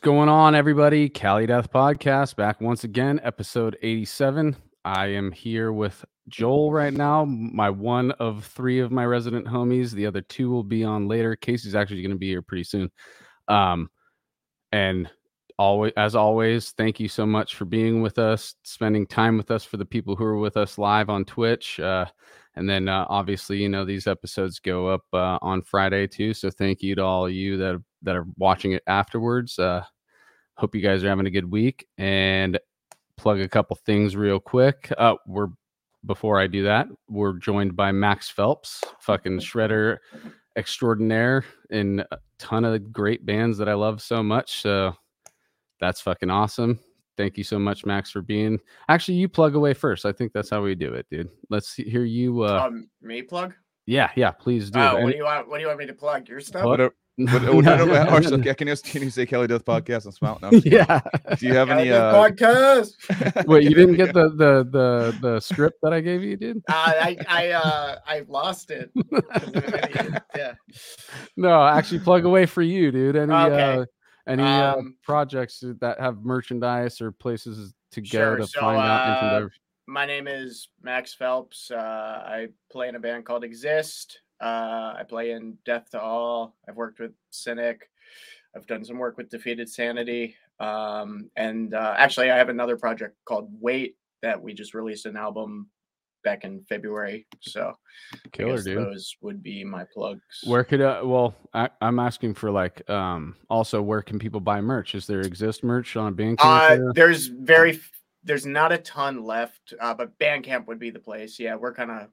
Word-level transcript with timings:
What's 0.00 0.06
going 0.06 0.30
on, 0.30 0.54
everybody? 0.54 1.10
Cali 1.10 1.44
Death 1.44 1.70
Podcast 1.70 2.34
back 2.34 2.58
once 2.62 2.84
again, 2.84 3.20
episode 3.22 3.76
87. 3.82 4.56
I 4.82 5.08
am 5.08 5.30
here 5.30 5.74
with 5.74 6.06
Joel 6.26 6.72
right 6.72 6.94
now, 6.94 7.26
my 7.26 7.68
one 7.68 8.12
of 8.12 8.46
three 8.46 8.78
of 8.78 8.90
my 8.90 9.04
resident 9.04 9.46
homies. 9.46 9.90
The 9.90 10.06
other 10.06 10.22
two 10.22 10.48
will 10.48 10.64
be 10.64 10.84
on 10.84 11.06
later. 11.06 11.36
Casey's 11.36 11.74
actually 11.74 12.00
going 12.00 12.12
to 12.12 12.16
be 12.16 12.28
here 12.28 12.40
pretty 12.40 12.64
soon. 12.64 12.90
Um, 13.46 13.90
and 14.72 15.10
always, 15.58 15.92
as 15.98 16.14
always, 16.14 16.70
thank 16.70 16.98
you 16.98 17.06
so 17.08 17.26
much 17.26 17.54
for 17.54 17.66
being 17.66 18.00
with 18.00 18.18
us, 18.18 18.54
spending 18.62 19.06
time 19.06 19.36
with 19.36 19.50
us 19.50 19.64
for 19.64 19.76
the 19.76 19.84
people 19.84 20.16
who 20.16 20.24
are 20.24 20.38
with 20.38 20.56
us 20.56 20.78
live 20.78 21.10
on 21.10 21.26
Twitch. 21.26 21.78
Uh, 21.78 22.06
and 22.56 22.66
then 22.66 22.88
uh, 22.88 23.04
obviously, 23.10 23.58
you 23.58 23.68
know, 23.68 23.84
these 23.84 24.06
episodes 24.06 24.60
go 24.60 24.88
up 24.88 25.04
uh, 25.12 25.38
on 25.42 25.60
Friday 25.60 26.06
too. 26.06 26.32
So 26.32 26.48
thank 26.48 26.80
you 26.80 26.94
to 26.94 27.04
all 27.04 27.28
you 27.28 27.58
that 27.58 27.82
that 28.02 28.16
are 28.16 28.26
watching 28.36 28.72
it 28.72 28.82
afterwards. 28.86 29.58
Uh, 29.58 29.84
hope 30.54 30.74
you 30.74 30.80
guys 30.80 31.02
are 31.04 31.08
having 31.08 31.26
a 31.26 31.30
good 31.30 31.50
week. 31.50 31.86
And 31.98 32.58
plug 33.16 33.40
a 33.40 33.48
couple 33.48 33.76
things 33.84 34.16
real 34.16 34.40
quick. 34.40 34.90
Uh, 34.96 35.14
we're 35.26 35.48
before 36.06 36.40
I 36.40 36.46
do 36.46 36.62
that, 36.64 36.88
we're 37.08 37.34
joined 37.34 37.76
by 37.76 37.92
Max 37.92 38.28
Phelps, 38.30 38.82
fucking 39.00 39.38
shredder 39.40 39.98
extraordinaire 40.56 41.44
in 41.70 42.00
a 42.10 42.18
ton 42.38 42.64
of 42.64 42.92
great 42.92 43.24
bands 43.26 43.58
that 43.58 43.68
I 43.68 43.74
love 43.74 44.00
so 44.00 44.22
much. 44.22 44.62
So 44.62 44.94
that's 45.78 46.00
fucking 46.00 46.30
awesome. 46.30 46.80
Thank 47.16 47.36
you 47.36 47.44
so 47.44 47.58
much, 47.58 47.84
Max, 47.84 48.10
for 48.10 48.22
being. 48.22 48.58
Actually, 48.88 49.18
you 49.18 49.28
plug 49.28 49.54
away 49.54 49.74
first. 49.74 50.06
I 50.06 50.12
think 50.12 50.32
that's 50.32 50.48
how 50.48 50.62
we 50.62 50.74
do 50.74 50.94
it, 50.94 51.06
dude. 51.10 51.28
Let's 51.50 51.74
hear 51.74 52.04
you. 52.04 52.44
Uh, 52.44 52.66
um, 52.66 52.88
me 53.02 53.20
plug. 53.20 53.52
yeah, 53.84 54.10
yeah. 54.16 54.30
Please 54.30 54.70
do. 54.70 54.80
And- 54.80 55.04
what 55.04 55.10
do 55.10 55.18
you 55.18 55.24
want? 55.24 55.48
What 55.48 55.56
do 55.58 55.62
you 55.62 55.66
want 55.66 55.80
me 55.80 55.86
to 55.86 55.92
plug? 55.92 56.28
Your 56.28 56.40
stuff? 56.40 56.64
What? 56.64 56.80
What, 57.16 57.32
what, 57.32 57.64
No, 57.64 57.76
no, 57.76 57.84
no, 57.84 58.16
or 58.16 58.22
so, 58.22 58.38
can 58.40 58.66
you 58.68 58.76
can 58.76 59.02
you 59.02 59.10
say 59.10 59.26
Cali 59.26 59.46
Death 59.46 59.64
podcast 59.64 60.04
and 60.06 60.14
smile? 60.14 60.38
No, 60.40 60.48
I'm 60.48 60.54
just 60.54 60.66
yeah. 60.66 61.00
Do 61.38 61.46
you 61.46 61.54
have 61.54 61.68
Gotta 61.68 61.80
any? 61.80 61.90
Uh, 61.90 62.14
podcast? 62.14 63.46
Wait, 63.46 63.64
you 63.64 63.74
didn't 63.74 63.96
get 63.96 64.14
the 64.14 64.30
the 64.30 64.68
the 64.70 65.18
the 65.20 65.40
script 65.40 65.78
that 65.82 65.92
I 65.92 66.00
gave 66.00 66.22
you, 66.22 66.36
dude? 66.36 66.58
Uh, 66.68 66.72
I 66.72 67.16
I 67.28 67.50
uh 67.50 67.96
I 68.06 68.22
lost 68.28 68.70
it. 68.70 68.90
yeah. 70.36 70.54
No, 71.36 71.66
actually, 71.66 72.00
plug 72.00 72.24
away 72.24 72.46
for 72.46 72.62
you, 72.62 72.90
dude. 72.90 73.16
Any 73.16 73.32
Okay. 73.32 73.78
uh, 73.80 73.84
any 74.26 74.42
uh, 74.42 74.76
Um, 74.76 74.96
projects 75.02 75.62
that 75.80 76.00
have 76.00 76.22
merchandise 76.22 77.00
or 77.00 77.12
places 77.12 77.74
to 77.92 78.00
go 78.00 78.06
Sure, 78.06 78.36
to 78.36 78.46
so, 78.46 78.60
find 78.60 78.78
out 78.78 79.42
uh. 79.42 79.48
My 79.86 80.06
name 80.06 80.28
is 80.28 80.68
Max 80.82 81.12
Phelps. 81.12 81.70
Uh, 81.70 81.76
I 82.24 82.48
play 82.70 82.88
in 82.88 82.94
a 82.94 83.00
band 83.00 83.24
called 83.26 83.42
Exist. 83.42 84.20
Uh, 84.40 84.94
I 84.98 85.04
play 85.08 85.32
in 85.32 85.58
Death 85.64 85.90
to 85.90 86.00
All. 86.00 86.54
I've 86.68 86.76
worked 86.76 87.00
with 87.00 87.12
Cynic. 87.30 87.90
I've 88.56 88.66
done 88.66 88.84
some 88.84 88.98
work 88.98 89.16
with 89.16 89.28
Defeated 89.28 89.68
Sanity. 89.68 90.36
Um, 90.58 91.30
and 91.36 91.74
uh, 91.74 91.94
actually, 91.96 92.30
I 92.30 92.36
have 92.36 92.48
another 92.48 92.76
project 92.76 93.16
called 93.24 93.48
Wait 93.60 93.96
that 94.22 94.40
we 94.40 94.52
just 94.54 94.74
released 94.74 95.06
an 95.06 95.16
album 95.16 95.68
back 96.22 96.44
in 96.44 96.62
February. 96.68 97.26
So 97.40 97.76
Killer, 98.32 98.62
dude. 98.62 98.78
those 98.78 99.16
would 99.22 99.42
be 99.42 99.64
my 99.64 99.84
plugs. 99.92 100.22
Where 100.44 100.64
could 100.64 100.80
uh, 100.80 101.00
well, 101.04 101.34
I, 101.54 101.70
I'm 101.80 101.98
asking 101.98 102.34
for 102.34 102.50
like 102.50 102.88
um 102.90 103.36
also 103.48 103.80
where 103.82 104.02
can 104.02 104.18
people 104.18 104.40
buy 104.40 104.60
merch? 104.60 104.94
Is 104.94 105.06
there 105.06 105.20
exist 105.20 105.64
merch 105.64 105.96
on 105.96 106.14
Bandcamp? 106.14 106.38
Uh, 106.88 106.92
there's 106.94 107.26
very 107.26 107.80
there's 108.22 108.46
not 108.46 108.72
a 108.72 108.78
ton 108.78 109.24
left, 109.24 109.74
uh, 109.80 109.94
but 109.94 110.18
Bandcamp 110.18 110.66
would 110.66 110.78
be 110.78 110.90
the 110.90 110.98
place. 110.98 111.38
Yeah, 111.38 111.54
we're 111.54 111.74
kind 111.74 111.90
of 111.90 112.08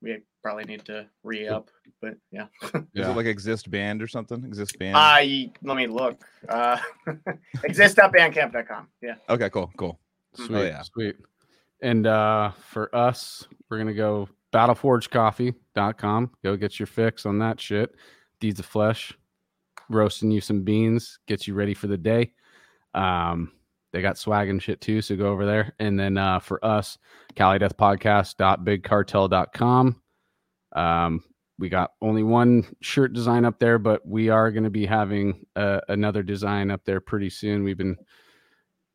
we 0.00 0.18
probably 0.42 0.64
need 0.64 0.84
to 0.86 1.06
re 1.24 1.48
up, 1.48 1.70
but 2.00 2.14
yeah. 2.30 2.46
Is 2.62 3.08
it 3.08 3.16
like 3.16 3.26
Exist 3.26 3.70
Band 3.70 4.02
or 4.02 4.06
something? 4.08 4.44
Exist 4.44 4.78
Band. 4.78 4.96
I 4.96 5.50
let 5.62 5.76
me 5.76 5.86
look. 5.86 6.22
Uh, 6.48 6.78
exist.bandcamp.com. 7.64 8.88
Yeah. 9.02 9.14
okay, 9.28 9.50
cool, 9.50 9.70
cool. 9.76 9.98
Sweet, 10.34 10.50
Oh, 10.56 10.62
yeah. 10.62 10.82
sweet. 10.82 11.16
And 11.82 12.06
uh 12.06 12.50
for 12.52 12.94
us, 12.94 13.46
we're 13.68 13.78
gonna 13.78 13.94
go 13.94 14.28
battleforgecoffee.com. 14.52 16.30
Go 16.42 16.56
get 16.56 16.78
your 16.78 16.86
fix 16.86 17.26
on 17.26 17.38
that 17.40 17.60
shit. 17.60 17.94
Deeds 18.40 18.60
of 18.60 18.66
Flesh, 18.66 19.12
roasting 19.88 20.30
you 20.30 20.40
some 20.40 20.62
beans, 20.62 21.18
gets 21.26 21.46
you 21.48 21.54
ready 21.54 21.74
for 21.74 21.86
the 21.88 21.98
day. 21.98 22.32
Um, 22.94 23.52
they 23.92 24.02
got 24.02 24.18
swag 24.18 24.48
and 24.48 24.62
shit 24.62 24.80
too, 24.80 25.02
so 25.02 25.16
go 25.16 25.28
over 25.28 25.46
there. 25.46 25.74
And 25.78 25.98
then 25.98 26.18
uh 26.18 26.40
for 26.40 26.64
us, 26.64 26.98
Cali 27.34 27.58
Death 27.58 27.76
Podcast.bigcartel.com. 27.76 30.02
Um, 30.72 31.24
we 31.58 31.68
got 31.68 31.92
only 32.00 32.22
one 32.22 32.64
shirt 32.80 33.12
design 33.12 33.44
up 33.44 33.58
there, 33.58 33.78
but 33.78 34.06
we 34.06 34.28
are 34.28 34.52
going 34.52 34.64
to 34.64 34.70
be 34.70 34.86
having 34.86 35.44
uh, 35.56 35.80
another 35.88 36.22
design 36.22 36.70
up 36.70 36.82
there 36.84 37.00
pretty 37.00 37.30
soon. 37.30 37.64
We've 37.64 37.76
been 37.76 37.96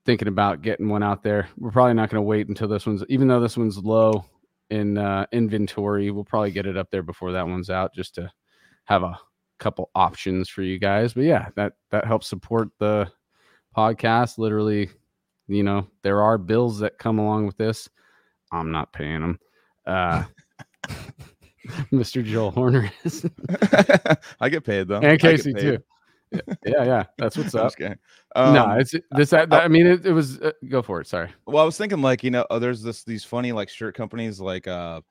thinking 0.06 0.30
about 0.30 0.62
getting 0.62 0.88
one 0.88 1.04
out 1.04 1.24
there. 1.24 1.50
We're 1.58 1.72
probably 1.72 1.96
not 1.96 2.10
going 2.10 2.20
to 2.20 2.28
wait 2.28 2.48
until 2.48 2.70
this 2.70 2.86
one's, 2.86 3.04
even 3.10 3.28
though 3.28 3.42
this 3.42 3.58
one's 3.58 3.78
low 3.78 4.24
in 4.70 4.98
uh, 4.98 5.26
inventory, 5.32 6.10
we'll 6.10 6.24
probably 6.24 6.52
get 6.52 6.66
it 6.66 6.78
up 6.78 6.90
there 6.90 7.04
before 7.04 7.34
that 7.34 7.48
one's 7.48 7.70
out 7.70 7.94
just 7.94 8.16
to 8.16 8.32
have 8.86 9.04
a 9.04 9.20
couple 9.60 9.92
options 9.94 10.50
for 10.50 10.62
you 10.62 10.80
guys. 10.80 11.14
But 11.14 11.24
yeah, 11.24 11.50
that 11.56 11.74
that 11.92 12.06
helps 12.06 12.28
support 12.28 12.70
the 12.80 13.10
podcast. 13.76 14.38
Literally, 14.38 14.90
you 15.48 15.64
know, 15.64 15.88
there 16.02 16.22
are 16.22 16.38
bills 16.38 16.80
that 16.80 16.98
come 16.98 17.20
along 17.20 17.46
with 17.46 17.58
this. 17.58 17.90
I'm 18.52 18.72
not 18.72 18.94
paying 18.94 19.22
them. 19.22 19.40
Uh, 19.86 20.24
Mr. 21.92 22.24
Joel 22.24 22.52
Horner 22.52 22.92
is, 23.04 23.26
I 24.42 24.50
get 24.50 24.64
paid 24.66 24.88
though. 24.88 25.00
And 25.00 25.20
Casey 25.20 25.54
too. 25.54 25.80
Yeah, 26.66 26.84
yeah, 26.84 27.04
that's 27.18 27.38
what's 27.38 27.54
up. 27.56 27.76
kidding. 27.76 27.98
no, 28.36 28.66
Um, 28.66 28.80
it's 28.80 28.94
this. 29.12 29.30
That, 29.30 29.50
that- 29.50 29.64
I 29.64 29.68
mean, 29.68 29.86
it, 29.86 30.06
it 30.06 30.12
was. 30.12 30.40
Uh, 30.42 30.52
go 30.68 30.82
for 30.82 31.00
it. 31.00 31.08
Sorry. 31.08 31.30
Well, 31.46 31.62
I 31.64 31.66
was 31.66 31.78
thinking 31.78 32.02
like 32.02 32.24
you 32.24 32.32
know, 32.32 32.46
uh, 32.50 32.60
there's 32.60 32.82
this 32.82 33.04
these 33.04 33.24
funny 33.24 33.52
like 33.52 33.70
shirt 33.70 33.96
companies 33.96 34.40
like 34.42 34.68
uh 34.68 35.02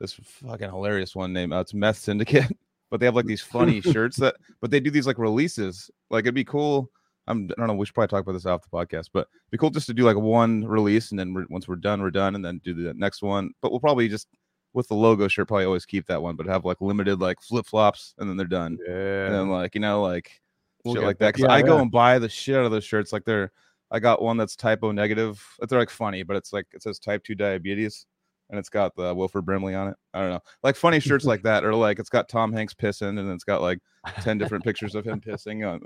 this 0.00 0.14
fucking 0.14 0.70
hilarious 0.70 1.14
one 1.16 1.32
name. 1.32 1.52
Uh, 1.52 1.60
it's 1.60 1.74
Meth 1.74 1.98
Syndicate, 1.98 2.46
but 2.90 3.00
they 3.00 3.06
have 3.06 3.16
like 3.16 3.26
these 3.26 3.42
funny 3.42 3.80
shirts 3.80 4.16
that, 4.18 4.36
but 4.60 4.70
they 4.70 4.78
do 4.80 4.90
these 4.90 5.06
like 5.06 5.18
releases. 5.18 5.90
Like 6.10 6.22
it'd 6.24 6.34
be 6.34 6.44
cool. 6.44 6.90
I'm, 7.28 7.50
I 7.50 7.54
don't 7.58 7.68
know. 7.68 7.74
We 7.74 7.86
should 7.86 7.94
probably 7.94 8.08
talk 8.08 8.22
about 8.22 8.32
this 8.32 8.46
off 8.46 8.62
the 8.62 8.76
podcast, 8.76 9.10
but 9.12 9.28
it'd 9.28 9.50
be 9.50 9.58
cool 9.58 9.70
just 9.70 9.86
to 9.86 9.94
do 9.94 10.04
like 10.04 10.16
one 10.16 10.64
release 10.64 11.10
and 11.10 11.18
then 11.18 11.32
we're, 11.34 11.46
once 11.48 11.68
we're 11.68 11.76
done, 11.76 12.02
we're 12.02 12.10
done, 12.10 12.34
and 12.34 12.44
then 12.44 12.60
do 12.64 12.74
the 12.74 12.94
next 12.94 13.22
one. 13.22 13.52
But 13.62 13.70
we'll 13.70 13.80
probably 13.80 14.08
just 14.08 14.28
with 14.72 14.88
the 14.88 14.94
logo 14.94 15.28
shirt, 15.28 15.48
probably 15.48 15.64
always 15.66 15.86
keep 15.86 16.06
that 16.06 16.22
one, 16.22 16.36
but 16.36 16.46
have 16.46 16.64
like 16.64 16.80
limited 16.80 17.20
like 17.20 17.40
flip 17.40 17.66
flops, 17.66 18.14
and 18.18 18.28
then 18.28 18.36
they're 18.36 18.46
done. 18.46 18.78
Yeah. 18.86 19.26
And 19.26 19.34
then 19.34 19.48
like 19.48 19.74
you 19.74 19.80
know 19.80 20.02
like 20.02 20.40
We'll 20.84 20.94
shit 20.94 21.04
like 21.04 21.18
that. 21.18 21.34
Because 21.34 21.48
Yeah, 21.48 21.54
I 21.54 21.62
go 21.62 21.76
yeah. 21.76 21.82
and 21.82 21.90
buy 21.90 22.18
the 22.18 22.28
shit 22.28 22.56
out 22.56 22.64
of 22.64 22.70
those 22.70 22.84
shirts. 22.84 23.12
Like 23.12 23.24
they're, 23.24 23.52
I 23.90 23.98
got 23.98 24.22
one 24.22 24.36
that's 24.36 24.56
Type 24.56 24.80
O 24.82 24.92
Negative. 24.92 25.42
They're 25.68 25.78
like 25.78 25.90
funny, 25.90 26.22
but 26.22 26.36
it's 26.36 26.52
like 26.52 26.66
it 26.72 26.82
says 26.82 26.98
type 26.98 27.24
two 27.24 27.34
diabetes, 27.34 28.06
and 28.50 28.58
it's 28.58 28.68
got 28.68 28.94
the 28.96 29.14
Wilford 29.14 29.44
Brimley 29.44 29.74
on 29.74 29.88
it. 29.88 29.96
I 30.14 30.20
don't 30.20 30.30
know, 30.30 30.40
like 30.62 30.76
funny 30.76 31.00
shirts 31.00 31.24
like 31.24 31.42
that, 31.42 31.64
or 31.64 31.74
like 31.74 31.98
it's 31.98 32.08
got 32.08 32.28
Tom 32.28 32.52
Hanks 32.52 32.74
pissing, 32.74 33.18
and 33.18 33.30
it's 33.30 33.44
got 33.44 33.60
like 33.62 33.78
ten 34.22 34.38
different 34.38 34.64
pictures 34.64 34.94
of 34.94 35.04
him 35.06 35.20
pissing. 35.20 35.68
On, 35.68 35.80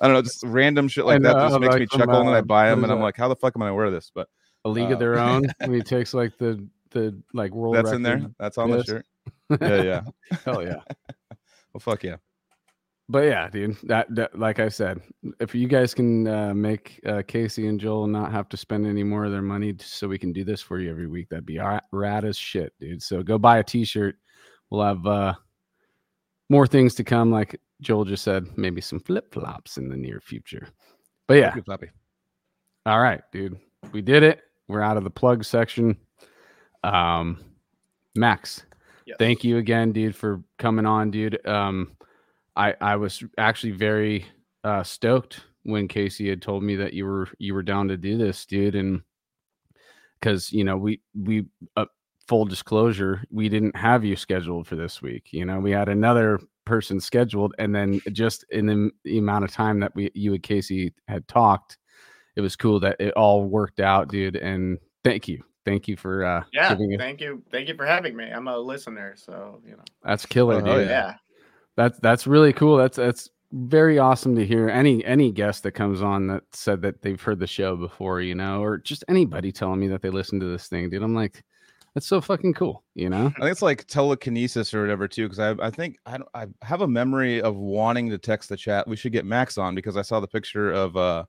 I 0.00 0.06
don't 0.06 0.14
know, 0.14 0.22
just 0.22 0.42
random 0.44 0.88
shit 0.88 1.04
like 1.04 1.22
that 1.22 1.34
just 1.34 1.60
makes 1.60 1.72
like 1.72 1.80
me 1.80 1.86
chuckle, 1.86 2.20
and 2.20 2.28
then 2.28 2.34
I 2.34 2.38
uh, 2.38 2.42
buy 2.42 2.70
them, 2.70 2.84
and 2.84 2.92
I'm 2.92 2.98
that? 2.98 3.04
like, 3.04 3.16
how 3.16 3.28
the 3.28 3.36
fuck 3.36 3.54
am 3.56 3.62
I 3.62 3.66
gonna 3.66 3.74
wear 3.74 3.90
this? 3.90 4.10
But 4.14 4.28
A 4.64 4.68
league 4.68 4.90
of 4.90 4.96
uh, 4.96 5.00
their 5.00 5.18
own. 5.18 5.46
when 5.60 5.74
he 5.74 5.82
takes 5.82 6.14
like 6.14 6.36
the 6.38 6.66
the 6.90 7.20
like 7.32 7.52
world. 7.52 7.76
that's 7.76 7.92
in 7.92 8.02
there. 8.02 8.22
That's 8.38 8.58
on 8.58 8.70
the 8.70 8.84
shirt. 8.84 9.06
Yeah, 9.60 9.82
yeah. 9.82 10.00
Hell 10.44 10.62
yeah. 10.62 10.80
Well, 11.72 11.80
fuck 11.80 12.04
yeah. 12.04 12.16
But 13.08 13.24
yeah, 13.24 13.48
dude. 13.48 13.76
That, 13.84 14.12
that 14.16 14.36
like 14.38 14.58
I 14.58 14.68
said, 14.68 15.00
if 15.38 15.54
you 15.54 15.68
guys 15.68 15.94
can 15.94 16.26
uh, 16.26 16.52
make 16.54 17.00
uh, 17.06 17.22
Casey 17.26 17.68
and 17.68 17.78
Joel 17.78 18.08
not 18.08 18.32
have 18.32 18.48
to 18.48 18.56
spend 18.56 18.84
any 18.86 19.04
more 19.04 19.24
of 19.24 19.30
their 19.32 19.42
money, 19.42 19.74
so 19.78 20.08
we 20.08 20.18
can 20.18 20.32
do 20.32 20.42
this 20.42 20.60
for 20.60 20.80
you 20.80 20.90
every 20.90 21.06
week, 21.06 21.28
that'd 21.28 21.46
be 21.46 21.58
ra- 21.58 21.78
rad 21.92 22.24
as 22.24 22.36
shit, 22.36 22.72
dude. 22.80 23.02
So 23.02 23.22
go 23.22 23.38
buy 23.38 23.58
a 23.58 23.62
T-shirt. 23.64 24.16
We'll 24.70 24.82
have 24.84 25.06
uh, 25.06 25.34
more 26.48 26.66
things 26.66 26.96
to 26.96 27.04
come, 27.04 27.30
like 27.30 27.60
Joel 27.80 28.04
just 28.06 28.24
said. 28.24 28.46
Maybe 28.56 28.80
some 28.80 28.98
flip 28.98 29.32
flops 29.32 29.76
in 29.78 29.88
the 29.88 29.96
near 29.96 30.20
future. 30.20 30.68
But 31.28 31.34
yeah, 31.34 31.54
floppy. 31.64 31.90
All 32.86 33.00
right, 33.00 33.20
dude. 33.32 33.56
We 33.92 34.02
did 34.02 34.24
it. 34.24 34.40
We're 34.68 34.82
out 34.82 34.96
of 34.96 35.04
the 35.04 35.10
plug 35.10 35.44
section. 35.44 35.96
Um 36.82 37.38
Max, 38.16 38.62
Yes. 39.06 39.16
thank 39.18 39.44
you 39.44 39.58
again, 39.58 39.92
dude, 39.92 40.16
for 40.16 40.42
coming 40.58 40.86
on, 40.86 41.10
dude. 41.10 41.44
Um 41.46 41.95
I 42.56 42.74
I 42.80 42.96
was 42.96 43.22
actually 43.38 43.72
very 43.72 44.26
uh 44.64 44.82
stoked 44.82 45.44
when 45.62 45.88
Casey 45.88 46.28
had 46.28 46.42
told 46.42 46.62
me 46.62 46.76
that 46.76 46.92
you 46.92 47.04
were 47.04 47.28
you 47.38 47.54
were 47.54 47.62
down 47.62 47.88
to 47.88 47.96
do 47.96 48.16
this, 48.16 48.46
dude, 48.46 48.74
and 48.74 49.02
cuz 50.22 50.52
you 50.52 50.64
know, 50.64 50.76
we 50.76 51.00
we 51.14 51.46
uh, 51.76 51.86
full 52.26 52.44
disclosure, 52.44 53.22
we 53.30 53.48
didn't 53.48 53.76
have 53.76 54.04
you 54.04 54.16
scheduled 54.16 54.66
for 54.66 54.76
this 54.76 55.00
week. 55.00 55.28
You 55.32 55.44
know, 55.44 55.60
we 55.60 55.70
had 55.70 55.88
another 55.88 56.40
person 56.64 56.98
scheduled 57.00 57.54
and 57.58 57.74
then 57.74 58.00
just 58.12 58.44
in 58.50 58.66
the, 58.66 58.90
the 59.04 59.18
amount 59.18 59.44
of 59.44 59.52
time 59.52 59.78
that 59.80 59.94
we 59.94 60.10
you 60.14 60.34
and 60.34 60.42
Casey 60.42 60.92
had 61.06 61.26
talked, 61.28 61.78
it 62.34 62.40
was 62.40 62.56
cool 62.56 62.80
that 62.80 62.96
it 63.00 63.14
all 63.14 63.44
worked 63.44 63.80
out, 63.80 64.08
dude. 64.08 64.36
And 64.36 64.78
thank 65.04 65.28
you. 65.28 65.42
Thank 65.64 65.88
you 65.88 65.96
for 65.96 66.24
uh 66.24 66.44
Yeah. 66.52 66.76
Thank 66.98 67.20
you. 67.20 67.42
Thank 67.50 67.68
you 67.68 67.74
for 67.74 67.86
having 67.86 68.16
me. 68.16 68.24
I'm 68.24 68.48
a 68.48 68.58
listener, 68.58 69.14
so 69.16 69.60
you 69.64 69.72
know. 69.72 69.84
That's 70.04 70.26
killer, 70.26 70.60
Oh, 70.60 70.78
dude. 70.78 70.88
Yeah. 70.88 71.14
That's 71.76 71.98
that's 72.00 72.26
really 72.26 72.52
cool. 72.52 72.76
That's 72.76 72.96
that's 72.96 73.30
very 73.52 73.98
awesome 73.98 74.34
to 74.34 74.46
hear 74.46 74.68
any 74.68 75.04
any 75.04 75.30
guest 75.30 75.62
that 75.62 75.72
comes 75.72 76.02
on 76.02 76.26
that 76.26 76.42
said 76.52 76.82
that 76.82 77.02
they've 77.02 77.20
heard 77.20 77.38
the 77.38 77.46
show 77.46 77.76
before, 77.76 78.20
you 78.20 78.34
know, 78.34 78.62
or 78.62 78.78
just 78.78 79.04
anybody 79.08 79.52
telling 79.52 79.78
me 79.78 79.88
that 79.88 80.02
they 80.02 80.10
listen 80.10 80.40
to 80.40 80.46
this 80.46 80.68
thing, 80.68 80.90
dude. 80.90 81.02
I'm 81.02 81.14
like, 81.14 81.44
that's 81.94 82.06
so 82.06 82.20
fucking 82.20 82.54
cool, 82.54 82.82
you 82.94 83.08
know. 83.08 83.26
I 83.26 83.40
think 83.40 83.52
it's 83.52 83.62
like 83.62 83.86
telekinesis 83.86 84.74
or 84.74 84.82
whatever 84.82 85.06
too, 85.06 85.28
because 85.28 85.38
I 85.38 85.50
I 85.64 85.70
think 85.70 85.98
I 86.06 86.18
I 86.34 86.46
have 86.62 86.80
a 86.80 86.88
memory 86.88 87.40
of 87.40 87.56
wanting 87.56 88.10
to 88.10 88.18
text 88.18 88.48
the 88.48 88.56
chat. 88.56 88.88
We 88.88 88.96
should 88.96 89.12
get 89.12 89.24
Max 89.24 89.58
on 89.58 89.74
because 89.74 89.96
I 89.96 90.02
saw 90.02 90.18
the 90.18 90.26
picture 90.26 90.72
of 90.72 90.96
uh 90.96 91.24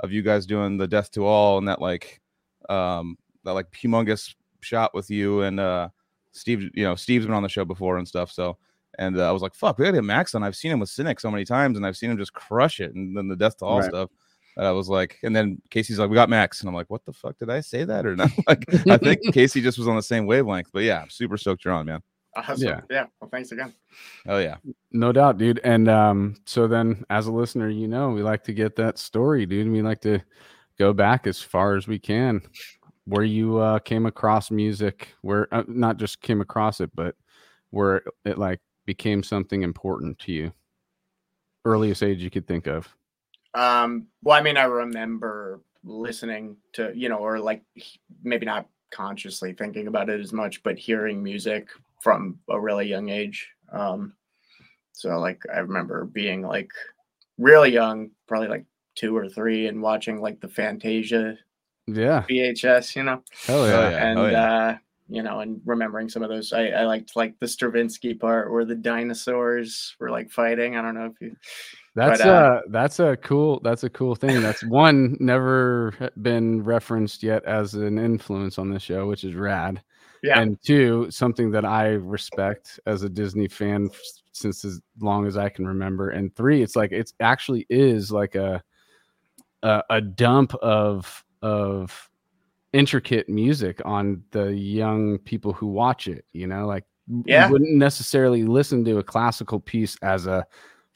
of 0.00 0.12
you 0.12 0.22
guys 0.22 0.46
doing 0.46 0.76
the 0.76 0.88
death 0.88 1.10
to 1.12 1.24
all 1.24 1.58
and 1.58 1.68
that 1.68 1.80
like 1.80 2.20
um 2.68 3.16
that 3.44 3.52
like 3.52 3.70
humongous 3.70 4.34
shot 4.60 4.94
with 4.94 5.10
you 5.10 5.42
and 5.42 5.58
uh 5.60 5.88
Steve. 6.32 6.70
You 6.74 6.84
know, 6.84 6.96
Steve's 6.96 7.24
been 7.26 7.34
on 7.34 7.42
the 7.42 7.48
show 7.48 7.64
before 7.64 7.98
and 7.98 8.06
stuff, 8.06 8.32
so. 8.32 8.58
And 8.98 9.18
uh, 9.18 9.28
I 9.28 9.32
was 9.32 9.42
like, 9.42 9.54
"Fuck, 9.54 9.78
we 9.78 9.84
gotta 9.84 9.96
get 9.96 10.04
Max 10.04 10.34
on." 10.34 10.42
I've 10.42 10.56
seen 10.56 10.70
him 10.72 10.80
with 10.80 10.90
Cynic 10.90 11.20
so 11.20 11.30
many 11.30 11.44
times, 11.44 11.76
and 11.76 11.86
I've 11.86 11.96
seen 11.96 12.10
him 12.10 12.18
just 12.18 12.32
crush 12.32 12.80
it. 12.80 12.94
And 12.94 13.16
then 13.16 13.28
the 13.28 13.36
death 13.36 13.56
to 13.58 13.64
all 13.64 13.78
Right. 13.80 13.88
stuff. 13.88 14.10
And 14.56 14.66
I 14.66 14.72
was 14.72 14.88
like, 14.88 15.18
and 15.22 15.34
then 15.34 15.62
Casey's 15.70 15.98
like, 15.98 16.10
"We 16.10 16.14
got 16.14 16.28
Max," 16.28 16.60
and 16.60 16.68
I'm 16.68 16.74
like, 16.74 16.90
"What 16.90 17.04
the 17.06 17.12
fuck 17.12 17.38
did 17.38 17.48
I 17.48 17.60
say 17.60 17.84
that 17.84 18.04
or 18.04 18.14
not?" 18.16 18.30
Like, 18.46 18.64
I 18.88 18.98
think 18.98 19.20
Casey 19.32 19.62
just 19.62 19.78
was 19.78 19.88
on 19.88 19.96
the 19.96 20.02
same 20.02 20.26
wavelength. 20.26 20.68
But 20.72 20.82
yeah, 20.82 21.00
I'm 21.00 21.10
super 21.10 21.38
stoked 21.38 21.64
you're 21.64 21.72
on, 21.72 21.86
man. 21.86 22.02
Awesome. 22.36 22.66
Yeah. 22.66 22.80
Yeah. 22.90 23.06
Well, 23.20 23.30
thanks 23.30 23.52
again. 23.52 23.72
Oh 24.26 24.38
yeah, 24.38 24.56
No 24.90 25.12
doubt, 25.12 25.36
dude. 25.38 25.60
And 25.64 25.88
um, 25.88 26.36
so 26.46 26.66
then 26.66 27.04
as 27.10 27.26
a 27.26 27.32
listener, 27.32 27.68
you 27.68 27.88
know, 27.88 28.10
we 28.10 28.22
like 28.22 28.42
to 28.44 28.52
get 28.54 28.76
that 28.76 28.98
story, 28.98 29.44
dude. 29.46 29.70
We 29.70 29.82
like 29.82 30.00
to 30.02 30.20
go 30.78 30.92
back 30.92 31.26
as 31.26 31.40
far 31.40 31.76
as 31.76 31.86
we 31.86 31.98
can. 31.98 32.40
Where 33.04 33.24
you 33.24 33.58
uh, 33.58 33.80
came 33.80 34.06
across 34.06 34.50
music, 34.50 35.08
where 35.22 35.52
uh, 35.52 35.64
not 35.66 35.96
just 35.96 36.20
came 36.22 36.40
across 36.40 36.80
it, 36.80 36.90
but 36.94 37.16
where 37.70 38.02
it 38.24 38.38
like 38.38 38.60
became 38.86 39.22
something 39.22 39.62
important 39.62 40.18
to 40.20 40.32
you. 40.32 40.52
Earliest 41.64 42.02
age 42.02 42.22
you 42.22 42.30
could 42.30 42.46
think 42.46 42.66
of. 42.66 42.88
Um, 43.54 44.06
well, 44.22 44.36
I 44.36 44.42
mean, 44.42 44.56
I 44.56 44.64
remember 44.64 45.60
listening 45.84 46.56
to, 46.74 46.92
you 46.94 47.08
know, 47.08 47.18
or 47.18 47.38
like 47.38 47.62
maybe 48.22 48.46
not 48.46 48.66
consciously 48.90 49.52
thinking 49.52 49.86
about 49.86 50.08
it 50.10 50.20
as 50.20 50.32
much, 50.32 50.62
but 50.62 50.78
hearing 50.78 51.22
music 51.22 51.68
from 52.02 52.38
a 52.50 52.58
really 52.60 52.86
young 52.88 53.08
age. 53.10 53.48
Um, 53.70 54.14
so 54.92 55.18
like 55.18 55.42
I 55.52 55.58
remember 55.58 56.04
being 56.04 56.42
like 56.42 56.70
really 57.38 57.72
young, 57.72 58.10
probably 58.26 58.48
like 58.48 58.64
two 58.94 59.16
or 59.16 59.28
three, 59.28 59.66
and 59.68 59.80
watching 59.82 60.20
like 60.20 60.40
the 60.40 60.48
Fantasia 60.48 61.38
Yeah. 61.86 62.24
VHS, 62.28 62.96
you 62.96 63.04
know, 63.04 63.22
Hell 63.46 63.62
Oh, 63.62 63.66
yeah. 63.66 63.90
yeah. 63.90 64.06
and 64.10 64.18
oh, 64.18 64.26
yeah. 64.26 64.52
uh, 64.54 64.76
you 65.12 65.22
know, 65.22 65.40
and 65.40 65.60
remembering 65.64 66.08
some 66.08 66.22
of 66.22 66.30
those. 66.30 66.52
I, 66.52 66.68
I 66.68 66.84
liked 66.84 67.16
like 67.16 67.38
the 67.38 67.46
Stravinsky 67.46 68.14
part 68.14 68.50
where 68.50 68.64
the 68.64 68.74
dinosaurs 68.74 69.94
were 69.98 70.10
like 70.10 70.30
fighting. 70.30 70.76
I 70.76 70.82
don't 70.82 70.94
know 70.94 71.06
if 71.06 71.20
you. 71.20 71.36
That's 71.94 72.22
But, 72.22 72.28
uh, 72.28 72.32
uh 72.32 72.60
that's 72.70 73.00
a 73.00 73.16
cool 73.18 73.60
that's 73.62 73.84
a 73.84 73.90
cool 73.90 74.14
thing. 74.14 74.40
That's 74.40 74.64
one 74.64 75.16
never 75.20 75.92
been 76.22 76.64
referenced 76.64 77.22
yet 77.22 77.44
as 77.44 77.74
an 77.74 77.98
influence 77.98 78.58
on 78.58 78.70
the 78.70 78.80
show, 78.80 79.06
which 79.06 79.24
is 79.24 79.34
rad. 79.34 79.82
Yeah. 80.22 80.40
And 80.40 80.56
two, 80.62 81.08
something 81.10 81.50
that 81.50 81.64
I 81.64 81.88
respect 81.88 82.80
as 82.86 83.02
a 83.02 83.08
Disney 83.08 83.48
fan 83.48 83.90
since 84.30 84.64
as 84.64 84.80
long 85.00 85.26
as 85.26 85.36
I 85.36 85.48
can 85.48 85.66
remember. 85.66 86.10
And 86.10 86.34
three, 86.34 86.62
it's 86.62 86.76
like 86.76 86.92
it's 86.92 87.12
actually 87.20 87.66
is 87.68 88.10
like 88.10 88.34
a 88.34 88.62
a, 89.62 89.82
a 89.90 90.00
dump 90.00 90.54
of 90.54 91.24
of 91.42 92.08
intricate 92.72 93.28
music 93.28 93.80
on 93.84 94.22
the 94.30 94.54
young 94.54 95.18
people 95.18 95.52
who 95.52 95.66
watch 95.66 96.08
it. 96.08 96.24
You 96.32 96.46
know, 96.46 96.66
like 96.66 96.84
you 97.08 97.46
wouldn't 97.50 97.76
necessarily 97.76 98.44
listen 98.44 98.84
to 98.84 98.98
a 98.98 99.02
classical 99.02 99.60
piece 99.60 99.96
as 100.02 100.26
a 100.26 100.44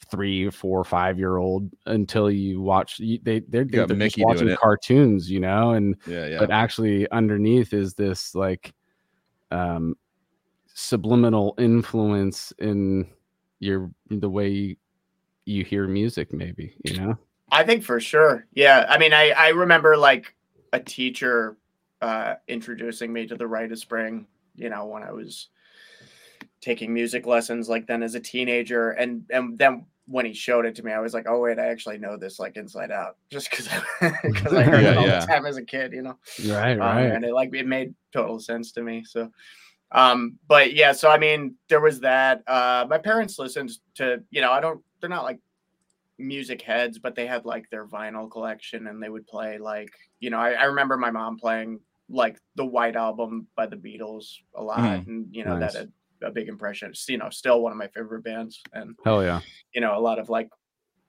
three, 0.09 0.49
four, 0.49 0.83
five 0.83 1.17
year 1.17 1.37
old 1.37 1.69
until 1.85 2.29
you 2.31 2.61
watch. 2.61 2.97
They 2.97 3.41
they're, 3.47 3.65
they're 3.65 3.85
just 3.85 4.17
watching 4.19 4.55
cartoons, 4.55 5.29
you 5.29 5.39
know, 5.39 5.71
and 5.71 5.95
yeah, 6.05 6.27
yeah. 6.27 6.39
but 6.39 6.51
actually 6.51 7.09
underneath 7.11 7.73
is 7.73 7.93
this 7.93 8.35
like 8.35 8.73
um 9.51 9.95
subliminal 10.73 11.55
influence 11.57 12.53
in 12.59 13.07
your 13.59 13.89
the 14.09 14.29
way 14.29 14.49
you, 14.49 14.75
you 15.45 15.63
hear 15.63 15.87
music 15.87 16.31
maybe 16.31 16.75
you 16.83 16.95
know 16.99 17.17
I 17.51 17.63
think 17.63 17.83
for 17.83 17.99
sure. 17.99 18.45
Yeah. 18.53 18.85
I 18.89 18.97
mean, 18.97 19.13
I, 19.13 19.31
I 19.31 19.49
remember 19.49 19.95
like 19.97 20.35
a 20.73 20.79
teacher 20.79 21.57
uh, 22.01 22.35
introducing 22.47 23.11
me 23.11 23.27
to 23.27 23.35
the 23.35 23.47
Rite 23.47 23.71
of 23.71 23.79
Spring, 23.79 24.27
you 24.55 24.69
know, 24.69 24.85
when 24.85 25.03
I 25.03 25.11
was 25.11 25.49
taking 26.61 26.93
music 26.93 27.25
lessons 27.25 27.69
like 27.69 27.87
then 27.87 28.03
as 28.03 28.15
a 28.15 28.19
teenager. 28.19 28.91
And, 28.91 29.23
and 29.29 29.57
then 29.57 29.85
when 30.07 30.25
he 30.25 30.33
showed 30.33 30.65
it 30.65 30.75
to 30.75 30.83
me, 30.83 30.91
I 30.91 30.99
was 30.99 31.13
like, 31.13 31.25
oh, 31.27 31.39
wait, 31.39 31.59
I 31.59 31.67
actually 31.67 31.97
know 31.97 32.17
this 32.17 32.39
like 32.39 32.55
inside 32.55 32.91
out 32.91 33.17
just 33.29 33.49
because 33.49 33.67
because 34.23 34.53
I 34.53 34.63
heard 34.69 34.83
Yeah, 34.83 34.91
it 34.91 34.97
all 34.97 35.05
yeah. 35.07 35.19
the 35.19 35.25
time 35.27 35.45
as 35.45 35.57
a 35.57 35.63
kid, 35.63 35.93
you 35.93 36.01
know? 36.01 36.17
right 36.49 36.73
Um, 36.73 36.79
right 36.79 37.11
and 37.11 37.25
it 37.25 37.33
like 37.33 37.53
it 37.53 37.67
made 37.67 37.93
total 38.11 38.39
sense 38.39 38.71
to 38.73 38.81
me. 38.81 39.03
So, 39.03 39.31
um, 39.91 40.37
but 40.47 40.73
yeah, 40.73 40.91
so 40.93 41.09
I 41.09 41.17
mean, 41.17 41.55
there 41.69 41.81
was 41.81 41.99
that. 42.01 42.43
Uh, 42.47 42.85
my 42.89 42.97
parents 42.97 43.37
listened 43.39 43.71
to, 43.95 44.23
you 44.31 44.41
know, 44.41 44.51
I 44.51 44.59
don't, 44.59 44.81
they're 44.99 45.09
not 45.09 45.23
like 45.23 45.39
music 46.17 46.61
heads, 46.61 46.97
but 46.97 47.15
they 47.15 47.27
had 47.27 47.45
like 47.45 47.69
their 47.69 47.85
vinyl 47.85 48.29
collection 48.29 48.87
and 48.87 49.01
they 49.01 49.09
would 49.09 49.27
play 49.27 49.57
like, 49.59 49.91
you 50.19 50.29
know, 50.29 50.39
I, 50.39 50.53
I 50.53 50.63
remember 50.63 50.97
my 50.97 51.11
mom 51.11 51.37
playing 51.37 51.79
like 52.09 52.39
the 52.55 52.65
White 52.65 52.95
Album 52.95 53.47
by 53.55 53.65
the 53.67 53.75
Beatles 53.75 54.37
a 54.55 54.63
lot, 54.63 54.79
Mhm. 54.79 55.07
and 55.07 55.35
you 55.35 55.43
know 55.43 55.57
Nice. 55.57 55.73
that 55.73 55.79
had 55.79 55.91
a 56.23 56.31
big 56.31 56.47
impression. 56.47 56.89
It's, 56.89 57.07
you 57.09 57.17
know, 57.17 57.29
still 57.29 57.61
one 57.61 57.71
of 57.71 57.77
my 57.77 57.87
favorite 57.89 58.23
bands, 58.23 58.61
and 58.73 58.95
hell 59.03 59.23
yeah 59.23 59.41
you 59.73 59.81
know, 59.81 59.97
a 59.97 60.01
lot 60.01 60.17
of 60.19 60.29
like 60.29 60.49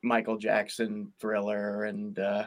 Michael 0.02 0.36
Jackson, 0.38 1.12
Thriller, 1.18 1.84
and 1.84 2.18
uh, 2.18 2.46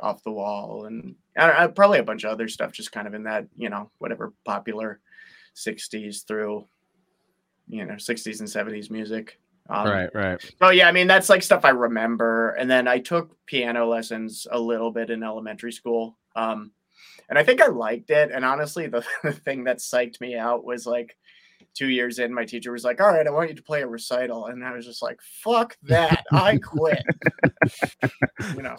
Off 0.00 0.22
the 0.22 0.30
Wall, 0.32 0.84
and 0.86 1.16
I 1.36 1.66
probably 1.68 1.98
a 1.98 2.02
bunch 2.04 2.24
of 2.24 2.30
other 2.30 2.48
stuff, 2.48 2.72
just 2.72 2.92
kind 2.92 3.06
of 3.08 3.14
in 3.14 3.24
that, 3.24 3.46
you 3.56 3.68
know, 3.70 3.90
whatever 3.98 4.32
popular 4.44 5.00
60s 5.54 6.22
through, 6.26 6.66
you 7.68 7.84
know, 7.84 7.94
60s 7.94 8.40
and 8.40 8.48
70s 8.48 8.90
music. 8.90 9.38
Um, 9.68 9.88
right 9.88 10.14
right 10.14 10.54
So 10.62 10.70
yeah, 10.70 10.86
I 10.88 10.92
mean 10.92 11.08
that's 11.08 11.28
like 11.28 11.42
stuff 11.42 11.64
I 11.64 11.70
remember. 11.70 12.50
And 12.50 12.70
then 12.70 12.86
I 12.86 12.98
took 13.00 13.36
piano 13.46 13.84
lessons 13.88 14.46
a 14.52 14.60
little 14.60 14.92
bit 14.92 15.10
in 15.10 15.24
elementary 15.24 15.72
school. 15.72 16.16
Um, 16.36 16.70
and 17.28 17.38
I 17.38 17.44
think 17.44 17.60
I 17.60 17.66
liked 17.66 18.10
it. 18.10 18.30
And 18.32 18.44
honestly, 18.44 18.86
the, 18.86 19.04
the 19.22 19.32
thing 19.32 19.64
that 19.64 19.78
psyched 19.78 20.20
me 20.20 20.36
out 20.36 20.64
was 20.64 20.86
like 20.86 21.16
two 21.74 21.88
years 21.88 22.18
in, 22.18 22.32
my 22.32 22.44
teacher 22.44 22.72
was 22.72 22.84
like, 22.84 23.00
"All 23.00 23.12
right, 23.12 23.26
I 23.26 23.30
want 23.30 23.50
you 23.50 23.56
to 23.56 23.62
play 23.62 23.82
a 23.82 23.86
recital," 23.86 24.46
and 24.46 24.64
I 24.64 24.74
was 24.74 24.86
just 24.86 25.02
like, 25.02 25.20
"Fuck 25.42 25.76
that! 25.84 26.24
I 26.32 26.58
quit." 26.62 27.02
you 28.54 28.62
know. 28.62 28.76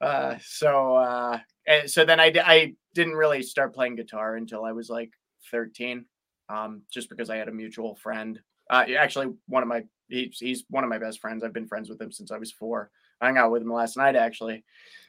Uh, 0.00 0.36
so 0.42 0.96
uh, 0.96 1.38
and 1.66 1.90
so 1.90 2.04
then 2.04 2.20
I 2.20 2.32
I 2.44 2.74
didn't 2.94 3.14
really 3.14 3.42
start 3.42 3.74
playing 3.74 3.96
guitar 3.96 4.36
until 4.36 4.64
I 4.64 4.72
was 4.72 4.88
like 4.88 5.10
13, 5.50 6.04
um, 6.48 6.82
just 6.92 7.08
because 7.08 7.30
I 7.30 7.36
had 7.36 7.48
a 7.48 7.52
mutual 7.52 7.94
friend. 7.96 8.40
Uh, 8.70 8.84
actually, 8.98 9.28
one 9.46 9.62
of 9.62 9.68
my 9.68 9.82
he's, 10.08 10.38
he's 10.38 10.64
one 10.70 10.84
of 10.84 10.90
my 10.90 10.98
best 10.98 11.20
friends. 11.20 11.44
I've 11.44 11.52
been 11.52 11.68
friends 11.68 11.88
with 11.88 12.00
him 12.00 12.12
since 12.12 12.30
I 12.30 12.38
was 12.38 12.52
four. 12.52 12.90
I 13.22 13.26
hung 13.26 13.38
out 13.38 13.52
with 13.52 13.62
him 13.62 13.72
last 13.72 13.96
night 13.96 14.16
actually, 14.16 14.64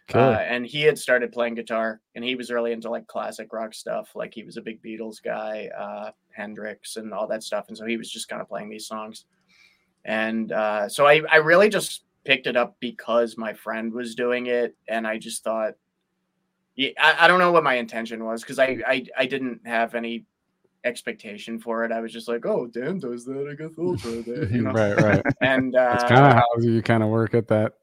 cool. 0.08 0.22
uh, 0.22 0.38
and 0.38 0.66
he 0.66 0.82
had 0.82 0.98
started 0.98 1.32
playing 1.32 1.56
guitar, 1.56 2.00
and 2.16 2.24
he 2.24 2.36
was 2.36 2.52
really 2.52 2.72
into 2.72 2.90
like 2.90 3.08
classic 3.08 3.52
rock 3.52 3.74
stuff. 3.74 4.12
Like 4.16 4.34
he 4.34 4.44
was 4.44 4.58
a 4.58 4.62
big 4.62 4.82
Beatles 4.84 5.22
guy, 5.22 5.70
uh, 5.78 6.12
Hendrix, 6.32 6.98
and 6.98 7.14
all 7.14 7.28
that 7.28 7.44
stuff. 7.44 7.66
And 7.68 7.78
so 7.78 7.86
he 7.86 7.98
was 7.98 8.12
just 8.12 8.30
kind 8.30 8.42
of 8.42 8.48
playing 8.48 8.70
these 8.70 8.88
songs. 8.88 9.26
And 10.06 10.52
uh, 10.52 10.88
so 10.90 11.08
I, 11.08 11.22
I 11.32 11.38
really 11.38 11.70
just 11.70 12.04
picked 12.24 12.48
it 12.48 12.56
up 12.56 12.76
because 12.80 13.38
my 13.38 13.54
friend 13.54 13.92
was 13.92 14.16
doing 14.16 14.46
it, 14.46 14.76
and 14.88 15.08
I 15.08 15.18
just 15.18 15.44
thought, 15.44 15.74
yeah, 16.76 16.90
I, 17.00 17.26
I 17.26 17.28
don't 17.28 17.40
know 17.40 17.52
what 17.52 17.64
my 17.64 17.76
intention 17.76 18.24
was 18.24 18.42
because 18.42 18.60
I, 18.60 18.78
I 18.88 19.06
I 19.18 19.26
didn't 19.26 19.66
have 19.66 19.96
any 19.96 20.26
expectation 20.84 21.60
for 21.60 21.86
it. 21.86 21.92
I 21.92 22.02
was 22.02 22.12
just 22.12 22.28
like, 22.28 22.46
oh, 22.46 22.68
Dan 22.68 23.00
does 23.00 23.26
that. 23.26 23.48
I 23.50 23.56
guess 23.56 23.72
I'll 23.80 23.98
try 23.98 24.22
that. 24.22 24.52
You 24.52 24.62
know. 24.64 24.72
right 24.72 25.00
right 25.02 25.24
And 25.42 25.76
uh, 25.76 25.92
it's 25.96 26.04
kind 26.04 26.26
of 26.26 26.34
how 26.34 26.46
you 26.60 26.82
kind 26.82 27.04
of 27.04 27.10
work 27.10 27.34
at 27.34 27.48
that 27.48 27.74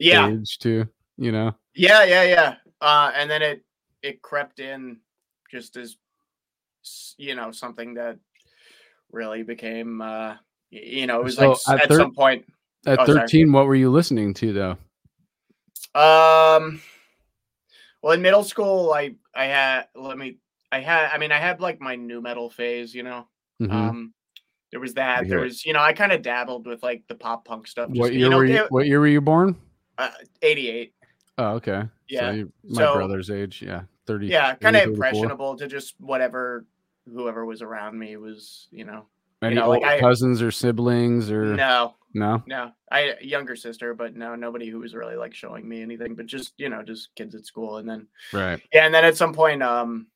yeah, 0.00 0.28
age 0.28 0.58
too 0.58 0.86
you 1.18 1.30
know 1.32 1.54
Yeah, 1.74 2.02
yeah, 2.04 2.24
yeah. 2.24 2.54
Uh, 2.80 3.12
and 3.14 3.30
then 3.30 3.42
it 3.42 3.64
it 4.02 4.22
crept 4.22 4.58
in 4.58 4.98
just 5.50 5.76
as 5.76 5.96
you 7.18 7.34
know 7.34 7.52
something 7.52 7.94
that 7.94 8.18
really 9.12 9.42
became 9.42 10.00
uh 10.00 10.36
you 10.70 11.06
know 11.06 11.20
it 11.20 11.24
was 11.24 11.36
like 11.36 11.46
So 11.48 11.52
s- 11.52 11.68
at 11.68 11.82
at 11.82 11.88
thir- 11.88 11.98
some 11.98 12.14
point 12.14 12.46
at 12.86 12.98
Oh, 13.00 13.06
sorry. 13.06 13.20
13 13.20 13.52
what 13.52 13.66
were 13.66 13.74
you 13.74 13.90
listening 13.90 14.32
to 14.34 14.52
though 14.52 14.76
um 15.94 16.80
well 18.02 18.12
in 18.12 18.22
middle 18.22 18.44
school 18.44 18.92
i 18.94 19.14
i 19.34 19.44
had 19.46 19.88
let 19.94 20.16
me 20.16 20.38
i 20.72 20.80
had 20.80 21.10
i 21.12 21.18
mean 21.18 21.32
i 21.32 21.38
had 21.38 21.60
like 21.60 21.80
my 21.80 21.96
new 21.96 22.20
metal 22.22 22.48
phase 22.48 22.94
you 22.94 23.02
know 23.02 23.26
Mhm. 23.60 23.70
um 23.72 24.14
there 24.70 24.80
was 24.80 24.94
that 24.94 25.28
there 25.28 25.40
was 25.40 25.66
you 25.66 25.72
know 25.72 25.80
i 25.80 25.92
kind 25.92 26.12
of 26.12 26.22
dabbled 26.22 26.66
with 26.66 26.82
like 26.82 27.02
the 27.08 27.14
pop 27.14 27.44
punk 27.44 27.66
stuff 27.66 27.88
just, 27.88 27.98
what 28.00 28.12
you 28.12 28.20
year 28.20 28.30
know 28.30 28.36
were 28.38 28.44
you 28.46 28.54
it- 28.64 28.70
what 28.72 28.86
year 28.86 29.00
were 29.00 29.08
you 29.08 29.20
born 29.20 29.56
uh, 30.00 30.10
88 30.42 30.94
oh 31.38 31.44
okay 31.54 31.82
Yeah, 32.08 32.20
so 32.20 32.30
you, 32.32 32.52
my 32.64 32.82
so- 32.82 32.94
brother's 32.94 33.30
age 33.30 33.62
yeah 33.62 33.82
30 34.06 34.26
yeah 34.26 34.54
kind 34.56 34.76
of 34.76 34.82
impressionable 34.82 35.56
to 35.56 35.66
just 35.68 35.94
whatever 36.00 36.64
whoever 37.12 37.44
was 37.44 37.62
around 37.62 37.98
me 37.98 38.16
was 38.16 38.68
you 38.70 38.84
know 38.84 39.06
any 39.42 39.54
know, 39.54 39.68
like 39.70 39.82
I- 39.84 40.00
cousins 40.00 40.42
or 40.42 40.50
siblings 40.50 41.30
or 41.30 41.54
No, 41.56 41.94
No. 42.12 42.42
no. 42.46 42.72
I 42.92 43.14
younger 43.22 43.56
sister, 43.56 43.94
but 43.94 44.14
no, 44.14 44.34
nobody 44.34 44.68
who 44.68 44.80
was 44.80 44.94
really 44.94 45.16
like 45.16 45.32
showing 45.32 45.66
me 45.66 45.80
anything, 45.80 46.14
but 46.14 46.26
just 46.26 46.52
you 46.58 46.68
know, 46.68 46.82
just 46.82 47.08
kids 47.14 47.34
at 47.34 47.46
school, 47.46 47.78
and 47.78 47.88
then 47.88 48.06
Right. 48.34 48.60
yeah, 48.70 48.84
and 48.84 48.92
then 48.94 49.06
at 49.06 49.16
some 49.16 49.32
point, 49.32 49.62
um, 49.62 50.08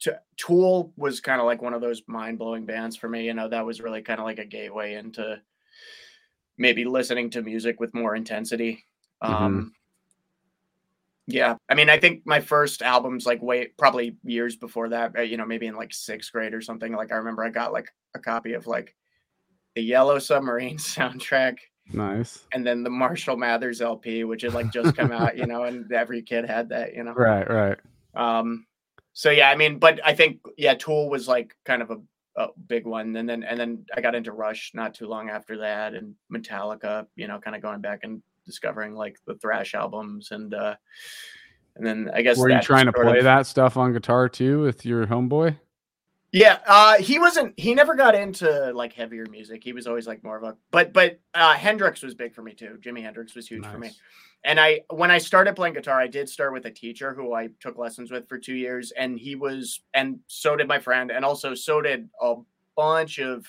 T- 0.00 0.10
Tool 0.36 0.92
was 0.96 1.20
kind 1.20 1.40
of 1.40 1.46
like 1.46 1.62
one 1.62 1.72
of 1.72 1.80
those 1.80 2.02
mind 2.06 2.38
blowing 2.38 2.66
bands 2.66 2.96
for 2.96 3.08
me. 3.08 3.24
You 3.24 3.32
know, 3.32 3.48
that 3.48 3.64
was 3.64 3.80
really 3.80 4.02
kind 4.02 4.20
of 4.20 4.26
like 4.26 4.38
a 4.38 4.44
gateway 4.44 4.94
into 4.94 5.40
maybe 6.58 6.84
listening 6.84 7.30
to 7.30 7.42
music 7.42 7.80
with 7.80 7.94
more 7.94 8.14
intensity. 8.16 8.84
Mhm. 9.22 9.28
Um, 9.30 9.72
yeah, 11.26 11.56
I 11.70 11.74
mean, 11.74 11.88
I 11.88 11.98
think 11.98 12.22
my 12.26 12.40
first 12.40 12.82
albums, 12.82 13.24
like, 13.24 13.40
way 13.40 13.68
probably 13.78 14.16
years 14.24 14.56
before 14.56 14.90
that, 14.90 15.16
uh, 15.16 15.22
you 15.22 15.38
know, 15.38 15.46
maybe 15.46 15.66
in 15.66 15.74
like 15.74 15.94
sixth 15.94 16.30
grade 16.32 16.52
or 16.52 16.60
something. 16.60 16.92
Like, 16.92 17.12
I 17.12 17.16
remember 17.16 17.42
I 17.42 17.48
got 17.48 17.72
like 17.72 17.88
a 18.14 18.18
copy 18.18 18.52
of 18.52 18.66
like 18.66 18.94
the 19.74 19.82
Yellow 19.82 20.18
Submarine 20.18 20.76
soundtrack 20.78 21.56
Nice. 21.92 22.44
and 22.52 22.66
then 22.66 22.82
the 22.82 22.90
Marshall 22.90 23.36
Mathers 23.38 23.80
LP, 23.80 24.24
which 24.24 24.42
had 24.42 24.52
like 24.54 24.70
just 24.70 24.96
come 24.96 25.12
out, 25.12 25.36
you 25.38 25.46
know, 25.46 25.64
and 25.64 25.90
every 25.92 26.20
kid 26.22 26.44
had 26.44 26.68
that, 26.68 26.94
you 26.94 27.02
know. 27.04 27.12
Right. 27.12 27.48
Right. 27.48 27.78
Um, 28.14 28.66
so 29.14 29.30
yeah, 29.30 29.48
I 29.48 29.56
mean, 29.56 29.78
but 29.78 30.00
I 30.04 30.14
think 30.14 30.40
yeah, 30.58 30.74
Tool 30.74 31.08
was 31.08 31.26
like 31.26 31.56
kind 31.64 31.80
of 31.82 31.90
a, 31.90 31.96
a 32.36 32.48
big 32.68 32.86
one, 32.86 33.14
and 33.16 33.28
then 33.28 33.42
and 33.42 33.58
then 33.58 33.84
I 33.96 34.00
got 34.00 34.14
into 34.14 34.32
Rush 34.32 34.72
not 34.74 34.94
too 34.94 35.06
long 35.06 35.30
after 35.30 35.58
that, 35.58 35.94
and 35.94 36.14
Metallica, 36.32 37.06
you 37.16 37.28
know, 37.28 37.38
kind 37.38 37.54
of 37.56 37.62
going 37.62 37.80
back 37.80 38.00
and 38.02 38.22
discovering 38.44 38.94
like 38.94 39.16
the 39.26 39.34
thrash 39.36 39.74
albums, 39.74 40.30
and 40.30 40.52
uh, 40.54 40.74
and 41.76 41.86
then 41.86 42.10
I 42.12 42.22
guess 42.22 42.36
Were 42.38 42.50
you 42.50 42.60
trying 42.60 42.86
to 42.86 42.92
play 42.92 43.18
of- 43.18 43.24
that 43.24 43.46
stuff 43.46 43.76
on 43.76 43.92
guitar 43.92 44.28
too 44.28 44.62
with 44.62 44.84
your 44.84 45.06
homeboy? 45.06 45.56
Yeah, 46.34 46.58
uh, 46.66 46.96
he 46.96 47.20
wasn't. 47.20 47.54
He 47.56 47.76
never 47.76 47.94
got 47.94 48.16
into 48.16 48.72
like 48.72 48.92
heavier 48.92 49.24
music. 49.30 49.62
He 49.62 49.72
was 49.72 49.86
always 49.86 50.08
like 50.08 50.24
more 50.24 50.36
of 50.36 50.42
a. 50.42 50.56
But 50.72 50.92
but 50.92 51.20
uh, 51.32 51.52
Hendrix 51.52 52.02
was 52.02 52.16
big 52.16 52.34
for 52.34 52.42
me 52.42 52.54
too. 52.54 52.76
Jimi 52.80 53.02
Hendrix 53.02 53.36
was 53.36 53.46
huge 53.46 53.64
for 53.64 53.78
me. 53.78 53.92
And 54.42 54.58
I 54.58 54.80
when 54.90 55.12
I 55.12 55.18
started 55.18 55.54
playing 55.54 55.74
guitar, 55.74 56.00
I 56.00 56.08
did 56.08 56.28
start 56.28 56.52
with 56.52 56.66
a 56.66 56.72
teacher 56.72 57.14
who 57.14 57.34
I 57.34 57.50
took 57.60 57.78
lessons 57.78 58.10
with 58.10 58.28
for 58.28 58.36
two 58.36 58.56
years, 58.56 58.90
and 58.98 59.16
he 59.16 59.36
was, 59.36 59.82
and 59.94 60.18
so 60.26 60.56
did 60.56 60.66
my 60.66 60.80
friend, 60.80 61.12
and 61.12 61.24
also 61.24 61.54
so 61.54 61.80
did 61.80 62.08
a 62.20 62.34
bunch 62.76 63.20
of 63.20 63.46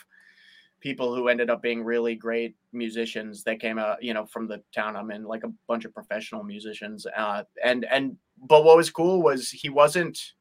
people 0.79 1.15
who 1.15 1.27
ended 1.27 1.49
up 1.49 1.63
being 1.63 1.83
really 1.83 2.13
great 2.13 2.55
musicians 2.71 3.43
that 3.45 3.59
came 3.59 3.79
out, 3.79 4.03
you 4.03 4.13
know, 4.13 4.27
from 4.27 4.47
the 4.47 4.61
town 4.75 4.95
I'm 4.95 5.09
in, 5.09 5.23
like 5.23 5.43
a 5.43 5.51
bunch 5.67 5.85
of 5.85 5.93
professional 5.95 6.43
musicians. 6.43 7.07
Uh, 7.17 7.45
and 7.63 7.83
and 7.85 8.15
but 8.37 8.63
what 8.63 8.77
was 8.77 8.91
cool 8.91 9.23
was 9.23 9.49
he 9.49 9.69
wasn't 9.69 10.33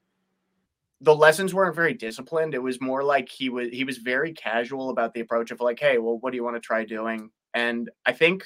the 1.04 1.14
lessons 1.14 1.54
weren't 1.54 1.76
very 1.76 1.94
disciplined. 1.94 2.54
It 2.54 2.62
was 2.62 2.80
more 2.80 3.02
like 3.04 3.28
he 3.28 3.48
was 3.50 3.68
he 3.70 3.84
was 3.84 3.98
very 3.98 4.32
casual 4.32 4.90
about 4.90 5.14
the 5.14 5.20
approach 5.20 5.50
of 5.50 5.60
like, 5.60 5.78
hey, 5.80 5.98
well, 5.98 6.18
what 6.18 6.30
do 6.30 6.36
you 6.36 6.44
want 6.44 6.56
to 6.56 6.60
try 6.60 6.84
doing? 6.84 7.30
And 7.54 7.90
I 8.06 8.12
think 8.12 8.44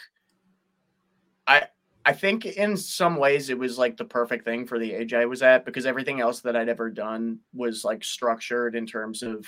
I 1.47 1.69
I 2.05 2.13
think 2.13 2.47
in 2.47 2.77
some 2.77 3.17
ways 3.17 3.51
it 3.51 3.59
was 3.59 3.79
like 3.79 3.97
the 3.97 4.05
perfect 4.05 4.45
thing 4.45 4.67
for 4.67 4.79
the 4.79 4.93
age 4.95 5.13
I 5.13 5.27
was 5.27 5.43
at 5.43 5.65
because 5.65 5.87
everything 5.87 6.21
else 6.21 6.41
that 6.43 6.57
I'd 6.57 6.69
ever 6.69 6.91
done 6.91 7.41
was 7.53 7.85
like 7.85 8.03
structured 8.05 8.75
in 8.75 8.87
terms 8.87 9.23
of 9.23 9.47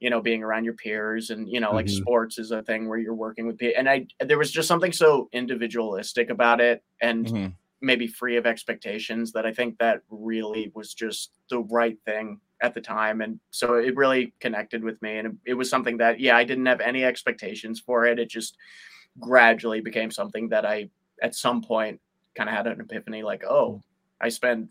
you 0.00 0.10
know 0.10 0.20
being 0.20 0.42
around 0.42 0.64
your 0.64 0.74
peers 0.74 1.30
and 1.30 1.48
you 1.48 1.60
know 1.60 1.74
like 1.74 1.88
Mhm. 1.88 1.88
sports 1.88 2.38
is 2.38 2.50
a 2.50 2.62
thing 2.62 2.88
where 2.88 2.98
you're 2.98 3.14
working 3.14 3.46
with 3.46 3.58
people 3.58 3.74
and 3.78 3.88
I 3.88 4.06
there 4.20 4.38
was 4.38 4.50
just 4.52 4.68
something 4.68 4.92
so 4.92 5.28
individualistic 5.32 6.30
about 6.30 6.60
it 6.60 6.82
and 7.00 7.32
Mhm. 7.32 7.56
Maybe 7.84 8.06
free 8.06 8.36
of 8.36 8.46
expectations 8.46 9.32
that 9.32 9.46
I 9.46 9.52
think 9.52 9.78
that 9.78 10.00
really 10.10 10.72
was 10.74 10.94
just 10.94 11.32
the 11.50 11.60
right 11.60 11.98
thing 12.04 12.40
at 12.62 12.74
the 12.74 12.80
time. 12.80 13.20
And 13.20 13.38
so 13.50 13.74
it 13.74 13.94
really 13.96 14.32
connected 14.40 14.82
with 14.82 15.00
me. 15.02 15.18
And 15.18 15.28
it, 15.28 15.32
it 15.50 15.54
was 15.54 15.68
something 15.68 15.98
that, 15.98 16.18
yeah, 16.18 16.36
I 16.36 16.44
didn't 16.44 16.66
have 16.66 16.80
any 16.80 17.04
expectations 17.04 17.78
for 17.80 18.06
it. 18.06 18.18
It 18.18 18.30
just 18.30 18.56
gradually 19.20 19.80
became 19.80 20.10
something 20.10 20.48
that 20.48 20.64
I, 20.64 20.88
at 21.22 21.34
some 21.34 21.62
point, 21.62 22.00
kind 22.34 22.48
of 22.48 22.56
had 22.56 22.66
an 22.66 22.80
epiphany 22.80 23.22
like, 23.22 23.44
oh, 23.44 23.82
I 24.20 24.28
spend 24.30 24.68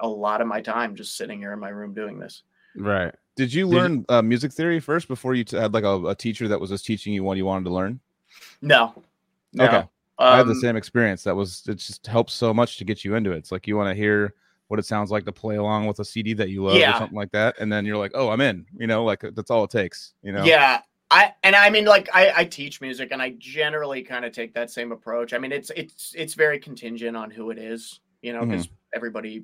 a 0.00 0.08
lot 0.08 0.40
of 0.40 0.46
my 0.48 0.60
time 0.60 0.96
just 0.96 1.16
sitting 1.16 1.38
here 1.38 1.52
in 1.52 1.60
my 1.60 1.68
room 1.68 1.94
doing 1.94 2.18
this. 2.18 2.42
Right. 2.76 3.14
Did 3.36 3.52
you 3.54 3.64
Did 3.66 3.72
you- 3.72 3.78
learn 3.80 4.04
uh, 4.08 4.22
music 4.22 4.52
theory 4.52 4.80
first 4.80 5.08
before 5.08 5.34
you 5.34 5.44
t- 5.44 5.56
had 5.56 5.72
like 5.72 5.84
a, 5.84 6.06
a 6.06 6.14
teacher 6.14 6.48
that 6.48 6.60
was 6.60 6.70
just 6.70 6.84
teaching 6.84 7.12
you 7.14 7.22
what 7.22 7.36
you 7.36 7.44
wanted 7.44 7.64
to 7.64 7.70
learn? 7.70 8.00
No. 8.60 9.02
No. 9.52 9.64
Okay. 9.64 9.84
I 10.20 10.36
had 10.36 10.46
the 10.46 10.52
Um, 10.52 10.60
same 10.60 10.76
experience. 10.76 11.24
That 11.24 11.34
was 11.34 11.62
it. 11.68 11.76
Just 11.76 12.06
helps 12.06 12.32
so 12.34 12.52
much 12.54 12.76
to 12.78 12.84
get 12.84 13.04
you 13.04 13.14
into 13.14 13.32
it. 13.32 13.38
It's 13.38 13.52
like 13.52 13.66
you 13.66 13.76
want 13.76 13.88
to 13.88 13.94
hear 13.94 14.34
what 14.68 14.78
it 14.78 14.86
sounds 14.86 15.10
like 15.10 15.24
to 15.24 15.32
play 15.32 15.56
along 15.56 15.86
with 15.86 15.98
a 15.98 16.04
CD 16.04 16.32
that 16.34 16.48
you 16.50 16.62
love 16.64 16.76
Yeah. 16.76 16.94
or 16.94 16.98
something 17.00 17.16
like 17.16 17.32
that, 17.32 17.56
and 17.58 17.72
then 17.72 17.84
you're 17.84 17.96
like, 17.96 18.12
oh, 18.14 18.28
I'm 18.28 18.40
in. 18.40 18.66
You 18.78 18.86
know, 18.86 19.04
like 19.04 19.22
that's 19.34 19.50
all 19.50 19.64
it 19.64 19.70
takes. 19.70 20.12
You 20.22 20.32
know. 20.32 20.44
Yeah. 20.44 20.80
I 21.12 21.34
and 21.42 21.56
I 21.56 21.70
mean 21.70 21.86
like 21.86 22.08
I, 22.14 22.32
I 22.36 22.44
teach 22.44 22.80
music 22.80 23.08
and 23.10 23.20
I 23.20 23.34
generally 23.38 24.02
kind 24.02 24.24
of 24.24 24.30
take 24.32 24.54
that 24.54 24.70
same 24.70 24.92
approach. 24.92 25.32
I 25.32 25.38
mean 25.38 25.50
it's 25.50 25.70
it's 25.74 26.14
it's 26.16 26.34
very 26.34 26.60
contingent 26.60 27.16
on 27.16 27.32
who 27.32 27.50
it 27.50 27.58
is, 27.58 27.98
you 28.22 28.32
know, 28.32 28.46
because 28.46 28.68
everybody 28.94 29.42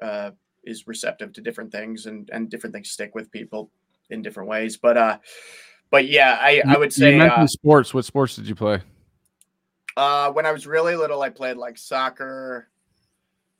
uh 0.00 0.30
is 0.64 0.86
receptive 0.86 1.34
to 1.34 1.42
different 1.42 1.70
things 1.70 2.06
and 2.06 2.30
and 2.32 2.48
different 2.48 2.72
things 2.72 2.90
stick 2.90 3.14
with 3.14 3.30
people 3.30 3.70
in 4.08 4.22
different 4.22 4.48
ways. 4.48 4.78
But 4.78 4.96
uh 4.96 5.18
but 5.90 6.08
yeah, 6.08 6.38
I 6.40 6.62
I 6.66 6.72
You- 6.72 6.78
would 6.78 6.86
you 6.96 7.02
say 7.04 7.18
mentioned 7.18 7.42
uh, 7.42 7.46
sports. 7.46 7.92
What 7.92 8.06
sports 8.06 8.34
did 8.36 8.48
you 8.48 8.54
play? 8.54 8.80
Uh 9.96 10.30
when 10.32 10.46
I 10.46 10.52
was 10.52 10.66
really 10.66 10.96
little 10.96 11.22
I 11.22 11.30
played 11.30 11.56
like 11.56 11.78
soccer, 11.78 12.68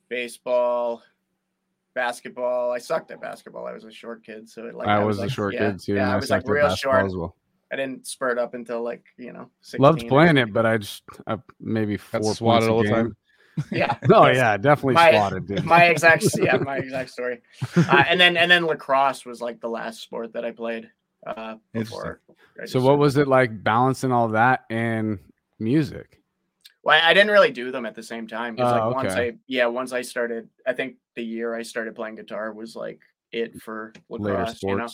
baseball, 0.09 1.03
basketball. 1.93 2.71
I 2.71 2.77
sucked 2.77 3.11
at 3.11 3.21
basketball. 3.21 3.65
I 3.65 3.73
was 3.73 3.83
a 3.83 3.91
short 3.91 4.23
kid, 4.25 4.49
so 4.49 4.67
it, 4.67 4.75
like 4.75 4.87
I 4.87 5.03
was 5.03 5.19
like, 5.19 5.29
a 5.29 5.31
short 5.31 5.53
yeah, 5.53 5.71
kid 5.71 5.79
too. 5.79 5.95
Yeah, 5.95 6.03
and 6.03 6.11
I 6.11 6.15
was 6.15 6.29
like 6.29 6.47
real 6.47 6.75
short. 6.75 7.05
as 7.05 7.15
well. 7.15 7.35
I 7.71 7.75
didn't 7.75 8.05
spurt 8.05 8.37
up 8.37 8.53
until 8.53 8.83
like 8.83 9.03
you 9.17 9.33
know. 9.33 9.49
16 9.61 9.81
Loved 9.81 10.07
playing 10.07 10.37
it, 10.37 10.53
but 10.53 10.65
I 10.65 10.77
just 10.77 11.03
I, 11.25 11.37
maybe 11.59 11.97
four 11.97 12.21
Got 12.21 12.35
swatted 12.35 12.69
all 12.69 12.83
the 12.83 12.89
time. 12.89 13.15
Yeah. 13.71 13.95
Oh 14.11 14.25
yeah, 14.25 14.57
definitely 14.57 14.95
My- 14.95 15.11
swatted, 15.11 15.45
dude. 15.45 15.63
My 15.63 15.83
exact 15.83 16.25
yeah, 16.39 16.57
my 16.57 16.77
exact 16.79 17.11
story. 17.11 17.41
Uh, 17.75 18.03
and 18.09 18.19
then 18.19 18.35
and 18.35 18.49
then 18.49 18.65
lacrosse 18.65 19.27
was 19.27 19.41
like 19.41 19.61
the 19.61 19.69
last 19.69 20.01
sport 20.01 20.33
that 20.33 20.43
I 20.43 20.49
played 20.49 20.89
uh 21.27 21.57
before. 21.71 22.19
I 22.59 22.65
so 22.65 22.81
what 22.81 22.97
was 22.97 23.15
it 23.17 23.27
like 23.27 23.63
balancing 23.63 24.11
all 24.11 24.29
that 24.29 24.65
and 24.71 25.19
music? 25.59 26.22
Well, 26.83 26.99
I 27.01 27.13
didn't 27.13 27.31
really 27.31 27.51
do 27.51 27.71
them 27.71 27.85
at 27.85 27.95
the 27.95 28.03
same 28.03 28.27
time 28.27 28.55
because 28.55 28.73
Oh, 28.73 28.87
like 28.87 28.95
once 28.95 29.13
okay. 29.13 29.29
I 29.29 29.37
yeah 29.47 29.65
once 29.67 29.93
I 29.93 30.01
started 30.01 30.49
I 30.67 30.73
think 30.73 30.95
the 31.15 31.23
year 31.23 31.55
I 31.55 31.61
started 31.63 31.95
playing 31.95 32.15
guitar 32.15 32.51
was 32.53 32.75
like 32.75 32.99
it 33.31 33.61
for 33.61 33.93
Later 34.09 34.37
lacrosse. 34.37 34.61
You 34.63 34.75
know? 34.77 34.87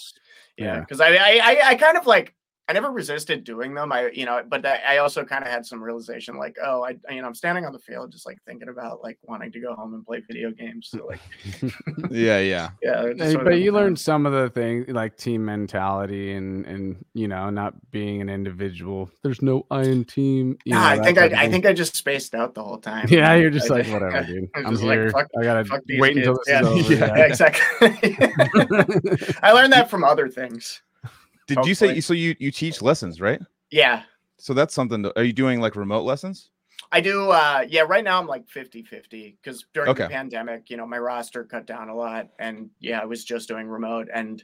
Yeah, 0.58 0.66
Yeah. 0.66 0.80
because 0.82 1.02
I, 1.02 1.16
I 1.16 1.40
I 1.44 1.62
I 1.70 1.76
kind 1.76 1.98
of 1.98 2.06
like 2.06 2.36
I 2.70 2.74
never 2.74 2.92
resisted 2.92 3.44
doing 3.44 3.74
them. 3.74 3.92
I 3.92 4.12
you 4.12 4.26
know, 4.26 4.44
but 4.48 4.64
I, 4.66 4.80
I 4.90 4.98
also 5.00 5.26
kind 5.26 5.44
of 5.44 5.50
had 5.50 5.66
some 5.66 5.82
realization 5.84 6.38
like 6.38 6.56
oh 6.64 6.84
I 6.86 6.92
you 7.12 7.20
know 7.22 7.28
I'm 7.28 7.34
standing 7.34 7.66
on 7.66 7.74
the 7.74 7.80
field 7.80 8.12
just 8.12 8.26
like 8.28 8.38
thinking 8.46 8.70
about 8.70 9.02
like 9.02 9.18
wanting 9.24 9.52
to 9.54 9.60
go 9.60 9.74
home 9.74 9.96
and 9.96 10.06
play 10.06 10.22
video 10.28 10.52
games. 10.52 10.88
So 10.90 11.06
like 11.08 11.20
Yeah, 12.12 12.40
yeah. 12.40 12.70
yeah, 12.84 13.08
Hey, 13.18 13.36
but 13.36 13.56
you 13.60 13.72
the 13.72 13.78
learned 13.78 14.00
some 14.00 14.26
of 14.28 14.34
the 14.34 14.50
things 14.52 14.88
like 14.90 15.18
team 15.18 15.44
mentality 15.44 16.34
and 16.34 16.66
and 16.68 17.04
you 17.16 17.28
know 17.28 17.50
not 17.50 17.74
being 17.92 18.22
an 18.22 18.30
individual. 18.30 19.10
There's 19.24 19.42
no 19.42 19.66
I 19.72 19.82
in 19.84 20.06
team. 20.06 20.58
You 20.64 20.74
Nah, 20.76 20.94
know, 20.96 21.02
I 21.02 21.04
think 21.04 21.18
I, 21.18 21.44
I 21.46 21.50
think 21.50 21.66
I 21.66 21.74
just 21.74 21.96
spaced 21.96 22.36
out 22.36 22.54
the 22.54 22.64
whole 22.64 22.78
time. 22.78 23.08
Yeah, 23.10 23.34
you're 23.34 23.50
just 23.50 23.72
I 23.72 23.76
like 23.76 23.86
did- 23.86 23.94
whatever, 23.94 24.24
dude. 24.26 24.50
I'm 24.56 24.66
I'm 24.68 24.74
just 24.74 24.84
like, 24.84 25.00
here. 25.00 25.10
fuck- 25.12 25.28
I 25.40 25.44
gotta 25.44 25.66
fuck 25.66 25.82
these 25.88 26.00
wait 26.00 26.18
until 26.18 26.38
kids. 26.38 26.46
this 26.48 26.90
is 26.92 27.00
Yeah. 27.00 27.06
over. 27.06 27.18
Yeah, 27.18 27.26
exactly. 27.26 28.18
I 29.42 29.52
learned 29.54 29.74
that 29.74 29.90
from 29.90 30.04
other 30.04 30.28
things. 30.28 30.82
Did 31.56 31.66
you 31.66 31.76
say 31.76 32.00
so? 32.02 32.14
You 32.14 32.36
you 32.40 32.52
teach 32.52 32.82
lessons, 32.82 33.20
right? 33.22 33.42
Yeah, 33.72 34.04
So 34.38 34.54
that's 34.54 34.74
something. 34.74 35.04
To, 35.04 35.18
are 35.20 35.24
you 35.24 35.34
doing 35.34 35.60
like 35.62 35.76
remote 35.76 36.04
lessons? 36.04 36.50
I 36.92 37.02
do. 37.02 37.30
Uh, 37.30 37.66
yeah, 37.68 37.82
right 37.82 38.04
now 38.04 38.20
I'm 38.20 38.26
like 38.26 38.50
50 38.50 38.82
50 38.84 39.38
because 39.44 39.66
during 39.76 39.90
the 39.94 40.08
pandemic, 40.10 40.70
you 40.72 40.78
know, 40.78 40.88
my 40.88 40.98
roster 40.98 41.44
cut 41.44 41.68
down 41.68 41.90
a 41.90 41.96
lot. 41.96 42.30
And 42.40 42.70
yeah, 42.80 43.00
I 43.00 43.06
was 43.06 43.24
just 43.24 43.48
doing 43.48 43.68
remote. 43.68 44.08
And 44.12 44.44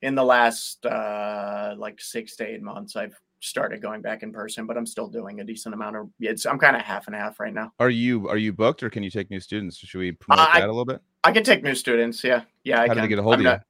in 0.00 0.14
the 0.14 0.24
last 0.24 0.86
uh, 0.86 1.74
like 1.76 2.00
six 2.00 2.36
to 2.36 2.46
eight 2.46 2.62
months, 2.62 2.96
I've 2.96 3.18
started 3.40 3.82
going 3.82 4.00
back 4.00 4.22
in 4.22 4.32
person, 4.32 4.66
but 4.66 4.76
I'm 4.78 4.86
still 4.86 5.08
doing 5.08 5.40
a 5.40 5.44
decent 5.44 5.74
amount 5.74 5.96
of 5.96 6.08
it's, 6.20 6.46
I'm 6.46 6.58
kind 6.58 6.76
of 6.76 6.82
half 6.82 7.08
and 7.08 7.16
half 7.16 7.38
right 7.40 7.52
now. 7.52 7.72
Are 7.78 7.90
you 7.90 8.28
are 8.28 8.38
you 8.38 8.52
booked 8.54 8.82
or 8.82 8.88
can 8.88 9.02
you 9.02 9.10
take 9.10 9.28
new 9.30 9.40
students? 9.40 9.76
Should 9.76 9.98
we 9.98 10.12
promote 10.12 10.46
Uh, 10.46 10.50
I- 10.52 10.60
that 10.60 10.68
a 10.68 10.72
little 10.72 10.86
bit? 10.86 11.00
I 11.24 11.32
can 11.32 11.42
take 11.44 11.62
new 11.62 11.74
students. 11.74 12.24
Yeah. 12.24 12.42
Yeah. 12.64 12.76
I 12.80 12.86
How 12.86 12.94
do 12.94 13.00
can. 13.00 13.02
they 13.02 13.08
get 13.08 13.18
a 13.18 13.22
hold 13.22 13.34
I'm 13.34 13.40
of 13.40 13.44
you? 13.44 13.50
not- 13.50 13.62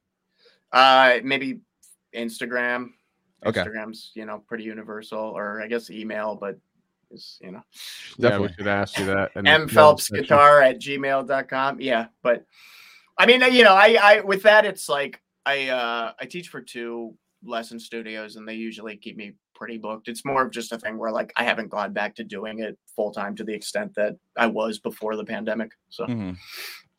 Uh, 0.73 1.21
maybe 1.25 1.61
Instagram. 2.15 2.91
Okay. 3.45 3.61
Instagram's, 3.61 4.13
you 4.15 4.25
know, 4.25 4.43
pretty 4.47 4.65
universal, 4.65 5.19
or 5.19 5.61
I 5.61 5.67
guess 5.67 5.91
email, 5.91 6.37
but 6.37 6.59
it's, 7.11 7.39
you 7.43 7.51
know, 7.53 7.63
Yeah, 8.17 8.31
Definitely. 8.31 8.55
should 8.57 8.67
ask 8.69 8.99
you 8.99 9.07
that. 9.07 9.33
in 9.35 9.45
the 9.45 9.51
M 9.51 9.69
Phelps 9.69 10.09
guitar 10.09 10.63
at 10.63 10.79
gmail.com. 10.81 11.81
Yeah. 11.81 12.07
But 12.23 12.47
I 13.19 13.27
mean, 13.27 13.41
you 13.53 13.65
know, 13.65 13.75
I, 13.75 13.99
I, 14.01 14.21
with 14.21 14.43
that, 14.45 14.65
it's 14.65 14.89
like 14.89 15.21
I, 15.45 15.69
uh, 15.69 16.13
I 16.21 16.25
teach 16.27 16.49
for 16.49 16.61
two 16.61 17.15
lesson 17.45 17.79
studios 17.81 18.37
and 18.37 18.47
they 18.47 18.55
usually 18.55 18.97
keep 18.97 19.17
me 19.17 19.35
pretty 19.55 19.77
booked. 19.77 20.09
It's 20.09 20.25
more 20.25 20.43
of 20.47 20.53
just 20.53 20.73
a 20.73 20.79
thing 20.79 20.97
where 20.97 21.11
like 21.11 21.33
I 21.37 21.43
haven't 21.45 21.69
gone 21.69 21.93
back 21.93 22.15
to 22.17 22.25
doing 22.25 22.61
it 22.61 22.79
full 22.95 23.11
time 23.13 23.35
to 23.37 23.45
the 23.45 23.53
extent 23.53 23.93
that 23.97 24.17
I 24.37 24.47
was 24.47 24.79
before 24.79 25.17
the 25.17 25.25
pandemic. 25.25 25.73
So 25.91 26.07
Mhm. 26.07 26.37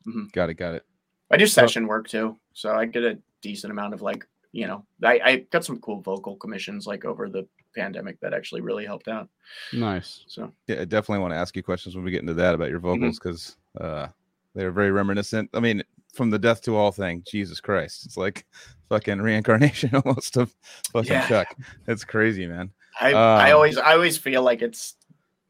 Mhm. 0.06 0.30
Got 0.32 0.50
it. 0.50 0.54
Got 0.54 0.74
it. 0.74 0.84
I 1.30 1.36
do 1.38 1.46
session 1.46 1.86
work 1.86 2.06
too. 2.08 2.38
So 2.52 2.74
I 2.74 2.84
get 2.84 3.02
a 3.02 3.18
decent 3.40 3.70
amount 3.72 3.94
of 3.94 4.02
like, 4.02 4.24
you 4.54 4.66
know, 4.68 4.84
I, 5.02 5.20
I 5.24 5.36
got 5.50 5.64
some 5.64 5.80
cool 5.80 6.00
vocal 6.00 6.36
commissions 6.36 6.86
like 6.86 7.04
over 7.04 7.28
the 7.28 7.44
pandemic 7.76 8.20
that 8.20 8.32
actually 8.32 8.60
really 8.60 8.86
helped 8.86 9.08
out. 9.08 9.28
Nice. 9.72 10.24
So 10.28 10.52
Yeah, 10.68 10.82
I 10.82 10.84
definitely 10.84 11.18
want 11.22 11.32
to 11.32 11.38
ask 11.38 11.56
you 11.56 11.62
questions 11.64 11.96
when 11.96 12.04
we 12.04 12.12
get 12.12 12.20
into 12.20 12.34
that 12.34 12.54
about 12.54 12.70
your 12.70 12.78
Mm-hmm. 12.78 13.00
vocals 13.00 13.18
because 13.18 13.56
uh, 13.80 14.06
they're 14.54 14.70
very 14.70 14.92
reminiscent. 14.92 15.50
I 15.54 15.58
mean, 15.60 15.82
from 16.12 16.30
the 16.30 16.38
Death 16.38 16.62
to 16.62 16.76
All 16.76 16.92
thing, 16.92 17.24
Jesus 17.26 17.60
Christ, 17.60 18.06
it's 18.06 18.16
like 18.16 18.46
fucking 18.88 19.20
reincarnation 19.20 19.90
almost 20.04 20.36
of 20.36 20.54
fucking 20.92 21.10
Yeah. 21.12 21.26
Chuck. 21.28 21.48
It's 21.88 22.04
crazy, 22.04 22.46
man. 22.46 22.70
I 23.00 23.12
I 23.12 23.50
Um, 23.50 23.56
always 23.56 23.76
I 23.76 23.92
always 23.94 24.16
feel 24.16 24.42
like 24.44 24.62
it's 24.62 24.94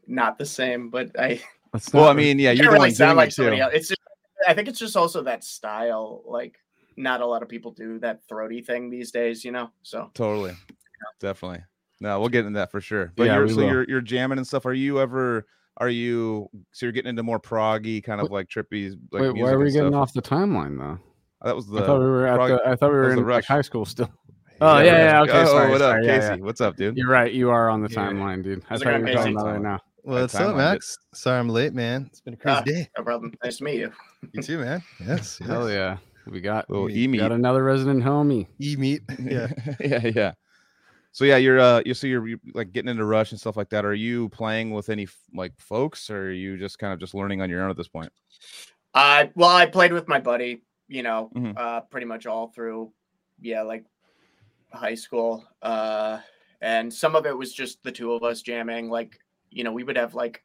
not 0.06 0.38
the 0.38 0.46
same, 0.46 0.88
but 0.88 1.11
I 1.20 1.42
Well, 1.92 2.08
I 2.08 2.14
mean, 2.14 2.38
yeah, 2.38 2.52
you're 2.52 2.64
the 2.66 2.73
really 2.73 2.88
one 2.88 2.94
sound 2.94 3.18
like 3.18 3.28
it 3.28 3.32
too. 3.32 3.42
somebody 3.42 3.61
else. 3.61 3.73
It's 3.75 3.88
just, 3.88 4.00
I 4.49 4.54
think 4.54 4.68
it's 4.68 4.78
just 4.78 4.96
also 4.96 5.23
that 5.25 5.44
style. 5.44 6.23
Like 6.26 6.56
not 6.97 7.21
a 7.21 7.27
lot 7.27 7.43
of 7.43 7.49
people 7.49 7.71
do 7.73 7.99
that 8.01 8.21
throaty 8.29 8.63
thing 8.63 8.91
these 8.91 9.11
days, 9.11 9.45
you 9.45 9.53
know. 9.53 9.71
So 9.83 10.11
Totally, 10.15 10.55
definitely. 11.21 11.65
No, 12.01 12.21
we'll 12.21 12.29
get 12.29 12.45
into 12.45 12.59
that 12.59 12.71
for 12.71 12.81
sure. 12.81 13.13
But 13.17 13.25
Yeah, 13.25 13.37
you're 13.37 13.49
so 13.49 13.57
will. 13.57 13.65
you're 13.69 13.85
you're 13.89 14.01
jamming 14.01 14.39
and 14.39 14.47
stuff. 14.47 14.67
Are 14.67 14.73
you 14.75 15.01
ever? 15.01 15.47
Are 15.79 15.89
you? 15.89 16.49
So 16.73 16.87
you're 16.87 16.93
getting 16.93 17.11
into 17.11 17.23
more 17.23 17.41
proggy 17.41 18.03
kind 18.03 18.21
of 18.21 18.31
like 18.31 18.49
trippy. 18.49 18.91
Like 19.11 19.23
Wait, 19.23 19.33
music 19.33 19.43
why 19.43 19.51
are 19.53 19.59
we 19.59 19.71
getting 19.73 19.91
stuff? 19.93 20.01
off 20.03 20.13
the 20.13 20.23
timeline 20.23 20.79
though? 20.79 20.99
That 21.43 21.57
was 21.57 21.67
the. 21.67 21.83
I 21.83 21.87
thought 21.87 21.99
we 22.01 22.07
were 22.07 22.27
at 22.27 22.37
prog- 22.37 22.49
the. 22.51 22.69
I 22.69 22.77
thought 22.77 22.91
we 22.91 22.97
were 22.97 23.03
was 23.07 23.15
the 23.15 23.21
in 23.21 23.27
like, 23.27 23.37
rush. 23.37 23.47
high 23.47 23.63
school 23.63 23.85
still. 23.85 24.11
Oh 24.61 24.79
yeah, 24.79 24.85
yeah, 24.85 24.99
yeah. 24.99 25.21
Okay, 25.23 25.33
oh, 25.43 25.45
sorry. 25.47 25.71
what 25.73 25.83
up, 25.83 25.91
sorry, 25.91 26.07
Casey? 26.07 26.27
yeah. 26.29 26.37
What's 26.37 26.61
up, 26.61 26.77
dude? 26.77 26.97
You're 26.97 27.09
right. 27.11 27.31
You 27.33 27.51
are 27.51 27.69
on 27.69 27.83
the 27.83 27.89
Yeah. 27.91 27.97
timeline, 28.09 28.45
dude. 28.45 28.63
I 28.63 28.67
How's 28.69 28.83
it 28.83 28.85
thought 28.85 28.99
you 29.01 29.05
were 29.05 29.13
talking 29.13 29.33
about 29.37 29.57
it 29.57 29.63
now. 29.63 29.81
What's 30.05 30.33
timeline 30.33 30.51
up, 30.51 30.57
Max? 30.57 30.97
Sorry 31.13 31.41
I'm 31.41 31.49
late, 31.49 31.75
man. 31.75 32.07
It's 32.09 32.21
been 32.21 32.35
a 32.35 32.37
crazy 32.37 32.57
Ah. 32.59 32.63
day. 32.63 32.89
no 32.97 33.03
problem. 33.03 33.35
Nice 33.43 33.57
to 33.59 33.65
meet 33.65 33.81
you. 33.81 33.91
You 34.33 34.43
too, 34.43 34.59
man. 34.59 34.81
Yes. 35.01 35.39
yes. 35.41 35.49
Hell 35.49 35.69
yeah. 35.69 35.97
We 36.26 36.40
got 36.40 36.69
Little 36.71 36.87
we 36.87 36.95
e 36.95 37.09
meat. 37.09 37.19
got 37.19 37.33
another 37.33 37.62
resident 37.62 38.02
homie. 38.02 38.47
E 38.61 38.76
meat. 38.76 39.02
Yeah. 39.19 39.49
yeah, 39.81 40.07
yeah. 40.14 40.33
So 41.12 41.25
yeah, 41.25 41.37
you're 41.37 41.61
uh, 41.61 41.81
you 41.87 41.95
so 41.95 42.07
you're, 42.07 42.26
you 42.26 42.40
like 42.54 42.73
getting 42.73 42.88
into 42.88 43.04
Rush 43.04 43.31
and 43.31 43.38
stuff 43.40 43.57
like 43.57 43.69
that. 43.71 43.85
Are 43.85 43.95
you 43.95 44.28
playing 44.31 44.73
with 44.73 44.88
any 44.88 45.07
like 45.33 45.52
folks, 45.59 46.11
or 46.11 46.28
are 46.28 46.33
you 46.33 46.57
just 46.59 46.78
kind 46.78 46.93
of 46.93 46.99
just 46.99 47.14
learning 47.14 47.40
on 47.40 47.49
your 47.50 47.62
own 47.62 47.71
at 47.71 47.76
this 47.76 47.88
point? 47.88 48.11
I 48.95 49.31
well, 49.37 49.50
I 49.50 49.66
played 49.66 49.93
with 49.93 50.09
my 50.09 50.19
buddy, 50.19 50.62
you 50.88 51.02
know, 51.02 51.31
Mhm. 51.37 51.57
uh, 51.57 51.83
pretty 51.83 52.07
much 52.07 52.26
all 52.26 52.49
through, 52.49 52.93
yeah, 53.40 53.62
like 53.62 53.85
high 54.73 54.95
school. 54.97 55.45
Uh, 55.62 56.19
and 56.61 56.93
some 56.93 57.14
of 57.14 57.26
it 57.26 57.37
was 57.37 57.52
just 57.52 57.83
the 57.85 57.93
two 57.93 58.12
of 58.12 58.23
us 58.25 58.43
jamming. 58.43 58.88
Like, 58.90 59.19
you 59.50 59.62
know, 59.62 59.73
we 59.73 59.85
would 59.85 59.97
have 59.97 60.14
like, 60.14 60.43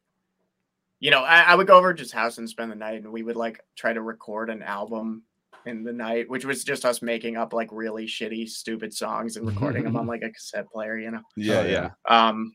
you 0.99 1.09
know, 1.09 1.23
I, 1.23 1.41
I 1.41 1.55
would 1.55 1.65
go 1.67 1.77
over 1.77 1.93
to 1.93 2.01
his 2.01 2.11
house 2.11 2.37
and 2.37 2.47
spend 2.49 2.71
the 2.71 2.75
night, 2.75 3.01
and 3.03 3.11
we 3.11 3.23
would 3.23 3.37
like 3.37 3.59
try 3.75 3.91
to 3.93 4.01
record 4.01 4.49
an 4.51 4.61
album 4.61 5.23
in 5.65 5.83
the 5.83 5.93
night, 5.93 6.29
which 6.29 6.45
was 6.45 6.63
just 6.63 6.85
us 6.85 7.01
making 7.01 7.37
up 7.37 7.53
like 7.53 7.69
really 7.71 8.05
shitty, 8.05 8.47
stupid 8.49 8.93
songs 8.93 9.37
and 9.37 9.45
recording 9.47 9.83
them 9.83 9.95
on 9.97 10.07
like 10.13 10.21
a 10.23 10.29
cassette 10.29 10.69
player, 10.71 10.97
you 10.97 11.11
know. 11.11 11.21
Yeah, 11.35 11.59
Oh, 11.59 11.65
yeah. 11.65 11.89
um 12.07 12.53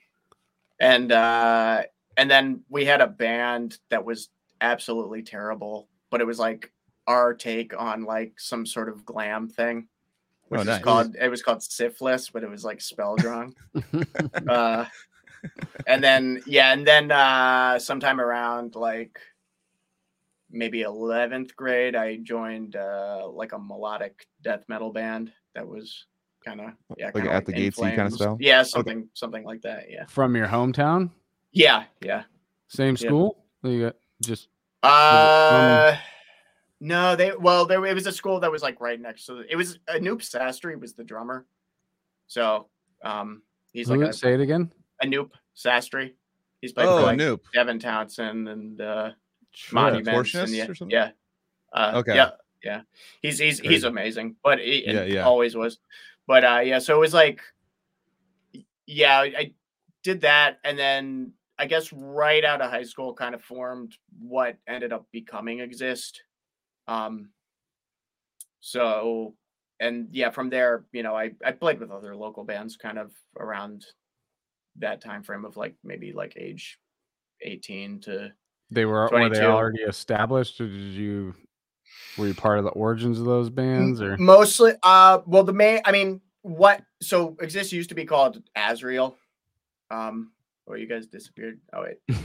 and 0.81 1.13
uh 1.13 1.83
and 2.17 2.31
then 2.31 2.63
we 2.69 2.85
had 2.85 3.01
a 3.01 3.07
band 3.07 3.79
that 3.91 4.05
was 4.05 4.29
absolutely 4.61 5.23
terrible 5.23 5.89
but 6.11 6.21
it 6.21 6.27
was 6.27 6.39
like 6.39 6.73
our 7.07 7.35
take 7.35 7.79
on 7.79 8.05
like 8.05 8.33
some 8.39 8.65
sort 8.67 8.89
of 8.89 9.05
glam 9.05 9.49
thing 9.49 9.87
which 10.49 10.67
Oh, 10.67 10.73
is 10.73 10.79
called 10.83 11.17
it 11.21 11.29
was 11.29 11.43
called 11.43 11.63
syphilis 11.63 12.31
but 12.31 12.43
it 12.43 12.51
was 12.51 12.65
like 12.65 12.81
spelled 12.81 13.23
wrong 13.25 13.55
uh 14.49 14.85
and 15.87 16.03
then 16.03 16.43
yeah 16.47 16.73
and 16.73 16.87
then 16.87 17.11
uh 17.13 17.79
sometime 17.79 18.21
around 18.21 18.75
like 18.75 19.21
maybe 20.55 20.83
11th 20.83 21.55
grade 21.57 21.97
i 21.97 22.17
joined 22.17 22.77
uh 22.77 23.29
like 23.29 23.53
a 23.53 23.59
melodic 23.59 24.27
death 24.43 24.65
metal 24.69 24.91
band 24.93 25.33
that 25.55 25.67
was 25.67 26.07
kind 26.45 26.61
of 26.61 26.71
yeah 26.97 27.07
Like 27.07 27.15
kinda 27.25 27.33
At 27.33 27.45
the 27.47 27.53
In 27.53 27.59
Gatesy 27.71 27.75
kinda 27.81 27.95
Flames. 27.97 28.15
style? 28.15 28.37
yeah 28.41 28.63
something 28.63 29.09
something 29.15 29.45
like 29.45 29.63
that 29.63 29.91
yeah 29.91 30.05
From 30.07 30.37
your 30.37 30.47
hometown? 30.47 31.11
yeah 31.53 31.85
yeah 32.01 32.23
Same 32.69 32.97
Yeah. 32.97 33.09
school? 33.09 33.45
You 33.63 33.85
got 33.87 33.97
just 34.23 34.49
uh 34.83 35.97
no 36.81 37.17
they 37.17 37.33
well 37.35 37.65
there 37.67 37.85
it 37.87 37.95
was 37.95 38.07
a 38.07 38.13
school 38.13 38.41
that 38.41 38.51
was 38.53 38.63
like 38.63 38.81
right 38.81 39.01
next 39.01 39.25
to 39.27 39.35
the, 39.37 39.51
it 39.53 39.57
was 39.57 39.79
Anup 39.89 40.21
Sastry 40.21 40.79
was 40.79 40.93
the 40.95 41.05
drummer 41.05 41.47
so 42.27 42.69
um 43.03 43.43
he's 43.73 43.89
who- 43.89 43.97
like 43.97 44.11
a, 44.11 44.13
say 44.13 44.35
it 44.35 44.41
again? 44.41 44.71
Anup 45.03 45.31
Sastry 45.57 46.13
he's 46.61 46.73
played 46.73 46.89
Oh, 46.89 46.99
for 46.99 47.03
like 47.05 47.19
Noop. 47.19 47.41
devin 47.55 47.79
townsend 47.79 48.49
and 48.49 48.81
uh 48.81 49.11
Sure. 49.55 49.81
monuments 49.81 50.35
and 50.35 50.51
yeah, 50.55 50.69
or 50.69 50.75
something? 50.75 50.97
yeah. 50.97 51.11
Uh, 51.73 51.93
Okay. 51.97 52.15
yeah 52.15 52.31
yeah 52.63 52.81
he's 53.21 53.39
he's 53.39 53.59
he's 53.61 53.85
amazing 53.85 54.37
but 54.43 54.59
he 54.59 54.85
Yeah, 54.87 55.05
yeah. 55.05 55.25
always 55.25 55.55
was 55.57 55.79
but 56.27 56.45
uh 56.45 56.61
yeah 56.65 56.79
so 56.79 56.97
it 56.97 57.01
was 57.01 57.13
like 57.15 57.41
yeah 58.87 59.19
I, 59.19 59.25
I 59.25 59.53
did 60.03 60.23
that 60.23 60.59
and 60.65 60.79
then 60.79 61.33
i 61.59 61.67
guess 61.67 61.93
right 61.93 62.45
out 62.45 62.61
of 62.63 62.71
high 62.71 62.83
school 62.85 63.13
kind 63.15 63.35
of 63.35 63.43
formed 63.43 63.97
what 64.19 64.57
ended 64.67 64.93
up 64.93 65.07
becoming 65.13 65.61
exist 65.61 66.23
um 66.89 67.29
so 68.61 69.35
and 69.81 70.09
yeah 70.11 70.31
from 70.31 70.49
there 70.49 70.85
you 70.93 71.03
know 71.03 71.15
i 71.15 71.33
i 71.45 71.53
played 71.53 71.81
with 71.81 71.91
other 71.91 72.17
local 72.17 72.45
bands 72.45 72.77
kind 72.77 72.99
of 72.99 73.13
around 73.39 73.85
that 74.77 75.01
time 75.03 75.23
frame 75.23 75.45
of 75.45 75.57
like 75.57 75.75
maybe 75.85 76.13
like 76.13 76.35
age 76.37 76.79
18 77.43 78.01
to 78.01 78.33
They 78.71 78.85
were 78.85 79.09
were 79.13 79.29
they 79.29 79.45
already 79.45 79.83
established 79.83 80.61
or 80.61 80.67
did 80.67 80.95
you 80.95 81.35
were 82.19 82.29
you 82.29 82.35
part 82.35 82.59
of 82.59 82.65
the 82.65 82.71
origins 82.71 83.19
of 83.19 83.25
those 83.27 83.51
bands 83.51 84.01
or 84.01 84.17
Mostly, 84.19 84.73
uh, 84.83 85.21
well, 85.27 85.43
the 85.45 85.53
main, 85.53 85.81
I 85.85 85.93
mean, 85.93 86.21
what? 86.43 86.83
So 87.03 87.37
exist 87.41 87.73
used 87.73 87.89
to 87.91 87.95
be 87.95 88.05
called 88.05 88.43
Azrael. 88.57 89.17
Um, 89.91 90.33
or 90.67 90.77
you 90.79 90.87
guys 90.87 91.07
disappeared. 91.07 91.61
Oh 91.73 91.83
wait, 91.83 91.99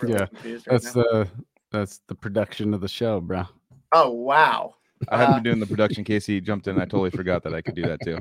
we're 0.00 0.08
yeah 0.08 0.26
right 0.44 0.64
that's 0.66 0.94
now. 0.96 1.02
the 1.02 1.28
that's 1.70 1.98
the 2.08 2.14
production 2.14 2.72
of 2.72 2.80
the 2.80 2.88
show 2.88 3.20
bro 3.20 3.44
Oh 3.92 4.10
wow. 4.10 4.74
I 5.10 5.18
haven't 5.18 5.32
Uh, 5.32 5.36
been 5.36 5.42
doing 5.44 5.60
the 5.60 5.66
production. 5.66 6.04
Casey 6.04 6.40
jumped 6.40 6.66
in. 6.68 6.76
I 6.80 6.84
totally 6.86 7.10
forgot 7.10 7.42
that 7.42 7.54
I 7.54 7.60
could 7.60 7.74
do 7.74 7.82
that 7.82 8.00
too. 8.02 8.18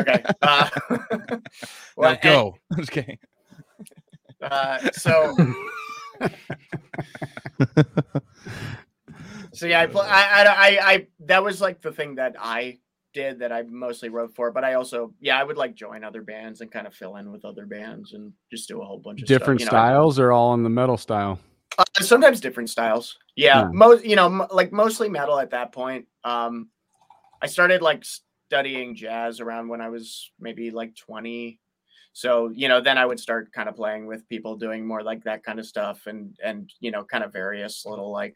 Okay. 0.00 0.22
Uh, 0.42 0.68
well, 1.96 2.12
now 2.12 2.18
go. 2.22 2.56
I'm 2.72 2.78
just 2.78 2.90
kidding. 2.90 3.18
uh, 4.42 4.90
so, 4.92 5.34
so 9.52 9.66
yeah, 9.66 9.80
I, 9.80 9.86
pl- 9.86 10.00
I, 10.00 10.06
I, 10.06 10.44
I, 10.46 10.92
I, 10.92 11.06
that 11.26 11.42
was 11.42 11.60
like 11.60 11.80
the 11.80 11.92
thing 11.92 12.16
that 12.16 12.36
I 12.38 12.78
did 13.14 13.38
that 13.40 13.52
I 13.52 13.62
mostly 13.62 14.08
wrote 14.10 14.34
for, 14.34 14.50
but 14.52 14.64
I 14.64 14.74
also, 14.74 15.14
yeah, 15.20 15.38
I 15.38 15.44
would 15.44 15.56
like 15.56 15.74
join 15.74 16.04
other 16.04 16.22
bands 16.22 16.60
and 16.60 16.70
kind 16.70 16.86
of 16.86 16.94
fill 16.94 17.16
in 17.16 17.32
with 17.32 17.44
other 17.44 17.66
bands 17.66 18.12
and 18.12 18.32
just 18.50 18.68
do 18.68 18.80
a 18.82 18.84
whole 18.84 18.98
bunch 18.98 19.22
of 19.22 19.28
stuff, 19.28 19.38
different 19.38 19.60
know. 19.62 19.66
styles 19.66 20.18
or 20.18 20.32
all 20.32 20.54
in 20.54 20.62
the 20.62 20.68
metal 20.70 20.96
style 20.96 21.38
Uh, 21.78 21.84
sometimes 22.00 22.40
different 22.40 22.70
styles. 22.70 23.16
Yeah, 23.36 23.66
Hmm. 23.68 23.76
most 23.78 24.04
you 24.04 24.16
know, 24.16 24.26
m- 24.26 24.46
like 24.50 24.72
mostly 24.72 25.08
metal 25.08 25.38
at 25.38 25.50
that 25.50 25.72
point. 25.72 26.06
Um, 26.24 26.68
I 27.40 27.46
started 27.46 27.82
like 27.82 28.04
studying 28.04 28.94
jazz 28.96 29.40
around 29.40 29.68
when 29.68 29.80
I 29.80 29.88
was 29.88 30.30
maybe 30.40 30.70
like 30.70 30.96
twenty. 30.96 31.60
So 32.18 32.50
you 32.54 32.68
know, 32.68 32.80
then 32.80 32.98
I 32.98 33.06
would 33.06 33.20
start 33.20 33.52
kind 33.52 33.68
of 33.68 33.76
playing 33.76 34.06
with 34.06 34.28
people 34.28 34.56
doing 34.56 34.86
more 34.86 35.02
like 35.02 35.24
that 35.24 35.44
kind 35.44 35.58
of 35.58 35.66
stuff, 35.66 36.06
and 36.06 36.36
and 36.42 36.72
you 36.80 36.90
know, 36.90 37.04
kind 37.04 37.22
of 37.22 37.32
various 37.32 37.84
little 37.86 38.10
like 38.10 38.34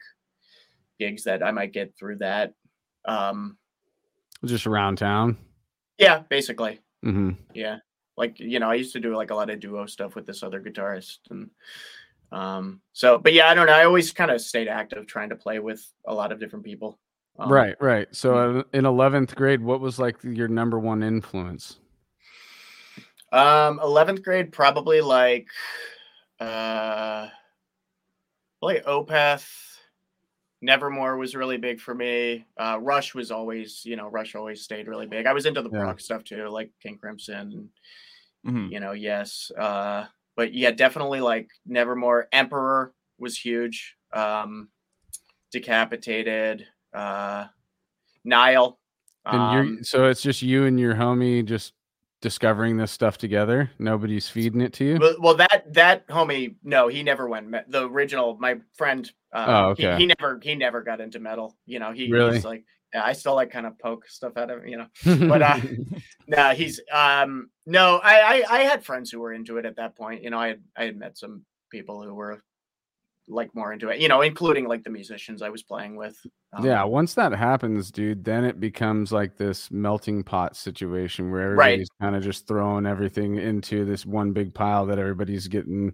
gigs 0.99 1.23
that 1.25 1.43
I 1.43 1.51
might 1.51 1.73
get 1.73 1.93
through 1.97 2.17
that. 2.17 2.53
Um, 3.05 3.57
just 4.45 4.67
around 4.67 4.97
town 4.97 5.37
yeah, 5.97 6.19
basically. 6.29 6.79
mm-hmm. 7.05 7.31
Yeah. 7.53 7.77
Like, 8.15 8.39
you 8.39 8.59
know, 8.59 8.69
I 8.69 8.75
used 8.75 8.93
to 8.93 8.99
do 8.99 9.15
like 9.15 9.31
a 9.31 9.35
lot 9.35 9.49
of 9.49 9.59
duo 9.59 9.85
stuff 9.85 10.15
with 10.15 10.25
this 10.25 10.43
other 10.43 10.61
guitarist. 10.61 11.19
And 11.29 11.49
um, 12.31 12.81
so, 12.93 13.17
but 13.17 13.33
yeah, 13.33 13.49
I 13.49 13.53
don't 13.53 13.67
know. 13.67 13.73
I 13.73 13.85
always 13.85 14.11
kind 14.11 14.31
of 14.31 14.41
stayed 14.41 14.67
active 14.67 15.07
trying 15.07 15.29
to 15.29 15.35
play 15.35 15.59
with 15.59 15.83
a 16.05 16.13
lot 16.13 16.31
of 16.31 16.39
different 16.39 16.65
people. 16.65 16.99
Um, 17.39 17.51
right 17.51 17.75
right 17.81 18.07
so 18.11 18.59
uh, 18.59 18.63
in 18.73 18.83
11th 18.83 19.33
grade 19.33 19.59
what 19.59 19.79
was 19.79 19.97
like 19.97 20.23
your 20.23 20.47
number 20.47 20.77
one 20.77 21.01
influence 21.01 21.79
Um, 23.33 23.79
11th 23.81 24.23
grade, 24.23 24.51
probably 24.53 25.01
like, 25.01 25.47
uh, 26.39 27.29
like 28.61 28.85
Opeth. 28.85 29.49
Nevermore 30.61 31.17
was 31.17 31.35
really 31.35 31.57
big 31.57 31.81
for 31.81 31.93
me. 31.93 32.45
Uh, 32.57 32.79
Rush 32.81 33.13
was 33.13 33.31
always, 33.31 33.83
you 33.85 33.97
know, 33.97 34.07
Rush 34.07 34.33
always 34.33 34.61
stayed 34.63 34.87
really 34.87 35.07
big. 35.07 35.25
I 35.25 35.33
was 35.33 35.45
into 35.45 35.61
the 35.61 35.69
Yeah. 35.69 35.79
rock 35.79 35.99
stuff 35.99 36.23
too, 36.23 36.47
like 36.47 36.71
King 36.81 36.97
Crimson 36.97 37.69
Mhm. 38.45 38.71
you 38.71 38.79
know 38.79 38.91
yes 38.91 39.51
uh 39.57 40.05
but 40.35 40.53
yeah 40.53 40.71
definitely 40.71 41.21
like 41.21 41.49
nevermore 41.65 42.27
emperor 42.33 42.93
was 43.17 43.37
huge 43.37 43.95
um 44.13 44.69
decapitated 45.51 46.65
uh 46.93 47.45
nile 48.25 48.79
and 49.31 49.41
um, 49.41 49.75
you're 49.75 49.83
so 49.83 50.05
it's 50.05 50.21
just 50.21 50.41
you 50.41 50.65
and 50.65 50.79
your 50.79 50.95
homie 50.95 51.45
just 51.45 51.73
discovering 52.23 52.77
this 52.77 52.91
stuff 52.91 53.17
together 53.17 53.69
nobody's 53.77 54.27
feeding 54.29 54.61
it 54.61 54.71
to 54.73 54.83
you 54.85 54.97
well, 54.99 55.15
well 55.19 55.35
that 55.35 55.65
that 55.73 56.07
homie 56.07 56.55
no 56.63 56.87
he 56.87 57.03
never 57.03 57.27
went 57.27 57.51
the 57.69 57.85
original 57.87 58.37
my 58.39 58.55
friend 58.75 59.11
uh, 59.33 59.45
Oh, 59.47 59.75
he- 59.75 59.85
okay. 59.85 59.97
he, 59.99 60.05
never 60.05 60.39
he 60.41 60.55
never 60.55 60.81
got 60.81 61.01
into 61.01 61.19
metal 61.19 61.55
you 61.65 61.79
know 61.79 61.91
he, 61.91 62.09
Really? 62.09 62.33
he's 62.35 62.45
like 62.45 62.63
Yeah, 62.93 63.03
I 63.03 63.13
still 63.13 63.35
like 63.35 63.51
kind 63.51 63.65
of 63.65 63.77
poke 63.77 64.07
stuff 64.07 64.37
out 64.37 64.49
of 64.51 64.63
him, 64.63 64.67
you 64.69 64.77
know. 64.77 64.87
But 65.27 65.41
uh 65.41 65.59
no, 66.27 66.49
he's 66.53 66.79
um 66.93 67.49
no, 67.65 67.99
I, 68.03 68.15
I 68.21 68.43
I 68.49 68.59
had 68.69 68.85
friends 68.85 69.09
who 69.11 69.19
were 69.19 69.33
into 69.33 69.57
it 69.57 69.65
at 69.65 69.75
that 69.77 69.95
point. 69.97 70.21
You 70.23 70.29
know, 70.29 70.39
I 70.39 70.47
had 70.49 70.61
I 70.77 70.83
had 70.85 70.97
met 70.97 71.17
some 71.17 71.43
people 71.71 72.03
who 72.03 72.13
were 72.13 72.43
like 73.27 73.53
more 73.55 73.71
into 73.71 73.89
it, 73.89 73.99
you 73.99 74.07
know, 74.07 74.21
including 74.21 74.67
like 74.67 74.83
the 74.83 74.89
musicians 74.89 75.41
I 75.41 75.49
was 75.49 75.63
playing 75.63 75.95
with. 75.95 76.15
Um, 76.51 76.65
yeah, 76.65 76.83
once 76.83 77.13
that 77.13 77.31
happens, 77.31 77.89
dude, 77.89 78.23
then 78.23 78.43
it 78.43 78.59
becomes 78.59 79.11
like 79.11 79.37
this 79.37 79.71
melting 79.71 80.23
pot 80.23 80.55
situation 80.55 81.31
where 81.31 81.55
Right. 81.55 81.65
everybody's 81.73 81.89
kind 82.01 82.15
of 82.15 82.23
just 82.23 82.47
throwing 82.47 82.85
everything 82.85 83.37
into 83.37 83.85
this 83.85 84.05
one 84.05 84.33
big 84.33 84.53
pile 84.53 84.85
that 84.87 84.99
everybody's 84.99 85.47
getting, 85.47 85.93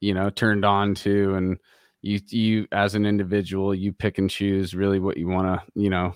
you 0.00 0.14
know, 0.14 0.30
turned 0.30 0.64
on 0.64 0.94
to. 0.96 1.34
And 1.34 1.58
you, 2.00 2.20
you 2.28 2.66
as 2.72 2.94
an 2.94 3.06
individual, 3.06 3.74
you 3.74 3.92
pick 3.92 4.18
and 4.18 4.30
choose 4.30 4.74
really 4.74 4.98
what 4.98 5.18
you 5.18 5.28
want 5.28 5.46
to, 5.46 5.80
you 5.80 5.90
know, 5.90 6.14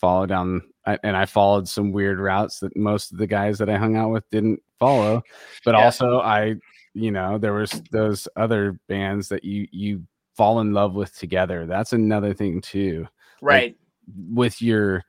follow 0.00 0.26
down. 0.26 0.62
And 1.02 1.16
I 1.16 1.26
followed 1.26 1.68
some 1.68 1.92
weird 1.92 2.18
routes 2.18 2.60
that 2.60 2.74
most 2.76 3.12
of 3.12 3.18
the 3.18 3.26
guys 3.26 3.58
that 3.58 3.68
I 3.68 3.76
hung 3.76 3.94
out 3.96 4.10
with 4.10 4.28
didn't 4.30 4.62
follow. 4.78 5.22
But 5.64 5.74
Yeah. 5.74 5.84
also, 5.84 6.20
I, 6.20 6.54
you 6.98 7.10
know, 7.10 7.38
there 7.38 7.54
was 7.54 7.70
those 7.90 8.28
other 8.36 8.78
bands 8.88 9.28
that 9.28 9.44
you, 9.44 9.66
you, 9.70 10.04
fall 10.36 10.60
in 10.60 10.72
love 10.72 10.94
with 10.94 11.12
together 11.18 11.66
that's 11.66 11.92
another 11.92 12.32
thing 12.32 12.60
too 12.60 13.04
right. 13.42 13.76
with 14.30 14.62
your 14.62 15.02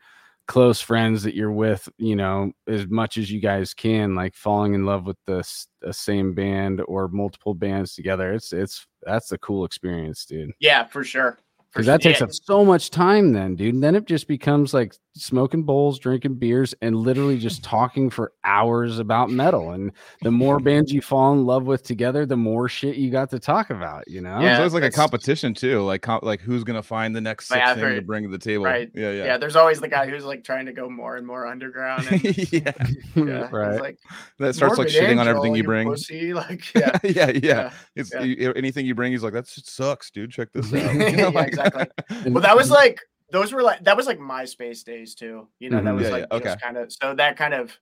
close 0.50 0.82
friends 0.82 1.22
that 1.22 1.36
you're 1.36 1.52
with, 1.52 1.88
you 2.00 2.16
know, 2.16 2.52
as 2.68 2.88
much 2.88 3.18
as 3.18 3.32
you 3.32 3.40
guys 3.40 3.72
can, 3.72 4.16
like 4.16 4.34
falling 4.36 4.74
in 4.74 4.84
love 4.84 5.06
with 5.06 5.18
the, 5.28 5.48
the 5.80 5.94
same 5.94 6.34
band 6.34 6.82
or 6.88 7.08
multiple 7.08 7.54
bands 7.54 7.94
together. 7.94 8.34
It's 8.34 8.52
it's 8.52 8.88
that's 9.04 9.32
a 9.32 9.38
cool 9.38 9.64
experience, 9.64 10.26
dude. 10.26 10.52
yeah, 10.60 10.86
for 10.86 11.04
sure. 11.04 11.38
Because 11.72 11.86
that 11.86 12.02
takes 12.02 12.20
Yeah, 12.20 12.26
up 12.26 12.34
so 12.34 12.66
much 12.66 12.90
time, 12.90 13.32
then, 13.32 13.56
dude. 13.56 13.76
And 13.76 13.84
then 13.84 13.94
it 13.94 14.06
just 14.06 14.28
becomes 14.28 14.74
like 14.74 14.96
smoking 15.20 15.64
bowls, 15.64 16.00
drinking 16.00 16.36
beers, 16.36 16.74
and 16.82 16.96
literally 16.96 17.38
just 17.48 17.64
talking 17.64 18.10
for 18.10 18.34
hours 18.44 19.00
about 19.00 19.30
metal. 19.30 19.72
And 19.72 19.92
the 20.22 20.32
more 20.32 20.60
bands 20.62 20.92
you 20.92 21.02
fall 21.02 21.34
in 21.34 21.46
love 21.46 21.64
with 21.66 21.84
together, 21.84 22.26
the 22.26 22.38
more 22.38 22.68
shit 22.70 22.96
you 22.96 23.12
got 23.12 23.30
to 23.32 23.40
talk 23.40 23.70
about. 23.70 24.08
You 24.08 24.22
know? 24.22 24.40
Yeah. 24.40 24.58
There's 24.58 24.60
always 24.60 24.74
like 24.74 24.84
a 24.84 24.92
competition 24.92 25.54
too, 25.54 25.82
like 25.84 26.02
com- 26.02 26.20
like 26.24 26.40
who's 26.42 26.64
gonna 26.64 26.84
find 26.84 27.16
the 27.16 27.22
next 27.22 27.50
Yeah, 27.52 27.58
sixth 27.58 27.70
I've 27.72 27.78
thing 27.80 27.96
to 27.96 28.02
bring 28.02 28.24
to 28.24 28.30
the 28.30 28.38
table. 28.40 28.66
right. 28.66 28.90
Yeah, 28.94 29.12
yeah. 29.12 29.26
yeah, 29.26 29.38
there's 29.38 29.56
always 29.56 29.80
the 29.80 29.88
guy 29.88 30.08
who's 30.10 30.26
like 30.26 30.44
trying 30.44 30.66
to 30.66 30.74
go 30.74 30.90
more 30.90 31.18
and 31.18 31.26
more 31.28 31.46
underground. 31.46 32.08
And, 32.10 32.24
yeah. 32.54 32.72
yeah, 33.16 33.50
right. 33.52 33.80
like, 33.80 33.98
That 34.40 34.56
starts 34.56 34.78
like 34.78 34.88
"Morbid 34.90 34.94
shitting 34.94 35.20
on 35.20 35.28
everything 35.28 35.56
you 35.56 35.64
bring. 35.64 35.88
pussy," 35.88 36.34
Like, 36.34 36.74
yeah, 36.74 36.98
yeah, 37.04 37.12
yeah. 37.30 37.40
yeah. 37.44 37.72
It's 37.96 38.14
yeah. 38.14 38.22
you- 38.24 38.54
anything 38.54 38.86
you 38.86 38.96
bring. 38.96 39.12
He's 39.12 39.24
like, 39.24 39.34
that 39.34 39.48
sucks, 39.48 40.10
dude. 40.12 40.32
Check 40.32 40.50
this 40.54 40.68
out. 40.74 40.96
Yeah, 40.96 41.08
You 41.10 41.18
know, 41.18 41.30
like- 41.30 41.50
exactly. 41.50 41.86
Well, 42.32 42.42
that 42.42 42.56
was 42.56 42.72
like 42.72 43.00
those 43.32 43.54
were 43.54 43.64
like 43.64 43.84
that 43.86 43.98
was 43.98 44.08
like 44.08 44.20
MySpace 44.20 44.84
days 44.84 45.16
too. 45.16 45.48
You 45.60 45.70
know, 45.70 45.82
that 45.84 45.96
Mhm. 45.96 45.96
was 45.96 46.10
Yeah, 46.10 46.10
like 46.10 46.28
yeah, 46.32 46.38
okay. 46.38 46.56
kind 46.62 46.78
of 46.78 46.92
so 46.92 47.16
that 47.16 47.38
kind 47.38 47.54
of 47.54 47.78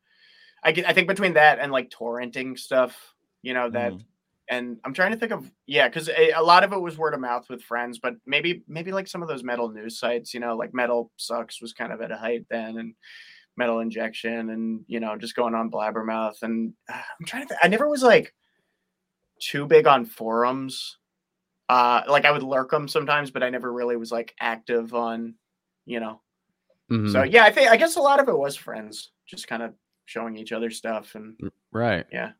I 0.63 0.71
get 0.73 0.87
I 0.87 0.93
think 0.93 1.07
between 1.07 1.33
that 1.33 1.59
and 1.59 1.71
like 1.71 1.89
torrenting 1.91 2.57
stuff, 2.59 3.15
you 3.43 3.53
know, 3.53 3.69
that 3.71 3.93
Mhm. 3.93 4.05
and 4.49 4.79
I'm 4.85 4.93
trying 4.93 5.11
to 5.11 5.17
think 5.17 5.31
of 5.33 5.51
yeah, 5.67 5.87
because 5.89 6.09
a, 6.09 6.31
a 6.31 6.41
lot 6.43 6.63
of 6.63 6.73
it 6.73 6.81
was 6.81 6.97
word 6.97 7.13
of 7.13 7.19
mouth 7.21 7.49
with 7.49 7.63
friends, 7.63 7.99
but 7.99 8.15
maybe 8.25 8.63
maybe 8.67 8.91
like 8.93 9.07
some 9.07 9.21
of 9.23 9.27
those 9.29 9.43
metal 9.43 9.69
news 9.71 9.99
sites, 9.99 10.33
you 10.33 10.39
know, 10.39 10.57
like 10.57 10.73
Metal 10.73 11.11
Sucks 11.17 11.61
was 11.61 11.73
kind 11.73 11.93
of 11.93 12.01
at 12.01 12.11
a 12.11 12.17
height 12.17 12.45
then, 12.49 12.77
and 12.77 12.95
Metal 13.57 13.79
Injection, 13.81 14.49
and 14.51 14.85
you 14.87 14.99
know, 15.01 15.17
just 15.17 15.35
going 15.35 15.55
on 15.55 15.71
Blabbermouth, 15.71 16.43
and 16.43 16.73
uh, 16.89 17.01
I'm 17.19 17.25
trying 17.27 17.43
to. 17.43 17.49
Think, 17.49 17.59
I 17.63 17.67
never 17.69 17.89
was 17.89 18.03
like 18.03 18.33
too 19.39 19.65
big 19.65 19.87
on 19.87 20.05
forums. 20.05 20.97
Uh, 21.69 22.01
like 22.07 22.25
I 22.25 22.31
would 22.31 22.43
lurk 22.43 22.71
them 22.71 22.87
sometimes, 22.87 23.31
but 23.31 23.43
I 23.43 23.49
never 23.49 23.71
really 23.73 23.97
was 23.97 24.11
like 24.11 24.33
active 24.39 24.93
on, 24.93 25.35
you 25.85 25.99
know. 25.99 26.21
Mhm. 26.91 27.11
So 27.11 27.23
yeah, 27.23 27.43
I 27.43 27.51
think 27.51 27.69
I 27.69 27.77
guess 27.77 27.95
a 27.97 28.01
lot 28.01 28.19
of 28.21 28.29
it 28.29 28.37
was 28.37 28.55
friends, 28.55 29.11
just 29.27 29.47
kind 29.47 29.63
of 29.63 29.73
showing 30.05 30.37
each 30.37 30.51
other 30.53 30.69
stuff, 30.71 31.15
and 31.15 31.37
Right. 31.71 32.05
Yeah. 32.11 32.31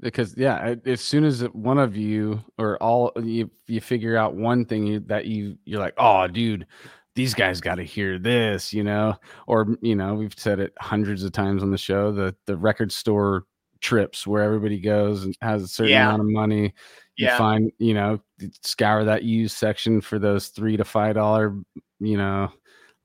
Because 0.00 0.34
yeah, 0.36 0.74
as 0.86 1.00
soon 1.00 1.24
as 1.24 1.42
one 1.52 1.78
of 1.78 1.96
you 1.96 2.40
or 2.58 2.76
all 2.82 3.12
you 3.22 3.50
you 3.68 3.80
figure 3.80 4.16
out 4.16 4.34
one 4.34 4.64
thing 4.66 4.86
you, 4.86 5.00
that 5.00 5.26
you 5.26 5.56
you're 5.64 5.80
like, 5.80 5.94
oh, 5.98 6.26
dude, 6.26 6.66
these 7.14 7.32
guys 7.32 7.60
got 7.60 7.76
to 7.76 7.84
hear 7.84 8.18
this, 8.18 8.72
you 8.74 8.82
know, 8.84 9.14
or 9.46 9.76
you 9.82 9.94
know, 9.96 10.14
we've 10.14 10.34
said 10.36 10.58
it 10.60 10.72
hundreds 10.80 11.22
of 11.24 11.32
times 11.32 11.62
on 11.62 11.70
the 11.70 11.78
show. 11.78 12.12
The 12.12 12.34
the 12.46 12.56
record 12.56 12.92
store 12.92 13.46
trips 13.80 14.26
where 14.26 14.42
everybody 14.42 14.80
goes 14.80 15.24
and 15.24 15.36
has 15.42 15.62
a 15.62 15.68
certain 15.68 15.92
Yeah. 15.92 16.08
amount 16.08 16.22
of 16.22 16.28
money. 16.28 16.74
You 17.16 17.26
yeah, 17.26 17.38
find, 17.38 17.70
you 17.78 17.94
know, 17.94 18.20
scour 18.62 19.04
that 19.04 19.22
used 19.22 19.56
section 19.56 20.00
for 20.00 20.18
those 20.18 20.48
three 20.48 20.76
to 20.76 20.84
five 20.84 21.14
dollar, 21.14 21.56
you 22.00 22.16
know. 22.16 22.50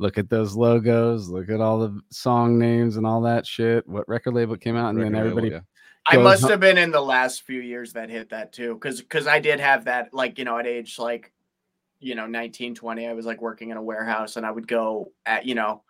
Look 0.01 0.17
at 0.17 0.29
those 0.29 0.55
logos. 0.55 1.27
Look 1.27 1.49
at 1.49 1.59
all 1.59 1.79
the 1.79 1.99
song 2.09 2.57
names 2.57 2.95
and 2.95 3.05
all 3.05 3.21
that 3.21 3.45
shit. 3.45 3.85
What 3.85 4.07
record 4.07 4.33
label 4.33 4.55
came 4.55 4.77
out, 4.77 4.91
and 4.91 4.97
then 4.97 5.11
Record 5.11 5.25
label, 5.25 5.37
everybody 5.37 5.49
yeah. 5.55 5.61
I 6.07 6.17
must 6.17 6.43
hu- 6.43 6.49
have 6.49 6.61
been 6.61 6.77
in 6.77 6.91
the 6.91 7.01
last 7.01 7.43
few 7.43 7.59
years 7.59 7.93
that 7.93 8.09
hit 8.09 8.29
that 8.29 8.53
too, 8.53 8.75
because 8.75 9.01
because 9.01 9.27
I 9.27 9.39
did 9.39 9.59
have 9.59 9.85
that 9.85 10.13
like 10.13 10.39
you 10.39 10.45
know 10.45 10.57
at 10.57 10.65
age 10.65 10.97
like 10.97 11.33
you 11.99 12.15
know 12.15 12.25
19 12.25 12.75
20 12.75 13.07
i 13.07 13.13
was 13.13 13.25
like 13.25 13.41
working 13.41 13.69
in 13.69 13.77
a 13.77 13.81
warehouse 13.81 14.37
and 14.37 14.45
i 14.45 14.51
would 14.51 14.67
go 14.67 15.11
at 15.25 15.45
you 15.45 15.55
know 15.55 15.83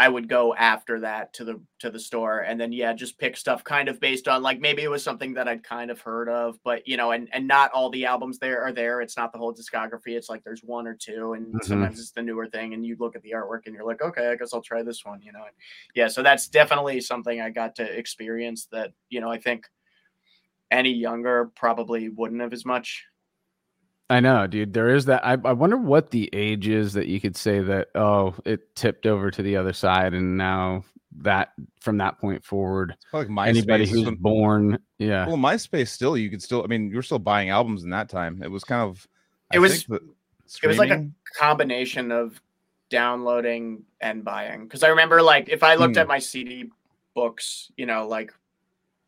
i 0.00 0.08
would 0.08 0.28
go 0.28 0.54
after 0.54 1.00
that 1.00 1.32
to 1.32 1.44
the 1.44 1.60
to 1.78 1.90
the 1.90 2.00
store 2.00 2.40
and 2.40 2.60
then 2.60 2.72
yeah 2.72 2.92
just 2.92 3.18
pick 3.18 3.36
stuff 3.36 3.62
kind 3.64 3.88
of 3.88 4.00
based 4.00 4.26
on 4.28 4.42
like 4.42 4.60
maybe 4.60 4.82
it 4.82 4.90
was 4.90 5.02
something 5.04 5.34
that 5.34 5.46
i'd 5.48 5.62
kind 5.62 5.90
of 5.90 6.00
heard 6.00 6.28
of 6.28 6.58
but 6.64 6.86
you 6.88 6.96
know 6.96 7.12
and 7.12 7.28
and 7.32 7.46
not 7.46 7.70
all 7.72 7.90
the 7.90 8.04
albums 8.06 8.38
there 8.38 8.62
are 8.62 8.72
there 8.72 9.00
it's 9.00 9.16
not 9.16 9.32
the 9.32 9.38
whole 9.38 9.54
discography 9.54 10.16
it's 10.16 10.28
like 10.28 10.42
there's 10.44 10.62
one 10.64 10.86
or 10.86 10.94
two 10.94 11.34
and 11.34 11.46
Mhm. 11.54 11.64
sometimes 11.64 12.00
it's 12.00 12.12
the 12.12 12.22
newer 12.22 12.46
thing 12.46 12.74
and 12.74 12.84
you 12.86 12.96
look 12.98 13.14
at 13.16 13.22
the 13.22 13.32
artwork 13.32 13.66
and 13.66 13.74
you're 13.74 13.86
like 13.86 14.02
okay 14.02 14.28
i 14.28 14.36
guess 14.36 14.54
i'll 14.54 14.62
try 14.62 14.82
this 14.82 15.04
one 15.04 15.20
you 15.22 15.32
know 15.32 15.44
and 15.44 15.54
yeah 15.94 16.08
so 16.08 16.22
that's 16.22 16.48
definitely 16.48 17.00
something 17.00 17.40
i 17.40 17.50
got 17.50 17.74
to 17.76 17.84
experience 17.84 18.66
that 18.72 18.92
you 19.10 19.20
know 19.20 19.30
i 19.30 19.38
think 19.38 19.66
any 20.70 20.92
younger 20.92 21.50
probably 21.56 22.08
wouldn't 22.08 22.40
have 22.40 22.52
as 22.52 22.64
much 22.64 23.04
I 24.10 24.20
know, 24.20 24.46
dude. 24.46 24.74
There 24.74 24.88
is 24.94 25.06
that. 25.06 25.24
I, 25.24 25.32
I 25.44 25.52
wonder 25.52 25.76
what 25.78 26.10
the 26.10 26.28
age 26.32 26.66
is 26.68 26.92
that 26.94 27.06
you 27.06 27.20
could 27.20 27.36
say 27.36 27.60
that, 27.60 27.88
oh, 27.94 28.34
it 28.44 28.74
tipped 28.74 29.06
over 29.06 29.30
to 29.30 29.42
the 29.42 29.56
other 29.56 29.72
side. 29.72 30.12
And 30.14 30.36
now 30.36 30.84
that 31.18 31.52
from 31.80 31.98
that 31.98 32.18
point 32.20 32.44
forward, 32.44 32.96
Like 33.12 33.28
MySpace. 33.28 33.48
anybody 33.48 33.84
is 33.84 33.90
who's 33.90 34.04
when- 34.06 34.16
born, 34.16 34.78
yeah. 34.98 35.26
well, 35.26 35.36
MySpace 35.36 35.88
still, 35.88 36.16
you 36.16 36.28
could 36.28 36.42
still. 36.42 36.62
I 36.62 36.66
mean, 36.66 36.90
you 36.90 36.96
were 36.96 37.02
still 37.02 37.18
buying 37.20 37.50
albums 37.50 37.84
in 37.84 37.90
that 37.90 38.08
time. 38.08 38.42
It 38.42 38.50
was 38.50 38.64
kind 38.64 38.82
of. 38.82 39.06
I 39.52 39.56
It 39.56 39.58
was- 39.60 39.84
think 39.84 40.02
it 40.62 40.66
was 40.66 40.78
like 40.78 40.90
a 40.90 41.08
combination 41.38 42.10
of 42.12 42.40
downloading 42.90 43.84
and 44.00 44.24
buying 44.24 44.64
because 44.64 44.82
i 44.82 44.88
remember 44.88 45.22
like 45.22 45.48
if 45.48 45.62
i 45.62 45.76
looked 45.76 45.94
Hmm. 45.94 46.00
at 46.00 46.08
my 46.08 46.18
cd 46.18 46.70
books 47.14 47.70
you 47.76 47.86
know 47.86 48.08
like 48.08 48.34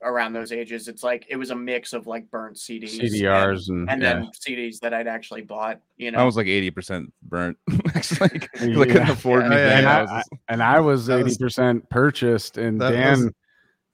around 0.04 0.32
those 0.32 0.52
ages 0.52 0.88
it's 0.88 1.02
like 1.02 1.24
it 1.28 1.36
was 1.36 1.50
a 1.50 1.54
mix 1.54 1.92
of 1.92 2.06
like 2.06 2.30
burnt 2.30 2.56
cds 2.56 2.98
CDRs 3.00 3.68
and, 3.68 3.88
and, 3.90 4.02
yeah. 4.02 4.14
then 4.14 4.30
cd's 4.46 4.78
that 4.80 4.92
i'd 4.94 5.06
actually 5.06 5.42
bought 5.42 5.80
you 5.96 6.10
know 6.10 6.18
I 6.18 6.24
was 6.24 6.36
like 6.36 6.46
eighty 6.46 6.70
percent 6.70 7.12
burnt. 7.22 7.56
Actually, 7.94 8.28
like, 8.30 8.50
'cause 8.54 8.62
I 8.62 8.84
couldn't 8.86 9.10
afford 9.10 9.42
Yeah, 9.44 9.50
anything. 9.58 9.78
and 9.78 9.86
I 9.88 9.98
I, 9.98 10.02
was 10.02 10.28
and 10.48 10.62
I 10.62 10.80
was 10.80 11.10
eighty 11.10 11.36
percent 11.36 11.88
purchased, 11.90 12.58
and 12.58 12.80
Dan 12.80 13.24
was- 13.24 13.32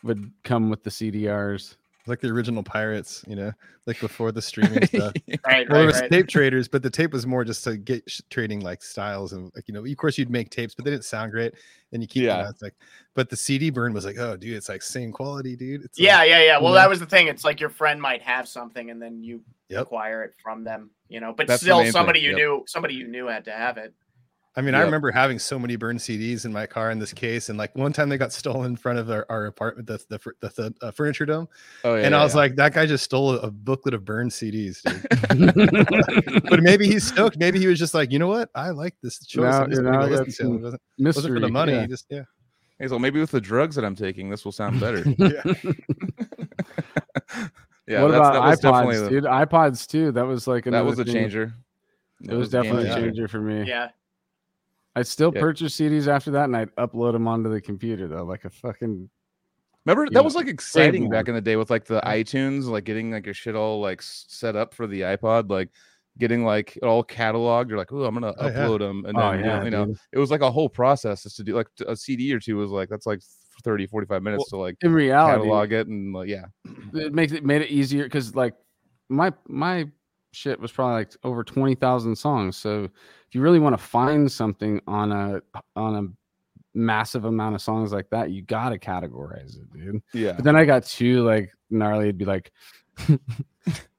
would 0.05 0.31
come 0.45 0.71
with 0.71 0.83
the 0.85 0.91
CDRs. 0.91 1.77
Like 2.09 2.21
the 2.21 2.29
original 2.29 2.63
pirates, 2.63 3.25
you 3.27 3.37
know, 3.37 3.53
like 3.87 3.99
before 4.01 4.33
the 4.33 4.43
streaming 4.43 4.83
stuff. 4.83 5.15
right 5.47 5.69
Well, 5.69 5.83
it 5.83 5.85
right, 5.85 5.87
was 5.87 6.03
right. 6.03 6.11
tape 6.11 6.29
traders, 6.29 6.69
but 6.69 6.83
the 6.83 6.91
tape 6.91 7.13
was 7.13 7.27
more 7.27 7.45
just 7.45 7.65
to 7.65 7.77
get 7.77 8.03
sh- 8.09 8.21
trading 8.31 8.61
like 8.61 8.83
styles 8.83 9.33
and 9.33 9.51
like 9.55 9.69
you 9.69 9.75
know, 9.75 9.85
of 9.85 9.97
course 9.97 10.19
you'd 10.19 10.31
make 10.31 10.51
tapes, 10.51 10.75
but 10.75 10.85
they 10.85 10.91
didn't 10.91 11.05
sound 11.05 11.33
great, 11.33 11.55
and 11.93 12.03
you 12.03 12.09
keep 12.09 12.23
you 12.23 12.29
Yeah. 12.29 12.37
know, 12.39 12.49
it's 12.49 12.63
like, 12.63 12.75
but 13.15 13.29
the 13.31 13.37
CD 13.37 13.71
burn 13.71 13.93
was 13.93 14.05
like, 14.05 14.19
oh, 14.19 14.37
dude, 14.37 14.57
it's 14.57 14.69
like 14.69 14.83
same 14.83 15.13
quality, 15.13 15.57
dude. 15.57 15.85
It's 15.85 15.99
yeah 15.99 16.19
like, 16.19 16.29
yeah 16.29 16.43
yeah 16.43 16.59
well 16.59 16.73
know? 16.73 16.75
that 16.79 16.89
was 16.89 17.01
the 17.01 17.07
thing 17.07 17.27
it's 17.29 17.45
like 17.45 17.61
your 17.61 17.71
friend 17.71 18.01
might 18.01 18.23
have 18.23 18.49
something 18.49 18.91
and 18.91 19.01
then 19.01 19.23
you 19.23 19.43
Yep. 19.69 19.81
acquire 19.83 20.23
it 20.23 20.35
from 20.43 20.65
them 20.65 20.91
you 21.09 21.21
know 21.21 21.33
but 21.37 21.47
That's 21.47 21.63
still 21.63 21.79
main 21.79 21.85
thing, 21.87 21.93
somebody 21.93 22.21
you 22.21 22.31
yep. 22.31 22.37
knew 22.39 22.65
somebody 22.67 22.95
you 22.95 23.07
knew 23.07 23.27
had 23.27 23.45
to 23.47 23.53
have 23.53 23.77
it 23.77 23.93
I 24.59 24.61
mean, 24.61 24.75
I 24.75 24.81
remember 24.81 25.13
having 25.13 25.39
so 25.39 25.57
many 25.57 25.77
burned 25.77 26.01
CDs 26.01 26.45
in 26.45 26.53
my 26.53 26.67
car 26.67 26.91
in 26.91 26.99
this 26.99 27.13
case, 27.13 27.49
and 27.49 27.57
like 27.57 27.73
one 27.77 27.93
time 27.93 28.09
they 28.09 28.19
got 28.19 28.33
stolen 28.33 28.73
in 28.73 28.77
front 28.77 28.99
of 28.99 29.09
our, 29.09 29.25
our 29.31 29.47
apartment, 29.47 29.87
the 29.87 29.99
the, 30.09 30.19
the, 30.41 30.49
the 30.49 30.75
uh, 30.83 30.91
furniture 30.91 31.25
dome, 31.25 31.49
oh 31.85 31.95
yeah. 31.95 32.05
and 32.05 32.13
I 32.13 32.25
was 32.25 32.35
yeah. 32.35 32.39
like, 32.39 32.57
that 32.57 32.75
guy 32.75 32.85
just 32.85 33.05
stole 33.05 33.35
a, 33.35 33.39
a 33.39 33.53
booklet 33.53 33.95
of 33.95 34.05
burned 34.05 34.33
CDs, 34.33 34.83
dude. 34.83 36.43
but 36.51 36.61
maybe 36.61 36.89
he's 36.89 37.07
stoked. 37.07 37.39
Maybe 37.39 37.61
he 37.61 37.69
was 37.69 37.79
just 37.79 37.95
like, 37.95 38.11
you 38.11 38.19
know 38.19 38.27
what? 38.27 38.51
I 38.57 38.71
like 38.71 38.97
this 39.01 39.25
choice. 39.25 39.45
Now- 39.45 39.63
I'm 39.63 39.71
just 39.71 39.81
now 39.81 39.93
gonna 39.93 40.05
I 40.05 40.09
go 40.09 40.17
got 40.17 40.27
listen 40.27 40.49
to 40.49 40.55
It 40.55 40.63
wasn't, 40.63 40.83
Mystery 40.99 41.21
wasn't 41.21 41.35
for 41.37 41.41
the 41.41 41.53
money. 41.53 41.73
yeah. 41.75 41.87
Just 41.87 42.07
yeah. 42.11 42.23
Hey, 42.81 42.89
so 42.89 42.99
maybe 42.99 43.21
with 43.21 43.31
the 43.31 43.41
drugs 43.41 43.77
that 43.77 43.85
I'm 43.85 43.95
taking, 43.95 44.29
this 44.29 44.45
will 44.45 44.51
sound 44.51 44.81
better. 44.81 45.05
yeah, 47.87 48.03
what 48.03 48.11
about 48.13 48.33
that 48.33 48.61
definitely 48.61 48.97
iPods, 48.97 49.05
the- 49.05 49.09
dude? 49.09 49.23
iPods 49.23 49.87
too. 49.87 50.11
That 50.11 50.27
was 50.27 50.49
like 50.49 50.65
that 50.65 50.85
was 50.85 50.99
a 50.99 51.05
thing. 51.05 51.15
changer. 51.15 51.55
It 52.29 52.35
was 52.35 52.51
definitely 52.51 52.87
a 52.89 52.95
changer. 52.95 53.07
changer 53.07 53.29
for 53.29 53.41
me. 53.41 53.63
yeah 53.63 53.91
I 54.99 55.03
still 55.03 55.33
Yeah. 55.33 55.41
purchase 55.41 55.77
CDs 55.77 56.09
after 56.09 56.33
that, 56.33 56.45
and 56.45 56.57
I'd 56.57 56.75
upload 56.75 57.13
them 57.13 57.29
onto 57.29 57.49
the 57.51 57.61
computer 57.61 58.09
though, 58.09 58.25
like 58.25 58.45
a 58.45 58.51
fucking. 58.51 59.09
Remember 59.87 60.07
that 60.07 60.13
know, 60.13 60.23
was 60.25 60.35
like 60.35 60.49
exciting 60.49 61.09
back 61.09 61.29
in 61.29 61.35
the 61.35 61.41
day 61.41 61.55
with 61.55 61.71
like 61.71 61.85
the 61.85 62.03
Yeah. 62.05 62.17
iTunes, 62.17 62.65
like 62.65 62.83
getting 62.85 63.13
like 63.13 63.25
your 63.25 63.35
shit 63.35 63.55
all 63.55 63.81
like 63.81 64.03
set 64.03 64.57
up 64.57 64.75
for 64.75 64.89
the 64.89 65.03
iPod. 65.03 65.51
Like 65.51 65.71
getting 66.19 66.45
like 66.45 66.77
it 66.77 66.83
all 66.83 67.05
cataloged. 67.05 67.69
You're 67.69 67.79
like, 67.79 67.93
oh, 67.93 68.05
I'm 68.05 68.15
gonna 68.15 68.35
Oh, 68.37 68.49
yeah. 68.49 68.67
upload 68.67 68.81
them, 68.81 69.05
and 69.07 69.17
Oh, 69.17 69.33
yeah, 69.33 69.65
you 69.65 69.71
know, 69.71 69.87
dude. 69.87 69.97
it 70.13 70.19
was 70.19 70.33
like 70.33 70.41
a 70.41 70.51
whole 70.51 70.69
process 70.69 71.23
just 71.23 71.37
to 71.37 71.45
do 71.45 71.55
like 71.55 71.69
a 71.87 71.95
CD 71.95 72.35
or 72.35 72.41
two 72.41 72.57
was 72.57 72.71
like 72.73 72.89
that's 72.89 73.07
like 73.07 73.21
30, 73.63 73.87
45 73.87 74.23
minutes 74.23 74.49
to 74.51 74.57
like 74.57 74.77
In 74.83 74.93
reality, 74.93 75.49
catalog 75.49 75.73
it 75.73 75.87
and 75.87 76.13
like 76.13 76.29
yeah, 76.29 76.47
it 76.95 77.15
makes 77.15 77.33
it 77.33 77.45
made 77.45 77.63
it 77.63 77.71
easier 77.71 78.03
because 78.03 78.35
like 78.35 78.55
my 79.09 79.33
my 79.47 79.89
shit 80.33 80.59
was 80.61 80.73
probably 80.73 80.95
like 80.95 81.13
over 81.25 81.43
20,000 81.45 82.17
songs. 82.17 82.57
So 82.57 82.85
if 82.85 83.35
you 83.35 83.41
really 83.41 83.59
want 83.59 83.77
to 83.77 83.83
find 83.83 84.31
something 84.31 84.81
on 84.87 85.13
a 85.13 85.41
on 85.77 85.97
a 85.97 86.09
massive 86.79 87.25
amount 87.25 87.55
of 87.55 87.61
songs 87.63 87.93
like 87.93 88.09
that, 88.11 88.31
you 88.31 88.43
got 88.43 88.71
to 88.71 88.79
categorize 88.79 89.57
it, 89.57 89.73
dude. 89.73 90.03
yeah. 90.13 90.33
But 90.33 90.45
then 90.45 90.57
I 90.57 90.65
got 90.65 90.85
too 90.85 91.25
like 91.25 91.51
gnarly. 91.71 92.05
It'd 92.05 92.19
be 92.19 92.25
like, 92.25 92.53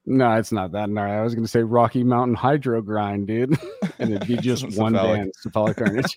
no, 0.06 0.32
it's 0.36 0.52
not 0.52 0.72
that 0.72 0.90
gnarly. 0.90 1.16
I 1.16 1.22
was 1.22 1.34
gonna 1.34 1.48
say 1.48 1.62
Rocky 1.62 2.02
Mountain 2.04 2.34
Hydro 2.36 2.82
Grind, 2.82 3.26
dude, 3.26 3.56
and 3.98 4.14
it'd 4.14 4.28
be 4.28 4.36
just 4.40 4.64
one 4.76 4.92
cephalic. 4.94 5.16
band, 5.18 5.32
cephalic 5.36 5.76
carnage. 5.76 6.16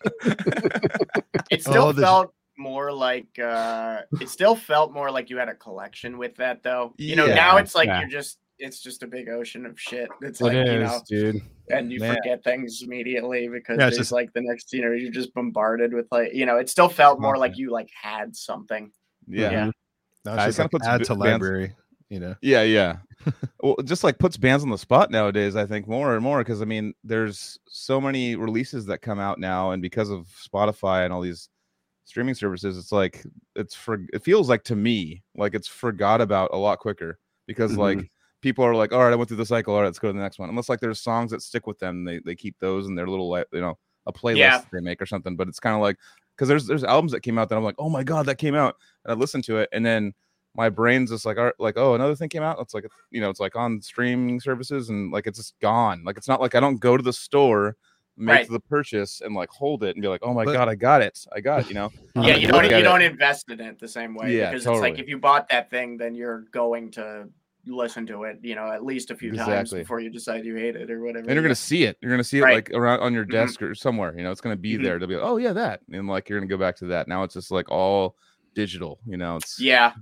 It 1.52 1.62
still 1.62 1.84
Oh, 1.88 1.92
the- 1.92 2.02
felt 2.02 2.34
more 2.56 2.92
like 2.94 3.40
uh 3.40 4.02
it 4.22 4.30
still 4.30 4.56
felt 4.56 4.94
more 4.94 5.10
like 5.10 5.32
you 5.32 5.38
had 5.38 5.50
a 5.50 5.56
collection 5.56 6.20
with 6.20 6.36
that 6.36 6.62
though. 6.62 6.94
You 6.98 7.16
know, 7.16 7.26
now 7.26 7.58
it's 7.58 7.74
like 7.74 7.88
yeah. 7.88 8.02
you're 8.02 8.10
just 8.10 8.38
it's 8.64 8.82
just 8.82 9.04
a 9.04 9.08
big 9.08 9.30
ocean 9.30 9.66
of 9.66 9.80
shit. 9.80 10.10
It's 10.22 10.40
It 10.42 10.44
like, 10.44 10.54
you 10.54 10.80
know, 10.80 11.02
dude. 11.08 11.42
and 11.70 11.92
you 11.92 12.00
Man. 12.00 12.16
forget 12.16 12.44
things 12.44 12.82
immediately 12.82 13.48
because 13.48 13.78
Yeah, 13.78 13.88
it's 13.88 13.98
it's 13.98 14.10
just- 14.10 14.12
like 14.12 14.32
the 14.34 14.42
next, 14.42 14.74
you 14.74 14.82
know, 14.82 14.92
you're 14.92 15.12
just 15.12 15.34
bombarded 15.34 15.94
with 15.94 16.08
like, 16.12 16.34
you 16.34 16.46
know, 16.46 16.58
it 16.58 16.70
still 16.70 16.90
felt 16.90 17.20
more 17.20 17.38
like 17.38 17.58
you 17.58 17.72
like 17.72 17.90
had 17.94 18.36
something. 18.36 18.92
yeah. 19.28 19.52
Yeah. 19.52 19.72
Now 20.26 20.34
I 20.36 20.48
it's 20.48 20.56
just 20.56 20.58
kinda 20.58 20.64
like 20.64 20.72
put 20.72 20.82
add 20.84 20.98
bi- 21.00 21.04
to 21.04 21.10
bands- 21.16 21.20
library, 21.20 21.76
you 22.10 22.20
know. 22.22 22.36
Yeah, 22.42 22.62
yeah. 22.64 22.98
well, 23.62 23.76
just 23.84 24.04
like 24.04 24.18
puts 24.18 24.38
bands 24.38 24.64
on 24.64 24.70
the 24.70 24.78
spot 24.78 25.12
nowadays. 25.12 25.56
I 25.58 25.66
think 25.66 25.88
more 25.88 26.14
and 26.16 26.24
more 26.24 26.40
because 26.40 26.62
I 26.62 26.66
mean, 26.66 26.94
there's 27.04 27.60
so 27.68 28.00
many 28.00 28.36
releases 28.38 28.86
that 28.86 29.02
come 29.02 29.20
out 29.20 29.40
now, 29.40 29.72
and 29.72 29.82
because 29.82 30.10
of 30.10 30.28
Spotify 30.28 31.04
and 31.04 31.14
all 31.14 31.22
these 31.22 31.50
streaming 32.06 32.36
services, 32.36 32.78
it's 32.78 32.92
like 32.94 33.24
it's 33.56 33.76
for. 33.76 34.00
It 34.14 34.24
feels 34.24 34.48
like 34.50 34.64
to 34.66 34.76
me 34.76 35.24
like 35.36 35.54
it's 35.56 35.68
forgot 35.68 36.22
about 36.22 36.52
a 36.54 36.58
lot 36.58 36.80
quicker 36.80 37.20
because 37.48 37.76
like 37.78 37.98
mm-hmm. 37.98 38.08
People 38.44 38.64
are 38.64 38.76
like, 38.76 38.94
all 38.94 39.00
right, 39.04 39.12
I 39.12 39.16
went 39.16 39.28
through 39.30 39.38
the 39.38 39.46
cycle. 39.46 39.74
All 39.74 39.80
right, 39.82 39.88
let's 39.88 39.98
go 39.98 40.10
to 40.10 40.14
the 40.14 40.20
next 40.20 40.38
one. 40.38 40.50
Unless 40.50 40.70
like 40.70 40.80
there's 40.80 41.00
songs 41.02 41.32
that 41.32 41.42
stick 41.42 41.66
with 41.66 41.80
them, 41.80 42.04
they 42.04 42.20
they 42.20 42.36
keep 42.36 42.56
those 42.60 42.86
in 42.88 42.94
their 42.94 43.08
little 43.08 43.36
you 43.52 43.62
know 43.62 43.78
a 44.06 44.14
playlist 44.14 44.38
Yeah. 44.38 44.62
they 44.72 44.82
make 44.82 45.02
or 45.02 45.08
something. 45.08 45.36
But 45.36 45.48
it's 45.48 45.60
kind 45.60 45.76
of 45.76 45.82
like 45.82 45.98
because 46.36 46.48
there's 46.48 46.68
there's 46.68 46.84
albums 46.84 47.14
that 47.14 47.22
came 47.22 47.40
out 47.40 47.50
that 47.50 47.56
I'm 47.58 47.64
like, 47.64 47.76
oh 47.80 47.90
my 47.90 48.04
god, 48.04 48.28
that 48.28 48.38
came 48.38 48.54
out, 48.54 48.76
and 49.06 49.12
I 49.12 49.16
listen 49.16 49.42
to 49.44 49.58
it, 49.58 49.70
and 49.72 49.84
then 49.84 50.14
my 50.56 50.70
brain's 50.70 51.10
just 51.10 51.26
like, 51.26 51.38
all 51.40 51.46
right, 51.46 51.54
like, 51.58 51.78
oh, 51.78 51.96
another 51.96 52.16
thing 52.16 52.30
came 52.30 52.44
out. 52.44 52.60
It's 52.60 52.76
like, 52.76 52.86
you 53.10 53.20
know, 53.22 53.32
it's 53.32 53.40
like 53.40 53.56
on 53.56 53.82
streaming 53.82 54.40
services 54.40 54.90
and 54.90 55.12
like 55.12 55.26
it's 55.26 55.40
just 55.40 55.58
gone. 55.62 56.04
Like 56.06 56.16
it's 56.18 56.28
not 56.28 56.42
like 56.42 56.54
I 56.54 56.60
don't 56.60 56.80
go 56.80 56.96
to 56.96 57.02
the 57.02 57.12
store, 57.14 57.76
make 58.18 58.36
Right. 58.36 58.50
the 58.50 58.60
purchase, 58.60 59.22
and 59.22 59.34
like 59.34 59.50
hold 59.50 59.84
it 59.84 59.96
and 59.96 60.02
be 60.04 60.08
like, 60.08 60.22
oh 60.22 60.32
my 60.34 60.46
But- 60.46 60.54
god, 60.54 60.70
I 60.70 60.76
got 60.76 61.02
it, 61.02 61.26
I 61.36 61.40
got 61.40 61.62
it. 61.62 61.70
You 61.70 61.74
know, 61.76 61.92
yeah, 62.16 62.36
you 62.36 62.48
don't 62.48 62.66
you 62.70 62.76
it. 62.76 62.82
don't 62.84 63.02
invest 63.02 63.50
in 63.50 63.60
it 63.62 63.80
the 63.80 63.88
same 63.88 64.14
way 64.14 64.38
Yeah, 64.38 64.52
because 64.52 64.68
it's 64.68 64.80
like 64.82 65.00
if 65.00 65.08
you 65.08 65.18
bought 65.18 65.50
that 65.50 65.70
thing, 65.72 65.98
then 65.98 66.14
you're 66.14 66.42
going 66.52 66.92
to 66.92 67.30
listen 67.66 68.06
to 68.08 68.24
it, 68.24 68.40
you 68.42 68.56
know, 68.56 68.70
at 68.72 68.84
least 68.84 69.10
a 69.12 69.16
few 69.16 69.32
times 69.46 69.72
before 69.72 70.00
you 70.00 70.10
decide 70.10 70.44
you 70.44 70.56
hate 70.56 70.76
it 70.76 70.92
or 70.92 71.02
whatever. 71.02 71.26
and 71.28 71.34
you're 71.34 71.44
gonna 71.44 71.56
see 71.56 71.84
it. 71.84 71.98
You're 72.02 72.12
gonna 72.12 72.24
see 72.24 72.40
it 72.40 72.44
Right. 72.44 72.56
like 72.56 72.72
around 72.72 73.00
on 73.00 73.14
your 73.14 73.26
Mhm. 73.26 73.32
desk 73.32 73.62
or 73.62 73.74
somewhere. 73.74 74.14
You 74.18 74.24
know, 74.24 74.32
it's 74.32 74.42
gonna 74.42 74.56
be 74.58 74.78
Mhm. 74.78 74.84
there. 74.84 75.00
They'll 75.00 75.08
be 75.08 75.16
like, 75.16 75.26
oh 75.26 75.38
yeah, 75.38 75.54
that, 75.54 75.80
and 75.92 76.08
like 76.08 76.28
you're 76.30 76.40
gonna 76.40 76.50
go 76.50 76.58
back 76.58 76.76
to 76.78 76.86
that. 76.88 77.08
Now 77.08 77.24
it's 77.24 77.36
just 77.36 77.52
like 77.52 77.70
all 77.72 78.18
digital. 78.56 79.00
You 79.06 79.18
know, 79.18 79.38
it's 79.38 79.60
Yeah, 79.60 79.94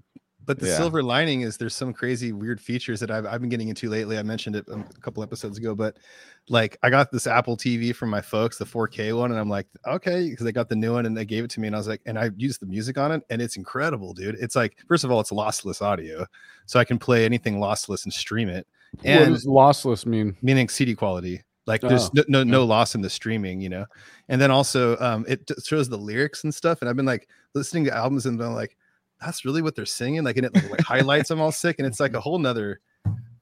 But 0.45 0.59
the 0.59 0.65
Yeah. 0.67 0.77
silver 0.77 1.03
lining 1.03 1.41
is 1.41 1.57
there's 1.57 1.75
some 1.75 1.93
crazy 1.93 2.31
weird 2.31 2.59
features 2.59 2.99
that 2.99 3.11
I've, 3.11 3.25
I've 3.25 3.41
been 3.41 3.49
getting 3.49 3.69
into 3.69 3.89
lately. 3.89 4.17
I 4.17 4.23
mentioned 4.23 4.55
it 4.55 4.65
a 4.69 4.83
couple 5.01 5.21
episodes 5.21 5.57
ago, 5.57 5.75
but 5.75 5.97
like 6.49 6.77
I 6.81 6.89
got 6.89 7.11
this 7.11 7.27
Apple 7.27 7.55
TV 7.55 7.93
from 7.95 8.09
my 8.09 8.21
folks, 8.21 8.57
the 8.57 8.65
4K 8.65 9.15
one, 9.15 9.31
and 9.31 9.39
I'm 9.39 9.49
like, 9.49 9.67
okay, 9.85 10.29
because 10.29 10.43
they 10.43 10.51
got 10.51 10.67
the 10.67 10.75
new 10.75 10.93
one 10.93 11.05
and 11.05 11.15
they 11.15 11.25
gave 11.25 11.43
it 11.43 11.49
to 11.51 11.59
me, 11.59 11.67
and 11.67 11.75
I 11.75 11.79
was 11.79 11.87
like, 11.87 12.01
and 12.05 12.17
I 12.17 12.31
used 12.37 12.59
the 12.59 12.65
music 12.65 12.97
on 12.97 13.11
it, 13.11 13.23
and 13.29 13.41
it's 13.41 13.55
incredible, 13.55 14.13
dude. 14.13 14.35
It's 14.39 14.55
like, 14.55 14.77
first 14.87 15.03
of 15.03 15.11
all, 15.11 15.19
it's 15.19 15.31
lossless 15.31 15.81
audio, 15.81 16.25
so 16.65 16.79
I 16.79 16.85
can 16.85 16.97
play 16.97 17.23
anything 17.23 17.57
lossless 17.59 18.05
and 18.05 18.13
stream 18.13 18.49
it, 18.49 18.67
what 18.91 19.05
and 19.05 19.33
does 19.35 19.45
lossless 19.45 20.05
mean? 20.05 20.35
meaning 20.41 20.67
CD 20.69 20.95
quality. 20.95 21.43
Like 21.67 21.81
there's 21.81 22.05
Oh, 22.05 22.11
no, 22.15 22.23
no 22.27 22.43
no 22.43 22.65
loss 22.65 22.95
in 22.95 23.01
the 23.01 23.09
streaming, 23.09 23.61
you 23.61 23.69
know. 23.69 23.85
And 24.29 24.41
then 24.41 24.49
also 24.49 24.97
um 24.97 25.23
it 25.27 25.49
shows 25.63 25.87
the 25.87 25.97
lyrics 25.97 26.43
and 26.43 26.53
stuff. 26.53 26.81
And 26.81 26.89
I've 26.89 26.95
been 26.95 27.05
like 27.05 27.29
listening 27.53 27.85
to 27.85 27.95
albums 27.95 28.25
and 28.25 28.41
I'm 28.41 28.53
like, 28.55 28.75
that's 29.21 29.45
really 29.45 29.61
what 29.61 29.75
they're 29.75 29.85
singing. 29.85 30.23
Like 30.23 30.37
and 30.37 30.45
it 30.47 30.53
like, 30.71 30.81
highlights 30.81 31.29
them 31.29 31.39
all 31.41 31.51
sick. 31.51 31.77
And 31.79 31.87
it's 31.87 31.99
like 31.99 32.13
a 32.13 32.19
whole 32.19 32.39
nother 32.39 32.79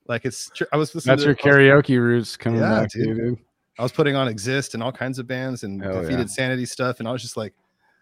like 0.08 0.26
it's 0.26 0.50
tr- 0.50 0.63
I 0.74 0.78
was 0.78 0.94
listening 0.96 1.12
That's 1.18 1.24
to 1.24 1.28
your 1.30 1.36
karaoke 1.82 2.00
roots 2.00 2.36
coming 2.36 2.60
Yeah, 2.62 2.82
back, 2.82 2.89
dude. 2.92 3.18
dude. 3.18 3.39
I 3.78 3.84
was 3.84 3.92
putting 3.92 4.15
on 4.15 4.28
Exist 4.28 4.74
and 4.74 4.84
all 4.84 4.92
kinds 4.92 5.20
of 5.20 5.28
bands 5.28 5.63
and 5.63 5.82
Hell 5.82 6.02
defeated 6.02 6.20
yeah. 6.22 6.26
sanity 6.26 6.65
stuff. 6.65 7.00
And 7.00 7.08
I 7.08 7.12
was 7.13 7.22
just 7.22 7.38
like, 7.38 7.54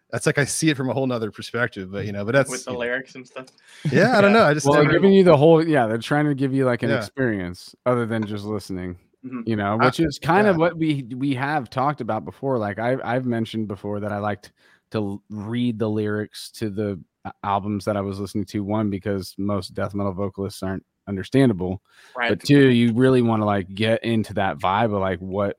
that's 0.10 0.26
like 0.26 0.38
I 0.38 0.46
see 0.46 0.70
it 0.70 0.78
from 0.78 0.90
a 0.90 0.94
whole 0.94 1.06
nother 1.06 1.32
perspective. 1.32 1.92
But 1.92 2.06
you 2.06 2.14
know, 2.14 2.24
but 2.26 2.32
that's 2.32 2.50
with 2.50 2.64
the 2.66 2.72
you 2.72 2.76
know, 2.76 2.80
lyrics 2.80 3.14
and 3.16 3.28
stuff. 3.28 3.48
yeah, 3.92 4.18
I 4.18 4.22
don't 4.22 4.32
Yeah. 4.34 4.40
know. 4.40 4.46
I 4.46 4.54
just 4.54 4.66
Well, 4.66 4.86
giving 4.86 5.12
you 5.14 5.24
the 5.24 5.36
whole 5.38 5.66
yeah. 5.68 5.86
They're 5.86 5.98
trying 5.98 6.26
to 6.26 6.34
give 6.34 6.54
you 6.54 6.66
like 6.66 6.82
an 6.84 6.90
Yeah. 6.90 6.98
experience 6.98 7.76
other 7.86 8.06
than 8.06 8.26
just 8.26 8.46
listening. 8.46 8.98
Mhm. 9.26 9.46
You 9.48 9.58
know, 9.58 9.78
I- 9.80 9.86
which 9.86 10.00
is 10.00 10.18
kind 10.18 10.48
of 10.48 10.56
what 10.58 10.78
we 10.78 11.04
we 11.16 11.36
have 11.36 11.70
talked 11.70 12.00
about 12.02 12.24
before. 12.24 12.58
Like 12.58 12.80
I 12.80 12.96
I've 13.04 13.26
mentioned 13.26 13.68
before 13.68 14.00
that 14.00 14.12
I 14.14 14.20
liked 14.20 14.54
to 14.92 15.22
read 15.30 15.78
the 15.78 15.90
lyrics 15.90 16.50
to 16.52 16.70
the 16.70 16.92
a- 16.94 16.98
albums 17.44 17.86
that 17.86 17.98
I 17.98 18.02
was 18.02 18.20
listening 18.20 18.46
to. 18.46 18.64
One 18.64 18.90
because 18.90 19.34
most 19.38 19.74
death 19.74 19.94
metal 19.94 20.14
vocalists 20.14 20.62
aren't 20.64 20.86
understandable, 21.08 21.82
Right. 22.16 22.30
but 22.30 22.44
two, 22.44 22.70
you 22.70 22.94
really 22.94 23.22
want 23.22 23.42
to 23.42 23.46
like 23.46 23.74
get 23.74 24.04
into 24.04 24.34
that 24.36 24.58
vibe 24.58 24.94
of 24.94 25.02
like 25.02 25.20
what 25.20 25.58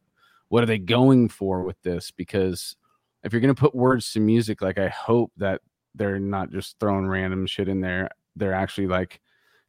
what 0.48 0.62
are 0.62 0.66
they 0.66 0.78
going 0.78 1.28
for 1.28 1.62
with 1.62 1.81
this? 1.83 2.11
Because 2.11 2.76
if 3.22 3.33
you're 3.33 3.40
gonna 3.40 3.54
put 3.54 3.74
words 3.74 4.12
to 4.12 4.20
music, 4.20 4.62
like 4.62 4.78
I 4.78 4.88
hope 4.88 5.33
that 5.37 5.61
they're 5.94 6.18
not 6.18 6.50
just 6.50 6.78
throwing 6.78 7.07
random 7.09 7.46
shit 7.46 7.68
in 7.68 7.81
there. 7.81 8.09
They're 8.37 8.54
actually 8.54 8.87
like 8.87 9.20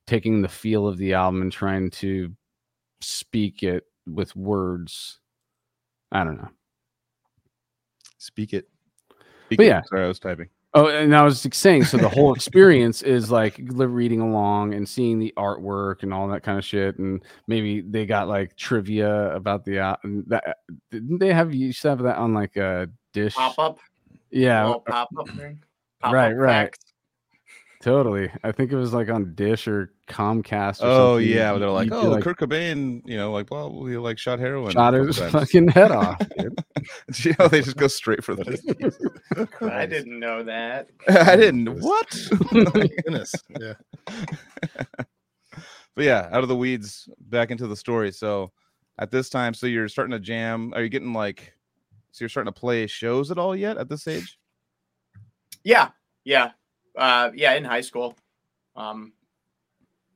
taking 0.07 0.41
the 0.41 0.47
feel 0.47 0.87
of 0.87 0.97
the 0.97 1.13
album 1.13 1.41
and 1.41 1.51
trying 1.51 1.89
to 1.91 2.33
speak 3.01 3.63
it 3.63 3.85
with 4.07 4.35
words. 4.35 5.19
I 6.11 6.23
don't 6.23 6.37
know. 6.37 6.49
speak 8.17 8.53
it. 8.53 8.67
Speaking- 9.45 9.65
yeah. 9.65 9.81
Sorry, 9.83 10.03
I 10.03 10.07
was 10.07 10.19
typing. 10.19 10.49
Oh, 10.75 10.87
and 10.87 11.15
I 11.15 11.23
was 11.23 11.47
saying, 11.51 11.85
so 11.85 11.97
the 11.97 12.07
whole 12.09 12.33
experience 12.35 13.01
is 13.01 13.31
like 13.31 13.59
reading 13.59 14.21
along 14.21 14.75
and 14.75 14.87
seeing 14.87 15.17
the 15.17 15.33
artwork 15.35 16.03
and 16.03 16.13
all 16.13 16.27
that 16.27 16.43
kind 16.43 16.59
of 16.59 16.65
shit, 16.65 16.99
and 16.99 17.23
maybe 17.47 17.81
they 17.81 18.05
got 18.05 18.27
like 18.27 18.55
trivia 18.55 19.33
about 19.35 19.65
the 19.65 19.79
uh, 19.79 19.95
that. 20.27 20.57
Didn't 20.91 21.17
they 21.17 21.33
have 21.33 21.55
you 21.55 21.67
used 21.67 21.81
to 21.81 21.89
have 21.89 22.03
that 22.03 22.17
on 22.17 22.35
like 22.35 22.55
a 22.55 22.87
dish? 23.13 23.33
Pop 23.33 23.57
up. 23.57 23.79
Yeah, 24.29 24.75
pop 24.85 25.09
up 25.17 25.29
thing. 25.29 25.63
Pop 26.01 26.13
Right, 26.13 26.33
right. 26.33 26.65
facts. 26.65 26.88
Totally. 27.81 28.29
I 28.43 28.51
think 28.51 28.71
it 28.71 28.75
was 28.75 28.93
like 28.93 29.09
on 29.09 29.33
Dish 29.35 29.67
or 29.67 29.91
Comcast. 30.07 30.81
Or 30.81 30.85
Oh 30.87 31.15
something. 31.17 31.29
yeah, 31.35 31.53
You- 31.53 31.59
they're 31.59 31.69
like, 31.69 31.85
you 31.85 31.91
do, 31.91 32.13
oh, 32.15 32.21
Kurt 32.21 32.37
Cobain, 32.39 33.01
you 33.05 33.17
know, 33.17 33.31
like, 33.31 33.49
well, 33.51 33.85
he 33.85 33.97
like 33.97 34.17
shot 34.17 34.39
heroin. 34.39 34.69
a 34.69 34.71
shot 34.71 34.93
his 34.93 35.17
times. 35.17 35.31
fucking 35.31 35.67
head 35.69 35.91
off. 35.91 36.17
Dude. 36.37 36.59
you 37.25 37.35
know, 37.39 37.47
they 37.47 37.61
just 37.61 37.77
go 37.77 37.87
straight 37.87 38.23
for 38.23 38.35
this. 38.35 38.61
I 39.61 39.85
didn't 39.85 40.19
know 40.19 40.43
that. 40.43 40.89
I 41.09 41.35
didn't. 41.35 41.79
What? 41.81 42.17
Oh 42.51 42.71
my 42.73 42.87
goodness. 43.03 43.33
Yeah. 43.59 43.73
but 45.95 46.05
yeah, 46.05 46.29
out 46.31 46.43
of 46.43 46.49
the 46.49 46.55
weeds, 46.55 47.09
back 47.19 47.51
into 47.51 47.67
the 47.67 47.75
story. 47.75 48.11
So 48.11 48.51
at 48.97 49.11
this 49.11 49.29
time, 49.29 49.53
so 49.53 49.67
you're 49.67 49.87
starting 49.87 50.11
to 50.11 50.19
jam. 50.19 50.73
Are 50.75 50.81
you 50.83 50.89
getting 50.89 51.13
like? 51.13 51.53
So 52.11 52.23
you're 52.23 52.29
starting 52.29 52.51
to 52.51 52.59
play 52.59 52.87
shows 52.87 53.31
at 53.31 53.37
all 53.37 53.55
yet 53.55 53.77
at 53.77 53.87
this 53.87 54.07
age? 54.07 54.37
Yeah, 55.63 55.89
yeah, 56.23 56.51
uh, 56.97 57.31
yeah. 57.35 57.53
In 57.53 57.63
high 57.63 57.81
school, 57.81 58.15
um, 58.75 59.13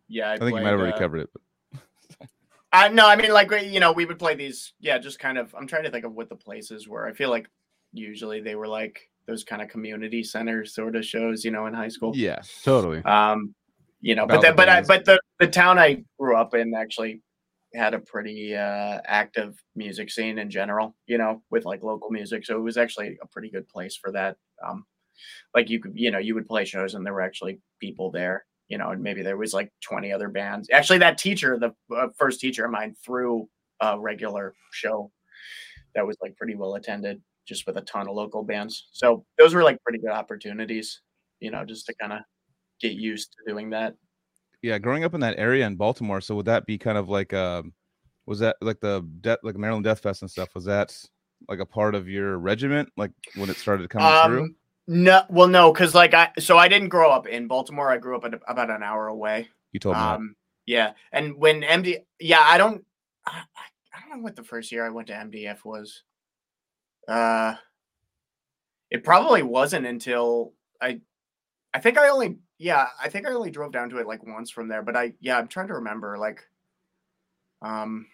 yeah. 0.07 0.29
I, 0.29 0.33
I 0.33 0.37
think 0.37 0.49
you 0.49 0.63
might 0.63 0.71
have 0.71 0.79
already 0.79 0.93
uh, 0.93 0.99
covered 0.99 1.21
it. 1.21 1.29
But 1.33 1.41
Uh, 2.73 2.89
no, 2.91 3.07
I 3.07 3.15
mean 3.15 3.31
like 3.31 3.51
you 3.65 3.79
know 3.79 3.91
we 3.91 4.05
would 4.05 4.17
play 4.17 4.33
these. 4.33 4.73
Yeah, 4.79 4.97
just 4.97 5.19
kind 5.19 5.37
of. 5.37 5.53
I'm 5.53 5.67
trying 5.67 5.83
to 5.83 5.91
think 5.91 6.05
of 6.05 6.13
what 6.13 6.27
the 6.27 6.35
places 6.35 6.87
were. 6.87 7.07
I 7.07 7.13
feel 7.13 7.29
like 7.29 7.47
usually 7.93 8.41
they 8.41 8.55
were 8.55 8.67
like 8.67 8.99
those 9.27 9.43
kind 9.43 9.61
of 9.61 9.69
community 9.69 10.23
center 10.23 10.65
sort 10.65 10.95
of 10.95 11.05
shows. 11.05 11.45
You 11.45 11.51
know, 11.51 11.67
in 11.67 11.75
high 11.75 11.87
school. 11.89 12.13
yeah, 12.15 12.39
totally. 12.63 13.03
Um, 13.03 13.53
you 14.01 14.15
know, 14.15 14.23
About 14.23 14.41
but 14.41 14.55
but 14.55 14.69
I, 14.69 14.81
but 14.81 15.05
the 15.05 15.19
the 15.39 15.47
town 15.47 15.77
I 15.77 16.03
grew 16.19 16.35
up 16.35 16.55
in 16.55 16.73
actually 16.73 17.21
had 17.75 17.93
a 17.93 17.99
pretty 17.99 18.55
uh, 18.55 18.99
active 19.05 19.55
music 19.75 20.09
scene 20.09 20.39
in 20.39 20.49
general. 20.49 20.95
You 21.05 21.19
know, 21.19 21.43
with 21.51 21.65
like 21.65 21.83
local 21.83 22.09
music, 22.09 22.43
so 22.43 22.57
it 22.57 22.61
was 22.61 22.77
actually 22.77 23.19
a 23.21 23.27
pretty 23.27 23.51
good 23.51 23.67
place 23.69 23.95
for 23.95 24.11
that. 24.13 24.37
Um, 24.67 24.83
like 25.55 25.69
you 25.69 25.79
could, 25.79 25.93
you 25.95 26.11
know, 26.11 26.19
you 26.19 26.35
would 26.35 26.47
play 26.47 26.65
shows 26.65 26.93
and 26.95 27.05
there 27.05 27.13
were 27.13 27.21
actually 27.21 27.59
people 27.79 28.11
there. 28.11 28.45
You 28.69 28.77
know, 28.77 28.89
and 28.89 29.03
maybe 29.03 29.21
there 29.21 29.37
was 29.37 29.53
like 29.53 29.71
20 29.81 30.11
other 30.11 30.29
bands. 30.29 30.69
Actually, 30.71 30.99
that 30.99 31.17
teacher, 31.17 31.59
the 31.59 31.73
uh, 31.95 32.07
first 32.17 32.39
teacher 32.39 32.65
of 32.65 32.71
mine, 32.71 32.95
threw 33.05 33.47
a 33.81 33.99
regular 33.99 34.55
show 34.71 35.11
that 35.93 36.07
was 36.07 36.17
like 36.21 36.35
pretty 36.37 36.55
well 36.55 36.75
attended, 36.75 37.21
just 37.45 37.67
with 37.67 37.77
a 37.77 37.81
ton 37.81 38.07
of 38.07 38.15
local 38.15 38.41
bands. 38.41 38.87
So 38.91 39.25
those 39.37 39.53
were 39.53 39.63
like 39.63 39.83
pretty 39.83 39.99
good 39.99 40.11
opportunities. 40.11 41.01
You 41.39 41.51
know, 41.51 41.65
just 41.65 41.85
to 41.87 41.93
kind 41.95 42.13
of 42.13 42.19
get 42.81 42.93
used 42.93 43.33
to 43.33 43.51
doing 43.51 43.69
that. 43.71 43.95
yeah. 44.61 44.79
Growing 44.79 45.03
up 45.03 45.13
in 45.13 45.19
that 45.21 45.37
area 45.37 45.67
in 45.67 45.75
Baltimore, 45.75 46.21
so 46.21 46.35
would 46.35 46.45
that 46.45 46.65
be 46.65 46.77
kind 46.77 46.97
of 46.97 47.09
like 47.09 47.33
um 47.33 47.73
was 48.25 48.39
that 48.39 48.55
like 48.61 48.79
the 48.79 49.05
death 49.21 49.39
like 49.43 49.57
Maryland 49.57 49.83
Death 49.83 49.99
Fest 49.99 50.21
and 50.21 50.31
stuff? 50.31 50.55
Was 50.55 50.65
that 50.65 50.97
like 51.49 51.59
a 51.59 51.65
part 51.65 51.95
of 51.95 52.07
your 52.07 52.37
regiment? 52.39 52.89
Like 52.95 53.11
when 53.35 53.49
it 53.49 53.57
started 53.57 53.89
coming 53.89 54.07
through? 54.25 54.55
No, 54.87 55.23
well, 55.29 55.47
no, 55.47 55.71
because 55.71 55.95
like 55.95 56.13
I, 56.13 56.31
so 56.39 56.57
I 56.57 56.67
didn't 56.67 56.89
grow 56.89 57.09
up 57.09 57.27
in 57.27 57.47
Baltimore. 57.47 57.89
I 57.89 57.97
grew 57.97 58.17
up 58.17 58.25
at 58.25 58.33
about 58.47 58.69
an 58.69 58.83
hour 58.83 59.07
away. 59.07 59.49
You 59.71 59.79
told 59.79 59.95
me. 59.95 60.01
Um, 60.01 60.35
yeah, 60.65 60.93
and 61.11 61.37
when 61.37 61.61
MD, 61.61 61.99
yeah, 62.19 62.41
I 62.41 62.57
don't, 62.57 62.83
I, 63.25 63.43
I 63.93 63.99
don't 63.99 64.17
know 64.17 64.23
what 64.23 64.35
the 64.35 64.43
first 64.43 64.71
year 64.71 64.85
I 64.85 64.89
went 64.89 65.07
to 65.07 65.13
MDF 65.13 65.63
was. 65.63 66.03
Uh, 67.07 67.55
it 68.89 69.03
probably 69.03 69.41
wasn't 69.41 69.85
until 69.85 70.53
I, 70.81 71.01
I 71.73 71.79
think 71.79 71.97
I 71.97 72.09
only, 72.09 72.37
yeah, 72.57 72.87
I 73.01 73.09
think 73.09 73.25
I 73.25 73.31
only 73.31 73.51
drove 73.51 73.71
down 73.71 73.89
to 73.89 73.97
it 73.97 74.07
like 74.07 74.25
once 74.25 74.51
from 74.51 74.67
there. 74.67 74.83
But 74.83 74.95
I, 74.95 75.13
yeah, 75.19 75.37
I'm 75.37 75.47
trying 75.47 75.67
to 75.67 75.75
remember. 75.75 76.17
Like, 76.17 76.43
um, 77.61 78.05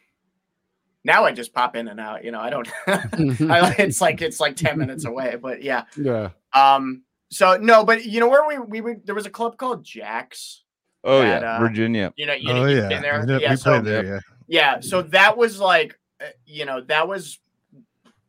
now 1.03 1.23
I 1.23 1.31
just 1.31 1.53
pop 1.53 1.75
in 1.75 1.87
and 1.87 1.99
out. 1.99 2.23
You 2.23 2.31
know, 2.31 2.39
I 2.39 2.49
don't. 2.49 2.67
I, 2.87 3.75
it's 3.79 4.01
like 4.01 4.21
it's 4.21 4.39
like 4.39 4.55
ten 4.55 4.77
minutes 4.77 5.05
away. 5.05 5.35
But 5.41 5.61
yeah, 5.61 5.83
yeah. 5.97 6.29
um. 6.53 7.03
So 7.31 7.57
no, 7.57 7.83
but 7.83 8.05
you 8.05 8.19
know 8.19 8.27
where 8.27 8.47
we 8.47 8.57
we 8.57 8.81
would 8.81 9.05
there 9.05 9.15
was 9.15 9.25
a 9.25 9.29
club 9.29 9.57
called 9.57 9.85
Jaxx. 9.85 10.61
oh 11.03 11.19
that, 11.21 11.41
yeah, 11.41 11.57
uh, 11.57 11.59
Virginia. 11.59 12.13
You 12.17 12.25
know, 12.25 12.33
you, 12.33 12.51
oh 12.51 12.65
you've 12.65 12.77
yeah, 12.79 12.87
been 12.89 13.01
there. 13.01 13.19
We, 13.21 13.25
know- 13.27 13.39
yeah, 13.39 13.55
so, 13.55 13.81
there. 13.81 14.05
Yeah. 14.05 14.19
yeah, 14.47 14.79
so 14.79 15.03
that 15.03 15.37
was 15.37 15.59
like, 15.59 15.97
uh, 16.21 16.25
you 16.45 16.65
know, 16.65 16.81
that 16.81 17.07
was 17.07 17.39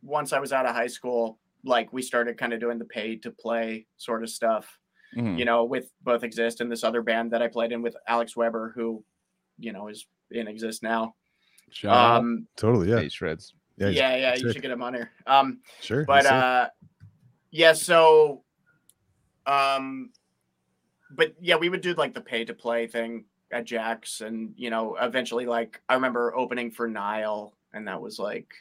once 0.03 0.33
I 0.33 0.39
was 0.39 0.53
out 0.53 0.67
of 0.67 0.75
high 0.75 0.87
school. 0.87 1.39
Like 1.65 1.93
we 1.93 2.03
started 2.03 2.39
kind 2.39 2.53
of 2.53 2.61
doing 2.61 2.79
the 2.79 2.85
pay 2.85 3.17
to 3.17 3.31
play 3.31 3.87
sort 3.97 4.23
of 4.23 4.31
stuff. 4.31 4.79
Mhm. 5.17 5.39
You 5.39 5.45
know, 5.45 5.65
with 5.65 5.91
both 6.03 6.23
Exist 6.23 6.61
and 6.61 6.71
this 6.71 6.85
other 6.85 7.03
band 7.03 7.33
that 7.33 7.43
I 7.43 7.49
played 7.49 7.73
in 7.73 7.83
with 7.83 7.97
Alex 8.07 8.37
Weber, 8.37 8.73
who, 8.75 9.03
you 9.59 9.73
know, 9.73 9.89
is 9.89 10.07
in 10.31 10.47
Exist 10.47 10.83
now. 10.83 11.15
Shout 11.71 11.97
out. 11.97 12.19
Um, 12.21 12.47
Totally. 12.57 12.89
Yeah. 12.91 13.01
Hey, 13.01 13.09
shreds. 13.09 13.55
Yeah. 13.77 13.89
yeah, 13.89 14.17
yeah, 14.17 14.35
you 14.37 14.53
should 14.53 14.61
get 14.63 14.71
him 14.71 14.83
on 14.83 14.93
here. 14.95 15.11
Um, 15.27 15.61
Sure. 15.81 16.05
but 16.05 16.27
uh 16.27 16.69
yeah 17.53 17.73
so 17.73 18.43
um 19.47 20.11
but 21.11 21.35
yeah 21.41 21.57
we 21.57 21.69
would 21.69 21.81
do 21.81 21.95
like 21.95 22.15
the 22.15 22.21
pay 22.21 22.45
to 22.45 22.55
play 22.55 22.87
thing 22.87 23.25
at 23.51 23.65
jaxx 23.67 24.21
and 24.21 24.53
you 24.57 24.71
know 24.71 24.97
eventually 25.01 25.47
like 25.47 25.81
i 25.89 25.95
remember 25.95 26.33
opening 26.37 26.71
for 26.71 26.87
nile 26.87 27.55
and 27.73 27.89
that 27.89 28.01
was 28.01 28.19
like 28.21 28.53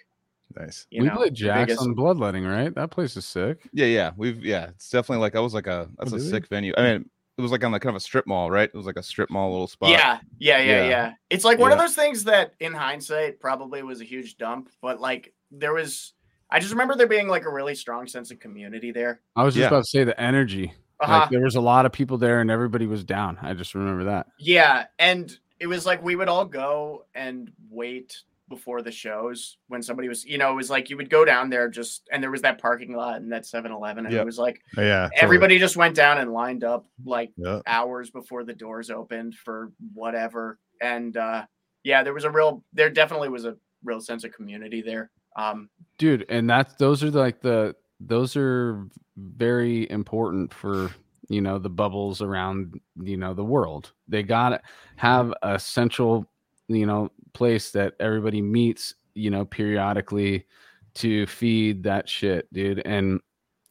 nice. 0.57 0.87
you 0.89 1.03
we 1.03 1.07
know 1.07 1.15
played 1.17 1.35
Jaxx 1.35 1.67
biggest- 1.67 1.81
on 1.81 1.93
Bloodletting, 1.93 2.45
right? 2.45 2.73
That 2.73 2.89
place 2.89 3.15
is 3.17 3.25
sick. 3.25 3.69
Yeah, 3.73 3.85
yeah. 3.85 4.11
We've 4.17 4.43
yeah, 4.43 4.69
it's 4.69 4.89
definitely 4.89 5.21
like 5.21 5.35
I 5.35 5.39
was 5.39 5.53
like 5.53 5.67
a 5.67 5.87
that's 5.99 6.11
Oh, 6.11 6.15
a 6.15 6.19
did 6.19 6.25
we? 6.25 6.31
sick 6.31 6.47
venue. 6.47 6.73
I 6.77 6.81
mean, 6.93 7.09
it 7.39 7.41
was 7.41 7.51
like 7.51 7.63
on 7.63 7.71
like 7.71 7.81
kind 7.81 7.89
of 7.95 7.95
a 7.95 8.01
strip 8.01 8.27
mall, 8.27 8.51
right? 8.51 8.69
It 8.71 8.75
was 8.75 8.85
like 8.85 8.97
a 8.97 9.03
strip 9.03 9.29
mall 9.29 9.49
little 9.51 9.67
spot. 9.67 9.89
yeah 9.89 10.19
yeah 10.39 10.57
yeah 10.59 10.63
Yeah. 10.83 10.87
yeah 10.89 11.13
it's 11.29 11.45
like 11.45 11.57
one 11.57 11.71
of 11.71 11.79
those 11.79 11.95
things 11.95 12.25
that 12.25 12.53
in 12.59 12.73
hindsight 12.73 13.39
probably 13.39 13.81
was 13.81 14.01
a 14.01 14.03
huge 14.05 14.37
dump 14.37 14.69
but 14.81 14.99
like 14.99 15.33
there 15.51 15.73
was 15.73 16.13
i 16.51 16.59
just 16.59 16.71
remember 16.71 16.95
there 16.95 17.07
being 17.07 17.27
like 17.27 17.45
a 17.45 17.49
really 17.51 17.73
strong 17.75 18.05
sense 18.07 18.29
of 18.31 18.39
community 18.39 18.91
there 18.91 19.21
I 19.35 19.43
was 19.43 19.53
just 19.55 19.61
Yeah. 19.61 19.67
about 19.67 19.85
to 19.85 19.89
say 19.89 20.03
the 20.03 20.19
energy. 20.19 20.73
uh-huh. 20.99 21.19
Like 21.19 21.29
there 21.29 21.41
was 21.43 21.55
a 21.55 21.61
lot 21.61 21.85
of 21.85 21.91
people 21.93 22.17
there 22.17 22.41
and 22.41 22.51
everybody 22.51 22.85
was 22.85 23.03
down. 23.05 23.37
I 23.41 23.53
just 23.53 23.73
remember 23.73 24.03
that. 24.05 24.27
Yeah, 24.37 24.85
and 24.99 25.31
it 25.59 25.67
was 25.67 25.85
like 25.85 26.03
we 26.03 26.15
would 26.17 26.27
all 26.27 26.43
go 26.45 27.05
and 27.15 27.51
wait 27.69 28.17
before 28.49 28.81
the 28.81 28.91
shows 28.91 29.57
when 29.67 29.81
somebody 29.81 30.09
was, 30.09 30.25
you 30.25 30.37
know, 30.37 30.51
it 30.51 30.55
was 30.55 30.69
like 30.69 30.89
you 30.89 30.97
would 30.97 31.09
go 31.09 31.23
down 31.23 31.49
there 31.49 31.69
just 31.69 32.07
and 32.11 32.21
there 32.21 32.31
was 32.31 32.41
that 32.41 32.59
parking 32.59 32.93
lot 32.95 33.17
and 33.21 33.31
that 33.31 33.43
7-Eleven 33.43 34.05
and 34.05 34.13
Yep. 34.13 34.21
it 34.21 34.25
was 34.25 34.37
like 34.39 34.61
yeah. 34.75 35.03
totally. 35.03 35.21
everybody 35.21 35.59
just 35.59 35.77
went 35.77 35.95
down 35.95 36.17
and 36.17 36.33
lined 36.33 36.63
up 36.63 36.85
like 37.05 37.31
Yeah. 37.37 37.61
hours 37.67 38.09
before 38.09 38.43
the 38.43 38.53
doors 38.53 38.89
opened 38.89 39.35
for 39.35 39.71
whatever. 39.93 40.59
And 40.81 41.15
uh 41.15 41.45
yeah, 41.83 42.03
there 42.03 42.13
was 42.13 42.25
a 42.25 42.31
real 42.31 42.63
there 42.73 42.89
definitely 42.89 43.29
was 43.29 43.45
a 43.45 43.55
real 43.83 44.01
sense 44.01 44.23
of 44.23 44.33
community 44.33 44.81
there. 44.81 45.11
Um 45.35 45.69
dude 45.97 46.25
and 46.29 46.49
that's 46.49 46.73
those 46.75 47.03
are 47.03 47.11
like 47.11 47.41
the 47.41 47.75
those 47.99 48.35
are 48.35 48.87
very 49.17 49.89
important 49.91 50.53
for 50.53 50.89
you 51.27 51.41
know 51.41 51.59
the 51.59 51.69
bubbles 51.69 52.21
around 52.21 52.79
you 53.01 53.15
know 53.17 53.33
the 53.33 53.43
world 53.43 53.91
they 54.07 54.23
gotta 54.23 54.59
have 54.95 55.33
a 55.43 55.59
central 55.59 56.25
you 56.69 56.85
know 56.85 57.11
place 57.33 57.71
that 57.71 57.93
everybody 57.99 58.41
meets 58.41 58.95
you 59.13 59.29
know 59.29 59.45
periodically 59.45 60.45
to 60.95 61.25
feed 61.27 61.83
that 61.83 62.07
shit 62.07 62.51
dude. 62.53 62.81
And 62.85 63.19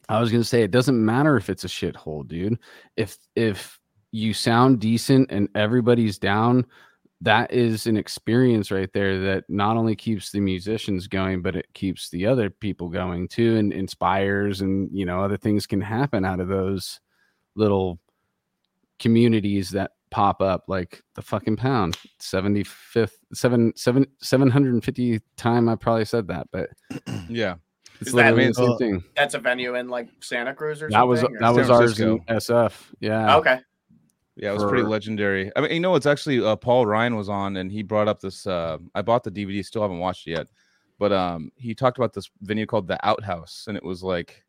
i 0.09 0.19
was 0.19 0.31
gonna 0.31 0.43
say 0.43 0.63
it 0.63 0.71
doesn't 0.71 1.03
matter 1.03 1.37
if 1.37 1.49
it's 1.49 1.63
a 1.63 1.67
shithole 1.67 2.27
dude. 2.27 2.59
If 2.97 3.17
if 3.35 3.79
you 4.11 4.33
sound 4.33 4.79
decent 4.79 5.31
and 5.31 5.49
everybody's 5.55 6.17
down 6.17 6.65
that 7.21 7.51
is 7.51 7.85
an 7.85 7.97
experience 7.97 8.71
right 8.71 8.91
there 8.93 9.19
that 9.19 9.43
not 9.49 9.75
only 9.75 9.95
keeps 9.95 10.31
the 10.31 10.39
musicians 10.39 11.07
going 11.07 11.41
but 11.41 11.55
it 11.55 11.67
keeps 11.73 12.09
the 12.09 12.25
other 12.25 12.49
people 12.49 12.89
going 12.89 13.27
too 13.27 13.57
and 13.57 13.73
inspires 13.73 14.61
and 14.61 14.89
you 14.91 15.05
know 15.05 15.21
other 15.21 15.37
things 15.37 15.67
can 15.67 15.81
happen 15.81 16.23
out 16.23 16.39
of 16.39 16.47
those 16.47 16.99
little 17.55 17.99
communities 18.99 19.69
that 19.71 19.91
pop 20.11 20.41
up 20.41 20.63
like 20.67 21.01
the 21.15 21.21
fucking 21.21 21.55
pound 21.55 21.97
75th 22.19 23.11
7 23.33 23.73
7 23.75 24.05
750 24.21 25.19
time 25.37 25.69
i 25.69 25.75
probably 25.75 26.05
said 26.05 26.27
that 26.27 26.47
but 26.51 26.69
yeah. 27.29 27.55
it's 28.01 28.11
that- 28.11 28.33
literally 28.35 28.47
the 28.47 28.53
same 28.53 28.77
thing 28.77 29.03
that's 29.15 29.33
a 29.35 29.39
venue 29.39 29.75
in 29.75 29.87
like 29.87 30.07
Santa 30.21 30.53
Cruz 30.53 30.81
or 30.81 30.89
that 30.89 31.07
was 31.07 31.19
something. 31.19 31.37
or- 31.37 31.39
that 31.39 31.49
was 31.53 31.67
San 31.67 31.75
ours 31.75 31.99
in 31.99 32.19
sf 32.19 32.73
yeah 32.99 33.37
okay. 33.37 33.59
Yeah, 34.41 34.51
it 34.51 34.53
was 34.53 34.63
pretty 34.63 34.83
legendary. 34.85 35.51
I 35.57 35.59
mean, 35.59 35.71
you 35.71 35.79
know, 35.81 35.95
it's 35.95 36.05
actually 36.05 36.41
uh, 36.41 36.55
Paul 36.55 36.85
Ryan 36.85 37.17
was 37.17 37.27
on, 37.27 37.57
and 37.57 37.69
he 37.69 37.83
brought 37.83 38.07
up 38.07 38.21
this. 38.21 38.47
Uh, 38.47 38.77
I 38.95 39.01
bought 39.01 39.25
the 39.25 39.31
DVD, 39.31 39.65
still 39.65 39.81
haven't 39.81 39.99
watched 39.99 40.27
it 40.27 40.31
yet, 40.31 40.47
but 40.97 41.11
um, 41.11 41.51
he 41.57 41.75
talked 41.75 41.97
about 41.97 42.13
this 42.13 42.29
venue 42.39 42.65
called 42.65 42.87
the 42.87 43.05
Outhouse, 43.05 43.65
and 43.67 43.75
it 43.75 43.83
was 43.83 44.01
like 44.01 44.45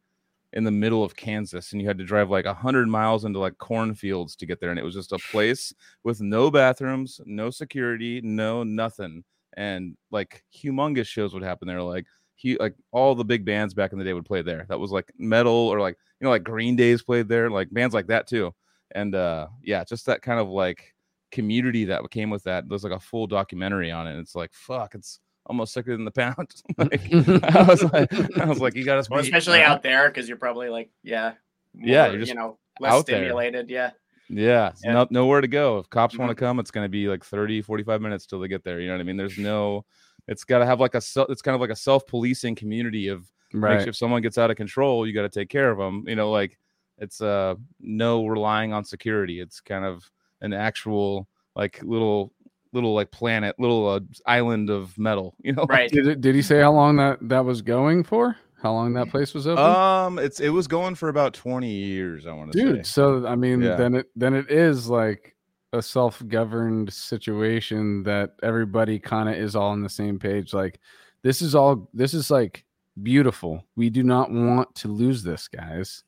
in 0.53 0.65
the 0.65 0.71
middle 0.71 1.05
of 1.05 1.17
Kansas, 1.17 1.73
and 1.73 1.81
you 1.81 1.87
had 1.87 1.99
to 1.99 2.05
drive 2.05 2.31
like 2.31 2.45
a 2.45 2.55
hundred 2.55 2.89
miles 2.89 3.25
into 3.25 3.39
like 3.39 3.59
cornfields 3.59 4.37
to 4.37 4.47
get 4.47 4.61
there, 4.61 4.71
and 4.71 4.79
it 4.79 4.85
was 4.85 4.95
just 4.95 5.13
a 5.13 5.19
place 5.31 5.73
with 6.05 6.21
no 6.21 6.51
bathrooms, 6.51 7.21
no 7.25 7.51
security, 7.51 8.21
no 8.23 8.63
nothing, 8.63 9.25
and 9.57 9.97
like 10.11 10.45
humongous 10.55 11.07
shows 11.07 11.35
would 11.35 11.43
happen 11.43 11.69
there, 11.69 11.83
like. 11.83 12.07
He, 12.37 12.57
like 12.57 12.75
all 12.91 13.15
the 13.15 13.23
big 13.23 13.45
bands 13.45 13.75
back 13.75 13.93
in 13.93 13.99
the 13.99 14.05
day 14.07 14.15
would 14.15 14.25
play 14.25 14.41
there. 14.41 14.65
That 14.71 14.81
was 14.81 14.91
like 14.91 15.13
metal 15.19 15.53
or 15.53 15.79
like 15.79 15.99
you 16.19 16.25
know 16.25 16.31
like 16.31 16.43
Green 16.43 16.75
Days 16.75 17.03
played 17.03 17.29
there, 17.29 17.51
like 17.51 17.71
bands 17.71 17.93
like 17.93 18.07
that 18.07 18.27
too 18.27 18.55
and 18.93 19.15
uh 19.15 19.47
yeah 19.63 19.85
just 19.85 20.07
that 20.07 20.23
kind 20.23 20.41
of 20.41 20.49
like 20.49 20.95
community 21.31 21.85
that 21.85 22.09
came 22.11 22.31
with 22.31 22.43
that 22.43 22.69
there's 22.69 22.85
like 22.85 22.93
a 22.93 23.01
full 23.01 23.27
documentary 23.27 23.91
on 23.91 24.07
it 24.07 24.19
it's 24.19 24.35
like 24.35 24.53
fuck 24.53 24.95
it's 24.95 25.21
almost 25.51 25.73
sicker 25.73 25.97
than 25.97 26.05
the 26.05 26.13
pound 26.13 26.55
like 26.79 27.13
i 27.57 27.63
was 27.63 27.83
like 27.93 28.39
i 28.39 28.45
was 28.45 28.61
like 28.61 28.77
you 28.77 28.85
gotta 28.85 29.05
Well, 29.11 29.19
especially 29.19 29.63
out 29.63 29.83
there 29.83 30.09
because 30.09 30.29
you're 30.29 30.39
probably 30.39 30.69
like, 30.69 30.91
yeah, 31.03 31.33
Yeah, 31.75 32.07
you're 32.07 32.21
just 32.21 32.29
you 32.29 32.37
know 32.39 32.57
less 32.79 32.93
out 32.93 33.05
there. 33.07 33.19
stimulated. 33.19 33.69
Yeah, 33.69 33.91
yeah, 34.29 34.71
Yeah. 34.85 34.93
No, 34.93 35.07
nowhere 35.11 35.41
to 35.41 35.49
go 35.49 35.79
if 35.79 35.91
cops 35.91 36.17
want 36.17 36.31
Mhm. 36.31 36.37
to 36.37 36.41
come 36.45 36.61
it's 36.61 36.71
going 36.71 36.85
to 36.85 36.89
be 36.89 37.09
like 37.09 37.25
30 37.25 37.63
45 37.63 38.01
minutes 38.01 38.27
till 38.27 38.39
they 38.39 38.47
get 38.47 38.63
there 38.63 38.79
you 38.81 38.87
know 38.87 38.95
what 38.95 39.01
i 39.01 39.05
mean 39.05 39.17
there's 39.17 39.39
no 39.39 39.85
it's 40.29 40.45
got 40.45 40.61
to 40.61 40.67
have 40.67 40.79
like 40.79 40.95
a 40.95 41.03
it's 41.29 41.43
kind 41.43 41.57
of 41.57 41.61
like 41.61 41.71
a 41.71 41.77
self-policing 41.77 42.55
community 42.55 43.09
of 43.09 43.29
right 43.53 43.81
sure 43.81 43.89
if 43.89 43.97
someone 43.97 44.23
gets 44.23 44.39
out 44.39 44.53
of 44.53 44.57
control 44.57 45.05
you 45.05 45.13
got 45.13 45.23
to 45.23 45.29
take 45.41 45.49
care 45.49 45.73
of 45.73 45.79
them 45.79 46.05
you 46.07 46.15
know 46.15 46.31
like 46.31 46.59
it's 46.99 47.21
uh 47.21 47.57
no 47.81 48.25
relying 48.27 48.73
on 48.73 48.85
security 48.85 49.41
it's 49.41 49.61
kind 49.61 49.85
of 49.85 50.09
an 50.43 50.53
actual 50.53 51.27
like 51.57 51.83
little 51.83 52.33
little 52.73 52.95
like 52.95 53.11
planet 53.11 53.57
little 53.59 53.89
uh, 53.89 54.01
island 54.27 54.71
of 54.71 54.97
metal 54.99 55.35
you 55.43 55.53
know? 55.53 55.65
Right. 55.69 55.91
did, 55.91 56.07
it, 56.07 56.21
did 56.21 56.35
he 56.35 56.43
say 56.43 56.61
how 56.61 56.73
long 56.73 56.97
that 56.97 57.19
that 57.29 57.45
was 57.45 57.63
going 57.63 58.05
for? 58.05 58.37
How 58.63 58.73
long 58.73 58.93
that 58.95 59.09
place 59.11 59.33
was 59.35 59.47
open? 59.47 59.65
Um 59.65 60.19
it's 60.19 60.39
it 60.41 60.51
was 60.51 60.67
going 60.69 60.95
for 60.95 61.09
about 61.09 61.33
20 61.35 61.69
years 61.71 62.27
i 62.27 62.33
want 62.33 62.53
to 62.53 62.59
dude 62.59 62.77
say. 62.87 62.91
so 62.91 63.27
i 63.27 63.35
mean 63.35 63.63
Yeah. 63.63 63.77
then 63.77 63.95
it 63.95 64.07
then 64.17 64.35
it 64.35 64.51
is 64.51 64.89
like 64.89 65.35
a 65.73 65.81
self-governed 65.81 66.93
situation 66.93 68.03
that 68.03 68.35
everybody 68.43 68.99
kind 68.99 69.29
of 69.29 69.37
is 69.37 69.55
all 69.57 69.71
on 69.71 69.83
the 69.83 69.89
same 69.89 70.19
page 70.19 70.53
like 70.53 70.79
this 71.23 71.41
is 71.43 71.55
all 71.55 71.89
this 71.95 72.13
is 72.15 72.31
like 72.31 72.65
beautiful. 73.03 73.65
We 73.77 73.89
do 73.89 74.03
not 74.03 74.31
want 74.31 74.75
to 74.77 74.89
lose 74.89 75.23
this 75.23 75.49
guys. 75.49 76.03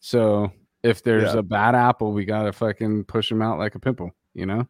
So 0.00 0.52
if 0.82 1.02
there's 1.02 1.32
Yeah. 1.34 1.40
a 1.40 1.42
bad 1.42 1.74
apple 1.74 2.12
we 2.12 2.24
gotta 2.24 2.52
fucking 2.52 3.04
push 3.04 3.30
him 3.30 3.42
out 3.42 3.58
like 3.58 3.74
a 3.74 3.80
pimple 3.80 4.12
you 4.34 4.46
know? 4.46 4.66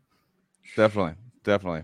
Definitely 0.76 1.14
definitely 1.48 1.82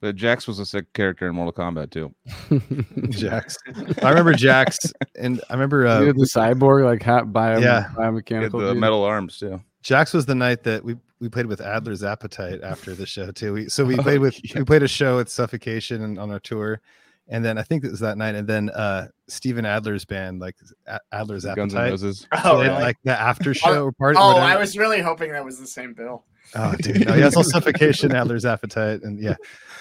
but 0.00 0.14
jax 0.14 0.46
was 0.46 0.58
a 0.58 0.66
sick 0.66 0.92
character 0.92 1.26
in 1.28 1.34
mortal 1.34 1.52
kombat 1.52 1.90
too 1.90 2.14
Jax. 3.10 3.56
I 4.02 4.08
remember 4.10 4.32
Jax, 4.34 4.92
and 5.16 5.40
I 5.50 5.54
remember 5.54 5.86
uh, 5.86 6.00
You 6.00 6.06
did 6.06 6.16
the 6.16 6.24
cyborg 6.26 6.84
like 6.84 7.02
hat 7.02 7.32
bio 7.32 7.58
Yeah. 7.58 7.80
He 7.80 7.86
had 7.88 7.94
biomechanical 7.96 8.60
the 8.60 8.72
dude. 8.72 8.78
metal 8.78 9.02
arms 9.04 9.38
too 9.38 9.60
Jaxx 9.82 10.12
was 10.14 10.26
the 10.26 10.34
night 10.34 10.62
that 10.64 10.84
we 10.84 10.96
we 11.20 11.28
played 11.30 11.46
with 11.46 11.60
Adler's 11.60 12.02
Appetite 12.04 12.60
after 12.62 12.94
the 12.94 13.06
show 13.06 13.30
too. 13.30 13.52
We 13.54 13.68
so 13.68 13.84
we 13.86 13.96
Oh, 13.98 14.02
played 14.02 14.18
with 14.20 14.38
yeah. 14.44 14.58
we 14.58 14.64
played 14.64 14.82
a 14.82 14.88
show 14.88 15.18
at 15.18 15.28
Suffocation 15.30 16.02
and 16.02 16.18
on 16.18 16.30
our 16.30 16.40
tour, 16.40 16.80
and 17.28 17.42
then 17.44 17.56
I 17.56 17.62
think 17.62 17.84
it 17.84 17.90
was 17.90 18.00
that 18.00 18.18
night, 18.18 18.34
and 18.34 18.46
then 18.46 18.68
uh 18.70 19.06
Steven 19.28 19.64
Adler's 19.64 20.04
band 20.04 20.40
like 20.40 20.56
A- 20.88 21.00
Adler's 21.12 21.44
guns 21.46 21.72
and 21.72 21.82
Appetite, 21.82 21.90
roses 21.90 22.26
Oh, 22.44 22.60
really? 22.62 22.68
like 22.82 22.96
the 23.04 23.18
after 23.18 23.54
show 23.54 23.84
or 23.86 23.92
party. 23.92 24.18
oh, 24.20 24.34
whatever. 24.34 24.44
I 24.46 24.56
was 24.56 24.76
really 24.76 25.00
hoping 25.00 25.32
that 25.32 25.44
was 25.44 25.58
the 25.58 25.66
same 25.66 25.94
bill. 25.94 26.24
Oh, 26.54 26.74
dude, 26.76 27.06
no, 27.06 27.14
yeah, 27.14 27.26
it's 27.26 27.36
all 27.36 27.44
suffocation, 27.44 28.14
Adler's 28.14 28.44
appetite, 28.46 29.02
and 29.02 29.18
yeah. 29.20 29.34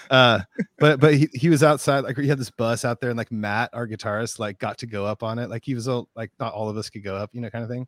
Uh, 0.09 0.39
but 0.79 0.99
but 0.99 1.13
he, 1.13 1.29
he 1.33 1.49
was 1.49 1.63
outside, 1.63 2.01
like 2.01 2.17
he 2.17 2.27
had 2.27 2.37
this 2.37 2.49
bus 2.49 2.83
out 2.83 2.99
there, 2.99 3.09
and 3.09 3.17
like 3.17 3.31
Matt, 3.31 3.69
our 3.73 3.87
guitarist, 3.87 4.39
like 4.39 4.59
got 4.59 4.77
to 4.79 4.87
go 4.87 5.05
up 5.05 5.23
on 5.23 5.39
it. 5.39 5.49
Like 5.49 5.63
he 5.63 5.75
was 5.75 5.87
all 5.87 6.09
like 6.15 6.31
not 6.39 6.53
all 6.53 6.69
of 6.69 6.77
us 6.77 6.89
could 6.89 7.03
go 7.03 7.15
up, 7.15 7.29
you 7.33 7.41
know, 7.41 7.49
kind 7.49 7.63
of 7.63 7.69
thing. 7.69 7.87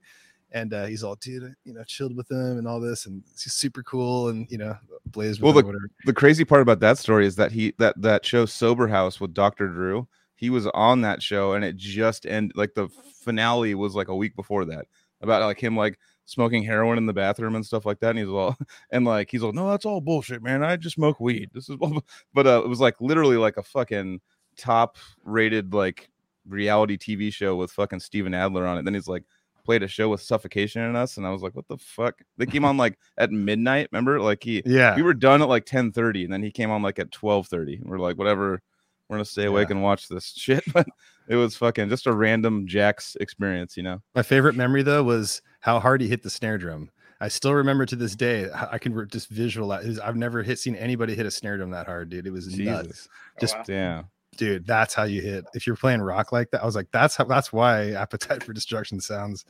And 0.53 0.73
uh, 0.73 0.85
he's 0.85 1.03
all, 1.03 1.15
dude, 1.15 1.53
you 1.65 1.73
know, 1.73 1.83
chilled 1.83 2.15
with 2.15 2.27
them 2.29 2.57
and 2.57 2.65
all 2.67 2.79
this, 2.79 3.05
and 3.05 3.21
he's 3.33 3.51
super 3.53 3.83
cool, 3.83 4.29
and 4.29 4.49
you 4.49 4.57
know, 4.57 4.77
blazed 5.07 5.41
Well, 5.41 5.53
whatever. 5.53 5.89
the 6.05 6.13
crazy 6.13 6.45
part 6.45 6.61
about 6.61 6.79
that 6.79 6.97
story 6.97 7.25
is 7.25 7.35
that 7.35 7.51
he 7.51 7.73
that 7.79 8.01
that 8.01 8.25
show 8.25 8.45
Sober 8.45 8.87
House 8.87 9.19
with 9.19 9.33
Dr. 9.33 9.67
Drew, 9.67 10.07
he 10.35 10.49
was 10.49 10.67
on 10.67 11.01
that 11.01 11.21
show 11.21 11.53
and 11.53 11.65
it 11.65 11.75
just 11.75 12.25
ended 12.25 12.55
like 12.55 12.73
the 12.75 12.87
finale 13.21 13.75
was 13.75 13.95
like 13.95 14.07
a 14.07 14.15
week 14.15 14.35
before 14.35 14.65
that 14.65 14.85
about 15.21 15.41
like 15.41 15.61
him 15.61 15.75
like 15.75 15.97
smoking 16.27 16.61
heroin 16.61 16.97
in 16.99 17.05
the 17.07 17.13
bathroom 17.13 17.55
and 17.55 17.65
stuff 17.65 17.85
like 17.85 17.99
that. 18.01 18.09
And 18.11 18.19
he's 18.19 18.27
all 18.27 18.55
and 18.91 19.05
like 19.05 19.31
he's 19.31 19.41
like, 19.41 19.55
no, 19.55 19.69
that's 19.71 19.85
all 19.85 20.01
bullshit, 20.01 20.43
man. 20.43 20.63
I 20.63 20.75
just 20.75 20.95
smoke 20.95 21.19
weed. 21.19 21.49
This 21.53 21.69
is 21.69 21.77
but 22.33 22.45
uh 22.45 22.61
it 22.63 22.67
was 22.67 22.79
like 22.79 23.01
literally 23.01 23.37
like 23.37 23.57
a 23.57 23.63
fucking 23.63 24.21
top 24.57 24.97
rated 25.23 25.73
like 25.73 26.09
reality 26.47 26.97
TV 26.97 27.31
show 27.33 27.55
with 27.55 27.71
fucking 27.71 27.99
Steven 28.01 28.33
Adler 28.33 28.65
on 28.67 28.77
it. 28.77 28.85
Then 28.85 28.93
he's 28.93 29.07
like 29.07 29.23
played 29.65 29.83
a 29.83 29.87
show 29.87 30.07
with 30.07 30.21
suffocation 30.21 30.81
in 30.81 30.95
us, 30.95 31.17
and 31.17 31.27
I 31.27 31.29
was 31.29 31.41
like, 31.41 31.53
what 31.53 31.67
the 31.67 31.77
fuck? 31.77 32.15
They 32.37 32.45
came 32.45 32.63
on 32.63 32.77
like 32.77 32.97
at 33.17 33.31
midnight, 33.31 33.89
remember? 33.91 34.19
Like 34.21 34.41
he 34.43 34.63
Yeah, 34.65 34.95
we 34.95 35.01
were 35.01 35.13
done 35.13 35.41
at 35.41 35.49
like 35.49 35.65
10 35.65 35.91
30 35.91 36.23
and 36.25 36.31
then 36.33 36.41
he 36.43 36.51
came 36.51 36.71
on 36.71 36.81
like 36.81 36.99
at 36.99 37.11
12 37.11 37.47
30 37.47 37.81
we're 37.83 37.99
like 37.99 38.17
whatever 38.17 38.61
we're 39.09 39.15
gonna 39.17 39.25
stay 39.25 39.45
awake 39.45 39.69
Yeah. 39.69 39.75
and 39.75 39.83
watch 39.83 40.07
this 40.09 40.25
shit 40.35 40.63
but 40.73 40.85
it 41.29 41.35
was 41.35 41.55
fucking 41.55 41.87
just 41.89 42.07
a 42.07 42.13
random 42.13 42.65
jaxx 42.67 43.15
experience 43.21 43.75
you 43.77 43.83
know 43.83 44.01
My 44.15 44.23
favorite 44.23 44.55
memory 44.55 44.83
though 44.83 45.03
was 45.03 45.41
how 45.59 45.79
hard 45.79 46.01
he 46.01 46.07
hit 46.07 46.23
the 46.23 46.29
snare 46.29 46.57
drum. 46.57 46.89
I 47.19 47.29
still 47.29 47.53
remember 47.53 47.85
to 47.87 47.95
this 47.95 48.15
day. 48.15 48.47
I 48.53 48.77
can 48.77 49.07
just 49.09 49.29
visualize. 49.29 49.97
I've 49.99 50.15
never 50.15 50.43
hit 50.43 50.59
seen 50.59 50.75
anybody 50.75 51.15
hit 51.15 51.25
a 51.25 51.31
snare 51.31 51.57
drum 51.57 51.71
that 51.71 51.87
hard, 51.87 52.09
dude. 52.09 52.27
It 52.27 52.31
was 52.31 52.47
nuts, 52.57 52.87
jesus 52.87 53.09
Just- 53.39 53.57
wow. 53.57 53.63
damn 53.65 54.05
dude. 54.37 54.65
That's 54.65 54.93
how 54.93 55.03
you 55.03 55.21
hit. 55.21 55.45
If 55.53 55.67
you're 55.67 55.75
playing 55.75 56.01
rock 56.01 56.31
like 56.31 56.51
that, 56.51 56.61
I 56.61 56.65
was 56.65 56.75
like, 56.75 56.87
that's 56.91 57.15
how. 57.15 57.25
That's 57.25 57.51
why 57.51 57.91
Appetite 57.91 58.43
for 58.43 58.53
Destruction 58.53 58.99
sounds 59.01 59.45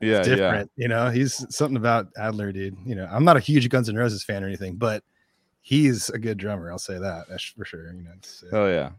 yeah 0.00 0.18
yeah 0.18 0.22
different. 0.22 0.70
You 0.76 0.88
know, 0.88 1.10
he's 1.10 1.44
something 1.54 1.76
about 1.76 2.08
Adler, 2.16 2.52
dude. 2.52 2.76
You 2.84 2.94
know, 2.94 3.08
I'm 3.10 3.24
not 3.24 3.36
a 3.36 3.40
huge 3.40 3.68
Guns 3.68 3.88
N' 3.88 3.96
Roses 3.96 4.22
fan 4.22 4.44
or 4.44 4.46
anything, 4.46 4.76
but 4.76 5.02
he's 5.62 6.10
a 6.10 6.18
good 6.18 6.38
drummer. 6.38 6.70
I'll 6.70 6.78
say 6.78 6.98
that 6.98 7.24
that's 7.28 7.42
for 7.44 7.64
sure. 7.64 7.92
You 7.92 8.02
know, 8.02 8.12
it's, 8.16 8.44
uh, 8.44 8.56
oh 8.56 8.68
yeah 8.68 8.90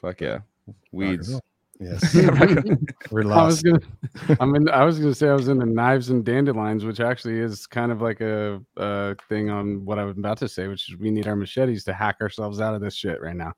fuck 0.00 0.20
yeah 0.20 0.32
rock 0.34 0.42
and 0.66 0.74
weeds 0.92 1.30
roll. 1.30 1.42
Yes, 1.80 2.14
we're 3.10 3.32
I 3.32 3.46
was 3.46 3.62
gonna, 3.62 3.80
I'm 4.40 4.54
in. 4.54 4.68
I 4.68 4.84
was 4.84 4.98
gonna 4.98 5.14
say 5.14 5.28
I 5.28 5.34
was 5.34 5.48
into 5.48 5.64
knives 5.64 6.10
and 6.10 6.22
dandelions, 6.22 6.84
which 6.84 7.00
actually 7.00 7.38
is 7.38 7.66
kind 7.66 7.90
of 7.90 8.02
like 8.02 8.20
a, 8.20 8.60
a 8.76 9.16
thing 9.30 9.48
on 9.48 9.84
what 9.86 9.98
I 9.98 10.04
was 10.04 10.18
about 10.18 10.36
to 10.38 10.48
say, 10.48 10.68
which 10.68 10.90
is 10.90 10.96
we 10.98 11.10
need 11.10 11.26
our 11.26 11.36
machetes 11.36 11.84
to 11.84 11.94
hack 11.94 12.16
ourselves 12.20 12.60
out 12.60 12.74
of 12.74 12.82
this 12.82 12.94
shit 12.94 13.22
right 13.22 13.34
now, 13.34 13.54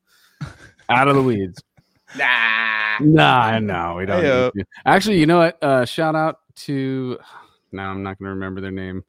out 0.89 1.09
of 1.09 1.17
the 1.17 1.23
weeds. 1.23 1.61
Nah. 2.17 2.99
Nah, 3.01 3.59
no, 3.59 3.95
we 3.97 4.07
don't. 4.07 4.23
Hey-o. 4.23 4.51
need 4.55 4.63
to. 4.63 4.69
Actually, 4.87 5.19
you 5.19 5.27
know 5.27 5.39
what? 5.39 5.63
Uh, 5.63 5.85
shout 5.85 6.15
out 6.15 6.39
to. 6.57 7.19
Now 7.75 7.91
I'm 7.91 8.03
not 8.03 8.19
going 8.19 8.27
to 8.27 8.35
remember 8.35 8.61
their 8.61 8.71
name. 8.71 9.03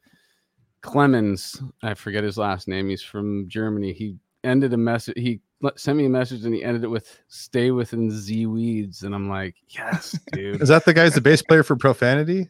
Clemens, 0.82 1.62
I 1.82 1.96
forget 1.96 2.24
his 2.24 2.38
last 2.38 2.70
name. 2.70 2.88
He's 2.88 3.04
from 3.04 3.50
Germany. 3.50 3.92
He 3.92 4.16
ended 4.46 4.72
a 4.72 4.78
message. 4.78 5.16
He 5.18 5.42
le- 5.53 5.53
sent 5.76 5.98
me 5.98 6.06
a 6.06 6.10
message 6.10 6.46
and 6.46 6.54
he 6.54 6.64
ended 6.64 6.84
it 6.84 6.90
with 6.90 7.20
"Stay 7.28 7.72
within 7.72 8.12
Z 8.12 8.46
weeds," 8.46 9.04
and 9.04 9.14
I'm 9.14 9.30
like, 9.30 9.56
yes, 9.70 10.18
dude. 10.32 10.62
Is 10.62 10.70
that 10.70 10.86
the 10.86 10.94
guy's 10.94 11.16
the 11.16 11.22
bass 11.22 11.42
player 11.42 11.64
for 11.64 11.76
Profanity? 11.76 12.50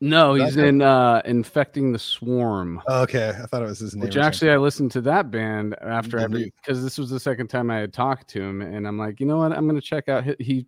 no, 0.00 0.34
he's 0.34 0.58
in 0.58 0.82
uh, 0.82 1.22
infecting 1.24 1.92
the 1.92 1.98
swarm. 1.98 2.82
Oh, 2.86 3.02
okay, 3.02 3.30
I 3.30 3.46
thought 3.46 3.62
it 3.62 3.66
was 3.66 3.78
his 3.78 3.94
name. 3.94 4.02
Which 4.02 4.16
actually, 4.16 4.50
I 4.50 4.58
listened 4.58 4.90
to 4.92 5.00
that 5.02 5.30
band 5.30 5.74
after 5.80 6.20
I 6.20 6.26
because 6.26 6.82
this 6.82 6.98
was 6.98 7.08
the 7.08 7.20
second 7.20 7.48
time 7.48 7.70
I 7.70 7.78
had 7.78 7.92
talked 7.92 8.28
to 8.30 8.42
him, 8.42 8.60
and 8.60 8.86
I'm 8.86 8.98
like, 8.98 9.20
you 9.20 9.26
know 9.26 9.38
what, 9.38 9.52
I'm 9.52 9.66
gonna 9.66 9.80
check 9.80 10.08
out. 10.08 10.24
He, 10.38 10.66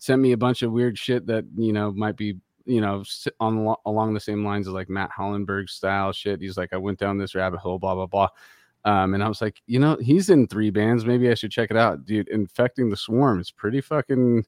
sent 0.00 0.22
me 0.22 0.32
a 0.32 0.36
bunch 0.36 0.62
of 0.62 0.72
weird 0.72 0.98
shit 0.98 1.26
that 1.26 1.44
you 1.56 1.72
know 1.72 1.92
might 1.92 2.16
be 2.16 2.34
you 2.64 2.80
know 2.80 3.04
on 3.38 3.74
along 3.86 4.14
the 4.14 4.20
same 4.20 4.44
lines 4.44 4.66
of 4.66 4.72
like 4.72 4.88
Matt 4.88 5.10
Hollenberg 5.16 5.68
style 5.68 6.12
shit. 6.12 6.40
He's 6.40 6.56
like, 6.56 6.72
I 6.72 6.78
went 6.78 6.98
down 6.98 7.18
this 7.18 7.34
rabbit 7.34 7.60
hole, 7.60 7.78
blah 7.78 7.94
blah 7.94 8.06
blah. 8.06 8.28
Um, 8.84 9.14
and 9.14 9.22
I 9.22 9.28
was 9.28 9.42
like, 9.42 9.60
you 9.66 9.78
know, 9.78 9.96
he's 10.00 10.30
in 10.30 10.46
three 10.46 10.70
bands. 10.70 11.04
Maybe 11.04 11.30
I 11.30 11.34
should 11.34 11.50
check 11.50 11.70
it 11.70 11.76
out, 11.76 12.04
dude. 12.04 12.28
Infecting 12.28 12.88
the 12.88 12.96
Swarm 12.96 13.40
is 13.40 13.50
pretty 13.50 13.80
fucking 13.80 14.44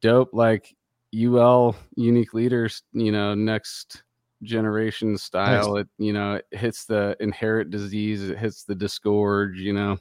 dope. 0.00 0.30
Like 0.32 0.74
UL 1.14 1.76
unique 1.96 2.34
leaders, 2.34 2.82
you 2.92 3.12
know, 3.12 3.34
next 3.34 4.02
generation 4.42 5.16
style. 5.16 5.76
It 5.76 5.88
you 5.98 6.12
know 6.12 6.34
it 6.34 6.46
hits 6.50 6.84
the 6.84 7.16
inherit 7.20 7.70
disease. 7.70 8.28
It 8.28 8.38
hits 8.38 8.64
the 8.64 8.74
disgorge. 8.74 9.58
You 9.58 9.72
know, 9.72 9.98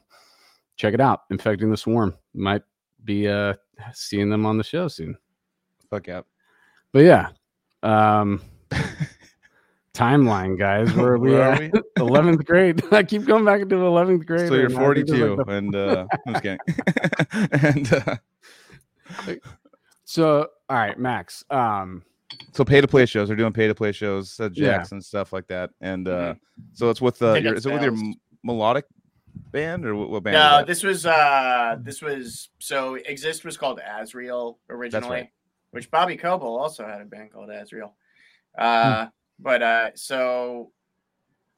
check 0.75 0.93
it 0.93 1.01
out. 1.01 1.21
Infecting 1.29 1.69
the 1.69 1.77
Swarm 1.77 2.15
might 2.33 2.63
be 3.05 3.27
uh 3.27 3.53
seeing 3.93 4.29
them 4.29 4.45
on 4.45 4.57
the 4.57 4.63
show 4.63 4.87
soon. 4.87 5.17
fuck 5.89 6.07
yeah 6.07 6.21
But 6.91 6.99
yeah, 6.99 7.29
um, 7.83 8.41
timeline, 9.93 10.57
guys. 10.57 10.93
Where 10.95 11.13
are 11.13 11.17
we 11.19 11.31
Where 11.31 11.41
are 11.51 11.53
at? 11.63 11.71
Eleventh 11.97 12.45
grade. 12.45 12.81
I 12.91 13.03
keep 13.03 13.25
going 13.25 13.45
back 13.45 13.61
into 13.61 13.75
eleventh 13.77 14.25
grade. 14.25 14.47
so 14.47 14.55
you're 14.55 14.69
right 14.69 14.71
now. 14.77 14.89
I 14.91 14.93
think 14.93 15.09
it's 15.09 15.11
42 15.11 15.35
like 15.35 15.45
the- 15.47 15.53
and 15.53 15.75
uh 15.75 16.05
i'm 16.27 16.33
just 16.33 16.43
kidding 16.43 16.59
and 17.51 17.93
uh 17.93 18.15
so 20.05 20.47
all 20.69 20.77
right, 20.77 20.97
Max. 20.97 21.43
Um, 21.49 22.03
so 22.53 22.63
pay 22.63 22.79
to 22.79 22.87
play 22.87 23.05
shows 23.05 23.27
they're 23.27 23.35
doing 23.37 23.51
pay 23.53 23.67
to 23.67 23.75
play 23.75 23.91
shows 23.91 24.39
at 24.39 24.55
Yeah. 24.57 24.79
jaxx 24.79 24.91
and 24.93 25.03
stuff 25.03 25.33
like 25.33 25.47
that 25.47 25.69
and 25.81 26.07
uh 26.07 26.33
so 26.73 26.89
it's 26.89 27.01
with 27.01 27.21
uh 27.21 27.33
your, 27.33 27.55
is 27.55 27.65
it 27.65 27.73
with 27.73 27.81
your 27.83 27.91
m- 27.93 28.13
melodic 28.43 28.85
band 29.51 29.85
or 29.85 29.95
what, 29.95 30.09
what 30.09 30.23
band 30.23 30.35
No, 30.35 30.63
this 30.65 30.81
was 30.81 31.05
uh 31.05 31.75
this 31.81 32.01
was 32.01 32.49
so 32.59 32.95
Exist 32.95 33.43
was 33.43 33.57
called 33.57 33.81
Asriel 33.85 34.55
originally, 34.69 35.09
right. 35.09 35.29
which 35.71 35.91
Bobby 35.91 36.15
Koelble 36.17 36.43
also 36.43 36.85
had 36.87 37.01
a 37.01 37.05
band 37.05 37.31
called 37.33 37.49
Asriel. 37.49 37.91
Uh 38.57 39.07
but 39.41 39.61
uh 39.61 39.89
so 39.95 40.71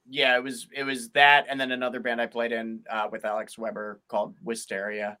yeah, 0.08 0.36
it 0.36 0.42
was 0.42 0.66
it 0.74 0.84
was 0.84 1.10
that 1.10 1.46
and 1.48 1.60
then 1.60 1.70
another 1.72 2.00
band 2.00 2.20
I 2.20 2.26
played 2.26 2.52
in 2.52 2.80
uh 2.90 3.08
with 3.12 3.24
Alex 3.24 3.56
Weber 3.58 4.00
called 4.08 4.34
Wisteria. 4.42 5.18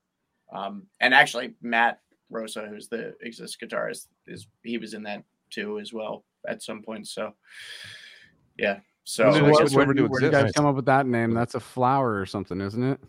Um 0.52 0.84
and 1.00 1.14
actually 1.14 1.54
Matt 1.62 2.00
Rosa, 2.30 2.66
who's 2.66 2.88
the 2.88 3.14
Exist 3.20 3.60
guitarist, 3.60 4.08
is 4.26 4.46
he 4.62 4.78
was 4.78 4.94
in 4.94 5.02
that 5.04 5.22
too 5.50 5.78
as 5.78 5.92
well 5.92 6.24
at 6.48 6.62
some 6.62 6.82
point. 6.82 7.06
So 7.06 7.34
yeah. 8.58 8.80
So 9.04 9.30
When 9.30 9.34
did 9.34 9.40
so 9.40 9.44
they 9.44 9.50
what- 9.76 9.96
where, 9.96 10.06
where 10.08 10.20
did 10.20 10.26
you 10.26 10.30
guys 10.32 10.52
come 10.52 10.66
up 10.66 10.76
with 10.76 10.86
that 10.86 11.06
name? 11.06 11.32
That's 11.32 11.54
a 11.54 11.60
flower 11.60 12.18
or 12.18 12.26
something, 12.26 12.60
isn't 12.60 12.82
it? 12.82 13.00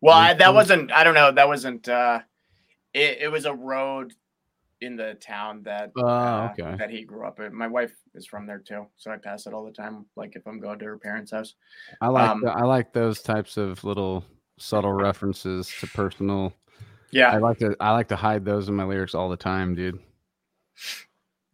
Well, 0.00 0.14
I, 0.16 0.34
that 0.34 0.52
wasn't. 0.52 0.92
I 0.92 1.04
don't 1.04 1.14
know. 1.14 1.32
That 1.32 1.48
wasn't. 1.48 1.88
uh 1.88 2.20
It, 2.92 3.18
it 3.22 3.28
was 3.32 3.44
a 3.46 3.54
road 3.54 4.12
in 4.80 4.96
the 4.96 5.14
town 5.20 5.62
that 5.64 5.92
Oh, 5.96 6.04
uh, 6.06 6.48
okay. 6.58 6.76
that 6.78 6.90
he 6.90 7.02
grew 7.04 7.26
up 7.26 7.40
in. 7.40 7.54
My 7.54 7.66
wife 7.66 7.94
is 8.14 8.26
from 8.26 8.46
there 8.46 8.58
too, 8.58 8.86
so 8.96 9.10
I 9.10 9.16
pass 9.16 9.46
it 9.46 9.54
all 9.54 9.64
the 9.64 9.72
time. 9.72 10.06
Like 10.16 10.36
if 10.36 10.46
I'm 10.46 10.60
going 10.60 10.78
to 10.80 10.84
her 10.84 10.98
parents' 10.98 11.30
house. 11.32 11.54
I 12.00 12.08
like 12.08 12.30
Um, 12.30 12.42
the, 12.42 12.50
I 12.50 12.62
like 12.62 12.92
those 12.92 13.22
types 13.22 13.56
of 13.56 13.82
little 13.84 14.24
subtle 14.58 14.92
references 14.92 15.72
to 15.80 15.86
personal. 15.88 16.52
Yeah, 17.10 17.30
I 17.30 17.38
like 17.38 17.58
to 17.58 17.76
I 17.80 17.92
like 17.92 18.08
to 18.08 18.16
hide 18.16 18.44
those 18.44 18.68
in 18.68 18.74
my 18.74 18.84
lyrics 18.84 19.14
all 19.14 19.28
the 19.28 19.36
time, 19.36 19.74
dude. 19.74 19.98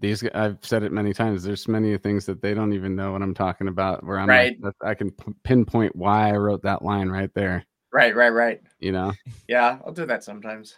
These 0.01 0.25
I've 0.35 0.59
said 0.62 0.83
it 0.83 0.91
many 0.91 1.12
times. 1.12 1.45
There's 1.45 1.68
many 1.68 1.97
things 1.97 2.27
that 2.27 2.43
they 2.43 2.55
don't 2.55 2.73
even 2.73 2.97
know 2.97 3.12
what 3.12 3.23
I'm 3.23 3.35
talking 3.35 3.68
about. 3.68 4.05
Where 4.05 4.18
I'm 4.18 4.29
Right. 4.29 4.57
like, 4.61 4.75
I 4.83 4.95
can 4.95 5.12
p- 5.12 5.33
pinpoint 5.45 5.95
why 5.95 6.31
I 6.31 6.37
wrote 6.37 6.62
that 6.62 6.83
line 6.83 7.09
right 7.09 7.33
there. 7.35 7.64
right, 7.93 8.16
right, 8.16 8.31
right. 8.33 8.61
You 8.81 8.91
know. 8.91 9.12
Yeah, 9.47 9.79
I'll 9.87 9.93
do 9.93 10.07
that 10.07 10.25
sometimes. 10.25 10.75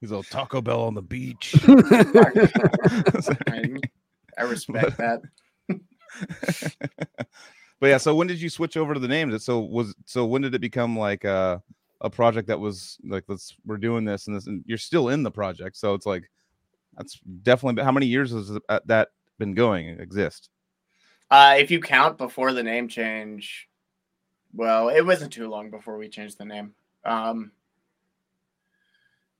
He's 0.00 0.10
a 0.10 0.16
little 0.16 0.22
Taco 0.30 0.60
Bell 0.60 0.82
on 0.82 0.94
the 0.94 1.02
beach. 1.02 1.54
I, 3.48 3.76
I 4.38 4.42
respect 4.42 4.98
that. 4.98 5.22
but 7.80 7.86
yeah, 7.86 7.98
so 7.98 8.14
when 8.14 8.26
did 8.26 8.40
you 8.40 8.48
switch 8.48 8.76
over 8.76 8.94
to 8.94 9.00
the 9.00 9.08
name? 9.08 9.38
So 9.38 9.60
was 9.60 9.94
so 10.04 10.26
when 10.26 10.42
did 10.42 10.54
it 10.54 10.60
become 10.60 10.98
like 10.98 11.24
a 11.24 11.62
a 12.00 12.10
project 12.10 12.48
that 12.48 12.58
was 12.58 12.98
like 13.04 13.24
let's 13.28 13.54
we're 13.64 13.76
doing 13.76 14.04
this 14.04 14.26
and 14.26 14.36
this 14.36 14.46
and 14.46 14.64
you're 14.66 14.78
still 14.78 15.08
in 15.08 15.22
the 15.22 15.30
project. 15.30 15.76
So 15.76 15.94
it's 15.94 16.06
like 16.06 16.30
that's 16.96 17.20
definitely 17.42 17.82
how 17.82 17.92
many 17.92 18.06
years 18.06 18.32
has 18.32 18.58
uh, 18.68 18.80
that 18.86 19.08
been 19.38 19.54
going 19.54 19.88
exist? 20.00 20.50
Uh, 21.30 21.56
if 21.58 21.70
you 21.70 21.80
count 21.80 22.18
before 22.18 22.52
the 22.52 22.62
name 22.62 22.88
change, 22.88 23.68
well, 24.54 24.88
it 24.88 25.04
wasn't 25.04 25.32
too 25.32 25.48
long 25.48 25.70
before 25.70 25.96
we 25.96 26.08
changed 26.08 26.38
the 26.38 26.44
name. 26.44 26.74
Um, 27.04 27.52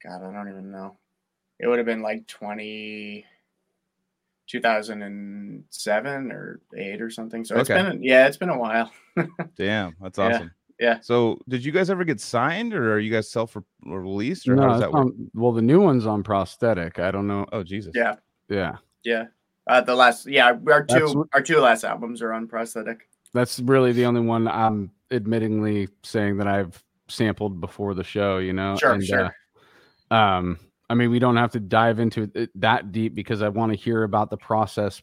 God, 0.05 0.23
I 0.23 0.33
don't 0.33 0.49
even 0.49 0.71
know. 0.71 0.97
It 1.61 1.67
would 1.69 1.79
have 1.79 1.87
been 1.87 2.03
like 2.03 2.27
20, 2.27 3.25
2007 4.49 6.33
or 6.33 6.61
8 6.77 7.01
or 7.03 7.11
something. 7.11 7.45
So 7.45 7.57
it's 7.59 7.71
Okay. 7.71 7.83
been, 7.83 8.03
yeah, 8.03 8.27
it's 8.27 8.37
been 8.37 8.49
a 8.51 8.59
while. 8.59 8.91
Damn, 9.57 9.97
that's 10.01 10.19
awesome. 10.19 10.51
yeah. 10.81 10.99
So 11.01 11.39
did 11.49 11.65
you 11.65 11.73
guys 11.73 11.91
ever 11.91 12.05
get 12.05 12.21
signed 12.21 12.75
or 12.75 12.93
are 12.95 12.99
you 12.99 13.11
guys 13.13 13.31
self 13.31 13.57
released 13.85 14.49
or 14.49 14.57
how 14.57 14.69
does 14.69 14.77
it's 14.79 14.81
that 14.87 14.93
work? 14.93 15.07
on- 15.07 15.31
well, 15.35 15.53
the 15.53 15.63
new 15.63 15.81
one's 15.81 16.07
on 16.07 16.23
prosthetic. 16.23 16.99
I 16.99 17.11
don't 17.11 17.27
know. 17.27 17.47
Oh 17.53 17.63
Jesus. 17.63 17.93
Yeah. 17.95 18.17
Yeah. 18.49 18.77
Yeah. 19.05 19.27
Uh, 19.67 19.81
the 19.81 19.95
last, 19.95 20.27
yeah, 20.27 20.57
our 20.71 20.83
two, 20.85 21.07
what- 21.19 21.29
our 21.33 21.41
two 21.43 21.59
last 21.61 21.85
albums 21.85 22.21
are 22.23 22.33
on 22.33 22.49
prosthetic. 22.49 23.09
That's 23.33 23.61
really 23.61 23.93
the 23.93 24.05
only 24.07 24.21
one 24.21 24.49
I'm 24.49 24.91
admittingly 25.11 25.89
saying 26.03 26.37
that 26.39 26.49
I've 26.49 26.83
sampled 27.09 27.61
before 27.61 27.95
the 27.95 28.05
show. 28.05 28.39
You 28.39 28.53
know, 28.53 28.77
Sure, 28.77 28.93
And, 28.95 29.05
sure. 29.05 29.25
uh, 29.27 29.31
um, 30.13 30.59
I 30.91 30.95
mean, 30.95 31.11
we 31.11 31.19
don't 31.19 31.39
have 31.39 31.53
to 31.53 31.61
dive 31.61 31.99
into 31.99 32.31
it 32.35 32.51
that 32.61 32.93
deep 32.93 33.15
because 33.15 33.41
I 33.41 33.49
want 33.49 33.73
to 33.73 33.79
hear 33.79 34.03
about 34.03 34.29
the 34.29 34.37
process 34.37 35.01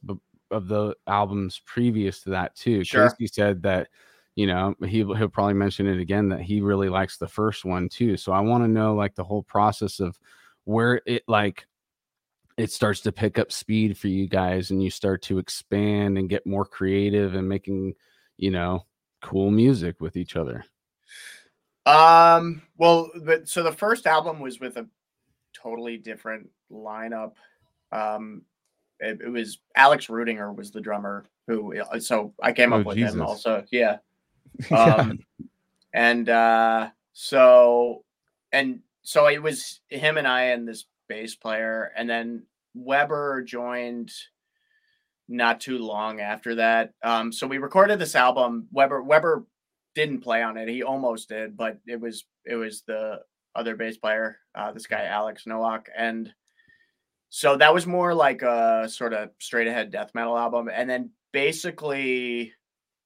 of 0.51 0.67
the 0.67 0.95
albums 1.07 1.61
previous 1.65 2.21
to 2.21 2.29
that 2.29 2.55
too. 2.55 2.83
Sure. 2.83 3.09
Casey 3.09 3.25
said 3.25 3.63
that, 3.63 3.87
you 4.35 4.45
know, 4.45 4.75
he 4.85 4.97
he'll 4.97 5.29
probably 5.29 5.55
mention 5.55 5.87
it 5.87 5.99
again 5.99 6.29
that 6.29 6.41
he 6.41 6.61
really 6.61 6.89
likes 6.89 7.17
the 7.17 7.27
first 7.27 7.65
one 7.65 7.89
too. 7.89 8.17
So 8.17 8.31
I 8.31 8.39
want 8.41 8.63
to 8.63 8.67
know 8.67 8.93
like 8.93 9.15
the 9.15 9.23
whole 9.23 9.41
process 9.41 9.99
of 9.99 10.19
where 10.65 11.01
it 11.07 11.23
like 11.27 11.65
it 12.55 12.71
starts 12.71 13.01
to 13.01 13.11
pick 13.11 13.39
up 13.39 13.51
speed 13.51 13.97
for 13.97 14.09
you 14.09 14.27
guys 14.27 14.69
and 14.69 14.83
you 14.83 14.91
start 14.91 15.23
to 15.23 15.39
expand 15.39 16.19
and 16.19 16.29
get 16.29 16.45
more 16.45 16.65
creative 16.65 17.33
and 17.33 17.49
making, 17.49 17.95
you 18.37 18.51
know, 18.51 18.85
cool 19.23 19.49
music 19.49 19.99
with 20.01 20.15
each 20.15 20.35
other. 20.35 20.63
Um, 21.87 22.61
well, 22.77 23.09
but 23.23 23.49
so 23.49 23.63
the 23.63 23.71
first 23.71 24.05
album 24.05 24.39
was 24.39 24.59
with 24.59 24.77
a 24.77 24.85
totally 25.53 25.97
different 25.97 26.49
lineup. 26.71 27.33
Um, 27.91 28.43
it, 28.99 29.21
it 29.21 29.29
was 29.29 29.59
Alex 29.75 30.07
Rudinger 30.07 30.55
was 30.55 30.71
the 30.71 30.81
drummer 30.81 31.25
who, 31.47 31.79
uh, 31.79 31.99
so 31.99 32.33
I 32.41 32.51
came 32.51 32.73
Oh, 32.73 32.79
up 32.81 32.85
with 32.85 32.97
Jesus. 32.97 33.15
him 33.15 33.21
also. 33.21 33.65
Yeah. 33.71 33.97
Um, 34.71 35.19
and 35.93 36.27
uh, 36.27 36.89
so, 37.13 38.03
and 38.51 38.81
so 39.03 39.27
it 39.27 39.41
was 39.41 39.79
him 39.89 40.17
and 40.17 40.27
I 40.27 40.41
and 40.47 40.67
this 40.67 40.85
bass 41.07 41.35
player, 41.35 41.91
and 41.95 42.09
then 42.09 42.43
Weber 42.75 43.41
joined 43.43 44.11
not 45.27 45.61
too 45.61 45.77
long 45.77 46.19
after 46.19 46.55
that. 46.55 46.93
Um, 47.03 47.31
so 47.31 47.47
we 47.47 47.57
recorded 47.59 47.99
this 47.99 48.15
album. 48.15 48.67
Weber 48.71 49.01
Weber 49.01 49.45
didn't 49.95 50.21
play 50.21 50.41
on 50.43 50.57
it. 50.57 50.67
He 50.67 50.83
almost 50.83 51.29
did, 51.29 51.55
but 51.55 51.77
it 51.87 51.99
was 52.01 52.25
it 52.45 52.55
was 52.55 52.81
the 52.81 53.21
other 53.55 53.75
bass 53.75 53.97
player, 53.97 54.37
uh, 54.55 54.71
this 54.71 54.87
guy 54.87 55.05
Alex 55.05 55.45
Nowak, 55.45 55.87
and 55.95 56.31
so 57.29 57.57
that 57.57 57.73
was 57.73 57.85
more 57.85 58.13
like 58.13 58.41
a 58.41 58.87
sort 58.89 59.13
of 59.13 59.29
straight 59.39 59.67
ahead 59.67 59.91
death 59.91 60.11
metal 60.15 60.37
album. 60.37 60.69
And 60.73 60.89
then 60.89 61.11
basically, 61.31 62.53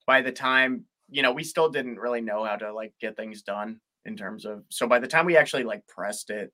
by 0.07 0.21
the 0.21 0.31
time 0.31 0.85
you 1.09 1.21
know, 1.21 1.31
we 1.31 1.43
still 1.43 1.69
didn't 1.69 1.99
really 1.99 2.21
know 2.21 2.43
how 2.43 2.55
to 2.55 2.73
like 2.73 2.93
get 2.99 3.15
things 3.15 3.43
done 3.43 3.79
in 4.05 4.17
terms 4.17 4.45
of. 4.45 4.63
So 4.69 4.87
by 4.87 4.99
the 4.99 5.07
time 5.07 5.25
we 5.25 5.37
actually 5.37 5.63
like 5.63 5.85
pressed 5.87 6.31
it, 6.31 6.51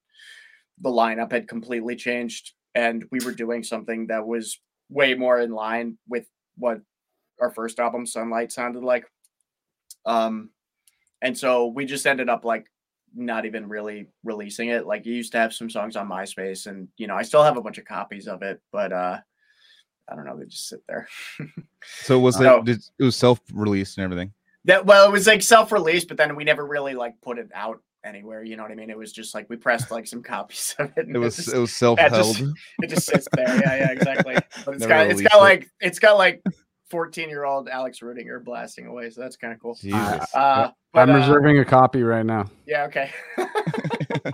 the 0.82 0.90
lineup 0.90 1.32
had 1.32 1.48
completely 1.48 1.96
changed, 1.96 2.52
and 2.76 3.06
we 3.12 3.20
were 3.24 3.32
doing 3.32 3.64
something 3.64 4.08
that 4.08 4.28
was 4.28 4.60
way 4.90 5.14
more 5.14 5.40
in 5.40 5.52
line 5.52 5.98
with 6.08 6.26
what 6.58 6.82
our 7.40 7.52
first 7.52 7.80
album 7.80 8.06
sunlight 8.06 8.52
sounded 8.52 8.84
like 8.84 9.06
um 10.06 10.50
and 11.22 11.38
so 11.38 11.68
we 11.68 11.86
just 11.86 12.06
ended 12.06 12.28
up 12.28 12.44
like 12.44 12.66
not 13.16 13.46
even 13.46 13.68
really 13.68 14.08
releasing 14.24 14.70
it 14.70 14.86
like 14.86 15.06
you 15.06 15.14
used 15.14 15.32
to 15.32 15.38
have 15.38 15.54
some 15.54 15.70
songs 15.70 15.96
on 15.96 16.08
myspace 16.08 16.68
and 16.68 16.88
you 16.98 17.08
know 17.08 17.16
i 17.16 17.22
still 17.24 17.44
have 17.44 17.58
a 17.58 17.62
bunch 17.62 17.78
of 17.78 17.86
copies 17.86 18.28
of 18.28 18.42
it 18.42 18.62
but 18.72 18.92
uh 18.94 19.18
i 20.08 20.16
don't 20.16 20.26
know 20.26 20.38
they 20.38 20.46
just 20.46 20.68
sit 20.68 20.82
there 20.88 21.08
So 22.04 22.18
it 22.18 22.22
was 22.22 22.40
it? 22.40 22.66
Did, 22.66 22.82
it 23.00 23.04
was 23.04 23.16
self-released 23.16 23.98
and 23.98 24.04
everything. 24.06 24.34
that 24.66 24.86
well 24.86 25.08
it 25.08 25.12
was 25.12 25.28
like 25.28 25.42
self-released 25.42 26.08
but 26.08 26.18
then 26.18 26.36
we 26.36 26.44
never 26.44 26.66
really 26.66 26.94
like 26.94 27.14
put 27.22 27.38
it 27.40 27.50
out 27.54 27.82
anywhere 28.06 28.44
you 28.44 28.56
know 28.56 28.64
what 28.64 28.72
i 28.72 28.76
mean 28.76 28.90
it 28.90 28.98
was 28.98 29.12
just 29.12 29.34
like 29.36 29.46
we 29.50 29.58
pressed 29.58 29.92
like 29.92 30.08
some 30.08 30.24
copies 30.24 30.74
of 30.80 30.92
it 30.98 31.08
It 31.10 31.18
was 31.18 31.36
just- 31.36 31.54
it 31.54 31.58
was 31.58 31.74
self-held. 31.74 32.14
just- 32.38 32.44
it 32.82 32.88
just 32.90 33.06
sits 33.08 33.28
there. 33.34 33.48
Yeah, 33.48 33.76
yeah, 33.76 33.92
exactly. 33.92 34.36
But 34.66 34.76
it's 34.76 34.80
Never 34.82 34.88
got 34.88 35.06
it's 35.08 35.14
released 35.16 35.32
got 35.32 35.38
it. 35.38 35.42
like 35.42 35.70
it's 35.82 36.00
got 36.00 36.18
like 36.18 36.42
14 36.90 37.30
year 37.30 37.46
old 37.46 37.70
Alex 37.70 38.00
Rudinger 38.00 38.44
blasting 38.44 38.88
away, 38.88 39.10
so 39.10 39.22
that's 39.22 39.38
kind 39.38 39.54
of 39.54 39.60
cool. 39.60 39.76
Jesus. 39.76 40.34
Uh, 40.34 40.72
but, 40.94 41.10
I'm 41.10 41.16
uh, 41.16 41.20
reserving 41.20 41.60
a 41.60 41.66
copy 41.66 42.04
right 42.04 42.26
now. 42.26 42.46
Yeah, 42.66 42.86
okay. 42.86 43.12
yeah, 43.38 44.32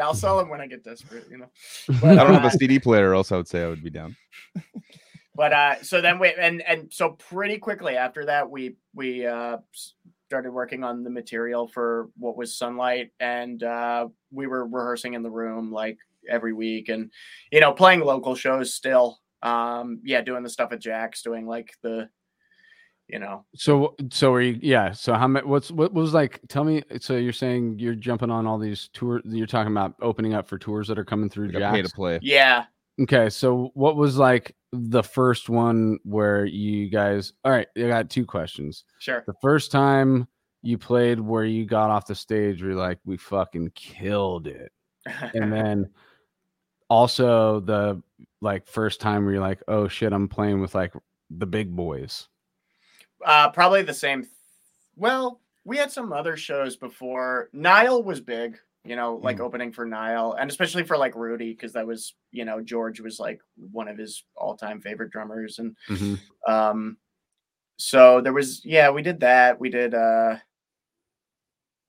I'll 0.00 0.14
sell 0.14 0.38
them 0.38 0.48
when 0.48 0.60
I 0.60 0.66
get 0.66 0.84
desperate, 0.84 1.26
you 1.30 1.38
know. 1.38 1.48
I 2.08 2.14
don't 2.16 2.34
have 2.34 2.44
uh, 2.44 2.48
a 2.48 2.50
CD 2.50 2.78
player, 2.78 3.14
else 3.14 3.30
I 3.30 3.36
would 3.36 3.48
say 3.48 3.62
I 3.62 3.68
would 3.68 3.84
be 3.84 3.90
down. 3.90 4.16
but 5.34 5.52
uh, 5.52 5.82
so 5.82 6.00
then 6.00 6.18
we 6.18 6.32
and 6.34 6.62
and 6.62 6.92
so 6.92 7.10
pretty 7.10 7.58
quickly 7.58 7.96
after 7.96 8.26
that, 8.26 8.50
we 8.50 8.76
we 8.94 9.26
uh 9.26 9.58
started 10.26 10.50
working 10.50 10.82
on 10.82 11.04
the 11.04 11.10
material 11.10 11.68
for 11.68 12.08
what 12.16 12.36
was 12.36 12.56
Sunlight, 12.56 13.10
and 13.20 13.62
uh, 13.62 14.08
we 14.30 14.46
were 14.46 14.66
rehearsing 14.66 15.12
in 15.12 15.22
the 15.22 15.30
room 15.30 15.70
like 15.70 15.98
every 16.28 16.52
week, 16.52 16.88
and 16.88 17.10
you 17.52 17.60
know 17.60 17.72
playing 17.72 18.00
local 18.00 18.34
shows 18.34 18.74
still. 18.74 19.20
Um, 19.42 20.00
yeah, 20.04 20.20
doing 20.20 20.42
the 20.42 20.50
stuff 20.50 20.72
at 20.72 20.80
Jaxx, 20.80 21.22
doing 21.22 21.46
like 21.46 21.74
the, 21.82 22.08
you 23.08 23.18
know, 23.18 23.44
So 23.54 23.96
so 24.10 24.32
are 24.32 24.40
you 24.40 24.58
yeah, 24.62 24.92
so 24.92 25.14
how 25.14 25.26
many 25.28 25.46
what's 25.46 25.70
what 25.70 25.92
was 25.92 26.14
like 26.14 26.40
tell 26.48 26.64
me 26.64 26.82
so 27.00 27.16
you're 27.16 27.32
saying 27.32 27.78
you're 27.78 27.94
jumping 27.94 28.30
on 28.30 28.46
all 28.46 28.58
these 28.58 28.88
tours 28.92 29.22
you're 29.26 29.46
talking 29.46 29.72
about 29.72 29.94
opening 30.00 30.34
up 30.34 30.48
for 30.48 30.58
tours 30.58 30.88
that 30.88 30.98
are 30.98 31.04
coming 31.04 31.28
through 31.28 31.48
Like 31.48 31.62
a 31.62 31.70
pay 31.72 31.82
to 31.82 31.88
play. 31.88 32.18
yeah, 32.22 32.64
Okay, 33.00 33.28
so 33.30 33.70
what 33.74 33.96
was 33.96 34.16
like 34.16 34.54
the 34.72 35.02
first 35.02 35.48
one 35.50 35.98
where 36.04 36.44
you 36.46 36.88
guys 36.88 37.32
all 37.44 37.50
right, 37.52 37.66
I 37.76 37.80
got 37.88 38.08
two 38.08 38.24
questions. 38.24 38.84
sure. 39.00 39.24
The 39.26 39.34
first 39.42 39.72
time 39.72 40.28
you 40.62 40.78
played 40.78 41.18
where 41.18 41.44
you 41.44 41.66
got 41.66 41.90
off 41.90 42.06
the 42.06 42.14
stage, 42.14 42.62
you're 42.62 42.74
like, 42.76 42.98
we 43.04 43.16
fucking 43.16 43.72
killed 43.74 44.46
it. 44.46 44.70
And 45.34 45.52
then 45.52 45.90
also 46.88 47.60
the 47.60 48.00
like 48.42 48.66
first 48.66 49.00
time 49.00 49.24
where 49.24 49.32
you're 49.34 49.40
like, 49.42 49.62
oh 49.68 49.88
shit, 49.88 50.12
I'm 50.12 50.28
playing 50.28 50.60
with 50.60 50.74
like 50.74 50.92
the 51.30 51.46
big 51.46 51.74
boys. 51.74 52.28
Uh, 53.24 53.48
probably 53.50 53.82
the 53.82 53.94
same. 53.94 54.26
Well, 54.96 55.40
we 55.64 55.76
had 55.78 55.90
some 55.92 56.12
other 56.12 56.36
shows 56.36 56.76
before. 56.76 57.48
Nile 57.52 58.02
was 58.02 58.20
big, 58.20 58.58
you 58.84 58.96
know, 58.96 59.14
like 59.22 59.38
opening 59.40 59.70
for 59.72 59.86
Nile, 59.86 60.36
and 60.38 60.50
especially 60.50 60.82
for 60.82 60.98
like 60.98 61.14
Rudy, 61.14 61.52
because 61.52 61.72
that 61.74 61.86
was, 61.86 62.14
you 62.32 62.44
know, 62.44 62.60
George 62.60 63.00
was 63.00 63.20
like 63.20 63.40
one 63.70 63.86
of 63.86 63.96
his 63.96 64.24
all-time 64.34 64.80
favorite 64.80 65.10
drummers, 65.12 65.60
and 65.60 65.76
Mhm. 65.88 66.18
um, 66.48 66.96
so 67.76 68.20
there 68.20 68.32
was, 68.32 68.64
yeah, 68.64 68.90
we 68.90 69.02
did 69.02 69.20
that. 69.20 69.58
We 69.60 69.70
did. 69.70 69.94
uh 69.94 70.36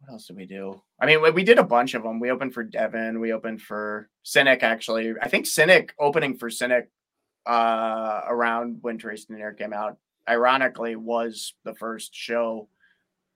What 0.05 0.13
else 0.13 0.27
did 0.27 0.35
we 0.35 0.45
do? 0.45 0.81
I 0.99 1.05
mean, 1.05 1.21
we, 1.21 1.31
we 1.31 1.43
did 1.43 1.59
a 1.59 1.63
bunch 1.63 1.93
of 1.93 2.03
them. 2.03 2.19
We 2.19 2.29
opened 2.29 2.53
for 2.53 2.63
Devin. 2.63 3.19
We 3.21 3.31
opened 3.31 3.61
for 3.61 4.09
Cynic. 4.23 4.61
Actually, 4.61 5.13
I 5.21 5.29
think 5.29 5.45
Cynic 5.45 5.93
opening 5.97 6.35
for 6.37 6.49
Cynic 6.49 6.89
uh 7.45 8.21
around 8.27 8.77
when 8.81 8.97
Traced 8.97 9.29
in 9.29 9.39
Air 9.39 9.51
came 9.53 9.73
out 9.73 9.97
ironically 10.29 10.95
was 10.95 11.53
the 11.65 11.73
first 11.75 12.15
show 12.15 12.69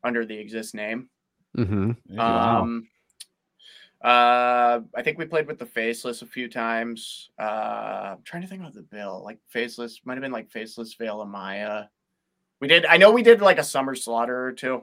under 0.01 0.25
the 0.25 0.37
exist 0.37 0.73
name 0.73 1.09
Mhm. 1.57 1.97
Wow. 2.11 2.61
um 2.61 2.87
uh 4.01 4.79
i 4.95 5.01
think 5.03 5.17
we 5.17 5.25
played 5.25 5.45
with 5.47 5.59
the 5.59 5.65
faceless 5.65 6.21
a 6.21 6.25
few 6.25 6.47
times 6.47 7.31
uh 7.37 8.13
i'm 8.15 8.21
trying 8.23 8.43
to 8.43 8.47
think 8.47 8.63
of 8.63 8.73
the 8.73 8.81
bill 8.83 9.21
like 9.25 9.39
faceless 9.49 9.99
might 10.05 10.13
have 10.13 10.21
been 10.21 10.31
like 10.31 10.49
faceless 10.49 10.93
veil 10.93 11.21
of 11.21 11.27
maya 11.27 11.85
we 12.61 12.67
did 12.69 12.85
i 12.85 12.95
know 12.95 13.11
we 13.11 13.23
did 13.23 13.41
like 13.41 13.57
a 13.59 13.63
summer 13.63 13.95
slaughter 13.95 14.45
or 14.45 14.53
two 14.53 14.81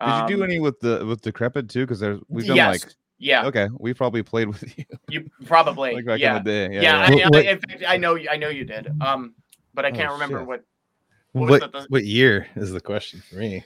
Did 0.00 0.30
you 0.30 0.36
do 0.36 0.42
Um, 0.42 0.50
any 0.50 0.58
with 0.60 0.80
the 0.80 1.04
with 1.06 1.20
decrepit 1.20 1.68
too? 1.68 1.80
Because 1.82 2.00
there's 2.00 2.20
we've 2.28 2.46
done 2.46 2.56
yes 2.56 2.84
like 2.84 2.94
yeah 3.18 3.44
okay, 3.46 3.68
we 3.78 3.92
probably 3.92 4.22
played 4.22 4.48
with 4.48 4.62
you 4.78 4.84
you 5.08 5.30
probably 5.44 5.94
like 5.94 6.06
back 6.06 6.20
yeah 6.20 6.36
in 6.38 6.42
the 6.44 6.50
day. 6.50 6.74
yeah, 6.74 6.80
Yeah, 6.80 6.98
I, 6.98 7.10
What- 7.10 7.22
I, 7.24 7.28
what- 7.28 7.46
in 7.46 7.58
fact, 7.58 7.84
I 7.86 7.96
know 7.98 8.18
I 8.30 8.36
know 8.36 8.48
you 8.48 8.64
did 8.64 8.88
um 9.02 9.34
but 9.74 9.84
i 9.84 9.90
Oh, 9.90 9.92
can't 9.92 10.12
remember 10.12 10.38
shit. 10.38 10.46
what 10.48 10.64
What 11.32 11.50
was 11.50 11.60
What 11.60 11.72
the- 11.72 11.86
what 11.90 12.04
year 12.04 12.46
is 12.56 12.72
the 12.72 12.80
question 12.80 13.22
for 13.28 13.36
me? 13.36 13.62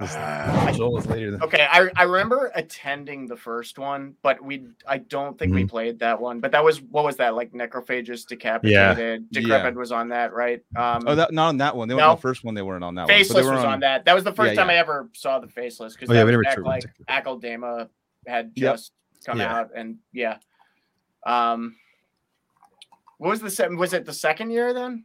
Uh, 0.00 0.72
Joel 0.72 0.92
was 0.92 1.06
later 1.06 1.30
than 1.30 1.40
Okay, 1.42 1.66
I, 1.70 1.88
I 1.94 2.02
remember 2.02 2.50
attending 2.56 3.26
the 3.26 3.36
first 3.36 3.78
one, 3.78 4.16
but 4.22 4.42
we 4.42 4.66
I 4.88 4.98
don't 4.98 5.38
think 5.38 5.54
we 5.54 5.64
played 5.64 6.00
that 6.00 6.20
one. 6.20 6.40
But 6.40 6.50
that 6.50 6.64
was 6.64 6.82
what 6.82 7.04
was 7.04 7.16
that 7.18 7.36
like 7.36 7.52
Necrophagist 7.52 8.26
Decapitated? 8.26 9.26
Yeah. 9.30 9.40
Decrepit 9.40 9.76
was 9.76 9.92
on 9.92 10.08
that, 10.08 10.32
right? 10.32 10.62
Um, 10.74 11.04
Oh, 11.06 11.14
that 11.14 11.32
not 11.32 11.48
on 11.50 11.58
that 11.58 11.76
one. 11.76 11.86
They 11.86 11.94
were 11.94 12.00
No. 12.00 12.10
on 12.10 12.16
the 12.16 12.20
first 12.22 12.42
one. 12.42 12.54
They 12.54 12.62
weren't 12.62 12.82
on 12.82 12.96
that 12.96 13.02
one. 13.02 13.08
Faceless 13.08 13.44
they 13.46 13.50
was 13.54 13.64
on 13.64 13.80
that. 13.80 14.04
That 14.04 14.14
was 14.14 14.24
the 14.24 14.32
first 14.32 14.54
Yeah, 14.54 14.60
time 14.62 14.68
yeah. 14.68 14.74
I 14.74 14.78
ever 14.78 15.08
saw 15.14 15.38
the 15.38 15.46
Faceless 15.48 15.94
because 15.94 16.10
Oh, 16.10 16.14
yeah, 16.14 16.24
we 16.24 16.32
never 16.32 16.42
back 16.42 16.58
like 16.58 16.84
Akeldama 17.08 17.88
had 18.26 18.50
Yep. 18.56 18.74
just 18.74 18.92
come 19.24 19.38
Yeah. 19.38 19.54
out, 19.60 19.70
and 19.76 19.98
yeah. 20.12 20.38
Um, 21.24 21.76
what 23.18 23.30
was 23.30 23.40
the 23.40 23.50
second? 23.50 23.76
Was 23.78 23.92
it 23.92 24.04
the 24.06 24.12
second 24.12 24.50
year 24.50 24.74
then? 24.74 25.04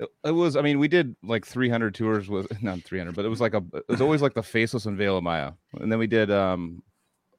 It, 0.00 0.08
it 0.24 0.30
was. 0.30 0.56
I 0.56 0.62
mean, 0.62 0.78
we 0.78 0.88
did 0.88 1.16
like 1.22 1.44
300 1.46 1.94
tours 1.94 2.28
with 2.28 2.46
not 2.62 2.82
300, 2.82 3.14
but 3.14 3.24
it 3.24 3.28
was 3.28 3.40
like 3.40 3.54
a. 3.54 3.62
It 3.74 3.84
was 3.88 4.00
always 4.00 4.22
like 4.22 4.34
the 4.34 4.42
Faceless 4.42 4.86
and 4.86 4.96
Veil 4.96 5.16
of 5.18 5.24
Maya, 5.24 5.52
and 5.80 5.90
then 5.90 5.98
we 5.98 6.06
did 6.06 6.30
um 6.30 6.82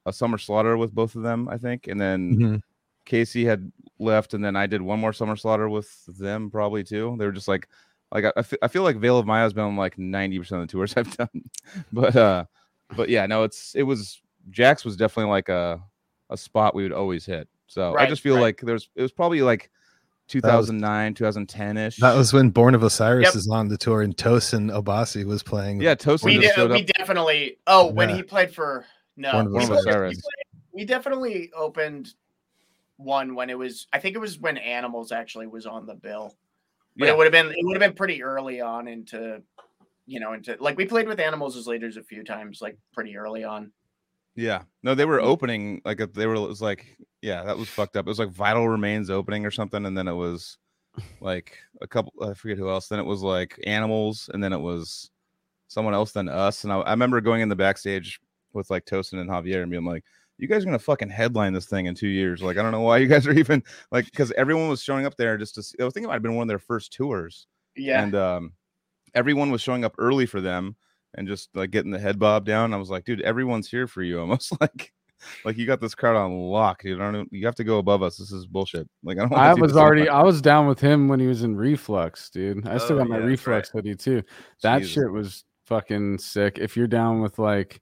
a 0.06 0.14
Summer 0.14 0.38
Slaughter 0.38 0.78
with 0.78 0.94
both 0.94 1.16
of 1.16 1.24
them, 1.24 1.48
I 1.50 1.58
think, 1.58 1.88
and 1.88 2.00
then 2.00 2.38
Mhm. 2.38 2.62
Casey 3.06 3.46
had 3.46 3.72
left, 4.00 4.34
and 4.34 4.44
then 4.44 4.56
I 4.56 4.68
did 4.68 4.82
one 4.82 5.00
more 5.00 5.14
Summer 5.14 5.36
Slaughter 5.36 5.70
with 5.70 6.06
them 6.18 6.50
probably 6.50 6.84
too. 6.84 7.16
They 7.18 7.26
were 7.26 7.32
just 7.32 7.48
like, 7.48 7.68
like 8.12 8.26
I, 8.26 8.32
I 8.38 8.44
I 8.64 8.68
feel 8.68 8.84
like 8.84 8.98
Veil 8.98 9.18
of 9.18 9.26
Maya 9.26 9.44
has 9.44 9.54
been 9.54 9.64
on 9.66 9.76
like 9.78 9.98
90 9.98 10.40
percent 10.40 10.62
of 10.62 10.68
the 10.68 10.72
tours 10.72 10.94
I've 10.98 11.16
done, 11.16 11.50
but 11.92 12.16
uh, 12.16 12.46
but 12.96 13.10
yeah, 13.10 13.26
no, 13.26 13.44
it's 13.44 13.76
it 13.76 13.84
was 13.84 14.22
Jaxx 14.52 14.84
was 14.84 14.98
definitely 14.98 15.30
like 15.32 15.50
a 15.50 15.82
a 16.30 16.38
spot 16.38 16.76
we 16.76 16.84
would 16.84 16.92
always 16.94 17.26
hit. 17.26 17.48
So 17.68 17.96
I 17.98 18.06
just 18.08 18.22
feel 18.22 18.36
right. 18.36 18.42
like 18.42 18.62
there's 18.62 18.90
it 18.96 19.02
was 19.02 19.12
probably 19.12 19.42
like 19.42 19.70
2009, 20.30 21.14
2010 21.16 21.78
ish. 21.78 21.98
That 21.98 22.16
was 22.16 22.32
when 22.32 22.50
Born 22.50 22.76
of 22.76 22.84
Osiris 22.84 23.26
Yep. 23.28 23.36
is 23.36 23.50
on 23.50 23.68
the 23.68 23.78
tour 23.78 24.02
and 24.04 24.16
Tosin 24.16 24.72
Abasi 24.72 25.26
was 25.26 25.44
playing. 25.44 25.82
yeah. 25.82 25.96
Tosin 25.96 26.24
we, 26.26 26.40
just 26.40 26.56
did, 26.56 26.72
we 26.72 26.84
definitely. 26.84 27.58
Oh, 27.68 27.88
when 27.92 28.10
he 28.10 28.24
played 28.24 28.54
for 28.54 28.86
no, 29.18 29.32
Born 29.32 29.48
of 29.48 29.54
we, 29.54 29.60
Osiris. 29.64 30.16
we 30.18 30.22
played- 30.22 30.46
we 30.72 30.86
definitely 30.86 31.52
opened 31.56 32.14
one 32.98 33.34
when 33.36 33.50
it 33.50 33.58
was. 33.58 33.88
I 33.92 34.00
think 34.00 34.16
it 34.16 34.20
was 34.20 34.40
when 34.40 34.58
Animals 34.58 35.12
actually 35.12 35.48
was 35.48 35.66
on 35.66 35.86
the 35.86 35.96
bill. 35.96 36.36
But 36.96 37.06
Yeah. 37.06 37.12
it 37.14 37.18
would 37.18 37.26
have 37.26 37.32
been 37.32 37.48
it 37.52 37.66
would 37.66 37.76
have 37.82 37.90
been 37.90 37.96
pretty 37.98 38.22
early 38.24 38.62
on 38.62 38.88
into, 38.88 39.42
you 40.06 40.20
know, 40.20 40.34
into 40.34 40.56
like 40.60 40.78
we 40.78 40.86
played 40.86 41.08
with 41.08 41.20
Animals 41.20 41.58
as 41.58 41.66
leaders 41.68 41.98
a 41.98 42.04
few 42.04 42.24
times, 42.24 42.62
like 42.62 42.78
pretty 42.94 43.18
early 43.18 43.44
on. 43.44 43.72
Yeah. 44.36 44.64
No, 44.84 44.96
they 44.96 45.06
were 45.06 45.20
Mm. 45.20 45.24
opening 45.24 45.82
like 45.86 45.98
they 46.14 46.26
were 46.28 46.36
it 46.36 46.40
was 46.40 46.62
like 46.62 46.98
yeah, 47.22 47.44
that 47.44 47.58
was 47.58 47.68
fucked 47.68 47.98
up. 47.98 48.06
It 48.06 48.10
was 48.10 48.20
like 48.20 48.30
Vital 48.30 48.68
Remains 48.70 49.10
opening 49.10 49.46
or 49.46 49.52
something, 49.52 49.86
and 49.86 49.98
then 49.98 50.08
it 50.08 50.14
was 50.14 50.58
like 51.22 51.58
a 51.82 51.88
couple 51.88 52.14
I 52.22 52.34
forget 52.34 52.58
who 52.58 52.70
else. 52.70 52.88
Then 52.88 53.00
it 53.00 53.06
was 53.06 53.22
like 53.22 53.60
Animals, 53.66 54.30
and 54.34 54.44
then 54.44 54.54
it 54.54 54.60
was 54.60 55.12
someone 55.68 55.94
else 55.94 56.12
than 56.14 56.30
us. 56.30 56.64
And 56.64 56.74
I, 56.74 56.78
I 56.80 56.92
remember 56.92 57.22
going 57.22 57.42
in 57.42 57.50
the 57.50 57.56
backstage 57.56 58.20
with 58.54 58.70
like 58.70 58.86
Tosin 58.86 59.20
and 59.20 59.30
Javier 59.30 59.62
and 59.62 59.70
being 59.72 59.86
like, 59.86 60.04
You 60.38 60.48
guys 60.48 60.64
are 60.64 60.66
gonna 60.66 60.80
fucking 60.80 61.10
headline 61.10 61.54
this 61.54 61.66
thing 61.68 61.88
in 61.88 61.96
two 61.96 62.08
years. 62.08 62.42
Like, 62.42 62.58
I 62.58 62.62
don't 62.62 62.72
know 62.72 62.82
why 62.82 62.98
you 62.98 63.08
guys 63.08 63.28
are 63.28 63.34
even 63.34 63.64
like 63.92 64.06
because 64.06 64.32
everyone 64.34 64.70
was 64.70 64.82
showing 64.82 65.06
up 65.06 65.16
there 65.18 65.38
just 65.38 65.56
to 65.56 65.64
see, 65.64 65.76
I 65.82 65.90
think 65.90 66.06
it 66.06 66.08
might 66.08 66.14
have 66.14 66.24
been 66.24 66.36
one 66.36 66.44
of 66.44 66.50
their 66.50 66.60
first 66.60 66.94
tours. 66.94 67.46
Yeah. 67.76 68.02
And 68.04 68.16
um 68.16 68.54
everyone 69.16 69.52
was 69.52 69.62
showing 69.62 69.84
up 69.84 69.96
early 69.98 70.26
for 70.26 70.40
them 70.40 70.76
and 71.16 71.28
just 71.28 71.50
like 71.56 71.72
getting 71.72 71.92
the 71.92 72.00
head 72.00 72.20
bob 72.20 72.46
down. 72.46 72.74
I 72.74 72.78
was 72.78 72.90
like, 72.90 73.06
dude, 73.06 73.22
everyone's 73.22 73.70
here 73.70 73.88
for 73.88 74.02
you. 74.02 74.20
Almost 74.22 74.60
like 74.62 74.92
like 75.44 75.58
you 75.58 75.66
got 75.66 75.82
this 75.82 75.96
crowd 75.96 76.16
on 76.16 76.34
lock. 76.40 76.84
You 76.84 76.98
don't 76.98 77.28
you 77.32 77.46
have 77.46 77.56
to 77.56 77.64
go 77.64 77.80
above 77.80 78.02
us. 78.04 78.18
This 78.18 78.32
is 78.32 78.46
bullshit. 78.46 78.88
Like 79.04 79.18
I 79.18 79.22
don't 79.22 79.34
I 79.34 79.54
was 79.54 79.76
already 79.76 80.08
I 80.08 80.22
was 80.24 80.42
down 80.42 80.68
with 80.68 80.80
him 80.80 81.08
when 81.08 81.20
he 81.20 81.28
was 81.28 81.44
in 81.44 81.56
Reflux, 81.56 82.30
dude. 82.30 82.66
I 82.68 82.78
still 82.78 82.96
Oh, 82.96 83.00
got 83.00 83.10
my 83.10 83.16
yeah, 83.16 83.22
that's 83.22 83.30
Reflux 83.46 83.70
hoodie 83.70 83.96
too. 83.96 84.24
That 84.64 84.80
Jesus. 84.80 84.94
shit 84.94 85.12
was 85.12 85.44
fucking 85.66 86.20
sick. 86.20 86.58
If 86.58 86.78
you're 86.78 86.88
down 86.88 87.22
with 87.22 87.38
like 87.38 87.82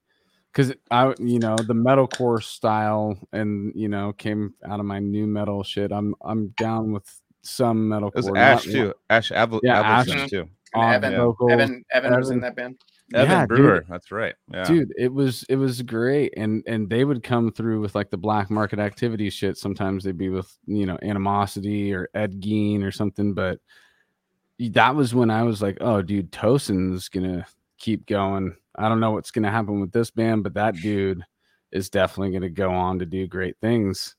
because 0.51 0.73
I 0.89 1.13
you 1.19 1.37
know 1.37 1.55
the 1.55 1.75
metalcore 1.75 2.41
style 2.41 3.15
and 3.31 3.71
you 3.75 3.87
know 3.89 4.13
came 4.13 4.55
out 4.67 4.79
of 4.79 4.85
my 4.87 4.97
new 4.99 5.27
metal 5.27 5.63
shit. 5.63 5.91
I'm 5.91 6.15
I'm 6.21 6.47
down 6.57 6.91
with 6.91 7.07
some 7.43 7.87
metalcore. 7.89 8.07
It 8.09 8.15
was 8.15 8.31
Ash 8.35 8.65
one- 8.65 8.73
too. 8.73 8.93
Ash 9.11 9.31
Avel- 9.31 9.59
Yeah, 9.61 9.79
Ash. 9.81 10.07
Too. 10.29 10.49
And 10.73 10.83
on 10.83 10.93
Evan, 10.95 11.15
vocals. 11.15 11.51
Evan, 11.51 11.85
Evan 11.91 12.15
was 12.17 12.29
in 12.31 12.39
that 12.41 12.55
band. 12.55 12.81
Evan 13.13 13.29
Yeah, 13.31 13.39
dude. 13.41 13.47
Brewer. 13.49 13.85
That's 13.87 14.11
right. 14.11 14.35
Yeah. 14.53 14.63
dude 14.65 14.93
it 14.97 15.13
was 15.13 15.43
it 15.49 15.55
was 15.55 15.81
great 15.81 16.33
and 16.37 16.63
and 16.67 16.89
they 16.89 17.05
would 17.05 17.23
come 17.23 17.51
through 17.51 17.79
with 17.81 17.95
like 17.95 18.09
the 18.09 18.17
black 18.17 18.49
market 18.49 18.79
activity 18.79 19.29
shit 19.29 19.57
sometimes 19.57 20.03
they'd 20.03 20.17
be 20.17 20.29
with 20.29 20.57
you 20.65 20.85
know 20.85 20.97
animosity 21.01 21.93
or 21.93 22.09
ed 22.13 22.41
gein 22.41 22.83
or 22.83 22.91
something 22.91 23.33
but 23.33 23.59
that 24.59 24.95
was 24.95 25.13
when 25.15 25.29
i 25.29 25.43
was 25.43 25.61
like 25.61 25.77
oh 25.81 26.01
dude 26.01 26.31
tosin's 26.31 27.07
gonna 27.09 27.45
keep 27.77 28.05
going 28.07 28.55
i 28.75 28.89
don't 28.89 28.99
know 28.99 29.11
what's 29.11 29.31
gonna 29.31 29.51
happen 29.51 29.79
with 29.79 29.91
this 29.91 30.09
band 30.11 30.43
but 30.43 30.53
that 30.55 30.75
dude 30.75 31.23
is 31.71 31.89
definitely 31.89 32.33
gonna 32.33 32.49
go 32.49 32.71
on 32.71 32.99
to 32.99 33.05
do 33.05 33.25
great 33.27 33.55
things 33.61 34.15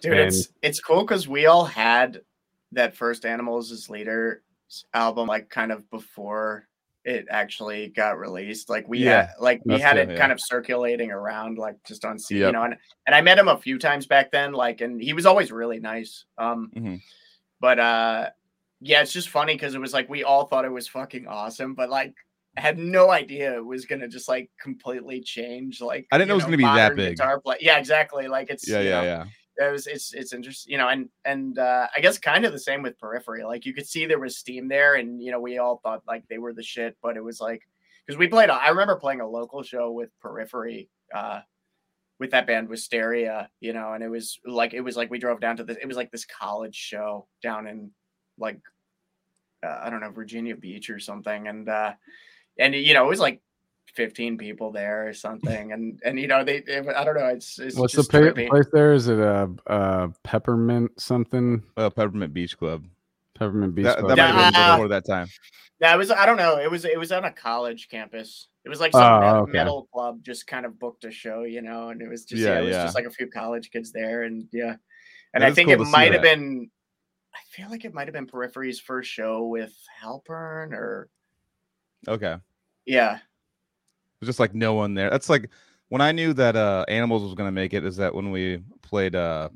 Dude, 0.00 0.12
And- 0.14 0.20
it's 0.28 0.48
it's 0.62 0.80
cool 0.80 1.02
because 1.02 1.28
we 1.28 1.46
all 1.46 1.64
had 1.64 2.20
that 2.72 2.96
first 2.96 3.24
Animals 3.24 3.70
as 3.70 3.88
Leaders 3.88 4.40
album 4.92 5.28
like 5.28 5.48
kind 5.48 5.70
of 5.70 5.88
before 5.90 6.66
it 7.04 7.26
actually 7.30 7.88
got 7.88 8.18
released. 8.18 8.70
Like 8.70 8.88
we 8.88 8.98
Yeah, 9.00 9.26
had 9.26 9.30
like 9.38 9.62
we 9.64 9.78
had 9.78 9.96
it 9.98 10.10
yeah. 10.10 10.16
kind 10.16 10.32
of 10.32 10.40
circulating 10.40 11.10
around 11.10 11.58
like 11.58 11.76
just 11.84 12.04
on 12.04 12.18
C, 12.18 12.38
you 12.38 12.52
know, 12.52 12.62
and 12.62 12.76
and 13.06 13.14
I 13.14 13.20
met 13.20 13.38
him 13.38 13.48
a 13.48 13.58
few 13.58 13.78
times 13.78 14.06
back 14.06 14.30
then, 14.32 14.52
like 14.52 14.80
and 14.80 15.00
he 15.00 15.12
was 15.12 15.26
always 15.26 15.52
really 15.52 15.80
nice. 15.80 16.24
Um 16.38 16.70
Mhm. 16.74 17.00
but 17.60 17.78
uh 17.78 18.30
yeah, 18.80 19.02
it's 19.02 19.12
just 19.12 19.28
funny 19.28 19.54
because 19.54 19.74
it 19.74 19.80
was 19.80 19.92
like 19.92 20.08
we 20.08 20.24
all 20.24 20.46
thought 20.46 20.64
it 20.64 20.72
was 20.72 20.88
fucking 20.88 21.26
awesome, 21.26 21.74
but 21.74 21.90
like 21.90 22.14
had 22.56 22.78
no 22.78 23.10
idea 23.10 23.56
it 23.56 23.64
was 23.64 23.84
gonna 23.84 24.08
just 24.08 24.28
like 24.28 24.50
completely 24.60 25.20
change. 25.20 25.80
Like 25.80 26.06
I 26.10 26.18
didn't 26.18 26.28
know 26.28 26.34
it 26.34 26.36
was 26.36 26.44
gonna 26.44 26.56
be 26.56 26.64
that 26.64 26.96
big. 26.96 27.16
Guitar 27.16 27.40
play. 27.40 27.56
Yeah, 27.60 27.78
exactly. 27.78 28.28
Like 28.28 28.48
it's 28.50 28.68
Yeah, 28.68 28.80
yeah, 28.80 28.90
know, 28.90 29.02
yeah. 29.02 29.24
It 29.56 29.70
was 29.70 29.86
it's 29.86 30.12
it's 30.14 30.32
interesting 30.32 30.72
you 30.72 30.78
know 30.78 30.88
and 30.88 31.08
and 31.24 31.58
uh 31.58 31.86
i 31.96 32.00
guess 32.00 32.18
kind 32.18 32.44
of 32.44 32.52
the 32.52 32.58
same 32.58 32.82
with 32.82 32.98
periphery 32.98 33.44
like 33.44 33.64
you 33.64 33.72
could 33.72 33.86
see 33.86 34.04
there 34.04 34.18
was 34.18 34.36
steam 34.36 34.68
there 34.68 34.96
and 34.96 35.22
you 35.22 35.30
know 35.30 35.40
we 35.40 35.58
all 35.58 35.80
thought 35.82 36.02
like 36.06 36.24
they 36.28 36.38
were 36.38 36.52
the 36.52 36.62
shit 36.62 36.96
but 37.02 37.16
it 37.16 37.22
was 37.22 37.40
like 37.40 37.62
because 38.04 38.18
we 38.18 38.26
played 38.26 38.50
i 38.50 38.68
remember 38.68 38.96
playing 38.96 39.20
a 39.20 39.28
local 39.28 39.62
show 39.62 39.92
with 39.92 40.10
periphery 40.20 40.88
uh 41.14 41.40
with 42.20 42.30
that 42.30 42.46
band 42.46 42.68
Wisteria, 42.68 43.48
you 43.60 43.72
know, 43.72 43.92
and 43.92 44.02
it 44.02 44.08
was 44.08 44.38
like 44.44 44.72
it 44.72 44.80
was 44.80 44.96
like 44.96 45.10
we 45.10 45.18
drove 45.18 45.40
down 45.40 45.56
to 45.56 45.64
this. 45.64 45.76
It 45.80 45.86
was 45.86 45.96
like 45.96 46.10
this 46.10 46.24
college 46.24 46.74
show 46.76 47.26
down 47.42 47.66
in 47.66 47.90
like 48.38 48.60
uh, 49.64 49.80
I 49.82 49.90
don't 49.90 50.00
know 50.00 50.10
Virginia 50.10 50.56
Beach 50.56 50.90
or 50.90 50.98
something, 50.98 51.48
and 51.48 51.68
uh 51.68 51.92
and 52.58 52.74
you 52.74 52.94
know 52.94 53.04
it 53.04 53.08
was 53.08 53.20
like 53.20 53.40
15 53.94 54.38
people 54.38 54.72
there 54.72 55.06
or 55.08 55.12
something 55.12 55.72
and 55.72 56.00
and 56.04 56.18
you 56.18 56.26
know 56.26 56.42
they, 56.42 56.60
they 56.60 56.78
i 56.78 57.04
don't 57.04 57.14
know 57.16 57.26
it's, 57.26 57.58
it's 57.58 57.76
what's 57.76 57.94
the 57.94 57.98
just 57.98 58.10
pa- 58.10 58.18
trippy. 58.18 58.48
place 58.48 58.66
there 58.72 58.92
is 58.92 59.08
it 59.08 59.18
a, 59.18 59.48
a 59.66 60.08
peppermint 60.24 60.90
something 61.00 61.62
Uh, 61.76 61.90
Peppermint 61.90 62.32
Beach 62.34 62.56
Club. 62.58 62.84
peppermint 63.34 63.74
beach 63.74 63.84
That, 63.84 63.98
Club? 63.98 64.16
that 64.16 64.16
might 64.16 64.34
have 64.44 64.54
been 64.54 64.72
before 64.72 64.88
that 64.88 65.06
time. 65.06 65.28
Yeah, 65.80 65.92
it 65.94 65.98
was. 65.98 66.10
I 66.10 66.24
don't 66.24 66.36
know. 66.36 66.58
It 66.58 66.70
was. 66.70 66.84
It 66.84 66.98
was 66.98 67.10
on 67.10 67.24
a 67.24 67.32
college 67.32 67.88
campus. 67.90 68.46
It 68.64 68.68
was 68.68 68.78
like 68.80 68.92
some 68.92 69.02
Oh, 69.02 69.20
metal, 69.20 69.42
okay. 69.42 69.52
metal 69.52 69.88
club 69.92 70.22
just 70.22 70.46
kind 70.46 70.64
of 70.64 70.78
booked 70.78 71.04
a 71.04 71.10
show, 71.10 71.42
you 71.42 71.62
know, 71.62 71.88
and 71.88 72.00
it 72.00 72.08
was 72.08 72.24
just 72.24 72.42
yeah, 72.42 72.54
Yeah, 72.54 72.60
it 72.60 72.64
was 72.64 72.76
yeah. 72.76 72.82
just 72.84 72.94
like 72.94 73.06
a 73.06 73.10
few 73.10 73.26
college 73.26 73.70
kids 73.72 73.90
there, 73.90 74.22
and 74.22 74.46
yeah, 74.52 74.76
and 75.34 75.42
That 75.42 75.50
I 75.50 75.52
think 75.54 75.68
cool 75.70 75.82
it 75.82 75.88
might 75.90 76.12
have 76.12 76.22
been. 76.22 76.70
I 77.34 77.38
feel 77.50 77.68
like 77.70 77.84
it 77.84 77.92
might 77.92 78.06
have 78.06 78.14
been 78.14 78.26
Periphery's 78.26 78.78
first 78.78 79.10
show 79.10 79.46
with 79.48 79.74
Halpern, 80.02 80.72
or 80.72 81.08
Okay. 82.06 82.36
yeah, 82.86 83.18
There's 84.20 84.28
just 84.28 84.40
like 84.40 84.54
no 84.54 84.74
one 84.74 84.94
there. 84.94 85.10
That's 85.10 85.28
like 85.28 85.50
when 85.88 86.00
I 86.00 86.12
knew 86.12 86.32
that 86.34 86.56
uh 86.56 86.84
Animals 86.88 87.22
was 87.22 87.34
gonna 87.34 87.52
make 87.52 87.74
it. 87.74 87.84
Is 87.84 87.96
that 87.96 88.14
when 88.14 88.30
we 88.30 88.62
played 88.82 89.14
uh, 89.14 89.48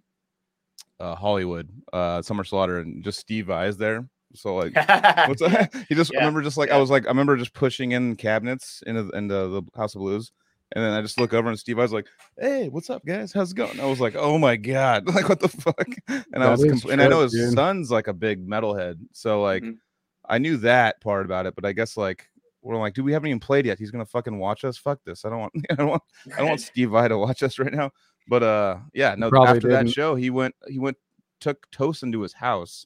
uh 1.01 1.15
Hollywood, 1.15 1.69
uh 1.93 2.23
Summer 2.23 2.45
Slaughter, 2.45 2.81
and 2.81 3.03
just 3.05 3.19
Steve 3.19 3.47
Vai's 3.47 3.77
there. 3.77 4.09
So 4.35 4.57
like, 4.57 4.75
what's 5.29 5.41
that? 5.41 5.71
He 5.89 5.95
just 5.95 6.13
I 6.13 6.15
Yeah, 6.15 6.21
remember 6.21 6.43
just 6.43 6.57
like 6.59 6.71
I 6.71 6.77
was 6.79 6.91
like 6.91 7.07
I 7.07 7.09
remember 7.09 7.37
just 7.37 7.55
pushing 7.55 7.93
in 7.93 8.17
cabinets 8.17 8.83
into 8.87 9.09
into 9.17 9.35
the 9.35 9.63
House 9.77 9.95
of 9.95 10.01
Blues. 10.01 10.33
And 10.73 10.85
then 10.85 10.93
I 10.93 11.01
just 11.01 11.19
look 11.19 11.33
over 11.33 11.49
and 11.49 11.59
Steve 11.59 11.77
Vai's 11.77 11.93
like, 11.95 12.07
"Hey, 12.39 12.69
what's 12.69 12.91
up, 12.91 13.03
guys? 13.07 13.33
How's 13.33 13.53
it 13.53 13.55
going?" 13.57 13.81
I 13.81 13.87
was 13.87 14.01
like, 14.01 14.15
"Oh 14.19 14.37
my 14.37 14.57
god, 14.57 15.07
like 15.15 15.27
what 15.27 15.41
the 15.41 15.49
fuck?" 15.49 15.89
And 16.09 16.43
I 16.45 16.51
was, 16.51 16.63
is 16.63 16.85
compl- 16.85 16.93
and 16.93 17.01
I 17.01 17.09
know 17.09 17.23
his 17.23 17.33
dude. 17.33 17.55
son's 17.55 17.91
like 17.91 18.07
a 18.07 18.13
big 18.13 18.47
metalhead, 18.47 18.99
so 19.13 19.41
like, 19.41 19.63
Mhm. 19.63 19.79
I 20.29 20.37
knew 20.37 20.59
that 20.59 21.01
part 21.01 21.25
about 21.25 21.47
it, 21.47 21.55
but 21.55 21.65
I 21.65 21.73
guess 21.73 21.97
like 21.97 22.29
we're 22.63 22.77
like, 22.77 22.95
dude, 22.95 23.05
we 23.05 23.13
haven't 23.13 23.29
even 23.29 23.41
played 23.41 23.67
yet. 23.67 23.79
He's 23.79 23.91
gonna 23.91 24.07
fucking 24.07 24.39
watch 24.39 24.65
us. 24.65 24.77
Fuck 24.77 25.01
this. 25.05 25.25
I 25.25 25.31
don't 25.31 25.41
want. 25.41 25.53
I 25.71 25.75
don't 25.75 25.89
want. 25.89 26.03
I 26.35 26.39
don't 26.39 26.49
want 26.49 26.61
Steve 26.61 26.91
Vai 26.91 27.09
to 27.09 27.19
watch 27.19 27.43
us 27.43 27.59
right 27.59 27.73
now. 27.73 27.91
But 28.29 28.43
uh, 28.43 28.79
yeah, 28.93 29.15
no. 29.17 29.31
probably 29.31 29.57
After 29.57 29.69
that 29.69 29.85
didn't. 29.85 29.95
show, 29.95 30.15
he 30.15 30.31
went. 30.31 30.55
He 30.67 30.79
went. 30.79 30.97
Took 31.41 31.71
Toast 31.71 32.03
into 32.03 32.21
his 32.23 32.33
house, 32.33 32.85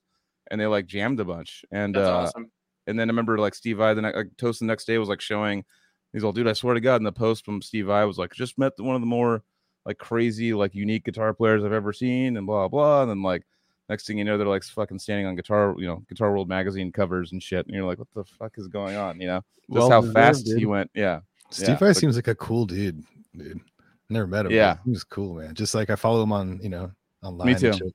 and 0.50 0.60
they 0.60 0.66
like 0.66 0.86
jammed 0.86 1.18
a 1.20 1.24
bunch. 1.24 1.64
And 1.72 1.94
That's 1.94 2.06
uh, 2.06 2.16
awesome. 2.18 2.50
and 2.86 3.00
then 3.00 3.08
I 3.08 3.12
remember 3.12 3.38
like 3.38 3.54
Steve 3.54 3.78
Vai 3.78 3.94
the 3.94 4.02
next 4.02 4.16
like, 4.16 4.36
Toast 4.36 4.60
the 4.60 4.66
next 4.66 4.84
day 4.84 4.98
was 4.98 5.08
like 5.08 5.22
showing. 5.22 5.64
He's 6.12 6.22
all, 6.22 6.32
dude, 6.32 6.46
I 6.46 6.52
swear 6.52 6.74
to 6.74 6.80
God. 6.80 6.96
And 6.96 7.06
the 7.06 7.12
post 7.12 7.46
from 7.46 7.62
Steve 7.62 7.86
Vai 7.86 8.04
was 8.04 8.18
like, 8.18 8.34
just 8.34 8.58
met 8.58 8.74
one 8.76 8.94
of 8.94 9.00
the 9.00 9.06
more 9.06 9.42
like 9.86 9.96
crazy, 9.96 10.52
like 10.52 10.74
unique 10.74 11.04
guitar 11.06 11.32
players 11.32 11.64
I've 11.64 11.72
ever 11.72 11.94
seen, 11.94 12.36
and 12.36 12.46
blah 12.46 12.68
blah. 12.68 13.02
And 13.02 13.10
then 13.10 13.22
like 13.22 13.44
next 13.88 14.06
thing 14.06 14.18
you 14.18 14.24
know, 14.24 14.38
they're 14.38 14.46
like 14.46 14.64
fucking 14.64 14.98
standing 14.98 15.26
on 15.26 15.36
guitar, 15.36 15.74
you 15.78 15.86
know, 15.86 16.02
Guitar 16.08 16.30
World 16.30 16.48
magazine 16.48 16.92
covers 16.92 17.32
and 17.32 17.42
shit. 17.42 17.66
And 17.66 17.74
you're 17.74 17.84
like, 17.84 17.98
what 17.98 18.08
the 18.14 18.24
fuck 18.24 18.58
is 18.58 18.68
going 18.68 18.96
on? 18.96 19.20
You 19.20 19.26
know, 19.28 19.44
just 19.70 19.70
Well 19.70 19.90
how 19.90 20.02
fast 20.02 20.46
he 20.46 20.66
went. 20.66 20.90
Yeah. 20.94 21.20
Steve 21.50 21.78
Yeah, 21.80 21.92
seems 21.92 22.16
like 22.16 22.28
a 22.28 22.34
cool 22.34 22.64
dude, 22.64 23.04
dude. 23.36 23.60
Never 24.08 24.26
met 24.26 24.46
him. 24.46 24.52
Yeah. 24.52 24.76
he 24.84 24.90
was 24.90 25.04
cool, 25.04 25.34
man. 25.34 25.54
Just 25.54 25.74
like 25.74 25.90
I 25.90 25.96
follow 25.96 26.22
him 26.22 26.32
on, 26.32 26.60
you 26.62 26.68
know, 26.68 26.90
online. 27.22 27.48
and 27.48 27.58
too. 27.58 27.72
shit. 27.72 27.94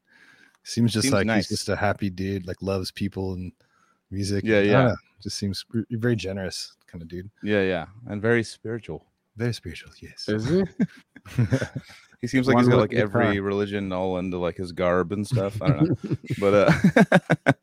Seems 0.64 0.92
just 0.92 1.04
Seems 1.04 1.14
like 1.14 1.26
nice. 1.26 1.48
he's 1.48 1.60
just 1.60 1.70
a 1.70 1.76
happy 1.76 2.10
dude, 2.10 2.46
like 2.46 2.62
loves 2.62 2.92
people 2.92 3.34
and 3.34 3.54
music. 4.12 4.44
Yeah, 4.44 4.58
and 4.58 4.68
yeah. 4.68 4.84
know, 4.88 4.96
Just 5.22 5.38
seems 5.38 5.64
very 5.92 6.16
generous 6.16 6.76
kind 6.88 7.02
of 7.02 7.08
dude. 7.08 7.30
Yeah, 7.42 7.62
yeah, 7.62 7.86
and 8.08 8.22
very 8.22 8.44
spiritual. 8.44 9.06
Very 9.38 9.54
spiritual, 9.54 9.92
yes. 10.02 10.28
is 10.28 10.48
he 10.50 10.64
He 12.22 12.26
seems 12.28 12.48
like 12.48 12.56
One 12.56 12.64
he's 12.64 12.70
got 12.70 12.78
with 12.82 12.84
like 12.86 12.90
guitar. 12.90 13.22
every 13.22 13.40
religion 13.40 13.92
all 13.94 14.18
into 14.18 14.38
like 14.40 14.58
his 14.58 14.72
garb 14.72 15.12
and 15.12 15.26
stuff. 15.26 15.62
I 15.62 15.68
don't 15.70 16.04
know, 16.04 16.18
but 16.40 16.54
uh, 16.54 17.52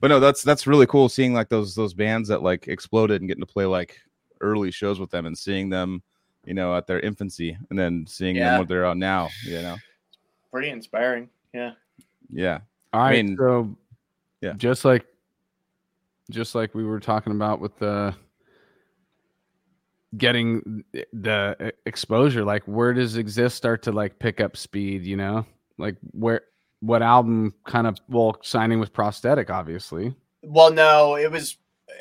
but 0.00 0.08
no, 0.08 0.20
that's 0.20 0.42
that's 0.42 0.66
really 0.66 0.86
cool 0.86 1.08
seeing 1.08 1.32
like 1.32 1.48
those 1.48 1.74
those 1.74 1.94
bands 1.94 2.28
that 2.28 2.42
like 2.42 2.68
exploded 2.68 3.20
and 3.22 3.28
getting 3.28 3.40
to 3.44 3.50
play 3.50 3.64
like 3.64 3.98
early 4.42 4.70
shows 4.70 5.00
with 5.00 5.10
them 5.10 5.24
and 5.24 5.36
seeing 5.36 5.70
them, 5.70 6.02
you 6.44 6.52
know, 6.54 6.76
at 6.76 6.86
their 6.86 7.00
infancy 7.00 7.56
and 7.70 7.78
then 7.78 8.04
seeing 8.06 8.36
Yeah. 8.36 8.50
them 8.50 8.58
what 8.60 8.68
they're 8.68 8.84
on 8.84 8.98
now. 8.98 9.30
You 9.46 9.62
know, 9.62 9.76
Pretty 10.52 10.68
inspiring. 10.68 11.30
Yeah. 11.54 11.72
yeah, 12.30 12.58
All 12.92 13.00
right, 13.00 13.24
mean, 13.24 13.36
so 13.38 13.74
yeah. 14.42 14.52
just 14.58 14.84
like 14.84 15.06
just 16.30 16.54
like 16.54 16.74
we 16.74 16.84
were 16.84 17.00
talking 17.00 17.32
about 17.32 17.58
with 17.60 17.76
the 17.78 18.14
getting 20.16 20.84
the 21.12 21.72
exposure, 21.86 22.44
like 22.44 22.64
where 22.64 22.94
does 22.94 23.16
exist 23.16 23.56
start 23.56 23.82
to 23.82 23.92
like 23.92 24.18
pick 24.18 24.40
up 24.40 24.56
speed, 24.56 25.04
you 25.04 25.16
know? 25.16 25.44
Like 25.76 25.96
where 26.12 26.42
what 26.80 27.02
album 27.02 27.54
kind 27.66 27.86
of 27.86 27.98
well 28.08 28.36
signing 28.42 28.78
with 28.80 28.92
prosthetic 28.92 29.50
obviously 29.50 30.14
Well, 30.42 30.72
no, 30.72 31.16
it 31.16 31.30
was. 31.30 31.58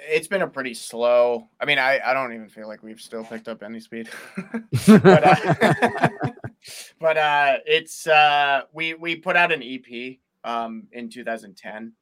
It's 0.09 0.27
been 0.27 0.41
a 0.41 0.47
pretty 0.47 0.73
slow. 0.73 1.47
I 1.59 1.65
mean, 1.65 1.79
I 1.79 1.99
I 2.05 2.13
don't 2.13 2.33
even 2.33 2.49
feel 2.49 2.67
like 2.67 2.83
we've 2.83 2.99
still 2.99 3.23
picked 3.23 3.47
up 3.47 3.63
any 3.63 3.79
speed. 3.79 4.09
but 4.87 5.23
uh, 5.23 6.09
but 6.99 7.17
uh, 7.17 7.57
it's 7.65 8.05
uh, 8.07 8.61
we 8.73 8.93
we 8.93 9.15
put 9.15 9.35
out 9.35 9.51
an 9.51 9.63
EP 9.63 10.17
um 10.43 10.87
in 10.91 11.09
2010 11.09 11.93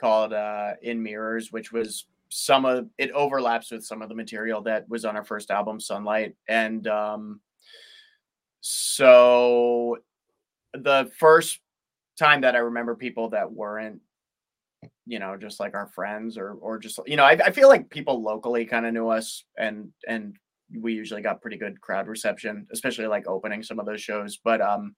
called 0.00 0.32
uh 0.32 0.72
In 0.82 1.02
Mirrors, 1.02 1.52
which 1.52 1.72
was 1.72 2.06
some 2.28 2.64
of 2.64 2.88
it 2.98 3.10
overlaps 3.12 3.70
with 3.70 3.84
some 3.84 4.02
of 4.02 4.08
the 4.08 4.14
material 4.14 4.62
that 4.62 4.88
was 4.88 5.04
on 5.04 5.16
our 5.16 5.24
first 5.24 5.50
album, 5.50 5.80
Sunlight, 5.80 6.34
and 6.48 6.86
um, 6.86 7.40
so 8.60 9.98
the 10.72 11.10
first 11.18 11.60
time 12.18 12.40
that 12.42 12.54
I 12.54 12.58
remember 12.58 12.94
people 12.94 13.30
that 13.30 13.52
weren't 13.52 14.00
you 15.06 15.18
know 15.18 15.36
just 15.36 15.60
like 15.60 15.74
our 15.74 15.86
friends 15.88 16.36
or 16.36 16.52
or 16.52 16.78
just 16.78 16.98
you 17.06 17.16
know 17.16 17.24
I, 17.24 17.32
I 17.32 17.50
feel 17.50 17.68
like 17.68 17.90
people 17.90 18.22
locally 18.22 18.64
kind 18.64 18.86
of 18.86 18.92
knew 18.92 19.08
us 19.08 19.44
and 19.58 19.90
and 20.08 20.36
we 20.80 20.92
usually 20.94 21.22
got 21.22 21.42
pretty 21.42 21.56
good 21.56 21.80
crowd 21.80 22.06
reception 22.06 22.66
especially 22.72 23.06
like 23.06 23.26
opening 23.26 23.62
some 23.62 23.78
of 23.78 23.86
those 23.86 24.00
shows. 24.00 24.38
But 24.42 24.60
um 24.60 24.94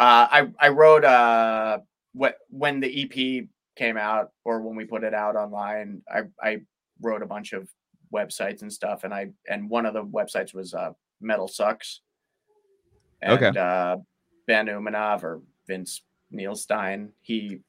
uh 0.00 0.26
i 0.30 0.48
i 0.58 0.68
wrote 0.68 1.04
uh 1.04 1.78
what 2.12 2.36
when 2.48 2.80
the 2.80 3.02
ep 3.02 3.46
came 3.76 3.96
out 3.96 4.30
or 4.44 4.60
when 4.60 4.76
we 4.76 4.84
put 4.84 5.04
it 5.04 5.14
out 5.14 5.36
online 5.36 6.02
i 6.12 6.22
i 6.42 6.60
wrote 7.00 7.22
a 7.22 7.26
bunch 7.26 7.52
of 7.52 7.68
websites 8.12 8.62
and 8.62 8.72
stuff 8.72 9.04
and 9.04 9.14
i 9.14 9.30
and 9.48 9.68
one 9.68 9.86
of 9.86 9.94
the 9.94 10.04
websites 10.04 10.54
was 10.54 10.74
uh 10.74 10.92
metal 11.20 11.48
sucks 11.48 12.00
Okay. 13.24 13.46
and 13.46 13.56
uh 13.56 13.96
ben 14.46 14.66
umanov 14.66 15.22
or 15.22 15.40
vince 15.66 16.02
Neilstein, 16.32 17.10
he 17.20 17.60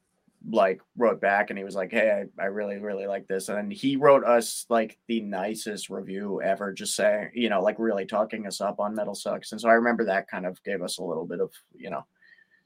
like 0.50 0.80
wrote 0.96 1.20
back 1.20 1.50
and 1.50 1.58
he 1.58 1.64
was 1.64 1.74
like, 1.74 1.90
Hey, 1.90 2.26
I, 2.38 2.42
I 2.42 2.46
really, 2.46 2.78
really 2.78 3.06
like 3.06 3.26
this. 3.26 3.48
And 3.48 3.72
he 3.72 3.96
wrote 3.96 4.24
us 4.24 4.66
like 4.68 4.98
the 5.08 5.20
nicest 5.20 5.88
review 5.88 6.42
ever, 6.42 6.72
just 6.72 6.94
saying, 6.94 7.30
you 7.34 7.48
know, 7.48 7.62
like 7.62 7.78
really 7.78 8.04
talking 8.04 8.46
us 8.46 8.60
up 8.60 8.78
on 8.78 8.94
Metal 8.94 9.14
Sucks. 9.14 9.52
And 9.52 9.60
so 9.60 9.68
I 9.68 9.74
remember 9.74 10.04
that 10.04 10.28
kind 10.28 10.44
of 10.44 10.62
gave 10.62 10.82
us 10.82 10.98
a 10.98 11.02
little 11.02 11.24
bit 11.24 11.40
of, 11.40 11.50
you 11.74 11.90
know, 11.90 12.04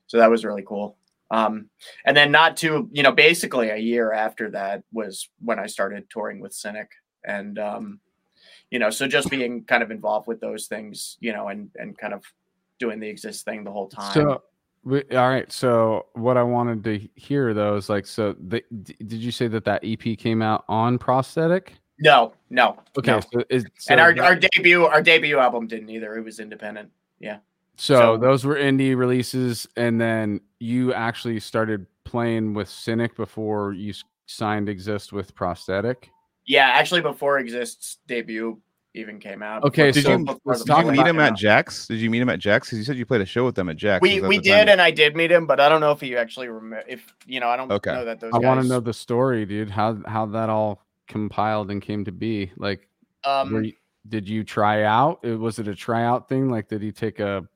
so 0.07 0.17
that 0.17 0.31
was 0.31 0.45
really 0.45 0.65
cool. 0.67 0.97
Um, 1.31 1.69
and 2.05 2.17
then 2.17 2.31
not 2.31 2.57
to, 2.59 2.89
you 2.93 3.03
know, 3.03 3.13
basically 3.13 3.69
a 3.71 3.77
year 3.77 4.13
after 4.13 4.51
that 4.51 4.83
was 4.93 5.29
when 5.41 5.59
I 5.59 5.67
started 5.67 6.09
touring 6.11 6.41
with 6.41 6.53
Cynic. 6.53 6.91
And 7.25 7.59
um, 7.59 8.01
you 8.71 8.79
know, 8.79 8.91
so 8.91 9.07
just 9.07 9.31
being 9.31 9.65
kind 9.65 9.83
of 9.83 9.91
involved 9.91 10.27
with 10.27 10.41
those 10.41 10.67
things, 10.67 11.17
you 11.21 11.33
know, 11.33 11.49
and 11.49 11.71
and 11.77 11.97
kind 11.99 12.15
of 12.15 12.25
doing 12.79 13.01
the 13.01 13.09
exist 13.09 13.45
thing 13.45 13.65
the 13.65 13.73
whole 13.73 13.89
time. 13.89 14.15
so 14.15 14.43
we, 14.85 15.03
all 15.11 15.29
right 15.29 15.51
so 15.51 16.07
what 16.13 16.37
i 16.37 16.43
wanted 16.43 16.85
to 16.85 17.09
hear 17.17 17.53
though 17.53 17.75
is 17.75 17.89
like 17.89 18.07
so 18.07 18.37
the, 18.39 18.63
did 18.85 19.15
you 19.15 19.33
say 19.33 19.49
that 19.49 19.65
that 19.65 19.85
ep 19.85 20.17
came 20.17 20.41
out 20.41 20.65
on 20.69 20.97
prosthetic 20.97 21.75
no, 22.01 22.33
no, 22.49 22.79
okay 22.97 23.11
no. 23.11 23.21
so, 23.21 23.45
is, 23.51 23.65
so 23.77 23.93
and 23.93 24.01
our, 24.01 24.15
that- 24.15 24.25
our 24.25 24.37
debut 24.37 24.85
our 24.85 25.03
debut 25.03 25.39
album 25.39 25.67
didn't 25.67 25.91
either. 25.91 26.17
It 26.17 26.25
was 26.25 26.39
independent. 26.39 26.91
So, 27.79 27.95
So- 27.95 28.17
those 28.17 28.45
were 28.45 28.57
indie 28.57 28.97
releases, 28.97 29.67
and 29.77 30.01
then 30.01 30.41
you 30.59 30.93
actually 30.93 31.41
started 31.41 31.87
playing 32.05 32.55
with 32.55 32.69
Cynic 32.69 33.17
before 33.17 33.73
you 33.73 33.95
signed 34.27 34.69
Exist 34.69 35.13
with 35.13 35.35
Prosthetic. 35.35 36.11
Yeah, 36.45 36.67
actually, 36.69 37.03
before 37.03 37.39
Exist's 37.39 37.99
debut 38.07 38.61
even 38.95 39.21
came 39.21 39.43
out. 39.43 39.63
Okay, 39.65 39.93
Did 39.93 40.03
so 40.05 40.17
you- 40.17 40.25
before 40.25 40.55
Did 40.55 40.67
you 40.67 40.93
meet 40.93 41.07
him 41.07 41.21
at 41.21 41.33
out. 41.33 41.39
Jaxx? 41.39 41.87
Did 41.87 41.99
you 42.01 42.11
meet 42.11 42.21
him 42.21 42.31
at 42.31 42.41
Jaxx? 42.41 42.63
Because 42.65 42.79
you 42.79 42.85
said 42.85 42.97
you 42.97 43.07
played 43.07 43.21
a 43.21 43.27
show 43.27 43.45
with 43.45 43.55
them 43.55 43.69
at 43.69 43.77
Jaxx. 43.77 44.01
We 44.01 44.21
we 44.23 44.39
did, 44.39 44.65
time? 44.65 44.69
and 44.71 44.81
I 44.83 44.91
did 44.91 45.15
meet 45.15 45.31
him, 45.31 45.47
but 45.47 45.61
I 45.61 45.69
don't 45.69 45.81
know 45.81 45.93
if 45.93 46.01
he 46.01 46.17
actually 46.17 46.49
remember. 46.49 46.85
If 46.89 47.15
you 47.27 47.39
know, 47.39 47.49
I 47.49 47.57
don't 47.57 47.71
Okay. 47.71 47.93
know 47.93 48.05
that 48.07 48.19
those. 48.19 48.33
I 48.33 48.39
want 48.39 48.61
to 48.63 48.67
know 48.67 48.81
the 48.81 48.95
story, 48.95 49.45
dude. 49.47 49.71
How 49.71 49.99
how 50.07 50.27
that 50.27 50.49
all 50.49 50.83
compiled 51.07 51.71
and 51.71 51.81
came 51.81 52.05
to 52.07 52.13
be. 52.13 52.51
Like, 52.57 52.89
Um, 53.25 53.53
were 53.53 53.63
you, 53.63 53.75
did 54.09 54.29
you 54.29 54.43
try 54.43 54.83
out? 54.83 55.23
Was 55.23 55.59
it 55.59 55.69
a 55.69 55.75
tryout 55.75 56.29
thing? 56.29 56.51
Like, 56.51 56.69
did 56.69 56.83
he 56.83 56.91
take 56.91 57.21
a 57.21 57.47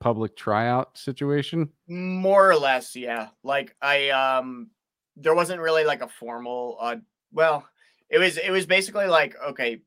public 0.00 0.36
tryout 0.36 0.96
situation? 0.96 1.68
more 1.88 2.50
or 2.50 2.56
less 2.56 2.94
yeah. 2.94 3.28
Like 3.42 3.74
i 3.80 4.10
um 4.10 4.70
there 5.16 5.34
wasn't 5.34 5.60
really 5.60 5.84
like 5.84 6.02
a 6.02 6.08
formal 6.08 6.78
uh 6.80 6.96
well 7.32 7.66
it 8.08 8.18
was 8.18 8.36
it 8.38 8.50
was 8.50 8.66
basically 8.66 9.06
like 9.06 9.34
okay 9.48 9.80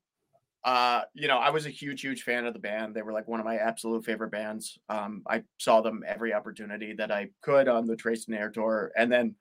uh 0.63 1.01
you 1.13 1.27
know 1.27 1.37
i 1.37 1.49
was 1.49 1.65
a 1.65 1.69
huge 1.69 2.01
huge 2.01 2.23
fan 2.23 2.45
of 2.45 2.53
the 2.53 2.59
band. 2.59 2.93
They 2.93 3.01
were 3.01 3.13
like 3.13 3.27
one 3.27 3.39
of 3.39 3.45
my 3.45 3.57
absolute 3.57 4.05
favorite 4.05 4.31
bands. 4.31 4.77
Um 4.89 5.23
i 5.27 5.43
saw 5.57 5.81
them 5.81 6.03
every 6.05 6.33
opportunity 6.33 6.93
that 6.93 7.11
i 7.11 7.29
could 7.41 7.67
on 7.67 7.87
the 7.87 7.95
traced 7.95 8.27
in 8.27 8.33
air 8.35 8.49
tour. 8.49 8.91
And 8.97 9.11
then 9.11 9.35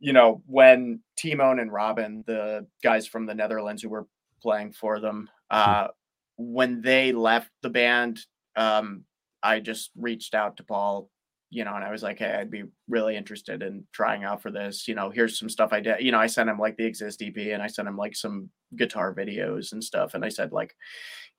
you 0.00 0.12
know 0.12 0.42
when 0.46 1.00
tymon 1.18 1.60
and 1.60 1.72
robin 1.72 2.22
the 2.26 2.66
guys 2.82 3.06
from 3.06 3.26
the 3.26 3.34
netherlands 3.34 3.82
who 3.82 3.88
were 3.88 4.06
playing 4.40 4.72
for 4.72 5.00
them 5.00 5.28
uh 5.50 5.88
when 6.36 6.80
they 6.82 7.10
left 7.10 7.50
the 7.62 7.70
band 7.70 8.20
um 8.54 9.04
i 9.42 9.60
just 9.60 9.90
reached 9.96 10.34
out 10.34 10.56
to 10.56 10.64
paul 10.64 11.10
you 11.50 11.64
know, 11.64 11.74
and 11.74 11.82
I 11.82 11.90
was 11.90 12.02
like, 12.02 12.18
hey, 12.18 12.34
I'd 12.34 12.50
be 12.50 12.64
really 12.90 13.16
interested 13.16 13.62
in 13.62 13.84
trying 13.90 14.22
out 14.22 14.42
for 14.42 14.50
this. 14.50 14.86
You 14.86 14.94
know, 14.94 15.08
here's 15.08 15.38
some 15.38 15.48
stuff 15.48 15.72
I 15.72 15.80
did. 15.80 16.02
You 16.02 16.12
know, 16.12 16.18
I 16.18 16.26
sent 16.26 16.50
him 16.50 16.58
like 16.58 16.76
the 16.76 16.84
Exist 16.84 17.22
EP 17.22 17.34
and 17.38 17.62
I 17.62 17.68
sent 17.68 17.88
him 17.88 17.96
like 17.96 18.14
some 18.14 18.50
guitar 18.76 19.14
videos 19.14 19.72
and 19.72 19.82
stuff. 19.82 20.12
And 20.12 20.22
I 20.22 20.28
said, 20.28 20.52
like, 20.52 20.76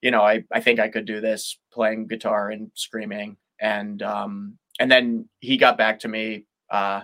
you 0.02 0.10
know, 0.10 0.22
I, 0.22 0.42
I 0.50 0.58
think 0.60 0.80
I 0.80 0.88
could 0.88 1.04
do 1.04 1.20
this 1.20 1.60
playing 1.72 2.08
guitar 2.08 2.50
and 2.50 2.72
screaming. 2.74 3.36
And 3.60 4.02
um, 4.02 4.58
and 4.80 4.90
then 4.90 5.28
he 5.38 5.56
got 5.56 5.78
back 5.78 6.00
to 6.00 6.08
me 6.08 6.46
uh 6.70 7.02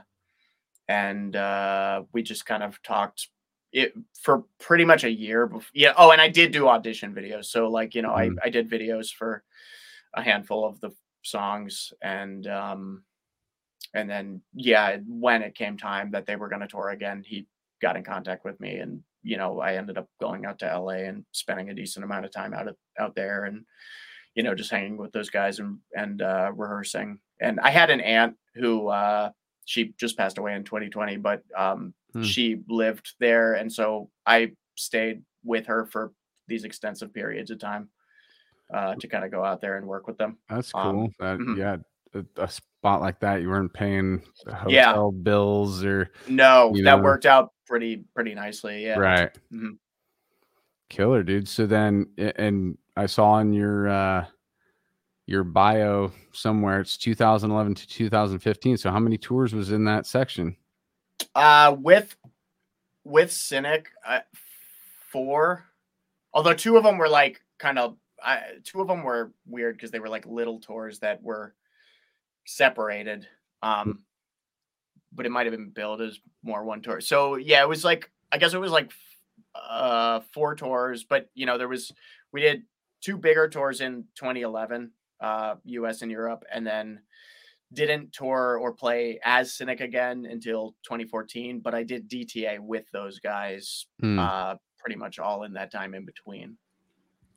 and 0.89 1.37
uh 1.37 2.03
we 2.13 2.23
just 2.23 2.45
kind 2.45 2.65
of 2.65 2.83
talked 2.83 3.29
it 3.73 3.93
for 4.21 4.45
pretty 4.59 4.85
much 4.85 5.05
a 5.05 5.11
year 5.11 5.47
before 5.47 5.71
yeah. 5.75 5.93
Oh, 5.97 6.11
and 6.11 6.21
I 6.21 6.29
did 6.29 6.51
do 6.51 6.67
audition 6.67 7.15
videos. 7.15 7.45
So 7.47 7.69
like, 7.69 7.95
you 7.95 8.03
know, 8.03 8.11
Mhm. 8.11 8.37
I, 8.43 8.47
I 8.47 8.51
did 8.51 8.69
videos 8.71 9.13
for 9.13 9.45
a 10.17 10.23
handful 10.23 10.65
of 10.67 10.81
the 10.81 10.91
songs 11.23 11.93
and 12.03 12.47
um 12.47 13.03
and 13.95 14.09
then 14.09 14.41
yeah 14.55 14.97
when 15.09 15.43
it 15.43 15.55
came 15.55 15.77
time 15.77 16.11
that 16.11 16.27
they 16.27 16.37
were 16.37 16.49
going 16.49 16.61
to 16.61 16.69
tour 16.69 16.91
again 16.91 17.23
he 17.27 17.47
got 17.83 17.97
in 17.97 18.05
contact 18.05 18.45
with 18.45 18.59
me 18.61 18.77
and 18.77 19.01
you 19.23 19.37
know 19.37 19.61
i 19.61 19.75
ended 19.75 19.99
up 19.99 20.09
going 20.21 20.47
out 20.47 20.59
to 20.59 20.79
la 20.81 20.91
and 20.91 21.25
spending 21.33 21.71
a 21.71 21.75
decent 21.75 22.05
amount 22.05 22.25
of 22.25 22.31
time 22.33 22.55
out 22.55 22.69
of, 22.69 22.77
out 22.99 23.15
there 23.15 23.45
and 23.45 23.65
you 24.35 24.43
know 24.43 24.55
just 24.55 24.71
hanging 24.71 24.97
with 24.97 25.13
those 25.13 25.31
guys 25.31 25.59
and 25.59 25.79
and 25.97 26.23
uh 26.23 26.51
rehearsing 26.55 27.19
and 27.41 27.59
i 27.61 27.71
had 27.71 27.91
an 27.91 28.01
aunt 28.01 28.35
who 28.55 28.89
uh 28.89 29.31
she 29.65 29.93
just 29.99 30.17
passed 30.17 30.39
away 30.39 30.55
in 30.55 30.65
2020 30.65 31.17
but 31.17 31.43
um 31.57 31.93
Hmm. 32.13 32.23
she 32.23 32.63
lived 32.69 33.15
there 33.21 33.55
and 33.55 33.71
so 33.71 34.09
i 34.25 34.53
stayed 34.77 35.23
with 35.45 35.67
her 35.67 35.85
for 35.87 36.13
these 36.49 36.65
extensive 36.65 37.13
periods 37.13 37.51
of 37.51 37.59
time 37.59 37.91
uh, 38.73 38.95
to 38.97 39.09
kind 39.09 39.25
of 39.25 39.31
go 39.31 39.45
out 39.45 39.61
there 39.61 39.77
and 39.79 39.87
work 39.87 40.07
with 40.07 40.19
them. 40.19 40.39
That's 40.49 40.73
Um, 40.75 40.93
cool. 40.97 41.09
that 41.21 41.39
mhm. 41.39 41.57
yeah, 41.57 41.77
a, 42.15 42.43
a 42.43 42.49
spot 42.49 43.01
like 43.01 43.21
that, 43.21 43.41
you 43.43 43.49
weren't 43.49 43.73
paying 43.73 44.23
hotel 44.47 44.71
Yeah. 44.71 45.09
bills 45.23 45.85
or 45.85 46.11
No, 46.29 46.73
that 46.75 46.83
know. 46.83 46.99
worked 47.03 47.27
out 47.27 47.53
pretty 47.67 48.05
pretty 48.15 48.35
nicely. 48.35 48.85
Yeah. 48.85 48.99
right. 48.99 49.39
Mhm. 49.53 49.79
Killer, 50.89 51.23
dude. 51.23 51.49
So 51.49 51.67
then, 51.67 52.07
and 52.17 52.79
I 52.97 53.07
saw 53.07 53.39
in 53.41 53.53
your 53.53 53.89
uh 53.89 54.27
your 55.27 55.43
bio 55.43 56.13
somewhere 56.33 56.79
it's 56.81 56.97
2011 56.97 57.75
to 57.75 57.89
2015. 57.89 58.77
So 58.77 58.91
how 58.93 59.01
many 59.01 59.19
tours 59.19 59.53
was 59.53 59.73
in 59.73 59.85
that 59.87 60.07
section? 60.07 60.57
Uh, 61.35 61.75
with 61.79 62.17
with 63.05 63.33
Cynic, 63.33 63.89
uh, 64.07 64.21
four. 65.11 65.65
Although 66.33 66.55
two 66.55 66.77
of 66.77 66.85
them 66.85 66.99
were 66.99 67.09
like 67.09 67.41
kind 67.59 67.79
of, 67.79 67.97
I, 68.27 68.43
two 68.65 68.81
of 68.81 68.89
them 68.89 69.03
were 69.05 69.33
weird 69.47 69.77
because 69.77 69.91
they 69.93 70.01
were 70.01 70.09
like 70.09 70.27
little 70.27 70.59
tours 70.61 70.99
that 70.99 71.23
were 71.23 71.55
separated. 72.45 73.27
Um, 73.63 74.03
but 75.13 75.27
it 75.27 75.31
might 75.31 75.47
have 75.47 75.55
been 75.55 75.71
billed 75.71 76.03
as 76.03 76.19
more 76.43 76.65
one 76.65 76.83
tour. 76.83 77.01
So 77.01 77.37
yeah, 77.37 77.63
it 77.63 77.69
was 77.69 77.85
like 77.85 78.11
I 78.33 78.39
guess 78.39 78.53
it 78.55 78.61
was 78.61 78.73
like 78.73 78.91
uh 79.55 80.21
four 80.33 80.55
tours, 80.55 81.05
but 81.05 81.31
you 81.35 81.47
know 81.47 81.57
there 81.57 81.69
was 81.69 81.93
we 82.33 82.41
did 82.43 82.63
two 83.01 83.17
bigger 83.17 83.49
tours 83.49 83.81
in 83.81 84.05
2011, 84.17 84.91
uh, 85.21 85.55
U.S. 85.65 86.03
and 86.03 86.11
Europe, 86.11 86.45
and 86.53 86.67
then 86.67 87.01
didn't 87.73 88.13
tour 88.13 88.59
or 88.61 88.73
play 88.73 89.19
as 89.25 89.53
Cynic 89.55 89.81
again 89.81 90.27
until 90.29 90.75
2014. 90.85 91.61
But 91.61 91.75
I 91.75 91.83
did 91.83 92.09
DTA 92.11 92.59
with 92.59 92.85
those 92.93 93.19
guys 93.21 93.87
Hmm. 94.01 94.19
uh, 94.19 94.55
pretty 94.79 94.97
much 94.97 95.19
all 95.19 95.45
in 95.45 95.53
that 95.55 95.73
time 95.73 95.95
in 95.95 96.05
between. 96.05 96.59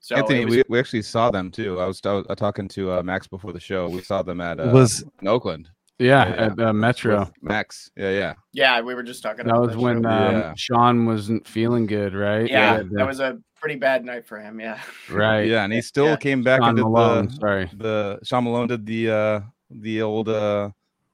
So 0.02 0.16
Anthony, 0.16 0.46
was, 0.46 0.56
we, 0.56 0.64
we 0.70 0.80
actually 0.80 1.02
saw 1.02 1.30
them 1.30 1.52
too. 1.52 1.80
I 1.80 1.86
was, 1.86 2.02
I 2.06 2.14
was 2.14 2.26
talking 2.38 2.68
to 2.70 2.92
uh, 2.94 3.04
Max 3.04 3.28
before 3.28 3.52
the 3.54 3.60
show. 3.60 3.90
We 3.90 4.02
saw 4.02 4.24
them 4.24 4.40
at 4.42 4.60
uh, 4.60 4.70
Was 4.74 5.04
in 5.22 5.28
Oakland. 5.28 5.70
yeah, 6.00 6.28
yeah, 6.30 6.46
at 6.46 6.60
uh, 6.60 6.72
Metro. 6.74 7.20
with 7.20 7.32
Max. 7.42 7.92
Yeah, 7.98 8.12
yeah. 8.12 8.34
yeah, 8.54 8.82
we 8.82 8.96
were 8.96 9.04
just 9.04 9.22
talking 9.22 9.46
That 9.46 9.52
about 9.56 9.62
was 9.68 9.72
that 9.76 9.80
when 9.82 10.06
um, 10.06 10.36
Yeah. 10.36 10.54
Sean 10.56 11.06
wasn't 11.06 11.46
feeling 11.46 11.86
good, 11.86 12.14
right? 12.16 12.50
yeah, 12.50 12.72
He 12.72 12.78
had, 12.78 12.86
uh, 12.86 12.90
that 12.94 13.08
was 13.08 13.20
a 13.20 13.38
pretty 13.60 13.76
bad 13.76 14.06
night 14.06 14.26
for 14.26 14.40
him. 14.40 14.60
Yeah. 14.62 14.80
right. 15.12 15.42
Yeah, 15.46 15.66
and 15.66 15.74
he 15.74 15.82
still 15.82 16.06
Yeah. 16.06 16.16
came 16.16 16.44
back 16.44 16.62
Sean 16.62 16.70
and 16.70 16.78
did 16.78 16.84
Malone. 16.84 17.26
the 17.28 17.34
Sorry. 17.36 17.70
the 17.76 18.20
Sean 18.24 18.46
Malone 18.46 18.68
did 18.70 18.86
the 18.86 19.10
uh 19.12 19.42
the 19.70 20.02
old 20.02 20.30
uh 20.30 20.70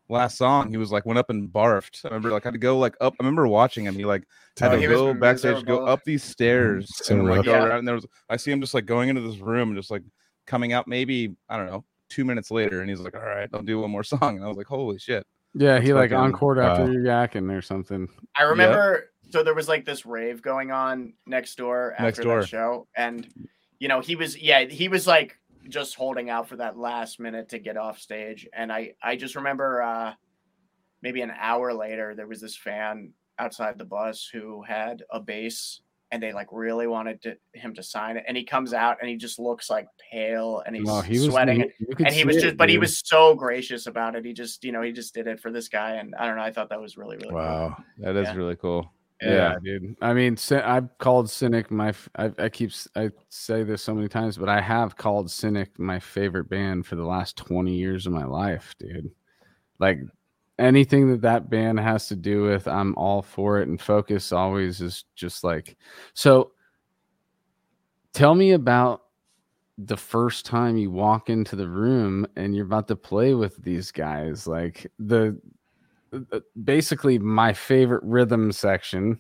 last 0.09 0.37
song, 0.37 0.69
he 0.69 0.77
was 0.77 0.91
like 0.91 1.05
went 1.05 1.17
up 1.19 1.29
and 1.29 1.49
barfed. 1.49 2.05
I 2.05 2.09
remember 2.09 2.31
like 2.31 2.43
had 2.43 2.53
to 2.53 2.59
go 2.59 2.77
like 2.77 2.95
up. 3.01 3.13
I 3.19 3.23
remember 3.23 3.47
watching 3.47 3.85
him. 3.85 3.95
He 3.95 4.05
like 4.05 4.23
had 4.59 4.73
Oh, 4.73 4.79
to 4.79 4.87
go 4.87 5.13
backstage, 5.13 5.65
go 5.65 5.85
up 5.85 6.03
these 6.03 6.23
mm-hmm. 6.23 6.31
stairs, 6.31 6.89
So 7.05 7.15
and 7.15 7.27
like 7.27 7.45
go 7.45 7.51
Yeah. 7.51 7.63
around. 7.65 7.79
And 7.79 7.87
there 7.87 7.95
was 7.95 8.05
I 8.29 8.37
see 8.37 8.51
him 8.51 8.61
just 8.61 8.73
like 8.73 8.85
going 8.85 9.09
into 9.09 9.21
this 9.21 9.37
room 9.39 9.69
and 9.69 9.77
just 9.77 9.91
like 9.91 10.03
coming 10.45 10.73
out. 10.73 10.87
Maybe 10.87 11.35
I 11.49 11.57
don't 11.57 11.67
know 11.67 11.83
two 12.09 12.23
minutes 12.25 12.51
later, 12.51 12.81
and 12.81 12.89
he's 12.89 12.99
like, 12.99 13.15
"All 13.15 13.21
right, 13.21 13.49
I'll 13.53 13.61
do 13.63 13.79
one 13.81 13.91
more 13.91 14.03
song." 14.13 14.35
And 14.37 14.43
I 14.43 14.47
was 14.47 14.57
like, 14.57 14.67
"Holy 14.67 14.97
shit!" 14.99 15.25
Yeah, 15.53 15.79
he 15.79 15.93
like 15.93 16.11
fucking- 16.11 16.25
encored 16.25 16.59
uh, 16.59 16.63
after 16.63 16.85
wow. 16.85 16.91
you're 16.91 17.03
yakking 17.03 17.51
or 17.55 17.61
something. 17.61 18.07
I 18.37 18.43
remember 18.43 19.11
so 19.31 19.41
there 19.41 19.55
was 19.55 19.67
like 19.67 19.85
this 19.85 20.05
rave 20.05 20.41
going 20.41 20.71
on 20.71 21.13
next 21.25 21.55
door 21.55 21.93
after 21.93 22.03
Next 22.03 22.19
door. 22.19 22.43
show, 22.45 22.87
and 22.95 23.27
you 23.79 23.87
know 23.87 24.01
he 24.01 24.15
was 24.15 24.37
yeah 24.37 24.65
he 24.65 24.87
was 24.87 25.07
like 25.07 25.39
just 25.69 25.95
holding 25.95 26.29
out 26.29 26.47
for 26.47 26.55
that 26.57 26.77
last 26.77 27.19
minute 27.19 27.49
to 27.49 27.59
get 27.59 27.77
off 27.77 27.99
stage, 27.99 28.47
and 28.53 28.71
I 28.71 28.93
I 29.01 29.15
just 29.15 29.35
remember 29.35 29.81
uh 29.81 30.13
maybe 31.01 31.21
an 31.21 31.31
hour 31.39 31.73
later 31.73 32.15
there 32.15 32.27
was 32.27 32.41
this 32.41 32.55
fan 32.57 33.11
outside 33.37 33.77
the 33.77 33.85
bus 33.85 34.27
who 34.31 34.63
had 34.63 35.03
a 35.11 35.19
bass 35.19 35.81
and 36.11 36.21
they 36.23 36.31
like 36.31 36.47
really 36.51 36.87
wanted 36.87 37.21
to, 37.23 37.35
him 37.53 37.73
to 37.73 37.83
sign 37.83 38.15
it, 38.15 38.23
and 38.27 38.37
he 38.37 38.43
comes 38.43 38.73
out 38.73 38.97
and 39.01 39.09
he 39.09 39.15
just 39.17 39.39
looks 39.39 39.69
like 39.69 39.87
pale 40.11 40.61
and 40.65 40.75
he's 40.75 40.87
he 41.05 41.13
was 41.19 41.25
sweating. 41.25 41.61
you- 41.61 41.71
you 41.79 41.95
and 42.05 42.13
he 42.13 42.23
was 42.23 42.37
it, 42.37 42.41
just, 42.41 42.57
but 42.57 42.69
he 42.69 42.77
was 42.77 43.01
so 43.03 43.33
gracious 43.35 43.87
about 43.87 44.15
it. 44.15 44.23
He 44.23 44.31
just, 44.31 44.63
you 44.63 44.71
know, 44.71 44.81
he 44.83 44.91
just 44.91 45.13
did 45.15 45.27
it 45.27 45.39
for 45.39 45.51
this 45.51 45.67
guy, 45.67 45.95
and 45.95 46.13
I 46.15 46.27
don't 46.27 46.37
know. 46.37 46.43
I 46.43 46.51
thought 46.51 46.69
that 46.69 46.79
was 46.79 46.95
really, 46.95 47.17
really 47.17 47.29
cool. 47.29 47.37
Wow. 47.39 47.77
That 47.97 48.15
is 48.15 48.27
Yeah. 48.27 48.35
really 48.35 48.55
cool. 48.55 48.93
Yeah, 49.21 49.55
dude. 49.63 49.95
I 50.01 50.13
mean, 50.13 50.37
I've 50.51 50.89
called 50.97 51.29
Cynic 51.29 51.71
my—I 51.71 52.49
keep 52.49 52.71
I 52.95 53.09
say 53.29 53.63
this 53.63 53.81
so 53.81 53.95
many 53.95 54.09
times, 54.09 54.37
but 54.37 54.49
I 54.49 54.59
have 54.59 54.97
called 54.97 55.31
Cynic 55.31 55.79
my 55.79 55.99
favorite 55.99 56.49
band 56.49 56.85
for 56.85 56.95
the 56.95 57.05
last 57.05 57.37
twenty 57.37 57.75
years 57.75 58.05
of 58.05 58.13
my 58.13 58.25
life, 58.25 58.75
dude. 58.77 59.09
Like 59.79 59.99
anything 60.59 61.09
that 61.11 61.21
that 61.21 61.49
band 61.49 61.79
has 61.79 62.07
to 62.09 62.15
do 62.15 62.43
with, 62.43 62.67
I'm 62.67 62.95
all 62.97 63.21
for 63.21 63.59
it. 63.61 63.67
And 63.69 63.81
Focus 63.81 64.31
always 64.33 64.81
is 64.81 65.05
just 65.15 65.43
like. 65.43 65.77
So, 66.13 66.51
tell 68.13 68.35
me 68.35 68.51
about 68.51 69.03
the 69.77 69.97
first 69.97 70.45
time 70.45 70.77
you 70.77 70.91
walk 70.91 71.29
into 71.29 71.55
the 71.55 71.67
room 71.67 72.25
and 72.37 72.55
you're 72.55 72.65
about 72.65 72.87
to 72.89 72.95
play 72.95 73.33
with 73.33 73.57
these 73.63 73.91
guys, 73.91 74.47
like 74.47 74.91
the 74.99 75.39
basically 76.63 77.19
my 77.19 77.53
favorite 77.53 78.03
rhythm 78.03 78.51
section. 78.51 79.19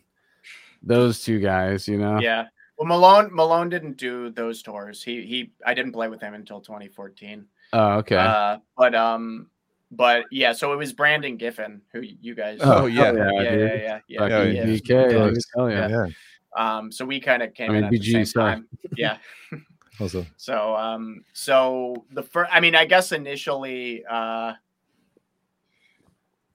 Those 0.83 1.23
two 1.23 1.39
guys, 1.39 1.87
you 1.87 1.97
know. 1.97 2.19
Yeah. 2.19 2.45
Well, 2.77 2.87
Malone 2.87 3.29
Malone 3.33 3.69
didn't 3.69 3.97
do 3.97 4.29
those 4.29 4.61
tours. 4.61 5.01
He 5.01 5.25
he. 5.25 5.51
I 5.65 5.73
didn't 5.73 5.93
play 5.93 6.07
with 6.09 6.21
him 6.21 6.33
until 6.33 6.61
2014. 6.61 7.45
Oh, 7.73 7.93
okay. 7.99 8.17
Uh, 8.17 8.57
but 8.77 8.93
um, 8.93 9.49
but 9.91 10.25
yeah. 10.31 10.51
So 10.53 10.73
it 10.73 10.75
was 10.75 10.93
Brandon 10.93 11.37
Giffin 11.37 11.81
who 11.93 12.01
you 12.01 12.35
guys. 12.35 12.59
Oh, 12.61 12.85
yeah. 12.85 13.11
yeah, 13.13 13.13
yeah, 13.13 13.41
yeah, 13.41 13.51
dude. 13.51 13.59
yeah, 13.59 13.75
yeah, 13.75 13.99
yeah, 14.07 14.43
yeah. 14.43 14.65
Yeah. 14.65 14.65
dude. 15.09 15.37
Hell 15.55 15.71
yeah. 15.71 15.87
Yeah. 15.87 16.05
Yeah. 16.05 16.77
Um, 16.77 16.91
so 16.91 17.05
we 17.05 17.19
kind 17.19 17.43
of 17.43 17.53
came 17.53 17.71
I 17.71 17.73
mean, 17.73 17.77
in 17.79 17.85
at 17.85 17.91
the 17.91 17.99
BG, 17.99 18.11
same 18.11 18.25
sorry. 18.25 18.51
time. 18.55 18.67
Yeah. 18.95 19.17
Also, 20.01 20.25
So 20.35 20.75
um 20.75 21.23
so 21.31 22.05
the 22.11 22.21
first 22.21 22.51
I 22.53 22.59
mean 22.59 22.75
I 22.75 22.83
guess 22.83 23.13
initially 23.13 24.03
uh 24.09 24.51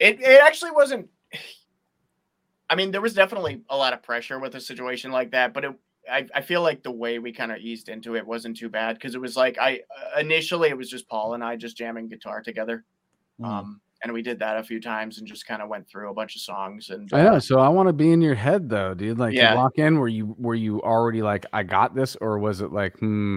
it 0.00 0.20
it 0.20 0.40
actually 0.42 0.72
wasn't 0.72 1.08
I 2.68 2.74
mean 2.74 2.90
there 2.90 3.00
was 3.00 3.14
definitely 3.14 3.60
a 3.68 3.76
lot 3.76 3.92
of 3.92 4.02
pressure 4.02 4.38
with 4.40 4.54
a 4.56 4.60
situation 4.60 5.12
like 5.12 5.30
that 5.32 5.52
but 5.54 5.64
it 5.64 5.72
I, 6.10 6.26
I 6.34 6.40
feel 6.40 6.62
like 6.62 6.82
the 6.82 6.90
way 6.90 7.18
we 7.18 7.30
kind 7.32 7.52
of 7.52 7.58
eased 7.58 7.88
into 7.88 8.16
it 8.16 8.26
wasn't 8.26 8.56
too 8.56 8.68
bad 8.68 8.96
because 8.96 9.14
it 9.14 9.20
was 9.20 9.36
like 9.36 9.58
I 9.58 9.80
initially 10.18 10.70
it 10.70 10.76
was 10.76 10.88
just 10.90 11.08
Paul 11.08 11.34
and 11.34 11.44
I 11.44 11.56
just 11.56 11.76
jamming 11.76 12.08
guitar 12.08 12.42
together 12.42 12.84
Mm. 13.40 13.46
um 13.46 13.80
and 14.02 14.12
we 14.12 14.22
did 14.22 14.38
that 14.38 14.56
a 14.56 14.62
few 14.62 14.80
times 14.80 15.18
and 15.18 15.26
just 15.26 15.46
kind 15.46 15.60
of 15.60 15.68
went 15.68 15.86
through 15.88 16.10
a 16.10 16.14
bunch 16.14 16.34
of 16.34 16.40
songs 16.42 16.88
and 16.90 17.08
I 17.12 17.22
know. 17.22 17.34
uh, 17.34 17.40
So 17.40 17.58
I 17.58 17.68
want 17.68 17.86
to 17.88 17.92
be 17.92 18.12
in 18.12 18.22
your 18.22 18.34
head 18.34 18.68
though, 18.68 18.94
dude. 18.94 19.18
Like 19.18 19.34
Yeah. 19.34 19.50
you 19.52 19.56
walk 19.58 19.78
in, 19.78 19.98
were 19.98 20.08
you 20.08 20.34
were 20.38 20.54
you 20.54 20.80
already 20.82 21.20
like, 21.20 21.44
I 21.52 21.62
got 21.62 21.94
this, 21.94 22.16
or 22.16 22.38
was 22.38 22.62
it 22.62 22.72
like, 22.72 22.98
hmm, 22.98 23.36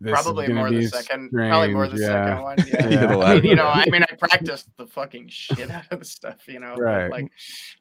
this 0.00 0.12
probably 0.12 0.48
more 0.48 0.70
the 0.70 0.78
be 0.80 0.86
second 0.86 1.30
probably 1.30 1.72
more 1.72 1.86
the 1.86 1.96
strange, 1.96 2.12
second 2.28 2.42
one 2.42 2.56
yeah, 2.66 2.88
Yeah. 2.90 3.34
The 3.40 3.46
you 3.48 3.54
know 3.54 3.68
i 3.68 3.86
mean 3.88 4.02
i 4.02 4.14
practiced 4.16 4.68
the 4.76 4.86
fucking 4.86 5.28
shit 5.28 5.70
out 5.70 5.84
of 5.90 6.00
the 6.00 6.04
stuff 6.04 6.46
you 6.48 6.58
know 6.60 6.74
Right. 6.76 7.10
like 7.10 7.30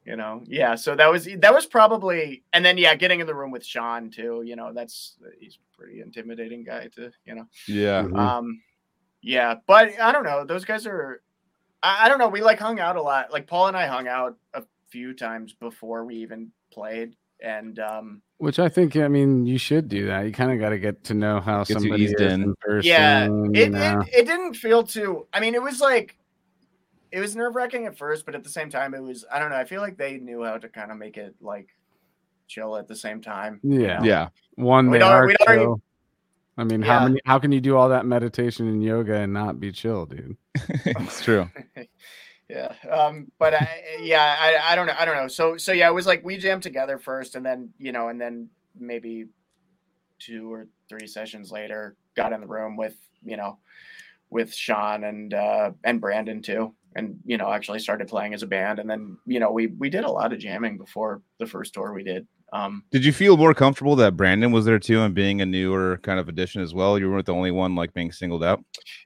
you 0.05 0.15
know 0.15 0.41
yeah 0.45 0.75
so 0.75 0.95
that 0.95 1.11
was 1.11 1.27
that 1.39 1.53
was 1.53 1.65
probably 1.65 2.43
and 2.53 2.63
then 2.63 2.77
yeah 2.77 2.95
getting 2.95 3.19
in 3.19 3.27
the 3.27 3.33
room 3.35 3.51
with 3.51 3.65
sean 3.65 4.09
too 4.11 4.43
you 4.45 4.55
know 4.55 4.71
that's 4.73 5.17
he's 5.39 5.57
a 5.57 5.77
pretty 5.77 6.01
intimidating 6.01 6.63
guy 6.63 6.87
to 6.95 7.11
you 7.25 7.35
know 7.35 7.47
Yeah. 7.67 8.03
Mhm. 8.03 8.17
um 8.17 8.61
yeah 9.21 9.55
but 9.65 9.99
i 9.99 10.11
don't 10.11 10.23
know 10.23 10.45
those 10.45 10.65
guys 10.65 10.85
are 10.85 11.21
I, 11.81 12.05
I 12.05 12.09
don't 12.09 12.19
know 12.19 12.27
we 12.29 12.41
like 12.41 12.59
hung 12.59 12.79
out 12.79 12.95
a 12.95 13.01
lot 13.01 13.31
like 13.33 13.47
paul 13.47 13.67
and 13.67 13.75
i 13.77 13.87
hung 13.87 14.07
out 14.07 14.37
a 14.53 14.63
few 14.89 15.13
times 15.13 15.53
before 15.53 16.05
we 16.05 16.15
even 16.17 16.51
played 16.71 17.15
and 17.41 17.79
um 17.79 18.21
Which 18.43 18.59
I 18.59 18.67
think, 18.67 18.97
I 18.97 19.07
mean, 19.07 19.45
you 19.45 19.57
should 19.57 19.87
do 19.87 20.07
that. 20.07 20.25
You 20.25 20.33
kind 20.33 20.51
of 20.51 20.59
got 20.59 20.69
to 20.69 20.77
get 20.77 21.05
to 21.05 21.13
know 21.13 21.39
how 21.39 21.59
Gets 21.59 21.69
you 21.69 21.79
somebody 21.79 22.03
eased 22.03 22.19
is 22.19 22.33
in. 22.33 22.43
in 22.43 22.55
person. 22.59 22.89
yeah 22.89 23.25
it, 23.53 23.73
it, 23.73 24.09
it 24.13 24.25
didn't 24.25 24.55
feel 24.55 24.83
too 24.83 25.25
i 25.33 25.39
mean 25.39 25.55
it 25.55 25.61
was 25.61 25.79
like 25.79 26.17
it 27.11 27.21
was 27.21 27.37
nerve-wracking 27.37 27.85
at 27.85 27.97
first 27.97 28.25
but 28.25 28.35
at 28.35 28.43
the 28.43 28.49
same 28.49 28.69
time 28.69 28.93
it 28.93 29.01
was 29.01 29.23
i 29.31 29.39
don't 29.39 29.49
know 29.49 29.55
i 29.55 29.63
feel 29.63 29.81
like 29.81 29.97
they 29.97 30.17
knew 30.17 30.43
how 30.43 30.57
to 30.57 30.67
kind 30.67 30.91
of 30.91 30.97
make 30.97 31.15
it 31.15 31.33
like 31.39 31.69
chill 32.47 32.75
at 32.75 32.87
the 32.87 32.95
same 32.95 33.21
time 33.21 33.61
yeah. 33.63 34.03
Yeah. 34.03 34.27
One, 34.55 34.89
We'd 34.89 34.99
they 35.01 35.05
are 35.05 35.25
we'd 35.25 35.37
chill. 35.47 35.81
I 36.57 36.65
mean, 36.65 36.83
how 36.83 37.07
many? 37.07 37.19
How 37.25 37.39
can 37.39 37.51
you 37.51 37.59
do 37.61 37.75
all 37.75 37.89
that 37.89 38.05
meditation 38.05 38.67
and 38.67 38.83
yoga 38.83 39.15
and 39.15 39.33
not 39.33 39.59
be 39.59 39.71
chill, 39.71 40.05
dude? 40.05 40.37
it's 40.55 41.23
true. 41.23 41.49
yeah 42.53 42.73
um 42.91 43.31
but 43.39 43.53
i 43.53 43.83
yeah 44.01 44.35
I, 44.39 44.73
I 44.73 44.75
don't 44.75 44.85
know 44.85 44.95
i 44.97 45.05
don't 45.05 45.15
know. 45.17 45.27
So 45.27 45.57
so 45.57 45.71
yeah 45.71 45.89
it 45.89 45.93
was 45.93 46.05
like 46.05 46.23
we 46.23 46.37
jammed 46.37 46.63
together 46.63 46.99
first 46.99 47.35
and 47.35 47.45
then 47.45 47.69
you 47.79 47.91
know 47.91 48.09
and 48.09 48.21
then 48.21 48.49
maybe 48.79 49.25
two 50.19 50.51
or 50.53 50.67
three 50.87 51.07
sessions 51.07 51.51
later 51.51 51.95
got 52.15 52.31
in 52.33 52.41
the 52.41 52.47
room 52.47 52.77
with 52.77 52.95
you 53.23 53.37
know 53.37 53.57
with 54.29 54.53
sean 54.53 55.03
and 55.03 55.33
uh 55.33 55.71
and 55.83 55.99
brandon 55.99 56.41
too. 56.41 56.73
And 56.95 57.17
you 57.25 57.37
know 57.37 57.51
actually 57.51 57.79
started 57.79 58.07
playing 58.07 58.35
as 58.35 58.43
a 58.43 58.47
band 58.47 58.77
and 58.77 58.87
then 58.87 59.17
you 59.25 59.39
know 59.39 59.51
we 59.51 59.67
we 59.67 59.89
did 59.89 60.03
a 60.03 60.11
lot 60.11 60.31
of 60.31 60.37
jamming 60.37 60.77
before 60.77 61.21
the 61.39 61.47
first 61.47 61.73
tour 61.73 61.91
we 61.93 62.03
did 62.03 62.27
um. 62.53 62.83
Did 62.91 63.03
you 63.03 63.11
feel 63.11 63.35
more 63.35 63.55
comfortable 63.55 63.95
that 63.95 64.15
Brandon 64.15 64.51
was 64.51 64.63
there 64.63 64.77
too 64.77 65.01
and 65.01 65.15
being 65.15 65.41
a 65.41 65.45
newer 65.45 65.97
kind 66.03 66.19
of 66.19 66.29
addition 66.29 66.61
as 66.61 66.71
well? 66.71 66.99
You 66.99 67.09
weren't 67.09 67.25
the 67.25 67.33
only 67.33 67.49
one 67.49 67.73
like 67.73 67.95
being 67.95 68.11
singled 68.11 68.43
out. 68.43 68.63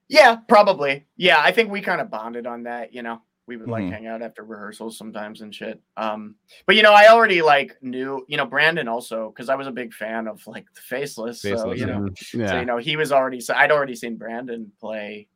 yeah 0.10 0.36
probably. 0.50 1.08
Yeah 1.16 1.40
i 1.40 1.52
think 1.52 1.72
we 1.72 1.80
kind 1.80 2.02
of 2.02 2.12
bonded 2.12 2.46
on 2.46 2.64
that 2.64 2.94
you 2.94 3.04
know 3.04 3.22
we 3.48 3.56
would 3.58 3.70
like 3.70 3.86
Mhm. 3.86 3.92
hang 3.92 4.08
out 4.08 4.22
after 4.22 4.44
rehearsals 4.44 4.98
sometimes 4.98 5.42
and 5.42 5.56
shit 5.56 5.82
um 5.96 6.36
but 6.66 6.76
you 6.76 6.84
know 6.84 6.92
i 6.94 7.08
already 7.08 7.42
like 7.42 7.78
knew 7.82 8.24
you 8.28 8.36
know 8.38 8.46
brandon 8.46 8.88
also 8.88 9.30
because 9.30 9.48
i 9.50 9.56
was 9.56 9.68
a 9.68 9.72
big 9.72 9.94
fan 9.94 10.28
of 10.28 10.46
like 10.48 10.66
the 10.76 10.82
faceless, 10.82 11.42
so 11.42 11.50
Faceless, 11.52 11.80
you 11.80 11.86
know 11.86 12.00
Mhm. 12.00 12.34
yeah. 12.40 12.48
so 12.52 12.60
you 12.60 12.66
know 12.66 12.78
he 12.78 12.96
was 12.98 13.12
already 13.12 13.40
so 13.40 13.54
i'd 13.56 13.72
already 13.72 13.96
seen 13.96 14.18
brandon 14.18 14.72
play 14.80 15.28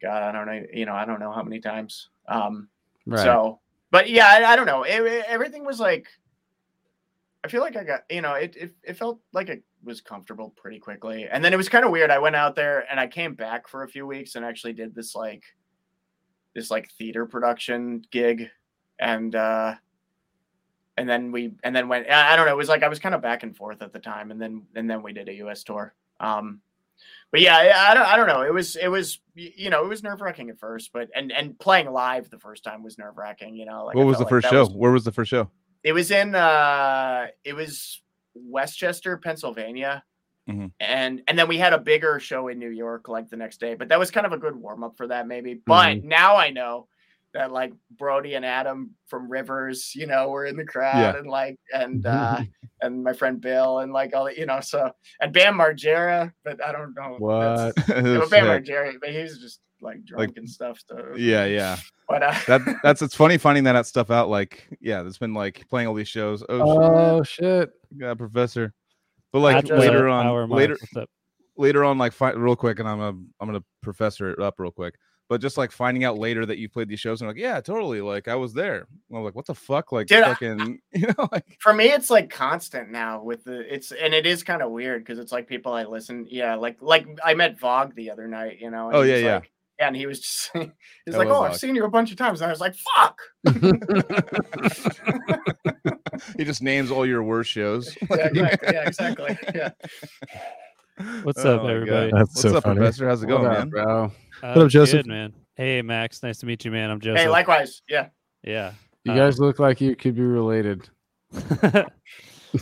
god 0.00 0.22
i 0.22 0.32
don't 0.32 0.46
know 0.46 0.64
you 0.72 0.86
know 0.86 0.94
i 0.94 1.04
don't 1.04 1.18
know 1.20 1.32
how 1.32 1.42
many 1.42 1.60
times 1.60 2.08
um 2.28 2.68
right. 3.06 3.18
so 3.24 3.60
but 3.90 4.08
yeah 4.08 4.26
i, 4.28 4.52
I 4.52 4.56
don't 4.56 4.66
know 4.66 4.84
it, 4.84 5.00
it- 5.02 5.24
everything 5.26 5.64
was 5.64 5.80
like 5.80 6.06
i 7.44 7.48
feel 7.48 7.62
like 7.62 7.76
i 7.76 7.82
got 7.84 8.02
you 8.10 8.20
know 8.22 8.34
it, 8.34 8.54
it 8.56 8.74
it 8.84 8.96
felt 8.96 9.20
like 9.32 9.48
it 9.48 9.62
was 9.84 10.00
comfortable 10.00 10.50
pretty 10.56 10.78
quickly 10.78 11.26
and 11.30 11.44
then 11.44 11.52
it 11.52 11.56
was 11.56 11.68
kind 11.68 11.84
of 11.84 11.90
weird 11.90 12.10
i 12.10 12.18
went 12.18 12.36
out 12.36 12.54
there 12.54 12.84
and 12.90 12.98
i 13.00 13.06
came 13.06 13.34
back 13.34 13.66
for 13.68 13.82
a 13.84 13.88
few 13.88 14.06
weeks 14.06 14.34
and 14.36 14.44
actually 14.44 14.72
did 14.72 14.94
this 14.94 15.14
like 15.14 15.42
this 16.54 16.70
like 16.70 16.90
theater 16.92 17.26
production 17.26 18.04
gig. 18.10 18.50
And 18.98 19.34
uh 19.34 19.74
and 20.96 21.08
then 21.08 21.30
we 21.30 21.52
and 21.62 21.74
then 21.76 21.86
went 21.86 22.10
i 22.10 22.34
don't 22.34 22.46
know 22.46 22.52
it 22.52 22.56
was 22.56 22.68
like 22.68 22.82
i 22.82 22.88
was 22.88 22.98
kind 22.98 23.14
of 23.14 23.22
back 23.22 23.44
and 23.44 23.56
forth 23.56 23.80
at 23.82 23.92
the 23.92 24.00
time. 24.00 24.30
And 24.30 24.40
then 24.40 24.62
and 24.74 24.90
then 24.90 25.02
we 25.02 25.12
did 25.12 25.28
a 25.28 25.34
us 25.34 25.62
tour. 25.64 25.94
Um 26.20 26.60
but 27.30 27.40
yeah 27.40 27.56
I, 27.56 27.90
I 27.90 27.94
don't 27.94 28.06
i 28.06 28.16
don't 28.16 28.26
know. 28.26 28.42
It 28.42 28.52
was 28.52 28.74
it 28.76 28.88
was 28.88 29.20
you 29.34 29.70
know 29.70 29.84
it 29.84 29.88
was 29.88 30.02
nerve-wracking 30.02 30.50
at 30.50 30.58
first 30.58 30.92
but 30.92 31.08
and 31.14 31.30
and 31.30 31.56
playing 31.60 31.90
live 31.92 32.28
the 32.28 32.40
first 32.40 32.64
time 32.64 32.82
was 32.82 32.98
nerve-wracking 32.98 33.54
you 33.54 33.66
know 33.66 33.84
like 33.84 33.94
I 33.94 33.98
what 33.98 34.06
was 34.08 34.16
the 34.18 34.24
like 34.24 34.30
first 34.30 34.48
show? 34.48 34.60
was- 34.60 34.70
Where 34.70 34.90
was 34.90 35.04
the 35.04 35.12
first 35.12 35.30
show? 35.30 35.48
it 35.84 35.92
was 35.92 36.10
in 36.10 36.34
uh 36.34 37.28
it 37.44 37.54
was 37.54 38.02
westchester 38.34 39.16
pennsylvania 39.16 40.02
Mhm. 40.48 40.72
and 40.80 41.22
and 41.28 41.38
then 41.38 41.46
we 41.48 41.58
had 41.58 41.72
a 41.74 41.78
bigger 41.78 42.18
show 42.18 42.48
in 42.48 42.58
new 42.58 42.70
york 42.70 43.08
like 43.08 43.28
the 43.28 43.36
next 43.36 43.60
day 43.60 43.74
but 43.74 43.88
that 43.88 43.98
was 43.98 44.10
kind 44.10 44.26
of 44.26 44.32
a 44.32 44.38
good 44.38 44.56
warm-up 44.56 44.96
for 44.96 45.06
that 45.08 45.26
maybe 45.26 45.60
but 45.66 46.02
now 46.04 46.36
i 46.36 46.48
know 46.50 46.86
that 47.34 47.52
like 47.52 47.72
brody 47.98 48.34
and 48.34 48.46
adam 48.46 48.90
from 49.08 49.30
rivers 49.30 49.92
you 49.94 50.06
know 50.06 50.30
were 50.30 50.46
in 50.46 50.56
the 50.56 50.64
crowd 50.64 50.96
Yeah. 51.14 51.16
and 51.18 51.26
like 51.28 51.58
and 51.74 52.06
uh 52.06 52.40
and 52.82 53.04
my 53.04 53.12
friend 53.12 53.40
bill 53.40 53.80
and 53.80 53.92
like 53.92 54.14
all 54.16 54.24
the 54.24 54.38
you 54.38 54.46
know 54.46 54.60
so 54.60 54.90
and 55.20 55.32
bam 55.34 55.54
margera 55.58 56.32
but 56.44 56.64
i 56.64 56.72
don't 56.72 56.94
know 56.94 57.16
What? 57.18 57.74
that's- 57.76 57.88
It 58.06 58.18
was 58.18 58.30
but 58.30 58.30
bam 58.30 58.46
margera 58.46 58.94
but 59.00 59.10
he 59.10 59.18
was 59.20 59.38
just 59.38 59.60
like 59.82 60.02
drunk 60.04 60.36
and 60.38 60.48
stuff 60.48 60.80
so 60.88 61.12
yeah, 61.16 61.44
yeah. 61.44 61.76
but 62.08 62.22
uh 62.22 62.34
That 62.48 62.62
that's 62.82 63.02
it's 63.02 63.14
funny 63.14 63.36
finding 63.38 63.62
that 63.64 63.86
stuff 63.86 64.10
out. 64.10 64.28
Like, 64.28 64.66
yeah, 64.80 65.06
it's 65.06 65.18
been 65.18 65.34
like 65.34 65.68
playing 65.70 65.86
all 65.86 65.94
these 65.94 66.08
shows. 66.08 66.42
Oh, 66.48 67.18
Oh 67.18 67.22
shit! 67.22 67.44
shit, 67.44 67.70
yeah, 67.96 68.14
professor. 68.14 68.72
But 69.32 69.40
like 69.40 69.56
That's, 69.66 69.70
later 69.78 70.08
on, 70.08 70.48
later 70.50 70.76
later 71.56 71.84
on, 71.84 71.98
like 71.98 72.12
fi- 72.12 72.32
real 72.32 72.56
quick, 72.56 72.78
and 72.78 72.88
I'm 72.88 72.98
gonna 72.98 73.18
I'm 73.40 73.46
gonna 73.48 73.64
professor 73.82 74.30
it 74.30 74.40
up 74.40 74.54
real 74.58 74.70
quick. 74.70 74.94
but 75.28 75.42
just 75.42 75.58
like 75.58 75.70
finding 75.70 76.04
out 76.04 76.16
later 76.16 76.46
that 76.46 76.56
you 76.56 76.68
played 76.70 76.88
these 76.88 77.00
shows 77.00 77.20
and 77.20 77.28
like, 77.28 77.36
yeah, 77.36 77.60
totally. 77.60 78.00
Like 78.00 78.28
I 78.28 78.34
was 78.34 78.54
there. 78.54 78.86
I'm 79.12 79.22
like, 79.22 79.34
what 79.34 79.44
the 79.46 79.54
fuck? 79.54 79.92
Like 79.92 80.06
Dude, 80.06 80.22
I- 80.22 80.28
fucking, 80.32 80.78
you 80.94 81.06
know, 81.08 81.28
like 81.32 81.44
For 81.60 81.74
me, 81.74 81.86
it's 81.86 82.08
like 82.10 82.30
constant 82.30 82.90
now 82.90 83.22
with 83.22 83.44
the 83.44 83.60
it's 83.74 83.92
and 83.92 84.14
it 84.14 84.24
is 84.26 84.42
kind 84.42 84.62
of 84.62 84.70
weird 84.70 85.02
because 85.04 85.18
it's 85.18 85.32
like 85.32 85.46
people 85.46 85.72
I 85.74 85.84
listen. 85.84 86.26
Yeah, 86.30 86.54
like 86.54 86.78
like 86.80 87.06
I 87.24 87.34
met 87.34 87.58
Vogue 87.60 87.94
the 87.94 88.10
other 88.10 88.26
night. 88.28 88.58
You 88.60 88.70
know. 88.70 88.88
and 88.88 88.96
Oh, 88.96 89.02
yeah, 89.02 89.16
yeah. 89.16 89.34
like- 89.34 89.44
yeah, 89.44 89.48
and 89.78 89.96
he 89.96 90.06
was 90.06 90.20
just 90.20 90.50
he's 90.54 91.16
like, 91.16 91.28
love 91.28 91.36
"Oh, 91.36 91.42
I've 91.44 91.56
seen 91.56 91.74
you 91.74 91.84
a 91.84 91.90
bunch 91.90 92.10
of 92.10 92.16
times," 92.16 92.40
and 92.40 92.48
I 92.48 92.52
was 92.52 92.60
like, 92.60 92.74
"Fuck." 92.74 93.18
he 96.36 96.44
just 96.44 96.62
names 96.62 96.90
all 96.90 97.06
your 97.06 97.22
worst 97.22 97.50
shows. 97.50 97.96
yeah, 98.10 98.16
exactly. 98.26 98.68
Yeah, 98.72 98.86
exactly. 98.86 99.38
Yeah. 99.54 99.70
What's 101.22 101.44
Oh 101.44 101.58
up, 101.60 101.68
everybody? 101.68 102.10
That's 102.10 102.30
What's 102.30 102.42
so 102.42 102.56
up, 102.56 102.64
funny. 102.64 102.76
Professor? 102.76 103.08
How's 103.08 103.22
it 103.22 103.26
going, 103.28 103.44
man? 103.44 103.68
bro? 103.68 104.12
Uh, 104.42 104.46
up, 104.46 104.68
Joseph? 104.68 105.04
Good, 105.04 105.06
man. 105.06 105.32
Hey, 105.54 105.80
Max. 105.82 106.22
Nice 106.22 106.38
to 106.38 106.46
meet 106.46 106.64
you, 106.64 106.70
man. 106.70 106.90
I'm 106.90 107.00
Joseph. 107.00 107.20
Hey, 107.20 107.28
likewise. 107.28 107.82
Yeah. 107.88 108.08
yeah. 108.42 108.72
You 109.04 109.12
Uh, 109.12 109.16
guys 109.16 109.38
look 109.38 109.58
like 109.60 109.80
you 109.80 109.94
could 109.94 110.16
be 110.16 110.22
related. 110.22 110.88
I 111.62 111.86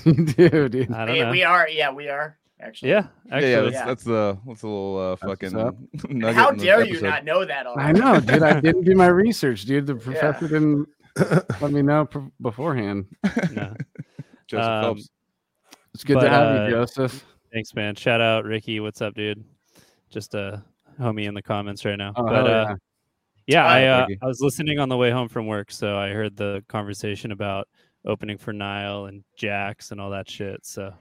You 0.04 0.26
do, 0.26 0.68
dude. 0.68 0.88
don't 0.90 1.12
We, 1.12 1.20
know. 1.20 1.30
we 1.30 1.44
are. 1.44 1.68
Yeah, 1.68 1.92
we 1.92 2.08
are 2.08 2.36
actually. 2.60 2.90
yeah, 2.90 3.06
actually. 3.30 3.50
yeah, 3.50 3.56
yeah, 3.56 3.62
that's, 3.62 3.74
Yeah. 3.74 3.84
that's 3.86 4.04
the 4.04 4.38
that's 4.46 4.62
a 4.62 4.66
little 4.66 4.98
uh, 4.98 5.16
fucking 5.16 5.52
nugget 6.08 6.34
How 6.36 6.50
dare 6.50 6.84
you 6.84 7.00
not 7.00 7.24
know 7.24 7.44
that 7.44 7.66
Already? 7.66 7.88
I 7.88 7.92
know, 7.92 8.20
dude. 8.20 8.42
I 8.42 8.60
didn't 8.60 8.84
do 8.84 8.94
my 8.94 9.06
research, 9.08 9.64
dude. 9.64 9.86
The 9.86 9.94
professor 10.08 10.48
didn't 10.48 10.88
let 11.60 11.70
me 11.72 11.82
know 11.82 12.04
pr- 12.06 12.18
beforehand. 12.40 13.06
No. 13.52 13.74
Joseph 14.46 14.66
Um, 14.66 14.82
Phelps. 14.82 15.08
It's 15.94 16.04
good 16.04 16.14
But, 16.14 16.24
to 16.24 16.28
have 16.30 16.56
uh, 16.60 16.64
you, 16.64 16.70
Joseph. 16.72 17.24
Thanks, 17.52 17.74
man. 17.74 17.94
Shout 17.94 18.20
out 18.20 18.44
Ricky. 18.44 18.80
What's 18.80 19.00
up, 19.00 19.14
dude? 19.14 19.42
Just 20.10 20.34
a 20.34 20.62
homie 21.00 21.26
in 21.26 21.34
the 21.34 21.42
comments 21.42 21.84
right 21.84 21.96
now. 21.96 22.12
Oh, 22.16 22.24
but 22.24 22.34
hell 22.34 22.46
uh, 22.46 22.50
yeah. 22.50 22.74
yeah, 23.46 23.62
Hi, 23.68 23.86
I 23.86 23.88
uh, 24.02 24.06
I 24.22 24.26
was 24.26 24.40
listening 24.40 24.78
on 24.78 24.88
the 24.90 24.96
way 24.96 25.10
home 25.10 25.28
from 25.28 25.46
work, 25.46 25.70
so 25.72 25.96
I 25.98 26.10
heard 26.10 26.36
the 26.36 26.62
conversation 26.68 27.32
about 27.32 27.66
opening 28.04 28.36
for 28.38 28.52
Nile 28.52 29.06
and 29.06 29.24
Jaxx 29.40 29.90
and 29.90 30.00
all 30.00 30.10
that 30.10 30.30
shit. 30.30 30.64
So 30.66 30.92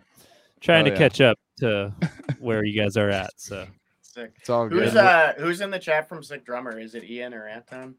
trying 0.65 0.81
Oh, 0.81 0.89
to 0.89 0.91
yeah. 0.91 0.97
catch 0.97 1.21
up 1.21 1.37
to 1.59 1.93
where 2.39 2.63
you 2.65 2.79
guys 2.81 2.97
are 2.97 3.09
at. 3.09 3.31
So 3.37 3.67
Sick. 4.01 4.33
It's 4.39 4.49
all 4.49 4.67
good. 4.67 4.83
Who's 4.85 4.95
uh 4.95 5.33
who's 5.37 5.61
in 5.61 5.69
the 5.71 5.79
chat 5.79 6.07
from 6.09 6.23
Sick 6.23 6.45
Drummer? 6.45 6.79
Is 6.79 6.95
it 6.95 7.03
Ian 7.03 7.33
or 7.33 7.47
Anton? 7.47 7.95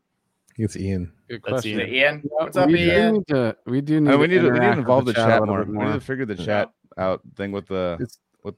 It's 0.59 0.77
Ian. 0.77 1.13
good 1.29 1.43
question. 1.43 1.81
Is 1.81 1.89
Ian? 1.93 2.23
What's 2.31 2.57
up, 2.57 2.69
we 2.69 2.77
do 2.77 2.83
Ian? 2.85 3.13
need 3.15 3.27
to- 3.29 3.57
we 3.67 3.81
do 3.83 4.01
need. 4.01 4.11
Uh, 4.15 4.19
we 4.19 4.27
to 4.27 4.35
need 4.35 4.41
to 4.41 4.51
we 4.51 4.59
need 4.59 4.73
to 4.73 4.79
involve 4.79 5.05
the 5.05 5.11
a 5.11 5.15
chat 5.15 5.41
little 5.41 5.47
more. 5.55 5.65
We 5.65 5.85
need 5.87 5.93
to 5.93 6.01
figure 6.01 6.25
the 6.25 6.35
Yeah. 6.35 6.45
chat 6.45 6.71
out 6.99 7.21
thing 7.37 7.53
with 7.53 7.67
the 7.67 7.95
It's- 8.01 8.19
with 8.43 8.55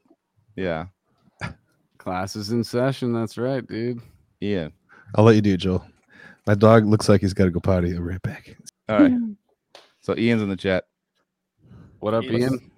yeah. 0.55 0.85
Classes 1.97 2.51
in 2.51 2.63
session. 2.63 3.11
That's 3.13 3.37
right, 3.37 3.65
dude. 3.67 4.01
Ian. 4.41 4.71
I'll 5.15 5.25
let 5.25 5.35
you 5.35 5.41
do 5.41 5.53
it, 5.55 5.57
Joel. 5.57 5.85
My 6.47 6.55
dog 6.55 6.85
looks 6.85 7.09
like 7.09 7.19
he's 7.21 7.33
got 7.33 7.45
to 7.45 7.51
go 7.51 7.59
potty. 7.59 7.89
I'll 7.89 7.97
be 7.97 8.03
right 8.03 8.21
back. 8.21 8.55
All 8.87 8.99
right. 9.01 9.11
So 10.01 10.15
Ian's 10.17 10.41
in 10.41 10.47
the 10.49 10.55
chat. 10.55 10.85
What 11.99 12.13
up, 12.13 12.23
Ian's- 12.23 12.53
Ian? 12.53 12.71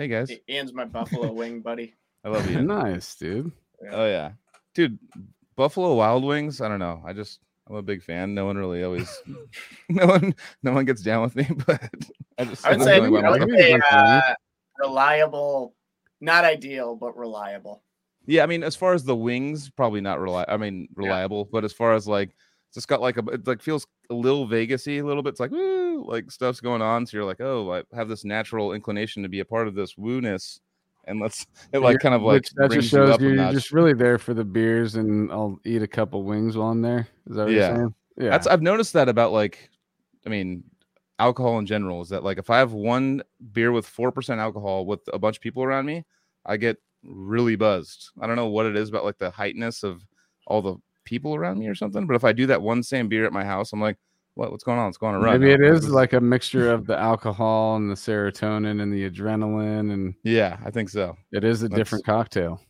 Hey 0.00 0.08
guys. 0.08 0.30
I- 0.30 0.40
Ian's 0.50 0.72
my 0.72 0.86
Buffalo 0.86 1.30
Wing 1.40 1.60
buddy. 1.60 1.92
I 2.24 2.30
love 2.30 2.50
you. 2.50 2.62
Nice, 2.62 3.14
dude. 3.16 3.52
Oh 3.92 4.06
yeah. 4.06 4.32
Dude, 4.74 4.98
Buffalo 5.56 5.94
Wild 5.94 6.24
Wings, 6.24 6.62
I 6.62 6.68
don't 6.68 6.78
know. 6.78 7.02
I 7.04 7.12
just 7.12 7.38
I'm 7.68 7.76
a 7.76 7.82
big 7.82 8.02
fan. 8.02 8.32
No 8.34 8.46
one 8.46 8.56
really 8.56 8.82
always 8.82 9.22
no 9.90 10.06
one 10.06 10.34
no 10.62 10.72
one 10.72 10.86
gets 10.86 11.02
down 11.02 11.20
with 11.20 11.36
me, 11.36 11.46
but 11.66 11.82
I 12.38 12.44
just 12.46 12.64
I 12.64 12.70
would 12.70 12.82
say, 12.82 12.98
doing 12.98 13.12
by 13.12 13.28
I 13.28 13.30
would 13.30 13.40
myself. 13.42 13.60
say 13.60 13.72
Bunch 13.72 13.82
of 13.92 13.92
wings. 13.92 14.22
uh, 14.24 14.34
reliable, 14.78 15.74
not 16.22 16.46
ideal, 16.46 16.96
but 16.96 17.14
reliable. 17.18 17.82
Yeah, 18.24 18.42
I 18.42 18.46
mean, 18.46 18.62
as 18.62 18.76
far 18.76 18.94
as 18.94 19.04
the 19.04 19.14
wings, 19.14 19.68
probably 19.68 20.00
not 20.00 20.18
reliable. 20.18 20.54
I 20.54 20.56
mean, 20.56 20.88
reliable, 20.94 21.44
but 21.44 21.62
as 21.66 21.74
far 21.74 21.92
as 21.92 22.08
like, 22.08 22.30
it's 22.70 22.76
just 22.76 22.86
got 22.88 23.00
like 23.00 23.16
a, 23.16 23.24
it 23.32 23.44
like 23.48 23.60
feels 23.60 23.84
a 24.10 24.14
little 24.14 24.46
Vegasy 24.46 25.02
a 25.02 25.04
little 25.04 25.24
bit. 25.24 25.30
It's 25.30 25.40
like, 25.40 25.50
woo, 25.50 26.04
like 26.08 26.30
stuff's 26.30 26.60
going 26.60 26.80
on. 26.80 27.04
So 27.04 27.16
you're 27.16 27.26
like, 27.26 27.40
oh, 27.40 27.72
I 27.74 27.96
have 27.96 28.08
this 28.08 28.24
natural 28.24 28.74
inclination 28.74 29.24
to 29.24 29.28
be 29.28 29.40
a 29.40 29.44
part 29.44 29.66
of 29.66 29.74
this 29.74 29.98
woo-ness. 29.98 30.60
and 31.06 31.18
let's 31.20 31.46
it 31.72 31.80
like 31.80 31.98
kind 31.98 32.14
of 32.14 32.22
like 32.22 32.48
that 32.54 32.70
just 32.70 32.88
shows 32.88 33.20
you 33.20 33.30
you're 33.30 33.50
just 33.52 33.72
really 33.72 33.92
there 33.92 34.18
for 34.18 34.34
the 34.34 34.44
beers, 34.44 34.94
and 34.94 35.32
I'll 35.32 35.58
eat 35.64 35.82
a 35.82 35.88
couple 35.88 36.22
wings 36.22 36.56
while 36.56 36.68
I'm 36.70 36.80
there. 36.80 37.08
Is 37.28 37.34
that 37.36 37.44
what 37.46 37.52
Yeah. 37.52 37.68
you're 37.68 37.76
saying? 37.76 37.94
Yeah, 38.18 38.30
That's 38.30 38.46
I've 38.46 38.62
noticed 38.62 38.92
that 38.92 39.08
about 39.08 39.32
like, 39.32 39.68
I 40.24 40.28
mean, 40.28 40.62
alcohol 41.18 41.58
in 41.58 41.66
general 41.66 42.02
is 42.02 42.08
that 42.10 42.22
like 42.22 42.38
if 42.38 42.50
I 42.50 42.58
have 42.58 42.72
one 42.72 43.22
beer 43.52 43.72
with 43.72 43.84
four 43.86 44.12
percent 44.12 44.40
alcohol 44.40 44.86
with 44.86 45.00
a 45.12 45.18
bunch 45.18 45.36
of 45.38 45.42
people 45.42 45.64
around 45.64 45.86
me, 45.86 46.04
I 46.46 46.56
get 46.56 46.76
really 47.02 47.56
buzzed. 47.56 48.10
I 48.20 48.28
don't 48.28 48.36
know 48.36 48.46
what 48.48 48.66
it 48.66 48.76
is 48.76 48.90
about 48.90 49.04
like 49.04 49.18
the 49.18 49.30
heightness 49.30 49.82
of 49.82 50.06
all 50.46 50.62
the 50.62 50.76
people 51.10 51.34
around 51.34 51.58
me 51.58 51.66
or 51.66 51.74
something. 51.74 52.06
But 52.06 52.14
if 52.14 52.24
I 52.24 52.32
do 52.32 52.46
that 52.46 52.62
one 52.62 52.82
same 52.84 53.08
beer 53.08 53.26
at 53.26 53.32
my 53.32 53.44
house, 53.44 53.72
I'm 53.72 53.80
like, 53.80 53.96
what? 54.34 54.52
What's 54.52 54.62
going 54.64 54.78
on? 54.78 54.88
It's 54.88 54.96
going 54.96 55.14
to 55.14 55.20
run. 55.20 55.40
maybe 55.40 55.52
it 55.52 55.60
now. 55.60 55.72
is 55.72 55.80
This 55.82 55.90
like 55.90 56.12
a 56.12 56.20
mixture 56.20 56.70
of 56.72 56.86
the 56.86 56.96
alcohol 56.96 57.74
and 57.76 57.90
the 57.90 57.96
serotonin 57.96 58.80
and 58.80 58.92
the 58.92 59.10
adrenaline, 59.10 59.92
and 59.92 60.14
yeah, 60.22 60.56
I 60.64 60.70
think 60.70 60.88
so. 60.88 61.16
it 61.32 61.42
is 61.44 61.62
a 61.62 61.68
That's- 61.68 61.78
different 61.78 62.04
cocktail. 62.06 62.60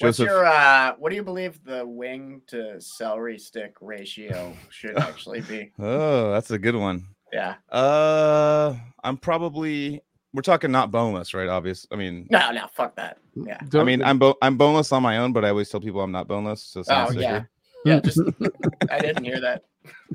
What's 0.00 0.16
Joseph, 0.18 0.30
your 0.32 0.46
uh 0.46 0.94
what 0.98 1.10
do 1.10 1.16
you 1.16 1.22
believe 1.22 1.62
the 1.64 1.86
wing 1.86 2.40
to 2.46 2.80
celery 2.80 3.38
stick 3.38 3.74
ratio 3.82 4.54
should 4.70 4.96
actually 5.08 5.40
be? 5.42 5.72
oh, 5.78 6.30
that's 6.32 6.50
a 6.50 6.58
good 6.58 6.76
one. 6.76 7.04
Yeah. 7.32 7.56
Uh, 7.70 8.74
I'm 9.04 9.16
probably 9.18 10.02
we're 10.32 10.42
talking 10.42 10.70
not 10.70 10.90
boneless, 10.90 11.34
right? 11.34 11.48
Obvious. 11.48 11.86
I 11.90 11.96
mean, 11.96 12.26
No, 12.30 12.50
no, 12.52 12.66
fuck 12.72 12.94
that. 12.96 13.18
Yeah. 13.34 13.58
I 13.60 13.64
Don't- 13.66 13.86
mean, 13.86 14.02
I'm 14.02 14.18
bo- 14.18 14.36
I'm 14.42 14.56
boneless 14.56 14.92
on 14.92 15.02
my 15.02 15.18
own, 15.18 15.32
but 15.32 15.44
I 15.44 15.48
always 15.50 15.68
tell 15.68 15.80
people 15.80 16.00
I'm 16.00 16.12
not 16.12 16.28
boneless. 16.28 16.62
So 16.62 16.82
Oh 16.88 17.10
yeah. 17.12 17.44
Yeah, 17.84 18.00
just 18.00 18.20
I 18.90 18.98
didn't 18.98 19.24
hear 19.24 19.40
that. 19.40 19.64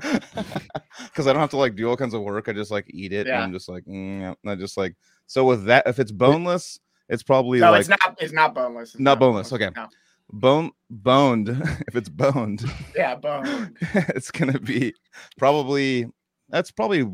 because 0.00 1.26
I 1.26 1.32
don't 1.32 1.40
have 1.40 1.50
to 1.50 1.56
like 1.56 1.74
do 1.74 1.88
all 1.88 1.96
kinds 1.96 2.14
of 2.14 2.22
work. 2.22 2.48
I 2.48 2.52
just 2.52 2.70
like 2.70 2.86
eat 2.90 3.12
it, 3.12 3.26
and 3.26 3.28
Yeah. 3.28 3.42
I'm 3.42 3.52
just 3.52 3.68
like, 3.68 3.84
mm, 3.84 4.20
yeah. 4.20 4.34
And 4.42 4.50
I 4.50 4.54
just 4.54 4.76
like 4.76 4.94
so 5.26 5.44
with 5.44 5.64
that. 5.64 5.86
If 5.86 5.98
it's 5.98 6.12
boneless, 6.12 6.78
it's 7.08 7.22
probably 7.24 7.58
No, 7.60 7.72
like 7.72 7.80
it's 7.80 7.88
not 7.88 7.98
it's 8.18 8.32
not 8.32 8.54
boneless. 8.54 8.90
It's 8.94 9.00
Not 9.00 9.18
boneless, 9.18 9.52
okay. 9.52 9.70
No. 9.74 9.88
bone 10.32 10.70
boned. 10.90 11.48
if 11.88 11.96
it's 11.96 12.08
boned, 12.08 12.64
Yeah, 12.94 13.16
bone. 13.16 13.76
it's 13.80 14.30
gonna 14.30 14.60
be 14.60 14.94
probably 15.36 16.06
that's 16.48 16.70
probably 16.70 17.04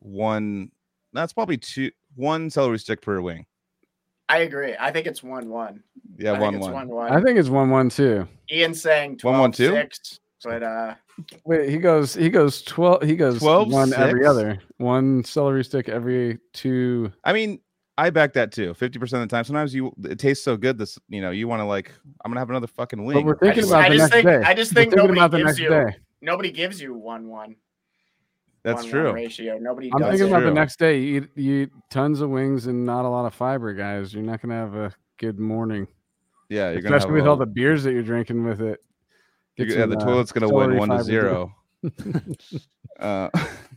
one. 0.00 0.70
That's 1.12 1.32
probably 1.32 1.58
two 1.58 1.90
one 2.14 2.50
celery 2.50 2.78
stick 2.78 3.00
per 3.00 3.20
wing. 3.20 3.46
I 4.28 4.38
agree. 4.38 4.74
I 4.78 4.90
think 4.90 5.06
it's 5.06 5.22
one 5.22 5.48
one. 5.48 5.82
Yeah, 6.16 6.32
I 6.32 6.38
one 6.38 6.52
think 6.52 6.62
it's 6.62 6.72
one. 6.72 6.88
one 6.88 6.88
one. 6.88 7.12
I 7.12 7.20
think 7.22 7.38
it's 7.38 7.48
one 7.48 7.70
one 7.70 7.88
two. 7.90 8.26
Ian's 8.50 8.80
saying 8.80 9.18
12 9.18 9.32
One, 9.32 9.40
one, 9.40 9.52
two? 9.52 9.72
6, 9.72 10.20
but 10.44 10.62
uh 10.62 10.94
Wait, 11.44 11.68
he 11.68 11.76
goes. 11.76 12.14
He 12.14 12.30
goes 12.30 12.62
twelve. 12.62 13.02
He 13.02 13.16
goes 13.16 13.38
12, 13.40 13.70
one 13.70 13.92
every 13.92 14.24
other. 14.24 14.58
One 14.78 15.22
celery 15.24 15.64
stick 15.64 15.88
every 15.88 16.38
two. 16.54 17.12
I 17.24 17.34
mean, 17.34 17.60
I 17.98 18.08
back 18.08 18.32
that 18.32 18.52
too. 18.52 18.72
Fifty 18.72 18.98
percent 18.98 19.22
of 19.22 19.28
the 19.28 19.36
time. 19.36 19.44
Sometimes 19.44 19.74
you 19.74 19.92
it 20.04 20.18
tastes 20.18 20.42
so 20.42 20.56
good. 20.56 20.78
This 20.78 20.98
you 21.08 21.20
know 21.20 21.30
you 21.30 21.46
want 21.46 21.60
to 21.60 21.64
like. 21.66 21.92
I'm 22.24 22.30
gonna 22.30 22.40
have 22.40 22.48
another 22.48 22.66
fucking 22.66 23.04
wing. 23.04 23.18
But 23.18 23.24
we're 23.24 23.36
I 23.36 23.38
thinking 23.52 23.60
just, 23.62 23.70
about 23.70 23.84
I 23.84 23.88
the 23.90 23.96
just 23.96 24.12
next 24.12 24.12
think 24.14 24.42
day. 24.42 24.48
I 24.48 24.54
just 24.54 24.72
think 24.72 24.96
nobody 24.96 25.20
about 25.20 25.30
the 25.32 25.36
gives 25.38 25.46
next 25.46 25.58
you 25.60 25.68
day. 25.68 25.96
nobody 26.22 26.50
gives 26.50 26.80
you 26.80 26.94
one 26.94 27.28
one. 27.28 27.56
That's 28.64 28.84
true. 28.84 29.12
Ratio. 29.12 29.58
Nobody 29.58 29.90
I'm 29.92 29.98
does 30.00 30.10
thinking 30.10 30.26
it. 30.28 30.30
about 30.30 30.44
the 30.44 30.52
next 30.54 30.78
day. 30.78 30.98
You 31.00 31.22
eat, 31.22 31.28
you 31.34 31.54
eat 31.62 31.70
tons 31.90 32.20
of 32.20 32.30
wings 32.30 32.66
and 32.68 32.86
not 32.86 33.04
a 33.04 33.08
lot 33.08 33.26
of 33.26 33.34
fiber, 33.34 33.74
guys. 33.74 34.14
You're 34.14 34.22
not 34.22 34.40
gonna 34.40 34.54
have 34.54 34.74
a 34.74 34.94
good 35.18 35.38
morning, 35.40 35.86
yeah, 36.48 36.70
you're 36.70 36.80
gonna 36.82 36.96
especially 36.96 37.14
with 37.14 37.26
a- 37.26 37.30
all 37.30 37.36
the 37.36 37.46
beers 37.46 37.82
that 37.84 37.92
you're 37.92 38.02
drinking 38.02 38.44
with 38.44 38.60
it. 38.60 38.80
you're 39.56 39.66
Get 39.66 39.76
yeah, 39.76 39.82
some, 39.82 39.90
the 39.90 39.96
uh, 39.98 40.04
toilet's 40.04 40.32
gonna 40.32 40.46
celery 40.48 40.78
win 40.78 40.88
one 40.88 40.98
to 40.98 41.02
zero. 41.04 41.54
uh, 43.00 43.28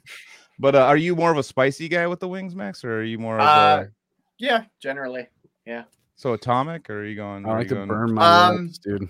but 0.60 0.76
uh, 0.76 0.80
are 0.86 0.98
you 0.98 1.16
more 1.16 1.32
of 1.32 1.38
a 1.38 1.44
spicy 1.44 1.88
guy 1.88 2.06
with 2.08 2.20
the 2.20 2.28
wings, 2.28 2.56
Max, 2.56 2.84
or 2.84 3.00
are 3.00 3.04
you 3.04 3.18
more 3.18 3.36
of 3.40 3.42
Uh, 3.42 3.84
a 3.86 3.88
Yeah, 4.38 4.66
generally. 4.80 5.28
Yeah. 5.66 5.84
So 6.16 6.34
atomic, 6.34 6.90
or 6.90 7.00
are 7.02 7.06
you 7.06 7.16
going? 7.16 7.46
I 7.46 7.54
like 7.58 7.68
to 7.70 7.76
going- 7.76 7.88
burn 7.88 8.14
my 8.14 8.48
Um, 8.50 8.66
lips, 8.68 8.78
dude. 8.78 9.10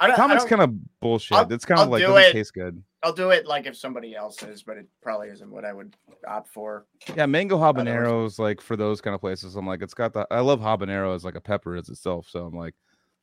I 0.00 0.06
don't, 0.08 0.30
I 0.30 0.44
kind 0.48 0.62
of 0.62 1.00
bullshit. 1.00 1.36
I'll- 1.36 1.52
it's 1.52 1.64
kind 1.64 1.80
of 1.80 1.88
like 1.88 2.00
do 2.00 2.08
doesn't 2.08 2.30
it. 2.30 2.32
taste 2.32 2.54
good. 2.54 2.82
I'll 3.02 3.12
do 3.12 3.30
it 3.30 3.46
like 3.46 3.66
if 3.66 3.76
somebody 3.76 4.14
else 4.14 4.42
is, 4.42 4.62
but 4.62 4.76
it 4.76 4.86
probably 5.02 5.28
isn't 5.28 5.50
what 5.50 5.64
I 5.64 5.72
would 5.72 5.96
opt 6.28 6.48
for. 6.48 6.86
Yeah, 7.16 7.26
mango 7.26 7.56
Otherwise- 7.60 7.86
habaneros, 7.86 8.38
like 8.38 8.60
for 8.60 8.76
those 8.76 9.00
kind 9.00 9.14
of 9.14 9.20
places, 9.20 9.56
I'm 9.56 9.66
like, 9.66 9.82
it's 9.82 9.94
got 9.94 10.12
the. 10.12 10.26
I 10.30 10.40
love 10.40 10.60
habanero 10.60 11.14
as 11.14 11.24
like 11.24 11.34
a 11.34 11.40
pepper 11.40 11.76
as 11.76 11.88
itself, 11.88 12.26
so 12.28 12.44
I'm 12.46 12.54
like, 12.54 12.74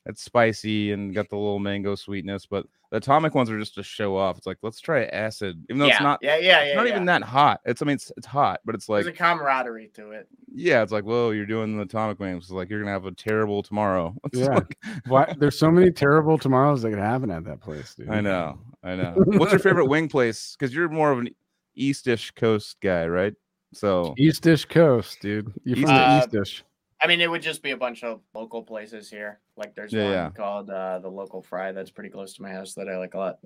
it's 0.08 0.24
spicy 0.24 0.92
and 0.94 1.14
got 1.14 1.30
the 1.30 1.36
little 1.36 1.60
mango 1.60 1.94
sweetness. 1.96 2.46
But 2.46 2.66
the 2.90 2.98
atomic 2.98 3.36
ones 3.36 3.50
are 3.50 3.60
just 3.60 3.76
to 3.76 3.84
show 3.84 4.16
off. 4.16 4.38
It's 4.38 4.48
like 4.48 4.58
let's 4.64 4.80
try 4.80 5.04
acid, 5.06 5.62
even 5.70 5.80
though 5.80 5.86
yeah, 5.88 5.94
it's 5.96 6.02
not. 6.02 6.20
yeah, 6.22 6.38
yeah, 6.38 6.60
It's 6.62 6.70
yeah. 6.70 6.76
not 6.76 6.86
yeah. 6.88 6.92
even 6.94 7.06
that 7.06 7.22
hot. 7.24 7.60
It's 7.66 7.82
I 7.82 7.86
mean 7.86 7.96
it's, 7.96 8.12
it's 8.18 8.26
hot, 8.26 8.62
but 8.66 8.74
it's 8.76 8.88
like 8.88 9.04
There's 9.04 9.14
a 9.14 9.18
camaraderie 9.18 9.92
to 9.96 10.12
it. 10.12 10.28
yeah, 10.54 10.82
it's 10.84 10.92
like 10.92 11.04
whoa, 11.04 11.32
you're 11.32 11.46
doing 11.46 11.76
the 11.78 11.84
atomic 11.84 12.20
wings. 12.20 12.46
It's 12.46 12.52
like 12.52 12.70
you're 12.70 12.80
gonna 12.80 12.92
have 12.92 13.06
a 13.06 13.12
terrible 13.12 13.62
tomorrow. 13.62 14.16
It's 14.26 14.40
Yeah. 14.40 14.56
like- 14.56 14.78
Why? 15.08 15.36
There's 15.38 15.60
so 15.60 15.70
many 15.70 15.92
terrible 15.92 16.38
tomorrows 16.38 16.82
that 16.84 16.90
could 16.92 17.00
happen 17.00 17.30
at 17.30 17.44
that 17.46 17.60
place, 17.62 17.94
dude. 17.96 18.10
I 18.10 18.22
know, 18.22 18.58
I 18.84 18.96
know. 18.96 19.14
What's 19.18 19.52
your 19.52 19.60
favorite 19.60 19.88
wing 19.88 20.08
place? 20.08 20.56
Because 20.58 20.74
you're 20.74 20.90
more 20.90 21.12
of 21.12 21.20
an 21.20 21.30
eastish 21.76 22.32
coast 22.32 22.78
guy, 22.82 23.06
right? 23.08 23.34
So 23.74 24.16
Eastish 24.18 24.66
Coast, 24.70 25.20
dude. 25.22 25.52
You're 25.66 25.76
from 25.76 25.90
Uh, 25.90 26.26
the 26.26 26.26
Eastish? 26.40 26.64
I 27.02 27.08
mean, 27.08 27.22
it 27.22 27.30
would 27.30 27.42
just 27.44 27.62
be 27.62 27.72
a 27.72 27.78
bunch 27.78 28.04
of 28.04 28.22
local 28.34 28.64
places 28.64 29.10
here. 29.10 29.40
Like 29.56 29.76
there's 29.76 29.94
Yeah, 29.94 30.04
one 30.04 30.12
yeah. 30.14 30.30
called 30.32 30.70
uh, 30.70 31.00
the 31.00 31.10
Local 31.10 31.42
Fry 31.42 31.72
that's 31.72 31.92
pretty 31.92 32.10
close 32.10 32.34
to 32.36 32.42
my 32.42 32.50
house 32.52 32.74
that 32.74 32.90
I 32.90 32.98
like 32.98 33.14
a 33.14 33.18
lot. 33.20 33.40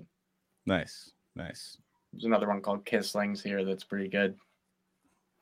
Nice, 0.66 1.10
nice. 1.36 1.76
There's 2.12 2.24
another 2.24 2.48
one 2.48 2.60
called 2.62 2.84
Kisslings 2.84 3.42
here 3.42 3.64
that's 3.64 3.84
pretty 3.84 4.08
good. 4.08 4.36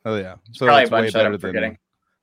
Oh 0.05 0.17
yeah. 0.17 0.37
So 0.53 0.67
Probably 0.67 0.81
a 0.81 0.83
it's 0.85 0.91
way 0.93 1.01
that 1.07 1.13
better 1.13 1.27
I'm 1.27 1.33
than 1.33 1.41
forgetting. 1.41 1.79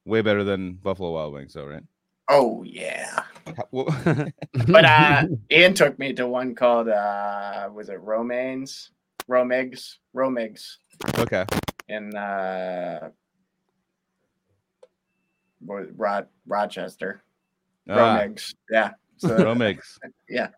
way 0.05 0.21
better 0.21 0.43
than 0.43 0.73
Buffalo 0.73 1.11
Wild 1.13 1.33
Wings, 1.33 1.53
though, 1.53 1.65
right? 1.67 1.83
Oh 2.29 2.63
yeah. 2.63 3.23
But 3.71 4.83
uh 4.85 5.23
Ian 5.51 5.73
took 5.73 5.97
me 5.99 6.11
to 6.13 6.27
one 6.27 6.53
called 6.55 6.89
uh 6.89 7.69
was 7.71 7.87
it 7.89 8.01
Romaines? 8.01 8.91
Romigs? 9.29 9.95
Romigs 10.15 10.77
okay. 11.19 11.45
in 11.87 12.15
uh 12.15 13.09
Rod 15.65 16.27
Rochester. 16.45 17.21
Ah, 17.89 17.95
Romigs. 18.19 18.53
Yeah. 18.69 18.91
So 19.17 19.29
Romegs. 19.37 19.97
yeah. 20.29 20.49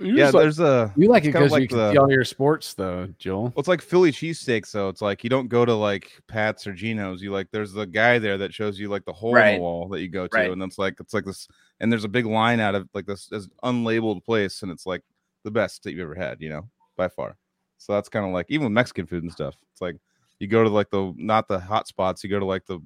You 0.00 0.14
Yeah, 0.14 0.26
like- 0.26 0.32
there's 0.34 0.60
a. 0.60 0.92
you 0.96 1.08
like 1.08 1.24
it 1.24 1.32
kinda 1.32 1.38
because 1.40 1.50
like 1.52 1.62
you 1.62 1.68
can 1.68 1.78
the- 1.78 1.92
see 1.92 1.98
all 1.98 2.10
your 2.10 2.24
sports, 2.24 2.74
though, 2.74 3.08
Joel. 3.18 3.42
Well, 3.44 3.54
it's 3.56 3.66
like 3.66 3.82
Philly 3.82 4.12
cheesesteaks, 4.12 4.66
so 4.66 4.88
it's 4.88 5.02
like 5.02 5.24
you 5.24 5.30
don't 5.30 5.48
go 5.48 5.64
to 5.64 5.74
like 5.74 6.12
Pat's 6.28 6.68
or 6.68 6.72
Geno's. 6.72 7.20
You 7.20 7.32
like 7.32 7.48
there's 7.50 7.72
the 7.72 7.84
guy 7.86 8.20
there 8.20 8.38
that 8.38 8.54
shows 8.54 8.78
you 8.78 8.88
like 8.88 9.04
the 9.04 9.12
hole 9.12 9.34
in 9.36 9.54
the 9.56 9.60
wall 9.60 9.88
that 9.88 10.00
you 10.00 10.08
go 10.08 10.28
to, 10.28 10.36
Right. 10.36 10.50
and 10.52 10.62
it's 10.62 10.78
like 10.78 10.94
it's 11.00 11.14
like 11.14 11.24
this, 11.24 11.48
and 11.80 11.90
there's 11.90 12.04
a 12.04 12.08
big 12.08 12.26
line 12.26 12.60
out 12.60 12.76
of 12.76 12.88
like 12.94 13.06
this, 13.06 13.26
this 13.26 13.48
unlabeled 13.64 14.24
place, 14.24 14.62
and 14.62 14.70
it's 14.70 14.86
like 14.86 15.02
the 15.42 15.50
best 15.50 15.82
that 15.82 15.90
you've 15.92 16.00
ever 16.00 16.14
had, 16.14 16.40
you 16.40 16.48
know, 16.50 16.68
by 16.96 17.08
far. 17.08 17.36
So 17.78 17.92
that's 17.94 18.08
kind 18.08 18.24
of 18.24 18.32
like 18.32 18.46
even 18.50 18.66
with 18.66 18.72
Mexican 18.72 19.06
food 19.06 19.24
and 19.24 19.32
stuff. 19.32 19.56
It's 19.72 19.80
like 19.80 19.96
you 20.38 20.46
go 20.46 20.62
to 20.62 20.70
like 20.70 20.90
the 20.90 21.12
not 21.16 21.48
the 21.48 21.58
hot 21.58 21.88
spots, 21.88 22.22
you 22.22 22.30
go 22.30 22.38
to 22.38 22.44
like 22.44 22.66
the 22.66 22.78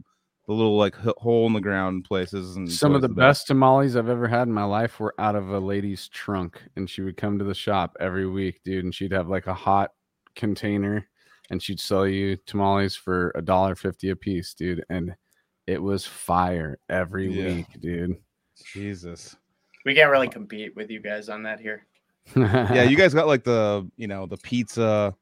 the 0.53 0.59
little 0.59 0.77
like 0.77 0.95
hole 0.95 1.47
in 1.47 1.53
the 1.53 1.61
ground 1.61 2.05
places, 2.05 2.57
and 2.57 2.71
Some 2.71 2.93
of 2.93 2.97
always 3.03 3.09
the 3.09 3.15
best 3.15 3.47
tamales 3.47 3.97
I've 3.97 4.09
ever 4.09 4.29
had 4.29 4.49
in 4.49 4.53
my 4.53 4.65
life 4.65 5.01
were 5.01 5.15
out 5.19 5.35
of 5.35 5.49
a 5.51 5.59
lady's 5.59 6.09
trunk, 6.09 6.61
and 6.77 6.89
she 6.89 7.03
would 7.03 7.17
come 7.17 7.39
to 7.39 7.45
the 7.45 7.55
shop 7.55 7.97
every 8.01 8.27
week, 8.27 8.61
dude, 8.65 8.85
and 8.85 8.95
she'd 8.95 9.13
have 9.13 9.29
like 9.29 9.47
a 9.47 9.55
hot 9.55 9.91
container, 10.37 11.09
and 11.51 11.63
she'd 11.63 11.81
sell 11.81 12.07
you 12.07 12.37
tamales 12.47 12.95
for 12.95 13.33
a 13.35 13.43
dollar 13.43 13.75
fifty 13.75 14.11
a 14.11 14.17
piece, 14.17 14.55
dude, 14.55 14.85
and 14.91 15.15
it 15.67 15.83
was 15.83 16.05
fire 16.07 16.79
every 16.89 17.29
Yeah. 17.29 17.55
week, 17.55 17.67
dude. 17.81 18.17
Jesus. 18.75 19.37
We 19.85 19.95
can't 19.95 20.11
really 20.11 20.29
compete 20.29 20.77
with 20.77 20.91
you 20.91 21.01
guys 21.01 21.29
on 21.29 21.43
that 21.45 21.59
here. 21.61 21.87
yeah, 22.37 22.85
you 22.85 22.97
guys 22.97 23.15
got 23.15 23.27
like 23.27 23.45
the 23.45 23.89
you 23.97 24.07
know 24.07 24.27
the 24.27 24.37
pizza, 24.37 25.15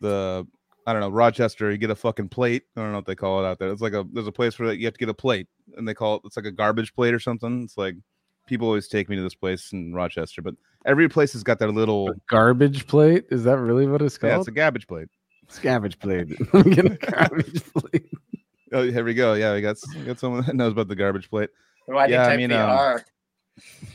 the 0.00 0.46
I 0.86 0.92
don't 0.92 1.00
know 1.00 1.08
Rochester. 1.08 1.70
You 1.70 1.78
get 1.78 1.90
a 1.90 1.96
fucking 1.96 2.28
plate. 2.28 2.62
I 2.76 2.80
don't 2.80 2.92
know 2.92 2.98
what 2.98 3.06
they 3.06 3.16
call 3.16 3.44
it 3.44 3.48
out 3.48 3.58
there. 3.58 3.70
It's 3.70 3.82
like 3.82 3.92
a 3.92 4.06
there's 4.12 4.28
a 4.28 4.32
place 4.32 4.58
where 4.58 4.72
you 4.72 4.86
have 4.86 4.94
to 4.94 4.98
get 4.98 5.08
a 5.08 5.14
plate, 5.14 5.48
and 5.76 5.86
they 5.86 5.94
call 5.94 6.16
it 6.16 6.22
it's 6.24 6.36
like 6.36 6.46
a 6.46 6.52
garbage 6.52 6.94
plate 6.94 7.12
or 7.12 7.18
something. 7.18 7.64
It's 7.64 7.76
like 7.76 7.96
people 8.46 8.68
always 8.68 8.86
take 8.86 9.08
me 9.08 9.16
to 9.16 9.22
this 9.22 9.34
place 9.34 9.72
in 9.72 9.92
Rochester, 9.94 10.42
but 10.42 10.54
every 10.84 11.08
place 11.08 11.32
has 11.32 11.42
got 11.42 11.58
their 11.58 11.72
little. 11.72 12.10
A 12.10 12.14
garbage 12.30 12.86
plate 12.86 13.24
is 13.30 13.42
that 13.44 13.58
really 13.58 13.86
what 13.86 14.00
it's 14.00 14.16
called? 14.16 14.32
Yeah, 14.32 14.38
it's 14.38 14.48
a 14.48 14.52
garbage 14.52 14.86
plate. 14.86 15.08
It's 15.42 15.58
garbage 15.58 15.98
plate. 15.98 16.28
I'm 16.52 16.72
a 16.72 16.96
garbage 16.96 17.62
plate. 17.72 18.10
Oh, 18.72 18.82
here 18.82 19.04
we 19.04 19.14
go. 19.14 19.34
Yeah, 19.34 19.54
we 19.54 19.60
got 19.60 19.76
we 19.96 20.04
got 20.04 20.18
someone 20.18 20.44
that 20.46 20.54
knows 20.54 20.72
about 20.72 20.88
the 20.88 20.96
garbage 20.96 21.28
plate. 21.30 21.50
Why 21.86 22.06
Yeah, 22.06 22.22
I 22.22 22.24
yeah, 22.24 22.28
type 22.28 22.36
mean, 22.38 22.52
um, 22.52 22.70
R? 22.70 23.04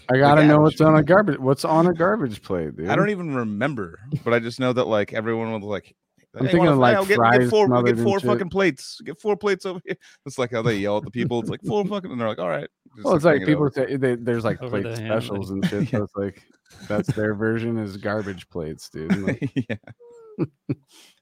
I 0.10 0.18
gotta 0.18 0.46
know 0.46 0.60
what's 0.60 0.82
on 0.82 0.96
a 0.96 1.04
garbage. 1.04 1.40
What's 1.40 1.64
on 1.64 1.88
a 1.88 1.94
garbage 1.94 2.42
plate, 2.42 2.76
dude? 2.76 2.90
I 2.90 2.96
don't 2.96 3.10
even 3.10 3.36
remember, 3.36 4.00
but 4.24 4.34
I 4.34 4.40
just 4.40 4.60
know 4.60 4.74
that 4.74 4.88
like 4.88 5.14
everyone 5.14 5.52
was 5.54 5.64
like. 5.64 5.96
I'm 6.36 6.46
"Hey, 6.46 6.52
thinking 6.54 6.60
wanna 6.60 6.72
of, 6.72 6.78
fry? 6.78 6.90
like, 6.90 6.98
I'll 6.98 7.06
get, 7.06 7.16
fries 7.18 7.40
get 7.40 7.50
four, 7.50 7.68
we'll 7.68 7.84
get 7.84 7.98
in 7.98 8.04
four 8.04 8.20
shit. 8.20 8.28
fucking 8.30 8.50
plates. 8.50 9.02
Get 9.04 9.20
four 9.20 9.36
plates 9.36 9.66
over 9.66 9.82
here. 9.86 9.96
It's 10.26 10.38
like 10.38 10.52
how 10.52 10.62
they 10.62 10.76
yell 10.78 10.98
at 10.98 11.04
the 11.04 11.12
people. 11.12 11.40
It's 11.40 11.50
like 11.50 11.62
four 11.64 11.84
fucking, 11.86 12.12
and 12.12 12.20
they're 12.20 12.28
like, 12.28 12.40
all 12.40 12.48
right. 12.50 12.70
Just, 12.96 13.06
Well, 13.06 13.16
it's 13.16 13.26
like 13.26 13.34
bring 13.40 13.42
it 13.44 13.46
people 13.48 13.64
over. 13.66 13.72
say 13.72 13.96
they, 13.98 14.16
there's 14.16 14.44
like 14.46 14.62
Over 14.62 14.82
plate 14.82 14.96
the 14.96 15.02
hammer. 15.02 15.22
specials 15.22 15.50
and 15.52 15.66
shit. 15.68 15.90
So 15.92 16.04
it's 16.04 16.16
like 16.16 16.44
that's 16.88 17.12
their 17.14 17.34
version 17.36 17.78
is 17.78 17.98
garbage 17.98 18.48
plates, 18.50 18.90
dude. 18.90 19.14
Like, 19.18 19.52
yeah. 19.70 20.46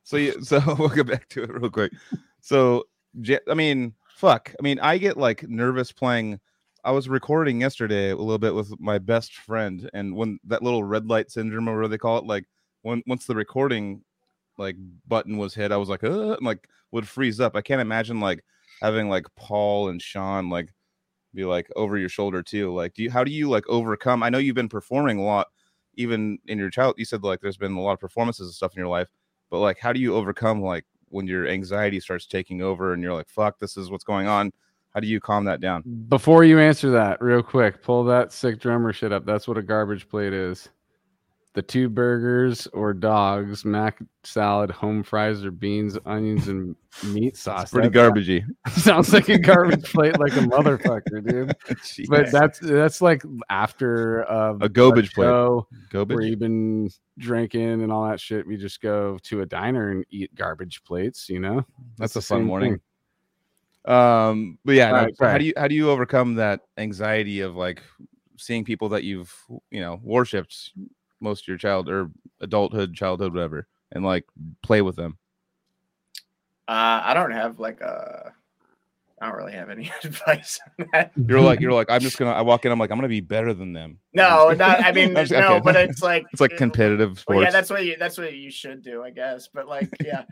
so 0.03 0.17
yeah, 0.17 0.33
so 0.41 0.61
we'll 0.77 0.89
get 0.89 1.07
back 1.07 1.27
to 1.29 1.43
it 1.43 1.51
real 1.51 1.69
quick. 1.71 1.91
So 2.41 2.83
I 3.49 3.53
mean, 3.55 3.93
fuck. 4.09 4.53
I 4.59 4.63
mean, 4.63 4.79
I 4.79 4.97
get 4.99 5.17
like 5.17 5.47
nervous 5.49 5.91
playing. 5.91 6.39
I 6.83 6.91
was 6.91 7.09
recording 7.09 7.59
yesterday 7.61 8.11
a 8.11 8.15
little 8.15 8.37
bit 8.37 8.53
with 8.55 8.79
my 8.79 8.99
best 8.99 9.33
friend, 9.35 9.89
and 9.93 10.15
when 10.15 10.39
that 10.45 10.61
little 10.63 10.83
red 10.83 11.07
light 11.07 11.31
syndrome, 11.31 11.67
or 11.67 11.81
what 11.81 11.89
they 11.89 11.97
call 11.97 12.19
it, 12.19 12.25
like 12.25 12.45
when 12.83 13.01
once 13.07 13.25
the 13.25 13.35
recording 13.35 14.03
like 14.59 14.75
button 15.07 15.37
was 15.37 15.55
hit, 15.55 15.71
I 15.71 15.77
was 15.77 15.89
like, 15.89 16.03
uh, 16.03 16.33
and, 16.33 16.45
like 16.45 16.67
would 16.91 17.07
freeze 17.07 17.39
up. 17.39 17.55
I 17.55 17.61
can't 17.61 17.81
imagine 17.81 18.19
like 18.19 18.43
having 18.81 19.09
like 19.09 19.25
Paul 19.35 19.89
and 19.89 20.01
Sean 20.01 20.49
like 20.49 20.73
be 21.33 21.45
like 21.45 21.67
over 21.75 21.97
your 21.97 22.09
shoulder 22.09 22.43
too. 22.43 22.73
Like, 22.73 22.93
do 22.93 23.03
you 23.03 23.09
how 23.09 23.23
do 23.23 23.31
you 23.31 23.49
like 23.49 23.67
overcome? 23.67 24.21
I 24.21 24.29
know 24.29 24.37
you've 24.37 24.55
been 24.55 24.69
performing 24.69 25.17
a 25.17 25.23
lot, 25.23 25.47
even 25.95 26.37
in 26.47 26.59
your 26.59 26.69
child. 26.69 26.95
You 26.97 27.05
said 27.05 27.23
like 27.23 27.41
there's 27.41 27.57
been 27.57 27.73
a 27.73 27.81
lot 27.81 27.93
of 27.93 27.99
performances 27.99 28.47
and 28.47 28.53
stuff 28.53 28.73
in 28.75 28.79
your 28.79 28.89
life, 28.89 29.07
but 29.49 29.59
like, 29.59 29.79
how 29.79 29.93
do 29.93 29.99
you 29.99 30.15
overcome 30.15 30.61
like 30.61 30.85
when 31.09 31.25
your 31.25 31.47
anxiety 31.47 31.99
starts 31.99 32.27
taking 32.27 32.61
over 32.61 32.93
and 32.93 33.01
you're 33.01 33.13
like, 33.13 33.29
fuck, 33.29 33.57
this 33.59 33.77
is 33.77 33.89
what's 33.89 34.03
going 34.03 34.27
on? 34.27 34.51
How 34.93 34.99
do 34.99 35.07
you 35.07 35.19
calm 35.19 35.45
that 35.45 35.61
down? 35.61 35.83
before 36.09 36.43
you 36.43 36.59
answer 36.59 36.89
that, 36.89 37.21
real 37.21 37.43
quick, 37.43 37.83
pull 37.83 38.03
that 38.05 38.33
sick 38.33 38.59
drummer 38.59 38.91
shit 38.91 39.13
up. 39.13 39.23
That's 39.25 39.47
what 39.47 39.57
a 39.57 39.61
garbage 39.61 40.09
plate 40.09 40.33
is. 40.33 40.69
The 41.59 41.63
two 41.63 41.89
burgers 41.89 42.67
or 42.67 42.93
dogs, 42.93 43.65
mac 43.65 43.99
salad, 44.23 44.71
home 44.71 45.03
fries 45.03 45.43
or 45.43 45.51
beans, 45.51 45.97
onions, 46.05 46.47
and 46.47 46.73
meat 47.03 47.35
sauce. 47.45 47.63
It's 47.63 47.71
pretty 47.73 47.89
That 47.89 48.13
garbagey. 48.13 48.45
Sounds 48.77 49.11
like 49.11 49.27
a 49.27 49.37
garbage 49.37 49.83
plate, 49.91 50.17
like 50.17 50.31
a 50.37 50.39
motherfucker, 50.39 51.21
dude. 51.27 52.07
But 52.07 52.31
that's 52.31 52.59
that's 52.59 53.01
like 53.01 53.23
after 53.49 54.23
uh, 54.31 54.53
A 54.61 54.69
garbage 54.69 55.11
plate. 55.13 55.25
show 55.25 55.67
where 55.91 56.21
you've 56.21 56.39
been 56.39 56.89
drinking 57.17 57.81
and 57.83 57.91
all 57.91 58.07
that 58.09 58.21
shit. 58.21 58.47
We 58.47 58.55
just 58.55 58.79
go 58.79 59.17
to 59.23 59.41
a 59.41 59.45
diner 59.45 59.91
and 59.91 60.05
eat 60.11 60.33
garbage 60.35 60.81
plates. 60.85 61.27
You 61.27 61.41
know, 61.41 61.65
That's 61.97 62.13
the 62.13 62.19
a 62.19 62.21
fun 62.21 62.45
morning. 62.45 62.79
thing. 63.85 63.93
Um, 63.93 64.59
but 64.63 64.75
yeah, 64.75 64.91
no, 64.91 64.97
Right, 65.19 65.31
how 65.31 65.37
do 65.37 65.43
you 65.43 65.51
how 65.57 65.67
do 65.67 65.75
you 65.75 65.89
overcome 65.89 66.35
that 66.35 66.61
anxiety 66.77 67.41
of 67.41 67.57
like 67.57 67.83
seeing 68.37 68.63
people 68.63 68.87
that 68.89 69.03
you've 69.03 69.35
you 69.71 69.81
know 69.81 69.99
worshipped 70.01 70.71
most 71.19 71.43
of 71.43 71.47
your 71.47 71.57
child 71.57 71.89
or 71.89 72.09
adulthood, 72.41 72.93
childhood, 72.95 73.33
whatever, 73.33 73.67
and 73.91 74.03
like 74.05 74.25
play 74.61 74.81
with 74.81 74.95
them? 74.95 75.17
Uh, 76.67 77.01
I 77.03 77.13
don't 77.13 77.31
have 77.31 77.59
like 77.59 77.81
a. 77.81 78.33
I 79.21 79.27
don't 79.27 79.37
really 79.37 79.51
have 79.53 79.69
any 79.69 79.91
advice 80.03 80.59
on 80.79 80.87
that. 80.93 81.11
You're 81.27 81.41
like 81.41 81.59
you're 81.59 81.73
like 81.81 81.89
I'm 81.89 81.99
just 81.99 82.17
gonna. 82.17 82.31
I 82.31 82.41
walk 82.41 82.65
in. 82.65 82.71
I'm 82.71 82.79
like 82.79 82.91
I'm 82.91 82.97
gonna 82.97 83.07
be 83.07 83.19
better 83.21 83.53
than 83.53 83.73
them. 83.73 83.99
No, 84.13 84.51
not. 84.51 84.83
I 84.83 84.91
mean, 84.93 85.13
just- 85.15 85.31
no, 85.31 85.55
okay. 85.55 85.61
but 85.63 85.75
it's 85.75 86.01
like 86.01 86.25
It's 86.31 86.39
like 86.41 86.55
competitive 86.57 87.19
sports. 87.19 87.35
Well, 87.35 87.43
yeah, 87.43 87.51
that's 87.51 87.69
what 87.69 87.83
you. 87.85 87.95
That's 87.99 88.17
what 88.17 88.33
you 88.33 88.51
should 88.51 88.81
do, 88.81 89.03
I 89.03 89.09
guess. 89.09 89.49
But 89.53 89.67
like, 89.67 89.89
yeah, 90.03 90.23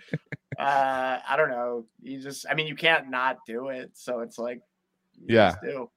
uh, 0.59 1.19
I 1.27 1.35
don't 1.35 1.49
know. 1.49 1.85
You 2.01 2.21
just. 2.21 2.45
I 2.49 2.53
mean, 2.53 2.67
you 2.67 2.75
can't 2.75 3.09
not 3.09 3.39
do 3.47 3.69
it. 3.69 3.91
So 3.93 4.19
it's 4.21 4.37
like. 4.37 4.61
you 5.19 5.35
Yeah. 5.35 5.51
just 5.51 5.61
do. 5.63 5.89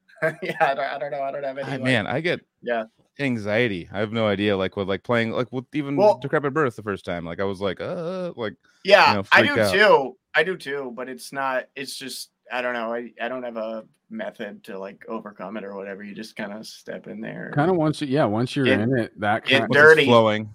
yeah, 0.42 0.56
I 0.60 0.74
don't, 0.74 0.84
I 0.84 0.98
don't 0.98 1.10
know. 1.12 1.22
I 1.22 1.30
don't 1.32 1.44
have 1.44 1.58
any. 1.58 1.66
Ah, 1.68 1.70
like- 1.72 1.82
man, 1.82 2.06
I 2.06 2.20
get 2.20 2.40
Yeah. 2.62 2.84
Anxiety. 3.18 3.88
I 3.92 3.98
have 3.98 4.12
no 4.12 4.26
idea. 4.26 4.56
Like 4.56 4.76
with 4.76 4.88
like 4.88 5.02
playing 5.02 5.32
like 5.32 5.50
with 5.52 5.64
even 5.74 5.96
Well- 5.96 6.18
decrepit 6.18 6.54
birth 6.54 6.76
the 6.76 6.82
first 6.82 7.04
time. 7.04 7.24
Like 7.24 7.40
I 7.40 7.44
was 7.44 7.60
like 7.60 7.80
uh 7.80 8.32
like 8.36 8.54
Yeah, 8.84 9.10
you 9.10 9.16
know, 9.18 9.24
I 9.32 9.42
do 9.42 9.60
out. 9.60 9.72
too. 9.72 10.16
I 10.34 10.42
do 10.44 10.56
too. 10.56 10.92
But 10.94 11.08
it's 11.08 11.32
not. 11.32 11.64
It's 11.74 11.96
just. 11.96 12.30
I 12.52 12.62
don't 12.62 12.74
know. 12.74 12.92
I, 12.92 13.12
I 13.22 13.28
don't 13.28 13.44
have 13.44 13.56
a 13.56 13.84
method 14.10 14.64
to 14.64 14.76
like 14.78 15.04
overcome 15.08 15.56
it 15.56 15.62
or 15.62 15.76
whatever. 15.76 16.02
You 16.02 16.14
just 16.16 16.34
kind 16.34 16.52
of 16.52 16.66
step 16.66 17.06
in 17.06 17.20
there. 17.20 17.52
Kind 17.54 17.70
of 17.70 17.76
once 17.76 18.00
you, 18.00 18.08
yeah, 18.08 18.24
once 18.24 18.56
you're 18.56 18.66
It- 18.66 18.80
in 18.80 18.98
it, 18.98 19.20
that 19.20 19.44
it 19.48 19.50
kind 19.50 19.60
once 19.62 19.70
it's 19.70 19.74
Dirty. 19.76 20.04
flowing. 20.06 20.50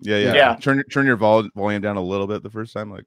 Yeah, 0.00 0.16
yeah. 0.18 0.34
Yeah. 0.34 0.56
Turn 0.56 0.82
turn 0.92 1.06
your 1.06 1.16
vol- 1.16 1.48
volume 1.54 1.82
down 1.82 1.96
a 1.96 2.02
little 2.02 2.26
bit 2.26 2.42
the 2.42 2.50
first 2.50 2.72
time. 2.74 2.90
Like 2.90 3.04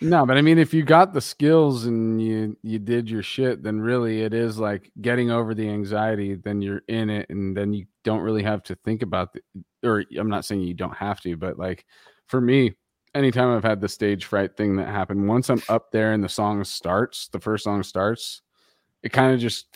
no, 0.00 0.26
but 0.26 0.36
I 0.36 0.42
mean, 0.42 0.58
if 0.58 0.74
you 0.74 0.82
got 0.82 1.12
the 1.12 1.20
skills 1.20 1.84
and 1.86 2.20
you 2.20 2.56
you 2.62 2.78
did 2.78 3.10
your 3.10 3.22
shit, 3.22 3.62
then 3.62 3.80
really 3.80 4.22
it 4.22 4.34
is 4.34 4.58
like 4.58 4.90
getting 5.00 5.30
over 5.30 5.54
the 5.54 5.68
anxiety. 5.68 6.34
Then 6.34 6.62
you're 6.62 6.82
in 6.88 7.10
it, 7.10 7.28
and 7.30 7.56
then 7.56 7.72
you 7.72 7.86
don't 8.02 8.20
really 8.20 8.42
have 8.42 8.62
to 8.64 8.74
think 8.76 9.02
about 9.02 9.32
the. 9.32 9.40
Or 9.82 10.04
I'm 10.18 10.30
not 10.30 10.44
saying 10.44 10.62
you 10.62 10.74
don't 10.74 10.96
have 10.96 11.20
to, 11.22 11.36
but 11.36 11.58
like 11.58 11.84
for 12.26 12.40
me, 12.40 12.74
anytime 13.14 13.54
I've 13.54 13.64
had 13.64 13.80
the 13.80 13.88
stage 13.88 14.24
fright 14.24 14.56
thing 14.56 14.76
that 14.76 14.88
happened, 14.88 15.28
once 15.28 15.50
I'm 15.50 15.62
up 15.68 15.92
there 15.92 16.12
and 16.12 16.24
the 16.24 16.28
song 16.28 16.64
starts, 16.64 17.28
the 17.28 17.40
first 17.40 17.64
song 17.64 17.82
starts, 17.82 18.42
it 19.02 19.12
kind 19.12 19.34
of 19.34 19.40
just 19.40 19.66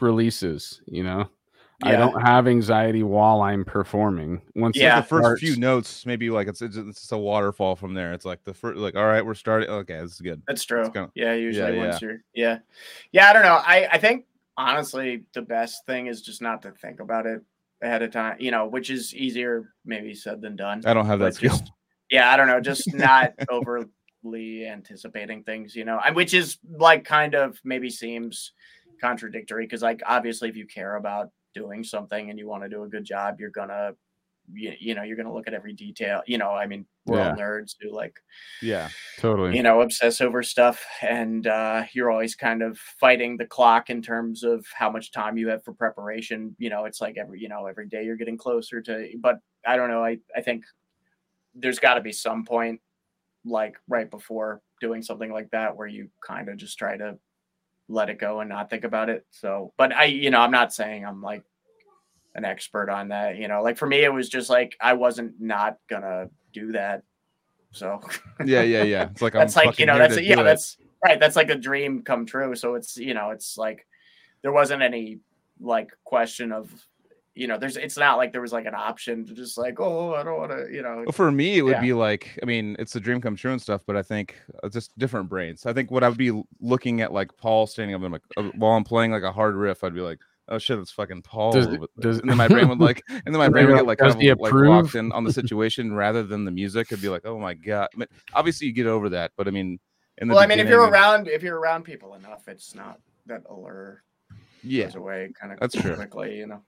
releases. 0.00 0.80
You 0.86 1.04
know, 1.04 1.28
I 1.82 1.96
don't 1.96 2.20
have 2.20 2.46
anxiety 2.46 3.02
while 3.02 3.40
I'm 3.42 3.64
performing. 3.64 4.42
Once 4.54 4.76
it 4.76 4.82
Yeah. 4.82 5.00
the 5.00 5.06
first 5.06 5.24
starts- 5.24 5.40
few 5.40 5.56
notes, 5.56 6.04
maybe 6.06 6.28
like 6.30 6.46
it's, 6.48 6.60
it's 6.62 6.76
it's 6.76 7.00
just 7.00 7.12
a 7.12 7.16
waterfall 7.18 7.76
from 7.76 7.94
there. 7.94 8.12
It's 8.12 8.24
like 8.24 8.44
the 8.44 8.52
first 8.54 8.78
like 8.78 8.96
all 8.96 9.06
right, 9.06 9.24
we're 9.24 9.34
starting. 9.34 9.68
Okay, 9.70 9.98
this 10.00 10.12
is 10.12 10.20
good. 10.20 10.42
That's 10.46 10.64
true. 10.64 10.84
kinda- 10.90 11.10
yeah, 11.14 11.34
usually 11.34 11.76
yeah. 11.76 11.86
once 11.88 12.02
you're 12.02 12.18
yeah. 12.34 12.58
Yeah, 13.12 13.30
I 13.30 13.32
don't 13.32 13.42
know. 13.42 13.60
I 13.64 13.88
I 13.92 13.98
think 13.98 14.26
honestly 14.56 15.24
the 15.32 15.42
best 15.42 15.86
thing 15.86 16.06
is 16.06 16.20
just 16.22 16.42
not 16.42 16.62
to 16.62 16.72
think 16.72 17.00
about 17.00 17.26
it 17.26 17.40
ahead 17.82 18.02
of 18.02 18.10
time, 18.10 18.36
you 18.40 18.50
know, 18.50 18.66
which 18.66 18.90
is 18.90 19.14
easier 19.14 19.72
maybe 19.86 20.14
said 20.14 20.42
than 20.42 20.56
done. 20.56 20.82
I 20.84 20.92
don't 20.92 21.06
have 21.06 21.18
that 21.20 21.34
skill. 21.34 21.50
just- 21.50 21.72
yeah, 22.10 22.30
I 22.32 22.36
don't 22.36 22.48
know, 22.48 22.60
just 22.60 22.92
not 22.94 23.32
over 23.48 23.84
constantly 24.22 24.66
anticipating 24.66 25.42
things, 25.44 25.74
you 25.74 25.86
know, 25.86 25.98
and 26.04 26.14
which 26.14 26.34
is 26.34 26.58
like 26.76 27.04
kind 27.06 27.34
of 27.34 27.58
maybe 27.64 27.88
seems 27.88 28.52
contradictory 29.00 29.64
because 29.64 29.80
like 29.80 30.02
obviously 30.06 30.50
if 30.50 30.56
you 30.56 30.66
care 30.66 30.96
about 30.96 31.30
doing 31.54 31.84
something 31.84 32.30
and 32.30 32.38
you 32.38 32.48
want 32.48 32.62
to 32.62 32.68
do 32.68 32.84
a 32.84 32.88
good 32.88 33.04
job, 33.04 33.40
you're 33.40 33.50
gonna 33.50 33.92
you, 34.52 34.72
you 34.80 34.94
know 34.94 35.02
you're 35.02 35.16
gonna 35.16 35.32
look 35.32 35.46
at 35.46 35.54
every 35.54 35.72
detail. 35.72 36.22
You 36.26 36.38
know, 36.38 36.50
I 36.50 36.66
mean 36.66 36.86
we're 37.06 37.20
all 37.20 37.34
nerds 37.34 37.74
who 37.80 37.90
like 37.90 38.14
Yeah. 38.62 38.88
Totally. 39.18 39.56
you 39.56 39.62
know 39.62 39.80
obsess 39.80 40.20
over 40.20 40.42
stuff 40.42 40.84
and 41.02 41.46
uh, 41.46 41.84
you're 41.92 42.10
always 42.10 42.34
kind 42.34 42.62
of 42.62 42.78
fighting 42.78 43.36
the 43.36 43.46
clock 43.46 43.90
in 43.90 44.00
terms 44.02 44.44
of 44.44 44.64
how 44.74 44.90
much 44.90 45.12
time 45.12 45.36
you 45.36 45.48
have 45.48 45.64
for 45.64 45.72
preparation 45.72 46.54
you 46.58 46.70
know 46.70 46.84
it's 46.84 47.00
like 47.00 47.16
every 47.18 47.40
you 47.40 47.48
know 47.48 47.66
every 47.66 47.88
day 47.88 48.04
you're 48.04 48.16
getting 48.16 48.36
closer 48.36 48.80
to 48.80 49.08
but 49.20 49.38
i 49.66 49.76
don't 49.76 49.90
know 49.90 50.04
i, 50.04 50.18
I 50.36 50.40
think 50.40 50.64
there's 51.54 51.78
got 51.78 51.94
to 51.94 52.00
be 52.00 52.12
some 52.12 52.44
point 52.44 52.80
like 53.44 53.76
right 53.88 54.10
before 54.10 54.60
doing 54.80 55.02
something 55.02 55.32
like 55.32 55.50
that 55.50 55.76
where 55.76 55.88
you 55.88 56.08
kind 56.24 56.48
of 56.48 56.56
just 56.56 56.78
try 56.78 56.96
to 56.96 57.18
let 57.90 58.08
it 58.08 58.18
go 58.18 58.40
and 58.40 58.48
not 58.48 58.70
think 58.70 58.84
about 58.84 59.10
it 59.10 59.26
so 59.30 59.72
but 59.76 59.92
i 59.94 60.04
you 60.04 60.30
know 60.30 60.40
i'm 60.40 60.50
not 60.50 60.72
saying 60.72 61.04
i'm 61.04 61.20
like 61.20 61.42
an 62.36 62.44
expert 62.44 62.88
on 62.88 63.08
that 63.08 63.36
you 63.36 63.48
know 63.48 63.62
like 63.62 63.76
for 63.76 63.86
me 63.86 64.04
it 64.04 64.12
was 64.12 64.28
just 64.28 64.48
like 64.48 64.76
i 64.80 64.92
wasn't 64.92 65.34
not 65.40 65.76
gonna 65.88 66.30
do 66.52 66.72
that 66.72 67.02
so 67.72 68.00
Yeah, 68.44 68.62
yeah, 68.62 68.82
yeah. 68.82 69.08
It's 69.10 69.22
like 69.22 69.32
that's 69.34 69.56
I'm 69.56 69.66
like 69.66 69.78
you 69.78 69.86
know 69.86 69.98
that's 69.98 70.16
a, 70.16 70.22
yeah 70.22 70.40
it. 70.40 70.44
that's 70.44 70.76
right 71.04 71.18
that's 71.18 71.36
like 71.36 71.50
a 71.50 71.56
dream 71.56 72.02
come 72.02 72.26
true 72.26 72.54
so 72.54 72.74
it's 72.74 72.96
you 72.96 73.14
know 73.14 73.30
it's 73.30 73.58
like 73.58 73.86
there 74.42 74.52
wasn't 74.52 74.82
any 74.82 75.18
like 75.60 75.90
question 76.04 76.52
of 76.52 76.72
you 77.34 77.46
know 77.46 77.56
there's 77.58 77.76
it's 77.76 77.96
not 77.96 78.16
like 78.16 78.32
there 78.32 78.40
was 78.40 78.52
like 78.52 78.66
an 78.66 78.74
option 78.74 79.24
to 79.24 79.34
just 79.34 79.56
like 79.56 79.78
oh 79.78 80.14
i 80.14 80.22
don't 80.24 80.36
want 80.38 80.50
to 80.50 80.66
you 80.72 80.82
know 80.82 80.96
Well, 81.06 81.12
for 81.12 81.30
me, 81.30 81.58
it 81.58 81.62
would 81.62 81.72
Yeah. 81.72 81.80
be 81.80 81.92
like, 81.92 82.38
I 82.42 82.44
mean, 82.46 82.74
it's 82.78 82.96
a 82.96 83.00
dream 83.00 83.20
come 83.20 83.36
true 83.36 83.52
and 83.52 83.62
stuff, 83.62 83.82
but 83.86 83.96
I 83.96 84.02
think 84.02 84.36
uh, 84.62 84.68
just 84.68 84.96
different 84.98 85.28
brains. 85.28 85.64
I 85.64 85.72
think 85.72 85.90
what 85.90 86.02
I 86.02 86.08
would 86.08 86.18
be 86.18 86.32
looking 86.60 87.00
at, 87.02 87.12
like 87.12 87.30
Paul 87.36 87.66
standing 87.68 87.94
up 87.94 88.02
and 88.02 88.12
like 88.12 88.22
uh, 88.36 88.50
while 88.56 88.72
I'm 88.76 88.84
playing 88.84 89.12
like 89.12 89.22
a 89.22 89.30
hard 89.32 89.54
riff, 89.54 89.84
I'd 89.84 89.94
be 89.94 90.00
like, 90.00 90.18
oh 90.48 90.58
shit, 90.58 90.78
it's 90.80 90.90
fucking 90.90 91.22
Paul. 91.22 91.52
Does- 91.52 91.68
does- 92.00 92.18
and 92.18 92.28
then 92.28 92.36
my 92.36 92.48
brain 92.48 92.68
would 92.68 92.80
like, 92.80 93.00
and 93.08 93.22
then 93.26 93.38
my 93.38 93.48
brain 93.54 93.66
would 93.68 93.76
get 93.76 93.86
like 93.86 93.98
kind 93.98 94.10
of 94.10 94.16
like 94.18 94.50
approve? 94.50 94.68
locked 94.68 94.94
in 94.96 95.12
on 95.12 95.22
the 95.24 95.32
situation 95.32 95.94
rather 95.94 96.24
than 96.24 96.44
the 96.44 96.50
music. 96.50 96.88
It'd 96.90 97.00
be 97.02 97.08
like, 97.08 97.24
oh 97.24 97.38
my 97.38 97.54
god. 97.54 97.88
I 97.94 97.98
mean, 97.98 98.08
obviously, 98.34 98.66
you 98.66 98.72
get 98.72 98.86
over 98.86 99.08
that, 99.10 99.30
but 99.36 99.46
I 99.46 99.52
mean, 99.52 99.78
in 100.18 100.26
the 100.28 100.34
well 100.34 100.42
i 100.42 100.46
mean 100.46 100.58
if 100.58 100.68
you're 100.68 100.86
around 100.86 101.28
if 101.28 101.42
you're 101.42 101.58
around 101.58 101.82
people 101.84 102.14
enough 102.14 102.46
it's 102.46 102.74
not 102.74 103.00
that 103.24 103.42
allure 103.48 104.02
yeah, 104.62 104.84
goes 104.84 104.96
away 104.96 105.30
kind 105.40 105.50
of 105.52 105.60
That's 105.60 105.74
true. 105.74 105.92
you 105.92 105.96
know 105.96 106.02
I 106.02 106.28
don't 106.40 106.48
know. 106.48 106.62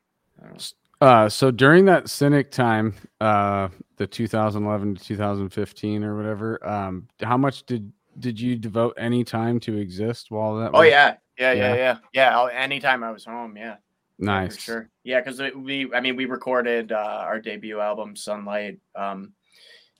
Uh, 1.00 1.28
so 1.28 1.50
during 1.50 1.84
that 1.86 2.08
Cynic 2.08 2.50
time, 2.50 2.94
uh, 3.20 3.68
the 3.96 4.06
2011 4.06 4.94
to 4.96 5.04
2015 5.04 6.04
or 6.04 6.16
whatever, 6.16 6.64
um, 6.66 7.08
how 7.22 7.36
much 7.36 7.64
did 7.64 7.92
did 8.18 8.38
you 8.38 8.56
devote 8.56 8.94
any 8.98 9.24
time 9.24 9.58
to 9.60 9.76
exist 9.78 10.30
while 10.30 10.56
that? 10.56 10.70
oh 10.74 10.80
was- 10.80 10.90
yeah 10.90 11.14
yeah 11.38 11.52
yeah 11.52 11.74
Yeah. 11.74 11.96
yeah 12.12 12.46
yeah 12.46 12.48
anytime 12.52 13.02
i 13.02 13.10
was 13.10 13.24
home 13.24 13.56
yeah 13.56 13.76
Yeah, 14.18 14.26
nice. 14.26 14.56
for 14.56 14.60
sure. 14.60 14.90
Yeah, 15.02 15.20
because 15.20 15.40
we, 15.56 15.90
I 15.94 16.00
mean, 16.00 16.14
we 16.16 16.26
recorded 16.26 16.92
uh, 16.92 17.24
our 17.26 17.40
debut 17.40 17.80
album, 17.80 18.14
Sunlight, 18.14 18.78
um, 18.94 19.32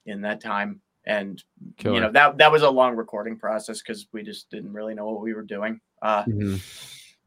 in 0.04 0.20
that 0.20 0.40
time, 0.42 0.80
and 1.06 1.42
Killer. 1.78 1.94
you 1.96 2.00
know 2.02 2.12
that 2.12 2.36
that 2.38 2.52
was 2.52 2.62
a 2.62 2.70
long 2.70 2.94
recording 2.96 3.38
process 3.38 3.80
because 3.80 4.06
we 4.12 4.22
just 4.22 4.50
didn't 4.50 4.72
really 4.74 4.94
know 4.94 5.06
what 5.08 5.22
we 5.22 5.32
were 5.34 5.42
doing. 5.42 5.80
Uh, 6.02 6.24
Mhm. 6.24 6.60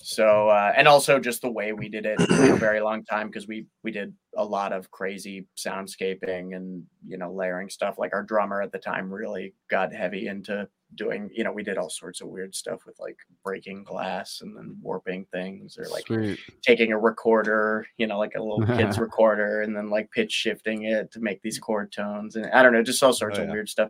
So 0.06 0.50
uh, 0.50 0.72
and 0.78 0.88
also 0.88 1.20
just 1.20 1.42
the 1.42 1.50
way 1.50 1.74
we 1.74 1.90
did 1.90 2.06
it 2.06 2.22
for 2.22 2.54
a 2.54 2.58
very 2.58 2.80
long 2.80 3.04
time 3.04 3.26
because 3.26 3.48
we 3.48 3.66
we 3.84 3.90
did 3.90 4.14
a 4.38 4.46
lot 4.46 4.72
of 4.72 4.92
crazy 4.92 5.48
soundscaping 5.58 6.56
and 6.56 6.84
you 7.08 7.18
know 7.18 7.34
layering 7.34 7.70
stuff. 7.72 7.96
Like 7.98 8.14
our 8.14 8.22
drummer 8.22 8.62
at 8.62 8.72
the 8.72 8.78
time 8.78 9.12
really 9.12 9.56
got 9.68 9.92
heavy 9.92 10.28
into 10.28 10.68
doing. 10.94 11.32
You 11.34 11.44
know, 11.44 11.52
we 11.52 11.64
did 11.64 11.80
all 11.80 11.90
sorts 11.90 12.22
of 12.22 12.28
weird 12.28 12.54
stuff 12.54 12.86
with 12.86 13.00
like 13.00 13.18
breaking 13.44 13.84
glass 13.84 14.42
and 14.42 14.56
then 14.56 14.78
warping 14.80 15.26
things 15.32 15.76
or 15.76 15.88
like 15.90 16.06
Sweet. 16.06 16.40
taking 16.62 16.92
a 16.92 17.00
recorder, 17.00 17.88
you 17.98 18.06
know, 18.06 18.20
like 18.20 18.36
a 18.36 18.44
little 18.44 18.64
kid's 18.78 19.00
recorder, 19.00 19.64
and 19.64 19.76
then 19.76 19.90
like 19.90 20.12
pitch 20.12 20.32
shifting 20.32 20.84
it 20.84 21.12
to 21.14 21.20
make 21.20 21.42
these 21.42 21.58
chord 21.58 21.92
tones, 21.92 22.36
and 22.36 22.46
I 22.52 22.62
don't 22.62 22.74
know, 22.74 22.84
just 22.84 23.02
all 23.02 23.12
sorts 23.12 23.40
Oh, 23.40 23.42
of 23.42 23.48
yeah. 23.48 23.54
weird 23.54 23.70
stuff. 23.70 23.90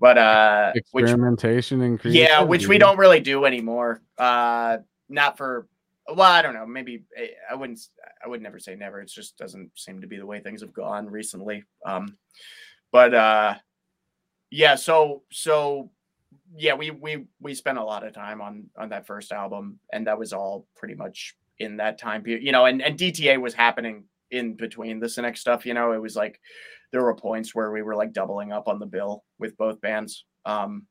But 0.00 0.16
uh, 0.16 0.72
which 0.92 1.02
Experimentation 1.04 1.82
and 1.82 2.00
yeah, 2.06 2.40
which 2.40 2.66
we 2.66 2.78
don't 2.78 2.96
really 2.96 3.20
do 3.20 3.44
anymore. 3.44 4.00
Uh, 4.18 4.78
not 5.08 5.36
for 5.36 5.68
well, 6.08 6.30
I 6.30 6.42
don't 6.42 6.54
know, 6.54 6.66
maybe 6.66 7.04
eh, 7.16 7.28
I 7.50 7.54
wouldn't, 7.54 7.80
I 8.22 8.28
would 8.28 8.42
never 8.42 8.58
say 8.58 8.74
never. 8.74 9.00
It 9.00 9.08
just 9.08 9.38
doesn't 9.38 9.70
seem 9.74 10.00
to 10.02 10.06
be 10.06 10.18
the 10.18 10.26
way 10.26 10.40
things 10.40 10.60
have 10.60 10.72
gone 10.72 11.06
recently. 11.06 11.64
Um, 11.86 12.18
but 12.92 13.14
uh, 13.14 13.54
yeah, 14.50 14.74
so 14.74 15.22
so 15.32 15.90
yeah, 16.56 16.74
we 16.74 16.90
we 16.90 17.26
we 17.40 17.54
spent 17.54 17.78
a 17.78 17.84
lot 17.84 18.06
of 18.06 18.12
time 18.12 18.40
on 18.40 18.66
on 18.76 18.90
that 18.90 19.06
first 19.06 19.32
album, 19.32 19.78
and 19.92 20.06
that 20.06 20.18
was 20.18 20.32
all 20.32 20.66
pretty 20.76 20.94
much 20.94 21.34
in 21.58 21.78
that 21.78 21.98
time 21.98 22.22
period, 22.22 22.44
you 22.44 22.52
know. 22.52 22.66
And 22.66 22.82
and 22.82 22.98
DTA 22.98 23.40
was 23.40 23.54
happening 23.54 24.04
in 24.30 24.54
between 24.54 25.02
and 25.02 25.16
next 25.18 25.40
stuff, 25.40 25.64
you 25.64 25.74
know. 25.74 25.92
It 25.92 26.02
was 26.02 26.16
like 26.16 26.40
there 26.92 27.02
were 27.02 27.14
points 27.14 27.54
where 27.54 27.72
we 27.72 27.82
were 27.82 27.96
like 27.96 28.12
doubling 28.12 28.52
up 28.52 28.68
on 28.68 28.78
the 28.78 28.86
bill 28.86 29.24
with 29.38 29.56
both 29.56 29.80
bands. 29.80 30.24
Um, 30.44 30.86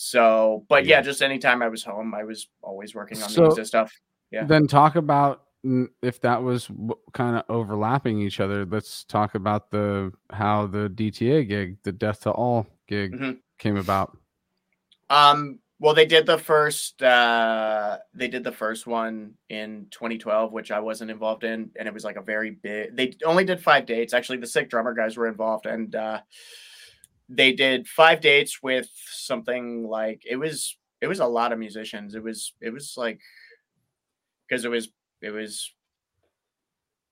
so, 0.00 0.64
but 0.68 0.86
yeah, 0.86 0.98
Yeah. 0.98 1.02
just 1.02 1.22
anytime 1.22 1.60
I 1.60 1.66
was 1.68 1.82
home, 1.82 2.14
I 2.14 2.22
was 2.22 2.48
always 2.62 2.94
working 2.94 3.20
on 3.20 3.28
So- 3.30 3.42
the 3.42 3.48
Exist 3.48 3.68
stuff. 3.68 3.92
yeah. 4.30 4.44
Then 4.44 4.68
talk 4.68 4.94
about 4.94 5.42
if 6.02 6.20
that 6.20 6.40
was 6.40 6.70
kind 7.14 7.36
of 7.36 7.42
overlapping 7.48 8.20
each 8.20 8.38
other. 8.38 8.64
Let's 8.64 9.02
talk 9.04 9.34
about 9.34 9.72
the 9.72 10.12
how 10.30 10.68
the 10.68 10.88
DTA 10.88 11.42
gig, 11.48 11.82
the 11.82 11.90
Death 11.90 12.20
to 12.22 12.30
All 12.30 12.68
gig, 12.86 13.12
Mhm. 13.12 13.40
came 13.58 13.76
about. 13.76 14.16
Um, 15.10 15.58
well, 15.80 15.94
they 15.94 16.06
did 16.06 16.26
the 16.26 16.38
first. 16.38 17.02
Uh, 17.02 17.98
they 18.14 18.28
did 18.28 18.44
the 18.44 18.52
first 18.52 18.86
one 18.86 19.34
in 19.48 19.88
2012, 19.90 20.52
which 20.52 20.70
I 20.70 20.78
wasn't 20.78 21.10
involved 21.10 21.42
in, 21.42 21.72
and 21.76 21.88
it 21.88 21.94
was 21.94 22.04
like 22.04 22.16
a 22.16 22.22
very 22.22 22.50
big. 22.50 22.94
They 22.96 23.14
only 23.24 23.44
did 23.44 23.60
five 23.60 23.84
dates. 23.84 24.14
Actually, 24.14 24.38
the 24.38 24.46
sick 24.46 24.70
drummer 24.70 24.94
guys 24.94 25.16
were 25.16 25.26
involved, 25.26 25.66
and 25.66 25.92
uh, 25.94 26.20
they 27.28 27.52
did 27.52 27.86
five 27.86 28.20
dates 28.20 28.62
with 28.62 28.88
something 29.10 29.86
like 29.86 30.22
it 30.28 30.36
was. 30.36 30.76
It 31.00 31.06
was 31.06 31.20
a 31.20 31.26
lot 31.26 31.52
of 31.52 31.58
musicians. 31.58 32.14
It 32.14 32.22
was. 32.22 32.52
It 32.60 32.70
was 32.70 32.94
like 32.96 33.20
because 34.48 34.64
it 34.64 34.70
was. 34.70 34.88
It 35.20 35.30
was 35.30 35.72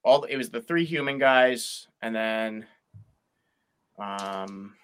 all. 0.02 0.24
It 0.24 0.36
was 0.36 0.50
the 0.50 0.62
three 0.62 0.84
human 0.84 1.18
guys, 1.18 1.86
and 2.02 2.14
then. 2.14 2.66
Um, 3.98 4.74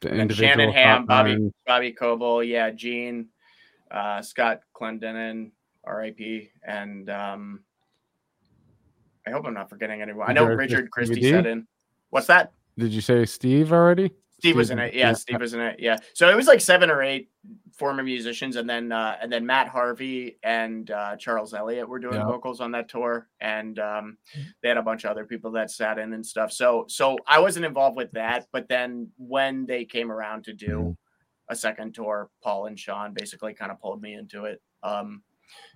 The 0.00 0.10
And 0.12 0.32
Shannon 0.32 0.72
Ham, 0.72 1.06
Bobby-. 1.06 1.52
Bobby 1.66 1.92
Koelble, 1.92 2.46
yeah, 2.46 2.70
Gene, 2.70 3.28
uh, 3.90 4.22
Scott 4.22 4.62
Clendenin, 4.74 5.52
R.I.P. 5.84 6.50
And 6.66 7.10
um, 7.10 7.60
I 9.26 9.30
hope 9.30 9.44
I'm 9.46 9.54
not 9.54 9.68
forgetting 9.68 10.02
anyone. 10.02 10.28
I 10.28 10.32
know 10.32 10.44
Richard 10.46 10.90
Christy 10.90 11.22
said 11.22 11.46
in. 11.46 11.66
What's 12.10 12.26
that? 12.26 12.52
Did 12.78 12.92
you 12.92 13.00
say 13.00 13.24
Steve 13.26 13.72
already? 13.72 14.10
Steve 14.38 14.56
was 14.56 14.70
in 14.70 14.78
it. 14.80 14.92
Yeah, 14.92 15.08
yeah. 15.08 15.12
Steve 15.12 15.40
was 15.40 15.54
in 15.54 15.60
it. 15.60 15.78
Yeah. 15.78 15.98
So 16.14 16.28
it 16.28 16.34
was 16.34 16.48
like 16.48 16.60
seven 16.60 16.90
or 16.90 17.00
eight 17.00 17.30
former 17.76 18.02
musicians, 18.02 18.56
and 18.56 18.68
then 18.68 18.90
uh, 18.90 19.16
and 19.22 19.30
then 19.30 19.46
Matt 19.46 19.68
Harvey 19.68 20.38
and 20.42 20.90
uh, 20.90 21.14
Charles 21.16 21.54
Elliott 21.54 21.88
were 21.88 22.00
doing 22.00 22.14
Yeah. 22.16 22.24
vocals 22.24 22.60
on 22.60 22.72
that 22.72 22.88
tour, 22.88 23.28
and 23.40 23.78
um, 23.78 24.18
they 24.60 24.68
had 24.68 24.78
a 24.78 24.82
bunch 24.82 25.04
of 25.04 25.12
other 25.12 25.24
people 25.24 25.52
that 25.52 25.70
sat 25.70 25.98
in 25.98 26.12
and 26.12 26.26
stuff. 26.26 26.50
So 26.50 26.86
so 26.88 27.16
I 27.26 27.38
wasn't 27.38 27.66
involved 27.66 27.96
with 27.96 28.10
that, 28.12 28.46
but 28.52 28.68
then 28.68 29.08
when 29.16 29.64
they 29.64 29.84
came 29.84 30.10
around 30.10 30.42
to 30.44 30.52
do 30.52 30.96
a 31.48 31.54
second 31.54 31.94
tour, 31.94 32.28
Paul 32.42 32.66
and 32.66 32.76
Sean 32.78 33.12
basically 33.12 33.54
kind 33.54 33.70
of 33.70 33.80
pulled 33.80 34.02
me 34.02 34.14
into 34.14 34.46
it. 34.46 34.60
Um, 34.82 35.22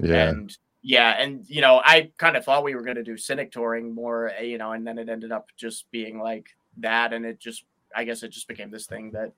Yeah. 0.01 0.29
and 0.31 0.57
yeah, 0.83 1.11
and 1.23 1.45
you 1.49 1.61
know, 1.61 1.81
I 1.85 2.11
kind 2.19 2.37
of 2.37 2.45
thought 2.45 2.65
we 2.65 2.75
were 2.75 2.83
going 2.83 2.97
to 2.97 3.05
do 3.05 3.17
Cynic 3.17 3.53
touring 3.53 3.95
more, 3.95 4.31
eh, 4.31 4.43
you 4.43 4.59
know, 4.59 4.73
and 4.73 4.85
then 4.87 4.99
it 4.99 5.09
ended 5.09 5.31
up 5.31 5.47
just 5.57 5.89
being 5.93 6.19
like 6.19 6.47
that, 6.79 7.13
and 7.13 7.25
it 7.25 7.39
just, 7.41 7.65
I 7.95 8.05
guess, 8.05 8.23
it 8.23 8.29
just 8.31 8.49
became 8.49 8.71
this 8.71 8.87
thing 8.87 9.11
that, 9.13 9.33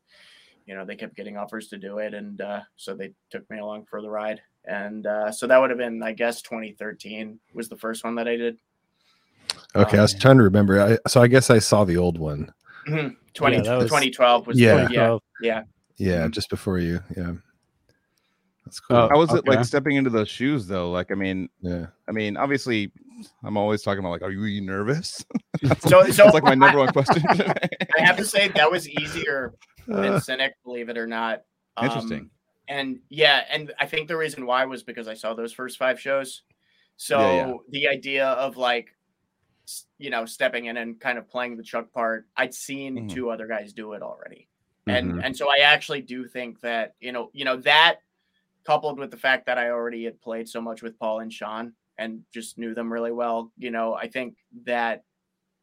you 0.66 0.74
know, 0.74 0.84
they 0.84 0.96
kept 0.96 1.16
getting 1.16 1.36
offers 1.36 1.68
to 1.68 1.78
do 1.78 1.98
it, 1.98 2.14
and 2.14 2.40
uh, 2.40 2.60
so 2.76 2.94
they 2.94 3.12
took 3.30 3.48
me 3.50 3.58
along 3.58 3.86
for 3.88 4.02
the 4.02 4.10
ride, 4.10 4.40
and 4.64 5.06
uh, 5.06 5.30
so 5.32 5.46
that 5.46 5.58
would 5.60 5.70
have 5.70 5.78
been, 5.78 6.02
I 6.02 6.12
guess, 6.12 6.42
2013 6.42 7.38
was 7.54 7.68
the 7.68 7.76
first 7.76 8.04
one 8.04 8.14
that 8.16 8.28
I 8.28 8.36
did. 8.36 8.58
Okay, 9.74 9.98
I 9.98 10.02
was 10.02 10.14
Um, 10.14 10.20
trying 10.20 10.36
to 10.38 10.42
remember. 10.44 10.80
I, 10.80 10.98
so 11.08 11.22
I 11.22 11.26
guess 11.28 11.50
I 11.50 11.58
saw 11.58 11.84
the 11.84 11.96
old 11.96 12.18
one. 12.18 12.52
Mhm. 12.86 13.16
20, 13.34 13.60
that 13.62 13.76
was- 13.76 13.84
2012 13.86 14.46
was 14.46 14.58
Yeah. 14.60 14.88
yeah, 14.90 14.90
yeah, 14.90 15.18
yeah. 15.40 15.62
Yeah, 15.96 16.28
just 16.28 16.48
before 16.50 16.78
you. 16.78 17.00
Yeah, 17.16 17.34
that's 18.68 18.80
cool. 18.80 18.96
Oh, 18.96 19.08
How 19.08 19.18
was 19.18 19.32
it 19.32 19.46
like 19.46 19.64
stepping 19.64 19.96
into 19.96 20.10
those 20.10 20.28
shoes 20.28 20.66
though? 20.66 20.90
Like, 20.90 21.10
I 21.10 21.14
mean, 21.14 21.48
yeah, 21.60 21.86
I 22.08 22.12
mean, 22.12 22.36
obviously, 22.36 22.92
I'm 23.42 23.56
always 23.56 23.82
talking 23.82 24.00
about 24.00 24.10
like, 24.10 24.22
are 24.22 24.30
you 24.30 24.40
really 24.40 24.60
nervous? 24.60 25.24
So, 25.80 26.04
so 26.10 26.22
That's 26.24 26.34
like 26.34 26.44
my 26.44 26.54
number 26.54 26.78
one 26.78 26.92
question. 26.92 27.22
I 27.28 28.00
have 28.02 28.16
to 28.18 28.24
say 28.24 28.48
that 28.48 28.70
was 28.70 28.88
easier 28.88 29.54
Uh, 29.92 30.00
than 30.02 30.20
Cynic, 30.20 30.54
believe 30.64 30.88
it 30.88 30.96
or 30.98 31.06
not. 31.06 31.42
Interesting. 31.82 32.18
Um, 32.20 32.30
and 32.68 32.98
yeah, 33.08 33.44
and 33.50 33.72
I 33.80 33.86
think 33.86 34.06
the 34.08 34.16
reason 34.16 34.46
why 34.46 34.64
was 34.66 34.82
because 34.84 35.08
I 35.08 35.14
saw 35.14 35.34
those 35.34 35.52
first 35.52 35.78
five 35.78 35.98
shows. 35.98 36.42
So 36.96 37.18
Yeah, 37.18 37.46
yeah. 37.48 37.52
the 37.70 37.88
idea 37.88 38.26
of 38.28 38.56
like, 38.56 38.94
you 39.98 40.10
know, 40.10 40.26
stepping 40.26 40.66
in 40.66 40.76
and 40.76 41.00
kind 41.00 41.18
of 41.18 41.28
playing 41.28 41.56
the 41.56 41.62
Chuck 41.64 41.92
part, 41.92 42.26
I'd 42.36 42.54
seen 42.54 42.96
Mhm. 43.08 43.12
two 43.12 43.30
other 43.30 43.46
guys 43.46 43.72
do 43.72 43.94
it 43.94 44.02
already. 44.02 44.48
and 44.86 45.14
Mhm. 45.14 45.24
and 45.24 45.36
so 45.36 45.50
I 45.50 45.58
actually 45.58 46.00
do 46.00 46.26
think 46.26 46.60
that 46.60 46.94
you 47.00 47.12
know 47.12 47.28
you 47.34 47.44
know 47.44 47.56
that 47.58 47.96
coupled 48.68 49.00
with 49.00 49.10
the 49.12 49.18
fact 49.28 49.46
that 49.46 49.58
I 49.58 49.70
already 49.70 50.04
had 50.04 50.20
played 50.22 50.48
so 50.48 50.60
much 50.62 50.82
with 50.82 50.98
Paul 51.00 51.20
and 51.20 51.32
Sean 51.32 51.74
and 51.98 52.22
just 52.34 52.58
knew 52.58 52.74
them 52.74 52.92
really 52.92 53.12
well, 53.12 53.52
you 53.58 53.72
know, 53.72 53.94
I 53.94 54.08
think 54.08 54.36
that 54.66 55.04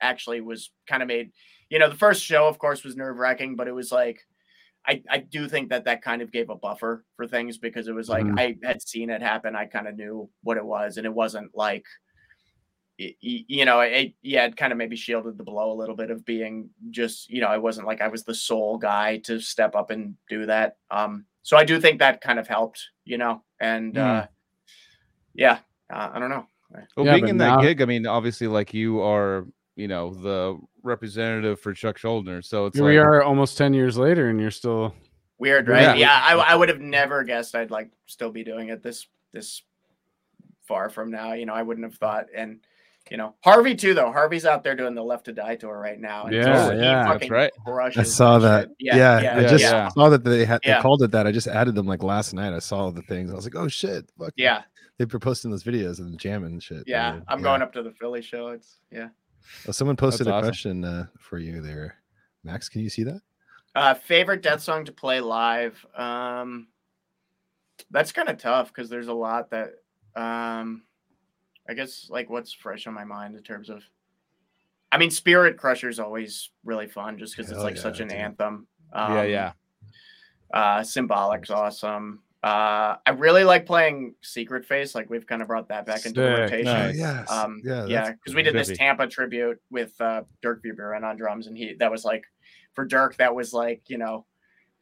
actually 0.02 0.42
was 0.42 0.72
kind 0.88 1.04
of 1.04 1.08
made, 1.08 1.32
you 1.70 1.80
know, 1.80 1.90
the 1.90 1.96
first 1.96 2.24
show, 2.24 2.48
of 2.48 2.60
course, 2.60 2.84
was 2.84 2.96
nerve 2.98 3.18
wracking, 3.18 3.56
but 3.56 3.68
it 3.68 3.74
was 3.74 3.92
like, 3.92 4.20
I, 4.88 5.04
I 5.10 5.20
do 5.20 5.48
think 5.50 5.70
that 5.70 5.86
that 5.86 6.04
kind 6.04 6.22
of 6.22 6.32
gave 6.32 6.50
a 6.50 6.56
buffer 6.56 7.06
for 7.16 7.28
things 7.28 7.58
because 7.58 7.88
it 7.88 7.96
was 7.96 8.10
like 8.10 8.28
Mhm. 8.28 8.38
I 8.38 8.58
had 8.64 8.82
seen 8.82 9.10
it 9.10 9.22
happen. 9.22 9.56
I 9.56 9.66
kind 9.66 9.88
of 9.88 9.96
knew 9.96 10.30
what 10.44 10.58
it 10.58 10.66
was, 10.66 10.98
and 10.98 11.06
it 11.08 11.14
wasn't 11.14 11.52
like, 11.56 11.86
you 12.98 13.66
know, 13.66 13.82
it 13.82 14.14
yeah, 14.22 14.46
it 14.46 14.56
kind 14.56 14.72
of 14.72 14.78
maybe 14.78 14.96
shielded 14.96 15.38
the 15.38 15.44
blow 15.44 15.72
a 15.72 15.76
little 15.76 15.96
bit 15.96 16.12
of 16.12 16.24
being 16.26 16.70
just, 16.92 17.30
you 17.30 17.42
know, 17.42 17.48
I 17.48 17.58
wasn't 17.58 17.88
like 17.88 18.02
I 18.02 18.08
was 18.08 18.24
the 18.24 18.34
sole 18.36 18.78
guy 18.78 19.18
to 19.26 19.40
step 19.40 19.76
up 19.76 19.90
and 19.92 20.16
do 20.30 20.46
that. 20.46 20.78
Um, 20.92 21.26
so 21.44 21.58
I 21.58 21.66
do 21.66 21.80
think 21.80 22.00
that 22.00 22.22
kind 22.22 22.40
of 22.40 22.48
helped, 22.48 22.82
you 23.04 23.18
know, 23.18 23.44
and 23.60 23.94
Mm. 23.96 24.24
uh, 24.24 24.28
yeah, 25.34 25.60
uh, 25.94 26.10
I 26.14 26.20
don't 26.20 26.30
know. 26.30 26.48
Well, 26.96 27.06
Yeah, 27.06 27.14
being 27.16 27.28
in 27.28 27.38
that 27.38 27.56
now- 27.58 27.62
gig, 27.62 27.82
I 27.82 27.86
mean, 27.86 28.06
obviously, 28.08 28.48
like 28.48 28.74
you 28.74 29.02
are, 29.02 29.46
you 29.76 29.88
know, 29.88 30.14
the 30.14 30.58
representative 30.84 31.60
for 31.60 31.74
Chuck 31.74 31.98
Schuldiner. 31.98 32.44
So 32.44 32.66
it's 32.66 32.78
Here 32.78 32.86
like, 32.86 32.92
we 32.92 32.98
are 32.98 33.22
almost 33.24 33.58
10 33.58 33.74
years 33.74 33.98
later 33.98 34.30
and 34.30 34.40
you're 34.40 34.52
still 34.52 34.94
Weird, 35.38 35.68
right? 35.68 35.82
Yeah. 35.82 35.94
Yeah, 35.96 36.20
I, 36.24 36.54
I 36.54 36.56
would 36.56 36.70
have 36.70 36.80
never 36.80 37.26
guessed 37.26 37.56
I'd 37.56 37.70
like 37.72 37.90
still 38.06 38.32
be 38.32 38.44
doing 38.46 38.70
it 38.70 38.82
this 38.82 39.06
this 39.34 39.64
far 40.66 40.90
from 40.90 41.12
now. 41.12 41.34
You 41.34 41.46
know, 41.46 41.54
I 41.54 41.62
wouldn't 41.62 41.86
have 41.86 41.96
thought. 42.00 42.28
And 42.34 42.62
you 43.12 43.18
know, 43.18 43.36
Harvey 43.44 43.76
too, 43.76 43.94
though. 43.94 44.12
Harvey's 44.12 44.46
out 44.46 44.64
there 44.64 44.76
doing 44.76 44.96
the 44.96 45.04
Left 45.04 45.26
to 45.26 45.32
Die 45.34 45.56
tour 45.58 45.78
right 45.80 46.00
now. 46.00 46.26
And 46.26 46.36
Yeah, 46.36 46.74
he 46.74 46.80
yeah. 46.80 47.18
That's 47.18 47.30
right. 47.30 47.52
I 47.98 48.04
saw 48.04 48.40
that. 48.40 48.70
shit. 48.70 48.76
Yeah, 48.80 49.20
Yeah, 49.22 49.38
I 49.38 49.42
just 49.48 49.64
yeah. 49.64 49.90
saw 49.90 50.10
that 50.10 50.24
they 50.24 50.44
had 50.46 50.62
Yeah. 50.64 50.78
they 50.78 50.82
called 50.82 51.04
it 51.04 51.12
that. 51.12 51.28
I 51.28 51.32
just 51.32 51.48
added 51.48 51.76
them 51.76 51.86
like 51.86 52.02
last 52.04 52.34
night. 52.34 52.54
I 52.54 52.60
saw 52.60 52.90
the 52.90 53.04
things. 53.04 53.32
I 53.32 53.36
was 53.36 53.46
like, 53.46 53.56
oh 53.56 53.68
shit, 53.68 54.10
fuck 54.18 54.34
yeah, 54.36 54.64
They 54.98 55.06
were 55.06 55.20
posting 55.20 55.52
those 55.52 55.64
videos 55.64 56.00
and 56.00 56.20
jamming 56.20 56.54
and 56.54 56.64
shit. 56.64 56.84
yeah. 56.88 57.20
I'm 57.28 57.42
going 57.42 57.62
up 57.62 57.74
to 57.74 57.84
the 57.84 57.92
Philly 57.92 58.22
show. 58.22 58.48
It's 58.48 58.78
yeah. 58.92 59.10
Oh, 59.68 59.72
someone 59.72 59.96
posted 59.96 60.26
That's 60.26 60.32
a 60.34 60.38
awesome. 60.38 60.48
question 60.50 60.86
uh, 60.86 61.06
for 61.20 61.38
you 61.38 61.62
there, 61.62 61.98
Max. 62.44 62.70
Can 62.70 62.82
you 62.82 62.90
see 62.90 63.04
that? 63.04 63.22
Uh, 63.76 63.94
favorite 63.94 64.42
death 64.42 64.62
song 64.64 64.86
to 64.86 64.92
play 64.92 65.20
live. 65.20 65.86
Um, 65.96 66.70
that's 67.92 68.12
kind 68.12 68.30
of 68.30 68.38
tough 68.38 68.70
because 68.70 68.90
there's 68.90 69.10
a 69.10 69.14
lot 69.14 69.52
that, 69.52 69.74
um, 70.16 70.84
I 71.68 71.74
guess 71.74 72.08
like 72.10 72.30
what's 72.30 72.54
fresh 72.54 72.88
on 72.88 72.94
my 72.94 73.04
mind 73.06 73.36
in 73.36 73.44
terms 73.44 73.70
of. 73.70 73.84
I 74.92 74.98
mean, 74.98 75.12
Spirit 75.12 75.58
Crusher 75.58 75.90
is 75.90 76.00
always 76.00 76.52
really 76.64 76.88
fun 76.88 77.18
just 77.18 77.36
because 77.36 77.52
it's 77.52 77.62
like 77.62 77.76
yeah, 77.76 77.82
such 77.82 78.00
an 78.00 78.08
dude. 78.08 78.18
anthem. 78.18 78.68
yeah, 78.94 79.06
Um, 79.08 79.30
yeah. 79.30 79.52
Uh, 80.54 80.84
Symbolic's 80.84 81.50
awesome. 81.50 82.22
Uh, 82.44 82.98
I 83.06 83.10
really 83.18 83.44
like 83.44 83.66
playing 83.66 84.14
Secret 84.22 84.66
Face. 84.66 84.94
Like 84.94 85.10
we've 85.10 85.26
kind 85.26 85.42
of 85.42 85.48
brought 85.48 85.68
that 85.70 85.86
back 85.88 86.06
into 86.06 86.22
the 86.22 86.28
Sick. 86.28 86.40
rotation. 86.40 86.66
Nice. 86.66 86.98
yes. 86.98 87.32
Um, 87.32 87.62
yeah. 87.66 87.86
yeah, 87.88 88.12
because 88.12 88.36
we 88.36 88.44
did 88.44 88.54
this. 88.54 88.78
Tampa 88.78 89.08
tribute 89.08 89.60
with 89.72 90.00
uh, 90.00 90.22
Dirk 90.44 90.64
Verbeuren 90.64 91.04
on 91.04 91.18
drums, 91.18 91.48
and 91.48 91.58
he 91.58 91.74
that 91.80 91.92
was 91.92 92.06
like 92.06 92.24
for 92.74 92.86
Dirk, 92.86 93.16
that 93.18 93.34
was 93.34 93.52
like 93.52 93.82
you 93.88 93.98
know, 93.98 94.26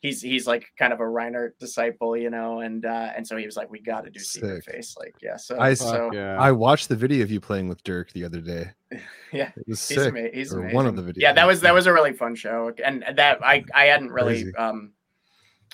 he's 0.04 0.22
he's 0.22 0.46
like 0.46 0.68
kind 0.78 0.94
of 0.94 1.00
a 1.00 1.04
Reinert 1.04 1.58
disciple, 1.60 2.16
you 2.16 2.30
know, 2.30 2.60
and 2.60 2.86
uh, 2.86 3.10
and 3.16 3.26
so 3.26 3.36
he 3.38 3.46
was 3.48 3.58
like, 3.58 3.72
we 3.72 3.80
got 3.82 4.04
to 4.06 4.12
do 4.12 4.20
Secret 4.20 4.64
Face, 4.66 4.96
like 5.00 5.16
yeah. 5.24 5.38
So 5.38 5.58
I- 5.60 5.74
so 5.74 6.12
yeah. 6.14 6.38
I 6.40 6.52
watched 6.52 6.90
the 6.90 6.96
video 6.96 7.24
of 7.24 7.32
you 7.32 7.40
playing 7.40 7.68
with 7.68 7.84
Dirk 7.84 8.12
the 8.12 8.24
other 8.26 8.42
day. 8.42 8.70
yeah, 9.32 9.50
It 9.58 9.68
was 9.68 9.88
he's, 9.90 9.98
sick. 9.98 10.14
ama- 10.16 10.30
he's 10.32 10.54
or 10.54 10.60
amazing. 10.60 10.76
one 10.76 10.86
of 10.86 10.96
the 10.96 11.02
videos. 11.02 11.14
Yeah, 11.18 11.34
that 11.34 11.48
was 11.48 11.62
that 11.62 11.74
was 11.74 11.88
a 11.88 11.94
really 11.94 12.14
fun 12.14 12.36
show, 12.36 12.72
and 12.86 13.04
that 13.16 13.44
I 13.44 13.66
I 13.74 13.86
hadn't 13.86 14.12
really 14.12 14.44
Crazy. 14.44 14.56
um, 14.58 14.92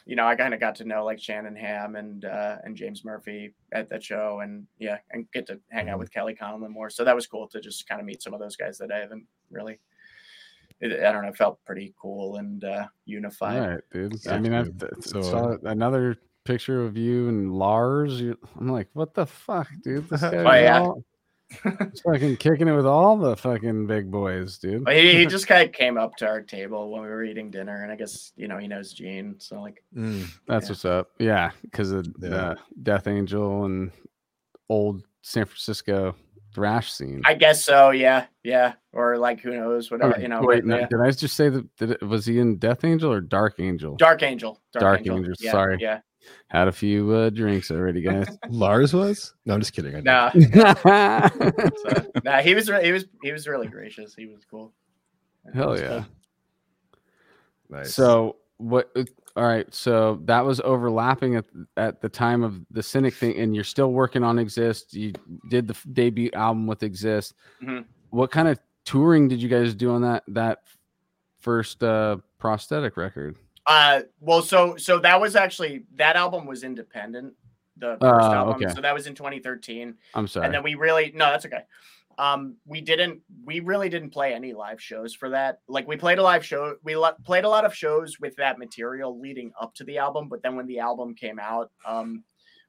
you 0.05 0.15
know, 0.15 0.25
I 0.25 0.35
kind 0.35 0.53
of 0.55 0.59
got 0.59 0.75
to 0.75 0.85
know 0.85 1.03
like 1.05 1.19
Shannon 1.19 1.55
Ham 1.55 1.95
and 1.95 2.23
uh, 2.25 2.57
and 2.63 2.75
James 2.75 3.03
Murphy 3.03 3.53
at 3.73 3.89
that 3.89 4.01
show, 4.03 4.39
and 4.41 4.65
yeah, 4.79 4.97
and 5.11 5.29
get 5.33 5.45
to 5.47 5.59
hang 5.69 5.89
out 5.89 5.97
Mhm. 5.97 5.99
with 5.99 6.11
Kelly 6.13 6.35
Conlon 6.39 6.69
more. 6.69 6.89
So 6.89 7.03
that 7.03 7.13
was 7.15 7.27
cool 7.27 7.47
to 7.49 7.59
just 7.59 7.87
kind 7.87 7.99
of 7.99 8.07
meet 8.07 8.21
some 8.23 8.33
of 8.33 8.39
those 8.39 8.55
guys 8.55 8.77
that 8.79 8.91
I 8.91 8.99
haven't 8.99 9.25
really. 9.51 9.79
It, 10.81 11.03
I 11.03 11.11
don't 11.11 11.25
know, 11.25 11.33
felt 11.33 11.59
pretty 11.65 11.93
cool 12.01 12.37
and 12.37 12.63
uh, 12.63 12.87
unified. 13.05 13.59
All 13.61 13.69
right, 13.69 13.83
dude. 13.91 14.27
I 14.27 14.39
mean, 14.39 14.53
I 14.53 14.63
dude. 14.63 15.03
So, 15.03 15.21
saw 15.21 15.55
another 15.63 16.15
picture 16.45 16.83
of 16.85 16.95
you 16.97 17.27
and 17.27 17.53
Lars. 17.53 18.21
You, 18.21 18.37
I'm 18.59 18.69
like, 18.69 18.87
what 18.93 19.13
the 19.13 19.25
fuck, 19.25 19.67
dude? 19.83 20.07
This 20.09 20.23
Oh, 20.23 20.31
yeah. 20.53 20.79
all- 20.79 21.03
fucking 22.05 22.37
kicking 22.37 22.67
it 22.67 22.75
with 22.75 22.85
all 22.85 23.17
the 23.17 23.35
fucking 23.35 23.87
big 23.87 24.11
boys, 24.11 24.59
dude. 24.59 24.83
But 24.85 24.95
he, 24.97 25.15
he 25.17 25.25
just 25.25 25.47
kind 25.47 25.67
of 25.67 25.73
came 25.73 25.97
up 25.97 26.15
to 26.17 26.27
our 26.27 26.41
table 26.41 26.91
when 26.91 27.01
we 27.01 27.07
were 27.07 27.23
eating 27.23 27.49
dinner, 27.49 27.81
and 27.81 27.91
I 27.91 27.95
guess 27.95 28.33
you 28.35 28.47
know 28.47 28.57
he 28.59 28.67
knows 28.67 28.93
Gene, 28.93 29.35
so 29.39 29.59
like 29.59 29.83
Mm, 29.95 30.27
That's 30.47 30.65
yeah. 30.67 30.69
what's 30.71 30.85
up. 30.85 31.09
Yeah, 31.17 31.51
because 31.63 31.91
of 31.91 32.05
Yeah. 32.21 32.29
the 32.29 32.57
Death 32.83 33.07
Angel 33.07 33.65
and 33.65 33.91
old 34.69 35.01
San 35.23 35.45
Francisco 35.45 36.15
thrash 36.53 36.91
scene. 36.91 37.21
I 37.25 37.33
guess 37.33 37.63
so, 37.63 37.91
yeah, 37.91 38.25
yeah, 38.43 38.73
or 38.93 39.17
like 39.17 39.39
who 39.41 39.51
knows, 39.51 39.91
whatever, 39.91 40.19
you 40.19 40.27
know. 40.27 40.41
wait, 40.41 40.65
but, 40.65 40.79
yeah. 40.79 40.87
did 40.87 41.01
I 41.01 41.11
just 41.11 41.35
say 41.35 41.49
that? 41.49 41.75
Did 41.77 41.91
it, 41.91 42.03
was 42.03 42.25
he 42.25 42.39
in 42.39 42.57
Death 42.57 42.83
Angel 42.83 43.11
or 43.11 43.21
Dark 43.21 43.59
Angel? 43.59 43.95
Dark 43.95 44.23
Angel, 44.23 44.59
Dark 44.73 45.07
Angel, 45.07 45.33
yeah, 45.39 45.51
sorry. 45.51 45.77
yeah. 45.79 45.99
Had 46.49 46.67
a 46.67 46.71
few 46.71 47.11
uh, 47.11 47.29
drinks 47.29 47.71
already, 47.71 48.01
guys. 48.01 48.27
Lars 48.49 48.93
was? 48.93 49.33
No, 49.45 49.53
I'm 49.53 49.61
just 49.61 49.73
kidding. 49.73 49.95
I 49.95 50.01
Nah, 50.01 50.31
so, 51.77 52.11
nah, 52.23 52.41
he 52.41 52.55
was 52.55 52.69
re- 52.69 52.83
he 52.83 52.91
was 52.91 53.05
he 53.23 53.31
was 53.31 53.47
really 53.47 53.67
gracious. 53.67 54.13
He 54.15 54.25
was 54.25 54.45
cool. 54.49 54.73
It 55.45 55.55
was 55.55 55.81
yeah. 55.81 55.87
cool. 55.87 56.05
Nice. 57.69 57.93
So 57.93 58.37
what? 58.57 58.91
Uh, 59.39 59.41
All 59.41 59.47
right. 59.47 59.73
So 59.73 60.19
that 60.25 60.45
was 60.45 60.59
overlapping 60.61 61.35
at 61.37 61.45
at 61.77 62.01
the 62.01 62.09
time 62.09 62.43
of 62.43 62.59
the 62.71 62.83
Cynic 62.83 63.13
thing, 63.13 63.37
and 63.37 63.55
you're 63.55 63.63
still 63.63 63.91
working 63.91 64.23
on 64.23 64.37
Exist. 64.39 64.93
You 64.93 65.13
did 65.49 65.67
the 65.67 65.73
f- 65.73 65.85
debut 65.93 66.29
album 66.33 66.67
with 66.67 66.83
Exist. 66.83 67.33
Mhm. 67.63 67.85
What 68.09 68.31
kind 68.31 68.47
of 68.47 68.59
touring 68.85 69.27
did 69.27 69.41
you 69.41 69.49
guys 69.49 69.75
do 69.75 69.91
on 69.91 70.01
that 70.01 70.23
that 70.29 70.59
first 71.39 71.83
uh 71.83 72.17
prosthetic 72.37 72.97
record? 72.97 73.35
Uh, 73.65 74.01
well, 74.19 74.41
so 74.41 74.75
so 74.77 74.99
that 74.99 75.19
was 75.21 75.35
actually 75.35 75.83
that 75.95 76.15
album 76.15 76.45
was 76.45 76.63
independent. 76.63 77.33
The 77.77 77.97
first 78.01 78.25
Oh, 78.25 78.33
album, 78.33 78.55
okay. 78.63 78.73
so 78.73 78.81
that 78.81 78.93
was 78.93 79.07
in 79.07 79.15
2013. 79.15 79.95
I'm 80.13 80.27
sorry. 80.27 80.45
and 80.45 80.53
then 80.53 80.63
we 80.63 80.75
really 80.75 81.11
no 81.15 81.25
that's 81.31 81.45
okay 81.45 81.61
um 82.19 82.55
we 82.65 82.81
didn't 82.81 83.21
we 83.45 83.61
really 83.61 83.89
didn't 83.89 84.11
play 84.11 84.33
any 84.33 84.53
live 84.53 84.81
shows 84.81 85.15
for 85.15 85.29
that. 85.29 85.61
Like 85.67 85.87
we 85.87 85.95
played 85.95 86.19
a 86.19 86.23
live 86.23 86.45
show 86.45 86.75
we 86.83 86.95
played 87.23 87.45
a 87.45 87.49
lot 87.49 87.65
of 87.65 87.73
shows 87.73 88.19
with 88.19 88.35
that 88.35 88.59
material 88.59 89.19
leading 89.19 89.51
up 89.59 89.73
to 89.75 89.83
the 89.85 89.97
album 89.97 90.27
but 90.29 90.43
then 90.43 90.55
when 90.55 90.67
the 90.67 90.79
album 90.79 91.15
came 91.15 91.39
out 91.39 91.71
um 91.85 92.23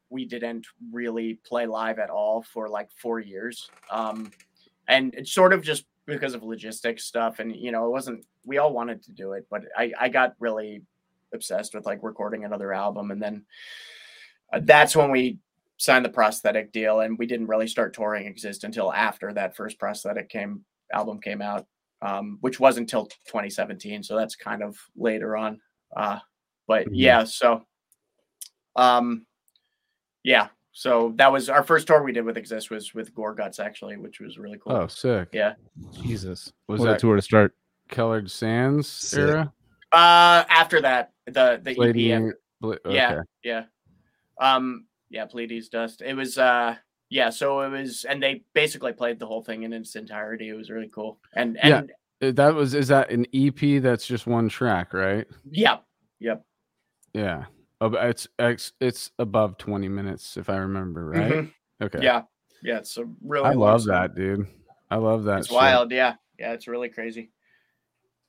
we 0.09 0.25
didn't 0.25 0.67
really 0.91 1.39
play 1.45 1.67
live 1.67 1.99
at 1.99 2.11
all 2.11 2.43
for 2.43 2.69
like 2.69 2.89
four 2.97 3.21
years. 3.21 3.71
Um 3.91 4.31
and 4.89 5.15
it's 5.15 5.33
sort 5.33 5.53
of 5.53 5.63
just 5.63 5.85
because 6.07 6.35
of 6.35 6.43
logistics 6.43 7.05
stuff 7.05 7.39
and 7.41 7.55
you 7.55 7.73
know 7.73 7.87
it 7.87 7.91
wasn't 7.91 8.25
we 8.45 8.59
all 8.59 8.73
wanted 8.73 9.03
to 9.03 9.13
do 9.13 9.33
it 9.33 9.47
but 9.51 9.63
i 9.77 9.93
i 10.01 10.09
got 10.09 10.35
really 10.41 10.83
obsessed 11.33 11.75
with 11.75 11.87
like 11.87 12.01
recording 12.03 12.45
another 12.45 12.73
album 12.73 13.11
and 13.11 13.23
then 13.23 13.45
uh, 14.53 14.61
that's 14.65 14.97
when 14.97 15.11
we 15.11 15.39
signed 15.81 16.05
the 16.05 16.11
prosthetic 16.11 16.73
deal 16.73 17.01
and 17.01 17.19
we 17.19 17.25
didn't 17.25 17.47
really 17.47 17.67
start 17.67 17.95
touring 17.95 18.27
exist 18.27 18.65
until 18.65 18.93
after 18.93 19.33
that 19.33 19.57
first 19.57 19.79
prosthetic 19.79 20.29
came 20.29 20.63
album 20.93 21.19
came 21.21 21.41
out 21.41 21.67
um, 22.03 22.37
which 22.43 22.61
was 22.61 22.77
until 22.77 23.07
2017 23.27 24.03
so 24.03 24.15
that's 24.15 24.37
kind 24.37 24.63
of 24.63 24.77
later 24.95 25.39
on 25.39 25.59
uh, 25.97 26.19
but 26.69 26.87
Mhm. 26.87 26.91
yeah 26.93 27.25
so 27.25 27.65
um 28.77 29.27
yeah 30.23 30.49
so 30.73 31.15
that 31.17 31.33
was 31.33 31.49
our 31.49 31.63
first 31.65 31.87
tour 31.87 32.03
we 32.03 32.13
did 32.13 32.25
with 32.27 32.37
exist 32.37 32.71
was 32.71 32.93
with 32.95 33.15
Gorguts 33.15 33.59
actually 33.59 33.97
which 33.97 34.21
was 34.21 34.37
really 34.39 34.59
cool 34.63 34.73
oh, 34.77 34.87
sick. 34.87 35.29
yeah 35.33 35.55
Jesus. 36.03 36.53
Was 36.69 36.81
What 36.81 36.87
that 36.91 36.99
tour 37.01 37.17
to 37.17 37.23
start. 37.23 37.55
Colored 37.89 38.31
Sands 38.31 38.87
Sick. 38.87 39.19
era? 39.21 39.53
uh 39.93 40.45
after 40.49 40.81
that 40.83 41.13
the 41.27 41.59
the 41.63 41.75
Lady 41.75 42.13
EP 42.13 42.17
Ang- 42.21 42.33
Bla- 42.61 42.77
Yeah. 42.89 43.21
yeah 43.43 43.65
um 44.41 44.87
yeah 45.11 45.27
pleiades 45.27 45.69
dust 45.69 46.03
it 46.03 46.15
was 46.15 46.39
uh 46.39 46.75
yeah 47.09 47.29
so 47.31 47.61
it 47.61 47.69
was 47.71 48.05
and 48.09 48.23
they 48.23 48.43
basically 48.55 48.93
played 48.93 49.19
the 49.19 49.27
whole 49.27 49.43
thing 49.43 49.65
in 49.65 49.73
its 49.73 49.97
entirety 49.97 50.49
it 50.49 50.55
was 50.55 50.71
really 50.71 50.89
cool 50.89 51.19
and 51.35 51.59
Yeah. 51.63 51.79
and 51.79 51.93
Uh, 52.23 52.33
That 52.33 52.55
was 52.55 52.75
is 52.75 52.89
that 52.89 53.11
an 53.11 53.27
EP 53.35 53.81
that's 53.83 54.07
just 54.07 54.27
one 54.27 54.49
track, 54.49 54.93
right? 54.95 55.27
yeah 55.51 55.79
yep 56.21 56.45
Yeah. 57.15 57.47
It's 57.83 58.29
it's 58.39 58.73
it's 58.81 59.11
above 59.19 59.57
20 59.59 59.89
minutes 59.89 60.37
if 60.37 60.49
I 60.51 60.57
remember 60.59 61.07
right. 61.07 61.33
Mhm. 61.33 61.53
Okay. 61.83 61.99
yeah 62.03 62.23
yeah 62.63 62.79
it's 62.79 62.97
a 62.99 63.07
really 63.25 63.49
I 63.49 63.53
love 63.55 63.83
song. 63.83 63.93
that, 63.93 64.15
dude. 64.15 64.47
I 64.91 64.97
love 64.97 65.25
that. 65.25 65.39
it's 65.41 65.49
shit. 65.49 65.55
wild 65.57 65.91
yeah 65.93 66.15
yeah 66.39 66.53
it's 66.53 66.69
really 66.69 66.91
crazy 66.91 67.33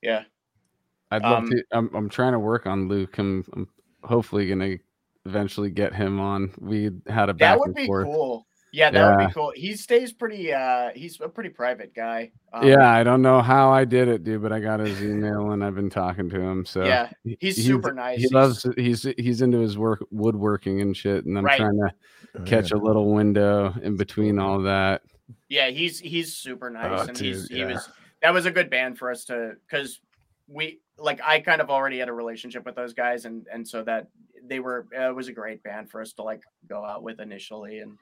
yeah 0.02 0.24
I'd 1.12 1.24
love 1.24 1.44
Um, 1.44 1.49
to. 1.49 1.64
I'm 1.74 1.94
I'm 1.94 2.08
trying 2.10 2.32
to 2.32 2.40
work 2.40 2.66
on 2.66 2.88
Luke. 2.88 3.18
I'm, 3.18 3.44
I'm 3.53 3.68
hopefully 4.03 4.48
gonna 4.48 4.78
eventually 5.26 5.69
get 5.69 5.93
him 5.93 6.19
on. 6.19 6.52
We 6.60 6.91
had 7.07 7.30
a 7.30 7.34
back 7.34 7.56
that 7.56 7.60
would 7.60 7.68
and 7.68 7.76
be 7.76 7.85
forth. 7.85 8.06
cool 8.07 8.45
Yeah, 8.73 8.89
that 8.91 9.18
would 9.18 9.27
be 9.27 9.34
cool. 9.34 9.52
He 9.56 9.76
stays 9.76 10.14
pretty. 10.14 10.53
uh 10.53 10.89
He's 10.95 11.19
a 11.22 11.27
pretty 11.30 11.49
private 11.49 11.93
guy. 11.93 12.31
Um, 12.53 12.68
yeah, 12.68 12.89
I 12.89 13.03
don't 13.03 13.22
know 13.22 13.41
how 13.41 13.69
I 13.72 13.85
did 13.85 14.07
it, 14.07 14.23
dude, 14.23 14.41
but 14.41 14.52
I 14.52 14.60
got 14.60 14.80
his 14.80 15.02
email 15.03 15.52
and 15.52 15.64
I've 15.64 15.76
been 15.76 15.89
talking 15.89 16.30
to 16.30 16.39
him. 16.39 16.65
So 16.65 16.84
Yeah, 16.85 17.10
he- 17.23 17.38
he's 17.39 17.64
super 17.64 17.93
nice. 17.93 18.19
He 18.19 18.27
loves. 18.30 18.65
He's 18.77 19.03
he's 19.18 19.41
into 19.41 19.60
his 19.60 19.77
work 19.77 20.03
woodworking 20.11 20.81
and 20.81 20.95
shit, 20.95 21.26
and 21.26 21.38
I'm 21.38 21.45
Right. 21.45 21.57
trying 21.60 21.77
to 21.77 21.91
Oh, 22.39 22.43
catch 22.45 22.72
yeah. 22.72 22.77
a 22.77 22.80
little 22.80 23.14
window 23.14 23.73
in 23.84 23.98
between 23.98 24.39
all 24.39 24.61
that. 24.61 25.02
Yeah, 25.49 25.69
he's 25.69 25.99
he's 25.99 26.34
super 26.34 26.69
nice, 26.69 27.02
Oh, 27.02 27.07
and 27.10 27.18
he's 27.18 27.41
dude, 27.49 27.52
he 27.52 27.60
yeah. 27.64 27.73
was 27.73 27.89
that 28.22 28.34
was 28.34 28.45
a 28.45 28.52
good 28.52 28.69
band 28.69 28.98
for 28.98 29.11
us 29.11 29.26
to 29.26 29.56
because 29.68 29.99
we 30.48 30.80
like 31.02 31.19
I 31.26 31.40
kind 31.40 31.61
of 31.61 31.69
already 31.69 31.99
had 31.99 32.10
a 32.10 32.14
relationship 32.14 32.65
with 32.65 32.76
those 32.76 32.94
guys, 32.94 33.26
and 33.26 33.45
and 33.52 33.68
so 33.68 33.84
that 33.84 34.07
they 34.44 34.60
were 34.60 34.88
uh, 34.98 35.10
it 35.10 35.15
was 35.15 35.28
a 35.28 35.34
great 35.34 35.64
band 35.64 35.90
for 35.90 36.02
us 36.02 36.14
to 36.14 36.23
like 36.23 36.41
go 36.69 36.86
out 36.86 37.03
with 37.03 37.19
initially, 37.19 37.80
and 37.80 37.98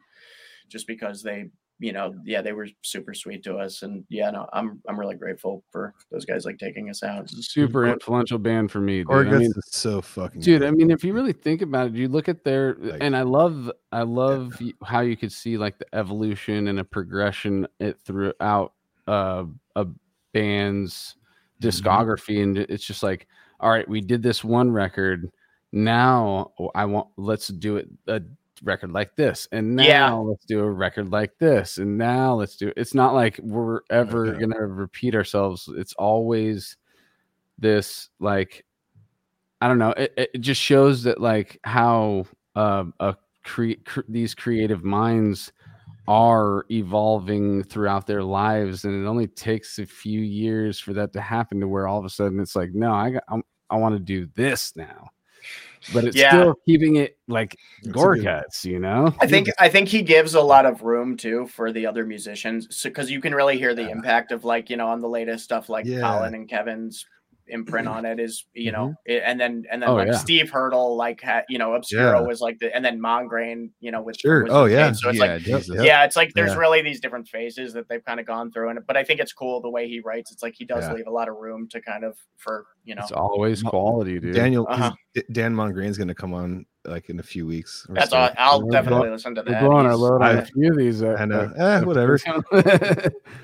just 0.70 0.88
because 0.88 1.24
they 1.24 1.50
you 1.82 1.94
know 1.94 2.14
yeah 2.26 2.42
they 2.42 2.52
were 2.52 2.68
super 2.84 3.14
sweet 3.14 3.44
to 3.46 3.56
us, 3.56 3.84
and 3.84 4.04
yeah 4.10 4.30
no 4.32 4.48
I'm 4.52 4.82
I'm 4.88 5.00
really 5.00 5.16
grateful 5.16 5.64
for 5.72 5.94
those 6.12 6.26
guys 6.26 6.46
like 6.46 6.58
taking 6.58 6.90
us 6.90 7.02
out. 7.04 7.30
Super 7.30 7.88
influential 7.88 8.38
band 8.38 8.70
for 8.72 8.82
me, 8.82 9.00
dude. 9.04 9.10
I 9.12 9.24
mean, 9.24 9.42
is 9.56 9.58
so 9.72 10.02
fucking 10.02 10.42
dude 10.42 10.62
good. 10.62 10.68
i 10.68 10.72
mean 10.72 10.92
if 10.92 11.04
you 11.04 11.14
really 11.14 11.32
think 11.34 11.62
about 11.62 11.88
it 11.88 11.94
you 11.96 12.08
look 12.10 12.28
at 12.28 12.44
their 12.44 12.76
Like- 12.76 12.98
and 13.02 13.16
i 13.16 13.22
love 13.22 13.72
i 13.94 14.02
love 14.02 14.58
y- 14.60 14.74
how 14.84 15.00
you 15.02 15.16
could 15.16 15.32
see 15.32 15.58
like 15.58 15.78
the 15.80 15.86
evolution 15.94 16.68
and 16.68 16.80
a 16.80 16.84
progression 16.84 17.66
it 17.80 17.98
throughout 18.02 18.74
uh 19.08 19.46
a 19.76 19.86
band's. 20.34 21.16
Discography 21.62 22.42
and 22.44 22.58
it's 22.58 22.84
just 22.84 23.04
like 23.04 23.28
all 23.60 23.70
right 23.70 23.88
we 23.88 24.02
did 24.02 24.24
this 24.24 24.44
one 24.44 24.72
record 24.72 25.30
now 25.72 26.52
i 26.76 26.86
want 26.86 27.08
let's 27.18 27.48
do 27.50 27.78
it 27.78 27.88
a 28.08 28.22
record 28.64 28.92
like 28.92 29.16
this 29.16 29.48
and 29.52 29.76
now 29.76 29.84
Yeah. 29.84 30.14
let's 30.14 30.46
do 30.46 30.60
a 30.62 30.70
record 30.72 31.12
like 31.12 31.38
this 31.38 31.78
and 31.78 31.98
now 31.98 32.34
let's 32.34 32.56
do 32.56 32.72
it's 32.76 32.94
not 32.94 33.14
like 33.14 33.40
we're 33.42 33.82
ever 33.90 34.28
yeah. 34.28 34.40
gonna 34.40 34.66
repeat 34.66 35.16
ourselves 35.16 35.70
it's 35.76 35.94
always 35.94 36.78
this 37.58 38.10
like 38.20 38.66
I 39.62 39.68
don't 39.68 39.78
know. 39.78 39.92
It, 39.92 40.14
it 40.34 40.42
just 40.42 40.62
shows 40.62 41.04
that 41.04 41.20
like 41.20 41.60
how 41.64 42.26
uh, 42.56 42.86
a 43.00 43.16
cre- 43.44 43.74
cr- 43.86 44.02
these 44.08 44.34
creative 44.34 44.84
minds 44.84 45.52
are 46.10 46.66
evolving 46.72 47.64
throughout 47.64 48.08
their 48.08 48.24
lives, 48.24 48.84
and 48.84 49.06
it 49.06 49.08
only 49.08 49.28
takes 49.28 49.78
a 49.78 49.86
few 49.86 50.22
years 50.22 50.80
for 50.80 50.92
that 50.94 51.14
to 51.14 51.22
happen. 51.22 51.60
To 51.60 51.68
where 51.68 51.88
all 51.88 52.00
of 52.00 52.06
a 52.06 52.10
sudden 52.10 52.40
it's 52.40 52.56
like, 52.56 52.72
no, 52.74 52.92
I 52.92 53.12
got, 53.12 53.24
I'm, 53.30 53.44
I 53.70 53.76
want 53.76 53.94
to 53.94 54.00
do 54.00 54.28
this 54.36 54.76
now, 54.76 55.12
but 55.94 56.06
it's 56.06 56.18
Yeah. 56.18 56.32
still 56.32 56.56
keeping 56.68 56.96
it 56.96 57.20
like 57.28 57.56
It's 57.84 57.90
gore 57.92 58.16
good- 58.16 58.24
cuts, 58.26 58.66
you 58.66 58.80
know? 58.80 59.14
I 59.22 59.28
think 59.28 59.50
I 59.60 59.70
think 59.70 59.88
he 59.88 60.02
gives 60.02 60.34
a 60.34 60.42
lot 60.42 60.66
of 60.66 60.82
room 60.82 61.16
too 61.16 61.46
for 61.46 61.72
the 61.72 61.86
other 61.86 62.04
musicians, 62.08 62.76
so 62.76 62.90
because 62.90 63.12
you 63.12 63.22
can 63.22 63.36
really 63.36 63.60
hear 63.60 63.76
the 63.76 63.84
Yeah. 63.84 63.92
impact 63.92 64.32
of 64.32 64.44
like 64.44 64.72
you 64.72 64.78
know 64.78 64.88
on 64.88 65.02
the 65.02 65.08
latest 65.10 65.44
stuff 65.44 65.70
like 65.70 65.86
Yeah. 65.86 66.02
Colin 66.02 66.34
and 66.34 66.50
Kevin's 66.50 67.06
imprint 67.50 67.88
on 67.88 68.06
it 68.06 68.20
is 68.20 68.46
you 68.54 68.72
know 68.72 68.94
it, 69.06 69.22
and 69.26 69.40
then 69.40 69.64
and 69.72 69.82
then 69.82 69.90
Oh, 69.90 69.96
like 69.96 70.08
yeah. 70.08 70.14
Steeve 70.18 70.50
Hurdle 70.50 70.96
like 70.98 71.22
had 71.22 71.44
you 71.50 71.58
know 71.58 71.74
Obscura 71.76 72.20
Yeah. 72.22 72.28
was 72.28 72.40
like 72.42 72.60
the 72.60 72.74
and 72.76 72.84
then 72.86 73.00
Mongrain 73.02 73.70
you 73.80 73.92
know 73.92 74.02
with 74.02 74.18
Sure. 74.18 74.46
Oh, 74.50 74.66
yeah. 74.66 74.92
so 74.92 75.10
it's 75.10 75.20
yeah, 75.20 75.26
like 75.26 75.42
Jesus. 75.42 75.76
Yep. 75.76 75.86
yeah 75.86 76.04
it's 76.06 76.16
like 76.16 76.32
there's 76.34 76.52
Yeah. 76.52 76.58
really 76.58 76.82
these 76.82 77.00
different 77.00 77.28
phases 77.28 77.74
that 77.74 77.88
they've 77.90 78.04
kind 78.06 78.20
of 78.20 78.26
gone 78.26 78.52
through 78.52 78.70
and 78.70 78.80
but 78.88 78.96
I 78.98 79.04
think 79.04 79.20
it's 79.20 79.34
cool 79.34 79.62
the 79.62 79.70
way 79.70 79.88
he 79.88 80.00
writes 80.00 80.32
it's 80.32 80.44
like 80.44 80.54
he 80.58 80.66
does 80.66 80.84
Yeah. 80.86 80.94
leave 80.94 81.08
a 81.08 81.12
lot 81.12 81.28
of 81.30 81.36
room 81.38 81.68
to 81.70 81.82
kind 81.82 82.04
of 82.04 82.18
for 82.38 82.66
you 82.86 82.96
know 82.96 83.02
It's 83.04 83.12
always 83.12 83.62
quality, 83.64 84.20
dude. 84.20 84.36
Daniel 84.36 84.66
'cause 84.66 84.80
Uh-huh. 84.80 84.92
D- 85.14 85.24
Dan 85.32 85.54
Mongrain's 85.56 85.98
going 85.98 86.08
to 86.08 86.16
come 86.16 86.34
on 86.34 86.66
like 86.86 87.10
in 87.10 87.20
a 87.20 87.24
few 87.24 87.46
weeks. 87.46 87.86
that's 87.90 88.12
so. 88.12 88.18
all 88.18 88.30
I'll 88.38 88.62
We're 88.64 88.72
definitely 88.72 89.08
blow- 89.08 89.12
listen 89.14 89.36
to 89.36 89.42
that. 89.44 89.48
We're 89.48 89.60
that 89.60 89.64
blowing 89.64 89.86
our 89.86 89.92
He's- 89.92 90.00
load 90.00 90.22
on 90.22 90.38
a 90.38 90.42
I- 90.42 90.44
few 90.46 90.72
of 90.72 90.78
these. 90.78 91.04
Uh, 91.04 91.16
I 91.20 91.26
know. 91.26 91.52
uh, 91.60 91.64
Eh, 91.64 91.82
whatever. 91.82 92.18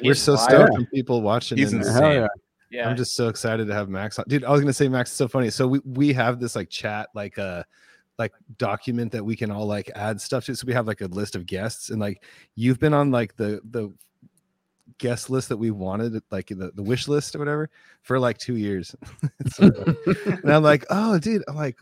We're 0.04 0.14
so 0.14 0.36
stoked 0.36 0.74
from 0.74 0.86
people 0.88 1.22
watching. 1.22 1.58
He's 1.58 1.74
and- 1.74 1.82
insane. 1.84 2.28
Yeah. 2.76 2.90
I'm 2.90 2.96
just 2.98 3.16
so 3.16 3.28
excited 3.30 3.68
to 3.68 3.74
have 3.74 3.90
Max 3.90 4.20
on. 4.20 4.26
Dude, 4.28 4.44
I 4.44 4.52
was 4.52 4.62
gonna 4.62 4.74
say 4.74 4.88
Max 4.88 5.12
is 5.12 5.16
so 5.18 5.28
funny. 5.28 5.50
So 5.50 5.68
we 5.68 5.80
we 5.86 6.14
have 6.14 6.40
this 6.40 6.56
like 6.56 6.70
chat 6.70 7.10
like 7.16 7.38
uh 7.40 7.64
like 8.18 8.34
document 8.58 9.12
that 9.12 9.24
we 9.24 9.36
can 9.36 9.52
all 9.52 9.66
like 9.66 9.90
add 9.96 10.20
stuff 10.22 10.46
to. 10.46 10.56
So 10.56 10.66
we 10.68 10.74
have 10.74 10.88
like 10.88 11.02
a 11.02 11.08
list 11.08 11.36
of 11.36 11.46
guests 11.46 11.90
and 11.90 12.00
like 12.00 12.24
you've 12.56 12.80
been 12.80 12.94
on 12.94 13.12
like 13.12 13.36
the 13.36 13.62
the 13.72 13.92
guest 14.98 15.30
list 15.30 15.50
that 15.50 15.58
we 15.58 15.72
wanted, 15.72 16.22
like 16.32 16.48
the, 16.48 16.72
the 16.76 16.84
wish 16.84 17.08
list 17.08 17.36
or 17.36 17.40
whatever, 17.40 17.70
for 18.04 18.20
like 18.20 18.38
two 18.38 18.56
years. 18.56 18.96
So- 19.54 19.72
and 20.26 20.52
I'm 20.52 20.64
like, 20.64 20.86
oh 20.90 21.20
dude, 21.20 21.44
I'm 21.48 21.56
like, 21.56 21.78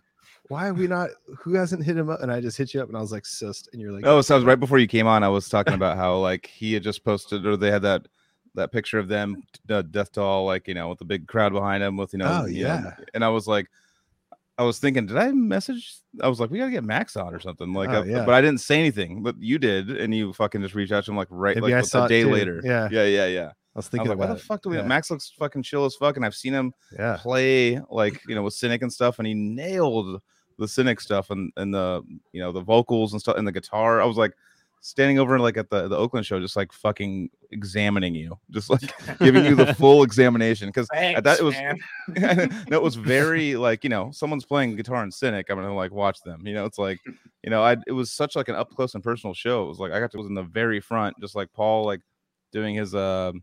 why 0.50 0.68
are 0.68 0.74
we 0.74 0.88
not 0.88 1.10
who 1.40 1.54
hasn't 1.54 1.84
hit 1.84 1.98
him 1.98 2.10
up? 2.10 2.22
And 2.22 2.32
I 2.32 2.42
just 2.42 2.58
hit 2.58 2.74
you 2.74 2.82
up 2.82 2.88
and 2.88 2.98
I 2.98 3.02
was 3.02 3.12
like, 3.12 3.26
so 3.26 3.52
and 3.72 3.82
you're 3.82 3.92
like, 3.92 4.06
Oh, 4.06 4.22
so 4.22 4.36
I 4.36 4.38
was 4.38 4.46
right 4.46 4.60
before 4.60 4.80
you 4.80 4.88
came 4.88 5.08
on. 5.08 5.24
I 5.24 5.30
was 5.30 5.48
talking 5.50 5.74
about 5.74 5.98
how 5.98 6.18
like 6.18 6.48
he 6.48 6.74
had 6.74 6.84
just 6.84 7.04
posted, 7.04 7.46
or 7.46 7.56
they 7.58 7.72
had 7.72 7.82
that 7.84 8.08
that 8.56 8.72
picture 8.72 9.00
of 9.00 9.08
them, 9.08 9.44
uh, 9.70 9.82
Death 9.82 10.12
Doll, 10.12 10.46
like 10.46 10.68
you 10.68 10.74
know, 10.74 10.90
with 10.90 11.00
the 11.00 11.06
big 11.06 11.28
crowd 11.28 11.54
behind 11.54 11.84
him, 11.84 11.98
with 11.98 12.14
you 12.14 12.20
know, 12.20 12.42
Oh, 12.44 12.46
you 12.46 12.64
know, 12.64 12.70
yeah. 12.70 12.92
and 13.14 13.24
I 13.24 13.30
was 13.30 13.48
like, 13.48 13.68
I 14.58 14.64
was 14.64 14.78
thinking, 14.80 15.08
did 15.08 15.18
I 15.18 15.32
message? 15.32 15.96
I 16.22 16.28
was 16.28 16.40
like, 16.40 16.52
we 16.52 16.60
gotta 16.60 16.72
get 16.72 16.84
Max 16.84 17.16
on 17.16 17.34
or 17.34 17.40
something, 17.40 17.74
like, 17.74 17.90
Oh, 17.90 18.02
uh, 18.02 18.04
yeah. 18.04 18.26
but 18.26 18.36
I 18.36 18.42
didn't 18.42 18.60
say 18.62 18.80
anything, 18.80 19.24
but 19.24 19.36
you 19.40 19.58
did, 19.58 19.90
and 19.90 20.14
you 20.14 20.32
fucking 20.34 20.62
just 20.62 20.76
reached 20.76 20.92
out 20.92 21.04
to 21.06 21.12
him 21.12 21.18
like 21.18 21.28
right, 21.32 21.56
Maybe 21.56 21.74
I 21.74 21.80
like 21.82 21.94
a 21.94 22.08
day 22.08 22.24
later. 22.24 22.62
Yeah. 22.64 22.88
yeah, 22.92 23.06
yeah, 23.06 23.26
yeah. 23.26 23.52
I 23.76 23.80
was 23.80 23.88
I 23.88 23.90
thinking 23.90 24.10
was 24.10 24.20
like, 24.20 24.30
why 24.30 24.34
the 24.36 24.40
fuck 24.40 24.62
do 24.62 24.70
we? 24.70 24.78
Yeah. 24.78 24.84
Max 24.84 25.10
looks 25.10 25.32
fucking 25.40 25.64
chill 25.64 25.86
as 25.86 25.96
fuck, 25.96 26.16
and 26.16 26.24
I've 26.24 26.36
seen 26.36 26.54
him 26.54 26.74
Yeah. 26.98 27.18
play 27.20 27.80
like 27.90 28.22
you 28.28 28.36
know 28.36 28.44
with 28.44 28.54
cynic 28.54 28.84
and 28.84 28.94
stuff 28.94 29.18
and 29.18 29.28
he 29.28 29.34
nailed 29.34 30.22
the 30.60 30.68
cynic 30.68 31.02
stuff 31.02 31.32
and 31.32 31.52
and 31.58 31.74
the 31.74 32.04
you 32.34 32.40
know 32.40 32.52
the 32.52 32.62
vocals 32.62 33.14
and 33.14 33.20
stuff 33.20 33.38
and 33.38 33.48
the 33.48 33.52
guitar 33.52 34.00
i 34.00 34.06
was 34.06 34.18
like 34.18 34.32
standing 34.86 35.18
over 35.18 35.40
like 35.40 35.56
at 35.56 35.70
the 35.70 35.88
the 35.88 35.96
oakland 35.96 36.26
show 36.26 36.42
just 36.42 36.58
like 36.58 36.74
fucking 36.74 37.30
examining 37.52 38.14
you 38.14 38.38
just 38.52 38.70
like 38.70 38.82
giving 39.20 39.46
you 39.46 39.56
the 39.56 39.74
full 39.76 40.04
examination 40.04 40.68
because 40.68 40.88
Thanks, 40.92 41.22
that 41.22 41.40
it 41.40 41.44
was 41.44 41.56
no, 42.70 42.78
it 42.78 42.82
was 42.84 42.96
very 42.96 43.56
like 43.56 43.86
you 43.86 43.90
know 43.90 44.12
someone's 44.12 44.44
playing 44.44 44.76
guitar 44.76 45.02
and 45.02 45.14
cynic 45.14 45.50
i'm 45.50 45.56
gonna 45.56 45.74
like 45.74 45.94
watch 45.94 46.22
them 46.26 46.46
you 46.46 46.54
know 46.54 46.66
it's 46.66 46.78
like 46.78 47.00
you 47.44 47.50
know 47.50 47.64
i 47.64 47.78
it 47.88 47.94
was 47.94 48.12
such 48.12 48.36
like 48.36 48.50
an 48.50 48.56
up 48.56 48.76
close 48.76 48.94
and 48.94 49.02
personal 49.02 49.34
show 49.34 49.64
it 49.64 49.68
was 49.70 49.80
like 49.80 49.94
i 49.94 50.02
got 50.02 50.12
to 50.12 50.18
was 50.18 50.28
in 50.28 50.34
the 50.34 50.44
very 50.44 50.82
front 50.82 51.16
just 51.22 51.34
like 51.34 51.52
paul 51.54 51.86
like 51.86 52.02
doing 52.52 52.76
his 52.76 52.94
um 52.94 53.42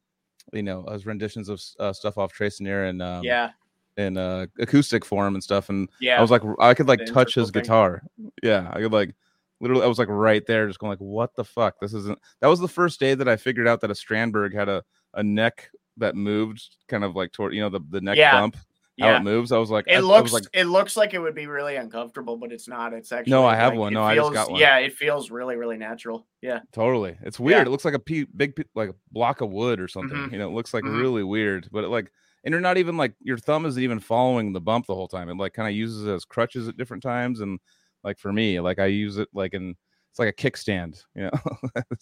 you 0.53 0.62
know 0.62 0.85
his 0.93 1.07
renditions 1.07 1.49
of 1.49 1.59
uh, 1.79 1.93
stuff 1.93 2.19
off 2.19 2.33
Traced 2.33 2.61
in 2.61 2.67
Air 2.67 2.85
and 2.85 3.01
um 3.01 3.25
yeah. 3.25 3.53
in 3.97 4.19
uh 4.19 4.45
acoustic 4.59 5.07
form 5.07 5.35
and 5.35 5.43
stuff 5.43 5.71
and 5.71 5.89
yeah. 6.03 6.19
I 6.19 6.21
was 6.21 6.31
like 6.31 6.43
i 6.59 6.75
could 6.75 6.87
like 6.87 7.07
touch 7.07 7.35
his 7.35 7.51
thing. 7.51 7.62
guitar 7.62 8.03
yeah 8.43 8.71
i 8.75 8.81
could 8.81 8.93
like 8.93 9.15
literally 9.61 9.85
i 9.85 9.87
was 9.87 9.99
like 9.99 10.09
right 10.09 10.47
there 10.47 10.66
just 10.66 10.78
going 10.78 10.91
like 10.91 10.99
what 10.99 11.35
the 11.37 11.45
fuck 11.45 11.74
this 11.81 11.93
isn't 11.95 12.19
that 12.41 12.49
was 12.49 12.61
the 12.61 12.69
first 12.69 12.99
day 13.01 13.15
that 13.15 13.28
i 13.28 13.37
figured 13.37 13.69
out 13.69 13.81
that 13.81 13.91
a 13.91 13.95
strandberg 13.95 14.55
had 14.55 14.69
a 14.69 14.82
a 15.15 15.23
neck 15.23 15.69
that 15.97 16.15
moved 16.15 16.62
kind 16.89 17.05
of 17.05 17.15
like 17.16 17.32
toward 17.32 17.55
you 17.55 17.61
know 17.61 17.69
the, 17.69 17.81
the 17.91 18.01
neck 18.01 18.16
Yeah. 18.16 18.41
bump 18.41 18.57
how 18.57 19.07
yeah 19.09 19.16
it 19.19 19.23
moves 19.23 19.51
i 19.53 19.57
was 19.59 19.70
like 19.70 19.87
it 19.89 19.97
I 19.97 20.01
looks 20.01 20.24
was 20.32 20.32
like 20.32 20.45
it 20.53 20.65
looks 20.65 20.97
like 20.97 21.15
it 21.15 21.19
would 21.19 21.35
be 21.35 21.47
really 21.47 21.77
uncomfortable, 21.77 22.37
but 22.37 22.53
it's 22.53 22.69
not. 22.69 22.93
It's 22.93 23.12
actually 23.12 23.31
No, 23.31 23.47
I 23.47 23.55
have 23.57 23.73
like, 23.73 23.78
one. 23.81 23.93
No, 23.95 24.03
I 24.03 24.15
just 24.15 24.32
got 24.35 24.51
one. 24.51 24.61
Yeah, 24.61 24.77
it 24.77 24.93
feels 24.93 25.31
really, 25.31 25.57
really 25.57 25.78
natural. 25.78 26.27
Yeah, 26.43 26.61
totally 26.73 27.16
it's 27.23 27.41
weird 27.41 27.59
Yeah. 27.61 27.62
it 27.62 27.70
looks 27.70 27.85
like 27.87 27.95
a 27.95 27.99
pe- 27.99 28.27
big 28.37 28.55
pe- 28.57 28.65
like 28.74 28.91
a 28.91 28.95
block 29.11 29.41
of 29.41 29.51
wood 29.51 29.81
or 29.81 29.89
something 29.89 30.16
Mhm. 30.19 30.32
you 30.32 30.39
know 30.39 30.49
it 30.49 30.55
looks 30.55 30.74
like 30.74 30.85
Mhm. 30.85 31.01
really 31.01 31.23
weird 31.24 31.69
but 31.73 31.85
it 31.85 31.89
like 31.89 32.11
and 32.45 32.53
you're 32.53 32.61
not 32.61 32.77
even 32.77 32.97
like 32.99 33.15
your 33.23 33.39
thumb 33.39 33.65
isn't 33.65 33.82
even 33.82 34.01
following 34.01 34.53
the 34.53 34.61
bump 34.61 34.87
the 34.87 34.95
whole 34.95 35.09
time 35.09 35.31
it 35.31 35.37
like 35.39 35.55
kind 35.55 35.69
of 35.69 35.74
uses 35.74 36.07
it 36.07 36.11
as 36.12 36.24
crutches 36.27 36.69
at 36.69 36.77
different 36.77 37.03
times 37.03 37.41
and 37.41 37.59
like 38.05 38.18
for 38.18 38.32
me 38.32 38.60
like 38.60 38.78
i 38.78 38.86
use 38.86 39.16
it 39.18 39.28
like 39.35 39.55
in 39.55 39.74
it's 40.10 40.18
like 40.18 40.28
a 40.28 40.32
kickstand 40.32 41.02
you 41.14 41.22
know 41.22 41.31
what 41.72 41.94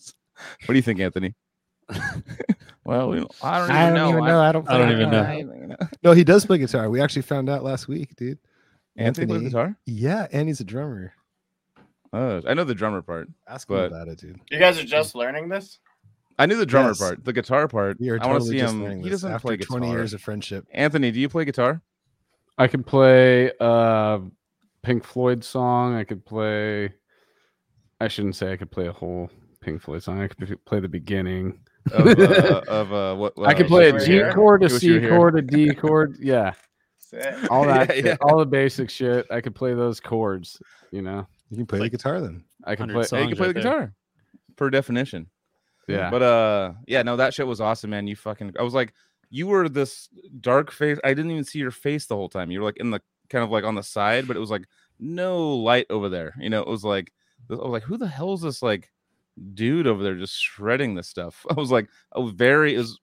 do 0.68 0.74
you 0.74 0.82
think 0.82 1.00
anthony 1.00 1.34
well 2.84 3.08
we 3.08 3.16
don't- 3.16 3.34
i 3.42 3.58
don't 3.90 4.10
even 4.10 4.24
know 4.24 4.40
I 4.40 4.52
don't. 4.52 4.68
I 4.68 4.78
don't 4.78 4.92
even 4.92 5.10
know. 5.10 5.66
know 5.68 5.76
No, 6.02 6.12
he 6.12 6.24
does 6.24 6.44
play 6.46 6.58
guitar. 6.58 6.90
We 6.90 7.00
actually 7.00 7.22
found 7.22 7.48
out 7.48 7.64
last 7.64 7.88
week, 7.88 8.14
dude. 8.16 8.38
anthony 8.96 9.26
plays 9.26 9.42
guitar 9.42 9.76
Yeah, 9.86 10.26
and 10.32 10.48
he's 10.48 10.60
a 10.60 10.64
drummer. 10.64 11.12
oh 12.12 12.42
i 12.46 12.54
know 12.54 12.64
the 12.64 12.74
drummer 12.74 13.02
part 13.02 13.28
Ask 13.46 13.68
him 13.70 13.76
But- 13.76 13.86
about 13.92 14.08
it, 14.08 14.18
dude. 14.18 14.40
you 14.50 14.58
guys 14.58 14.78
are 14.78 14.84
just 14.84 15.14
learning 15.14 15.48
this. 15.48 15.78
i 16.38 16.46
knew 16.46 16.56
the 16.56 16.66
drummer 16.66 16.90
Yes. 16.90 16.98
part 16.98 17.24
the 17.24 17.32
guitar 17.32 17.68
part 17.68 17.98
We 18.00 18.10
are 18.10 18.18
i 18.22 18.26
want 18.26 18.42
to 18.42 18.48
see 18.48 18.58
him 18.58 19.02
he 19.02 19.08
doesn't 19.08 19.30
after 19.32 19.48
play 19.48 19.56
guitar 19.56 19.78
20 19.78 19.92
years 19.92 20.12
of 20.14 20.20
friendship. 20.20 20.66
anthony 20.72 21.10
do 21.10 21.20
you 21.20 21.28
play 21.28 21.44
guitar 21.44 21.82
I 22.60 22.66
can 22.66 22.82
play 22.82 23.52
uh 23.60 24.18
Pink 24.82 25.05
Floyd 25.05 25.42
song. 25.44 25.96
I 25.96 26.05
could 26.05 26.24
play 26.24 26.92
I 28.00 28.09
shouldn't 28.09 28.36
say 28.36 28.52
I 28.52 28.56
could 28.56 28.70
play 28.70 28.86
a 28.86 28.92
whole 28.92 29.28
Pink 29.60 29.82
Floyd 29.82 30.02
song. 30.02 30.20
I 30.22 30.28
could 30.28 30.64
play 30.64 30.80
the 30.80 30.88
beginning. 30.88 31.59
of 31.92 32.06
uh, 32.06 32.62
of 32.68 32.92
uh 32.92 33.14
what 33.16 33.32
I 33.44 33.55
could 33.55 33.66
play 33.66 33.90
a 33.90 33.94
wish 33.94 34.05
G 34.06 34.12
you 34.14 34.18
were 34.20 34.24
here. 34.26 34.34
chord, 34.34 34.62
a 34.62 34.64
Wish 34.66 34.82
you 34.82 34.94
were 34.94 34.98
C 35.00 35.06
here. 35.06 35.16
chord, 35.16 35.38
a 35.38 35.42
D 35.42 35.74
chord. 35.74 36.16
Yeah. 36.20 36.52
All 37.50 37.64
that 37.64 37.88
Yeah, 37.96 38.02
yeah. 38.05 38.16
all 38.20 38.38
the 38.38 38.46
basic 38.46 38.90
shit. 38.90 39.26
I 39.30 39.40
could 39.40 39.55
play 39.55 39.74
those 39.74 39.98
chords, 40.00 40.60
you 40.90 41.02
know. 41.02 41.26
You 41.50 41.56
can 41.56 41.66
play 41.66 41.78
Like- 41.80 41.92
the 41.92 41.96
guitar 41.98 42.20
then. 42.20 42.44
I 42.64 42.76
could 42.76 42.92
100 42.92 43.09
play 43.09 43.18
Yeah, 43.18 43.22
you 43.24 43.28
can 43.30 43.36
play 43.38 43.46
right 43.48 43.55
the 43.55 43.60
there. 43.62 43.70
guitar 43.72 43.92
per 44.56 44.70
definition. 44.70 45.26
yeah. 45.88 46.10
But 46.10 46.22
uh 46.22 46.72
yeah, 46.86 47.02
no, 47.02 47.16
that 47.16 47.32
shit 47.34 47.46
was 47.46 47.60
awesome, 47.60 47.90
man. 47.90 48.06
You 48.06 48.16
fucking 48.16 48.55
I 48.59 48.62
was 48.62 48.74
like, 48.74 48.92
you 49.30 49.46
were 49.46 49.68
this 49.68 50.09
dark 50.40 50.70
face. 50.70 50.98
I 51.05 51.09
didn't 51.14 51.30
even 51.30 51.44
see 51.44 51.59
your 51.59 51.70
face 51.70 52.06
the 52.06 52.16
whole 52.16 52.28
time. 52.28 52.50
You 52.50 52.60
were 52.60 52.66
like 52.66 52.76
in 52.78 52.90
the 52.90 53.00
kind 53.30 53.44
of 53.44 53.50
like 53.50 53.64
on 53.64 53.74
the 53.74 53.82
side, 53.82 54.26
but 54.26 54.36
it 54.36 54.40
was 54.40 54.50
like 54.50 54.64
no 54.98 55.56
light 55.56 55.86
over 55.90 56.09
there. 56.09 56.34
You 56.40 56.50
know, 56.50 56.60
it 56.62 56.68
was 56.68 56.84
like 56.84 57.12
I 57.50 57.55
was 57.55 57.60
like, 57.70 57.82
who 57.84 57.96
the 57.96 58.09
hell 58.09 58.32
is 58.34 58.42
this 58.42 58.62
like 58.62 58.90
dude 59.55 59.86
over 59.86 60.02
there 60.02 60.16
just 60.16 60.40
shredding 60.40 60.94
this 60.94 61.09
stuff. 61.09 61.44
I 61.50 61.55
was 61.55 61.70
like, 61.70 61.88
I 62.14 62.18
was 62.20 62.32
very 62.32 62.74
it 62.74 62.78
was 62.78 63.00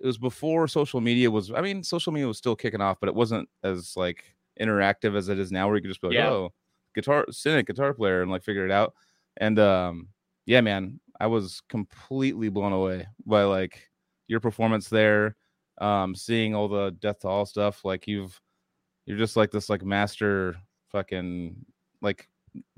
it 0.00 0.06
was 0.06 0.18
before 0.18 0.66
social 0.68 1.00
media 1.00 1.30
was 1.30 1.50
I 1.52 1.60
mean, 1.60 1.82
social 1.82 2.12
media 2.12 2.26
was 2.26 2.38
still 2.38 2.56
kicking 2.56 2.80
off, 2.80 2.98
but 3.00 3.08
it 3.08 3.14
wasn't 3.14 3.48
as 3.62 3.96
like 3.96 4.24
interactive 4.60 5.16
as 5.16 5.28
it 5.28 5.38
is 5.38 5.52
now 5.52 5.66
where 5.66 5.76
you 5.76 5.82
could 5.82 5.90
just 5.90 6.00
be 6.00 6.08
like, 6.08 6.14
Yeah. 6.14 6.30
oh, 6.30 6.52
guitar 6.94 7.26
cynic 7.30 7.66
guitar 7.66 7.94
player 7.94 8.22
and 8.22 8.30
like 8.30 8.42
figure 8.42 8.64
it 8.64 8.72
out. 8.72 8.94
And 9.36 9.58
um 9.58 10.08
yeah, 10.46 10.60
man, 10.62 11.00
I 11.20 11.26
was 11.28 11.60
completely 11.68 12.48
blown 12.48 12.72
away 12.72 13.06
by 13.26 13.44
like 13.44 13.88
your 14.26 14.40
performance 14.40 14.88
there. 14.88 15.36
Um, 15.78 16.14
seeing 16.14 16.54
all 16.54 16.68
the 16.68 16.90
death 17.00 17.20
to 17.20 17.28
all 17.28 17.46
stuff, 17.46 17.84
like 17.84 18.06
you've 18.06 18.38
you're 19.10 19.18
just 19.18 19.36
like 19.36 19.50
this 19.50 19.68
like 19.68 19.82
master 19.84 20.56
fucking 20.92 21.56
like 22.00 22.28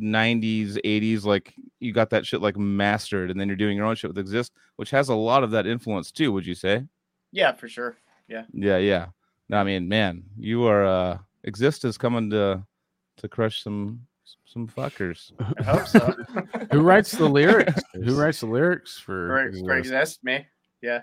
90s 0.01 0.79
80s 0.85 1.25
like 1.25 1.55
you 1.81 1.93
got 1.93 2.11
that 2.11 2.27
shit 2.27 2.41
like 2.41 2.57
mastered 2.57 3.31
and 3.31 3.39
then 3.41 3.49
you're 3.49 3.57
doing 3.57 3.77
your 3.77 3.87
own 3.87 3.95
shit 3.95 4.09
with 4.09 4.19
exist 4.19 4.53
which 4.77 4.91
has 4.91 5.09
a 5.11 5.15
lot 5.15 5.45
of 5.45 5.51
that 5.51 5.67
influence 5.67 6.11
too 6.11 6.33
would 6.33 6.47
you 6.47 6.55
say 6.55 6.85
Yeah, 7.33 7.53
for 7.53 7.69
sure. 7.69 7.97
yeah 8.29 8.45
yeah 8.53 8.79
yeah 8.79 9.07
no, 9.49 9.59
i 9.59 9.65
mean 9.65 9.89
man 9.89 10.23
you 10.39 10.65
are 10.67 10.85
uh 10.87 11.19
exist 11.45 11.85
is 11.85 11.99
coming 11.99 12.31
to 12.31 12.63
to 13.19 13.29
crush 13.29 13.63
some 13.63 14.01
some 14.47 14.67
fuckers 14.69 15.33
I 15.61 15.63
hope 15.63 15.87
so. 15.87 16.15
Who 16.73 16.81
writes 16.81 17.13
the 17.13 17.29
lyrics? 17.29 17.83
Who 17.95 18.15
writes 18.21 18.41
the 18.41 18.47
lyrics 18.47 18.99
for? 18.99 19.29
for, 19.29 19.59
for 19.67 19.77
Exist? 19.79 19.95
exist 19.95 20.25
me? 20.25 20.47
Yeah. 20.83 21.01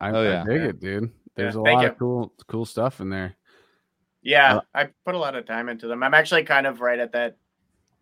I, 0.00 0.10
Oh, 0.10 0.20
I 0.22 0.24
yeah. 0.24 0.44
dig 0.44 0.62
Yeah. 0.62 0.68
it, 0.68 0.80
dude. 0.80 1.12
There's 1.36 1.54
a 1.56 1.62
thank 1.62 1.76
lot 1.76 1.82
you. 1.84 1.88
of 1.90 1.98
cool, 1.98 2.32
cool 2.48 2.64
stuff 2.64 3.00
in 3.00 3.10
there. 3.10 3.34
Yeah, 4.24 4.56
Uh, 4.56 4.60
I 4.74 4.88
put 5.04 5.14
a 5.14 5.18
lot 5.18 5.36
of 5.36 5.46
time 5.46 5.68
into 5.68 5.86
them. 5.86 6.02
I'm 6.02 6.14
actually 6.14 6.44
kind 6.44 6.66
of 6.66 6.80
right 6.80 6.98
at 6.98 7.12
that. 7.12 7.36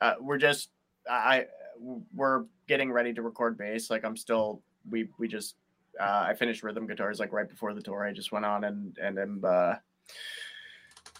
Uh, 0.01 0.15
we're 0.21 0.39
just 0.39 0.71
I 1.11 1.47
we're 2.15 2.45
getting 2.69 2.93
ready 2.93 3.13
to 3.13 3.23
record 3.23 3.59
bass. 3.59 3.91
Like 3.91 4.05
I'm 4.05 4.17
still 4.17 4.63
we 4.89 5.09
we 5.19 5.27
just 5.29 5.57
uh, 6.01 6.27
I 6.29 6.35
finished 6.35 6.63
rhythm 6.63 6.87
guitars 6.87 7.19
like 7.19 7.33
right 7.33 7.49
before 7.49 7.75
the 7.75 7.83
tour. 7.83 8.07
I 8.07 8.13
just 8.13 8.33
went 8.33 8.45
on 8.45 8.65
and 8.65 8.97
and 8.99 9.19
am 9.19 9.43
uh, 9.45 9.75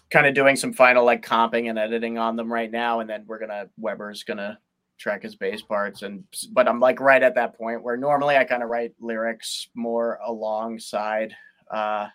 kind 0.09 0.25
of 0.25 0.33
doing 0.33 0.55
some 0.55 0.71
final 0.73 1.03
like 1.03 1.25
comping 1.25 1.69
and 1.69 1.77
editing 1.77 2.17
on 2.17 2.37
them 2.37 2.51
right 2.51 2.71
now. 2.71 3.01
And 3.01 3.09
then 3.09 3.25
we're 3.27 3.39
gonna 3.39 3.67
Weber's 3.77 4.23
gonna 4.23 4.57
track 4.97 5.23
his 5.23 5.35
bass 5.35 5.61
parts 5.61 6.03
and 6.03 6.23
but 6.51 6.67
I'm 6.67 6.79
like 6.79 7.01
right 7.01 7.21
at 7.21 7.35
that 7.35 7.57
point 7.57 7.83
where 7.83 7.97
normally 7.97 8.37
I 8.37 8.45
kind 8.45 8.63
of 8.63 8.69
write 8.69 8.93
lyrics 9.01 9.67
more 9.75 10.19
alongside 10.25 11.35
uh 11.69 12.07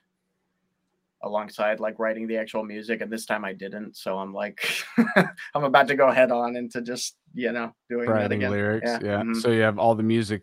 alongside 1.22 1.80
like 1.80 1.98
writing 1.98 2.26
the 2.28 2.36
actual 2.36 2.62
music 2.64 3.00
and 3.00 3.10
this 3.12 3.26
time 3.26 3.44
I 3.44 3.52
didn't 3.52 3.96
so 3.96 4.18
I'm 4.18 4.32
like 4.32 4.60
I'm 5.54 5.64
about 5.64 5.88
to 5.88 5.96
go 5.96 6.10
head 6.10 6.30
on 6.30 6.54
into 6.56 6.80
just 6.80 7.16
you 7.34 7.50
know 7.52 7.74
doing 7.90 8.08
Writing 8.08 8.38
again 8.44 8.50
lyrics. 8.52 8.88
Yeah. 8.90 8.98
Yeah. 9.02 9.22
Mhm. 9.22 9.36
So 9.42 9.50
you 9.50 9.62
have 9.62 9.78
all 9.78 9.94
the 9.96 10.02
music, 10.04 10.42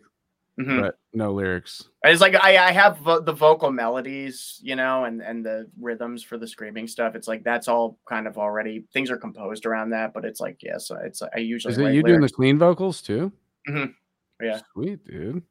Mhm. 0.60 0.80
but 0.82 0.98
no 1.14 1.32
lyrics. 1.32 1.88
it's 2.04 2.20
like 2.20 2.34
I, 2.34 2.56
I 2.68 2.72
have 2.72 2.98
vo- 2.98 3.20
the 3.20 3.32
vocal 3.32 3.70
melodies 3.70 4.58
you 4.62 4.76
know 4.76 5.04
and 5.04 5.22
and 5.22 5.44
the 5.44 5.68
rhythms 5.80 6.22
for 6.22 6.36
the 6.38 6.46
screaming 6.46 6.86
stuff 6.88 7.14
it's 7.14 7.28
like 7.28 7.42
that's 7.44 7.68
all 7.68 7.98
kind 8.08 8.26
of 8.26 8.36
already 8.38 8.84
things 8.92 9.10
are 9.10 9.16
composed 9.18 9.64
around 9.66 9.90
that 9.90 10.12
but 10.14 10.24
it's 10.24 10.40
like 10.40 10.58
yes 10.62 10.90
it's 11.04 11.22
I 11.22 11.38
usually 11.38 11.72
Is 11.72 11.78
it 11.78 11.92
you 11.94 12.02
doing 12.02 12.20
the 12.20 12.28
clean 12.28 12.58
vocals 12.58 13.00
too? 13.02 13.32
Mhm. 13.68 13.94
Yeah. 14.42 14.60
Sweet, 14.74 15.02
dude. 15.06 15.42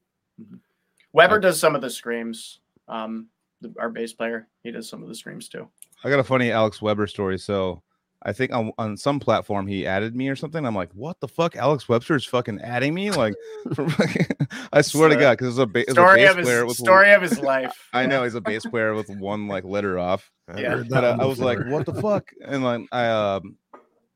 Weber 1.12 1.40
does 1.40 1.58
some 1.58 1.74
of 1.74 1.80
the 1.82 1.90
screams 1.90 2.60
um 2.88 3.28
the, 3.60 3.72
our 3.78 3.88
bass 3.90 4.12
player 4.12 4.48
he 4.62 4.70
does 4.70 4.88
some 4.88 5.02
of 5.02 5.08
the 5.08 5.14
screams 5.14 5.48
too 5.48 5.68
i 6.04 6.10
got 6.10 6.18
a 6.18 6.24
funny 6.24 6.50
alex 6.50 6.82
weber 6.82 7.06
story 7.06 7.38
so 7.38 7.82
i 8.22 8.32
think 8.32 8.52
on, 8.52 8.72
on 8.78 8.96
some 8.96 9.18
platform 9.18 9.66
he 9.66 9.86
added 9.86 10.14
me 10.14 10.28
or 10.28 10.36
something 10.36 10.66
i'm 10.66 10.74
like 10.74 10.90
what 10.92 11.18
the 11.20 11.28
fuck 11.28 11.56
alex 11.56 11.88
webster 11.88 12.14
is 12.14 12.24
fucking 12.24 12.60
adding 12.60 12.92
me 12.92 13.10
like 13.10 13.34
i 14.72 14.80
swear 14.82 15.08
to 15.08 15.16
god 15.16 15.32
because 15.38 15.48
it's 15.48 15.62
a, 15.62 15.66
ba- 15.66 15.80
it's 15.80 15.90
a 15.90 15.94
story 15.94 16.20
bass 16.22 16.30
of 16.30 16.36
his 16.38 16.46
player 16.46 16.66
with 16.66 16.76
story 16.76 17.12
of 17.12 17.22
his 17.22 17.40
life 17.40 17.88
I 17.92 18.06
know 18.06 18.24
he's 18.24 18.34
a 18.34 18.40
bass 18.40 18.66
player 18.66 18.94
with 18.94 19.08
one 19.08 19.48
like 19.48 19.64
letter 19.64 19.98
off. 19.98 20.30
I've 20.48 20.58
Yeah. 20.58 20.76
But 20.76 20.88
that 20.90 21.04
uh, 21.04 21.16
I 21.18 21.24
was 21.24 21.38
like, 21.40 21.58
what 21.66 21.86
the 21.86 21.94
fuck? 21.94 22.30
And 22.44 22.62
like 22.62 22.82
I 22.92 23.06
um 23.08 23.56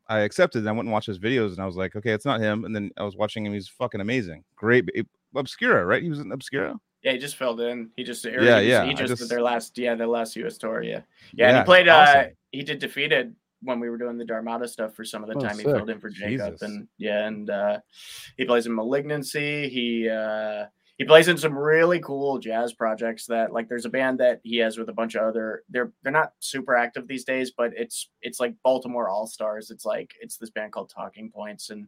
I 0.07 0.21
accepted 0.21 0.59
and 0.61 0.69
I 0.69 0.73
went 0.73 0.87
and 0.87 0.93
watched 0.93 1.07
his 1.07 1.19
videos 1.19 1.53
and 1.53 1.61
I 1.61 1.67
was 1.67 1.77
like, 1.77 1.97
okay, 1.97 2.11
it's 2.11 2.25
not 2.27 2.41
him. 2.41 2.65
And 2.65 2.75
then 2.75 2.91
I 2.99 3.05
was 3.05 3.17
watching 3.17 3.47
him, 3.47 3.53
he's 3.55 3.69
fucking 3.69 4.01
amazing. 4.01 4.45
Great 4.57 4.87
ba- 4.87 5.05
Obscura, 5.35 5.87
right? 5.87 6.03
He 6.03 6.11
was 6.11 6.19
in 6.19 6.33
Obscura. 6.33 6.79
Yeah, 7.03 7.13
he 7.13 7.19
just 7.19 7.37
filled 7.37 7.61
in. 7.61 7.91
He 7.97 8.05
just 8.05 8.25
Yeah, 8.25 8.61
he 8.61 8.69
yeah, 8.69 8.85
He 8.85 8.91
I 8.91 8.95
just, 8.95 9.17
did 9.17 9.29
their 9.29 9.43
last 9.43 9.79
yeah 9.79 9.95
their 9.95 10.07
last 10.07 10.37
U.S. 10.37 10.59
tour. 10.59 10.83
Yeah, 10.83 11.01
yeah. 11.35 11.49
and 11.49 11.59
he 11.59 11.65
played. 11.65 11.89
Uh, 11.89 12.27
he 12.53 12.63
did 12.63 12.79
defeated 12.79 13.35
when 13.63 13.81
we 13.81 13.89
were 13.91 13.99
doing 13.99 14.19
the 14.19 14.25
Dharmata 14.25 14.67
stuff 14.67 14.95
for 14.95 15.05
some 15.05 15.23
of 15.23 15.29
the 15.29 15.37
Oh, 15.37 15.41
time. 15.41 15.59
He 15.59 15.65
filled 15.65 15.91
in 15.91 16.01
for 16.01 16.11
Jacob, 16.11 16.53
Jesus. 16.53 16.63
and 16.63 16.89
yeah, 16.99 17.27
and 17.27 17.51
uh, 17.51 17.79
he 18.37 18.45
plays 18.45 18.67
in 18.67 18.75
Malignancy. 18.75 19.69
He 19.69 20.09
uh, 20.09 20.67
he 20.99 21.05
plays 21.05 21.29
in 21.29 21.39
some 21.39 21.57
really 21.57 22.01
cool 22.01 22.39
jazz 22.39 22.75
projects 22.75 23.25
that 23.27 23.53
like 23.53 23.69
there's 23.71 23.87
a 23.87 23.91
band 23.91 24.21
that 24.21 24.41
he 24.43 24.59
has 24.59 24.77
with 24.77 24.91
a 24.91 24.93
bunch 24.93 25.15
of 25.15 25.23
other. 25.23 25.63
They're 25.71 25.93
they're 26.03 26.13
not 26.13 26.35
super 26.41 26.75
active 26.77 27.09
these 27.09 27.25
days, 27.25 27.51
but 27.57 27.73
it's 27.75 28.11
it's 28.21 28.41
like 28.41 28.55
Baltimore 28.63 29.09
All 29.09 29.27
Stars. 29.27 29.71
It's 29.71 29.87
like 29.87 30.13
it's 30.21 30.37
this 30.37 30.51
band 30.51 30.73
called 30.73 30.91
Talking 30.91 31.31
Points, 31.31 31.71
and 31.71 31.87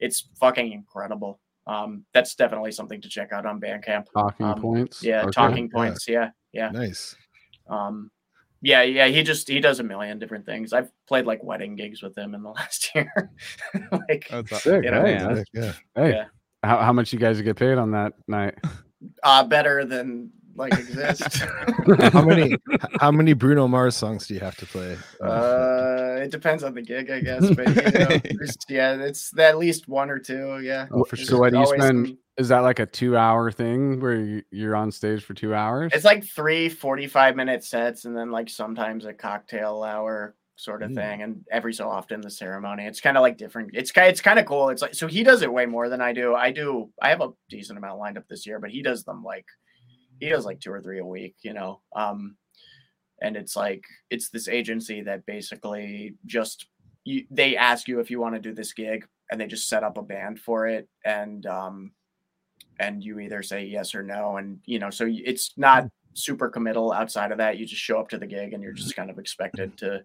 it's 0.00 0.28
fucking 0.40 0.72
incredible. 0.72 1.40
Um, 1.66 2.04
that's 2.14 2.34
definitely 2.36 2.72
something 2.72 3.00
to 3.00 3.08
check 3.08 3.32
out 3.32 3.44
on 3.46 3.60
Bandcamp. 3.60 4.06
Talking 4.16 4.46
Um, 4.46 4.60
points. 4.60 5.02
Yeah, 5.02 5.22
Okay. 5.22 5.30
talking 5.32 5.68
points. 5.70 6.06
Yeah, 6.08 6.30
yeah. 6.52 6.70
nice. 6.70 7.16
Um, 7.68 8.10
yeah, 8.62 8.82
yeah. 8.82 9.06
He 9.08 9.22
just 9.22 9.48
he 9.48 9.60
does 9.60 9.80
a 9.80 9.82
million 9.82 10.18
different 10.18 10.46
things. 10.46 10.72
I've 10.72 10.90
played 11.08 11.26
like 11.26 11.42
wedding 11.42 11.74
gigs 11.76 12.02
with 12.02 12.16
him 12.16 12.34
in 12.34 12.42
the 12.42 12.50
last 12.58 12.94
year. 12.94 13.12
like, 14.08 14.28
That's 14.30 14.62
Sick, 14.62 14.84
You 14.84 14.90
know, 14.92 15.04
hey, 15.04 15.18
that's- 15.18 15.44
Yeah. 15.52 15.72
hey, 15.94 16.10
Yeah. 16.10 16.24
how, 16.62 16.78
how 16.78 16.92
much 16.92 17.12
you 17.12 17.18
guys 17.18 17.40
get 17.42 17.56
paid 17.56 17.78
on 17.78 17.90
that 17.92 18.12
night? 18.28 18.54
uh, 19.22 19.44
better 19.44 19.84
than 19.84 20.30
like 20.56 20.72
exist. 20.74 21.22
how 22.12 22.24
many 22.24 22.56
how 23.00 23.10
many 23.10 23.32
Bruno 23.32 23.68
Mars 23.68 23.96
songs 23.96 24.26
do 24.26 24.34
you 24.34 24.40
have 24.40 24.56
to 24.56 24.66
play? 24.66 24.96
uh, 25.22 26.16
it 26.20 26.30
depends 26.30 26.62
on 26.64 26.74
the 26.74 26.82
gig, 26.82 27.10
I 27.10 27.20
guess. 27.20 27.48
But 27.50 27.68
you 27.68 27.98
know, 27.98 28.08
yeah, 28.68 28.94
it's 29.02 29.36
at 29.38 29.58
least 29.58 29.88
one 29.88 30.10
or 30.10 30.18
two. 30.18 30.60
Yeah. 30.62 30.86
Oh, 30.90 31.04
for 31.04 31.16
There's 31.16 31.28
So 31.28 31.38
what 31.38 31.52
do 31.52 31.58
you 31.60 31.66
spend? 31.66 32.06
some- 32.08 32.18
Is 32.38 32.48
that 32.48 32.60
like 32.60 32.78
a 32.78 32.86
two-hour 32.86 33.50
thing 33.52 34.00
where 34.00 34.14
you- 34.20 34.42
you're 34.50 34.76
on 34.76 34.90
stage 34.90 35.22
for 35.24 35.34
two 35.34 35.54
hours? 35.54 35.92
It's 35.94 36.04
like 36.04 36.24
three 36.24 36.68
45 36.68 37.36
minute 37.36 37.64
sets, 37.64 38.04
and 38.04 38.16
then 38.16 38.30
like 38.30 38.48
sometimes 38.48 39.04
a 39.06 39.12
cocktail 39.12 39.82
hour 39.82 40.34
sort 40.58 40.82
of 40.82 40.90
Mm. 40.90 40.94
thing, 40.94 41.22
and 41.22 41.44
every 41.50 41.74
so 41.74 41.88
often 41.90 42.22
the 42.22 42.30
ceremony. 42.30 42.86
It's 42.86 43.00
kind 43.02 43.16
of 43.18 43.20
like 43.22 43.36
different. 43.36 43.70
It's 43.74 43.92
kind 43.92 44.08
it's 44.08 44.22
kind 44.22 44.38
of 44.38 44.46
cool. 44.46 44.70
It's 44.70 44.80
like 44.82 44.94
so 44.94 45.06
he 45.06 45.22
does 45.22 45.42
it 45.42 45.52
way 45.52 45.66
more 45.66 45.88
than 45.90 46.00
I 46.00 46.12
do. 46.14 46.34
I 46.34 46.50
do. 46.50 46.90
I 47.00 47.10
have 47.10 47.20
a 47.20 47.28
decent 47.50 47.78
amount 47.78 47.98
lined 47.98 48.16
up 48.16 48.26
this 48.28 48.46
year, 48.46 48.58
but 48.58 48.70
he 48.70 48.82
does 48.82 49.04
them 49.04 49.22
like 49.22 49.44
he 50.20 50.28
does 50.28 50.44
like 50.44 50.60
two 50.60 50.72
or 50.72 50.80
three 50.80 50.98
a 50.98 51.04
week. 51.04 51.36
You 51.42 51.54
know, 51.54 51.80
um, 51.94 52.36
and 53.22 53.36
it's 53.36 53.56
like 53.56 53.84
it's 54.10 54.28
this 54.28 54.48
agency 54.48 55.02
that 55.02 55.26
basically 55.26 56.14
just 56.26 56.66
you, 57.04 57.24
they 57.30 57.56
ask 57.56 57.88
you 57.88 58.00
if 58.00 58.10
you 58.10 58.20
want 58.20 58.34
to 58.34 58.40
do 58.40 58.52
this 58.52 58.72
gig, 58.72 59.06
and 59.30 59.40
they 59.40 59.46
just 59.46 59.68
set 59.68 59.84
up 59.84 59.98
a 59.98 60.02
band 60.02 60.40
for 60.40 60.66
it, 60.66 60.88
and 61.04 61.46
um, 61.46 61.92
and 62.78 63.02
you 63.02 63.18
either 63.20 63.42
say 63.42 63.64
yes 63.64 63.94
or 63.94 64.02
no 64.02 64.36
and 64.36 64.58
you 64.64 64.78
know 64.78 64.90
so 64.90 65.06
it's 65.08 65.52
not 65.56 65.88
super 66.14 66.48
committal 66.48 66.92
outside 66.92 67.32
of 67.32 67.38
that 67.38 67.58
you 67.58 67.66
just 67.66 67.82
show 67.82 67.98
up 67.98 68.08
to 68.08 68.18
the 68.18 68.26
gig 68.26 68.52
and 68.52 68.62
you're 68.62 68.72
just 68.72 68.96
kind 68.96 69.10
of 69.10 69.18
expected 69.18 69.76
to 69.76 70.02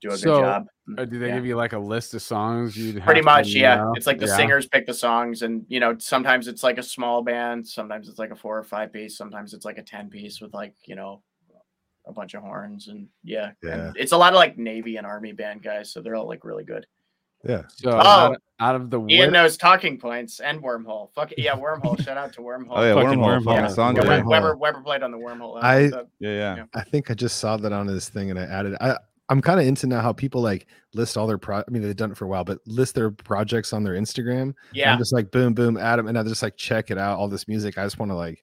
do 0.00 0.10
a 0.10 0.16
So, 0.16 0.34
good 0.36 0.40
job 0.42 0.66
uh, 0.98 1.04
do 1.04 1.18
they 1.18 1.28
Yeah. 1.28 1.34
give 1.36 1.46
you 1.46 1.56
like 1.56 1.72
a 1.72 1.78
list 1.78 2.14
of 2.14 2.22
songs 2.22 2.76
you 2.76 3.00
pretty 3.00 3.22
much 3.22 3.48
yeah 3.48 3.76
know? 3.76 3.92
it's 3.96 4.06
like 4.06 4.18
the 4.18 4.26
Yeah. 4.26 4.36
singers 4.36 4.66
pick 4.66 4.86
the 4.86 4.94
songs 4.94 5.42
and 5.42 5.64
you 5.68 5.80
know 5.80 5.96
sometimes 5.98 6.48
it's 6.48 6.62
like 6.62 6.78
a 6.78 6.82
small 6.82 7.22
band 7.22 7.66
sometimes 7.66 8.08
it's 8.08 8.18
like 8.18 8.30
a 8.30 8.36
four 8.36 8.58
or 8.58 8.64
five 8.64 8.92
piece 8.92 9.16
sometimes 9.16 9.54
it's 9.54 9.64
like 9.64 9.78
a 9.78 9.82
10 9.82 10.10
piece 10.10 10.40
with 10.40 10.52
like 10.54 10.74
you 10.86 10.94
know 10.96 11.22
a 12.08 12.12
bunch 12.12 12.34
of 12.34 12.42
horns 12.42 12.86
and 12.88 13.08
yeah, 13.24 13.50
Yeah. 13.64 13.86
And 13.88 13.96
it's 13.96 14.12
a 14.12 14.16
lot 14.16 14.32
of 14.32 14.36
like 14.36 14.56
navy 14.56 14.96
and 14.96 15.04
army 15.06 15.32
band 15.32 15.62
guys 15.64 15.92
so 15.92 16.00
they're 16.00 16.14
all 16.14 16.28
like 16.28 16.44
really 16.44 16.62
good 16.64 16.86
Yeah. 17.44 17.62
So 17.68 17.90
Oh, 17.90 17.96
out, 17.98 18.30
of, 18.34 18.36
out 18.60 18.74
of 18.76 18.90
the 18.90 18.98
ian 19.08 19.08
whip- 19.26 19.32
knows 19.32 19.56
talking 19.56 19.98
points 19.98 20.38
and 20.38 20.62
wormhole 20.62 21.12
fuck 21.14 21.32
it, 21.32 21.40
yeah 21.40 21.56
wormhole 21.56 22.00
shout 22.04 22.16
out 22.16 22.32
to 22.34 22.42
wormhole 22.42 22.66
Oh 22.76 22.82
yeah, 22.84 22.94
Fucking 22.94 23.18
wormhole, 23.18 23.44
Wormhole. 23.44 23.74
fucking 23.74 23.96
yeah, 24.04 24.08
Weber, 24.08 24.28
Weber, 24.28 24.56
Weber 24.56 24.80
played 24.82 25.02
on 25.02 25.10
the 25.10 25.18
wormhole 25.18 25.58
I- 25.60 25.82
episode. 25.86 26.06
Yeah, 26.20 26.30
yeah. 26.30 26.56
Yeah. 26.58 26.64
I 26.74 26.82
think 26.82 27.10
I 27.10 27.14
just 27.14 27.38
saw 27.38 27.56
that 27.56 27.72
on 27.72 27.88
this 27.88 28.08
thing 28.08 28.30
and 28.30 28.38
I 28.38 28.44
added. 28.44 28.76
I 28.80 28.96
I'm 29.28 29.42
kind 29.42 29.58
of 29.58 29.66
into 29.66 29.86
now 29.86 30.00
how 30.00 30.12
people 30.12 30.40
like 30.40 30.66
list 30.94 31.16
all 31.16 31.26
their 31.26 31.38
pro. 31.38 31.58
I 31.58 31.64
mean, 31.68 31.82
they've 31.82 31.96
done 31.96 32.12
it 32.12 32.16
for 32.16 32.24
a 32.26 32.28
while, 32.28 32.44
but 32.44 32.58
list 32.66 32.94
their 32.94 33.10
projects 33.10 33.72
on 33.72 33.82
their 33.82 33.94
Instagram. 33.94 34.54
yeah 34.72 34.92
I'm 34.92 34.98
just 34.98 35.12
like 35.12 35.30
boom, 35.30 35.52
boom, 35.54 35.76
Adam, 35.76 36.06
and 36.06 36.18
I 36.18 36.22
just 36.22 36.42
like 36.42 36.56
check 36.56 36.90
it 36.90 36.98
out. 36.98 37.18
All 37.18 37.28
this 37.28 37.48
music, 37.48 37.76
I 37.78 37.84
just 37.84 37.98
want 37.98 38.10
to 38.10 38.16
like 38.16 38.42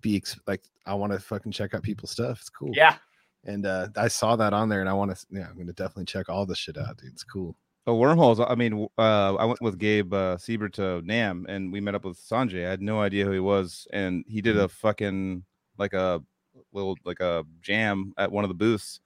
be 0.00 0.16
ex- 0.16 0.38
like 0.46 0.62
I 0.86 0.94
want 0.94 1.12
to 1.12 1.18
fucking 1.18 1.52
check 1.52 1.74
out 1.74 1.82
people's 1.82 2.10
stuff. 2.10 2.40
It's 2.40 2.50
cool. 2.50 2.72
yeah 2.74 2.96
And 3.44 3.64
uh 3.66 3.88
I 3.96 4.08
saw 4.08 4.36
that 4.36 4.52
on 4.52 4.68
there, 4.68 4.80
and 4.80 4.88
I 4.88 4.92
want 4.92 5.16
to. 5.16 5.26
Yeah, 5.30 5.48
I'm 5.48 5.56
gonna 5.56 5.72
definitely 5.72 6.04
check 6.06 6.28
all 6.28 6.44
this 6.46 6.58
shit 6.58 6.76
out, 6.76 6.98
dude. 6.98 7.12
It's 7.12 7.24
cool. 7.24 7.56
Oh, 7.86 7.94
wormholes. 7.94 8.38
I 8.38 8.54
mean, 8.54 8.86
uh, 8.98 9.34
I 9.36 9.46
went 9.46 9.62
with 9.62 9.78
Gabe 9.78 10.12
uh, 10.12 10.36
Siebert 10.36 10.74
to 10.74 11.00
NAMM, 11.06 11.46
and 11.48 11.72
we 11.72 11.80
met 11.80 11.94
up 11.94 12.04
with 12.04 12.18
Sanjay. 12.18 12.66
I 12.66 12.70
had 12.70 12.82
no 12.82 13.00
idea 13.00 13.24
who 13.24 13.30
he 13.30 13.40
was, 13.40 13.88
and 13.94 14.26
he 14.28 14.42
did 14.42 14.58
a 14.58 14.68
fucking 14.68 15.42
like 15.78 15.94
a 15.94 16.22
little 16.74 16.98
like 17.06 17.20
a 17.20 17.44
jam 17.62 18.12
at 18.18 18.30
one 18.30 18.44
of 18.44 18.48
the 18.48 18.54
booths, 18.54 19.00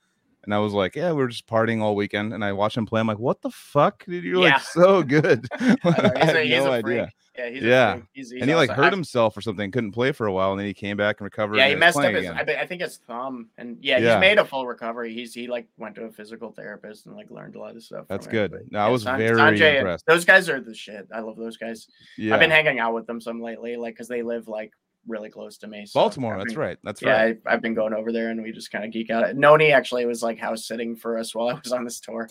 And 0.44 0.52
I 0.52 0.58
was 0.58 0.72
like, 0.72 0.96
yeah, 0.96 1.12
we 1.12 1.22
are 1.22 1.28
just 1.28 1.46
partying 1.46 1.80
all 1.82 1.94
weekend. 1.94 2.32
And 2.34 2.44
I 2.44 2.52
watched 2.52 2.76
him 2.76 2.84
play. 2.86 3.00
I'm 3.00 3.06
like, 3.06 3.18
what 3.18 3.40
the 3.42 3.50
fuck? 3.50 4.04
Dude, 4.06 4.24
you're 4.24 4.42
Yeah. 4.42 4.54
like 4.54 4.60
so 4.62 5.02
good. 5.02 5.46
I 5.60 5.76
I 5.84 6.24
had 6.24 6.36
a, 6.36 6.48
no 6.48 6.72
idea. 6.72 7.10
Yeah, 7.38 7.48
he's 7.48 7.62
Yeah. 7.62 7.96
He's, 8.12 8.30
he's 8.30 8.40
and 8.42 8.50
he 8.50 8.54
like 8.56 8.68
hurt 8.70 8.86
I- 8.86 8.90
himself 8.90 9.36
or 9.36 9.40
something, 9.40 9.70
couldn't 9.70 9.92
play 9.92 10.12
for 10.12 10.26
a 10.26 10.32
while, 10.32 10.50
and 10.50 10.58
then 10.60 10.66
he 10.66 10.74
came 10.74 10.96
back 10.96 11.20
and 11.20 11.24
recovered. 11.24 11.56
Yeah, 11.56 11.64
and 11.64 11.72
he 11.74 11.76
messed 11.78 11.96
up 11.96 12.12
his. 12.12 12.28
I, 12.28 12.40
I 12.40 12.66
think 12.66 12.82
his 12.82 12.98
thumb, 13.06 13.48
and 13.56 13.78
yeah, 13.80 13.98
Yeah. 13.98 14.14
he's 14.16 14.20
made 14.20 14.38
a 14.38 14.44
full 14.44 14.66
recovery. 14.66 15.14
He's 15.14 15.32
he 15.32 15.46
like 15.46 15.66
went 15.78 15.94
to 15.94 16.02
a 16.04 16.10
physical 16.12 16.50
therapist 16.52 17.06
and 17.06 17.14
like 17.14 17.30
learned 17.30 17.54
a 17.54 17.60
lot 17.60 17.74
of 17.76 17.82
stuff. 17.82 18.06
That's 18.08 18.26
it, 18.26 18.30
good. 18.30 18.68
No, 18.70 18.80
I 18.80 18.88
was 18.88 19.04
San- 19.04 19.18
very 19.18 19.36
Sanjay, 19.36 19.76
impressed. 19.78 20.04
Those 20.06 20.24
guys 20.24 20.48
are 20.50 20.60
the 20.60 20.74
shit. 20.74 21.08
I 21.14 21.20
love 21.20 21.36
those 21.36 21.56
guys. 21.56 21.86
Yeah, 22.18 22.34
I've 22.34 22.40
been 22.40 22.50
hanging 22.50 22.80
out 22.80 22.92
with 22.94 23.06
them 23.06 23.20
some 23.20 23.40
lately, 23.40 23.76
like 23.76 23.94
because 23.94 24.08
they 24.08 24.22
live 24.22 24.46
like 24.48 24.72
really 25.06 25.30
close 25.30 25.58
to 25.58 25.66
me. 25.66 25.84
so 25.86 25.98
Baltimore. 26.00 26.36
I've 26.38 26.56
right. 26.56 26.78
That's 26.84 27.02
Yeah, 27.02 27.22
right. 27.22 27.38
I, 27.46 27.52
I've 27.54 27.62
been 27.62 27.74
going 27.74 27.92
over 27.94 28.12
there 28.12 28.30
and 28.30 28.42
we 28.42 28.52
just 28.52 28.70
kind 28.70 28.84
of 28.84 28.90
geek 28.92 29.10
out. 29.10 29.34
Noni 29.36 29.72
actually 29.72 30.06
was 30.06 30.22
like 30.22 30.38
house 30.38 30.66
sitting 30.66 30.94
for 30.96 31.18
us 31.18 31.34
while 31.34 31.48
I 31.48 31.54
was 31.54 31.72
on 31.72 31.84
this 31.84 32.00
tour. 32.00 32.28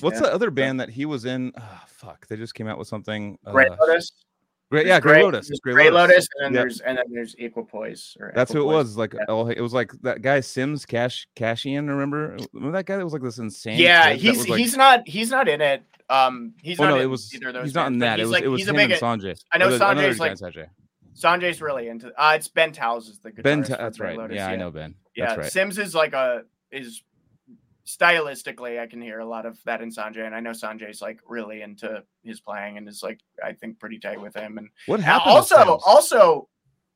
What's 0.00 0.16
yeah. 0.16 0.26
the 0.28 0.34
other 0.34 0.50
band 0.50 0.80
that 0.80 0.90
he 0.90 1.06
was 1.06 1.24
in? 1.24 1.52
Oh, 1.56 1.80
fuck, 1.86 2.26
they 2.28 2.36
just 2.36 2.54
came 2.54 2.68
out 2.68 2.78
with 2.78 2.88
something. 2.88 3.38
Grey 3.46 3.68
uh, 3.68 3.76
Lotus. 3.80 4.12
Great, 4.70 4.86
yeah, 4.86 5.00
Grey- 5.00 5.24
Lotus. 5.24 5.50
Grey 5.64 5.72
Grey 5.72 5.90
Lotus, 5.90 6.28
and 6.38 6.44
then 6.44 6.52
Yep. 6.54 6.62
there's 6.62 6.80
and 6.82 6.96
then 6.98 7.04
there's 7.10 7.34
Equipoise. 7.40 8.16
That's 8.36 8.52
who 8.52 8.60
it 8.60 8.72
was. 8.72 8.96
Like, 8.96 9.14
Yeah. 9.14 9.24
oh, 9.28 9.48
it 9.48 9.60
was 9.60 9.72
like 9.72 9.90
that 10.02 10.22
guy 10.22 10.38
Sims 10.38 10.86
Cash 10.86 11.26
Cashion. 11.34 11.88
Remember? 11.90 12.36
Remember 12.52 12.78
that 12.78 12.86
guy 12.86 12.96
that 12.96 13.02
was 13.02 13.12
like 13.12 13.22
this 13.22 13.38
insane. 13.38 13.80
Yeah, 13.80 14.10
he's 14.12 14.48
like- 14.48 14.60
he's 14.60 14.76
not 14.76 15.08
he's 15.08 15.28
not 15.30 15.48
in 15.48 15.60
it. 15.60 15.82
Um, 16.08 16.54
he's 16.62 16.78
Oh 16.78 16.84
not 16.84 16.90
no, 16.90 16.96
in 16.96 17.02
it 17.02 17.06
was. 17.06 17.34
either 17.34 17.48
of 17.48 17.54
those. 17.54 17.64
He's 17.64 17.74
not 17.74 17.88
in 17.88 17.98
that. 17.98 18.20
It 18.20 18.22
was. 18.22 18.30
like 18.30 18.44
it 18.44 18.48
was 18.48 18.60
he's 18.60 18.68
him 18.68 18.76
a 18.76 18.78
big. 18.78 18.92
and 18.92 19.00
Sanjay. 19.00 19.42
I 19.52 19.58
know 19.58 19.66
Or 19.66 19.70
the- 19.70 19.88
another 19.90 20.08
Sanjay's 20.10 20.20
like- 20.20 20.32
Sanjay. 20.34 20.66
Sanjay's 21.14 21.60
really 21.60 21.88
into. 21.88 22.08
Uh, 22.20 22.34
it's 22.36 22.48
Ben 22.48 22.72
Towles 22.72 23.08
is 23.08 23.18
the 23.18 23.30
guitarist. 23.32 23.42
Ben. 23.42 23.62
Ta- 23.64 23.76
that's 23.76 24.00
right. 24.00 24.16
Lotus, 24.16 24.36
yeah, 24.36 24.48
I 24.48 24.56
know 24.56 24.70
Ben. 24.70 24.94
Yeah, 25.14 25.34
right. 25.36 25.50
Sims 25.52 25.78
is 25.78 25.94
like 25.94 26.12
a 26.12 26.44
is 26.70 27.02
stylistically, 27.86 28.78
I 28.78 28.86
can 28.86 29.00
hear 29.02 29.18
a 29.18 29.24
lot 29.26 29.46
of 29.46 29.58
that 29.64 29.82
in 29.82 29.90
Sanjay, 29.90 30.24
and 30.24 30.34
I 30.34 30.40
know 30.40 30.50
Sanjay's 30.50 31.02
like 31.02 31.20
really 31.26 31.62
into 31.62 32.04
his 32.22 32.40
playing 32.40 32.76
and 32.78 32.88
is 32.88 33.02
like 33.02 33.20
I 33.44 33.52
think 33.52 33.78
pretty 33.80 33.98
tight 33.98 34.20
with 34.20 34.34
him. 34.34 34.58
And 34.58 34.68
What 34.86 35.00
Uh, 35.00 35.04
happened? 35.04 35.30
to 35.32 35.36
also, 35.36 35.56
Sims? 35.56 35.82
also, 35.84 36.48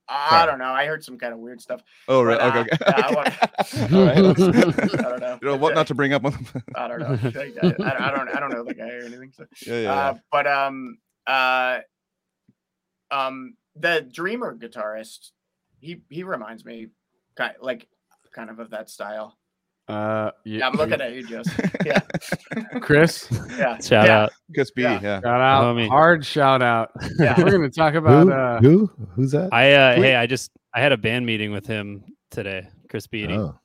I 0.09 0.45
don't 0.47 0.59
know. 0.59 0.67
I 0.73 0.87
heard 0.87 1.03
some 1.03 1.19
kind 1.19 1.33
of 1.33 1.41
weird 1.41 1.61
stuff. 1.61 1.81
Oh, 2.09 2.23
right. 2.23 2.39
but, 2.39 2.57
Okay. 2.57 2.71
uh, 2.87 2.93
okay. 2.93 2.99
yeah, 2.99 3.07
I 3.09 3.15
want- 3.15 3.93
All 3.93 4.05
right. 4.05 4.19
I 4.99 5.09
don't 5.09 5.21
know. 5.21 5.39
You 5.43 5.49
know 5.49 5.57
what 5.57 5.75
not 5.75 5.87
to 5.89 5.95
bring 5.95 6.13
up 6.13 6.25
on 6.25 6.47
I 6.77 6.87
don't 6.89 7.01
know. 7.01 7.07
I, 7.23 7.53
I, 7.63 8.09
I 8.09 8.11
don't. 8.11 8.29
I 8.29 8.39
don't 8.41 8.51
know 8.53 8.63
the 8.65 8.75
guy 8.75 8.91
or 8.91 9.01
anything. 9.01 9.33
So. 9.35 9.47
yeah, 9.67 9.81
yeah, 9.81 9.93
Uh, 9.95 10.15
but 10.31 10.47
um, 10.47 10.99
uh, 11.27 11.79
um, 13.11 13.57
the 13.77 14.07
Dreamer 14.13 14.57
guitarist, 14.57 15.31
he 15.81 16.03
he 16.09 16.23
reminds 16.25 16.65
me, 16.65 16.89
kind 17.37 17.55
like, 17.61 17.89
kind 18.35 18.51
of 18.51 18.59
of 18.59 18.71
that 18.71 18.89
style. 18.91 19.37
Uh, 19.87 20.31
you, 20.45 20.59
Yeah, 20.61 20.69
I'm 20.69 20.75
looking 20.75 21.01
at 21.01 21.13
you, 21.13 21.27
Joseph. 21.27 21.71
Yeah, 21.85 22.01
Chris. 22.81 23.29
yeah. 23.59 23.77
Shout 23.83 24.07
yeah. 24.07 24.23
out. 24.23 24.33
Chris 24.55 24.71
B. 24.71 24.81
Yeah. 24.83 24.99
Yeah. 25.03 25.21
Shout 25.21 25.41
out, 25.41 25.65
Homie. 25.65 25.89
hard 25.89 26.25
shout 26.25 26.63
out. 26.63 26.91
Yeah. 27.19 27.39
We're 27.39 27.51
gonna 27.51 27.69
talk 27.69 27.93
about 27.95 28.27
Who? 28.27 28.33
uh, 28.33 28.61
Who? 28.61 28.91
Who's 29.15 29.33
that? 29.33 29.53
I 29.53 29.73
uh, 29.73 29.95
Sweet. 29.97 30.05
hey, 30.05 30.17
I 30.17 30.27
just 30.27 30.51
I 30.73 30.81
had 30.81 30.93
a 30.93 30.97
band 30.97 31.27
meeting 31.27 31.53
with 31.53 31.67
him 31.67 32.05
today. 32.31 32.67
Chris 32.89 33.07
Beatty. 33.07 33.35
Oh. 33.35 33.59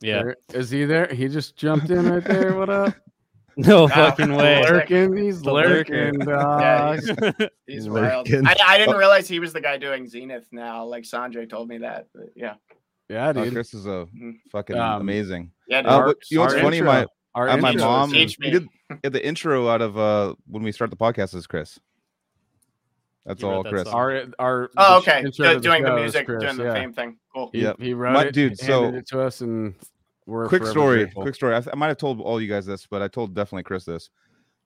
Yeah. 0.00 0.22
there- 0.24 0.36
Is 0.52 0.68
he 0.68 0.84
there? 0.84 1.06
He 1.06 1.28
just 1.28 1.56
jumped 1.56 1.88
in 1.88 2.06
right 2.10 2.22
there. 2.22 2.54
What 2.54 2.68
up? 2.68 2.94
No 3.58 3.86
Nah, 3.86 3.94
fucking 3.94 4.34
way. 4.34 4.60
lurk- 4.62 4.90
Lurking. 4.90 5.16
He's 5.16 5.40
The 5.40 5.50
lurker. 5.52 6.12
lurking, 6.12 6.20
Yeah, 6.20 6.34
dog. 6.36 6.98
he's, 7.00 7.48
he's 7.66 7.88
wild. 7.88 8.28
Lurking. 8.28 8.46
I, 8.46 8.54
I 8.66 8.76
didn't 8.78 8.96
realize 8.96 9.26
he 9.28 9.38
was 9.40 9.52
the 9.54 9.60
guy 9.62 9.78
doing 9.78 10.06
Zenith 10.06 10.46
now. 10.52 10.84
Like 10.84 11.04
Sanjay 11.04 11.48
told 11.48 11.68
me 11.68 11.78
that. 11.78 12.06
But 12.14 12.26
yeah, 12.36 12.54
Yeah, 13.08 13.28
Oh, 13.28 13.32
dude. 13.44 13.52
Chris 13.54 13.72
is 13.72 13.86
a 13.86 14.06
Mhm. 14.14 14.34
fucking 14.52 14.76
Um, 14.76 15.00
amazing. 15.00 15.52
yeah. 15.68 15.80
dude. 15.82 15.90
Uh, 15.90 15.94
our- 15.96 16.06
but 16.08 16.16
you 16.30 16.36
know 16.38 16.42
what's 16.44 16.54
funny? 16.54 16.76
intro- 16.78 16.92
My 16.92 17.06
Our 17.34 17.48
uh, 17.48 17.56
my 17.58 17.72
mom 17.74 18.10
is- 18.14 18.34
Teach 18.34 18.36
he 18.42 18.50
did 18.50 18.66
yeah, 19.04 19.10
the 19.10 19.26
intro 19.26 19.68
out 19.68 19.80
of 19.80 19.96
uh 19.96 20.34
when 20.46 20.62
we 20.62 20.70
start 20.72 20.90
the 20.90 20.96
podcast 20.96 21.34
is 21.34 21.46
Chris. 21.46 21.78
That's 23.24 23.42
all, 23.42 23.62
that 23.64 23.70
Chris. 23.72 23.84
song. 23.84 23.94
Our 23.94 24.24
our 24.38 24.70
Oh, 24.76 24.98
okay. 24.98 25.20
intro 25.24 25.58
doing 25.58 25.82
the 25.82 25.88
show 25.88 25.96
is 25.96 26.00
music, 26.02 26.26
Chris, 26.26 26.42
doing 26.44 26.56
the 26.58 26.64
yeah. 26.64 26.74
fame 26.74 26.92
thing. 26.92 27.16
Cool. 27.34 27.50
He, 27.52 27.62
Yep. 27.62 27.80
he 27.80 27.94
wrote 27.94 28.12
My- 28.12 28.24
it, 28.26 28.34
dude, 28.34 28.58
so- 28.58 28.92
it 28.94 29.06
to 29.08 29.20
us, 29.20 29.40
and 29.40 29.74
we're 30.26 30.48
quick 30.48 30.66
story 30.66 31.04
grateful. 31.04 31.22
quick 31.22 31.34
story. 31.34 31.54
I, 31.54 31.60
th- 31.60 31.70
I 31.72 31.76
might 31.76 31.88
have 31.88 31.98
told 31.98 32.20
all 32.20 32.40
you 32.40 32.48
guys 32.48 32.66
this 32.66 32.86
but 32.86 33.02
i 33.02 33.08
told 33.08 33.34
definitely 33.34 33.62
chris 33.62 33.84
this. 33.84 34.10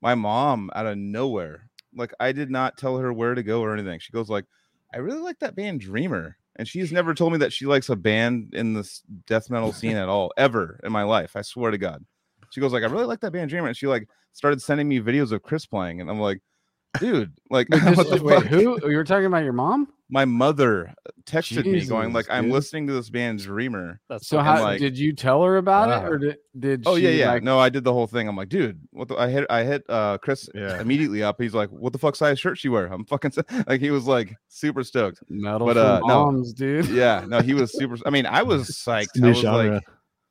My 0.00 0.14
mom 0.14 0.70
out 0.74 0.86
of 0.86 0.96
nowhere 0.98 1.68
like 1.94 2.12
i 2.20 2.32
did 2.32 2.50
not 2.50 2.76
tell 2.78 2.98
her 2.98 3.12
where 3.12 3.34
to 3.34 3.42
go 3.42 3.60
or 3.60 3.72
anything. 3.74 4.00
She 4.00 4.12
goes 4.12 4.28
like 4.28 4.46
i 4.94 4.98
really 4.98 5.20
like 5.20 5.38
that 5.40 5.54
band 5.54 5.80
dreamer 5.80 6.36
and 6.56 6.66
she's 6.66 6.92
never 6.92 7.14
told 7.14 7.32
me 7.32 7.38
that 7.38 7.52
she 7.52 7.66
likes 7.66 7.88
a 7.88 7.96
band 7.96 8.54
in 8.54 8.74
this 8.74 9.02
death 9.26 9.50
metal 9.50 9.72
scene 9.72 9.96
at 9.96 10.08
all 10.08 10.32
ever 10.36 10.80
in 10.84 10.92
my 10.92 11.02
life 11.02 11.36
i 11.36 11.42
swear 11.42 11.70
to 11.70 11.78
god. 11.78 12.04
She 12.50 12.60
goes 12.60 12.72
like 12.72 12.82
i 12.82 12.86
really 12.86 13.04
like 13.04 13.20
that 13.20 13.32
band 13.32 13.50
dreamer 13.50 13.68
and 13.68 13.76
she 13.76 13.86
like 13.86 14.08
started 14.32 14.60
sending 14.60 14.88
me 14.88 15.00
videos 15.00 15.32
of 15.32 15.42
chris 15.42 15.66
playing 15.66 16.00
and 16.00 16.10
i'm 16.10 16.20
like 16.20 16.40
dude 16.98 17.32
like 17.50 17.68
Wait, 17.70 17.82
what 17.96 18.10
the 18.10 18.22
wait, 18.22 18.34
fuck? 18.42 18.46
who? 18.46 18.78
You 18.90 18.96
were 18.96 19.04
talking 19.04 19.26
about 19.26 19.44
your 19.44 19.52
mom? 19.52 19.88
my 20.12 20.24
mother 20.24 20.92
texted 21.24 21.64
me 21.64 21.84
going 21.86 22.12
like 22.12 22.26
i'm 22.30 22.46
dude. 22.46 22.52
listening 22.52 22.86
to 22.88 22.92
this 22.92 23.08
band 23.10 23.38
dreamer 23.38 24.00
That's 24.08 24.26
So 24.26 24.38
fucking 24.38 24.52
how 24.56 24.62
like- 24.64 24.80
did 24.80 24.98
you 24.98 25.12
tell 25.12 25.44
her 25.44 25.56
about 25.56 25.88
it, 26.04 26.08
or 26.10 26.18
did 26.18 26.36
did 26.58 26.82
Oh 26.86 26.96
yeah, 26.96 27.10
she, 27.10 27.18
yeah. 27.20 27.30
like- 27.32 27.44
no, 27.44 27.60
I 27.60 27.68
did 27.68 27.84
the 27.84 27.92
whole 27.92 28.08
thing. 28.08 28.26
I'm 28.26 28.34
like, 28.34 28.48
dude, 28.48 28.80
what 28.90 29.06
the? 29.06 29.14
I 29.14 29.28
hit, 29.28 29.46
I 29.48 29.62
hit 29.62 29.84
uh 29.88 30.18
Chris 30.18 30.48
Yeah. 30.52 30.80
immediately 30.80 31.22
up. 31.22 31.40
He's 31.40 31.54
like, 31.54 31.68
what 31.70 31.92
the 31.92 31.98
fuck 32.00 32.16
size 32.16 32.40
shirt 32.40 32.58
she 32.58 32.68
wear? 32.68 32.86
I'm 32.86 33.04
fucking 33.04 33.32
like, 33.68 33.80
he 33.80 33.92
was 33.92 34.08
like 34.08 34.34
super 34.48 34.82
stoked. 34.82 35.20
metal 35.28 35.68
But, 35.68 35.74
for 35.74 35.80
uh, 35.80 36.00
no. 36.00 36.06
moms, 36.26 36.52
dude? 36.52 36.88
Yeah, 36.88 37.24
no, 37.28 37.40
he 37.40 37.54
was 37.54 37.72
super. 37.78 37.96
I 38.04 38.10
mean, 38.10 38.26
I 38.26 38.42
was 38.42 38.68
psyched. 38.68 39.10
I 39.16 39.20
New 39.20 39.28
was 39.28 39.38
genre. 39.38 39.74
like, 39.74 39.82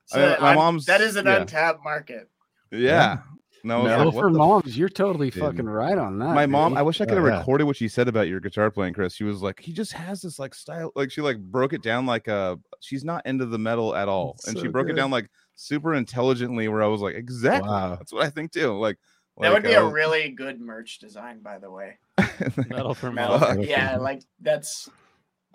So 0.08 0.36
I- 0.36 0.42
my 0.42 0.48
I'm- 0.50 0.56
mom's- 0.58 0.86
that 0.88 1.00
is 1.00 1.16
an 1.16 1.26
yeah. 1.26 1.38
untapped 1.38 1.82
market. 1.86 2.28
yeah. 2.72 3.20
No, 3.64 3.80
I 3.80 3.84
was 3.84 3.90
metal 3.90 4.06
like, 4.06 4.14
for 4.16 4.32
the 4.32 4.40
f- 4.40 4.48
moms. 4.48 4.78
You're 4.78 4.90
totally 4.90 5.30
Dude. 5.30 5.42
fucking 5.44 5.66
right 5.66 5.98
on 5.98 6.20
that. 6.20 6.34
My 6.36 6.46
mom. 6.46 6.78
I 6.78 6.82
wish 6.82 7.02
I 7.02 7.06
could 7.06 7.18
Oh, 7.18 7.24
have 7.26 7.34
yeah. 7.34 7.40
recorded 7.40 7.66
what 7.66 7.76
she 7.76 7.88
said 7.88 8.08
about 8.08 8.28
your 8.28 8.40
guitar 8.40 8.72
playing, 8.72 8.94
Chris. 8.94 9.14
She 9.16 9.24
was 9.24 9.42
like, 9.42 9.60
he 9.60 9.74
just 9.74 9.94
has 9.94 10.22
this 10.22 10.40
like 10.40 10.56
style, 10.56 10.92
like 10.96 11.12
she 11.12 11.22
like 11.22 11.38
broke 11.40 11.74
it 11.74 11.82
down 11.82 12.06
like 12.06 12.28
uh 12.28 12.56
she's 12.80 13.04
not 13.04 13.26
into 13.26 13.46
the 13.46 13.58
metal 13.60 13.96
at 13.96 14.08
all, 14.08 14.34
That's 14.38 14.48
and 14.50 14.58
she 14.58 14.66
so 14.66 14.72
broke 14.72 14.90
it 14.90 14.94
down 14.94 15.12
like 15.12 15.30
super 15.56 15.94
intelligently. 15.94 16.68
Where 16.68 16.82
I 16.84 16.88
was 16.88 17.02
like, 17.02 17.16
exactly, 17.16 17.70
Wow. 17.70 17.96
that's 17.96 18.14
what 18.14 18.24
I 18.26 18.30
think 18.30 18.52
too. 18.52 18.78
Like, 18.80 18.98
That 19.40 19.52
would 19.54 19.64
be 19.64 19.76
I 19.76 19.80
a 19.80 19.84
was- 19.86 19.94
really 19.94 20.30
good 20.30 20.60
merch 20.62 21.00
design, 21.00 21.40
by 21.42 21.60
the 21.60 21.70
way. 21.72 21.98
metal 22.70 22.94
for 22.94 23.12
Metal- 23.12 23.64
yeah, 23.64 23.98
like 23.98 24.22
that's 24.42 24.90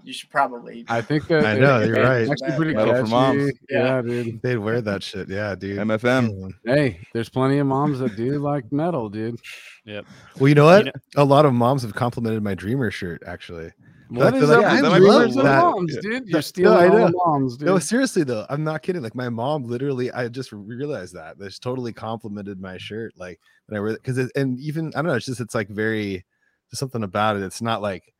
you 0.04 0.12
should 0.12 0.30
probably. 0.30 0.84
I 0.88 1.00
think 1.00 1.26
that 1.28 1.44
I 1.46 1.56
know, 1.58 1.80
you're 1.82 1.96
right. 2.02 2.28
Actually, 2.30 2.56
pretty 2.56 2.74
Metal 2.74 2.94
for 3.04 3.06
moms. 3.06 3.52
Yeah. 3.70 3.78
Yeah. 3.96 4.02
dude. 4.02 4.42
They'd 4.42 4.58
wear 4.58 4.80
that 4.82 5.02
shit. 5.02 5.28
Yeah, 5.28 5.54
dude. 5.54 5.78
MFM. 5.78 6.52
Hey, 6.64 7.00
there's 7.12 7.28
plenty 7.28 7.58
of 7.58 7.66
moms 7.66 7.98
that 8.00 8.14
do 8.16 8.38
like 8.38 8.70
metal, 8.72 9.08
dude. 9.08 9.40
Yep. 9.86 10.06
Well, 10.38 10.48
you 10.48 10.54
know 10.54 10.66
what? 10.66 10.86
know- 10.86 10.92
a 11.16 11.24
lot 11.24 11.46
of 11.46 11.52
moms 11.54 11.82
have 11.82 11.94
complimented 11.94 12.42
my 12.42 12.54
dreamer 12.54 12.90
shirt. 12.90 13.22
Actually, 13.26 13.70
What 14.08 14.34
I 14.34 14.36
is 14.36 14.42
feel 14.44 14.52
up 14.52 14.62
like 14.62 14.82
with 14.82 14.92
I 14.92 14.98
the 14.98 15.06
love 15.06 15.34
that. 15.34 15.58
moms, 15.62 15.96
dude? 15.98 16.26
You're 16.28 16.42
stealing 16.42 16.78
I 16.78 16.88
all 16.88 17.06
the 17.06 17.12
moms, 17.26 17.56
dude. 17.56 17.66
no, 17.66 17.78
seriously 17.78 18.24
though, 18.24 18.46
I'm 18.50 18.62
not 18.64 18.82
kidding. 18.82 19.02
Like 19.02 19.14
my 19.14 19.28
mom, 19.28 19.64
literally, 19.64 20.10
I 20.12 20.28
just 20.28 20.52
realized 20.52 21.14
that. 21.14 21.38
They 21.38 21.46
just 21.46 21.62
totally 21.62 21.92
complimented 21.92 22.60
my 22.60 22.76
shirt. 22.78 23.12
Like 23.16 23.40
when 23.66 23.78
I 23.78 23.80
wear 23.80 23.92
because 23.94 24.18
and 24.36 24.58
even 24.60 24.88
I 24.88 24.98
don't 24.98 25.06
know. 25.06 25.14
It's 25.14 25.26
just 25.26 25.40
it's 25.40 25.54
like 25.54 25.68
very 25.68 26.24
there's 26.70 26.78
something 26.78 27.02
about 27.02 27.36
it. 27.36 27.42
It's 27.42 27.60
not 27.62 27.82
like 27.82 28.02
o- 28.04 28.10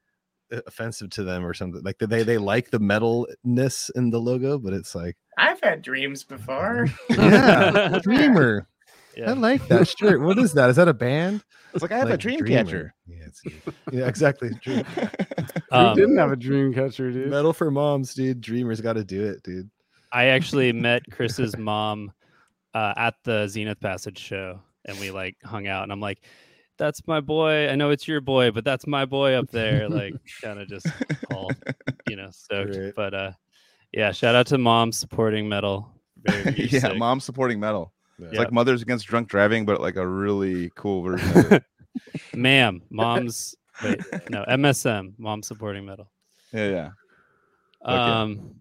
offensive 0.50 1.10
to 1.10 1.24
them 1.24 1.44
or 1.44 1.54
something. 1.54 1.82
Like 1.82 1.98
they 1.98 2.22
they 2.22 2.38
like 2.38 2.70
the 2.70 2.80
metalness 2.80 3.90
in 3.94 4.10
the 4.10 4.18
logo, 4.20 4.58
but 4.58 4.72
it's 4.72 4.94
like 4.94 5.16
I've 5.38 5.60
had 5.60 5.82
dreams 5.82 6.24
before. 6.24 6.86
yeah, 7.10 7.98
dreamer. 8.02 8.66
I 9.24 9.32
like 9.32 9.66
that 9.68 9.86
shirt. 9.86 10.20
What 10.20 10.38
is 10.38 10.52
that? 10.54 10.70
Is 10.70 10.76
that 10.76 10.88
a 10.88 10.94
band? 10.94 11.44
It's 11.72 11.82
like 11.82 11.92
I 11.92 11.98
have 11.98 12.10
a 12.10 12.16
dream 12.16 12.40
Dreamer. 12.40 12.64
catcher. 12.64 12.94
Yeah, 13.06 13.16
it's, 13.26 13.42
yeah, 13.92 14.06
exactly. 14.08 14.50
Dream. 14.60 14.84
Who 14.94 15.76
Um, 15.76 15.96
didn't 15.96 16.16
have 16.18 16.32
a 16.32 16.36
dream 16.36 16.72
catcher, 16.74 17.10
dude? 17.12 17.30
Metal 17.30 17.52
for 17.52 17.70
moms, 17.70 18.14
dude. 18.14 18.40
Dreamers 18.40 18.80
got 18.80 18.94
to 18.94 19.04
do 19.04 19.24
it, 19.24 19.42
dude. 19.44 19.70
I 20.12 20.26
actually 20.26 20.72
met 20.72 21.02
Chris's 21.10 21.56
mom 21.56 22.12
uh, 22.74 22.94
at 22.96 23.14
the 23.24 23.46
Zenith 23.48 23.80
Passage 23.80 24.18
show, 24.18 24.60
and 24.84 24.98
we 25.00 25.10
like 25.12 25.36
hung 25.44 25.66
out. 25.68 25.84
And 25.84 25.92
I'm 25.92 26.00
like, 26.00 26.24
"That's 26.78 27.06
my 27.06 27.20
boy. 27.20 27.68
I 27.68 27.74
know 27.76 27.90
it's 27.90 28.06
your 28.08 28.20
boy, 28.20 28.50
but 28.50 28.64
that's 28.64 28.86
my 28.86 29.04
boy 29.04 29.34
up 29.34 29.50
there." 29.50 29.88
Like, 30.00 30.14
kind 30.42 30.60
of 30.60 30.68
just 30.68 30.86
all, 31.32 31.50
you 32.08 32.16
know, 32.16 32.30
stoked. 32.30 32.76
Right. 32.76 32.92
But 32.94 33.14
uh, 33.14 33.32
yeah, 33.92 34.12
shout 34.12 34.34
out 34.34 34.46
to 34.48 34.58
mom 34.58 34.92
supporting 34.92 35.48
metal. 35.48 35.90
Very, 36.26 36.42
very 36.44 36.64
yeah, 36.70 36.80
sick. 36.80 36.96
mom 36.98 37.20
supporting 37.20 37.60
metal. 37.60 37.92
It's 38.18 38.32
Yeah. 38.32 38.38
like 38.40 38.52
Mothers 38.52 38.82
Against 38.82 39.06
Drunk 39.06 39.28
Driving, 39.28 39.64
but 39.66 39.80
like 39.80 39.96
a 39.96 40.06
really 40.06 40.70
cool 40.76 41.02
version 41.02 41.60
ma'am, 42.34 42.82
mom's 42.90 43.54
wait, 43.82 44.00
no 44.30 44.44
MSM, 44.48 45.14
mom 45.18 45.42
supporting 45.42 45.84
metal. 45.84 46.10
Yeah, 46.52 46.68
yeah. 46.68 46.90
yeah. 47.86 48.20
Um, 48.22 48.56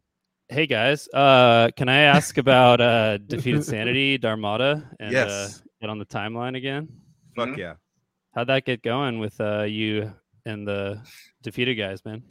hey 0.49 0.65
guys, 0.67 1.07
uh, 1.13 1.69
can 1.75 1.89
I 1.89 1.99
ask 2.01 2.37
about 2.37 2.81
uh, 2.81 3.17
defeated 3.17 3.63
sanity, 3.65 4.17
Dharmata, 4.17 4.83
and 4.99 5.15
uh, 5.15 5.47
get 5.81 5.89
on 5.89 5.99
the 5.99 6.05
timeline 6.05 6.55
again? 6.57 6.87
Fuck 7.35 7.49
Mhm. 7.49 7.57
yeah. 7.57 7.73
How'd 8.35 8.47
that 8.47 8.65
get 8.65 8.81
going 8.81 9.19
with 9.19 9.39
uh, 9.39 9.63
you 9.63 10.11
and 10.45 10.67
the 10.67 11.01
defeated 11.41 11.75
guys, 11.75 12.03
man? 12.03 12.23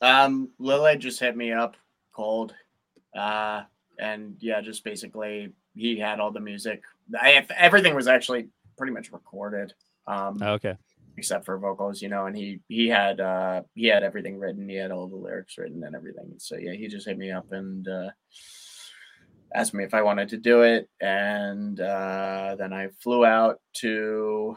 Um, 0.00 0.50
Lilith 0.58 0.98
just 1.00 1.20
hit 1.20 1.36
me 1.36 1.52
up 1.52 1.76
cold. 2.12 2.54
Uh, 3.16 3.62
and 3.98 4.36
yeah, 4.40 4.60
just 4.60 4.84
basically 4.84 5.52
he 5.74 5.98
had 5.98 6.20
all 6.20 6.30
the 6.32 6.40
music. 6.40 6.82
I, 7.18 7.46
everything 7.56 7.94
was 7.94 8.08
actually 8.08 8.48
pretty 8.76 8.92
much 8.92 9.12
recorded. 9.12 9.72
Um, 10.06 10.38
Oh, 10.42 10.52
okay. 10.54 10.76
except 11.16 11.44
for 11.44 11.58
vocals, 11.58 12.00
you 12.02 12.08
know, 12.08 12.26
and 12.26 12.36
he 12.36 12.60
he 12.68 12.88
had 12.88 13.20
uh 13.20 13.62
he 13.74 13.86
had 13.86 14.02
everything 14.02 14.38
written, 14.38 14.68
he 14.68 14.76
had 14.76 14.90
all 14.90 15.06
the 15.08 15.16
lyrics 15.16 15.58
written 15.58 15.84
and 15.84 15.94
everything. 15.94 16.32
So 16.38 16.56
yeah, 16.56 16.72
he 16.72 16.88
just 16.88 17.06
hit 17.06 17.18
me 17.18 17.30
up 17.30 17.52
and 17.52 17.86
uh 17.86 18.10
asked 19.54 19.74
me 19.74 19.84
if 19.84 19.94
I 19.94 20.02
wanted 20.02 20.28
to 20.30 20.36
do 20.36 20.62
it. 20.62 20.88
And 21.00 21.80
uh 21.80 22.56
then 22.58 22.72
I 22.72 22.88
flew 23.00 23.24
out 23.24 23.60
to 23.78 24.56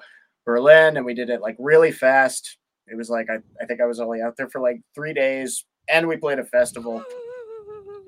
Berlin 0.52 0.98
and 0.98 1.06
we 1.06 1.14
did 1.14 1.30
it 1.30 1.40
like 1.42 1.56
really 1.60 1.92
fast. 1.94 2.58
It 2.88 2.98
was 2.98 3.10
like 3.10 3.30
I, 3.30 3.38
I 3.62 3.66
think 3.66 3.80
I 3.80 3.86
was 3.86 4.00
only 4.02 4.22
out 4.22 4.36
there 4.36 4.50
for 4.50 4.60
like 4.60 4.82
three 4.94 5.14
days 5.14 5.64
and 5.88 6.08
we 6.08 6.18
played 6.18 6.40
a 6.40 6.46
festival. 6.46 7.04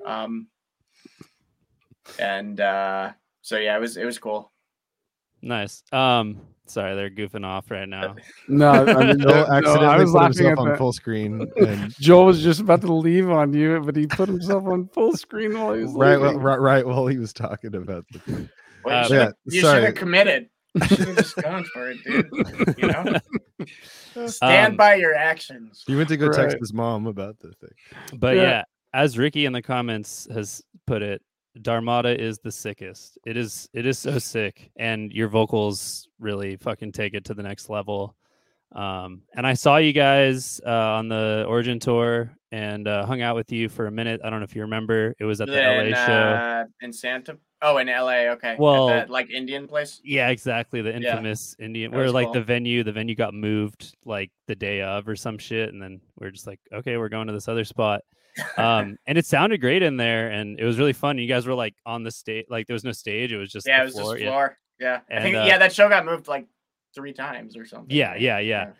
Um 0.06 0.48
and 2.18 2.60
uh 2.60 3.12
so 3.40 3.56
yeah, 3.56 3.74
it 3.74 3.80
was 3.80 3.96
it 3.96 4.04
was 4.04 4.18
cool. 4.18 4.52
Nice. 5.40 5.82
Um, 5.92 6.40
sorry, 6.66 6.94
they're 6.94 7.08
goofing 7.08 7.44
off 7.46 7.70
right 7.70 7.88
now. 7.88 8.14
No, 8.48 8.70
I 8.70 9.06
mean, 9.06 9.18
Joel 9.20 9.34
no, 9.34 9.46
accidentally 9.46 9.86
I 9.86 9.96
was 9.96 10.10
put 10.12 10.18
laughing 10.18 10.36
himself 10.44 10.58
on 10.58 10.68
that. 10.68 10.78
full 10.78 10.92
screen 10.92 11.50
and 11.56 11.94
Joel 11.98 12.26
was 12.26 12.42
just 12.42 12.60
about 12.60 12.82
to 12.82 12.92
leave 12.92 13.30
on 13.30 13.54
you, 13.54 13.80
but 13.80 13.96
he 13.96 14.06
put 14.06 14.28
himself 14.28 14.64
on 14.66 14.88
full 14.88 15.16
screen 15.16 15.58
while 15.58 15.72
he 15.72 15.84
was 15.84 15.92
right, 15.94 16.20
well, 16.20 16.38
right, 16.38 16.60
right 16.60 16.86
while 16.86 17.06
he 17.06 17.16
was 17.16 17.32
talking 17.32 17.74
about 17.74 18.04
the 18.12 18.18
thing. 18.18 18.48
Well, 18.84 18.94
you 18.94 19.00
Uh, 19.00 19.08
should 19.08 19.16
yeah, 19.16 19.30
you 19.54 19.60
should 19.62 19.84
have 19.84 19.94
committed. 19.94 20.50
You 20.74 20.86
should 20.86 20.98
have 21.08 21.16
just 21.16 21.36
gone 21.36 21.64
for 21.64 21.90
it, 21.90 22.02
dude. 22.04 22.28
You 22.78 22.88
know? 22.88 24.26
Stand 24.28 24.72
Um, 24.72 24.76
by 24.76 24.94
your 24.94 25.14
actions. 25.14 25.84
He 25.86 25.94
went 25.96 26.08
to 26.08 26.16
go 26.16 26.30
text 26.32 26.56
his 26.60 26.72
mom 26.72 27.06
about 27.06 27.38
the 27.38 27.52
thing. 27.52 27.70
But 28.18 28.36
Yeah. 28.36 28.42
yeah. 28.42 28.62
as 28.92 29.18
Ricky 29.18 29.44
in 29.46 29.52
the 29.52 29.62
comments 29.62 30.26
has 30.32 30.62
put 30.86 31.02
it, 31.02 31.22
Dharmata 31.62 32.20
is 32.20 32.38
the 32.38 32.50
sickest. 32.50 33.18
It 33.24 33.36
is 33.36 33.68
it 33.72 33.86
is 33.86 33.98
so 33.98 34.18
sick, 34.18 34.70
and 34.76 35.12
your 35.12 35.28
vocals 35.28 36.08
really 36.18 36.56
fucking 36.56 36.92
take 36.92 37.14
it 37.14 37.24
to 37.26 37.34
the 37.34 37.42
next 37.44 37.68
level. 37.70 38.16
Um, 38.74 39.22
and 39.36 39.46
I 39.46 39.54
saw 39.54 39.76
you 39.76 39.92
guys 39.92 40.60
uh, 40.66 40.70
on 40.70 41.08
the 41.08 41.44
Origin 41.48 41.78
tour 41.78 42.32
and 42.50 42.86
uh, 42.88 43.06
hung 43.06 43.22
out 43.22 43.36
with 43.36 43.52
you 43.52 43.68
for 43.68 43.86
a 43.86 43.90
minute. 43.90 44.20
I 44.24 44.30
don't 44.30 44.40
know 44.40 44.44
if 44.44 44.54
you 44.56 44.62
remember. 44.62 45.14
It 45.18 45.24
was 45.24 45.40
at 45.40 45.48
the 45.48 45.60
in, 45.84 45.90
LA 45.92 46.06
show. 46.06 46.12
uh, 46.12 46.64
in 46.82 46.92
Santa. 46.92 47.36
Oh, 47.62 47.78
in 47.78 47.86
LA. 47.86 48.30
Okay. 48.32 48.50
At 48.50 48.58
Well- 48.58 48.88
that, 48.88 49.10
like 49.10 49.30
Indian 49.30 49.66
place. 49.68 50.00
Yeah, 50.04 50.28
exactly. 50.28 50.82
The 50.82 50.90
Yeah. 50.90 50.96
infamous 51.12 51.56
Indian, 51.58 51.90
That 51.92 51.96
where 51.96 52.10
like 52.10 52.26
cool. 52.26 52.34
the 52.34 52.42
venue, 52.42 52.82
the 52.84 52.92
venue 52.92 53.14
got 53.14 53.32
moved 53.32 53.94
like 54.04 54.30
the 54.48 54.54
day 54.56 54.82
of 54.82 55.08
or 55.08 55.16
some 55.16 55.38
shit, 55.38 55.72
and 55.72 55.80
then 55.80 56.00
we 56.18 56.26
are 56.26 56.30
just 56.30 56.46
like, 56.46 56.60
okay, 56.72 56.96
we're 56.96 57.08
going 57.08 57.28
to 57.28 57.32
this 57.32 57.48
other 57.48 57.64
spot. 57.64 58.02
Um, 58.58 58.96
and 59.06 59.16
it 59.16 59.24
sounded 59.24 59.60
great 59.60 59.82
in 59.82 59.96
there, 59.96 60.30
and 60.30 60.58
it 60.58 60.64
was 60.64 60.78
really 60.78 60.92
fun. 60.92 61.16
You 61.18 61.28
guys 61.28 61.46
were 61.46 61.54
like 61.54 61.74
on 61.86 62.02
the 62.02 62.10
stage, 62.10 62.46
like 62.50 62.66
there 62.66 62.74
was 62.74 62.84
no 62.84 62.92
stage; 62.92 63.32
it 63.32 63.38
was 63.38 63.50
just 63.52 63.66
yeah, 63.66 63.82
it 63.82 63.84
was 63.84 63.94
floor. 63.94 64.14
just 64.16 64.26
floor. 64.26 64.58
Yeah. 64.80 65.00
I 65.08 65.14
And, 65.14 65.22
think 65.22 65.36
uh, 65.36 65.44
yeah, 65.46 65.58
that 65.58 65.72
show 65.72 65.88
got 65.88 66.04
moved 66.04 66.26
like 66.28 66.46
three 66.94 67.12
times 67.12 67.56
or 67.56 67.64
something. 67.66 67.94
Yeah, 67.94 68.12
right? 68.12 68.20
yeah, 68.20 68.38
yeah. 68.38 68.70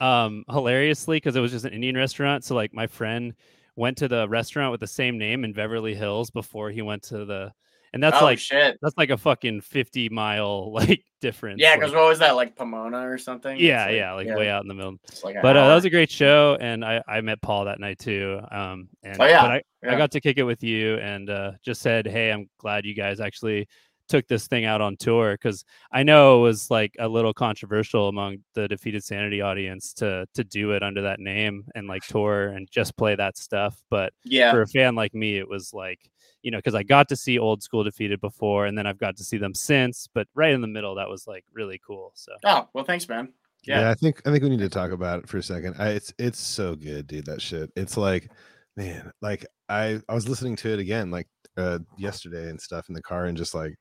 um 0.00 0.44
hilariously 0.50 1.16
because 1.16 1.36
it 1.36 1.40
was 1.40 1.52
just 1.52 1.64
an 1.64 1.72
indian 1.72 1.96
restaurant 1.96 2.42
so 2.44 2.54
like 2.54 2.74
my 2.74 2.86
friend 2.86 3.32
went 3.76 3.96
to 3.98 4.08
the 4.08 4.28
restaurant 4.28 4.72
with 4.72 4.80
the 4.80 4.86
same 4.86 5.18
name 5.18 5.44
in 5.44 5.52
beverly 5.52 5.94
hills 5.94 6.30
before 6.30 6.70
he 6.70 6.82
went 6.82 7.02
to 7.02 7.24
the 7.24 7.52
and 7.92 8.02
that's 8.02 8.16
oh 8.20 8.24
like 8.24 8.40
shit. 8.40 8.76
that's 8.82 8.96
like 8.98 9.10
a 9.10 9.16
fucking 9.16 9.60
50 9.60 10.08
mile 10.08 10.72
like 10.80 11.04
difference 11.20 11.60
Yeah, 11.60 11.70
like- 11.70 11.80
because 11.80 11.92
what 11.94 12.08
was 12.08 12.18
that 12.18 12.34
like 12.34 12.56
Pomona 12.56 13.08
or 13.08 13.18
something? 13.18 13.56
yeah 13.56 13.86
It's 13.86 13.96
yeah 13.96 14.12
like 14.14 14.26
way 14.36 14.48
out 14.50 14.62
in 14.62 14.68
the 14.68 14.74
middle 14.74 14.96
like 15.22 15.36
but 15.40 15.56
uh, 15.56 15.68
that 15.68 15.74
was 15.76 15.84
a 15.84 15.90
great 15.90 16.10
show 16.10 16.56
and 16.60 16.84
i 16.84 17.00
i 17.06 17.20
met 17.20 17.40
paul 17.40 17.66
that 17.66 17.78
night 17.78 18.00
too 18.00 18.40
um 18.50 18.88
and 19.04 19.16
Oh, 19.20 19.26
yeah, 19.26 19.42
but 19.42 19.50
I, 19.88 19.94
I 19.94 19.96
got 19.96 20.10
to 20.10 20.20
kick 20.20 20.38
it 20.38 20.42
with 20.42 20.64
you 20.64 20.96
and 20.96 21.30
uh 21.30 21.52
just 21.64 21.80
said 21.82 22.06
hey 22.08 22.30
i'm 22.32 22.48
glad 22.58 22.84
you 22.84 22.94
guys 22.94 23.20
actually 23.20 23.68
took 24.08 24.26
this 24.28 24.46
thing 24.46 24.64
out 24.64 24.80
on 24.80 24.96
tour 24.96 25.32
because 25.34 25.64
i 25.92 26.02
know 26.02 26.38
it 26.38 26.42
was 26.42 26.70
like 26.70 26.94
a 26.98 27.08
little 27.08 27.34
controversial 27.34 28.08
among 28.08 28.36
the 28.54 28.68
defeated 28.68 29.02
sanity 29.02 29.40
audience 29.40 29.92
to 29.92 30.26
to 30.34 30.44
do 30.44 30.72
it 30.72 30.82
under 30.82 31.02
that 31.02 31.20
name 31.20 31.64
and 31.74 31.88
like 31.88 32.04
tour 32.06 32.48
and 32.48 32.68
just 32.70 32.96
play 32.96 33.14
that 33.14 33.36
stuff 33.36 33.82
but 33.90 34.12
yeah. 34.24 34.52
for 34.52 34.62
a 34.62 34.66
fan 34.68 34.94
like 34.94 35.14
me 35.14 35.38
it 35.38 35.48
was 35.48 35.72
like 35.72 36.10
you 36.42 36.50
know 36.50 36.58
because 36.58 36.74
i 36.74 36.82
got 36.82 37.08
to 37.08 37.16
see 37.16 37.38
old 37.38 37.62
school 37.62 37.82
defeated 37.82 38.20
before 38.20 38.66
and 38.66 38.76
then 38.76 38.86
i've 38.86 38.98
got 38.98 39.16
to 39.16 39.24
see 39.24 39.38
them 39.38 39.54
since 39.54 40.08
but 40.12 40.28
right 40.34 40.52
in 40.52 40.60
the 40.60 40.66
middle 40.66 40.94
that 40.94 41.08
was 41.08 41.26
like 41.26 41.44
really 41.52 41.80
cool 41.84 42.12
so 42.14 42.32
Oh 42.44 42.68
well, 42.74 42.84
thanks, 42.84 43.08
man. 43.08 43.32
Yeah. 43.64 43.80
Yeah. 43.80 43.90
I 43.90 43.94
think 43.94 44.22
I 44.26 44.30
think 44.30 44.42
we 44.42 44.50
need 44.50 44.60
to 44.60 44.68
talk 44.68 44.90
about 44.90 45.20
it 45.20 45.28
for 45.28 45.38
a 45.38 45.42
second. 45.42 45.76
I, 45.78 45.90
it's 45.90 46.12
it's 46.18 46.38
so 46.38 46.74
good, 46.74 47.06
dude. 47.06 47.26
That 47.26 47.40
shit. 47.42 47.70
It's 47.76 47.96
like, 47.96 48.30
man, 48.76 49.10
like 49.22 49.46
I 49.68 50.00
I 50.08 50.14
was 50.14 50.28
listening 50.28 50.56
to 50.56 50.72
it 50.72 50.78
again 50.78 51.10
like 51.10 51.26
uh 51.56 51.78
yesterday 51.96 52.50
and 52.50 52.60
stuff 52.60 52.88
in 52.88 52.94
the 52.94 53.02
car 53.02 53.26
and 53.26 53.36
just 53.36 53.54
like, 53.54 53.74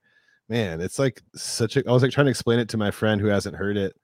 man, 0.53 0.81
it's 0.81 0.99
like 0.99 1.21
such 1.35 1.77
a. 1.77 1.83
I 1.87 1.91
was 1.91 2.03
like 2.03 2.11
trying 2.11 2.25
to 2.27 2.31
explain 2.31 2.59
it 2.59 2.69
to 2.69 2.77
my 2.77 2.91
friend 2.91 3.19
who 3.19 3.27
hasn't 3.27 3.55
heard 3.55 3.75
it, 3.77 3.95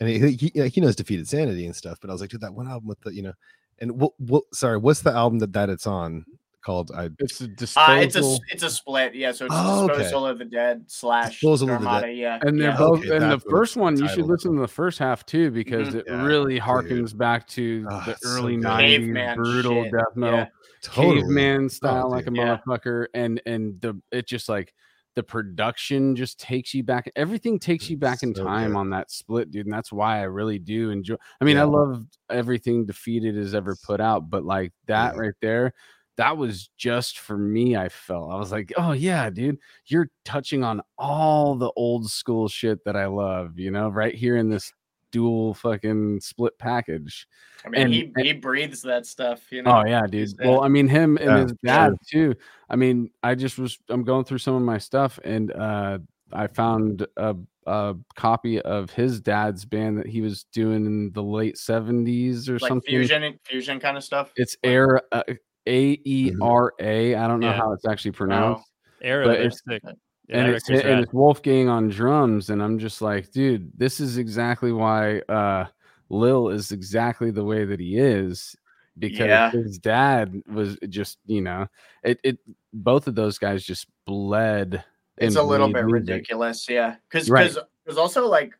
and 0.00 0.08
he 0.08 0.18
he, 0.18 0.50
he, 0.54 0.68
he 0.68 0.80
knows 0.80 0.96
defeated 0.96 1.28
sanity 1.28 1.66
and 1.66 1.74
stuff. 1.76 1.98
But 2.00 2.10
I 2.10 2.12
was 2.12 2.20
like, 2.20 2.30
dude, 2.30 2.40
that 2.40 2.52
one 2.52 2.68
album 2.68 2.88
with 2.88 3.00
the 3.00 3.14
you 3.14 3.22
know, 3.22 3.32
and 3.78 3.92
what 4.00 4.12
what 4.18 4.42
sorry, 4.52 4.78
what's 4.78 5.00
the 5.02 5.12
album 5.12 5.38
that 5.38 5.52
that 5.52 5.70
it's 5.70 5.86
on 5.86 6.24
called? 6.64 6.90
I 6.96 7.10
It's 7.20 7.40
a 7.40 7.44
Uh, 7.44 7.48
disposal. 7.56 8.02
it's 8.02 8.16
a 8.16 8.18
s- 8.20 8.38
it's 8.50 8.62
a 8.64 8.70
split. 8.70 9.14
Yeah, 9.14 9.32
so 9.32 9.44
it's 9.46 9.54
Oh, 9.56 9.84
okay. 9.84 9.98
disposal 10.02 10.26
of 10.26 10.38
the 10.38 10.46
dead 10.46 10.84
slash 10.88 11.32
Disposal 11.40 11.70
of 11.70 11.82
the 11.82 12.00
Dead. 12.00 12.16
Yeah, 12.16 12.38
and 12.42 12.58
they're 12.60 12.70
yeah. 12.70 12.76
both 12.76 13.00
Okay, 13.00 13.14
and 13.16 13.30
the 13.30 13.38
first 13.50 13.76
one 13.76 13.96
you 13.98 14.08
should 14.08 14.26
listen 14.26 14.54
to 14.56 14.60
the 14.62 14.68
first 14.68 14.98
half 14.98 15.24
too 15.26 15.50
because 15.50 15.88
Mhm. 15.90 15.94
it 16.00 16.04
Yeah, 16.08 16.24
really 16.24 16.54
dude. 16.54 16.62
harkens 16.64 17.16
back 17.16 17.46
to 17.48 17.86
Ah, 17.90 18.02
the 18.06 18.10
it's 18.12 18.22
so 18.22 18.30
early 18.30 18.56
good. 18.56 18.64
90s 18.64 18.98
Caveman 18.98 19.36
brutal 19.36 19.82
shit, 19.84 19.92
death 19.92 20.16
metal 20.16 20.38
yeah. 20.40 20.46
totally 20.82 21.20
caveman 21.22 21.68
style 21.68 22.10
like 22.10 22.26
a. 22.26 22.32
Yeah. 22.32 22.58
motherfucker 22.66 23.06
and 23.14 23.40
and 23.46 23.80
the 23.80 24.00
it 24.10 24.26
just 24.26 24.48
like 24.48 24.74
the 25.16 25.22
production 25.22 26.16
just 26.16 26.40
takes 26.40 26.74
you 26.74 26.82
back 26.82 27.10
everything 27.16 27.58
takes 27.58 27.88
you 27.88 27.96
back 27.96 28.22
in 28.22 28.34
So 28.34 28.44
time 28.44 28.72
good. 28.72 28.78
on 28.78 28.90
that 28.90 29.10
split 29.10 29.50
dude 29.50 29.66
and 29.66 29.72
that's 29.72 29.92
why 29.92 30.18
i 30.18 30.22
really 30.22 30.58
do 30.58 30.90
enjoy 30.90 31.14
i 31.40 31.44
mean 31.44 31.56
i 31.56 31.62
love 31.62 32.04
everything 32.30 32.84
defeated 32.84 33.36
has 33.36 33.54
ever 33.54 33.76
put 33.84 34.00
out 34.00 34.28
but 34.28 34.44
like 34.44 34.72
that 34.86 35.14
Yeah. 35.14 35.20
right 35.20 35.34
there 35.40 35.72
that 36.16 36.36
was 36.36 36.68
just 36.76 37.18
for 37.18 37.36
me 37.38 37.76
i 37.76 37.88
felt 37.88 38.32
i 38.32 38.36
was 38.36 38.52
like 38.52 38.72
oh 38.76 38.92
yeah 38.92 39.30
dude 39.30 39.58
you're 39.86 40.08
touching 40.24 40.62
on 40.64 40.80
all 40.98 41.54
the 41.56 41.70
old 41.76 42.08
school 42.10 42.48
shit 42.48 42.84
that 42.84 42.96
i 42.96 43.06
love 43.06 43.58
you 43.58 43.70
know 43.70 43.88
right 43.88 44.14
here 44.14 44.36
in 44.36 44.48
this 44.48 44.72
dual 45.14 45.54
fucking 45.54 46.20
split 46.20 46.58
package 46.58 47.28
I 47.64 47.68
mean, 47.68 47.80
and- 47.82 47.94
he 47.94 48.12
he 48.16 48.32
breathes 48.32 48.82
that 48.82 49.06
stuff. 49.06 49.40
You 49.52 49.62
know. 49.62 49.78
Oh 49.82 49.86
yeah, 49.88 50.02
dude. 50.10 50.32
Well. 50.44 50.62
I 50.64 50.68
mean, 50.68 50.88
him 50.88 51.16
and 51.18 51.26
Yeah, 51.30 51.42
his 51.44 51.52
dad 51.64 51.92
too. 52.10 52.34
I 52.68 52.76
mean, 52.76 53.10
I 53.22 53.34
just 53.36 53.58
was. 53.58 53.78
I'm 53.88 54.02
going 54.04 54.24
through 54.24 54.38
some 54.38 54.54
of 54.54 54.62
my 54.62 54.76
stuff, 54.78 55.18
and 55.24 55.50
uh, 55.52 55.98
I 56.32 56.48
found 56.48 57.06
a, 57.16 57.36
a 57.66 57.94
copy 58.16 58.60
of 58.60 58.90
his 58.90 59.20
dad's 59.20 59.64
band 59.64 59.98
that 59.98 60.06
he 60.08 60.20
was 60.20 60.44
doing 60.52 60.84
in 60.84 61.12
the 61.12 61.22
late 61.22 61.54
'70s 61.56 62.48
or 62.50 62.58
like 62.58 62.68
something. 62.68 62.90
fusion 62.90 63.38
fusion 63.44 63.80
kind 63.80 63.96
of 63.96 64.04
stuff. 64.04 64.30
It's 64.36 64.56
Air 64.62 65.00
uh, 65.12 65.22
A 65.66 65.98
E 66.04 66.32
R 66.42 66.74
A. 66.80 67.14
I 67.14 67.26
don't 67.28 67.40
know 67.40 67.48
Yeah. 67.50 67.56
how 67.56 67.72
it's 67.72 67.86
actually 67.86 68.10
pronounced. 68.12 68.68
era 69.00 69.24
But 69.24 69.32
they're 69.38 69.40
it's- 69.46 69.62
sick 69.66 69.82
Yeah, 70.28 70.38
and 70.38 70.54
it's 70.54 70.68
and 70.70 71.00
it's 71.00 71.12
Wolfgang 71.12 71.68
on 71.68 71.88
drums, 71.88 72.48
and 72.50 72.62
I'm 72.62 72.78
just 72.78 73.02
like, 73.02 73.30
dude, 73.30 73.70
this 73.76 74.00
is 74.00 74.16
exactly 74.16 74.72
why 74.72 75.18
uh, 75.28 75.66
Lil 76.08 76.48
is 76.48 76.72
exactly 76.72 77.30
the 77.30 77.44
way 77.44 77.64
that 77.66 77.78
he 77.78 77.98
is 77.98 78.56
because 78.98 79.18
Yeah. 79.26 79.50
his 79.50 79.78
dad 79.78 80.42
was 80.46 80.78
just, 80.88 81.18
you 81.26 81.42
know, 81.42 81.66
it 82.02 82.20
it 82.22 82.38
both 82.72 83.06
of 83.06 83.14
those 83.14 83.38
guys 83.38 83.64
just 83.64 83.86
bled. 84.06 84.82
It's 85.18 85.36
a 85.36 85.42
little 85.42 85.68
bit 85.68 85.84
music. 85.84 86.08
ridiculous, 86.08 86.68
yeah. 86.68 86.96
Because 87.10 87.28
Right. 87.28 87.48
because 87.50 87.62
there's 87.84 87.98
also 87.98 88.26
like, 88.26 88.54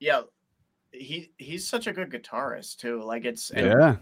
yeah, 0.00 0.22
he 0.90 1.32
he's 1.36 1.68
such 1.68 1.86
a 1.86 1.92
good 1.92 2.10
guitarist 2.10 2.78
too. 2.78 3.02
Like 3.02 3.24
it's 3.24 3.50
and 3.50 3.66
Yeah, 3.66 3.96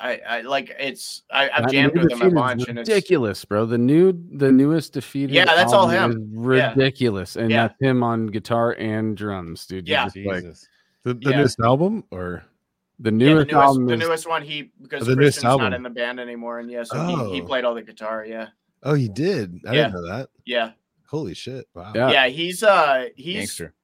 I 0.00 0.20
I 0.28 0.40
like 0.42 0.74
it's 0.78 1.22
I 1.30 1.50
I've 1.50 1.64
That 1.64 1.72
jammed 1.72 1.92
with 1.92 2.02
him 2.04 2.06
a 2.06 2.08
Defeated 2.10 2.26
is 2.28 2.34
bunch 2.34 2.68
and 2.68 2.78
it's 2.78 2.88
ridiculous, 2.88 3.44
bro. 3.44 3.66
The 3.66 3.78
new, 3.78 4.12
the 4.32 4.50
newest 4.50 4.92
defeated. 4.94 5.34
Yeah, 5.34 5.44
that's 5.44 5.72
all 5.72 5.88
him. 5.88 6.10
is 6.12 6.56
Yeah. 6.56 6.70
ridiculous, 6.72 7.36
and 7.36 7.50
Yeah. 7.50 7.68
that's 7.68 7.80
him 7.80 8.02
on 8.02 8.26
guitar 8.28 8.72
and 8.78 9.16
drums, 9.16 9.66
dude. 9.66 9.86
You're 9.88 9.98
Yeah. 9.98 10.04
just 10.06 10.16
like, 10.16 10.44
the, 11.02 11.14
the 11.14 11.30
Yeah. 11.30 11.36
newest 11.38 11.60
album 11.60 12.04
or 12.10 12.44
the 12.98 13.10
yeah, 13.10 13.10
the 13.10 13.10
newest 13.12 13.50
newest 13.50 13.54
album 13.54 13.86
the 13.86 13.94
is 13.94 14.00
newest 14.00 14.28
one 14.28 14.42
he 14.42 14.70
because 14.82 15.06
the 15.06 15.16
newest 15.16 15.36
Christian's 15.38 15.44
album. 15.44 15.64
not 15.70 15.74
in 15.74 15.82
the 15.82 15.90
band 15.90 16.20
anymore 16.20 16.58
and 16.60 16.70
yeah 16.70 16.82
so 16.82 17.02
he, 17.06 17.34
he 17.36 17.40
Oh. 17.40 17.46
played 17.46 17.64
all 17.64 17.74
the 17.74 17.82
guitar 17.82 18.26
yeah 18.26 18.48
oh 18.82 18.92
he 18.94 19.08
did 19.08 19.58
I 19.66 19.72
Yeah. 19.74 19.82
didn't 19.88 19.94
know 19.94 20.06
that. 20.08 20.28
yeah 20.44 20.72
Holy 21.06 21.34
shit! 21.34 21.66
Wow. 21.74 21.92
Yeah. 21.94 22.10
yeah 22.10 22.26
he's 22.28 22.62
uh 22.62 23.06
he's 23.16 23.36
Gangster. 23.36 23.74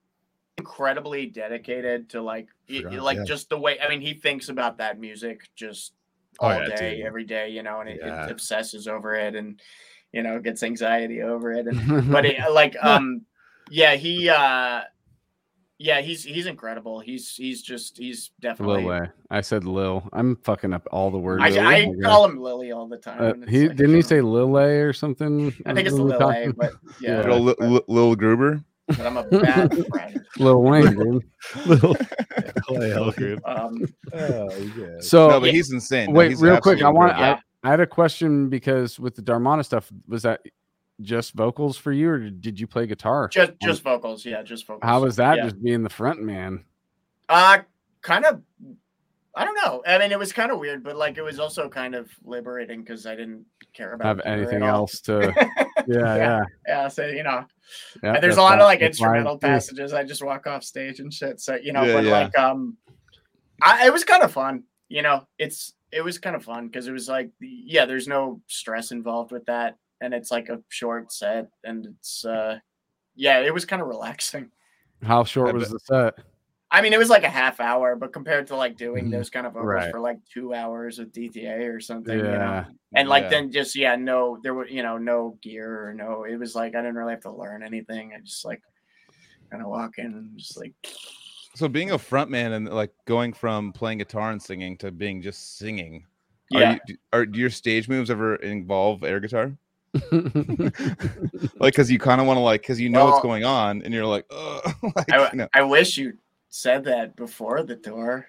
incredibly 0.59 1.26
dedicated 1.26 2.09
to 2.10 2.22
like 2.22 2.48
y- 2.68 2.76
y- 2.76 2.82
Forgot, 2.82 3.02
like 3.02 3.16
yeah. 3.18 3.24
just 3.24 3.48
the 3.48 3.59
way 3.59 3.80
I 3.80 3.88
mean 3.88 4.01
he 4.01 4.14
thinks 4.14 4.48
about 4.48 4.78
that 4.78 5.01
music 5.01 5.48
just 5.56 5.94
Oh, 6.40 6.48
all 6.48 6.54
yeah, 6.68 6.74
day 6.76 6.96
dude. 6.98 7.06
every 7.06 7.24
day 7.24 7.48
you 7.50 7.62
know 7.62 7.80
and 7.80 7.88
it, 7.88 8.00
Yeah. 8.02 8.26
it 8.26 8.30
obsesses 8.30 8.86
over 8.88 9.14
it 9.14 9.34
and 9.34 9.60
you 10.12 10.22
know 10.22 10.38
gets 10.40 10.62
anxiety 10.62 11.22
over 11.22 11.52
it 11.52 11.66
and 11.66 12.10
but 12.12 12.24
it, 12.26 12.38
like 12.52 12.76
um 12.82 13.22
yeah 13.70 13.94
he 13.96 14.28
uh 14.28 14.82
yeah, 15.78 16.00
he's 16.00 16.24
he's 16.24 16.46
incredible. 16.46 17.00
He's 17.00 17.34
he's 17.36 17.60
just 17.60 17.98
he's 17.98 18.30
Lil 18.42 18.50
definitely. 18.50 18.84
Way. 18.86 19.10
I 19.30 19.42
said 19.42 19.64
Lil. 19.64 20.08
I'm 20.14 20.36
fucking 20.36 20.72
up 20.72 20.88
all 20.90 21.10
the 21.10 21.18
words. 21.18 21.42
I, 21.44 21.50
Lil. 21.50 21.60
I 21.66 21.84
Oh 21.84 22.02
call 22.02 22.24
him 22.24 22.40
Lily 22.40 22.72
all 22.72 22.88
the 22.88 22.96
time. 22.96 23.42
Uh, 23.42 23.46
he 23.46 23.68
like, 23.68 23.76
didn't 23.76 23.94
he 23.94 24.00
shut 24.00 24.08
say 24.08 24.18
up. 24.20 24.24
Lil 24.24 24.56
or 24.56 24.92
something? 24.94 25.54
I 25.66 25.74
think 25.74 25.86
it's 25.86 25.94
when 25.94 26.08
Lil, 26.08 26.18
talking? 26.18 26.52
but 26.52 26.72
yeah, 27.00 27.18
Little, 27.18 27.40
Lil, 27.40 27.56
Lil, 27.58 27.84
Lil 27.88 28.16
Gruber. 28.16 28.64
But 28.88 29.00
I'm 29.00 29.16
a 29.16 29.24
bad 29.24 29.86
friend. 29.88 30.24
Lil 30.38 30.62
Wayne, 30.62 30.94
dude. 30.96 31.24
Little 31.66 31.96
Little 32.68 32.78
Little 32.78 33.12
group. 33.12 33.40
Um, 33.46 33.86
Oh, 34.12 34.50
yeah. 34.78 34.86
So 35.00 35.28
no, 35.28 35.40
but 35.40 35.50
he's 35.52 35.72
insane. 35.72 36.12
No, 36.12 36.18
wait, 36.18 36.30
he's 36.30 36.40
real 36.40 36.60
quick. 36.60 36.82
I 36.82 36.88
want. 36.88 37.10
incredible. 37.12 37.42
I, 37.64 37.68
I 37.68 37.70
had 37.70 37.80
a 37.80 37.86
question 37.86 38.48
because 38.48 38.98
with 39.00 39.16
the 39.16 39.22
Dharmata 39.22 39.64
stuff, 39.64 39.90
was 40.06 40.22
that 40.22 40.40
just 41.00 41.34
vocals 41.34 41.76
for 41.76 41.92
you, 41.92 42.08
or 42.10 42.18
did 42.30 42.58
you 42.60 42.66
play 42.66 42.86
guitar? 42.86 43.28
just 43.28 43.52
just 43.62 43.82
vocals, 43.82 44.24
yeah, 44.24 44.42
just 44.42 44.66
vocals. 44.66 44.88
How 44.88 45.00
was 45.00 45.16
that? 45.16 45.36
Yeah. 45.38 45.44
Just 45.44 45.62
being 45.62 45.82
the 45.82 45.90
front 45.90 46.22
man. 46.22 46.64
Uh 47.28 47.58
kind 48.02 48.24
of. 48.24 48.40
I 49.38 49.44
don't 49.44 49.54
know. 49.64 49.82
I 49.86 49.98
mean, 49.98 50.12
it 50.12 50.18
was 50.18 50.32
kind 50.32 50.50
of 50.50 50.58
weird, 50.58 50.82
but 50.82 50.96
like 50.96 51.18
it 51.18 51.22
was 51.22 51.38
also 51.38 51.68
kind 51.68 51.94
of 51.94 52.10
liberating 52.24 52.80
because 52.80 53.04
I 53.06 53.14
didn't 53.14 53.44
care 53.74 53.92
about 53.92 54.06
Have 54.06 54.24
gear 54.24 54.32
at 54.32 54.38
anything 54.38 54.62
all. 54.62 54.68
else 54.80 55.00
to? 55.02 55.32
Yeah, 55.88 56.16
yeah. 56.16 56.40
yeah, 56.66 56.88
so 56.88 57.06
you 57.06 57.22
know, 57.22 57.44
yeah 58.02 58.18
there's 58.18 58.38
a 58.38 58.42
lot 58.42 58.58
of 58.58 58.64
like 58.64 58.80
that's 58.80 58.98
fine, 58.98 59.08
instrumental 59.18 59.38
too. 59.38 59.46
passages. 59.46 59.92
I 59.92 60.02
just 60.02 60.24
walk 60.24 60.48
off 60.48 60.64
stage 60.64 60.98
and 60.98 61.14
shit. 61.14 61.38
So 61.40 61.54
you 61.62 61.72
know, 61.72 61.84
Yeah, 61.84 61.92
but 61.92 62.04
yeah. 62.04 62.10
like 62.10 62.36
um, 62.38 62.76
I, 63.62 63.86
it 63.86 63.92
was 63.92 64.02
kind 64.02 64.24
of 64.24 64.32
fun. 64.32 64.64
You 64.88 65.02
know, 65.02 65.28
it's 65.38 65.74
it 65.92 66.00
was 66.02 66.18
kind 66.18 66.34
of 66.34 66.42
fun 66.42 66.66
because 66.66 66.88
it 66.88 66.92
was 66.92 67.08
like 67.08 67.30
yeah, 67.40 67.84
there's 67.84 68.08
no 68.08 68.40
stress 68.48 68.90
involved 68.90 69.30
with 69.30 69.44
that, 69.46 69.76
and 70.00 70.12
it's 70.12 70.32
like 70.32 70.48
a 70.48 70.60
short 70.70 71.12
set, 71.12 71.48
and 71.62 71.86
it's 71.86 72.24
uh, 72.24 72.58
yeah, 73.14 73.38
it 73.40 73.54
was 73.54 73.64
kind 73.64 73.80
of 73.80 73.86
relaxing. 73.86 74.50
How 75.04 75.22
short 75.22 75.50
I 75.50 75.52
was 75.52 75.64
bet- 75.64 75.72
the 75.72 75.78
set? 76.16 76.24
I 76.70 76.82
mean, 76.82 76.93
it 76.93 76.98
was 76.98 77.09
like 77.09 77.22
a 77.22 77.28
half 77.28 77.60
hour, 77.60 77.94
but 77.94 78.12
compared 78.12 78.48
to 78.48 78.56
like 78.56 78.76
doing 78.76 79.06
Mhm. 79.06 79.10
those 79.12 79.30
kind 79.30 79.47
of 79.47 79.52
vocals 79.52 79.68
Right. 79.68 79.90
for 79.93 80.01
like 80.01 80.18
two 80.32 80.52
hours 80.52 80.98
with 80.98 81.12
DTA 81.12 81.72
or 81.72 81.78
something, 81.80 82.16
you 82.16 82.22
know, 82.24 82.32
Yeah. 82.32 82.64
and 82.94 83.09
like 83.09 83.24
Yeah. 83.24 83.28
then 83.30 83.52
just 83.52 83.76
yeah, 83.76 83.94
no, 83.97 84.38
there 84.43 84.52
were 84.52 84.66
you 84.66 84.82
know 84.82 84.98
no 84.98 85.38
gear 85.43 85.86
or 85.88 85.94
no, 85.94 86.24
it 86.24 86.36
was 86.36 86.55
like 86.56 86.74
I 86.74 86.78
didn't 86.80 86.97
really 86.97 87.12
have 87.12 87.22
to 87.22 87.30
learn 87.30 87.62
anything. 87.62 88.12
I 88.16 88.20
just 88.20 88.44
like 88.44 88.62
kind 89.51 89.62
of 89.62 89.68
walk 89.68 89.98
in 89.98 90.06
and 90.06 90.36
just 90.38 90.56
like 90.59 90.72
So 91.55 91.68
being 91.68 91.93
a 91.93 91.98
front 91.98 92.30
man 92.30 92.52
and 92.52 92.68
like 92.68 92.93
going 93.06 93.32
from 93.32 93.72
playing 93.72 93.98
guitar 93.98 94.30
and 94.32 94.43
singing 94.43 94.76
to 94.78 94.90
being 94.90 95.22
just 95.22 95.56
singing. 95.59 96.05
Are 96.52 96.60
yeah. 96.60 96.78
you, 96.88 96.97
are 97.12 97.24
do 97.26 97.38
your 97.38 97.51
stage 97.51 97.88
moves 97.88 98.10
ever 98.10 98.36
involve 98.36 99.05
air 99.05 99.20
guitar? 99.20 99.56
Like, 101.59 101.72
because 101.72 101.90
you 101.90 101.98
kind 101.98 102.20
of 102.20 102.26
want 102.26 102.36
to 102.36 102.40
like, 102.43 102.60
because 102.62 102.80
you 102.80 102.88
know 102.90 103.05
Well- 103.05 103.12
what's 103.14 103.22
going 103.22 103.44
on, 103.44 103.82
and 103.82 103.94
you're 103.94 104.05
like, 104.06 104.26
Ugh, 104.30 104.74
like 104.97 105.12
I, 105.12 105.30
you 105.30 105.36
know, 105.38 105.48
I 105.55 105.62
wish 105.62 105.97
you 105.97 106.12
said 106.56 106.84
that 106.84 107.16
before 107.16 107.62
the 107.62 107.76
tour. 107.76 108.26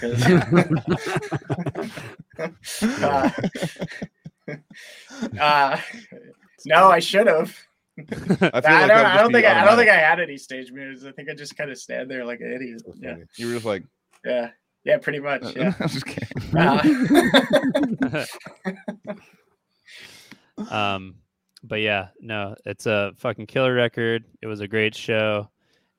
'cause- 0.00 0.22
uh, 3.02 3.30
uh, 5.40 5.78
no, 6.66 6.90
I 6.90 6.98
should 6.98 7.26
have. 7.26 7.56
I 7.98 8.04
feel 8.04 8.38
I, 8.40 8.50
like 8.52 8.62
don't. 8.62 8.72
I 8.90 9.16
don't 9.20 9.32
think. 9.32 9.46
I, 9.46 9.62
I 9.62 9.64
don't 9.64 9.76
think. 9.76 9.90
I 9.90 9.96
had 9.96 10.20
any 10.20 10.38
stage 10.38 10.72
moves. 10.72 11.04
I 11.04 11.12
think 11.12 11.28
I 11.28 11.34
just 11.34 11.56
kind 11.56 11.70
of 11.70 11.78
stand 11.78 12.10
there 12.10 12.24
like 12.24 12.40
an 12.40 12.52
idiot. 12.52 12.82
Yeah, 12.96 13.16
You 13.36 13.48
were 13.48 13.54
just 13.54 13.66
like, 13.66 13.84
yeah, 14.24 14.50
yeah. 14.84 14.98
Pretty 14.98 15.20
much. 15.20 15.54
Yeah. 15.56 15.74
I'm 15.80 15.88
just 15.88 16.06
kidding. 16.06 16.56
Uh, 16.56 18.24
um 20.70 21.16
but 21.64 21.80
yeah 21.80 22.08
no 22.20 22.54
it's 22.66 22.86
a 22.86 23.12
fucking 23.16 23.46
killer 23.46 23.74
record 23.74 24.24
it 24.42 24.46
was 24.46 24.60
a 24.60 24.68
great 24.68 24.94
show 24.94 25.48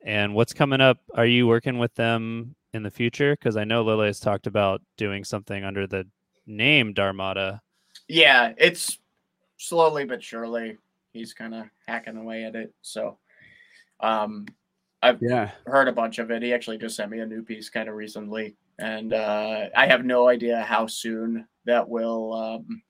and 0.04 0.34
what's 0.34 0.52
coming 0.52 0.80
up 0.80 0.98
are 1.14 1.26
you 1.26 1.46
working 1.46 1.78
with 1.78 1.94
them 1.94 2.54
in 2.72 2.82
the 2.82 2.90
future 2.90 3.34
because 3.34 3.56
i 3.56 3.64
know 3.64 3.82
lily 3.82 4.06
has 4.06 4.20
talked 4.20 4.46
about 4.46 4.80
doing 4.96 5.24
something 5.24 5.64
under 5.64 5.86
the 5.86 6.06
name 6.46 6.92
Dharmata 6.92 7.60
yeah, 8.08 8.52
it's 8.58 8.98
slowly 9.56 10.04
but 10.04 10.22
surely 10.22 10.78
he's 11.12 11.32
kind 11.32 11.54
of 11.54 11.66
hacking 11.86 12.16
away 12.16 12.44
at 12.44 12.54
it. 12.54 12.74
So, 12.82 13.18
um, 14.00 14.46
I've 15.02 15.20
yeah. 15.20 15.50
heard 15.66 15.88
a 15.88 15.92
bunch 15.92 16.18
of 16.18 16.30
it. 16.30 16.42
He 16.42 16.52
actually 16.52 16.78
just 16.78 16.96
sent 16.96 17.10
me 17.10 17.20
a 17.20 17.26
new 17.26 17.42
piece 17.42 17.68
kind 17.68 17.88
of 17.88 17.94
recently, 17.94 18.56
and 18.78 19.12
uh, 19.12 19.66
I 19.76 19.86
have 19.86 20.04
no 20.04 20.28
idea 20.28 20.62
how 20.62 20.86
soon 20.86 21.46
that 21.66 21.88
will, 21.88 22.32
um, 22.32 22.82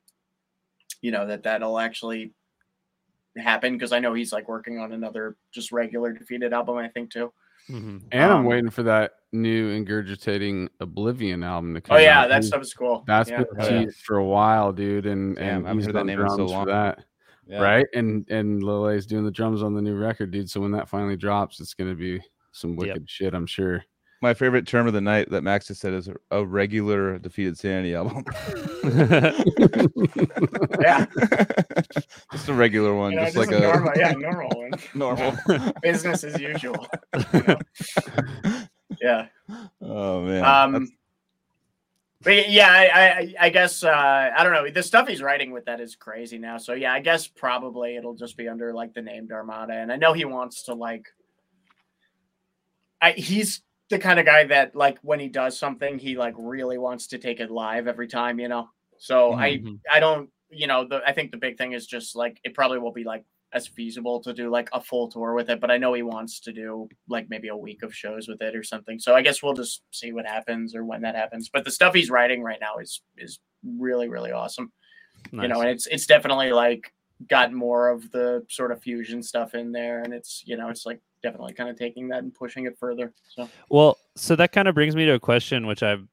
you 1.00 1.10
know, 1.10 1.26
that 1.26 1.42
that'll 1.42 1.78
actually 1.78 2.32
happen 3.36 3.72
because 3.74 3.92
I 3.92 3.98
know 3.98 4.14
he's 4.14 4.32
like 4.32 4.48
working 4.48 4.78
on 4.78 4.92
another 4.92 5.36
just 5.52 5.72
regular 5.72 6.12
defeated 6.12 6.52
album. 6.52 6.76
I 6.78 6.88
think 6.88 7.10
too. 7.10 7.32
mm-hmm. 7.70 7.98
And 8.12 8.32
I'm 8.32 8.40
Um, 8.40 8.44
waiting 8.44 8.70
for 8.70 8.82
that 8.84 9.12
new 9.32 9.70
ingurgitating 9.76 10.68
Oblivion 10.80 11.42
album 11.42 11.74
to 11.74 11.80
come 11.80 11.96
Oh 11.96 12.00
yeah, 12.00 12.20
out. 12.22 12.28
that 12.28 12.42
He- 12.42 12.46
stuff 12.48 12.62
is 12.62 12.72
cool. 12.74 13.02
That's 13.06 13.30
yeah. 13.30 13.38
been 13.38 13.46
Oh, 13.58 13.64
yeah. 13.68 13.84
teased 13.86 14.02
for 14.02 14.16
a 14.18 14.24
while, 14.24 14.72
dude, 14.72 15.06
and 15.06 15.34
Damn, 15.36 15.44
and 15.44 15.66
I 15.66 15.68
haven't 15.68 15.78
he's 15.78 15.86
heard 15.86 15.94
that 15.96 16.06
name 16.06 16.20
in 16.20 16.28
so 16.28 16.36
drums 16.36 16.50
long. 16.52 16.64
for 16.66 16.70
that, 16.72 17.04
Yeah. 17.46 17.62
right? 17.62 17.86
And 17.94 18.28
and 18.30 18.62
Lille's 18.62 19.06
doing 19.06 19.24
the 19.24 19.30
drums 19.30 19.62
on 19.62 19.74
the 19.74 19.82
new 19.82 19.96
record, 19.96 20.30
dude. 20.30 20.48
So 20.50 20.60
when 20.60 20.70
that 20.72 20.88
finally 20.88 21.16
drops, 21.16 21.58
it's 21.60 21.74
gonna 21.74 21.94
be 21.94 22.20
some 22.52 22.76
wicked 22.76 23.08
shit, 23.10 23.34
I'm 23.34 23.46
sure. 23.46 23.84
My 24.24 24.32
favorite 24.32 24.66
term 24.66 24.86
of 24.86 24.94
the 24.94 25.02
night 25.02 25.28
that 25.32 25.42
Max 25.42 25.66
just 25.66 25.82
said 25.82 25.92
is 25.92 26.08
a 26.30 26.46
regular 26.46 27.18
defeated 27.18 27.58
sanity 27.58 27.94
album. 27.94 28.24
Yeah, 30.80 31.04
just 32.32 32.48
a 32.48 32.54
regular 32.54 32.94
one, 32.94 33.12
you 33.12 33.18
know, 33.18 33.24
just 33.24 33.36
just 33.36 33.50
like 33.50 33.60
a 33.60 33.68
a 33.68 33.72
normal, 33.72 33.92
yeah, 33.96 34.12
normal 34.16 34.48
one. 34.48 34.70
normal. 34.94 35.36
Business 35.82 36.24
as 36.24 36.40
usual. 36.40 36.86
you 37.34 37.42
know? 37.42 37.58
Yeah. 38.98 39.26
oh 39.82 40.22
man. 40.22 40.42
Um, 40.42 40.88
but 42.22 42.48
yeah, 42.48 42.70
I, 42.70 42.84
I, 42.96 43.34
I 43.40 43.48
guess 43.50 43.84
uh, 43.84 44.30
I 44.34 44.42
don't 44.42 44.54
know. 44.54 44.70
The 44.70 44.82
stuff 44.82 45.06
he's 45.06 45.20
writing 45.20 45.50
with 45.52 45.66
that 45.66 45.80
is 45.80 45.96
crazy 45.96 46.38
now. 46.38 46.56
So 46.56 46.72
yeah, 46.72 46.94
I 46.94 47.00
guess 47.00 47.28
probably 47.28 47.96
it'll 47.96 48.14
just 48.14 48.38
be 48.38 48.48
under 48.48 48.72
like 48.72 48.94
the 48.94 49.02
name 49.02 49.26
Dharmata, 49.26 49.74
and 49.74 49.92
I 49.92 49.96
know 49.96 50.14
he 50.14 50.24
wants 50.24 50.62
to 50.64 50.74
like. 50.74 51.08
I 53.02 53.12
he's 53.12 53.60
the 53.90 53.98
kind 53.98 54.18
of 54.18 54.26
guy 54.26 54.44
that 54.44 54.74
like 54.74 54.98
when 55.02 55.20
he 55.20 55.28
does 55.28 55.58
something, 55.58 55.98
he 55.98 56.16
like 56.16 56.34
really 56.38 56.78
wants 56.78 57.06
to 57.08 57.18
take 57.18 57.40
it 57.40 57.50
live 57.50 57.86
every 57.86 58.08
time, 58.08 58.38
you 58.40 58.48
know. 58.48 58.68
So 58.98 59.32
Mhm. 59.32 59.78
I 59.92 59.96
I 59.96 60.00
don't 60.00 60.30
you 60.50 60.66
know 60.66 60.86
the 60.86 61.02
I 61.06 61.12
think 61.12 61.32
the 61.32 61.36
big 61.38 61.58
thing 61.58 61.72
is 61.72 61.86
just 61.86 62.16
like 62.16 62.38
it 62.44 62.54
probably 62.54 62.78
won't 62.78 62.94
be 62.94 63.04
like 63.04 63.24
as 63.52 63.68
feasible 63.68 64.20
to 64.20 64.32
do 64.34 64.50
like 64.50 64.68
a 64.72 64.80
full 64.80 65.08
tour 65.08 65.32
with 65.34 65.48
it, 65.48 65.60
but 65.60 65.70
I 65.70 65.76
know 65.78 65.92
he 65.94 66.02
wants 66.02 66.40
to 66.40 66.52
do 66.52 66.88
like 67.08 67.28
maybe 67.28 67.48
a 67.48 67.56
week 67.56 67.82
of 67.84 67.94
shows 67.94 68.26
with 68.26 68.42
it 68.42 68.56
or 68.56 68.64
something. 68.64 68.98
So 68.98 69.14
I 69.14 69.22
guess 69.22 69.42
we'll 69.42 69.54
just 69.54 69.82
see 69.92 70.12
what 70.12 70.26
happens 70.26 70.74
or 70.74 70.84
when 70.84 71.02
that 71.02 71.14
happens. 71.14 71.50
But 71.52 71.64
the 71.64 71.70
stuff 71.70 71.94
he's 71.94 72.10
writing 72.10 72.42
right 72.42 72.58
now 72.60 72.78
is 72.78 73.02
is 73.16 73.38
really 73.64 74.08
really 74.08 74.32
awesome. 74.32 74.72
You 75.32 75.48
know, 75.48 75.60
and 75.60 75.70
it's 75.70 75.86
it's 75.86 76.06
definitely 76.06 76.52
like 76.52 76.92
got 77.28 77.52
more 77.52 77.88
of 77.88 78.10
the 78.10 78.44
sort 78.50 78.72
of 78.72 78.82
fusion 78.82 79.22
stuff 79.22 79.54
in 79.54 79.72
there, 79.72 80.02
and 80.02 80.12
it's 80.12 80.42
you 80.46 80.56
know 80.56 80.68
it's 80.68 80.84
like 80.86 81.00
definitely 81.24 81.54
kind 81.54 81.70
of 81.70 81.76
taking 81.76 82.06
that 82.08 82.22
and 82.22 82.32
pushing 82.32 82.66
it 82.66 82.78
further. 82.78 83.12
So 83.28 83.48
Well, 83.70 83.96
so 84.14 84.36
that 84.36 84.52
kind 84.52 84.68
of 84.68 84.74
brings 84.76 84.94
me 84.94 85.06
to 85.06 85.14
a 85.14 85.20
question, 85.20 85.66
which 85.66 85.82
I've, 85.82 86.06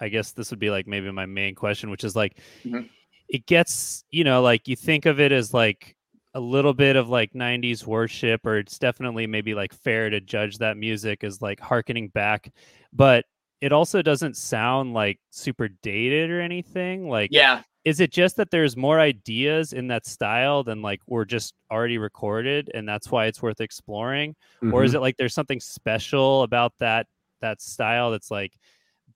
I 0.00 0.08
guess 0.08 0.32
this 0.32 0.50
would 0.50 0.60
be 0.60 0.70
like 0.70 0.86
maybe 0.86 1.10
my 1.10 1.26
main 1.26 1.54
question, 1.56 1.90
which 1.90 2.04
is 2.04 2.14
like, 2.14 2.38
Mhm. 2.64 2.88
it 3.28 3.46
gets 3.46 4.04
you 4.10 4.22
know 4.24 4.42
like 4.42 4.68
you 4.68 4.76
think 4.76 5.06
of 5.06 5.18
it 5.20 5.32
as 5.32 5.54
like 5.54 5.96
a 6.34 6.40
little 6.40 6.74
bit 6.74 6.94
of 6.96 7.08
like 7.08 7.34
90s 7.34 7.86
worship 7.86 8.44
or 8.46 8.58
it's 8.58 8.78
definitely 8.78 9.26
maybe 9.26 9.54
like 9.54 9.72
fair 9.72 10.10
to 10.10 10.20
judge 10.20 10.58
that 10.58 10.76
music 10.76 11.24
as 11.24 11.40
like 11.42 11.58
harkening 11.58 12.08
back 12.08 12.52
but 12.92 13.24
it 13.60 13.72
also 13.72 14.00
doesn't 14.02 14.36
sound 14.36 14.94
like 14.94 15.18
super 15.30 15.68
dated 15.82 16.30
or 16.30 16.40
anything 16.40 17.08
like 17.08 17.30
yeah, 17.32 17.62
is 17.84 18.00
it 18.00 18.12
just 18.12 18.36
that 18.36 18.50
there's 18.50 18.76
more 18.76 19.00
ideas 19.00 19.72
in 19.72 19.88
that 19.88 20.06
style 20.06 20.62
than 20.62 20.82
like 20.82 21.00
were 21.06 21.24
just 21.24 21.54
already 21.70 21.98
recorded 21.98 22.70
and 22.74 22.88
that's 22.88 23.10
why 23.10 23.26
it's 23.26 23.40
worth 23.42 23.60
exploring 23.60 24.34
or 24.62 24.66
Mm-hmm. 24.66 24.84
is 24.84 24.94
it 24.94 25.00
like 25.00 25.16
there's 25.16 25.34
something 25.34 25.60
special 25.60 26.42
about 26.42 26.72
that 26.80 27.06
that 27.40 27.60
style 27.62 28.10
that's 28.10 28.30
like 28.30 28.52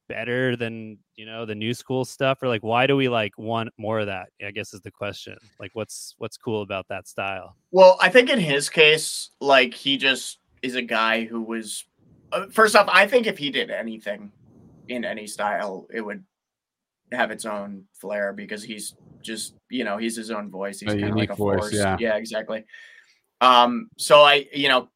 better 0.09 0.57
than 0.57 0.99
you 1.17 1.25
know 1.27 1.47
the 1.47 1.55
new 1.55 1.73
school 1.73 2.05
stuff 2.05 2.43
or 2.43 2.49
like 2.49 2.63
why 2.63 2.87
do 2.87 2.97
we 2.97 3.09
like 3.09 3.33
want 3.39 3.71
more 3.79 4.01
of 4.01 4.07
that 4.07 4.29
i 4.47 4.51
guess 4.51 4.75
is 4.75 4.81
the 4.83 4.91
question 4.91 5.37
like 5.61 5.71
what's 5.75 6.15
what's 6.19 6.37
cool 6.37 6.63
about 6.63 6.87
that 6.89 7.07
style 7.09 7.57
Well, 7.71 7.97
I 8.01 8.09
think 8.09 8.31
in 8.31 8.39
his 8.39 8.71
case, 8.71 9.31
like 9.41 9.75
he 9.75 9.97
just 9.97 10.39
is 10.63 10.75
a 10.77 10.83
guy 10.83 11.25
who 11.25 11.43
was. 11.43 11.85
Uh, 12.33 12.47
first 12.51 12.77
off, 12.77 12.89
I 12.93 13.07
think 13.07 13.27
if 13.27 13.37
he 13.39 13.51
did 13.51 13.71
anything 13.71 14.33
in 14.89 15.05
any 15.05 15.27
style, 15.27 15.87
it 15.93 16.01
would 16.01 16.25
have 17.13 17.31
its 17.31 17.45
own 17.45 17.85
flair 17.93 18.33
because 18.33 18.63
he's 18.63 18.95
just 19.23 19.55
you 19.71 19.85
know 19.85 19.97
he's 19.97 20.17
his 20.17 20.31
own 20.31 20.51
voice. 20.51 20.81
He's 20.81 20.93
A 20.93 20.99
kind 20.99 21.11
of 21.11 21.17
like 21.17 21.31
a 21.31 21.35
voice, 21.35 21.59
force. 21.61 21.75
yeah. 21.75 21.97
yeah, 21.99 22.17
exactly. 22.17 22.65
Um, 23.41 23.89
so 23.99 24.23
I 24.23 24.47
you 24.53 24.69
know, 24.69 24.89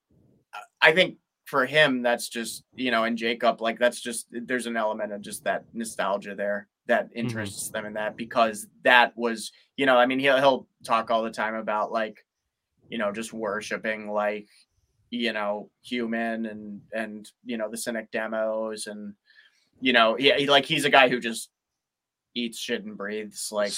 I 0.80 0.92
think 0.92 1.16
for 1.44 1.64
him 1.66 2.02
that's 2.02 2.28
just 2.28 2.64
you 2.74 2.90
know, 2.90 3.04
and 3.04 3.16
Jacob 3.16 3.60
like 3.60 3.78
that's 3.78 4.00
just 4.00 4.26
there's 4.30 4.66
an 4.66 4.76
element 4.76 5.12
of 5.12 5.22
just 5.22 5.44
that 5.44 5.64
nostalgia 5.72 6.34
there 6.34 6.68
that 6.86 7.08
interests 7.14 7.68
them 7.70 7.84
in 7.84 7.94
that 7.94 8.16
because 8.16 8.66
that 8.82 9.12
was 9.16 9.52
you 9.76 9.84
know 9.86 9.96
I 9.96 10.06
mean 10.06 10.18
he'll 10.18 10.38
he'll 10.38 10.66
talk 10.84 11.10
all 11.10 11.22
the 11.22 11.30
time 11.30 11.54
about 11.54 11.92
like 11.92 12.24
you 12.88 12.98
know 12.98 13.12
just 13.12 13.32
worshiping 13.32 14.10
like 14.10 14.48
you 15.10 15.32
know, 15.32 15.70
human 15.82 16.46
and 16.46 16.80
and 16.92 17.30
you 17.44 17.56
know 17.56 17.70
the 17.70 17.76
cynic 17.76 18.10
demos 18.10 18.86
and 18.86 19.14
you 19.80 19.92
know, 19.92 20.18
yeah, 20.18 20.36
he, 20.36 20.46
like 20.46 20.64
he's 20.66 20.84
a 20.84 20.90
guy 20.90 21.08
who 21.08 21.20
just 21.20 21.50
eats 22.34 22.58
shit 22.58 22.84
and 22.84 22.96
breathes 22.96 23.50
like 23.50 23.72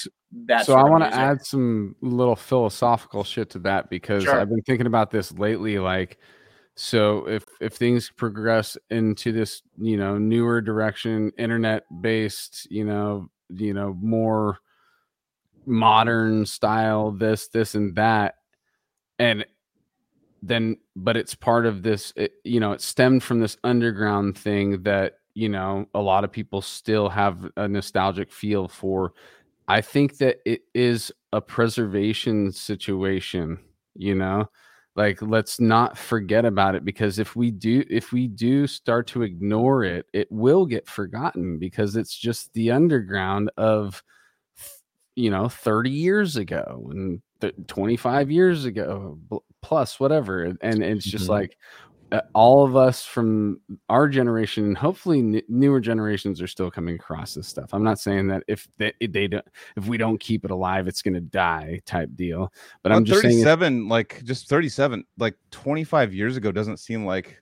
that. 0.45 0.65
so 0.65 0.75
I 0.75 0.83
want 0.83 1.03
to 1.03 1.13
add 1.13 1.45
some 1.45 1.95
little 2.01 2.35
philosophical 2.35 3.23
shit 3.23 3.49
to 3.51 3.59
that 3.59 3.89
because 3.89 4.23
Sure. 4.23 4.39
I've 4.39 4.49
been 4.49 4.61
thinking 4.61 4.87
about 4.87 5.11
this 5.11 5.31
lately. 5.31 5.79
Like, 5.79 6.19
so 6.75 7.27
if 7.27 7.43
if 7.59 7.73
things 7.73 8.11
progress 8.15 8.77
into 8.89 9.31
this, 9.31 9.61
you 9.79 9.97
know, 9.97 10.17
newer 10.17 10.61
direction, 10.61 11.31
internet 11.37 11.83
based, 12.01 12.69
you 12.71 12.85
know, 12.85 13.29
you 13.49 13.73
know, 13.73 13.97
more 14.01 14.59
modern 15.65 16.45
style, 16.45 17.11
this, 17.11 17.47
this, 17.49 17.75
and 17.75 17.95
that, 17.95 18.35
and 19.19 19.45
then, 20.41 20.77
but 20.95 21.17
it's 21.17 21.35
part 21.35 21.65
of 21.65 21.83
this. 21.83 22.13
It, 22.15 22.33
you 22.43 22.59
know, 22.59 22.71
it 22.71 22.81
stemmed 22.81 23.23
from 23.23 23.39
this 23.39 23.57
underground 23.63 24.37
thing 24.37 24.83
that 24.83 25.15
you 25.33 25.49
know 25.49 25.85
a 25.93 26.01
lot 26.01 26.23
of 26.23 26.31
people 26.31 26.61
still 26.61 27.09
have 27.09 27.49
a 27.57 27.67
nostalgic 27.67 28.31
feel 28.31 28.67
for 28.67 29.13
I 29.67 29.81
think 29.81 30.17
that 30.17 30.37
it 30.45 30.61
is 30.75 31.11
a 31.33 31.41
preservation 31.41 32.51
situation, 32.51 33.59
you 33.95 34.15
know? 34.15 34.49
Like 34.95 35.21
let's 35.21 35.59
not 35.59 35.97
forget 35.97 36.45
about 36.45 36.75
it 36.75 36.85
because 36.85 37.19
if 37.19 37.35
we 37.35 37.51
do 37.51 37.83
if 37.89 38.11
we 38.11 38.27
do 38.27 38.67
start 38.67 39.07
to 39.09 39.23
ignore 39.23 39.83
it, 39.85 40.05
it 40.13 40.27
will 40.31 40.65
get 40.67 40.87
forgotten 40.87 41.59
because 41.59 41.95
it's 41.95 42.15
just 42.15 42.53
the 42.53 42.71
underground 42.71 43.51
of 43.57 44.03
you 45.15 45.29
know 45.29 45.49
30 45.49 45.89
years 45.89 46.37
ago 46.37 46.87
and 46.91 47.21
th- 47.41 47.53
25 47.67 48.31
years 48.31 48.65
ago 48.65 49.17
plus 49.61 49.99
whatever 49.99 50.43
and, 50.43 50.57
and 50.61 50.83
it's 50.83 51.05
just 51.05 51.27
Mhm. 51.27 51.29
like 51.29 51.57
Uh, 52.11 52.19
all 52.35 52.65
of 52.65 52.75
us 52.75 53.05
from 53.05 53.59
our 53.87 54.07
generation 54.09 54.65
and 54.65 54.77
hopefully 54.77 55.19
n- 55.19 55.41
newer 55.47 55.79
generations 55.79 56.41
are 56.41 56.47
still 56.47 56.69
coming 56.69 56.95
across 56.95 57.33
this 57.33 57.47
stuff 57.47 57.73
i'm 57.73 57.83
not 57.83 57.99
saying 57.99 58.27
that 58.27 58.43
if 58.49 58.67
they, 58.77 58.91
if 58.99 59.13
they 59.13 59.27
don't 59.29 59.45
if 59.77 59.87
we 59.87 59.97
don't 59.97 60.19
keep 60.19 60.43
it 60.43 60.51
alive 60.51 60.87
it's 60.89 61.01
going 61.01 61.13
to 61.13 61.21
die 61.21 61.79
type 61.85 62.09
deal 62.15 62.51
but 62.83 62.91
i'm 62.91 62.97
Well, 62.97 63.05
just 63.05 63.21
saying 63.21 63.39
it- 63.39 63.43
37, 63.45 63.87
like 63.87 64.21
just 64.25 64.49
37, 64.49 65.05
like 65.17 65.35
25 65.51 66.13
years 66.13 66.35
ago 66.35 66.51
doesn't 66.51 66.77
seem 66.77 67.05
like 67.05 67.41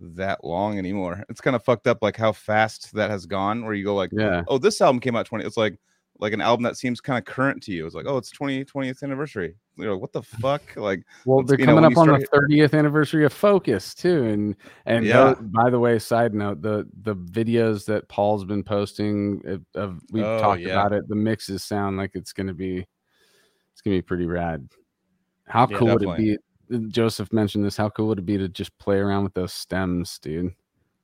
that 0.00 0.44
long 0.44 0.78
anymore. 0.78 1.24
It's 1.28 1.40
kind 1.40 1.56
of 1.56 1.64
fucked 1.64 1.86
up, 1.88 1.98
like 2.02 2.16
how 2.16 2.30
fast 2.32 2.92
that 2.94 3.10
has 3.10 3.26
gone. 3.26 3.64
Where 3.64 3.74
you 3.74 3.84
go, 3.84 3.96
like, 3.96 4.10
yeah 4.12 4.42
oh, 4.46 4.58
this 4.58 4.80
album 4.80 5.00
came 5.00 5.16
out 5.16 5.26
20. 5.26 5.44
It's 5.44 5.56
like 5.56 5.76
like 6.20 6.32
an 6.32 6.40
album 6.40 6.62
that 6.64 6.76
seems 6.76 7.00
kind 7.00 7.18
of 7.18 7.24
current 7.24 7.62
to 7.64 7.72
you. 7.72 7.84
It's 7.86 7.94
like, 7.94 8.06
oh, 8.08 8.16
it's 8.16 8.30
20 8.30 8.64
20th 8.64 9.02
anniversary. 9.02 9.54
You're 9.78 9.92
like, 9.92 10.00
what 10.00 10.12
the 10.12 10.22
fuck? 10.22 10.62
Like, 10.76 11.04
well 11.24 11.42
they're 11.42 11.58
you 11.58 11.66
know, 11.66 11.74
coming 11.76 11.84
up 11.86 11.92
you 12.06 12.12
on 12.12 12.20
the 12.20 12.26
30th 12.26 12.76
anniversary 12.76 13.24
of 13.24 13.32
focus 13.32 13.94
too 13.94 14.24
and 14.24 14.56
and 14.86 15.04
Yeah. 15.06 15.34
tho- 15.34 15.42
by 15.42 15.70
the 15.70 15.78
way 15.78 15.98
side 15.98 16.34
note 16.34 16.60
the 16.62 16.86
the 17.02 17.14
videos 17.14 17.84
that 17.86 18.08
paul's 18.08 18.44
been 18.44 18.62
posting 18.64 19.40
of, 19.46 19.64
of 19.74 20.00
we've 20.10 20.24
Oh, 20.24 20.40
talked 20.40 20.60
yeah. 20.60 20.72
about 20.72 20.92
it 20.92 21.08
the 21.08 21.14
mixes 21.14 21.62
sound 21.62 21.96
like 21.96 22.10
it's 22.14 22.32
going 22.32 22.48
to 22.48 22.54
be 22.54 22.86
it's 23.72 23.80
going 23.82 23.96
to 23.96 23.98
be 23.98 24.02
pretty 24.02 24.26
rad 24.26 24.68
how 25.46 25.66
Yeah, 25.70 25.78
cool 25.78 25.88
would 25.94 26.02
it 26.02 26.16
be 26.16 26.88
joseph 26.88 27.32
mentioned 27.32 27.64
this 27.64 27.76
how 27.76 27.88
cool 27.88 28.08
would 28.08 28.18
it 28.18 28.26
be 28.26 28.36
to 28.36 28.48
just 28.48 28.76
play 28.78 28.98
around 28.98 29.24
with 29.24 29.34
those 29.34 29.52
stems 29.54 30.18
dude 30.18 30.52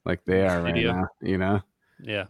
like 0.04 0.22
they 0.24 0.46
are 0.46 0.60
right 0.62 0.74
Studio. 0.74 0.92
now 0.92 1.08
you 1.22 1.38
know 1.38 1.60
Yeah. 2.00 2.24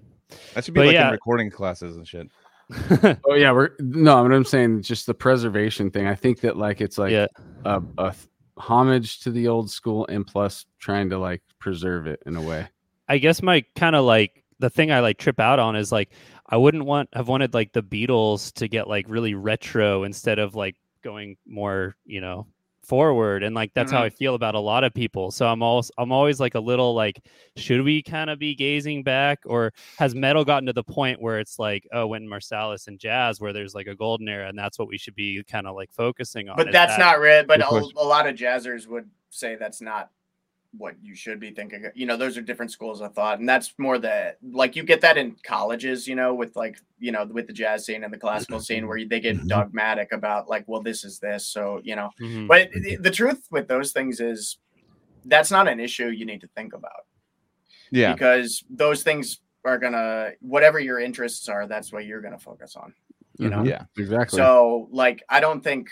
that 0.55 0.65
should 0.65 0.75
be 0.75 0.81
But 0.81 0.87
like 0.89 0.95
yeah. 0.95 1.07
in 1.07 1.13
recording 1.13 1.51
classes 1.51 1.97
and 1.97 2.07
shit. 2.07 2.29
oh 3.25 3.35
yeah 3.35 3.53
we're 3.53 3.71
no 3.81 4.23
what 4.23 4.33
i'm 4.33 4.45
saying 4.45 4.81
just 4.83 5.07
the 5.07 5.15
preservation 5.15 5.91
thing 5.91 6.07
i 6.07 6.15
think 6.15 6.41
that 6.41 6.57
like 6.57 6.81
it's 6.81 6.99
like 6.99 7.13
yeah. 7.13 7.27
a, 7.65 7.83
a 7.99 8.15
homage 8.57 9.21
to 9.21 9.31
the 9.31 9.49
old 9.49 9.71
school 9.71 10.07
and 10.09 10.27
plus 10.27 10.65
trying 10.79 11.11
to 11.11 11.19
like 11.19 11.43
preserve 11.59 12.07
it 12.07 12.23
in 12.27 12.37
a 12.37 12.43
way 12.43 12.67
I 13.09 13.19
guess 13.19 13.43
my 13.43 13.65
kind 13.77 13.97
of 13.97 14.05
like 14.05 14.45
the 14.59 14.71
thing 14.71 14.91
I 14.91 15.01
like 15.01 15.19
trip 15.19 15.41
out 15.41 15.59
on 15.59 15.77
is 15.77 15.93
like 15.93 16.11
I 16.47 16.57
wouldn't 16.57 16.85
want 16.85 17.09
have 17.13 17.29
wanted 17.29 17.55
like 17.55 17.73
the 17.73 17.83
Beatles 17.83 18.53
to 18.55 18.69
get 18.69 18.89
like 18.89 19.07
really 19.09 19.35
retro 19.35 20.05
instead 20.05 20.39
of 20.39 20.55
like 20.55 20.77
going 21.03 21.37
more, 21.47 21.97
you 22.05 22.21
know, 22.21 22.47
forward 22.87 23.43
and 23.43 23.55
like 23.55 23.73
that's 23.75 23.91
how 23.91 23.99
mm-hmm. 23.99 24.07
I 24.07 24.11
feel 24.11 24.35
about 24.35 24.55
a 24.55 24.61
lot 24.61 24.85
of 24.85 24.95
people. 24.95 25.31
So 25.31 25.47
I'm 25.47 25.63
always 25.63 25.91
I'm 25.99 26.13
always 26.13 26.41
like 26.41 26.55
a 26.55 26.61
little 26.61 26.95
like 26.95 27.25
should 27.57 27.83
we 27.83 28.03
kind 28.03 28.31
of 28.31 28.39
be 28.39 28.55
gazing 28.55 29.03
back 29.03 29.41
or 29.45 29.73
has 29.99 30.15
metal 30.15 30.45
gotten 30.45 30.67
to 30.67 30.73
the 30.73 30.85
point 30.85 31.21
where 31.21 31.39
it's 31.39 31.59
like 31.59 31.87
oh 31.93 32.07
when 32.07 32.27
Marsalis 32.27 32.89
and 32.89 32.99
jazz 32.99 33.41
where 33.41 33.53
there's 33.53 33.75
like 33.75 33.87
a 33.87 33.95
golden 33.95 34.29
era 34.29 34.49
and 34.49 34.59
that's 34.59 34.79
what 34.79 34.89
we 34.89 34.99
should 34.99 35.15
be 35.15 35.43
kind 35.45 35.67
of 35.67 35.75
like 35.75 35.93
focusing 35.93 36.49
on. 36.49 36.57
but 36.57 36.73
that's 36.73 36.97
that- 36.97 36.99
not 36.99 37.21
real. 37.21 37.45
But 37.45 37.61
a, 37.61 37.69
a 37.97 38.07
lot 38.07 38.27
of 38.27 38.35
jazzers 38.37 38.87
would 38.87 39.09
say 39.31 39.57
that's 39.57 39.81
not 39.81 40.11
what 40.77 40.95
you 41.03 41.15
should 41.15 41.39
be 41.41 41.51
thinking. 41.51 41.85
You 41.95 42.07
know, 42.07 42.17
those 42.17 42.37
are 42.37 42.41
different 42.43 42.71
schools 42.73 43.01
of 43.01 43.15
thought, 43.15 43.39
and 43.39 43.49
that's 43.49 43.73
more 43.79 43.99
the 43.99 44.35
like 44.53 44.75
you 44.77 44.83
get 44.83 45.01
that 45.03 45.17
in 45.17 45.37
colleges. 45.45 46.07
You 46.09 46.15
know, 46.17 46.35
with 46.35 46.57
like 46.57 46.79
you 46.99 47.13
know 47.13 47.25
with 47.27 47.47
the 47.47 47.53
jazz 47.53 47.85
scene 47.87 48.05
and 48.05 48.13
the 48.13 48.19
classical 48.19 48.61
scene 48.61 48.87
where 48.89 49.05
they 49.05 49.21
get 49.21 49.47
dogmatic 49.47 50.13
about 50.13 50.49
like, 50.49 50.65
well, 50.67 50.83
this 50.83 51.05
is 51.05 51.19
this, 51.19 51.47
so 51.47 51.81
you 51.85 51.97
know. 51.97 52.11
Mhm. 52.21 52.49
But 52.49 52.71
the- 52.73 52.97
the 52.97 53.11
truth 53.11 53.47
with 53.51 53.69
those 53.69 53.93
things 53.93 54.21
is 54.21 54.59
that's 55.27 55.51
not 55.51 55.69
an 55.69 55.81
issue 55.81 56.09
you 56.09 56.27
need 56.27 56.41
to 56.43 56.49
think 56.49 56.75
about 56.75 57.07
Yeah. 57.91 58.13
because 58.13 58.63
those 58.69 59.03
things 59.03 59.41
are 59.65 59.79
gonna 59.79 60.33
whatever 60.41 60.79
your 60.79 60.99
interests 61.01 61.49
are, 61.49 61.67
that's 61.67 61.93
what 61.93 62.05
you're 62.05 62.21
gonna 62.21 62.39
focus 62.39 62.77
on. 62.77 62.93
You 63.39 63.49
know, 63.49 63.59
Mhm. 63.59 63.69
Yeah. 63.69 63.85
exactly 63.97 64.37
so 64.37 64.89
like 64.93 65.23
I 65.29 65.41
don't 65.41 65.63
think 65.63 65.89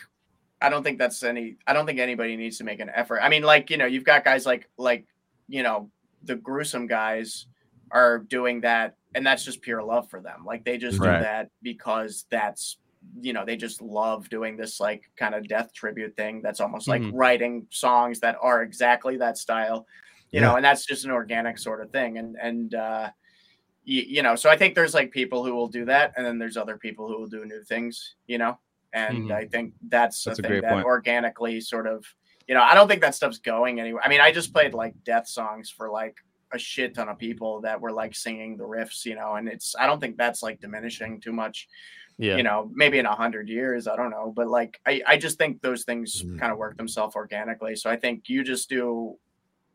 I 0.63 0.69
don't 0.69 0.83
think 0.83 0.99
that's 0.99 1.23
any 1.23 1.57
I 1.67 1.73
don't 1.73 1.87
think 1.87 1.99
anybody 1.99 2.37
needs 2.37 2.59
to 2.59 2.65
make 2.65 2.81
an 2.81 2.91
effort. 2.95 3.21
I 3.21 3.29
mean, 3.29 3.43
like, 3.43 3.71
you 3.71 3.77
know, 3.77 3.87
you've 3.87 4.05
got 4.05 4.25
guys 4.25 4.47
like 4.47 4.69
like, 4.79 5.07
you 5.49 5.63
know, 5.63 5.91
the 6.25 6.37
gruesome 6.37 6.87
guys 6.87 7.47
are 7.91 8.19
doing 8.19 8.61
that 8.63 8.97
and 9.15 9.27
that's 9.27 9.45
just 9.45 9.61
pure 9.61 9.83
love 9.83 10.09
for 10.09 10.21
them. 10.21 10.45
Like 10.47 10.65
they 10.65 10.79
just 10.79 10.99
Right. 11.01 11.19
do 11.19 11.25
that 11.25 11.51
because 11.63 12.27
that's 12.31 12.79
you 13.21 13.33
know, 13.33 13.45
they 13.45 13.57
just 13.57 13.83
love 13.83 14.29
doing 14.29 14.57
this 14.57 14.79
like 14.79 15.11
kind 15.17 15.35
of 15.35 15.49
death 15.49 15.73
tribute 15.75 16.17
thing 16.17 16.41
that's 16.41 16.61
almost 16.61 16.87
like 16.87 17.03
Mhm. 17.03 17.11
writing 17.13 17.67
songs 17.71 18.21
that 18.21 18.37
are 18.41 18.63
exactly 18.63 19.17
that 19.17 19.37
style. 19.37 19.87
You 20.31 20.41
know, 20.41 20.57
and 20.57 20.65
that's 20.65 20.87
just 20.87 21.05
an 21.05 21.11
organic 21.11 21.59
sort 21.59 21.83
of 21.83 21.91
thing. 21.91 22.19
And 22.19 22.37
and 22.41 22.75
uh 22.75 23.11
you, 23.85 24.03
you 24.03 24.23
know, 24.23 24.37
so 24.37 24.49
I 24.49 24.57
think 24.57 24.75
there's 24.77 24.95
like 24.95 25.11
people 25.11 25.45
who 25.45 25.53
will 25.55 25.67
do 25.67 25.85
that, 25.87 26.13
and 26.17 26.25
then 26.25 26.39
there's 26.39 26.57
other 26.57 26.79
people 26.79 27.09
who 27.09 27.19
will 27.19 27.27
do 27.27 27.45
new 27.45 27.63
things, 27.65 28.15
you 28.29 28.39
know, 28.39 28.57
and 28.93 29.29
Mhm. 29.31 29.35
I 29.35 29.47
think 29.47 29.75
that's, 29.89 30.23
That's 30.25 30.39
a 30.39 30.43
thing 30.43 30.61
that 30.63 30.71
point. 30.73 30.85
organically 30.87 31.61
sort 31.61 31.87
of, 31.87 32.05
you 32.49 32.55
know, 32.55 32.63
I 32.63 32.75
don't 32.75 32.89
think 32.89 33.01
that 33.03 33.15
stuff's 33.15 33.39
going 33.39 33.81
anywhere. 33.81 34.03
I 34.05 34.09
mean, 34.09 34.21
I 34.21 34.33
just 34.33 34.53
played 34.53 34.75
like 34.75 34.95
death 35.05 35.27
songs 35.29 35.71
for 35.71 35.91
like 35.91 36.17
a 36.53 36.59
shit 36.59 36.95
ton 36.95 37.09
of 37.09 37.19
people 37.19 37.61
that 37.63 37.81
were 37.81 37.93
like 37.93 38.15
singing 38.15 38.57
the 38.57 38.65
riffs, 38.65 39.05
you 39.07 39.15
know, 39.15 39.37
and 39.37 39.49
it's 39.49 39.75
I 39.79 39.87
don't 39.87 40.01
think 40.01 40.17
that's 40.17 40.43
like 40.43 40.61
diminishing 40.61 41.21
too 41.21 41.33
much, 41.33 41.67
yeah. 42.19 42.37
you 42.37 42.43
know, 42.43 42.71
maybe 42.75 42.99
in 42.99 43.07
a 43.07 43.15
hundred 43.15 43.49
years, 43.49 43.87
I 43.87 43.97
don't 43.97 44.11
know, 44.11 44.33
but 44.37 44.49
like 44.49 44.79
I 44.85 45.03
I 45.07 45.17
just 45.17 45.39
think 45.39 45.63
those 45.63 45.85
things 45.85 46.23
Mhm. 46.23 46.39
kind 46.39 46.53
of 46.53 46.59
work 46.59 46.77
themselves 46.77 47.17
organically. 47.17 47.75
So 47.77 47.89
I 47.89 47.97
think 47.97 48.29
you 48.29 48.45
just 48.45 48.69
do 48.69 49.19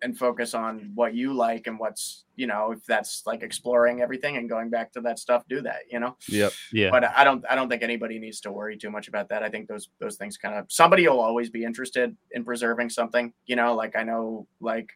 and 0.01 0.17
focus 0.17 0.53
on 0.53 0.91
what 0.95 1.15
you 1.15 1.33
like 1.33 1.65
and 1.67 1.79
what's 1.79 2.25
you 2.35 2.45
know 2.45 2.71
if 2.71 2.85
that's 2.85 3.23
like 3.25 3.41
exploring 3.41 4.01
everything 4.01 4.37
and 4.37 4.47
going 4.47 4.69
back 4.69 4.91
to 4.93 5.01
that 5.01 5.17
stuff 5.17 5.43
do 5.49 5.59
that 5.61 5.79
you 5.91 5.99
know 5.99 6.15
Yep. 6.29 6.51
yeah. 6.71 6.91
but 6.91 7.03
i 7.03 7.23
don't 7.23 7.43
i 7.49 7.55
don't 7.55 7.67
think 7.67 7.81
anybody 7.81 8.19
needs 8.19 8.39
to 8.41 8.51
worry 8.51 8.77
too 8.77 8.91
much 8.91 9.07
about 9.07 9.29
that 9.29 9.41
i 9.41 9.49
think 9.49 9.67
those 9.67 9.89
those 9.99 10.15
things 10.17 10.37
kind 10.37 10.53
of 10.55 10.65
somebody 10.69 11.07
will 11.07 11.19
always 11.19 11.49
be 11.49 11.63
interested 11.63 12.15
in 12.31 12.43
preserving 12.45 12.89
something 12.91 13.33
you 13.47 13.55
know 13.55 13.73
like 13.73 13.95
i 13.95 14.03
know 14.03 14.47
like 14.59 14.89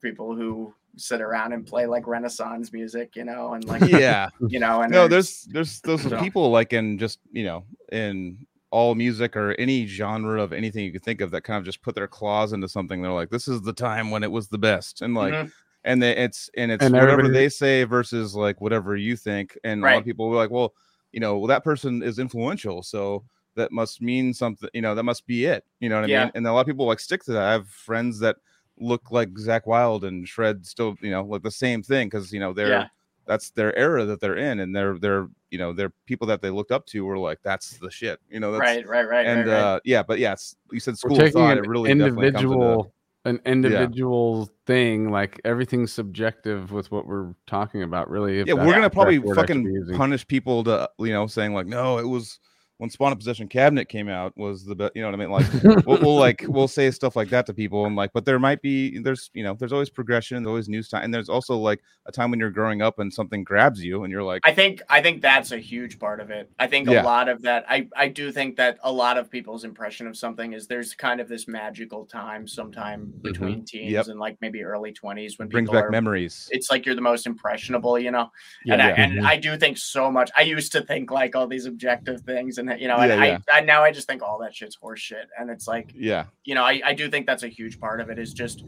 people 0.00 0.34
who 0.34 0.72
sit 0.96 1.20
around 1.20 1.52
and 1.52 1.66
play 1.66 1.84
like 1.86 2.06
renaissance 2.06 2.72
music 2.72 3.16
you 3.16 3.24
know 3.24 3.52
and 3.52 3.64
like 3.66 3.82
Yeah. 3.90 4.30
you 4.48 4.58
know 4.60 4.80
and 4.80 4.90
no, 4.90 5.08
there's 5.08 5.44
there's 5.52 5.80
those 5.80 6.02
So- 6.02 6.18
people 6.20 6.50
like 6.50 6.72
in 6.72 6.96
just 6.96 7.18
you 7.32 7.44
know 7.44 7.64
in 7.92 8.46
all 8.76 8.94
music 8.94 9.34
or 9.36 9.52
any 9.52 9.86
genre 9.86 10.42
of 10.42 10.52
anything 10.52 10.84
you 10.84 10.92
could 10.92 11.02
think 11.02 11.22
of 11.22 11.30
that 11.30 11.42
kind 11.44 11.56
of 11.58 11.64
just 11.64 11.80
put 11.80 11.94
their 11.94 12.06
claws 12.06 12.52
into 12.52 12.68
something. 12.68 13.00
They're 13.00 13.10
like, 13.22 13.30
this 13.30 13.48
is 13.48 13.62
the 13.62 13.72
time 13.72 14.10
when 14.10 14.22
it 14.22 14.30
was 14.30 14.48
the 14.48 14.58
best, 14.58 15.00
and 15.00 15.14
like, 15.14 15.32
Mhm. 15.32 15.52
and 15.84 16.02
they, 16.02 16.14
it's 16.14 16.50
and 16.58 16.70
it's 16.70 16.84
And 16.84 16.92
whatever 16.94 17.22
they 17.28 17.48
say 17.48 17.84
versus 17.84 18.34
like 18.34 18.60
whatever 18.60 18.94
you 18.94 19.16
think. 19.16 19.56
And 19.64 19.80
a 19.82 19.84
lot 19.86 19.98
of 20.00 20.04
people 20.04 20.28
were 20.28 20.36
like, 20.36 20.50
well, 20.50 20.74
you 21.12 21.20
know, 21.20 21.38
well 21.38 21.46
that 21.46 21.64
person 21.64 22.02
is 22.02 22.18
influential, 22.18 22.82
so 22.82 23.24
that 23.54 23.72
must 23.72 24.02
mean 24.02 24.34
something. 24.34 24.68
You 24.74 24.82
know, 24.82 24.94
that 24.94 25.04
must 25.04 25.26
be 25.26 25.46
it. 25.46 25.64
You 25.80 25.88
know 25.88 25.96
what 26.00 26.04
I 26.04 26.12
Yeah. 26.12 26.24
mean? 26.24 26.32
And 26.34 26.46
a 26.46 26.52
lot 26.52 26.60
of 26.60 26.66
people 26.66 26.86
like 26.86 27.00
stick 27.00 27.22
to 27.24 27.32
that. 27.32 27.42
I 27.48 27.52
have 27.52 27.68
friends 27.70 28.18
that 28.20 28.36
look 28.78 29.10
like 29.10 29.30
Zakk 29.46 29.64
Wylde 29.66 30.04
and 30.04 30.28
Shred 30.28 30.66
still, 30.66 30.96
you 31.00 31.10
know, 31.10 31.22
like 31.22 31.42
the 31.42 31.50
same 31.50 31.82
thing 31.82 32.08
because 32.08 32.30
you 32.30 32.40
know 32.40 32.52
they're 32.52 32.68
Yeah. 32.68 32.88
That's 33.26 33.50
their 33.50 33.76
era 33.76 34.04
that 34.04 34.20
they're 34.20 34.36
in, 34.36 34.60
and 34.60 34.74
they're 34.74 34.98
they're 34.98 35.28
you 35.50 35.58
know 35.58 35.72
they're 35.72 35.92
people 36.06 36.26
that 36.28 36.42
they 36.42 36.50
looked 36.50 36.72
up 36.72 36.86
to 36.86 37.04
were 37.04 37.18
like 37.18 37.38
that's 37.42 37.78
the 37.78 37.90
shit. 37.90 38.20
You 38.30 38.40
know, 38.40 38.52
that's, 38.52 38.60
right 38.60 38.86
right 38.86 39.08
right 39.08 39.26
and 39.26 39.46
right, 39.46 39.52
right. 39.52 39.60
uh 39.60 39.80
yeah, 39.84 40.02
but 40.02 40.18
yeah, 40.18 40.32
it's, 40.32 40.56
you 40.70 40.80
said 40.80 40.92
we're 40.92 40.96
school 40.96 41.12
of 41.12 41.18
taking 41.18 41.32
thought. 41.32 41.58
It 41.58 41.66
really 41.66 41.88
definitely 41.88 42.32
comes 42.32 42.42
into- 42.42 42.52
individual 42.52 42.92
an 43.26 43.40
individual 43.44 44.48
thing 44.66 45.10
like 45.10 45.40
everything's 45.44 45.92
subjective 45.92 46.70
with 46.70 46.92
what 46.92 47.08
we're 47.08 47.34
talking 47.48 47.82
about 47.82 48.08
really 48.08 48.44
yeah, 48.44 48.54
we're 48.54 48.72
gonna 48.72 48.88
probably 48.88 49.18
correct 49.18 49.26
word 49.26 49.38
I 49.38 49.46
should 49.52 49.64
fucking 49.64 49.96
punish 49.96 50.26
people 50.28 50.62
to 50.62 50.88
you 51.00 51.12
know 51.12 51.26
saying 51.26 51.52
like 51.52 51.66
no, 51.66 51.98
it 51.98 52.06
was 52.06 52.38
when 52.78 52.90
Spawn 52.90 53.10
of 53.12 53.18
Possession 53.18 53.48
Cabinet 53.48 53.88
came 53.88 54.08
out 54.08 54.36
was 54.36 54.64
the 54.64 54.74
best. 54.74 54.92
You 54.94 55.02
know 55.02 55.08
what 55.10 55.14
I 55.14 55.18
mean? 55.18 55.30
Like 55.30 55.86
we'll, 55.86 55.98
we'll 56.00 56.16
like 56.16 56.44
we'll 56.46 56.68
say 56.68 56.90
stuff 56.90 57.16
like 57.16 57.30
that 57.30 57.46
to 57.46 57.54
people, 57.54 57.86
and 57.86 57.96
like, 57.96 58.12
but 58.12 58.24
there 58.24 58.38
might 58.38 58.60
be 58.62 58.98
there's 58.98 59.30
you 59.34 59.42
know 59.44 59.54
there's 59.58 59.72
always 59.72 59.88
progression, 59.90 60.42
there's 60.42 60.48
always 60.50 60.68
news 60.68 60.88
time, 60.88 61.02
and 61.04 61.12
there's 61.14 61.28
also 61.28 61.56
like 61.56 61.80
a 62.06 62.12
time 62.12 62.30
when 62.30 62.38
you're 62.38 62.50
growing 62.50 62.82
up 62.82 62.98
and 62.98 63.12
something 63.12 63.42
grabs 63.44 63.82
you, 63.82 64.04
and 64.04 64.12
you're 64.12 64.22
like, 64.22 64.42
I 64.44 64.52
think 64.52 64.82
I 64.90 65.00
think 65.02 65.22
that's 65.22 65.52
a 65.52 65.58
huge 65.58 65.98
part 65.98 66.20
of 66.20 66.30
it. 66.30 66.50
I 66.58 66.66
think 66.66 66.88
Yeah. 66.88 67.02
a 67.02 67.04
lot 67.04 67.28
of 67.28 67.42
that. 67.42 67.64
I 67.68 67.88
I 67.96 68.08
do 68.08 68.30
think 68.32 68.56
that 68.56 68.78
a 68.82 68.92
lot 68.92 69.16
of 69.16 69.30
people's 69.30 69.64
impression 69.64 70.06
of 70.06 70.16
something 70.16 70.52
is 70.52 70.66
there's 70.66 70.94
kind 70.94 71.20
of 71.20 71.28
this 71.28 71.48
magical 71.48 72.04
time 72.04 72.46
sometime 72.46 73.12
between 73.22 73.64
teens 73.64 73.86
Mm-hmm. 73.86 73.92
Yep. 73.94 74.06
and 74.08 74.20
like 74.20 74.36
maybe 74.40 74.62
early 74.64 74.92
twenties 74.92 75.38
when 75.38 75.48
brings 75.48 75.68
people 75.68 75.80
back 75.80 75.88
are, 75.88 75.90
memories. 75.90 76.48
It's 76.50 76.70
like 76.70 76.84
you're 76.86 76.94
the 76.94 77.00
most 77.00 77.26
impressionable, 77.26 77.98
you 77.98 78.10
know. 78.10 78.30
Yeah, 78.64 78.74
and 78.74 78.82
I, 78.82 78.88
yeah. 78.88 78.94
and 79.02 79.26
I 79.26 79.36
do 79.36 79.56
think 79.56 79.78
so 79.78 80.10
much. 80.10 80.30
I 80.36 80.42
used 80.42 80.72
to 80.72 80.82
think 80.82 81.10
like 81.10 81.34
all 81.36 81.46
these 81.46 81.66
objective 81.66 82.20
things, 82.22 82.58
and 82.58 82.65
you 82.78 82.88
know, 82.88 82.96
and 82.96 83.10
Yeah, 83.10 83.24
yeah. 83.24 83.38
I, 83.52 83.58
I 83.58 83.60
now 83.60 83.82
I 83.82 83.92
just 83.92 84.06
think 84.06 84.22
all 84.22 84.38
that 84.40 84.54
shit's 84.54 84.76
horseshit. 84.76 85.24
And 85.38 85.50
it's 85.50 85.66
like 85.68 85.92
Yeah, 85.94 86.26
you 86.44 86.54
know, 86.54 86.64
I, 86.64 86.80
I 86.84 86.92
do 86.94 87.08
think 87.10 87.26
that's 87.26 87.42
a 87.42 87.48
huge 87.48 87.78
part 87.80 88.00
of 88.00 88.10
it 88.10 88.18
is 88.18 88.32
just 88.32 88.64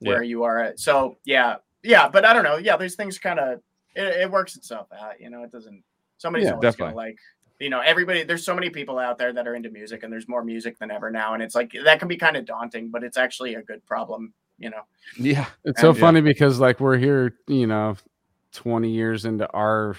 Yeah. 0.00 0.12
where 0.14 0.22
you 0.22 0.42
are 0.44 0.60
at. 0.62 0.78
So 0.80 1.16
yeah, 1.24 1.56
yeah, 1.82 2.08
but 2.08 2.24
I 2.24 2.32
don't 2.32 2.44
know. 2.44 2.56
Yeah, 2.56 2.76
these 2.76 2.94
things 2.96 3.18
kind 3.18 3.38
of 3.38 3.60
it, 3.94 4.22
it 4.22 4.30
works 4.30 4.56
itself 4.56 4.88
out. 4.92 5.20
You 5.20 5.30
know, 5.30 5.42
it 5.42 5.50
doesn't. 5.52 5.82
Somebody's 6.18 6.46
Yeah, 6.46 6.52
always 6.54 6.62
definitely. 6.72 6.92
gonna 6.94 7.06
like. 7.08 7.18
You 7.60 7.70
know, 7.70 7.80
everybody. 7.80 8.22
There's 8.22 8.44
so 8.44 8.54
many 8.54 8.70
people 8.70 8.98
out 9.00 9.18
there 9.18 9.32
that 9.32 9.48
are 9.48 9.56
into 9.56 9.70
music, 9.70 10.04
and 10.04 10.12
there's 10.12 10.28
more 10.28 10.44
music 10.44 10.78
than 10.78 10.92
ever 10.92 11.10
now. 11.10 11.34
And 11.34 11.42
it's 11.42 11.56
like 11.56 11.72
that 11.84 11.98
can 11.98 12.06
be 12.06 12.16
kind 12.16 12.36
of 12.36 12.44
daunting, 12.44 12.90
but 12.90 13.02
it's 13.02 13.16
actually 13.16 13.54
a 13.54 13.62
good 13.62 13.84
problem. 13.86 14.32
You 14.58 14.70
know. 14.70 14.82
yeah, 15.16 15.46
It's 15.64 15.80
so 15.80 15.88
And- 15.90 15.96
Yeah. 15.96 16.00
funny 16.00 16.20
because 16.20 16.58
like 16.60 16.78
we're 16.80 16.96
here, 16.98 17.34
you 17.48 17.66
know, 17.66 17.96
20 18.52 18.90
years 18.90 19.24
into 19.24 19.48
our 19.52 19.96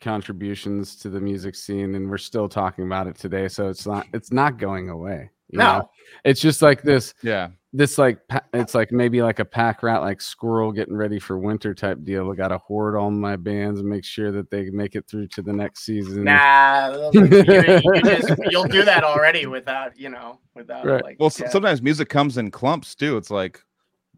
contributions 0.00 0.96
to 0.96 1.08
the 1.10 1.20
music 1.20 1.54
scene 1.54 1.94
and 1.94 2.08
we're 2.10 2.18
still 2.18 2.48
talking 2.48 2.84
about 2.84 3.06
it 3.06 3.16
today. 3.16 3.48
So 3.48 3.68
it's 3.68 3.86
not 3.86 4.06
it's 4.12 4.32
not 4.32 4.58
going 4.58 4.88
away. 4.88 5.30
you 5.48 5.58
No. 5.58 5.64
know? 5.78 5.90
It's 6.24 6.40
just 6.40 6.62
like 6.62 6.82
this 6.82 7.14
yeah, 7.22 7.48
this 7.72 7.96
like 7.98 8.18
it's 8.52 8.74
like 8.74 8.90
maybe 8.90 9.22
like 9.22 9.38
a 9.38 9.44
pack 9.44 9.82
rat 9.82 10.00
like 10.00 10.20
squirrel 10.20 10.72
getting 10.72 10.96
ready 10.96 11.18
for 11.20 11.38
winter 11.38 11.72
type 11.74 11.98
deal. 12.02 12.30
I 12.30 12.34
got 12.34 12.48
to 12.48 12.58
hoard 12.58 12.96
all 12.96 13.10
my 13.12 13.36
bands 13.36 13.78
and 13.78 13.88
make 13.88 14.04
sure 14.04 14.32
that 14.32 14.50
they 14.50 14.70
make 14.70 14.96
it 14.96 15.06
through 15.08 15.28
to 15.28 15.42
the 15.42 15.52
next 15.52 15.84
season. 15.84 16.24
Nah, 16.24 17.10
you, 17.12 17.22
you 17.26 18.02
just, 18.02 18.32
you'll 18.50 18.64
do 18.64 18.84
that 18.84 19.04
already 19.04 19.46
without 19.46 19.96
you 19.98 20.08
know 20.08 20.40
without 20.54 20.84
Right. 20.84 21.04
like. 21.04 21.16
Well, 21.20 21.30
yeah. 21.38 21.48
sometimes 21.48 21.80
music 21.80 22.08
comes 22.08 22.38
in 22.38 22.50
clumps 22.50 22.94
too. 22.96 23.16
It's 23.16 23.30
like 23.30 23.60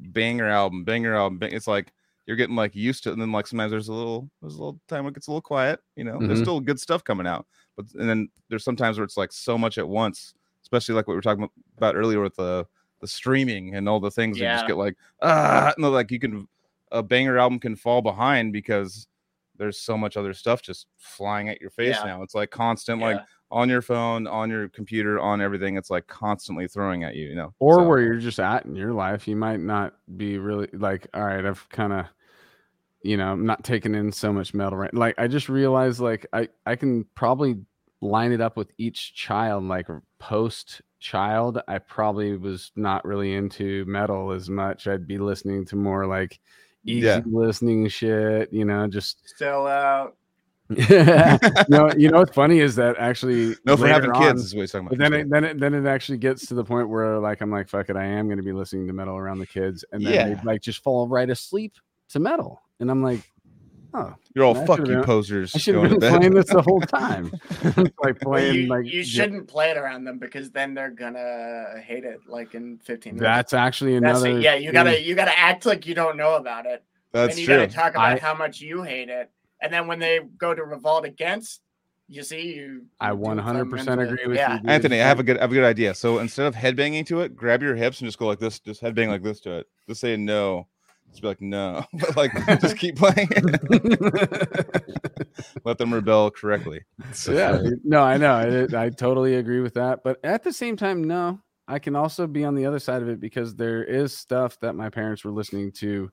banger 0.00 0.48
album, 0.48 0.84
banger 0.84 1.14
album. 1.14 1.38
Bang, 1.38 1.52
it's 1.52 1.66
like 1.68 1.92
you're 2.26 2.36
getting 2.36 2.56
like 2.56 2.74
used 2.74 3.02
to 3.04 3.10
it, 3.10 3.12
and 3.14 3.22
then 3.22 3.32
like 3.32 3.46
sometimes 3.46 3.70
there's 3.70 3.88
a 3.88 3.92
little 3.92 4.30
there's 4.40 4.54
a 4.54 4.58
little 4.58 4.80
time 4.88 5.04
when 5.04 5.12
it 5.12 5.14
gets 5.14 5.26
a 5.26 5.30
little 5.30 5.42
quiet. 5.42 5.80
You 5.96 6.04
know, 6.04 6.18
there's 6.20 6.38
Mhm. 6.40 6.44
still 6.44 6.60
good 6.60 6.78
stuff 6.80 7.02
coming 7.04 7.26
out, 7.26 7.46
but 7.76 7.86
and 7.94 8.08
then 8.08 8.28
there's 8.48 8.64
sometimes 8.64 8.98
where 8.98 9.04
it's 9.04 9.16
like 9.16 9.32
so 9.32 9.58
much 9.58 9.78
at 9.78 9.88
once, 9.88 10.34
especially 10.62 10.94
like 10.94 11.06
what 11.08 11.12
we 11.12 11.16
were 11.16 11.22
talking 11.22 11.48
about 11.76 11.96
earlier 11.96 12.20
with 12.20 12.36
the 12.36 12.66
the 13.00 13.08
streaming 13.08 13.74
and 13.74 13.88
all 13.88 13.98
the 13.98 14.10
things. 14.10 14.38
yeah. 14.38 14.52
You 14.52 14.56
just 14.58 14.66
get 14.68 14.76
like 14.76 14.96
ah, 15.22 15.74
no, 15.78 15.90
like 15.90 16.10
you 16.10 16.20
can 16.20 16.46
a 16.92 17.02
banger 17.02 17.38
album 17.38 17.58
can 17.58 17.74
fall 17.74 18.02
behind 18.02 18.52
because 18.52 19.08
there's 19.56 19.78
so 19.78 19.96
much 19.98 20.16
other 20.16 20.32
stuff 20.34 20.62
just 20.62 20.86
flying 20.98 21.48
at 21.48 21.60
your 21.60 21.70
face 21.70 21.96
Yeah. 21.96 22.04
now. 22.04 22.22
It's 22.22 22.34
like 22.34 22.50
constant, 22.50 23.00
like 23.00 23.16
Yeah. 23.16 23.24
On 23.52 23.68
your 23.68 23.82
phone, 23.82 24.26
on 24.26 24.48
your 24.50 24.68
computer, 24.70 25.20
on 25.20 25.40
everything. 25.40 25.76
It's 25.76 25.90
like 25.90 26.06
constantly 26.06 26.66
throwing 26.66 27.04
at 27.04 27.14
you, 27.14 27.28
you 27.28 27.34
know. 27.36 27.52
or 27.60 27.76
So, 27.80 27.88
where 27.88 28.00
you're 28.00 28.16
just 28.18 28.40
at 28.40 28.64
in 28.64 28.74
your 28.74 28.92
life 28.92 29.28
you 29.28 29.36
might 29.36 29.60
not 29.60 29.94
be 30.16 30.38
really 30.38 30.68
like 30.72 31.06
all 31.14 31.22
right 31.24 31.44
i've 31.44 31.68
kind 31.68 31.92
of 31.92 32.06
you 33.02 33.16
know 33.16 33.32
i'm 33.32 33.44
not 33.46 33.62
taking 33.64 33.94
in 33.94 34.10
so 34.12 34.32
much 34.32 34.54
metal 34.54 34.78
right 34.78 34.94
like 34.94 35.14
i 35.18 35.26
just 35.26 35.48
realized 35.48 36.00
like 36.00 36.26
i 36.32 36.48
i 36.66 36.74
can 36.76 37.04
probably 37.14 37.56
line 38.00 38.32
it 38.32 38.40
up 38.40 38.56
with 38.56 38.70
each 38.78 39.14
child 39.14 39.64
like 39.64 39.86
post 40.18 40.80
child 41.00 41.60
i 41.68 41.78
probably 41.78 42.36
was 42.36 42.70
not 42.76 43.04
really 43.04 43.34
into 43.34 43.84
metal 43.86 44.30
as 44.32 44.48
much 44.48 44.86
i'd 44.86 45.06
be 45.06 45.18
listening 45.18 45.64
to 45.66 45.76
more 45.76 46.06
like 46.06 46.38
easy 46.86 47.06
Yeah. 47.06 47.20
listening 47.26 47.88
shit 47.88 48.52
you 48.52 48.64
know 48.64 48.86
just 48.88 49.36
sell 49.38 49.66
out. 49.66 50.16
no 51.68 51.90
you 51.96 52.08
know 52.10 52.18
what's 52.18 52.34
funny 52.34 52.60
is 52.60 52.74
that 52.76 52.96
actually 52.98 53.56
no 53.64 53.76
for 53.76 53.86
having 53.88 54.10
later 54.12 54.28
kids 54.28 54.40
on- 54.40 54.46
is 54.46 54.54
what 54.54 54.60
he's 54.62 54.72
talking 54.72 54.86
about. 54.86 54.98
but 54.98 55.02
then 55.10 55.12
it, 55.20 55.30
then 55.30 55.44
it 55.44 55.60
then 55.60 55.74
it 55.74 55.86
actually 55.86 56.18
gets 56.18 56.46
to 56.46 56.54
the 56.54 56.64
point 56.64 56.88
where 56.88 57.18
like 57.18 57.40
I'm 57.40 57.50
like 57.50 57.68
fuck 57.68 57.88
it 57.90 57.96
I 57.96 58.04
am 58.04 58.26
going 58.26 58.38
to 58.38 58.42
be 58.44 58.52
listening 58.52 58.86
to 58.88 58.92
metal 58.92 59.16
around 59.16 59.38
the 59.38 59.46
kids 59.46 59.84
and 59.92 60.04
then 60.04 60.12
Yeah. 60.14 60.34
they 60.34 60.42
like 60.44 60.62
just 60.62 60.82
fall 60.82 61.08
right 61.08 61.28
asleep 61.28 61.74
to 62.10 62.18
metal 62.20 62.60
and 62.80 62.90
I'm 62.90 63.02
like 63.02 63.20
oh 63.94 64.14
You're 64.34 64.44
all 64.44 64.56
I 64.56 64.64
fuck 64.66 64.86
you 64.86 65.02
posers. 65.02 65.54
I 65.54 65.58
should 65.58 65.74
have 65.74 65.90
been 65.90 65.98
bed. 65.98 66.16
playing 66.18 66.34
this 66.34 66.46
the 66.48 66.62
whole 66.62 66.80
time 66.80 67.30
like 67.76 67.94
Well, 68.02 68.14
playing 68.22 68.54
you, 68.62 68.66
like 68.68 68.86
you 68.86 69.04
shouldn't 69.04 69.48
play 69.48 69.70
it 69.70 69.76
around 69.76 70.04
them 70.04 70.18
because 70.18 70.50
then 70.50 70.74
they're 70.74 70.90
gonna 70.90 71.80
hate 71.84 72.04
it 72.04 72.20
like 72.26 72.54
in 72.54 72.78
15 72.84 73.14
minutes. 73.16 73.22
that's 73.22 73.52
actually 73.52 73.98
That's 73.98 74.20
another. 74.22 74.40
Yeah, 74.40 74.54
you 74.54 74.72
gotta 74.72 75.02
you 75.02 75.14
gotta 75.14 75.38
act 75.38 75.66
like 75.66 75.86
you 75.86 75.94
don't 75.94 76.16
know 76.16 76.36
about 76.36 76.66
it. 76.66 76.82
That's 77.12 77.32
and 77.32 77.40
you 77.40 77.46
true. 77.46 77.56
gotta 77.56 77.70
talk 77.70 77.90
about 77.90 78.12
I- 78.14 78.18
how 78.18 78.34
much 78.34 78.60
you 78.62 78.82
hate 78.82 79.10
it. 79.10 79.30
And 79.62 79.72
then 79.72 79.86
when 79.86 79.98
they 80.00 80.20
go 80.36 80.54
to 80.54 80.64
revolt 80.64 81.06
against, 81.06 81.62
you 82.08 82.22
see 82.22 82.54
you. 82.54 82.86
I 83.00 83.10
100% 83.10 84.02
agree 84.02 84.26
with 84.26 84.36
yeah. 84.36 84.54
you, 84.54 84.60
dude. 84.60 84.70
Anthony, 84.70 85.00
I 85.00 85.06
have 85.06 85.20
a 85.20 85.22
good 85.22 85.38
I 85.38 85.42
have 85.42 85.52
a 85.52 85.54
good 85.54 85.64
idea. 85.64 85.94
So 85.94 86.18
instead 86.18 86.46
of 86.46 86.54
headbanging 86.54 87.06
to 87.06 87.20
it, 87.20 87.34
grab 87.34 87.62
your 87.62 87.74
hips 87.74 88.00
and 88.00 88.08
just 88.08 88.18
go 88.18 88.26
like 88.26 88.40
this, 88.40 88.58
just 88.58 88.82
headbang 88.82 89.08
like 89.08 89.22
this 89.22 89.40
to 89.40 89.52
it. 89.58 89.66
Just 89.88 90.00
say 90.00 90.16
no. 90.16 90.66
Just 91.10 91.22
be 91.22 91.28
like 91.28 91.40
no, 91.40 91.84
but 91.94 92.16
like 92.16 92.32
just 92.60 92.76
keep 92.76 92.96
playing. 92.96 93.28
Let 95.64 95.78
them 95.78 95.94
rebel 95.94 96.30
correctly. 96.30 96.80
yeah 97.28 97.60
no 97.84 98.02
I 98.02 98.16
know 98.16 98.68
I, 98.72 98.84
I 98.84 98.88
totally 98.90 99.36
agree 99.36 99.60
with 99.60 99.74
that 99.74 100.00
but 100.02 100.18
at 100.24 100.42
the 100.42 100.52
same 100.52 100.76
time 100.76 101.04
no 101.04 101.40
I 101.68 101.78
can 101.78 101.96
also 101.96 102.26
be 102.26 102.44
on 102.44 102.54
the 102.54 102.66
other 102.66 102.78
side 102.78 103.02
of 103.02 103.08
it 103.08 103.20
because 103.20 103.54
there 103.54 103.84
is 103.84 104.16
stuff 104.16 104.58
that 104.60 104.74
my 104.74 104.88
parents 104.90 105.24
were 105.24 105.30
listening 105.30 105.72
to 105.72 106.10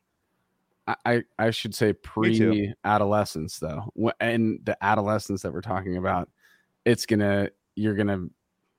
I, 1.06 1.24
I, 1.38 1.52
should 1.52 1.76
say 1.76 1.94
pre 1.94 2.74
adolescence 2.84 3.60
though. 3.60 3.92
And 4.20 4.60
the 4.64 4.78
adolescence 4.84 5.42
that 5.42 5.54
we're 5.54 5.62
talking 5.62 5.98
about, 5.98 6.30
it's 6.86 7.06
gonna 7.06 7.50
you're 7.76 7.96
gonna 7.96 8.28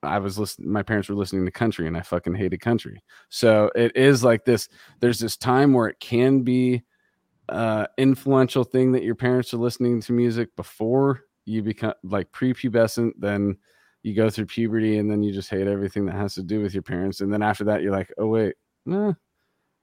I 0.03 0.19
was 0.19 0.37
listening 0.37 0.71
my 0.71 0.83
parents 0.83 1.09
were 1.09 1.15
listening 1.15 1.45
to 1.45 1.51
country 1.51 1.87
and 1.87 1.95
I 1.95 2.01
fucking 2.01 2.35
hated 2.35 2.61
country. 2.61 3.03
So 3.29 3.71
it 3.75 3.95
is 3.95 4.23
like 4.23 4.45
this, 4.45 4.67
there's 4.99 5.19
this 5.19 5.37
time 5.37 5.73
where 5.73 5.87
it 5.87 5.99
can 5.99 6.41
be 6.41 6.83
uh 7.49 7.87
influential 7.97 8.63
thing 8.63 8.91
that 8.93 9.03
your 9.03 9.15
parents 9.15 9.53
are 9.53 9.57
listening 9.57 10.01
to 10.01 10.13
music 10.13 10.55
before 10.55 11.23
you 11.45 11.61
become 11.61 11.93
like 12.03 12.31
prepubescent, 12.31 13.11
then 13.17 13.57
you 14.03 14.15
go 14.15 14.29
through 14.29 14.45
puberty 14.47 14.97
and 14.97 15.11
then 15.11 15.21
you 15.21 15.31
just 15.31 15.49
hate 15.49 15.67
everything 15.67 16.05
that 16.05 16.15
has 16.15 16.33
to 16.35 16.43
do 16.43 16.61
with 16.61 16.73
your 16.73 16.83
parents. 16.83 17.21
And 17.21 17.31
then 17.31 17.41
after 17.41 17.63
that, 17.65 17.81
you're 17.81 17.91
like, 17.91 18.11
oh 18.17 18.27
wait, 18.27 18.55
nah, 18.85 19.13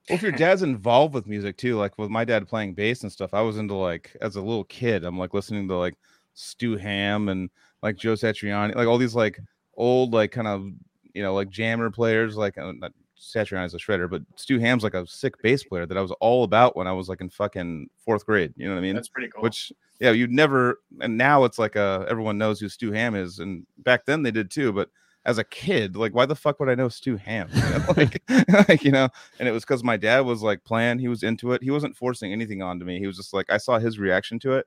Well, 0.09 0.17
if 0.17 0.23
your 0.23 0.33
dad's 0.33 0.63
involved 0.63 1.15
with 1.15 1.27
music 1.27 1.57
too, 1.57 1.77
like 1.77 1.99
with 1.99 2.11
my 2.11 2.25
dad 2.25 2.49
playing 2.49 2.75
bass 2.75 3.03
and 3.03 3.13
stuff, 3.13 3.35
I 3.35 3.41
was 3.41 3.59
into 3.59 3.75
like 3.75 4.17
as 4.21 4.37
a 4.37 4.41
little 4.41 4.65
kid, 4.65 5.05
I'm 5.05 5.19
like 5.19 5.35
listening 5.35 5.69
to 5.69 5.77
like 5.77 5.95
Stu 6.35 6.77
Hamm 6.77 7.29
and 7.29 7.51
like 7.83 7.97
Joe 7.97 8.15
Satriani, 8.15 8.75
like 8.75 8.89
all 8.89 8.99
these 8.99 9.15
like 9.15 9.39
old 9.75 10.13
like 10.13 10.33
kind 10.33 10.49
of 10.49 10.71
you 11.15 11.23
know 11.23 11.35
like 11.35 11.51
jammer 11.51 11.91
players, 11.91 12.37
like 12.37 12.57
uh, 12.59 12.73
not 12.73 12.93
Satriani's 13.19 13.75
a 13.75 13.79
shredder, 13.79 14.09
but 14.09 14.23
Stu 14.37 14.59
Hamm's 14.59 14.85
like 14.85 14.95
a 14.95 15.07
sick 15.07 15.41
bass 15.43 15.65
player 15.65 15.87
that 15.87 15.99
I 15.99 16.01
was 16.01 16.13
all 16.21 16.45
about 16.45 16.77
when 16.77 16.87
I 16.87 16.93
was 16.93 17.09
like 17.09 17.21
in 17.21 17.29
fucking 17.29 17.89
fourth 18.05 18.25
grade. 18.25 18.55
You 18.57 18.69
know 18.69 18.75
what 18.75 18.81
I 18.81 18.83
mean? 18.83 18.95
That's 18.95 19.09
pretty 19.09 19.29
cool. 19.29 19.43
Which 19.43 19.73
yeah, 20.01 20.13
you'd 20.13 20.31
never 20.31 20.81
and 21.01 21.19
now 21.19 21.45
it's 21.45 21.59
like 21.59 21.77
uh 21.77 22.07
everyone 22.09 22.39
knows 22.39 22.61
who 22.61 22.69
Stu 22.69 22.93
Hamm 22.93 23.15
is, 23.15 23.41
and 23.41 23.67
back 23.79 24.07
then 24.07 24.23
they 24.23 24.31
did 24.31 24.51
too, 24.51 24.73
but 24.73 24.91
as 25.25 25.39
a 25.39 25.45
kid, 25.45 25.97
like 25.97 26.15
why 26.15 26.27
the 26.27 26.35
fuck 26.35 26.59
would 26.61 26.69
I 26.69 26.75
know 26.75 26.89
Stu 26.89 27.17
Hamm? 27.17 27.49
You 27.53 27.61
know, 27.61 27.85
like, 27.97 28.23
like 28.69 28.85
you 28.85 28.91
know, 28.91 29.09
and 29.39 29.49
it 29.49 29.53
was 29.53 29.65
because 29.65 29.85
my 29.85 29.97
dad 29.97 30.21
was 30.21 30.43
like 30.43 30.65
playing, 30.65 30.99
he 30.99 31.09
was 31.09 31.23
into 31.23 31.53
it. 31.53 31.63
He 31.63 31.71
wasn't 31.71 31.97
forcing 31.97 32.33
anything 32.33 32.63
onto 32.63 32.85
me. 32.85 32.99
He 32.99 33.07
was 33.07 33.17
just 33.17 33.35
like 33.35 33.51
I 33.51 33.59
saw 33.59 33.79
his 33.79 33.99
reaction 33.99 34.39
to 34.41 34.53
it, 34.53 34.67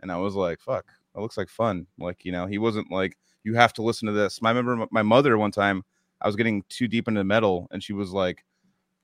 and 0.00 0.12
I 0.12 0.16
was 0.16 0.34
like, 0.34 0.60
fuck, 0.60 0.86
that 1.14 1.20
looks 1.20 1.36
like 1.36 1.48
fun. 1.48 1.86
Like, 1.98 2.24
you 2.24 2.32
know, 2.32 2.46
he 2.46 2.58
wasn't 2.58 2.90
like, 2.90 3.16
you 3.44 3.54
have 3.54 3.72
to 3.74 3.82
listen 3.82 4.06
to 4.06 4.12
this. 4.12 4.38
I 4.42 4.50
remember 4.50 4.86
my 4.90 5.02
mother 5.02 5.38
one 5.38 5.50
time, 5.50 5.82
I 6.20 6.26
was 6.26 6.36
getting 6.36 6.62
too 6.68 6.88
deep 6.88 7.08
into 7.08 7.24
metal, 7.24 7.68
and 7.70 7.82
she 7.82 7.92
was 7.92 8.12
like, 8.12 8.44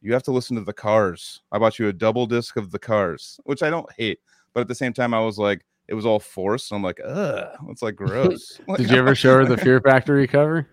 You 0.02 0.12
have 0.12 0.22
to 0.24 0.32
listen 0.32 0.56
to 0.56 0.64
the 0.64 0.72
cars. 0.72 1.42
I 1.50 1.58
bought 1.58 1.78
you 1.78 1.88
a 1.88 1.92
double 1.92 2.26
disc 2.26 2.56
of 2.56 2.70
the 2.70 2.78
cars, 2.78 3.40
which 3.44 3.62
I 3.62 3.70
don't 3.70 3.90
hate, 3.96 4.20
but 4.52 4.60
at 4.60 4.68
the 4.68 4.74
same 4.74 4.92
time, 4.92 5.14
I 5.14 5.20
was 5.20 5.38
like, 5.38 5.64
it 5.88 5.94
was 5.94 6.06
all 6.06 6.20
forced. 6.20 6.72
I'm 6.72 6.82
like, 6.82 7.00
ugh, 7.04 7.48
it's 7.68 7.82
like 7.82 7.96
gross. 7.96 8.60
Like, 8.68 8.78
Did 8.78 8.90
you 8.90 8.98
ever 8.98 9.14
show 9.14 9.38
her 9.38 9.44
the 9.44 9.56
Fear 9.56 9.80
Factory 9.80 10.26
cover? 10.26 10.68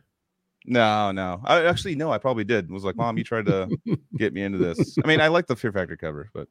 No, 0.65 1.11
no. 1.11 1.41
I 1.43 1.63
actually 1.65 1.95
no, 1.95 2.11
I 2.11 2.17
probably 2.17 2.43
did. 2.43 2.69
Was 2.69 2.83
like, 2.83 2.95
mom, 2.95 3.17
you 3.17 3.23
tried 3.23 3.45
to 3.45 3.69
get 4.17 4.33
me 4.33 4.43
into 4.43 4.57
this. 4.57 4.97
I 5.03 5.07
mean, 5.07 5.21
I 5.21 5.27
like 5.27 5.47
the 5.47 5.55
Fear 5.55 5.71
Factory 5.71 5.97
cover, 5.97 6.29
but 6.33 6.47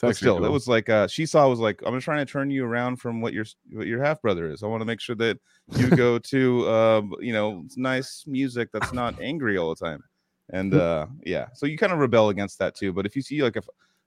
but 0.00 0.16
still, 0.16 0.44
it 0.44 0.50
was 0.50 0.66
like 0.66 0.88
uh, 0.88 1.06
she 1.06 1.24
saw 1.24 1.48
was 1.48 1.60
like, 1.60 1.80
I'm 1.86 1.98
trying 2.00 2.24
to 2.24 2.30
turn 2.30 2.50
you 2.50 2.64
around 2.64 2.96
from 2.96 3.20
what 3.20 3.32
your 3.32 3.44
what 3.72 3.86
your 3.86 4.02
half 4.02 4.20
brother 4.20 4.50
is. 4.50 4.62
I 4.62 4.66
want 4.66 4.80
to 4.80 4.86
make 4.86 5.00
sure 5.00 5.16
that 5.16 5.38
you 5.76 5.88
go 5.90 6.18
to 6.30 6.66
uh, 6.66 7.02
you 7.20 7.32
know 7.32 7.64
nice 7.76 8.24
music 8.26 8.70
that's 8.72 8.92
not 8.92 9.20
angry 9.20 9.56
all 9.56 9.74
the 9.74 9.84
time. 9.84 10.02
And 10.50 10.74
uh, 10.74 11.06
yeah, 11.24 11.46
so 11.54 11.66
you 11.66 11.78
kind 11.78 11.92
of 11.92 11.98
rebel 12.00 12.28
against 12.28 12.58
that 12.58 12.74
too. 12.74 12.92
But 12.92 13.06
if 13.06 13.14
you 13.14 13.22
see 13.22 13.42
like 13.42 13.56
a, 13.56 13.62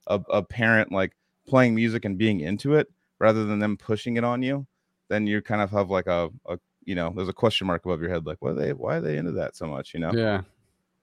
a 0.08 0.20
a 0.30 0.42
parent 0.42 0.92
like 0.92 1.16
playing 1.46 1.74
music 1.74 2.04
and 2.04 2.18
being 2.18 2.40
into 2.40 2.74
it 2.74 2.88
rather 3.18 3.46
than 3.46 3.58
them 3.58 3.76
pushing 3.76 4.18
it 4.18 4.24
on 4.24 4.42
you, 4.42 4.66
then 5.08 5.26
you 5.26 5.40
kind 5.40 5.62
of 5.62 5.70
have 5.70 5.88
like 5.90 6.06
a, 6.06 6.28
a 6.46 6.58
you 6.88 6.94
know 6.94 7.12
there's 7.14 7.28
a 7.28 7.32
question 7.34 7.66
mark 7.66 7.84
above 7.84 8.00
your 8.00 8.08
head 8.10 8.24
like 8.24 8.38
why 8.40 8.50
are 8.50 8.54
they 8.54 8.72
why 8.72 8.96
are 8.96 9.00
they 9.02 9.18
into 9.18 9.32
that 9.32 9.54
so 9.54 9.66
much 9.66 9.92
you 9.92 10.00
know 10.00 10.10
Yeah, 10.12 10.40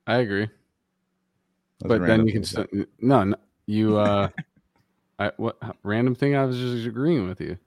I 0.07 0.17
agree. 0.17 0.49
That's 1.79 1.89
but 1.89 2.01
then 2.07 2.25
you 2.25 2.33
can 2.33 2.43
thing. 2.43 2.67
st- 2.71 2.89
no, 2.99 3.23
no 3.23 3.35
you 3.67 3.97
uh 4.09 4.29
I 5.19 5.31
what 5.37 5.57
random 5.83 6.15
thing 6.15 6.35
I 6.35 6.43
was 6.43 6.57
just 6.57 6.87
agreeing 6.87 7.27
with 7.27 7.39
you. 7.39 7.57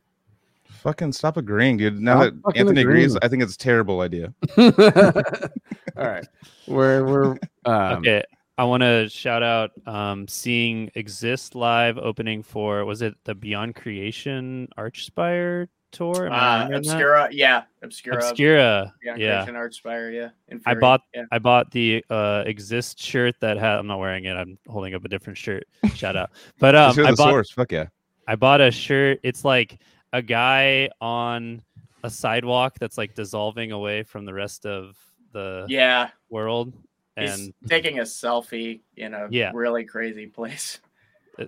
fucking 0.64 1.12
stop 1.12 1.36
agreeing 1.36 1.76
dude 1.76 2.00
now 2.00 2.20
Stop 2.22 2.34
that 2.34 2.42
fucking 2.42 2.60
anthony 2.60 2.80
agrees 2.82 3.16
i 3.22 3.28
think 3.28 3.42
it's 3.42 3.54
a 3.54 3.58
terrible 3.58 4.00
idea 4.00 4.34
All 4.58 6.06
right. 6.06 6.26
We're 6.66 7.04
we're 7.04 7.36
um 7.64 7.98
okay, 7.98 8.22
I 8.56 8.64
want 8.64 8.82
to 8.82 9.08
shout 9.08 9.42
out 9.42 9.70
um, 9.86 10.26
seeing 10.28 10.90
Exist 10.94 11.54
live 11.54 11.96
opening 11.98 12.42
for 12.42 12.84
was 12.84 13.02
it 13.02 13.14
the 13.24 13.34
Beyond 13.34 13.74
Creation 13.76 14.68
Archspire 14.78 15.68
tour? 15.98 16.26
Am 16.26 16.32
I 16.32 16.36
Uh, 16.36 16.52
remembering 16.64 16.82
that? 16.82 16.90
Obscura, 16.94 17.28
yeah, 17.32 17.62
Obscura. 17.82 18.16
Obscura. 18.30 18.94
Beyond 19.02 19.20
Yeah, 19.20 19.44
Creation 19.44 19.54
Archspire, 19.54 20.14
yeah. 20.50 20.58
I 20.66 20.74
bought 20.74 21.02
yeah. 21.14 21.24
I 21.30 21.38
bought 21.38 21.70
the 21.70 22.04
uh, 22.08 22.44
Exist 22.46 23.00
shirt 23.02 23.34
that 23.40 23.56
had. 23.58 23.78
I'm 23.78 23.86
not 23.86 23.98
wearing 23.98 24.24
it. 24.24 24.34
I'm 24.36 24.58
holding 24.68 24.94
up 24.94 25.04
a 25.04 25.08
different 25.08 25.36
shirt. 25.38 25.64
Shout 25.94 26.16
out. 26.16 26.30
But 26.60 26.74
um, 26.74 26.94
I 26.98 27.12
bought 27.12 27.30
source 27.30 27.50
fuck 27.50 27.72
yeah 27.72 27.86
I 28.26 28.36
bought 28.36 28.60
a 28.60 28.70
shirt. 28.70 29.20
It's 29.22 29.44
like 29.44 29.80
a 30.12 30.22
guy 30.22 30.88
on 31.00 31.62
a 32.04 32.10
sidewalk 32.10 32.78
that's 32.78 32.96
like 32.96 33.14
dissolving 33.14 33.72
away 33.72 34.02
from 34.04 34.24
the 34.24 34.32
rest 34.34 34.66
of 34.66 34.96
the 35.32 35.66
Yeah, 35.68 36.10
world. 36.30 36.72
he's 37.16 37.34
And 37.46 37.54
taking 37.68 37.98
a 37.98 38.02
selfie 38.02 38.80
in 38.96 39.14
a 39.14 39.28
Yeah. 39.30 39.50
really 39.54 39.84
crazy 39.84 40.26
place. 40.26 40.78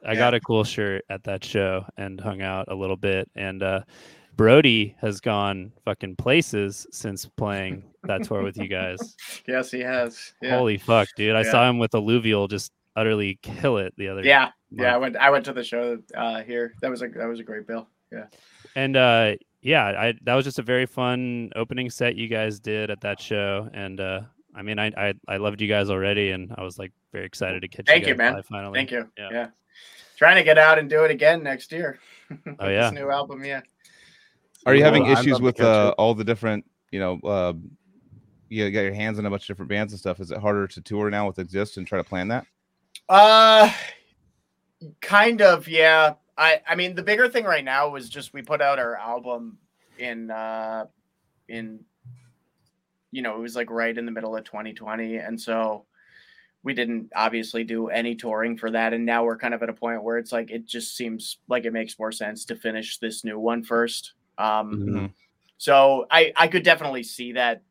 I 0.05 0.13
Yeah. 0.13 0.19
got 0.19 0.35
a 0.35 0.41
cool 0.41 0.65
shirt 0.65 1.05
at 1.09 1.25
that 1.25 1.45
show 1.45 1.85
and 1.97 2.21
hung 2.21 2.43
out 2.43 2.67
a 2.69 2.75
little 2.75 2.97
bit. 2.97 3.31
And 3.35 3.63
uh, 3.63 3.83
Brody 4.37 4.97
has 5.01 5.21
gone 5.21 5.73
fucking 5.85 6.17
places 6.17 6.87
since 6.93 7.27
playing 7.27 7.85
that 8.05 8.25
tour 8.25 8.43
with 8.43 8.57
you 8.57 8.69
guys. 8.81 9.17
Yes, 9.47 9.71
he 9.71 9.81
has. 9.81 10.33
Yeah, 10.43 10.57
Holy 10.57 10.79
fuck, 10.79 11.09
dude! 11.17 11.37
I 11.37 11.43
Yeah. 11.43 11.51
saw 11.51 11.69
him 11.69 11.79
with 11.79 11.95
Alluvial 11.95 12.49
just 12.49 12.73
utterly 12.97 13.39
kill 13.43 13.79
it 13.79 13.95
the 13.97 14.09
other. 14.09 14.23
yeah, 14.25 14.51
yeah. 14.71 14.95
I 14.95 14.97
went. 14.99 15.17
I 15.17 15.31
went 15.31 15.45
to 15.47 15.53
the 15.53 15.65
show 15.65 15.99
uh, 16.17 16.43
here. 16.43 16.75
That 16.83 16.91
was 16.91 17.03
a 17.03 17.09
that 17.09 17.27
was 17.27 17.41
a 17.41 17.45
great 17.45 17.67
bill. 17.67 17.89
Yeah. 18.13 18.27
And 18.77 18.97
uh, 18.97 19.35
yeah, 19.63 19.85
I 19.87 20.15
that 20.23 20.35
was 20.35 20.45
just 20.45 20.59
a 20.59 20.63
very 20.63 20.87
fun 20.87 21.51
opening 21.57 21.91
set 21.91 22.17
you 22.17 22.29
guys 22.29 22.61
did 22.61 22.91
at 22.91 23.01
that 23.03 23.21
show. 23.21 23.69
And 23.75 24.01
uh, 24.01 24.21
I 24.55 24.63
mean, 24.63 24.79
I, 24.79 24.87
I 24.97 25.15
I 25.29 25.37
loved 25.37 25.61
you 25.61 25.69
guys 25.69 25.91
already, 25.91 26.31
and 26.31 26.53
I 26.57 26.63
was 26.63 26.79
like 26.79 26.93
very 27.13 27.27
excited 27.27 27.61
to 27.63 27.69
catch 27.69 27.89
you. 27.89 27.93
Thank 27.95 28.05
you 28.07 28.13
you, 28.13 28.17
man. 28.17 28.43
finally. 28.45 28.79
Thank 28.79 28.91
you. 28.91 29.09
Yeah. 29.19 29.29
Yeah. 29.33 29.47
Trying 30.17 30.37
to 30.37 30.43
get 30.45 30.59
out 30.59 30.79
and 30.79 30.89
do 30.91 31.05
it 31.05 31.11
again 31.11 31.43
next 31.43 31.73
year. 31.73 31.99
Oh, 32.61 32.69
yeah. 32.69 32.91
This 32.91 32.93
new 32.93 33.11
album, 33.11 33.45
yeah. 33.45 33.63
Are 34.67 34.75
you 34.75 34.85
having 34.85 35.07
issues 35.07 35.41
with 35.41 35.61
uh, 35.61 35.95
all 35.97 36.15
the 36.15 36.25
different, 36.25 36.65
you 36.91 37.01
know, 37.01 37.21
uh, 37.25 37.53
you 38.51 38.71
got 38.71 38.81
your 38.81 38.93
hands 38.93 39.19
in 39.19 39.25
a 39.25 39.31
bunch 39.31 39.45
of 39.45 39.47
different 39.47 39.71
bands 39.71 39.93
and 39.93 40.01
stuff? 40.01 40.21
Is 40.21 40.33
it 40.33 40.39
harder 40.39 40.67
to 40.67 40.81
tour 40.81 41.09
now 41.09 41.27
with 41.27 41.39
Exist 41.39 41.77
and 41.77 41.87
try 41.87 41.99
to 41.99 42.05
plan 42.05 42.29
that? 42.29 42.47
Uh 43.09 43.73
kind 45.01 45.41
of, 45.41 45.69
yeah. 45.69 46.15
I 46.37 46.61
I 46.69 46.75
mean 46.75 46.95
the 46.95 47.03
bigger 47.03 47.29
thing 47.29 47.45
right 47.45 47.65
now 47.65 47.89
was 47.89 48.09
just 48.09 48.35
we 48.35 48.43
put 48.43 48.61
out 48.61 48.79
our 48.79 48.97
album 48.97 49.59
in 49.99 50.31
uh 50.31 50.87
in 51.49 51.81
you 53.13 53.23
know, 53.23 53.37
it 53.37 53.41
was 53.41 53.57
like 53.57 53.71
right 53.71 53.97
in 53.97 54.07
the 54.07 54.13
middle 54.13 54.37
of 54.37 54.45
2020 54.45 55.17
and 55.17 55.41
so 55.41 55.87
we 56.63 56.75
didn't 56.75 57.11
obviously 57.17 57.65
do 57.65 57.89
any 57.89 58.15
touring 58.15 58.57
for 58.57 58.71
that 58.71 58.93
and 58.93 59.07
now 59.07 59.25
we're 59.25 59.39
kind 59.39 59.55
of 59.55 59.63
at 59.63 59.69
a 59.69 59.73
point 59.73 60.03
where 60.03 60.19
it's 60.19 60.33
like 60.33 60.51
it 60.51 60.67
just 60.67 60.97
seems 60.97 61.39
like 61.49 61.65
it 61.65 61.73
makes 61.73 61.99
more 61.99 62.13
sense 62.13 62.45
to 62.45 62.57
finish 62.57 62.99
this 62.99 63.25
new 63.25 63.39
one 63.39 63.63
first. 63.63 64.13
Um 64.41 64.81
Mhm. 64.81 65.13
so 65.59 66.07
I 66.11 66.33
I 66.37 66.49
could 66.49 66.63
definitely 66.63 67.03
see 67.03 67.33
that 67.33 67.63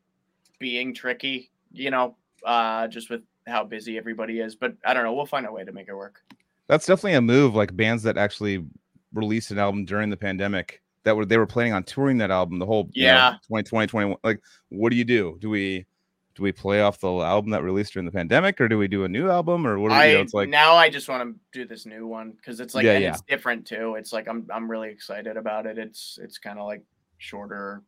being 0.58 0.94
tricky, 0.94 1.50
you 1.72 1.90
know, 1.90 2.16
uh 2.44 2.86
just 2.88 3.10
with 3.10 3.22
how 3.46 3.64
busy 3.64 3.98
everybody 3.98 4.40
is, 4.40 4.54
but 4.54 4.74
I 4.84 4.94
don't 4.94 5.04
know, 5.04 5.14
we'll 5.14 5.26
find 5.26 5.46
a 5.46 5.52
way 5.52 5.64
to 5.64 5.72
make 5.72 5.88
it 5.88 5.94
work. 5.94 6.22
That's 6.68 6.86
definitely 6.86 7.14
a 7.14 7.20
move. 7.20 7.54
Like 7.54 7.76
bands 7.76 8.02
that 8.04 8.16
actually 8.16 8.64
released 9.12 9.50
an 9.50 9.58
album 9.58 9.84
during 9.84 10.08
the 10.10 10.16
pandemic 10.16 10.82
that 11.02 11.16
were 11.16 11.24
they 11.24 11.38
were 11.38 11.46
planning 11.46 11.72
on 11.72 11.82
touring 11.82 12.18
that 12.18 12.30
album 12.30 12.58
the 12.58 12.66
whole 12.66 12.88
you 12.92 13.06
know, 13.06 13.10
Yeah. 13.14 13.30
2020 13.48 13.86
21 13.88 14.16
like 14.22 14.40
what 14.68 14.90
do 14.90 14.96
you 14.96 15.04
do 15.04 15.36
do 15.40 15.50
we 15.50 15.86
do 16.36 16.42
we 16.42 16.52
play 16.52 16.80
off 16.80 17.00
the 17.00 17.08
album 17.10 17.50
that 17.50 17.62
released 17.62 17.92
during 17.92 18.06
the 18.06 18.12
pandemic 18.12 18.60
or 18.60 18.68
do 18.68 18.78
we 18.78 18.86
do 18.88 19.04
a 19.04 19.08
new 19.08 19.28
album 19.28 19.66
or 19.66 19.78
what 19.78 19.90
we, 19.90 19.96
I 19.96 20.06
you 20.06 20.14
know, 20.14 20.20
it's 20.22 20.34
like 20.34 20.48
now 20.48 20.74
I 20.76 20.88
just 20.88 21.08
want 21.08 21.22
to 21.34 21.40
do 21.58 21.66
this 21.66 21.86
new 21.86 22.06
one 22.06 22.32
because 22.32 22.60
it's 22.60 22.74
like 22.74 22.84
Yeah, 22.84 22.98
yeah. 22.98 23.10
it's 23.10 23.22
different 23.22 23.66
too. 23.66 23.96
It's 23.96 24.12
like 24.12 24.28
I'm 24.28 24.46
I'm 24.52 24.70
really 24.70 24.90
excited 24.90 25.36
about 25.36 25.66
it. 25.66 25.76
It's 25.78 26.18
it's 26.22 26.38
kind 26.38 26.58
of 26.58 26.66
like 26.66 26.82
shorter, 27.18 27.82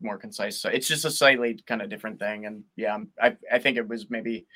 more 0.00 0.16
concise. 0.18 0.60
So 0.60 0.68
it's 0.70 0.86
just 0.88 1.04
a 1.04 1.10
slightly 1.10 1.60
kind 1.66 1.82
of 1.82 1.90
different 1.90 2.18
thing. 2.20 2.46
And 2.46 2.62
yeah, 2.76 2.92
I'm- 2.92 3.08
I 3.20 3.36
I 3.52 3.58
think 3.58 3.76
it 3.76 3.88
was 3.88 4.08
maybe 4.08 4.46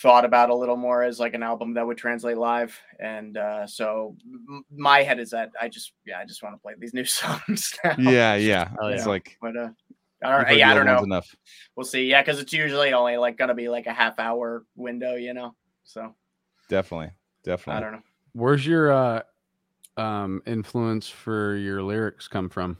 thought 0.00 0.24
about 0.24 0.48
a 0.48 0.54
little 0.54 0.76
more 0.76 1.02
as 1.02 1.20
like 1.20 1.34
an 1.34 1.42
album 1.42 1.74
that 1.74 1.86
would 1.86 1.98
translate 1.98 2.38
live. 2.38 2.78
And 2.98 3.36
uh, 3.36 3.66
so 3.66 4.16
m- 4.24 4.64
my 4.74 5.02
head 5.02 5.20
is 5.20 5.30
that 5.30 5.50
I 5.60 5.68
just 5.68 5.92
yeah 6.06 6.18
I 6.18 6.24
just 6.24 6.42
want 6.42 6.54
to 6.54 6.58
play 6.62 6.72
these 6.78 6.94
new 6.94 7.04
songs. 7.20 7.74
Now. 7.84 7.94
yeah 7.98 8.34
yeah 8.36 8.68
Hell 8.80 8.88
it's 8.88 9.02
yeah. 9.04 9.08
like 9.08 9.36
But 9.40 9.56
uh, 9.56 9.68
I 10.24 10.44
don't, 10.44 10.58
yeah, 10.58 10.70
I 10.70 10.74
don't 10.74 10.86
know. 10.86 11.02
enough 11.02 11.34
We'll 11.76 11.84
see. 11.84 12.08
Yeah, 12.08 12.22
because 12.22 12.40
it's 12.40 12.52
usually 12.52 12.92
only 12.92 13.16
like 13.16 13.36
gonna 13.36 13.54
be 13.54 13.68
like 13.68 13.86
a 13.86 13.92
half 13.92 14.18
hour 14.18 14.64
window, 14.76 15.14
you 15.14 15.34
know. 15.34 15.54
So 15.84 16.14
definitely 16.68 17.10
definitely. 17.44 17.78
I 17.78 17.80
don't 17.80 17.92
know. 17.92 18.02
Where's 18.32 18.66
your 18.66 18.92
uh, 18.92 19.22
um, 19.96 20.42
influence 20.46 21.08
for 21.08 21.56
your 21.56 21.82
lyrics 21.82 22.28
come 22.28 22.48
from? 22.48 22.76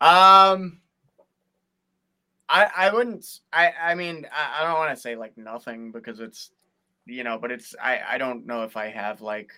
Um, 0.00 0.80
I 2.48 2.68
I 2.76 2.92
wouldn't. 2.92 3.26
I 3.52 3.72
I 3.80 3.94
mean 3.94 4.26
I, 4.32 4.60
I 4.60 4.66
don't 4.66 4.78
want 4.78 4.94
to 4.94 5.00
say 5.00 5.16
like 5.16 5.36
nothing 5.36 5.92
because 5.92 6.20
it's 6.20 6.50
you 7.06 7.24
know, 7.24 7.38
but 7.38 7.50
it's 7.50 7.74
I 7.82 8.00
I 8.12 8.18
don't 8.18 8.46
know 8.46 8.64
if 8.64 8.76
I 8.76 8.88
have 8.88 9.20
like 9.20 9.52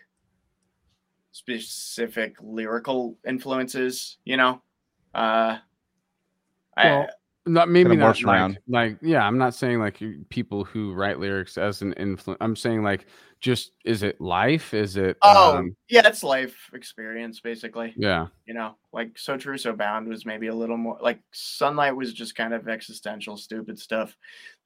specific 1.33 2.37
lyrical 2.41 3.17
influences. 3.27 4.19
You 4.25 4.37
know, 4.37 4.63
uh, 5.15 5.59
Well, 6.77 7.09
Not 7.45 7.69
maybe 7.71 7.97
not 7.97 8.23
like, 8.23 8.25
around. 8.25 8.59
like 8.69 8.99
yeah. 9.03 9.27
I'm 9.27 9.37
not 9.39 9.55
saying 9.55 9.81
like 9.81 10.01
people 10.29 10.65
who 10.65 10.93
write 10.95 11.19
lyrics 11.19 11.59
as 11.59 11.83
an 11.83 11.93
influence. 11.95 12.39
I'm 12.41 12.55
saying 12.57 12.83
like 12.85 13.07
just 13.41 13.73
is 13.85 14.05
it 14.05 14.21
life? 14.21 14.73
Is 14.73 14.97
it? 14.97 15.17
Oh 15.23 15.57
um, 15.57 15.77
yeah, 15.89 16.07
it's 16.07 16.23
life 16.23 16.55
experience 16.73 17.41
basically. 17.41 17.95
yeah. 17.97 18.29
you 18.47 18.55
know, 18.55 18.77
like 18.93 19.19
So 19.19 19.37
True 19.37 19.59
So 19.59 19.73
Bound 19.73 20.07
was 20.07 20.25
maybe 20.25 20.47
a 20.47 20.55
little 20.55 20.77
more 20.77 20.99
like 21.03 21.19
Sunlight 21.33 21.97
was 21.97 22.13
just 22.15 22.37
kind 22.37 22.55
of 22.55 22.69
existential, 22.69 23.37
stupid 23.37 23.77
stuff 23.81 24.17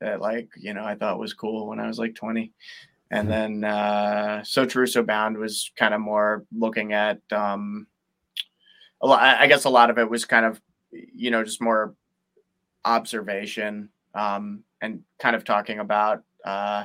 that 0.00 0.20
like, 0.20 0.50
you 0.56 0.74
know, 0.74 0.84
I 0.84 0.94
thought 0.96 1.18
was 1.18 1.32
cool 1.32 1.66
when 1.68 1.80
I 1.80 1.86
was 1.86 1.98
like 1.98 2.14
20. 2.14 2.52
And 3.10 3.26
Mhm. 3.26 3.30
then 3.30 3.64
uh 3.64 4.44
So 4.44 4.66
True 4.66 4.86
So 4.86 5.02
Bound 5.02 5.38
was 5.38 5.72
kind 5.76 5.94
of 5.94 6.02
more 6.02 6.44
looking 6.54 6.92
at 6.92 7.20
um 7.32 7.86
a 9.00 9.06
lot 9.06 9.22
I 9.22 9.46
guess 9.46 9.64
a 9.64 9.70
lot 9.70 9.88
of 9.88 9.96
it 9.96 10.10
was 10.10 10.26
kind 10.26 10.44
of 10.44 10.60
you 11.14 11.30
know, 11.30 11.44
just 11.44 11.62
more 11.62 11.94
observation 12.84 13.88
um 14.14 14.62
and 14.80 15.00
kind 15.18 15.34
of 15.34 15.44
talking 15.44 15.80
about 15.80 16.22
uh 16.44 16.84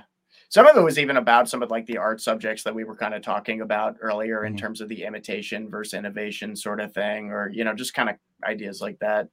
some 0.50 0.66
of 0.66 0.76
it 0.76 0.82
was 0.82 0.98
even 1.00 1.18
about 1.18 1.48
some 1.48 1.62
of 1.62 1.70
like 1.70 1.86
the 1.86 1.98
art 1.98 2.20
subjects 2.20 2.64
that 2.64 2.74
we 2.76 2.84
were 2.84 2.96
kind 2.96 3.14
of 3.14 3.22
talking 3.22 3.62
about 3.62 3.96
earlier 4.02 4.44
in 4.46 4.54
Mhm. 4.54 4.58
terms 4.58 4.82
of 4.82 4.90
the 4.90 5.04
imitation 5.04 5.70
versus 5.70 5.94
innovation 5.94 6.56
sort 6.56 6.82
of 6.82 6.94
thing 6.94 7.30
or 7.30 7.50
you 7.54 7.64
know 7.64 7.74
just 7.76 7.94
kind 7.94 8.10
of 8.10 8.16
ideas 8.44 8.82
like 8.82 8.98
that 9.00 9.28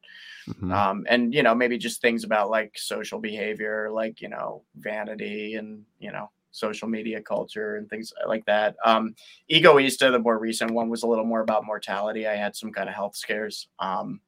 Mhm. 0.49 0.73
um 0.73 1.07
and 1.09 1.35
you 1.35 1.43
know 1.43 1.55
maybe 1.55 1.79
just 1.79 2.03
things 2.03 2.25
about 2.25 2.51
like 2.51 2.73
social 2.77 3.19
behavior 3.21 3.91
like 3.91 4.21
you 4.21 4.29
know 4.29 4.63
vanity 4.77 5.55
and 5.55 5.85
you 5.99 6.13
know 6.13 6.31
social 6.51 6.89
media 6.89 7.21
culture 7.23 7.77
and 7.77 7.89
things 7.91 8.13
like 8.27 8.45
that 8.47 8.77
um 8.85 9.15
Egoist 9.49 10.01
the 10.01 10.19
more 10.19 10.39
recent 10.39 10.73
one 10.73 10.89
was 10.91 11.03
a 11.03 11.07
little 11.07 11.25
more 11.25 11.41
about 11.41 11.65
mortality 11.65 12.27
i 12.27 12.35
had 12.37 12.57
some 12.57 12.73
kind 12.73 12.89
of 12.89 12.95
health 12.95 13.17
scares 13.17 13.69
um 13.79 14.21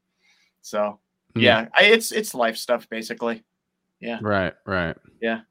so 0.63 0.99
Hmm. 1.35 1.41
yeah 1.43 1.69
I, 1.77 1.85
it's 1.85 2.11
it's 2.11 2.35
life 2.35 2.57
stuff 2.57 2.89
basically 2.89 3.45
Yeah. 4.01 4.19
Right. 4.21 4.53
Right. 4.67 4.97
Yeah. 5.21 5.43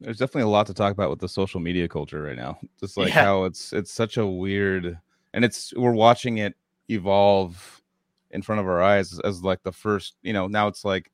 There's 0.00 0.18
definitely 0.18 0.42
a 0.42 0.48
lot 0.48 0.66
to 0.66 0.74
talk 0.74 0.92
about 0.92 1.10
with 1.10 1.20
the 1.20 1.28
social 1.28 1.60
media 1.60 1.86
culture 1.88 2.22
right 2.22 2.36
now 2.36 2.58
just 2.80 2.96
like 2.96 3.08
Yeah. 3.08 3.24
how 3.24 3.44
it's 3.44 3.72
it's 3.72 3.92
such 3.92 4.16
a 4.16 4.26
weird 4.26 4.98
and 5.34 5.44
it's 5.44 5.72
we're 5.76 5.92
watching 5.92 6.38
it 6.38 6.54
evolve 6.90 7.82
in 8.30 8.42
front 8.42 8.60
of 8.60 8.66
our 8.66 8.82
eyes 8.82 9.12
as, 9.12 9.20
as 9.20 9.42
like 9.42 9.62
the 9.62 9.72
first 9.72 10.16
you 10.22 10.32
know 10.32 10.46
now 10.48 10.66
it's 10.66 10.84
like 10.84 11.10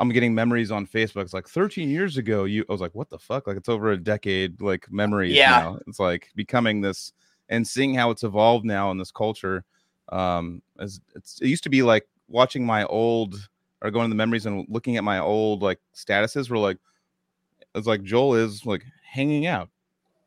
i'm 0.00 0.08
getting 0.08 0.34
memories 0.34 0.70
on 0.70 0.86
facebook 0.86 1.22
it's 1.22 1.34
like 1.34 1.46
13 1.48 1.90
years 1.90 2.16
ago 2.16 2.44
you 2.44 2.64
i 2.68 2.72
was 2.72 2.80
like 2.80 2.94
what 2.94 3.10
the 3.10 3.18
fuck 3.18 3.46
like 3.46 3.56
it's 3.56 3.68
over 3.68 3.92
a 3.92 3.96
decade 3.96 4.60
like 4.62 4.90
memories 4.90 5.34
Yeah. 5.34 5.50
now 5.50 5.78
it's 5.86 6.00
like 6.00 6.30
becoming 6.34 6.80
this 6.80 7.12
and 7.50 7.66
seeing 7.66 7.94
how 7.94 8.10
it's 8.10 8.22
evolved 8.24 8.64
now 8.64 8.90
in 8.90 8.98
this 8.98 9.10
culture 9.12 9.64
um 10.10 10.62
as 10.78 11.00
it's 11.14 11.40
it 11.40 11.48
used 11.48 11.64
to 11.64 11.70
be 11.70 11.82
like 11.82 12.06
watching 12.32 12.66
my 12.66 12.84
old 12.86 13.36
or 13.80 13.90
going 13.90 14.06
to 14.06 14.08
the 14.08 14.14
memories 14.16 14.46
and 14.46 14.66
looking 14.68 14.96
at 14.96 15.04
my 15.04 15.18
old 15.18 15.62
like 15.62 15.78
statuses 15.94 16.48
were 16.50 16.58
like 16.58 16.78
it's 17.74 17.86
like 17.86 18.02
Joel 18.02 18.34
is 18.34 18.66
like 18.66 18.84
hanging 19.04 19.46
out. 19.46 19.68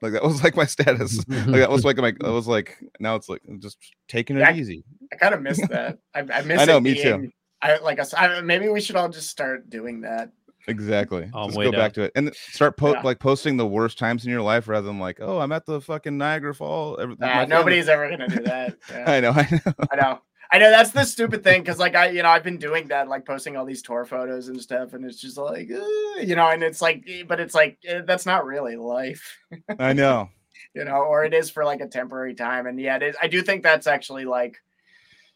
Like 0.02 0.14
that 0.14 0.24
was 0.32 0.44
like 0.44 0.56
my 0.56 0.66
status. 0.66 1.18
like 1.28 1.48
that 1.60 1.70
was 1.70 1.84
like 1.86 1.98
my 1.98 2.12
that 2.12 2.32
was 2.32 2.48
like 2.48 2.78
now 3.00 3.16
it's 3.16 3.28
like 3.30 3.42
just 3.60 3.78
taking 4.08 4.38
it 4.38 4.40
Yeah. 4.42 4.54
easy. 4.54 4.84
I 5.12 5.16
kind 5.18 5.34
of 5.34 5.42
missed 5.42 5.68
that. 5.70 5.98
I, 6.14 6.20
I 6.20 6.42
miss. 6.42 6.60
I 6.62 6.66
know, 6.66 6.78
it 6.78 6.82
me 6.82 7.02
too. 7.02 7.32
I 7.62 7.78
like. 7.80 8.00
I, 8.16 8.42
maybe 8.42 8.70
we 8.70 8.82
should 8.82 8.96
all 8.96 9.10
just 9.10 9.30
start 9.30 9.70
doing 9.70 10.02
that. 10.02 10.32
Exactly. 10.68 11.30
Oh, 11.34 11.46
Just 11.46 11.58
way 11.58 11.66
go 11.66 11.72
down. 11.72 11.80
back 11.82 11.94
to 11.94 12.02
it 12.02 12.12
and 12.16 12.34
start 12.36 12.76
po- 12.76 12.94
Yeah. 12.94 13.02
like 13.02 13.20
posting 13.20 13.56
the 13.56 13.68
worst 13.68 14.00
times 14.00 14.26
in 14.26 14.32
your 14.32 14.42
life 14.42 14.68
rather 14.68 14.88
than 14.88 14.98
like, 15.00 15.20
oh, 15.22 15.40
I'm 15.40 15.52
at 15.52 15.66
the 15.68 15.80
fucking 15.80 16.18
Niagara 16.18 16.56
Fall. 16.56 16.98
every- 17.00 17.16
ah, 17.16 17.18
my 17.22 17.28
Nah, 17.28 17.34
family-" 17.42 17.50
nobody's 17.56 17.88
ever 17.88 18.10
gonna 18.10 18.28
do 18.28 18.42
that. 18.44 18.76
Yeah. 18.92 19.12
I 19.12 19.20
know. 19.20 19.30
I 19.32 19.48
know. 19.52 19.74
I 19.92 19.96
know. 19.96 20.22
I 20.56 20.58
know 20.58 20.70
that's 20.70 20.92
the 20.92 21.04
stupid 21.04 21.44
thing 21.44 21.62
because, 21.62 21.80
like, 21.80 21.96
I, 21.96 22.10
you 22.10 22.24
know, 22.24 22.30
I've 22.30 22.44
been 22.44 22.58
doing 22.58 22.88
that, 22.88 23.10
like, 23.10 23.26
posting 23.26 23.58
all 23.58 23.66
these 23.66 23.82
tour 23.82 24.06
photos 24.06 24.48
and 24.48 24.62
stuff, 24.62 24.94
and 24.94 25.04
it's 25.04 25.20
just 25.20 25.36
like, 25.38 25.70
uh, 25.70 26.20
you 26.22 26.34
know, 26.36 26.48
and 26.50 26.64
it's 26.64 26.82
like, 26.82 27.04
eh, 27.10 27.24
but 27.28 27.42
it's 27.42 27.54
like 27.54 27.78
eh, 27.86 28.02
that's 28.06 28.26
not 28.26 28.46
really 28.46 28.78
life, 28.78 29.38
I 29.80 29.92
know. 29.92 30.30
you 30.74 30.86
know, 30.86 30.96
or 30.96 31.26
it 31.26 31.34
is 31.34 31.50
for 31.50 31.66
like 31.66 31.82
a 31.82 31.88
temporary 31.88 32.36
time, 32.36 32.68
and 32.68 32.80
yeah, 32.80 32.96
it 32.96 33.04
is. 33.04 33.16
I 33.22 33.28
do 33.28 33.42
think 33.42 33.64
that's 33.64 33.86
actually 33.86 34.24
like, 34.24 34.56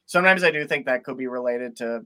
sometimes 0.06 0.42
I 0.44 0.52
do 0.52 0.66
think 0.66 0.86
that 0.86 1.04
could 1.04 1.18
be 1.18 1.28
related 1.28 1.76
to 1.78 2.06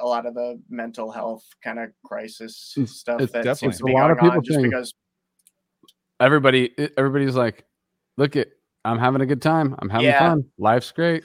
a 0.00 0.06
lot 0.06 0.24
of 0.24 0.32
the 0.32 0.58
mental 0.70 1.10
health 1.10 1.44
kind 1.62 1.78
of 1.78 1.90
crisis 2.06 2.72
It's- 2.76 2.96
stuff 2.96 3.20
it's 3.20 3.32
that 3.32 3.44
definitely- 3.44 3.74
seems 3.74 3.78
to 3.78 3.84
be 3.84 3.92
A 3.92 3.96
lot 3.96 4.10
of 4.10 4.18
going 4.18 4.32
on, 4.32 4.40
people 4.40 4.54
just 4.54 4.62
because. 4.62 4.94
Everybody, 6.20 6.70
everybody's 6.96 7.34
like, 7.34 7.66
look 8.16 8.36
at, 8.36 8.48
I'm 8.86 8.98
having 8.98 9.20
a 9.20 9.26
good 9.26 9.42
time. 9.42 9.74
I'm 9.78 9.90
having 9.90 10.06
Yeah. 10.06 10.18
fun. 10.30 10.44
Life's 10.56 10.90
great. 10.92 11.24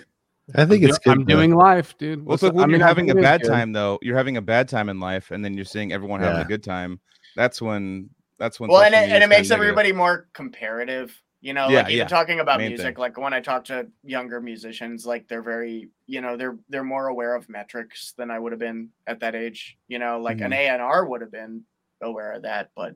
I 0.56 0.66
think 0.66 0.84
I'm 0.84 0.90
it's 0.90 1.00
do- 1.00 1.04
good. 1.06 1.12
I'm 1.20 1.20
though. 1.26 1.36
doing 1.36 1.56
life, 1.56 1.98
dude. 1.98 2.20
Well, 2.20 2.34
What's 2.34 2.44
it's 2.44 2.48
like 2.50 2.54
when 2.56 2.64
I 2.64 2.68
mean, 2.68 2.80
you're 2.80 2.86
I 2.86 2.88
having 2.90 3.10
a 3.10 3.14
think 3.14 3.18
it 3.18 3.20
is 3.20 3.24
bad 3.30 3.42
good. 3.42 3.48
time 3.50 3.74
though. 3.74 4.00
You're 4.02 4.18
having 4.18 4.38
a 4.38 4.42
bad 4.42 4.68
time 4.70 4.90
in 4.90 5.00
life, 5.00 5.32
and 5.32 5.44
then 5.46 5.54
you're 5.54 5.66
seeing 5.66 5.92
everyone 5.94 6.20
having 6.22 6.38
Yeah. 6.38 6.46
a 6.46 6.48
good 6.48 6.64
time. 6.64 7.00
That's 7.36 7.62
when. 7.62 8.10
That's 8.40 8.60
when. 8.60 8.70
well 8.72 8.82
and 8.82 8.94
it, 8.96 9.10
and 9.10 9.24
it 9.24 9.28
makes 9.28 9.48
kinda 9.50 9.58
negative. 9.58 9.62
everybody 9.62 9.92
more 9.94 10.28
comparative 10.34 11.16
you 11.42 11.54
know 11.54 11.70
Yeah, 11.70 11.78
like 11.84 11.86
even 11.92 11.98
yeah. 12.00 12.08
talking 12.08 12.40
about 12.40 12.58
Main 12.60 12.70
music 12.70 12.96
thing. 12.96 13.02
like 13.02 13.18
when 13.18 13.34
i 13.34 13.40
talk 13.40 13.66
to 13.66 13.88
younger 14.04 14.40
musicians 14.42 15.06
like 15.08 15.28
they're 15.28 15.42
very 15.44 15.90
you 16.08 16.22
know 16.22 16.38
they're 16.38 16.58
they're 16.70 16.84
more 16.84 17.08
aware 17.08 17.36
of 17.36 17.50
metrics 17.50 18.14
than 18.18 18.30
i 18.32 18.38
would 18.38 18.52
have 18.52 18.60
been 18.60 18.90
at 19.08 19.20
that 19.22 19.34
age 19.36 19.78
you 19.88 19.98
know 20.00 20.20
like 20.20 20.38
Mm-hmm. 20.38 20.54
an 20.54 20.80
A&R 20.82 21.06
would 21.08 21.22
have 21.22 21.32
been 21.32 21.64
aware 22.02 22.34
of 22.34 22.42
that 22.44 22.70
but 22.76 22.96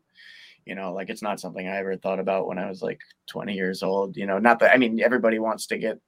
you 0.66 0.76
know 0.76 0.94
like 0.94 1.10
it's 1.10 1.22
not 1.24 1.40
something 1.40 1.68
i 1.68 1.78
ever 1.78 1.96
thought 1.98 2.20
about 2.20 2.48
when 2.48 2.58
i 2.60 2.68
was 2.70 2.82
like 2.84 3.00
20 3.30 3.54
years 3.54 3.82
old 3.84 4.16
you 4.18 4.26
know 4.28 4.38
not 4.40 4.60
that 4.60 4.72
i 4.74 4.78
mean 4.78 5.00
everybody 5.00 5.38
wants 5.40 5.66
to 5.68 5.78
get 5.80 6.00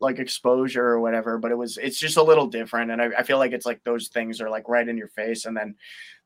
like 0.00 0.18
exposure 0.18 0.84
or 0.86 1.00
whatever 1.00 1.38
but 1.38 1.50
it 1.50 1.58
was 1.58 1.78
it's 1.78 1.98
just 1.98 2.16
a 2.16 2.22
little 2.22 2.46
different 2.46 2.90
and 2.90 3.02
I, 3.02 3.10
I 3.18 3.22
feel 3.22 3.38
like 3.38 3.52
it's 3.52 3.66
like 3.66 3.82
those 3.84 4.08
things 4.08 4.40
are 4.40 4.50
like 4.50 4.68
right 4.68 4.88
in 4.88 4.96
your 4.96 5.08
face 5.08 5.44
and 5.44 5.56
then 5.56 5.74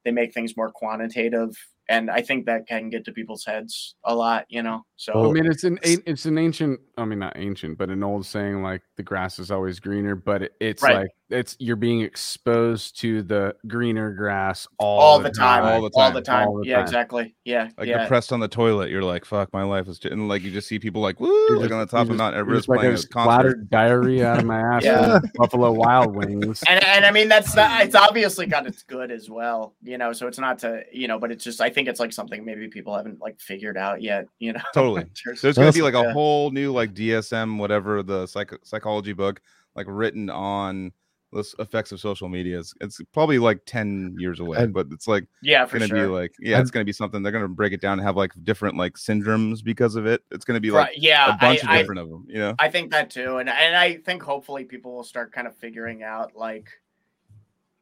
they 0.04 0.10
make 0.10 0.32
things 0.32 0.56
more 0.56 0.70
quantitative 0.70 1.56
and 1.88 2.10
i 2.10 2.22
think 2.22 2.46
that 2.46 2.66
can 2.66 2.88
get 2.88 3.04
to 3.04 3.12
people's 3.12 3.44
heads 3.44 3.96
a 4.04 4.14
lot 4.14 4.44
you 4.48 4.62
know 4.62 4.84
so 4.96 5.28
I 5.28 5.32
mean, 5.32 5.46
it's 5.46 5.64
an 5.64 5.78
an- 5.84 6.02
it's 6.06 6.24
an 6.24 6.38
ancient. 6.38 6.80
I 6.96 7.04
mean, 7.04 7.18
not 7.18 7.36
ancient, 7.36 7.76
but 7.76 7.90
an 7.90 8.02
old 8.02 8.24
saying 8.24 8.62
like 8.62 8.80
the 8.96 9.02
grass 9.02 9.38
is 9.38 9.50
always 9.50 9.80
greener. 9.80 10.14
But 10.14 10.42
it, 10.42 10.52
it's 10.60 10.82
Right. 10.82 10.96
like 10.96 11.08
it's 11.30 11.56
you're 11.58 11.74
being 11.76 12.02
exposed 12.02 13.00
to 13.00 13.22
the 13.22 13.54
greener 13.66 14.12
grass 14.12 14.68
all, 14.78 15.00
all 15.00 15.18
the 15.18 15.30
time, 15.30 15.64
all 15.64 15.82
the 15.82 15.90
time, 15.90 16.00
all 16.00 16.08
time, 16.10 16.14
the 16.14 16.20
time 16.22 16.48
all 16.48 16.58
the 16.60 16.66
yeah 16.68 16.76
time. 16.76 16.84
exactly 16.84 17.34
yeah 17.44 17.70
Like 17.78 17.88
yeah 17.88 18.06
pressed 18.06 18.32
on 18.32 18.40
the 18.40 18.48
toilet, 18.48 18.90
you're 18.90 19.02
like, 19.02 19.24
"Fuck, 19.24 19.52
my 19.52 19.62
life 19.62 19.88
is," 19.88 19.98
and 20.04 20.28
like 20.28 20.42
you 20.42 20.50
just 20.50 20.68
see 20.68 20.78
people 20.78 21.00
like, 21.00 21.18
"Woo!" 21.20 21.28
You're 21.48 21.56
like 21.58 21.64
just- 21.70 21.72
on 21.72 21.78
the 21.80 21.86
top 21.86 22.10
of 22.10 22.16
Mount 22.16 22.36
Everest 22.36 22.68
like 22.68 22.78
playing 22.80 22.90
I 22.90 22.94
a 22.94 22.96
just 22.96 23.08
splattered 23.10 23.70
diarrhea 23.70 24.26
out 24.28 24.38
of 24.40 24.44
my 24.44 24.60
ass. 24.76 24.84
Yeah. 24.84 25.18
Buffalo 25.34 25.72
Wild 25.72 26.14
Wings. 26.14 26.62
and, 26.68 26.82
and 26.84 27.04
i 27.06 27.10
mean 27.10 27.28
that's 27.28 27.54
not, 27.56 27.82
it's 27.82 27.94
obviously 27.94 28.46
got 28.46 28.66
its 28.66 28.82
good 28.82 29.10
as 29.10 29.28
well 29.30 29.74
you 29.82 29.98
know 29.98 30.12
so 30.12 30.26
it's 30.26 30.38
not 30.38 30.58
to 30.58 30.82
you 30.92 31.08
know 31.08 31.18
but 31.18 31.30
it's 31.32 31.42
just 31.44 31.60
i 31.60 31.70
think 31.70 31.88
it's 31.88 32.00
like 32.00 32.12
something 32.12 32.44
maybe 32.44 32.68
people 32.68 32.94
haven't 32.96 33.20
like 33.20 33.40
figured 33.40 33.76
out 33.76 34.02
yet 34.02 34.26
you 34.38 34.52
know 34.52 34.60
Totally. 34.74 35.02
in 35.26 35.36
There's 35.40 35.56
gonna 35.56 35.72
be 35.72 35.82
like 35.82 35.94
a 35.94 36.02
yeah. 36.02 36.12
whole 36.12 36.50
new 36.50 36.72
like 36.72 36.94
DSM, 36.94 37.58
whatever 37.58 38.02
the 38.02 38.26
psych- 38.26 38.52
psychology 38.84 39.12
book, 39.12 39.40
like 39.74 39.86
written 39.88 40.30
on 40.30 40.92
the 41.32 41.44
effects 41.58 41.90
of 41.90 41.98
social 41.98 42.28
media. 42.28 42.60
It's, 42.60 42.74
it's 42.80 43.00
probably 43.12 43.38
like 43.38 43.60
ten 43.66 44.14
years 44.18 44.40
away, 44.40 44.58
And- 44.58 44.72
but 44.72 44.86
it's 44.92 45.08
like 45.08 45.26
yeah 45.42 45.66
for 45.66 45.78
gonna 45.78 45.88
sure 45.88 46.06
be 46.06 46.06
like, 46.06 46.32
yeah, 46.38 46.60
it's 46.60 46.70
gonna 46.70 46.84
be 46.84 46.92
something. 46.92 47.22
They're 47.22 47.32
gonna 47.32 47.48
break 47.48 47.72
it 47.72 47.80
down 47.80 47.98
and 47.98 48.06
have 48.06 48.16
like 48.16 48.32
different 48.44 48.76
like 48.76 48.94
syndromes 48.94 49.64
because 49.64 49.96
of 49.96 50.06
it. 50.06 50.22
It's 50.30 50.44
gonna 50.44 50.60
be 50.60 50.70
like 50.70 50.88
right 50.88 50.98
yeah 50.98 51.34
a 51.34 51.38
bunch 51.38 51.60
I, 51.60 51.62
of 51.62 51.68
I, 51.68 51.78
different 51.78 52.00
of 52.00 52.08
them. 52.08 52.26
You 52.28 52.38
know, 52.38 52.54
I 52.58 52.68
think 52.68 52.90
that 52.92 53.10
too, 53.10 53.38
and 53.38 53.48
and 53.48 53.76
I 53.76 53.96
think 53.96 54.22
hopefully 54.22 54.64
people 54.64 54.94
will 54.94 55.04
start 55.04 55.32
kind 55.32 55.46
of 55.46 55.56
figuring 55.56 56.02
out 56.02 56.36
like, 56.36 56.68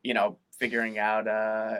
you 0.03 0.15
know, 0.15 0.39
figuring 0.59 0.99
out 0.99 1.27
uh 1.27 1.79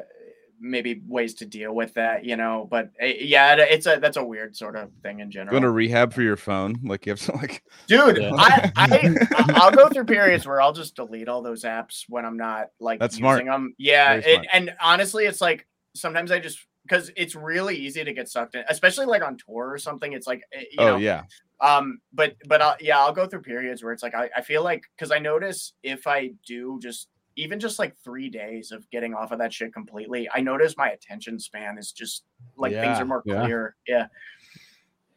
maybe 0.63 1.03
ways 1.07 1.35
to 1.35 1.45
deal 1.45 1.75
with 1.75 1.93
that, 1.95 2.25
you 2.25 2.37
know. 2.37 2.67
But 2.71 2.91
uh, 3.03 3.07
yeah, 3.07 3.55
it- 3.55 3.69
it's 3.71 3.87
a 3.87 3.99
that's 4.01 4.17
a 4.17 4.25
weird 4.25 4.57
sort 4.57 4.77
of 4.77 4.91
thing 5.03 5.21
in 5.21 5.31
general. 5.31 5.51
going 5.53 5.63
to 5.65 5.71
rehab 5.71 6.13
for 6.15 6.23
your 6.23 6.37
phone. 6.37 6.77
Like 6.85 7.05
you 7.05 7.11
have 7.13 7.21
to 7.21 7.33
like 7.37 7.63
Dude, 7.89 8.19
Yeah. 8.19 8.31
I, 8.37 8.73
I 8.77 9.45
I'll 9.57 9.71
go 9.73 9.89
through 9.89 10.05
periods 10.05 10.47
where 10.47 10.61
I'll 10.61 10.73
just 10.73 10.97
delete 10.97 11.29
all 11.29 11.43
those 11.43 11.65
apps 11.65 12.05
when 12.09 12.25
I'm 12.25 12.37
not 12.37 12.69
like 12.81 13.01
That's 13.01 13.15
using 13.15 13.23
smart. 13.25 13.45
them. 13.45 13.75
Yeah, 13.77 14.15
it, 14.15 14.25
smart. 14.25 14.47
and 14.53 14.75
honestly, 14.81 15.27
it's 15.27 15.41
like 15.41 15.67
sometimes 15.95 16.31
I 16.33 16.39
just 16.39 16.59
because 16.85 17.11
it's 17.17 17.35
really 17.37 17.77
easy 17.77 18.03
to 18.03 18.13
get 18.13 18.29
sucked 18.29 18.55
in, 18.55 18.65
especially 18.69 19.07
like 19.07 19.23
on 19.23 19.37
tour 19.37 19.71
or 19.71 19.79
something. 19.79 20.13
It's 20.13 20.27
like 20.27 20.43
eh, 20.53 20.61
you 20.71 20.77
oh 20.79 20.87
know, 20.93 20.97
yeah, 20.97 21.25
um 21.61 22.01
but 22.13 22.35
but 22.49 22.61
I'll, 22.61 22.77
yeah 22.81 22.99
i'll 22.99 23.13
go 23.13 23.27
through 23.29 23.43
periods 23.43 23.85
where 23.85 23.93
it's 23.93 24.03
like 24.03 24.17
i, 24.17 24.29
I 24.37 24.41
feel 24.43 24.65
like 24.65 24.83
because 24.97 25.13
i 25.13 25.19
notice 25.21 25.75
if 25.85 26.09
i 26.09 26.33
do 26.45 26.81
just 26.83 27.07
even 27.37 27.59
just 27.59 27.79
like 27.79 27.97
three 27.97 28.29
days 28.29 28.73
of 28.73 28.89
getting 28.91 29.15
off 29.15 29.33
of 29.33 29.39
that 29.39 29.53
shit 29.53 29.73
completely 29.73 30.29
i 30.35 30.41
notice 30.41 30.77
my 30.77 30.91
attention 30.91 31.39
span 31.39 31.79
is 31.79 31.93
just 31.93 32.25
like 32.57 32.73
things 32.73 32.99
are 32.99 33.05
more 33.05 33.23
yeah. 33.27 33.43
clear 33.43 33.77
yeah 33.87 34.07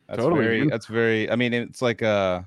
that's 0.08 0.22
Totally, 0.22 0.44
very 0.44 0.70
that's 0.70 0.86
very. 0.86 1.30
I 1.32 1.36
mean, 1.36 1.54
it's 1.54 1.82
like 1.82 2.02
uh. 2.02 2.42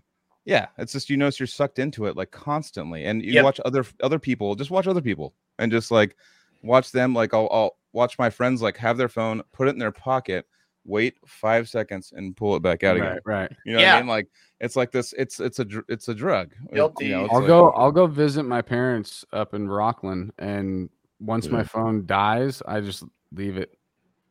Yeah, 0.45 0.69
it's 0.79 0.93
just 0.93 1.11
you 1.11 1.19
notice 1.19 1.39
you're 1.39 1.47
sucked 1.47 1.79
into 1.79 2.07
it 2.07 2.17
like 2.17 2.31
constantly, 2.31 3.05
and 3.05 3.23
you 3.23 3.33
Yep. 3.33 3.45
watch 3.45 3.61
other 3.67 3.85
other 4.03 4.19
people. 4.19 4.55
Just 4.55 4.71
watch 4.71 4.87
other 4.87 5.03
people, 5.03 5.35
and 5.59 5.71
just 5.71 5.91
like 5.91 6.17
watch 6.63 6.91
them. 6.91 7.13
Like 7.15 7.35
I'll, 7.35 7.49
I'll 7.51 7.77
watch 7.93 8.19
my 8.19 8.31
friends 8.31 8.63
like 8.63 8.77
have 8.79 8.97
their 8.97 9.09
phone, 9.09 9.43
put 9.53 9.69
it 9.69 9.73
in 9.73 9.79
their 9.79 9.93
pocket, 9.93 10.47
wait 10.89 11.15
five 11.27 11.69
seconds, 11.69 12.13
and 12.17 12.37
pull 12.37 12.57
it 12.57 12.63
back 12.63 12.83
out 12.83 12.97
again. 12.97 13.21
Right, 13.25 13.41
right. 13.43 13.53
You 13.65 13.73
know 13.73 13.79
what 13.79 13.83
Yeah. 13.83 13.97
I 13.97 14.01
mean? 14.01 14.09
Like 14.09 14.29
it's 14.61 14.75
like 14.75 14.91
this. 14.91 15.13
It's 15.17 15.39
it's 15.39 15.59
a 15.61 15.67
it's 15.89 16.09
a 16.09 16.15
drug. 16.15 16.53
Guilty. 16.73 17.07
You 17.07 17.11
know, 17.13 17.25
it's 17.27 17.35
I'll 17.35 17.41
like- 17.41 17.47
go. 17.49 17.71
I'll 17.71 17.93
go 17.93 18.07
visit 18.07 18.43
my 18.45 18.63
parents 18.63 19.25
up 19.33 19.55
in 19.55 19.69
Rockland, 19.69 20.33
and 20.39 20.89
once 21.21 21.49
my 21.49 21.63
phone 21.63 22.07
dies, 22.07 22.63
I 22.67 22.81
just 22.81 23.05
leave 23.33 23.57
it. 23.57 23.75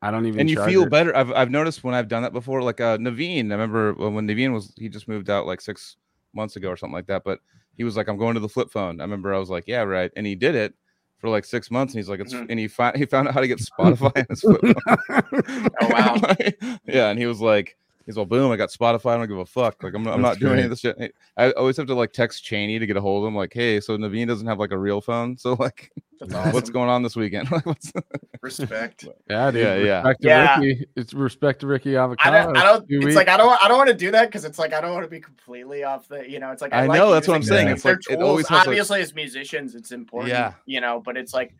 I 0.01 0.11
don't 0.11 0.25
even. 0.25 0.39
and 0.41 0.49
you 0.49 0.63
feel 0.65 0.83
it. 0.83 0.89
better. 0.89 1.15
I've 1.15 1.31
I've 1.31 1.49
noticed 1.51 1.83
when 1.83 1.93
I've 1.95 2.07
done 2.07 2.23
that 2.23 2.33
before. 2.33 2.61
Like 2.61 2.81
uh 2.81 2.97
Naveen, 2.97 3.47
I 3.51 3.55
remember 3.55 3.93
when 3.93 4.13
when 4.13 4.27
Naveen 4.27 4.53
was 4.53 4.73
he 4.77 4.89
just 4.89 5.07
moved 5.07 5.29
out 5.29 5.45
like 5.47 5.61
six 5.61 5.97
months 6.33 6.55
ago 6.55 6.69
or 6.69 6.77
something 6.77 6.93
like 6.93 7.07
that. 7.07 7.23
But 7.23 7.39
he 7.75 7.83
was 7.83 7.95
like, 7.97 8.07
I'm 8.07 8.17
going 8.17 8.33
to 8.35 8.39
the 8.39 8.49
flip 8.49 8.69
phone. 8.71 8.99
I 8.99 9.03
remember 9.03 9.33
I 9.33 9.39
was 9.39 9.49
like, 9.49 9.63
yeah, 9.67 9.81
right. 9.81 10.11
And 10.15 10.25
he 10.25 10.35
did 10.35 10.53
it 10.55 10.73
for 11.19 11.29
like 11.29 11.45
six 11.45 11.71
months, 11.71 11.93
and 11.93 11.99
he's 11.99 12.09
like, 12.09 12.19
it's 12.19 12.33
Mhm. 12.33 12.47
and 12.49 12.59
he 12.59 12.67
found 12.67 12.97
he 12.97 13.05
found 13.05 13.27
out 13.27 13.33
how 13.33 13.41
to 13.41 13.47
get 13.47 13.59
Spotify 13.59 14.17
on 14.17 14.25
his. 14.29 14.43
Oh, 15.81 15.87
wow. 15.89 16.15
yeah, 16.85 17.09
and 17.09 17.19
he 17.19 17.25
was 17.25 17.41
like. 17.41 17.77
He's 18.07 18.17
all 18.17 18.25
boom. 18.25 18.51
I 18.51 18.55
got 18.55 18.69
Spotify. 18.69 19.11
I 19.13 19.17
don't 19.17 19.27
give 19.27 19.37
a 19.37 19.45
fuck. 19.45 19.83
Like 19.83 19.93
I'm, 19.93 20.07
I'm 20.07 20.21
not 20.21 20.29
That's 20.29 20.39
doing 20.39 20.53
any 20.53 20.63
of 20.63 20.69
this 20.71 20.79
shit. 20.79 21.13
I 21.37 21.51
always 21.51 21.77
have 21.77 21.85
to 21.87 21.93
like 21.93 22.13
text 22.13 22.43
Cheney 22.43 22.79
to 22.79 22.85
get 22.87 22.95
a 22.97 23.01
hold 23.01 23.23
of 23.23 23.27
him. 23.27 23.35
Like, 23.35 23.53
hey, 23.53 23.79
so 23.81 23.97
Naveen 23.97 24.27
doesn't 24.27 24.47
have 24.47 24.57
like 24.59 24.71
a 24.71 24.77
real 24.77 25.01
phone. 25.01 25.37
So 25.47 25.53
like, 25.59 25.91
that's 26.19 26.33
What's 26.33 26.53
what's 26.53 26.69
going 26.71 26.89
on 26.89 27.03
this 27.03 27.15
weekend? 27.15 27.51
Like, 27.51 27.65
what's 27.67 27.91
respect 28.41 29.05
Yeah, 29.29 29.51
dude. 29.51 29.61
Yeah, 29.61 29.75
yeah. 29.75 30.01
Respect 30.07 30.21
to 30.21 30.27
Yeah. 30.27 30.59
Ricky. 30.59 30.85
It's 30.95 31.13
respect 31.13 31.59
to 31.61 31.67
Ricky 31.67 31.97
I 31.97 32.03
Avocado. 32.05 32.43
don't, 32.45 32.57
I 32.57 32.63
don't 32.63 32.85
it's 32.89 33.05
weeks. 33.05 33.15
like 33.15 33.27
I 33.27 33.37
don't 33.37 33.63
I 33.63 33.67
don't 33.67 33.77
want 33.77 33.89
to 33.89 33.95
do 33.95 34.09
that 34.11 34.25
because 34.27 34.45
it's 34.45 34.57
like 34.57 34.73
I 34.73 34.81
don't 34.81 34.93
want 34.93 35.03
to 35.03 35.09
be 35.09 35.19
completely 35.19 35.83
off 35.83 36.07
the 36.07 36.27
you 36.29 36.39
know 36.39 36.51
it's 36.51 36.61
like 36.61 36.73
I 36.73 36.85
like 36.87 36.97
know, 36.97 37.11
that's 37.11 37.27
what 37.27 37.35
I'm 37.35 37.43
saying. 37.43 37.67
things. 37.67 37.75
It's 37.79 37.83
They're 37.83 37.93
like, 37.95 38.19
it 38.19 38.23
always 38.23 38.47
has 38.47 38.65
a- 38.65 38.69
obviously 38.69 39.01
as 39.01 39.13
musicians 39.13 39.75
it's 39.75 39.91
important 39.91 40.31
Yeah. 40.31 40.53
you 40.65 40.79
know 40.81 41.01
but 41.05 41.17
it's 41.17 41.33
like 41.33 41.55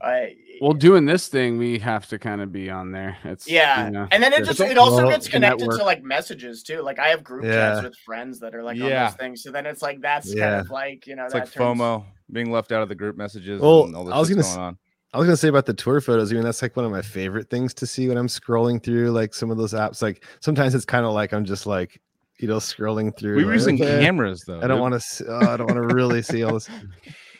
I 0.00 0.36
well, 0.60 0.72
doing 0.72 1.04
this 1.06 1.28
thing, 1.28 1.58
we 1.58 1.78
have 1.80 2.06
to 2.08 2.18
kind 2.18 2.40
of 2.40 2.52
be 2.52 2.70
on 2.70 2.92
there. 2.92 3.16
It's 3.24 3.48
Yeah, 3.48 3.86
you 3.86 3.90
know, 3.92 4.08
and 4.10 4.22
then 4.22 4.32
it 4.32 4.44
just 4.44 4.60
it 4.60 4.78
also 4.78 5.08
gets 5.08 5.26
connected 5.28 5.60
network. 5.60 5.78
to 5.78 5.84
like 5.84 6.02
messages 6.02 6.62
too. 6.62 6.82
Like 6.82 6.98
I 6.98 7.08
have 7.08 7.24
group 7.24 7.44
chats 7.44 7.82
with 7.82 7.96
friends 8.04 8.38
that 8.40 8.54
are 8.54 8.62
like 8.62 8.80
on 8.80 8.88
Yeah. 8.88 9.08
those 9.10 9.16
things. 9.16 9.42
So 9.42 9.50
then 9.50 9.66
it's 9.66 9.82
like 9.82 10.00
that's 10.00 10.26
kind 10.28 10.38
Yeah. 10.38 10.60
of 10.60 10.70
like 10.70 11.06
you 11.06 11.16
know 11.16 11.24
It's 11.24 11.32
that 11.32 11.40
like 11.46 11.52
turns- 11.52 11.80
FOMO, 11.80 12.04
being 12.32 12.50
left 12.52 12.70
out 12.72 12.82
of 12.82 12.88
the 12.88 12.94
group 12.94 13.16
messages. 13.16 13.60
Well, 13.60 13.84
and 13.84 13.96
all 13.96 14.04
this 14.04 14.14
I 14.14 14.18
was 14.18 14.28
gonna 14.28 14.42
going 14.42 14.52
s- 14.52 14.56
on. 14.58 14.78
I 15.14 15.18
was 15.18 15.26
gonna 15.26 15.36
say 15.36 15.48
about 15.48 15.66
the 15.66 15.74
tour 15.74 16.00
photos. 16.00 16.30
I 16.30 16.34
mean, 16.34 16.44
that's 16.44 16.60
like 16.62 16.76
one 16.76 16.84
of 16.84 16.90
my 16.92 17.02
favorite 17.02 17.48
things 17.50 17.72
to 17.74 17.86
see 17.86 18.08
when 18.08 18.18
I'm 18.18 18.28
scrolling 18.28 18.82
through 18.82 19.10
like 19.10 19.34
some 19.34 19.50
of 19.50 19.56
those 19.56 19.72
apps. 19.72 20.02
Like 20.02 20.24
sometimes 20.40 20.74
it's 20.74 20.84
kind 20.84 21.06
of 21.06 21.12
like 21.12 21.32
I'm 21.32 21.44
just 21.44 21.66
like 21.66 22.00
you 22.38 22.46
know 22.46 22.58
scrolling 22.58 23.16
through. 23.18 23.36
We 23.36 23.44
were 23.44 23.50
like, 23.52 23.58
using 23.60 23.82
okay, 23.82 24.00
cameras 24.04 24.44
though. 24.46 24.60
I 24.60 24.66
don't 24.68 24.80
want 24.80 25.00
to. 25.00 25.24
Oh, 25.28 25.38
I 25.54 25.56
don't 25.56 25.66
want 25.74 25.88
to 25.88 25.94
really 25.94 26.22
see 26.22 26.44
all 26.44 26.54
this. 26.54 26.68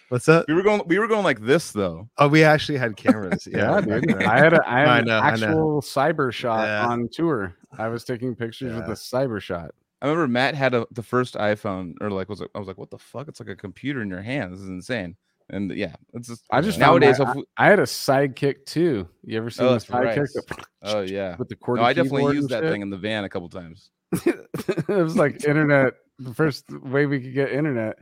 What's 0.09 0.27
that? 0.27 0.47
We 0.49 0.55
were 0.55 0.63
going. 0.63 0.83
We 0.87 0.99
were 0.99 1.07
going 1.09 1.25
like 1.25 1.41
this 1.41 1.73
though. 1.73 2.09
Oh, 2.19 2.29
we 2.29 2.43
actually 2.45 2.79
had 2.79 2.97
cameras. 2.97 3.47
Yeah, 3.51 3.81
Yeah, 3.87 4.01
dude. 4.01 4.23
I 4.23 4.39
had 4.39 4.53
a, 4.55 4.61
I 4.69 4.79
had 4.81 4.89
I 4.89 4.99
an 5.01 5.05
know, 5.07 5.19
I 5.19 5.37
know. 5.37 5.47
actual 5.47 5.83
cyber 5.83 6.33
shot 6.33 6.65
Yeah. 6.67 6.87
on 6.87 7.09
tour. 7.13 7.55
I 7.77 7.89
was 7.89 8.05
taking 8.05 8.35
pictures 8.35 8.75
with 8.75 8.87
Yeah. 8.87 8.93
a 8.93 8.97
cyber 8.97 9.41
shot. 9.41 9.73
I 10.01 10.07
remember 10.07 10.29
Matt 10.29 10.55
had 10.55 10.75
a, 10.75 10.87
the 10.93 11.03
first 11.03 11.35
iPhone, 11.35 11.95
or 12.01 12.11
like 12.11 12.29
was 12.29 12.41
it, 12.41 12.51
I 12.55 12.59
was 12.59 12.69
like, 12.69 12.79
what 12.79 12.91
the 12.91 12.99
fuck? 12.99 13.29
It's 13.29 13.41
like 13.41 13.49
a 13.49 13.57
computer 13.57 14.01
in 14.01 14.09
your 14.09 14.23
hand. 14.23 14.53
This 14.53 14.61
is 14.61 14.69
insane. 14.69 15.17
And 15.51 15.71
yeah, 15.73 15.95
it's 16.15 16.29
just 16.29 16.45
I 16.51 16.61
just 16.61 16.79
nowadays. 16.79 17.19
my- 17.19 17.25
hopefully- 17.25 17.47
I 17.57 17.67
had 17.67 17.79
a 17.79 17.83
sidekick 17.85 18.65
too. 18.67 19.09
You 19.25 19.39
ever 19.39 19.51
seen 19.51 19.67
Oh, 19.67 19.69
the 19.71 19.75
that's 19.75 19.91
right. 19.91 20.17
sidekick 20.19 20.65
oh 20.83 21.01
yeah. 21.01 21.37
with 21.37 21.49
the 21.49 21.57
cord? 21.57 21.81
No, 21.81 21.85
I 21.85 21.93
definitely 21.93 22.35
used 22.37 22.51
that 22.51 22.63
thing 22.65 22.81
in 22.83 22.91
the 22.91 22.97
van 22.99 23.25
a 23.25 23.29
couple 23.29 23.49
times. 23.49 23.91
it 24.25 24.89
was 24.89 25.17
like 25.17 25.45
internet. 25.45 25.95
The 26.19 26.35
first 26.35 26.65
way 26.71 27.07
we 27.07 27.21
could 27.21 27.35
get 27.35 27.51
internet. 27.53 27.99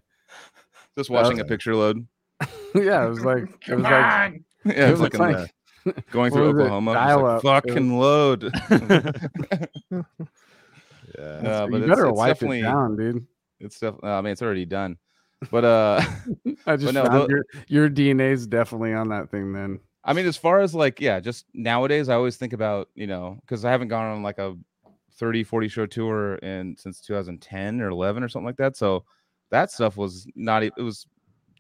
Just 0.97 1.10
watching 1.10 1.40
a 1.40 1.44
picture 1.44 1.74
load. 1.74 2.06
yeah, 2.74 3.05
it 3.05 3.09
was 3.09 3.24
like 3.24 3.44
it 3.68 3.74
was 3.74 3.85
like. 3.85 4.43
Yeah, 4.64 4.89
it 4.89 4.90
was 4.90 5.01
like, 5.01 5.18
like 5.18 5.55
going 6.10 6.32
through 6.32 6.48
was 6.48 6.56
it? 6.56 6.60
Oklahoma. 6.62 6.90
like, 6.90 6.98
Dial-up. 6.98 7.44
It 7.44 7.47
was- 7.47 7.62
fucking 7.64 7.98
load. 7.98 8.52
Yeah. 11.18 11.23
Uh, 11.23 11.66
but 11.66 11.70
you 11.70 11.77
it's- 11.77 11.89
better 11.89 12.06
it's 12.09 12.16
wipe 12.18 12.35
definitely- 12.35 12.60
it 12.60 12.64
down, 12.64 12.97
dude. 12.97 13.27
It's 13.60 13.78
definitely. 13.78 14.10
I 14.10 14.20
mean, 14.20 14.32
it's 14.32 14.43
already 14.43 14.66
done. 14.66 14.98
But 15.51 15.64
uh, 15.64 16.01
I 16.66 16.77
just 16.77 16.93
no, 16.93 17.05
found 17.05 17.14
tho- 17.14 17.27
your 17.28 17.44
your 17.68 17.90
DNA's 17.90 18.47
definitely 18.47 18.93
on 18.93 19.09
that 19.10 19.31
thing. 19.31 19.52
Then 19.52 19.81
I 20.05 20.12
mean, 20.12 20.27
as 20.27 20.36
far 20.36 20.60
as 20.60 20.74
like, 20.74 21.01
yeah, 21.01 21.20
just 21.20 21.47
nowadays, 21.55 22.09
I 22.09 22.14
always 22.14 22.36
think 22.36 22.52
about, 22.52 22.89
you 22.94 23.06
know, 23.06 23.39
because 23.43 23.64
I 23.64 23.70
haven't 23.70 23.89
gone 23.89 24.06
on 24.06 24.23
like 24.23 24.39
a 24.39 24.56
30, 25.18 25.44
40 25.44 25.68
show 25.68 25.86
tour 25.86 26.36
in 26.36 26.77
since 26.77 27.01
2010 27.01 27.81
or 27.81 27.89
11 27.89 28.23
or 28.23 28.28
something 28.28 28.47
like 28.47 28.56
that. 28.56 28.77
So 28.77 29.05
that 29.51 29.70
stuff 29.70 29.97
was 29.97 30.27
not, 30.35 30.62
it 30.62 30.73
was 30.78 31.06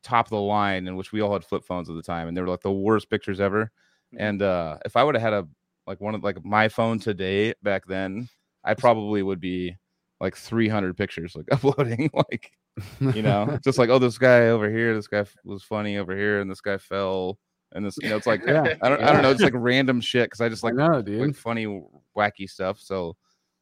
top 0.02 0.26
of 0.26 0.30
the 0.30 0.40
line, 0.40 0.86
in 0.86 0.96
which 0.96 1.12
we 1.12 1.20
all 1.20 1.32
had 1.32 1.44
flip 1.44 1.64
phones 1.64 1.88
at 1.90 1.96
the 1.96 2.02
time, 2.02 2.28
and 2.28 2.36
they 2.36 2.40
were 2.40 2.48
like 2.48 2.62
the 2.62 2.70
worst 2.72 3.10
pictures 3.10 3.40
ever. 3.40 3.70
Mhm. 4.14 4.18
And 4.20 4.42
uh, 4.42 4.78
if 4.84 4.96
I 4.96 5.04
would 5.04 5.14
have 5.14 5.22
had 5.22 5.32
a, 5.32 5.48
like 5.86 6.00
one 6.00 6.14
of 6.14 6.22
like 6.24 6.44
my 6.44 6.68
phone 6.68 6.98
today 6.98 7.54
back 7.62 7.86
then, 7.86 8.28
I 8.64 8.74
probably 8.74 9.22
would 9.22 9.40
be 9.40 9.76
like 10.20 10.36
300 10.36 10.96
pictures 10.96 11.36
like 11.36 11.46
uploading, 11.52 12.10
like, 12.14 12.52
you 13.00 13.22
know, 13.22 13.58
just 13.64 13.78
like, 13.78 13.88
oh, 13.90 13.98
this 13.98 14.18
guy 14.18 14.48
over 14.48 14.70
here, 14.70 14.94
this 14.94 15.06
guy 15.08 15.24
was 15.44 15.62
funny 15.62 15.98
over 15.98 16.16
here, 16.16 16.40
and 16.40 16.50
this 16.50 16.60
guy 16.60 16.78
fell. 16.78 17.38
And 17.72 17.84
this, 17.84 17.96
you 18.00 18.08
know, 18.08 18.16
it's 18.16 18.26
like, 18.28 18.42
Yeah, 18.46 18.74
I 18.80 18.88
don't, 18.88 19.02
I 19.02 19.12
don't 19.12 19.22
know. 19.22 19.30
It's 19.30 19.42
like 19.42 19.52
random 19.54 20.00
shit 20.00 20.26
because 20.26 20.40
I 20.40 20.48
just 20.48 20.64
I 20.64 20.68
like 20.68 20.76
know, 20.76 21.02
dude. 21.02 21.20
like 21.20 21.36
funny, 21.36 21.66
wacky 22.16 22.48
stuff. 22.48 22.78
So 22.80 23.16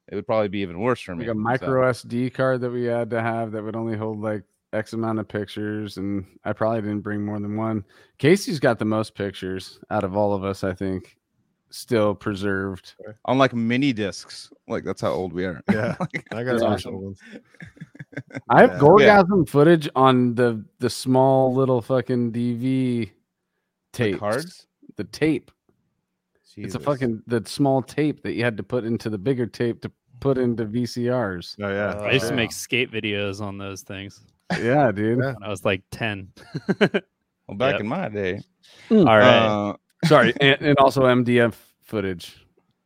it 0.09 0.15
would 0.15 0.27
probably 0.27 0.49
be 0.49 0.61
even 0.61 0.81
worse 0.81 1.01
for 1.01 1.15
me. 1.15 1.25
like 1.27 1.35
a 1.35 1.39
so- 1.39 1.41
micro 1.41 1.91
SD 1.91 2.33
card 2.35 2.61
that 2.61 2.71
we 2.71 2.85
had 2.85 3.11
to 3.11 3.21
have 3.23 3.53
that 3.53 3.63
would 3.65 3.77
only 3.77 3.97
hold 3.97 4.21
like 4.21 4.43
X 4.73 4.93
amount 4.93 5.21
of 5.21 5.29
pictures, 5.29 5.97
and 5.99 6.27
I 6.45 6.53
probably 6.53 6.81
didn't 6.83 7.01
bring 7.03 7.25
more 7.25 7.39
than 7.39 7.57
one. 7.57 7.85
Casey's 8.19 8.59
got 8.59 8.79
the 8.79 8.85
most 8.85 9.15
pictures 9.15 9.79
out 9.91 10.03
of 10.05 10.17
all 10.17 10.35
of 10.35 10.43
us, 10.43 10.65
I 10.65 10.73
think, 10.75 11.17
still 11.71 12.13
preserved. 12.15 12.95
on 13.25 13.39
like 13.39 13.55
mini 13.55 13.93
discs. 13.93 14.51
Like 14.67 14.83
that's 14.85 15.01
how 15.01 15.13
old 15.13 15.33
we 15.33 15.45
are. 15.45 15.63
Yeah. 15.71 15.95
Like, 16.01 16.27
I 16.33 16.43
got 16.43 16.59
some 16.59 16.73
awesome. 16.73 17.01
ones. 17.03 17.21
I 18.51 18.61
have 18.63 18.71
Yeah. 18.73 18.79
Gorgasm 18.79 19.49
footage 19.49 19.89
on 19.95 20.35
the 20.35 20.65
the 20.81 20.91
small 20.91 21.55
little 21.55 21.81
fucking 21.81 22.33
DV 22.33 23.11
tape 23.93 24.19
cards. 24.19 24.67
The 24.97 25.05
tape. 25.05 25.51
It's 26.57 26.75
a 26.75 26.81
fucking 26.81 27.23
the 27.27 27.43
small 27.47 27.83
tape 27.83 28.23
that 28.23 28.33
you 28.35 28.45
had 28.45 28.57
to 28.57 28.63
put 28.63 28.85
into 28.85 29.11
the 29.11 29.19
bigger 29.19 29.47
tape 29.47 29.81
to 29.83 29.91
put 30.21 30.39
into 30.39 30.65
VCRs. 30.65 31.57
Oh 31.63 31.69
yeah. 31.69 31.95
I 32.01 32.13
used 32.13 32.29
to 32.29 32.35
make 32.35 32.53
skate 32.53 32.91
videos 32.91 33.41
on 33.41 33.59
those 33.59 33.83
things 33.83 34.21
Yeah, 34.63 34.91
dude. 34.93 35.19
Yeah. 35.19 35.33
when 35.35 35.43
I 35.43 35.49
was 35.49 35.65
like 35.65 35.83
10. 35.91 36.29
Well, 37.47 37.59
back 37.59 37.73
Yep. 37.73 37.81
in 37.81 37.87
my 37.89 38.09
day. 38.09 38.41
All 38.91 39.05
right. 39.05 39.23
Uh, 39.71 39.75
Sorry, 40.07 40.33
and, 40.41 40.57
and 40.63 40.79
also 40.79 41.03
MDF 41.03 41.55
footage, 41.83 42.37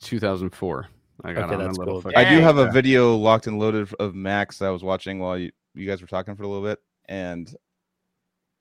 2004. 0.02 0.88
I 1.24 1.32
got 1.32 1.44
Okay, 1.44 1.54
on 1.54 1.60
a 1.60 1.64
that's 1.64 1.78
little 1.78 2.02
cool. 2.02 2.12
I 2.16 2.28
do 2.28 2.40
have 2.40 2.58
a 2.58 2.68
video 2.72 3.14
locked 3.16 3.46
and 3.46 3.58
loaded 3.60 3.92
of 4.00 4.14
Max 4.16 4.58
that 4.58 4.66
I 4.66 4.70
was 4.70 4.82
watching 4.82 5.20
while 5.20 5.38
you, 5.38 5.52
you 5.74 5.86
guys 5.86 6.00
were 6.00 6.08
talking 6.08 6.34
for 6.34 6.42
a 6.42 6.48
little 6.48 6.64
bit, 6.64 6.80
and 7.08 7.48
I- 7.48 7.56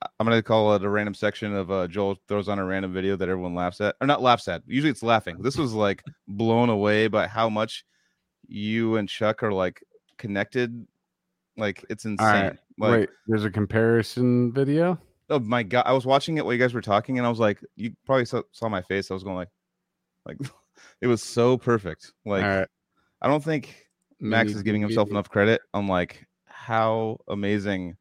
I'm 0.01 0.27
gonna 0.27 0.43
call 0.43 0.75
it 0.75 0.83
a 0.83 0.89
random 0.89 1.13
section 1.13 1.55
of 1.55 1.71
uh, 1.71 1.87
Joel 1.87 2.17
throws 2.27 2.49
on 2.49 2.59
a 2.59 2.65
random 2.65 2.93
video 2.93 3.15
that 3.15 3.29
everyone 3.29 3.55
laughs 3.55 3.81
at, 3.81 3.95
or 3.99 4.07
not 4.07 4.21
laughs 4.21 4.47
at. 4.47 4.61
Usually 4.67 4.91
it's 4.91 5.03
laughing. 5.03 5.41
This 5.41 5.57
was 5.57 5.73
like 5.73 6.03
blown 6.27 6.69
away 6.69 7.07
by 7.07 7.27
how 7.27 7.49
much 7.49 7.83
you 8.47 8.97
and 8.97 9.09
Chuck 9.09 9.41
are 9.41 9.51
like 9.51 9.83
connected. 10.17 10.85
Like 11.57 11.83
it's 11.89 12.05
insane. 12.05 12.27
right, 12.27 12.57
Like, 12.77 12.99
Wait, 12.99 13.09
there's 13.25 13.45
a 13.45 13.49
comparison 13.49 14.51
video. 14.51 14.99
oh 15.31 15.39
my 15.39 15.63
god, 15.63 15.83
I 15.87 15.93
was 15.93 16.05
watching 16.05 16.37
it 16.37 16.45
while 16.45 16.53
you 16.53 16.59
guys 16.59 16.75
were 16.75 16.81
talking, 16.81 17.17
and 17.17 17.25
I 17.25 17.29
was 17.29 17.39
like, 17.39 17.59
you 17.75 17.95
probably 18.05 18.25
saw, 18.25 18.43
saw 18.51 18.69
my 18.69 18.83
face. 18.83 19.09
I 19.09 19.15
was 19.15 19.23
going 19.23 19.35
like, 19.35 19.49
like 20.27 20.37
it 21.01 21.07
was 21.07 21.23
so 21.23 21.57
perfect. 21.57 22.13
Like 22.23 22.43
All 22.43 22.49
right, 22.49 22.67
I 23.19 23.27
don't 23.27 23.43
think 23.43 23.87
Max 24.19 24.51
is 24.51 24.61
giving 24.61 24.81
himself 24.81 25.09
enough 25.09 25.29
credit 25.29 25.61
on 25.73 25.87
like 25.87 26.27
how 26.45 27.19
amazing 27.27 27.97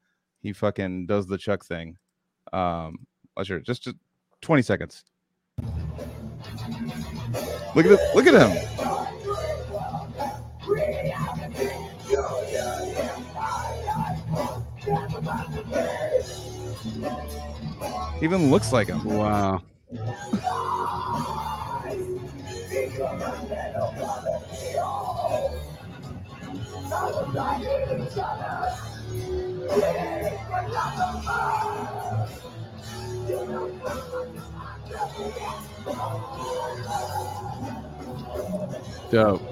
he 0.47 0.53
fucking 0.53 1.07
does 1.07 1.27
the 1.27 1.37
Chuck 1.37 1.65
thing. 1.65 1.97
Um, 2.53 3.05
let's 3.37 3.49
hear. 3.49 3.59
Just, 3.59 3.83
just 3.83 3.97
20 4.43 4.63
seconds. 4.63 5.03
Look 7.75 7.85
at 7.85 7.91
it. 7.91 8.01
Look 8.15 8.29
at 8.29 8.35
him. 8.35 8.53
Even 18.23 18.49
looks 18.53 18.73
like 18.73 18.87
him. 18.87 19.03
Wow. 19.03 19.63
Dope. 39.11 39.43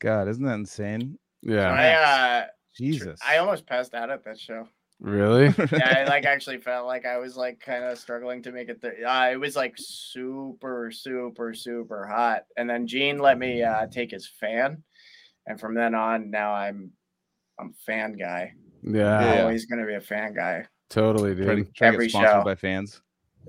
God, 0.00 0.28
isn't 0.28 0.44
that 0.44 0.54
insane? 0.54 1.18
Yeah. 1.42 1.70
I 1.70 1.88
uh, 1.92 2.46
Jesus. 2.76 3.20
I 3.26 3.38
almost 3.38 3.66
passed 3.66 3.94
out 3.94 4.10
at 4.10 4.24
that 4.24 4.38
show. 4.38 4.66
Really? 5.00 5.48
Yeah, 5.72 5.98
I 5.98 6.04
like 6.04 6.24
actually 6.24 6.58
felt 6.58 6.86
like 6.86 7.04
I 7.04 7.18
was 7.18 7.36
like 7.36 7.60
kind 7.60 7.84
of 7.84 7.98
struggling 7.98 8.42
to 8.42 8.52
make 8.52 8.68
it 8.68 8.80
there. 8.80 9.06
Uh, 9.06 9.30
it 9.30 9.40
was 9.40 9.56
like 9.56 9.74
super, 9.76 10.90
super, 10.92 11.54
super 11.54 12.06
hot. 12.06 12.44
And 12.56 12.70
then 12.70 12.86
Gene 12.86 13.18
let 13.18 13.38
me 13.38 13.62
uh, 13.62 13.86
take 13.88 14.12
his 14.12 14.28
fan, 14.40 14.82
and 15.46 15.58
from 15.58 15.74
then 15.74 15.94
on, 15.94 16.30
now 16.30 16.52
I'm 16.52 16.92
I'm 17.58 17.74
fan 17.84 18.16
guy. 18.16 18.54
Yeah. 18.82 19.18
I'm 19.18 19.34
Yeah. 19.36 19.42
always 19.42 19.66
gonna 19.66 19.86
be 19.86 19.94
a 19.94 20.00
fan 20.00 20.34
guy. 20.34 20.66
Totally, 20.90 21.34
try 21.34 21.44
to, 21.46 21.54
dude. 21.56 21.74
try 21.74 21.88
to 21.88 21.94
Every 21.94 22.06
get 22.06 22.10
sponsored 22.10 22.30
show. 22.32 22.44
by 22.44 22.54
fans. 22.54 23.00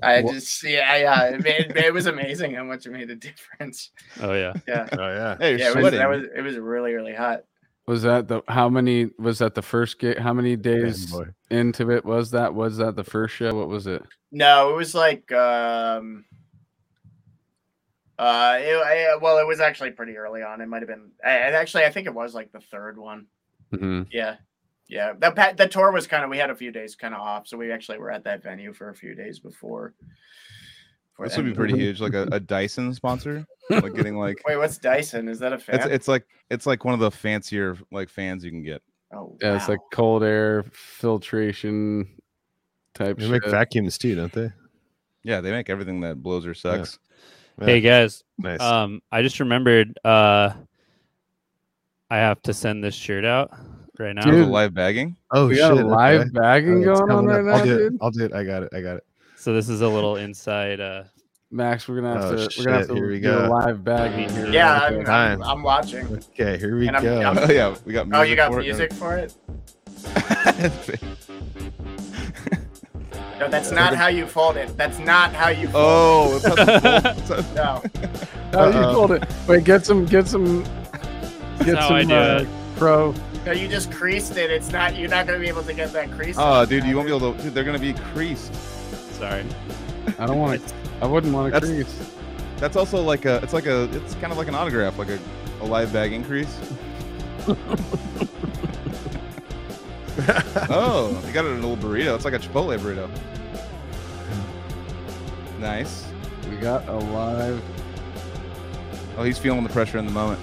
I 0.02 0.22
Wha- 0.22 0.34
just 0.34 0.64
yeah 0.64 0.96
yeah 0.98 1.24
it, 1.36 1.44
made, 1.44 1.74
it 1.78 1.94
was 1.94 2.08
amazing 2.08 2.56
how 2.56 2.64
much 2.64 2.86
it 2.86 2.92
made 2.92 3.10
a 3.12 3.16
difference. 3.16 3.92
Oh, 4.22 4.34
yeah. 4.34 4.54
Yeah, 4.68 4.88
Oh 4.92 4.98
yeah. 5.08 5.38
Hey, 5.40 5.58
yeah, 5.60 5.70
it 5.70 5.76
was, 5.76 5.92
that 5.94 6.10
was 6.10 6.24
it 6.36 6.42
was 6.42 6.58
really 6.58 6.94
really 6.94 7.14
hot. 7.14 7.44
Was 7.86 8.04
that 8.04 8.28
the 8.28 8.42
how 8.48 8.70
many 8.70 9.10
was 9.20 9.40
that 9.40 9.56
the 9.56 9.62
first 9.62 10.00
game? 10.00 10.16
How 10.18 10.34
many 10.34 10.56
days 10.56 11.12
boy. 11.12 11.26
into 11.52 11.92
it 11.92 12.06
was 12.06 12.32
that? 12.32 12.54
Was 12.56 12.78
that 12.78 12.96
the 12.96 13.04
first 13.04 13.36
show? 13.36 13.54
What 13.54 13.68
was 13.68 13.86
it? 13.88 14.02
No, 14.32 14.72
it 14.72 14.76
was 14.78 14.96
like 14.96 15.32
um 15.34 16.26
uh 18.18 18.58
it, 18.62 18.76
I, 18.76 19.18
well 19.22 19.38
it 19.40 19.48
was 19.48 19.60
actually 19.60 19.92
pretty 19.92 20.18
early 20.18 20.42
on. 20.44 20.62
It 20.62 20.68
might 20.70 20.82
have 20.82 20.88
been 20.90 21.12
I, 21.24 21.30
I- 21.32 21.52
actually 21.52 21.84
I 21.86 21.90
think 21.92 22.08
it 22.08 22.14
was 22.14 22.34
like 22.34 22.52
the 22.52 22.62
third 22.62 22.98
one. 22.98 23.28
hmm 23.72 24.04
Yeah. 24.12 24.38
Yeah. 24.88 25.14
The 25.18 25.32
pa- 25.32 25.54
the 25.58 25.68
tour 25.68 25.92
was 25.92 26.08
kind 26.08 26.24
of 26.24 26.30
we 26.30 26.38
had 26.38 26.50
a 26.50 26.56
few 26.56 26.72
days 26.72 26.96
kind 26.96 27.14
of 27.14 27.22
off, 27.22 27.48
so 27.48 27.58
we 27.58 27.72
actually 27.72 27.98
were 28.00 28.12
at 28.12 28.24
that 28.26 28.44
venue 28.44 28.74
for 28.74 28.90
a 28.90 28.96
few 28.96 29.16
days 29.16 29.40
before. 29.40 29.94
before- 31.12 31.28
This 31.28 31.38
would 31.38 31.46
be 31.46 31.54
pretty 31.54 31.78
huge, 31.78 32.02
like 32.02 32.14
a, 32.14 32.24
a 32.32 32.40
Dyson 32.40 32.94
sponsor, 32.94 33.46
like 33.70 33.94
getting 33.96 34.18
like 34.18 34.38
Wait, 34.48 34.58
what's 34.58 34.78
Dyson? 34.78 35.28
Is 35.30 35.40
that 35.40 35.54
a 35.54 35.58
fan? 35.58 35.76
it's 35.76 35.86
it's 35.86 36.08
like 36.08 36.26
it's 36.50 36.66
like 36.66 36.84
one 36.86 36.94
of 36.94 37.00
the 37.00 37.12
fancier 37.12 37.78
like 37.92 38.10
fans 38.10 38.44
you 38.44 38.52
can 38.52 38.64
get. 38.64 38.82
oh, 39.14 39.38
Yeah, 39.42 39.56
it's 39.56 39.70
like 39.70 39.80
cold 39.92 40.24
air 40.24 40.64
filtration 40.74 42.08
type 42.94 43.18
They 43.18 43.24
shit. 43.24 43.32
make 43.32 43.46
vacuums 43.48 43.98
too, 43.98 44.16
don't 44.16 44.32
they? 44.34 44.52
Yeah, 45.24 45.40
they 45.42 45.52
make 45.52 45.70
everything 45.70 46.02
that 46.02 46.22
blows 46.22 46.46
or 46.46 46.54
sucks. 46.54 47.00
Yeah. 47.60 47.66
Hey, 47.66 47.82
guys. 47.82 48.24
Nice. 48.38 48.60
Um, 48.60 49.02
I 49.12 49.22
just 49.22 49.40
remembered 49.40 49.98
uh, 50.04 50.54
I 52.10 52.18
have 52.18 52.42
to 52.44 52.54
send 52.54 52.84
this 52.84 52.96
shirt 52.96 53.24
out 53.24 53.52
right 54.00 54.14
now. 54.16 54.24
That 54.24 54.32
was 54.32 54.40
a 54.40 54.44
Dude. 54.44 54.52
live 54.52 54.74
bagging. 54.74 55.16
oh 55.32 55.48
we 55.48 55.56
shit. 55.56 55.62
got 55.62 55.72
a 55.78 55.86
live 55.86 56.22
okay. 56.22 56.30
bagging 56.32 56.88
Oh, 56.88 56.96
going 56.96 57.12
on 57.12 57.26
right 57.26 57.40
up. 57.40 57.46
now, 57.46 57.52
I'll 57.56 57.64
do 57.66 57.78
dude. 57.78 57.94
it. 57.94 58.00
I'll 58.02 58.12
do 58.12 58.26
it. 58.26 58.34
I 58.34 58.44
got 58.44 58.64
it. 58.64 58.70
I 58.74 58.82
got 58.82 58.98
it. 58.98 59.06
So 59.36 59.54
this 59.54 59.70
is 59.70 59.82
a 59.82 59.88
little 59.88 60.16
inside. 60.18 60.80
Uh, 60.80 61.04
Max, 61.52 61.88
we're 61.88 62.02
gonna 62.02 62.14
have 62.20 62.24
Oh, 62.32 62.36
to 62.48 62.50
we're 62.58 62.64
gonna 62.66 62.78
have 62.78 62.82
shit, 62.88 62.90
to 62.90 62.96
here 62.96 63.08
we 63.10 63.20
do 63.20 63.30
a 63.30 63.48
go. 63.48 63.50
live 63.50 63.84
bagging 63.84 64.30
here. 64.30 64.48
Yeah, 64.48 64.90
real 64.90 65.02
I'm. 65.02 65.10
I'm, 65.10 65.44
I'm 65.44 65.64
watching. 65.64 66.08
Okay, 66.34 66.58
here 66.58 66.76
we 66.78 66.88
And 66.88 66.96
I'm- 66.98 67.04
go. 67.06 67.22
I'm- 67.22 67.38
Oh 67.38 67.52
yeah, 67.52 67.76
we 67.86 67.94
got. 67.94 68.08
Oh, 68.12 68.22
you 68.24 68.36
got 68.36 68.52
for 68.52 68.60
it. 68.60 68.64
music 68.64 68.92
for 68.94 69.16
it? 69.18 69.36
No, 73.40 73.50
that's 73.50 73.72
not 73.72 73.94
how 73.96 74.08
you 74.08 74.26
fold 74.28 74.56
it. 74.58 74.78
That's 74.78 75.00
not 75.00 75.34
how 75.34 75.50
you 75.50 75.68
fold 75.68 75.76
oh, 75.76 76.36
it's 76.38 76.46
not 76.46 76.56
the 76.56 77.16
it's 77.18 77.30
not- 77.30 77.40
it. 77.40 77.56
No. 77.56 77.82
Oh, 78.54 78.70
you 78.70 78.78
Uh-oh. 78.78 78.94
told 78.94 79.12
it. 79.12 79.24
Wait, 79.48 79.64
get 79.66 79.86
some, 79.86 80.06
get 80.06 80.28
some, 80.28 80.64
get 81.66 81.78
how 81.78 81.88
some 82.00 82.12
I 82.12 82.16
uh, 82.16 82.46
pro. 82.78 83.14
No, 83.46 83.52
you 83.52 83.68
just 83.68 83.92
creased 83.92 84.38
it. 84.38 84.50
It's 84.50 84.72
not. 84.72 84.96
You're 84.96 85.10
not 85.10 85.28
gonna 85.28 85.40
be 85.40 85.50
able 85.50 85.64
to 85.64 85.74
get 85.74 85.92
that 85.94 86.12
crease. 86.12 86.38
oh, 86.38 86.44
off. 86.44 86.70
dude, 86.70 86.86
you 86.86 86.96
won't 86.96 87.08
be 87.08 87.16
able 87.16 87.34
to. 87.34 87.44
Dude, 87.44 87.54
they're 87.54 87.64
gonna 87.66 87.80
be 87.80 87.94
creased. 87.94 88.54
sorry. 89.16 89.46
I 90.18 90.26
don't 90.26 90.40
want 90.40 90.66
to. 90.66 90.74
I 91.02 91.08
wouldn't 91.08 91.34
want 91.34 91.54
to 91.54 91.60
That's- 91.60 91.72
crease. 91.72 92.12
That's 92.58 92.78
also 92.78 93.02
like 93.02 93.26
a. 93.26 93.42
It's 93.44 93.54
like 93.54 93.66
a. 93.66 93.84
It's 93.96 94.16
kind 94.16 94.32
of 94.32 94.38
like 94.38 94.48
an 94.48 94.56
autograph, 94.56 94.98
like 94.98 95.10
a, 95.10 95.20
a 95.62 95.66
live 95.66 95.92
bag 95.92 96.14
increase. 96.14 96.58
oh, 100.70 101.22
you 101.28 101.34
got 101.34 101.44
it 101.44 101.50
in 101.50 101.62
a 101.62 101.68
little 101.68 101.76
burrito. 101.78 102.16
It's 102.16 102.24
like 102.24 102.34
a 102.34 102.40
Chipotle 102.40 102.78
burrito. 102.80 103.10
Nice. 105.60 106.06
We 106.50 106.56
got 106.58 106.88
a 106.88 106.96
live. 106.96 107.62
Oh, 109.18 109.24
he's 109.24 109.38
feeling 109.38 109.64
the 109.64 109.70
pressure 109.70 109.98
in 109.98 110.06
the 110.06 110.12
moment. 110.12 110.40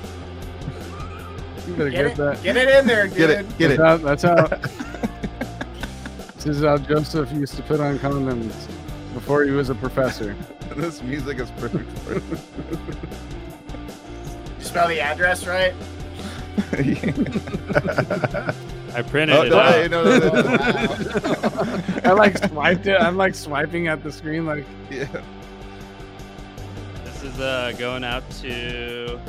You 1.71 1.77
better 1.77 1.91
Get 1.91 1.97
get, 1.97 2.07
it, 2.07 2.17
that. 2.17 2.43
get 2.43 2.57
it 2.57 2.69
in 2.69 2.87
there, 2.87 3.07
dude. 3.09 3.17
Get 3.17 3.31
it, 3.31 3.59
get 3.59 3.71
it. 3.73 3.79
That's 3.79 4.23
how, 4.23 4.35
that's 4.35 4.51
how. 4.51 4.69
this 6.37 6.47
is 6.47 6.63
how 6.63 6.79
Joseph 6.79 7.31
used 7.33 7.55
to 7.57 7.63
put 7.63 7.81
on 7.81 7.99
condoms 7.99 8.69
before 9.15 9.45
he 9.45 9.51
was 9.53 9.71
a 9.71 9.75
professor. 9.75 10.35
this 10.77 11.03
music 11.03 11.39
is 11.39 11.51
perfect 11.53 11.89
for 12.01 12.15
it. 12.15 12.23
You 14.59 14.65
spell 14.65 14.89
the 14.89 15.01
address 15.01 15.47
right? 15.47 15.75
I 18.93 19.03
printed 19.03 19.37
Oh, 19.37 19.43
it 19.43 19.51
no, 19.51 19.59
out. 19.59 19.73
hey, 19.75 19.89
no, 19.89 20.03
no, 20.05 20.19
no, 20.19 20.29
no. 20.29 20.43
wow. 20.43 21.83
I 22.05 22.13
like 22.13 22.37
swiped 22.39 22.87
it. 22.87 23.01
I'm 23.01 23.17
like 23.17 23.35
swiping 23.37 23.87
at 23.89 24.03
the 24.03 24.11
screen, 24.13 24.45
like 24.47 24.65
Yeah. 24.91 25.07
This 27.05 27.23
is 27.23 27.39
uh, 27.41 27.73
going 27.79 28.03
out 28.05 28.29
to 28.43 29.21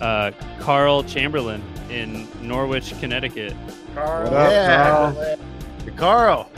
uh, 0.00 0.30
Carl 0.60 1.02
Chamberlain 1.04 1.62
in 1.90 2.26
Norwich, 2.42 2.94
Connecticut. 3.00 3.54
Carl. 3.94 4.24
What 4.24 4.32
up, 4.34 4.50
Yeah. 4.50 5.36
Carl? 5.96 5.96
Carl. 5.96 6.50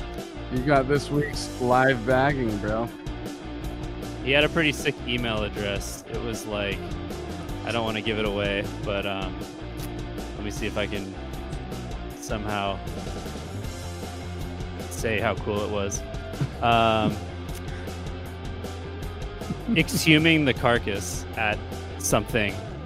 You 0.52 0.60
got 0.60 0.88
this 0.88 1.10
week's 1.10 1.60
live 1.60 2.04
bagging, 2.06 2.56
bro. 2.58 2.88
He 4.24 4.30
had 4.32 4.44
a 4.44 4.48
pretty 4.48 4.72
sick 4.72 4.94
email 5.06 5.42
address. 5.44 6.04
It 6.10 6.20
was 6.22 6.46
like, 6.46 6.78
I 7.64 7.72
don't 7.72 7.84
want 7.84 7.96
to 7.96 8.02
give 8.02 8.18
it 8.18 8.24
away, 8.24 8.64
but 8.84 9.06
um, 9.06 9.34
let 10.36 10.44
me 10.44 10.50
see 10.50 10.66
if 10.66 10.76
I 10.78 10.86
can 10.86 11.14
somehow 12.18 12.78
say 14.90 15.20
how 15.20 15.34
cool 15.36 15.62
it 15.64 15.70
was. 15.70 16.02
Um, 16.62 17.16
exhuming 19.76 20.44
the 20.46 20.54
carcass 20.54 21.24
at 21.36 21.58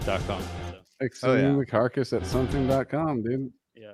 something.com. 0.05 0.43
So, 0.43 0.79
Extending 1.01 1.53
yeah. 1.55 1.59
the 1.59 1.67
carcass 1.67 2.13
at 2.13 2.25
something.com, 2.27 3.23
dude. 3.23 3.53
yeah. 3.75 3.93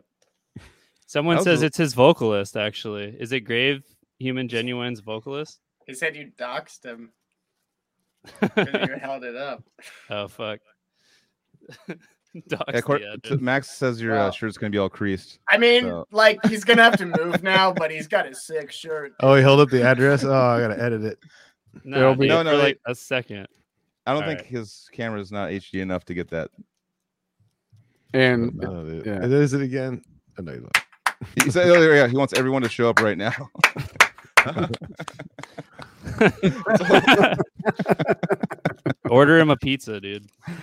Someone 1.07 1.43
says 1.43 1.63
a- 1.63 1.67
it's 1.67 1.77
his 1.79 1.95
vocalist, 1.95 2.57
actually. 2.57 3.17
Is 3.19 3.33
it 3.33 3.41
Grave 3.41 3.83
Human 4.19 4.49
Genuine's 4.49 5.01
vocalist? 5.01 5.61
He 5.87 5.95
said 5.95 6.17
you 6.17 6.31
doxed 6.39 6.85
him 6.85 7.13
you 8.43 8.97
held 9.01 9.25
it 9.25 9.37
up. 9.37 9.65
Oh, 10.11 10.29
fuck. 10.29 10.61
Dox 12.47 12.65
Yeah, 12.75 12.81
Cor- 12.83 12.99
the 12.99 13.05
t- 13.05 13.11
address. 13.29 13.41
Max 13.41 13.71
says 13.71 14.01
your 14.03 14.15
Wow. 14.15 14.29
uh, 14.29 14.31
shirt's 14.31 14.59
gonna 14.59 14.71
be 14.71 14.77
all 14.79 14.91
creased. 14.91 15.39
I 15.49 15.57
mean, 15.57 15.85
So- 15.85 16.07
like 16.11 16.39
he's 16.47 16.63
gonna 16.65 16.83
have 16.83 16.99
to 16.99 17.07
move 17.07 17.43
now, 17.43 17.73
but 17.73 17.91
he's 17.91 18.07
got 18.07 18.27
his 18.27 18.45
sick 18.47 18.71
shirt. 18.71 19.13
Oh, 19.21 19.35
he 19.35 19.43
held 19.43 19.61
up 19.61 19.71
the 19.71 19.83
address. 19.83 20.25
Oh, 20.25 20.33
I 20.33 20.61
gotta 20.61 20.81
edit 20.83 21.05
it. 21.05 21.19
Nah, 21.85 21.97
It'll 21.99 22.15
be- 22.15 22.29
dude, 22.29 22.29
No, 22.29 22.39
for 22.39 22.45
no, 22.45 22.57
like 22.59 22.79
a 22.87 22.95
second. 22.95 23.47
I 24.09 24.15
don't 24.15 24.23
All 24.23 24.29
think 24.29 24.41
right. 24.41 24.49
his 24.49 24.89
is 24.97 25.31
not 25.31 25.51
HD 25.51 25.83
enough 25.83 26.07
to 26.07 26.15
get 26.15 26.31
that. 26.31 26.51
And 28.15 28.59
dude. 28.59 29.05
yeah. 29.05 29.23
It 29.23 29.31
is 29.31 29.53
it 29.53 29.61
again. 29.61 30.01
Oh, 30.39 30.43
no, 30.43 30.53
he's 30.53 30.63
not. 30.63 30.85
He 31.45 31.51
said, 31.51 31.69
oh, 31.69 31.93
yeah, 31.93 32.07
he 32.09 32.17
wants 32.17 32.33
everyone 32.33 32.63
to 32.63 32.71
show 32.71 32.89
up 32.89 33.03
right 33.03 33.19
now. 33.19 33.33
Order 39.11 39.39
him 39.41 39.51
a 39.51 39.57
pizza, 39.57 40.01
dude. 40.01 40.27
uh, 40.49 40.55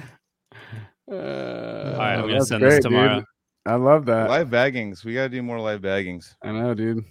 All 1.12 1.14
right, 1.14 2.14
I'm 2.16 2.22
gonna 2.22 2.34
that's 2.34 2.48
send 2.48 2.64
this 2.64 2.70
great, 2.74 2.82
dude. 2.84 2.92
tomorrow. 2.92 3.24
I 3.68 3.76
love 3.76 4.06
that. 4.08 4.28
live 4.28 4.50
baggings. 4.50 5.04
We 5.06 5.14
gotta 5.14 5.30
do 5.30 5.44
more 5.44 5.60
live 5.60 5.82
baggings. 5.82 6.34
I 6.44 6.52
know, 6.52 6.74
dude. 6.74 7.06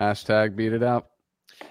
Hashtag 0.00 0.54
beat 0.54 0.72
it 0.72 0.84
out. 0.84 1.06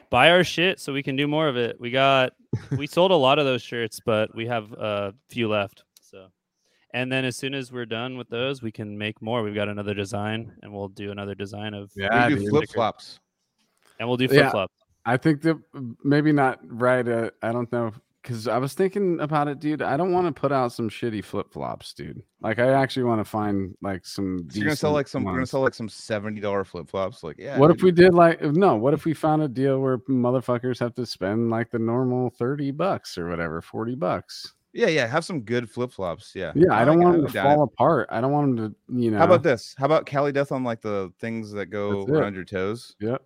Buy 0.09 0.29
our 0.31 0.43
shit 0.43 0.79
so 0.79 0.93
we 0.93 1.03
can 1.03 1.15
do 1.15 1.27
more 1.27 1.47
of 1.47 1.57
it. 1.57 1.79
We 1.79 1.89
got 1.91 2.33
we 2.77 2.87
sold 2.87 3.11
a 3.11 3.15
lot 3.15 3.39
of 3.39 3.45
those 3.45 3.61
shirts, 3.61 3.99
but 4.05 4.33
we 4.35 4.45
have 4.47 4.71
a 4.73 5.13
few 5.29 5.47
left. 5.47 5.83
So, 6.01 6.27
and 6.93 7.11
then 7.11 7.25
as 7.25 7.35
soon 7.35 7.53
as 7.53 7.71
we're 7.71 7.85
done 7.87 8.17
with 8.17 8.29
those, 8.29 8.61
we 8.61 8.71
can 8.71 8.97
make 8.97 9.21
more. 9.21 9.41
We've 9.43 9.55
got 9.55 9.69
another 9.69 9.93
design, 9.93 10.51
and 10.61 10.71
we'll 10.73 10.89
do 10.89 11.11
another 11.11 11.33
design 11.35 11.73
of 11.73 11.91
Yeah, 11.95 12.27
we 12.29 12.35
do 12.35 12.49
flip 12.49 12.69
flops. 12.69 13.19
and 13.99 14.07
we'll 14.07 14.17
do 14.17 14.25
Yeah. 14.25 14.29
flip 14.29 14.51
flop. 14.51 14.71
I 15.05 15.17
think 15.17 15.41
that 15.41 15.57
maybe 16.03 16.31
not 16.31 16.59
right. 16.63 17.05
Uh, 17.07 17.29
I 17.41 17.51
don't 17.51 17.71
know 17.71 17.91
because 18.23 18.47
I 18.47 18.57
was 18.57 18.73
thinking 18.73 19.19
about 19.19 19.49
it, 19.49 19.59
dude. 19.59 19.81
I 19.81 19.97
don't 19.97 20.13
want 20.13 20.33
to 20.33 20.39
put 20.39 20.51
out 20.51 20.71
some 20.71 20.89
shitty 20.89 21.23
flip 21.23 21.51
flops, 21.51 21.93
dude. 21.93 22.23
Like 22.41 22.57
I 22.57 22.71
actually 22.71 23.03
want 23.03 23.19
to 23.19 23.25
find 23.25 23.75
like 23.81 24.05
some. 24.05 24.47
So 24.49 24.57
you're 24.57 24.65
gonna 24.65 24.75
sell 24.77 24.93
like 24.93 25.07
some. 25.07 25.25
We're 25.25 25.33
gonna 25.33 25.45
sell 25.45 25.61
like 25.61 25.73
some 25.73 25.89
seventy 25.89 26.39
dollar 26.39 26.63
flip 26.63 26.89
flops. 26.89 27.21
Like 27.23 27.37
yeah. 27.37 27.59
What 27.59 27.69
if 27.69 27.83
we 27.83 27.91
did 27.91 28.13
like 28.13 28.41
no? 28.41 28.75
What 28.75 28.93
if 28.93 29.05
we 29.05 29.13
found 29.13 29.43
a 29.43 29.47
deal 29.47 29.79
where 29.79 29.99
motherfuckers 29.99 30.79
have 30.79 30.95
to 30.95 31.05
spend 31.05 31.49
like 31.49 31.69
the 31.69 31.79
normal 31.79 32.29
thirty 32.29 32.71
bucks 32.71 33.17
or 33.17 33.29
whatever, 33.29 33.61
forty 33.61 33.95
bucks? 33.95 34.53
Yeah, 34.73 34.87
yeah. 34.87 35.05
Have 35.05 35.23
some 35.23 35.41
good 35.41 35.69
flip 35.69 35.91
flops. 35.91 36.31
Yeah. 36.33 36.51
Yeah, 36.55 36.73
I 36.73 36.83
don't 36.83 36.97
like 36.97 37.05
want 37.05 37.17
them 37.17 37.27
to 37.27 37.33
down 37.33 37.45
it. 37.45 37.55
fall 37.55 37.63
apart. 37.63 38.09
I 38.11 38.21
don't 38.21 38.31
want 38.31 38.55
them 38.55 38.69
to, 38.69 39.01
you 39.01 39.11
know. 39.11 39.19
How 39.19 39.25
about 39.25 39.43
this? 39.43 39.75
How 39.77 39.85
about 39.85 40.07
Cali 40.07 40.31
Death 40.31 40.51
on 40.51 40.63
like 40.63 40.81
the 40.81 41.13
things 41.19 41.51
that 41.51 41.67
go 41.67 42.05
around 42.05 42.33
your 42.33 42.43
toes? 42.43 42.95
Yep. 42.99 43.21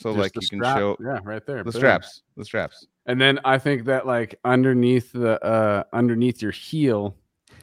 So 0.00 0.10
just 0.14 0.18
like 0.18 0.32
you 0.42 0.48
can 0.48 0.62
show 0.62 0.96
Yeah, 1.00 1.18
right 1.24 1.44
there. 1.46 1.62
the 1.62 1.72
straps. 1.72 2.22
The 2.36 2.44
straps. 2.44 2.86
And 3.06 3.20
then 3.20 3.38
I 3.44 3.58
think 3.58 3.84
that 3.84 4.06
like 4.06 4.34
underneath 4.44 5.12
the 5.12 5.42
uh 5.44 5.84
underneath 5.92 6.40
your 6.42 6.52
heel 6.52 7.16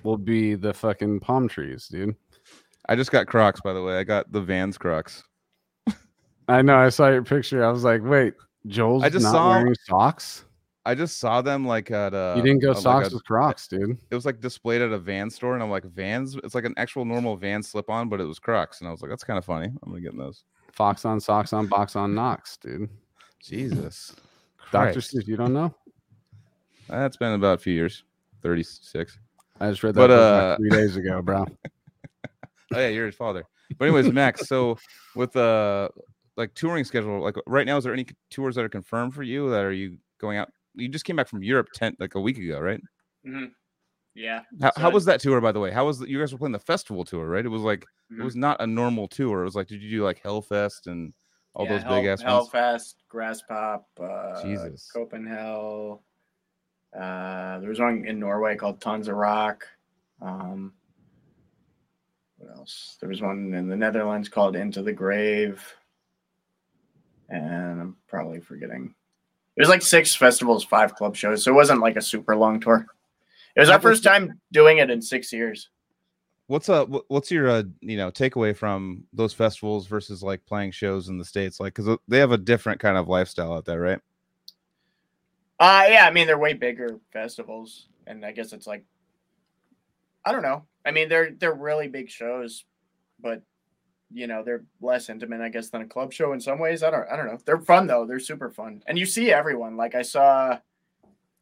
will 0.03 0.17
be 0.17 0.53
the 0.55 0.73
fucking 0.73 1.19
palm 1.21 1.47
trees, 1.47 1.87
dude. 1.87 2.15
I 2.89 2.95
just 2.95 3.11
got 3.11 3.27
Crocs, 3.27 3.59
by 3.61 3.73
the 3.73 3.81
way. 3.83 3.97
I 3.97 4.03
got 4.03 4.31
the 4.31 4.41
Vans 4.41 4.77
Crocs. 4.77 5.23
I 6.47 6.61
know. 6.61 6.77
I 6.77 6.89
saw 6.89 7.09
your 7.09 7.23
picture. 7.23 7.65
I 7.65 7.71
was 7.71 7.83
like, 7.83 8.01
wait, 8.03 8.33
Joel's 8.67 9.03
I 9.03 9.09
just 9.09 9.23
not 9.23 9.31
saw- 9.33 9.49
wearing 9.49 9.75
socks. 9.85 10.43
I 10.85 10.95
just 10.95 11.17
saw 11.17 11.41
them 11.41 11.67
like 11.67 11.91
at 11.91 12.13
uh 12.13 12.35
you 12.37 12.41
didn't 12.41 12.61
go 12.61 12.71
uh, 12.71 12.73
like 12.75 12.83
socks 12.83 13.11
a- 13.11 13.15
with 13.15 13.25
Crocs, 13.25 13.67
dude. 13.67 13.97
it 14.09 14.15
was 14.15 14.25
like 14.25 14.39
displayed 14.39 14.81
at 14.81 14.91
a 14.93 14.97
van 14.97 15.29
store, 15.29 15.53
and 15.53 15.61
I'm 15.61 15.69
like, 15.69 15.83
Vans. 15.83 16.37
It's 16.45 16.55
like 16.55 16.63
an 16.63 16.73
actual 16.77 17.03
normal 17.03 17.35
van 17.35 17.61
slip 17.61 17.89
on, 17.89 18.07
but 18.07 18.21
it 18.21 18.23
was 18.25 18.39
Crocs, 18.39 18.79
and 18.79 18.87
I 18.87 18.91
was 18.91 19.01
like, 19.01 19.09
that's 19.11 19.25
kind 19.25 19.37
of 19.37 19.43
funny. 19.43 19.65
I'm 19.65 19.89
gonna 19.91 19.99
get 20.01 20.13
in 20.13 20.17
those. 20.17 20.43
Fox 20.77 21.05
on 21.05 21.19
socks 21.19 21.53
on 21.53 21.65
box 21.65 21.95
on 21.95 22.13
Knox, 22.13 22.55
dude. 22.57 22.87
Jesus, 23.41 24.15
Doctor 24.71 24.99
Seuss, 24.99 25.25
you 25.25 25.35
don't 25.35 25.51
know? 25.53 25.73
That's 26.87 27.17
been 27.17 27.33
about 27.33 27.55
a 27.55 27.57
few 27.57 27.73
years. 27.73 28.03
Thirty 28.43 28.61
six. 28.61 29.17
I 29.59 29.71
just 29.71 29.81
read 29.81 29.95
that 29.95 30.07
But, 30.07 30.11
uh, 30.11 30.49
like 30.49 30.57
three 30.59 30.69
days 30.69 30.95
ago, 30.95 31.21
bro. 31.21 31.45
Oh 32.75 32.79
yeah, 32.79 32.89
you're 32.89 33.05
his 33.05 33.15
father. 33.15 33.45
But 33.79 33.85
anyways, 33.85 34.11
Max. 34.11 34.45
So 34.49 34.77
with 35.15 35.33
uh 35.37 35.87
like 36.35 36.53
touring 36.53 36.83
schedule, 36.83 37.23
like 37.23 37.35
right 37.47 37.65
now, 37.65 37.77
is 37.77 37.85
there 37.85 37.93
any 37.93 38.05
tours 38.29 38.55
that 38.55 38.65
are 38.65 38.69
confirmed 38.69 39.13
for 39.15 39.23
you? 39.23 39.49
That 39.49 39.63
are 39.63 39.71
you 39.71 39.97
going 40.19 40.37
out? 40.37 40.49
You 40.75 40.89
just 40.89 41.05
came 41.05 41.15
back 41.15 41.29
from 41.29 41.41
Europe 41.41 41.69
ten 41.73 41.95
like 41.97 42.15
a 42.15 42.19
week 42.19 42.37
ago, 42.37 42.59
right? 42.59 42.81
Mhm. 43.25 43.51
Yeah. 44.19 44.41
How, 44.59 44.71
how 44.75 44.89
was 44.89 45.05
that 45.05 45.19
tour, 45.19 45.39
by 45.41 45.51
the 45.51 45.59
way? 45.59 45.69
How 45.69 45.85
was 45.85 45.99
the, 45.99 46.09
you 46.09 46.19
guys 46.19 46.31
were 46.33 46.39
playing 46.39 46.51
the 46.53 46.57
festival 46.59 47.05
tour, 47.05 47.27
right? 47.27 47.45
It 47.45 47.49
was 47.49 47.61
like 47.61 47.85
Mhm. 48.11 48.21
it 48.21 48.23
was 48.23 48.35
not 48.35 48.59
a 48.59 48.65
normal 48.65 49.07
tour. 49.07 49.41
It 49.41 49.45
was 49.45 49.55
like, 49.55 49.67
did 49.67 49.81
you 49.83 49.91
do 49.91 50.03
like 50.03 50.23
Hellfest 50.23 50.87
and 50.87 51.13
all 51.53 51.65
Yeah, 51.65 51.73
those 51.73 51.83
Hell- 51.83 51.95
big 52.01 52.05
ass 52.07 52.23
ones? 52.23 52.49
Hellfest, 52.49 52.95
Graspop, 53.13 53.83
uh, 54.01 54.41
Jesus. 54.41 54.89
Copenhagen. 54.91 55.99
Uh, 56.99 57.59
there 57.59 57.69
was 57.69 57.79
one 57.79 58.05
in 58.07 58.19
Norway 58.19 58.55
called 58.55 58.81
Tons 58.81 59.07
of 59.07 59.15
Rock. 59.17 59.67
Um, 60.19 60.73
what 62.37 62.49
else? 62.57 62.97
There 62.99 63.09
was 63.09 63.21
one 63.21 63.53
in 63.53 63.67
the 63.67 63.75
Netherlands 63.75 64.29
called 64.29 64.55
Into 64.55 64.81
the 64.81 64.93
Grave. 64.93 65.63
And 67.29 67.81
I'm 67.81 67.97
probably 68.07 68.39
forgetting. 68.39 68.95
It 69.57 69.61
was 69.61 69.69
like 69.69 69.81
six 69.83 70.15
festivals, 70.15 70.63
five 70.63 70.95
club 70.95 71.15
shows. 71.15 71.43
So 71.43 71.51
it 71.51 71.55
wasn't 71.55 71.81
like 71.81 71.97
a 71.97 72.01
super 72.01 72.35
long 72.35 72.59
tour. 72.59 72.87
It 73.57 73.61
was 73.61 73.69
our 73.69 73.81
first 73.81 74.03
time 74.03 74.39
doing 74.51 74.77
it 74.77 74.91
in 74.91 75.01
six 75.01 75.33
years. 75.33 75.71
What's 76.45 76.69
uh 76.69 76.85
what's 76.85 77.31
your 77.31 77.49
uh 77.49 77.63
you 77.81 77.97
know 77.97 78.11
takeaway 78.11 78.55
from 78.55 79.03
those 79.11 79.33
festivals 79.33 79.87
versus 79.87 80.21
like 80.21 80.45
playing 80.45 80.71
shows 80.71 81.09
in 81.09 81.17
the 81.17 81.25
states? 81.25 81.59
Like, 81.59 81.73
because 81.73 81.97
they 82.07 82.19
have 82.19 82.31
a 82.31 82.37
different 82.37 82.79
kind 82.79 82.97
of 82.97 83.07
lifestyle 83.07 83.53
out 83.53 83.65
there, 83.65 83.81
right? 83.81 83.99
Uh 85.59 85.85
yeah, 85.89 86.05
I 86.07 86.11
mean 86.11 86.27
they're 86.27 86.37
way 86.37 86.53
bigger 86.53 86.99
festivals, 87.11 87.87
and 88.05 88.23
I 88.23 88.31
guess 88.31 88.53
it's 88.53 88.67
like 88.67 88.85
I 90.23 90.31
don't 90.31 90.43
know. 90.43 90.65
I 90.85 90.91
mean 90.91 91.09
they're 91.09 91.31
they're 91.31 91.55
really 91.55 91.87
big 91.87 92.11
shows, 92.11 92.63
but 93.19 93.41
you 94.13 94.27
know 94.27 94.43
they're 94.43 94.65
less 94.81 95.09
intimate, 95.09 95.41
I 95.41 95.49
guess, 95.49 95.69
than 95.69 95.81
a 95.81 95.87
club 95.87 96.13
show 96.13 96.31
in 96.33 96.39
some 96.39 96.59
ways. 96.59 96.83
I 96.83 96.91
don't 96.91 97.09
I 97.11 97.17
don't 97.17 97.25
know. 97.25 97.39
They're 97.43 97.59
fun 97.59 97.87
though. 97.87 98.05
They're 98.05 98.19
super 98.19 98.51
fun, 98.51 98.83
and 98.85 98.99
you 98.99 99.07
see 99.07 99.33
everyone. 99.33 99.77
Like 99.77 99.95
I 99.95 100.03
saw, 100.03 100.59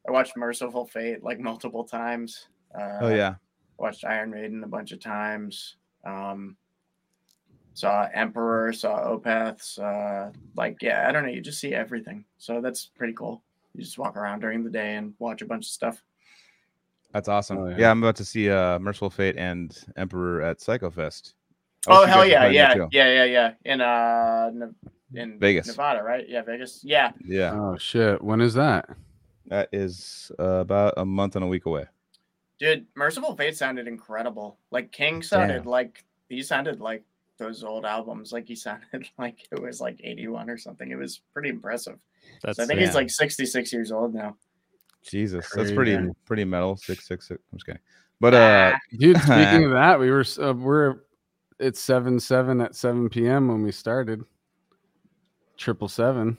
I 0.07 0.11
watched 0.11 0.37
Mercyful 0.37 0.85
Fate 0.85 1.23
like 1.23 1.39
multiple 1.39 1.83
times. 1.83 2.47
Uh, 2.73 2.99
oh 3.01 3.09
yeah, 3.09 3.35
watched 3.77 4.05
Iron 4.05 4.31
Maiden 4.31 4.63
a 4.63 4.67
bunch 4.67 4.91
of 4.91 4.99
times. 4.99 5.75
Um, 6.05 6.55
saw 7.73 8.07
Emperor, 8.13 8.73
saw 8.73 9.15
Opeths. 9.15 9.79
Uh, 9.79 10.31
like, 10.55 10.81
yeah, 10.81 11.05
I 11.07 11.11
don't 11.11 11.23
know. 11.23 11.31
You 11.31 11.41
just 11.41 11.59
see 11.59 11.73
everything. 11.73 12.25
So 12.37 12.61
that's 12.61 12.85
pretty 12.85 13.13
cool. 13.13 13.43
You 13.73 13.83
just 13.83 13.97
walk 13.97 14.15
around 14.15 14.39
during 14.39 14.63
the 14.63 14.69
day 14.69 14.95
and 14.95 15.13
watch 15.19 15.41
a 15.41 15.45
bunch 15.45 15.65
of 15.65 15.71
stuff. 15.71 16.03
that's 17.11 17.27
awesome. 17.27 17.57
Oh, 17.57 17.67
yeah. 17.67 17.77
yeah. 17.77 17.91
I'm 17.91 18.01
about 18.01 18.15
to 18.17 18.25
see 18.25 18.49
uh 18.49 18.79
Mercyful 18.79 19.09
Fate 19.09 19.35
and 19.37 19.77
Emperor 19.97 20.41
at 20.41 20.61
Psycho 20.61 20.89
Fest. 20.89 21.35
Oh 21.87 22.05
hell 22.05 22.25
yeah, 22.25 22.47
yeah, 22.47 22.73
yeah, 22.91 23.13
yeah, 23.13 23.23
yeah. 23.25 23.51
In 23.63 23.81
uh, 23.81 24.51
in 25.13 25.37
Vegas. 25.39 25.67
Nevada, 25.67 26.01
right? 26.01 26.27
Yeah, 26.27 26.41
Vegas. 26.41 26.81
Yeah, 26.83 27.11
Yeah, 27.23 27.53
Oh 27.53 27.77
shit! 27.77 28.23
When 28.23 28.41
is 28.41 28.55
that? 28.55 28.89
That 29.47 29.69
is 29.71 30.31
uh, 30.39 30.43
about 30.59 30.95
a 30.97 31.05
month 31.05 31.35
and 31.35 31.43
a 31.45 31.47
week 31.47 31.65
away. 31.65 31.85
dude, 32.59 32.85
Mercyful 32.95 33.35
Fate 33.35 33.55
sounded 33.57 33.87
incredible. 33.87 34.57
Like 34.71 34.91
King 34.91 35.21
sounded 35.21 35.63
Damn. 35.63 35.65
like 35.65 36.03
he 36.29 36.41
sounded 36.41 36.79
like 36.81 37.03
those 37.37 37.63
old 37.63 37.85
albums. 37.85 38.31
Like 38.31 38.47
he 38.47 38.55
sounded 38.67 39.09
like 39.17 39.47
it 39.51 39.61
was 39.61 39.79
like 39.81 39.99
81 40.03 40.49
or 40.49 40.57
something. 40.57 40.89
It 40.89 40.97
was 40.97 41.21
pretty 41.33 41.49
impressive. 41.49 41.99
That's 42.43 42.57
So 42.57 42.63
I 42.63 42.65
think 42.65 42.79
yeah. 42.79 42.87
he's 42.87 42.95
like 42.95 43.09
66 43.09 43.71
years 43.71 43.91
old 43.91 44.13
now. 44.15 44.35
Jesus, 45.03 45.47
that's 45.53 45.71
pretty 45.71 45.95
pretty 46.25 46.45
metal. 46.45 46.75
Six 46.77 47.07
six 47.07 47.27
six. 47.27 47.39
I'm 47.51 47.57
just 47.59 47.65
kidding. 47.67 47.81
But 48.19 48.33
uh, 48.33 48.71
Ah, 48.73 48.79
Dude, 48.97 49.17
speaking 49.17 49.65
of 49.65 49.71
that, 49.71 49.99
we 49.99 50.09
were 50.09 50.25
uh, 50.41 50.53
we're 50.53 50.95
it's 51.59 51.79
seven 51.79 52.19
seven 52.19 52.59
at 52.61 52.75
seven 52.75 53.07
p.m. 53.09 53.49
when 53.49 53.61
we 53.61 53.71
started. 53.71 54.23
Triple 55.57 55.87
seven. 55.87 56.37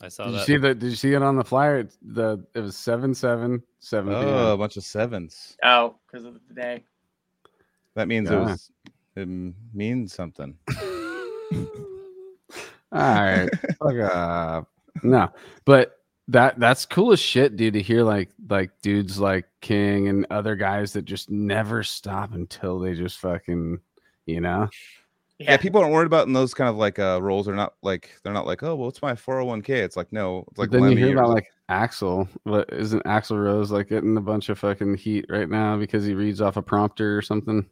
I 0.00 0.08
saw 0.08 0.24
Did 0.24 0.34
you 0.34 0.40
see 0.40 0.56
that? 0.58 0.78
Did 0.78 0.90
you 0.90 0.96
see 0.96 1.14
it 1.14 1.22
on 1.22 1.36
the 1.36 1.44
flyer? 1.44 1.78
It's 1.78 1.96
the 2.02 2.44
it 2.54 2.60
was 2.60 2.76
seven 2.76 3.14
seven 3.14 3.62
seven 3.80 4.12
oh, 4.12 4.22
p.m. 4.22 4.34
a 4.34 4.56
bunch 4.56 4.76
of 4.76 4.84
sevens. 4.84 5.56
oh, 5.62 5.96
because 6.06 6.26
of 6.26 6.34
the 6.48 6.54
day. 6.54 6.84
That 7.94 8.08
means 8.08 8.30
it 8.30 8.36
was 8.36 8.70
it 9.16 9.28
means 9.72 10.12
something. 10.12 10.56
All 12.92 13.00
right, 13.00 13.48
fuck 13.78 13.98
up. 14.12 14.68
No, 15.02 15.30
but 15.64 15.98
that 16.28 16.58
that's 16.58 16.86
cool 16.86 17.12
as 17.12 17.20
shit, 17.20 17.56
dude. 17.56 17.74
To 17.74 17.82
hear 17.82 18.02
like 18.02 18.30
like 18.48 18.70
dudes 18.82 19.18
like 19.18 19.46
King 19.60 20.08
and 20.08 20.26
other 20.30 20.56
guys 20.56 20.92
that 20.92 21.04
just 21.04 21.30
never 21.30 21.82
stop 21.82 22.34
until 22.34 22.78
they 22.78 22.94
just 22.94 23.18
fucking, 23.18 23.80
you 24.26 24.40
know. 24.40 24.68
Yeah, 25.44 25.52
Yeah, 25.52 25.56
people 25.58 25.80
aren't 25.80 25.92
worried 25.92 26.06
about 26.06 26.26
in 26.26 26.32
those 26.32 26.54
kind 26.54 26.68
of 26.68 26.76
like 26.76 26.98
uh 26.98 27.18
roles. 27.22 27.46
They're 27.46 27.54
not 27.54 27.74
like 27.82 28.10
they're 28.22 28.32
not 28.32 28.46
like 28.46 28.62
oh 28.62 28.74
well 28.74 28.88
it's 28.88 29.02
my 29.02 29.12
401k. 29.12 29.68
It's 29.70 29.96
like 29.96 30.12
no, 30.12 30.44
it's 30.50 30.58
like 30.58 30.70
But 30.70 30.80
then 30.80 30.90
you 30.90 30.96
hear 30.96 31.12
about 31.16 31.30
like 31.30 31.46
Axl. 31.70 32.28
What 32.44 32.68
isn't 32.72 33.02
Axl 33.04 33.42
Rose 33.42 33.70
like 33.70 33.88
getting 33.88 34.16
a 34.16 34.20
bunch 34.20 34.48
of 34.48 34.58
fucking 34.58 34.96
heat 34.96 35.26
right 35.28 35.48
now 35.48 35.76
because 35.76 36.04
he 36.04 36.14
reads 36.14 36.40
off 36.40 36.56
a 36.56 36.62
prompter 36.62 37.16
or 37.16 37.22
something? 37.22 37.66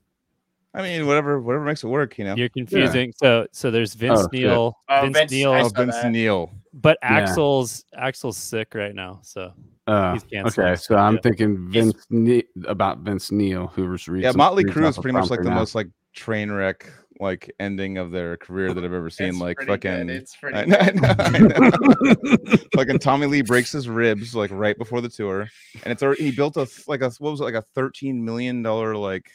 I 0.75 0.81
mean 0.83 1.07
whatever 1.07 1.41
whatever 1.41 1.65
makes 1.65 1.85
it 1.85 1.89
work. 1.89 2.17
You 2.19 2.25
know. 2.25 2.35
You're 2.35 2.49
confusing. 2.49 3.13
So 3.17 3.47
so 3.53 3.71
there's 3.71 3.95
Vince 3.95 4.21
Oh, 4.21 4.23
shit. 4.23 4.33
Neil, 4.33 4.79
Oh, 4.89 5.01
Vince, 5.03 5.19
Vince- 5.19 5.33
Neil, 5.33 5.53
Oh, 5.53 5.69
Vince 5.69 5.95
that. 5.97 6.11
Neil. 6.11 6.51
but 6.73 6.97
Yeah. 7.03 7.27
Axl's 7.27 7.85
Axl's 7.99 8.37
sick 8.39 8.75
right 8.75 8.95
now. 8.95 9.21
So 9.23 9.53
Uh, 9.87 10.13
He's 10.15 10.23
canceled, 10.25 10.65
okay, 10.65 10.77
so 10.77 10.97
I'm 10.97 11.17
yeah. 11.17 11.21
thinking 11.23 11.69
Vince 11.69 12.07
ne- 12.09 12.45
about 12.67 12.99
Vince 13.01 13.33
Neil, 13.33 13.67
who 13.67 13.89
was 13.89 14.07
reads 14.09 14.23
Yeah, 14.25 14.33
Motley 14.37 14.65
reads 14.65 14.77
Crue 14.77 14.89
is 14.89 14.97
pretty 14.99 15.13
much 15.13 15.23
like 15.29 15.41
prompter 15.41 15.45
the 15.45 15.51
now. 15.51 15.57
most 15.57 15.75
like 15.75 15.89
train 16.15 16.51
wreck 16.53 16.89
like 17.23 17.51
ending 17.61 17.97
of 17.97 18.11
their 18.11 18.37
career 18.37 18.75
that 18.75 18.85
I've 18.85 18.93
ever 18.93 19.09
seen. 19.19 19.29
It's 19.29 19.39
like 19.39 19.57
pretty 19.57 19.77
good. 19.79 19.91
fucking. 19.93 20.09
It's 20.11 20.37
pretty 20.37 20.59
I 20.59 20.65
know, 20.67 20.77
I 20.79 20.91
know, 20.91 21.15
I 21.19 21.29
know. 22.51 22.57
fucking 22.75 22.99
Tommy 22.99 23.27
Lee 23.27 23.41
breaks 23.43 23.73
his 23.73 23.89
ribs 23.89 24.35
like 24.35 24.51
right 24.53 24.77
before 24.77 25.01
the 25.01 25.09
tour, 25.09 25.49
and 25.83 25.93
it's 25.93 26.03
already 26.03 26.25
he 26.25 26.31
built 26.33 26.57
a 26.59 26.69
like 26.87 27.01
a 27.01 27.11
what 27.21 27.31
was 27.31 27.41
it 27.41 27.45
like 27.45 27.55
a 27.55 27.63
thirteen 27.75 28.23
million 28.25 28.63
dollar 28.63 28.95
like 28.97 29.31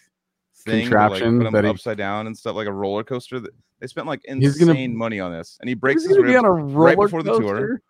thing 0.66 0.90
to, 0.90 0.96
like, 0.98 1.10
Contraption 1.12 1.38
put 1.40 1.48
him 1.48 1.54
that 1.54 1.64
he- 1.64 1.70
upside 1.70 1.98
down 1.98 2.28
and 2.28 2.38
stuff 2.38 2.56
like 2.56 2.68
a 2.68 2.74
roller 2.74 3.04
coaster. 3.04 3.40
That 3.40 3.52
they 3.80 3.88
spent 3.88 4.06
like 4.08 4.22
He's 4.28 4.60
insane 4.62 4.92
gonna- 4.92 4.98
money 4.98 5.20
on 5.20 5.32
this, 5.32 5.58
and 5.62 5.70
he 5.70 5.74
breaks 5.76 6.02
He's 6.04 6.10
his 6.10 6.18
gonna 6.18 6.28
be 6.28 6.34
ribs. 6.36 6.44
on 6.44 6.46
a 6.46 6.52
roller 6.52 6.96
before 7.08 7.24
the 7.24 7.40
tour. 7.40 7.82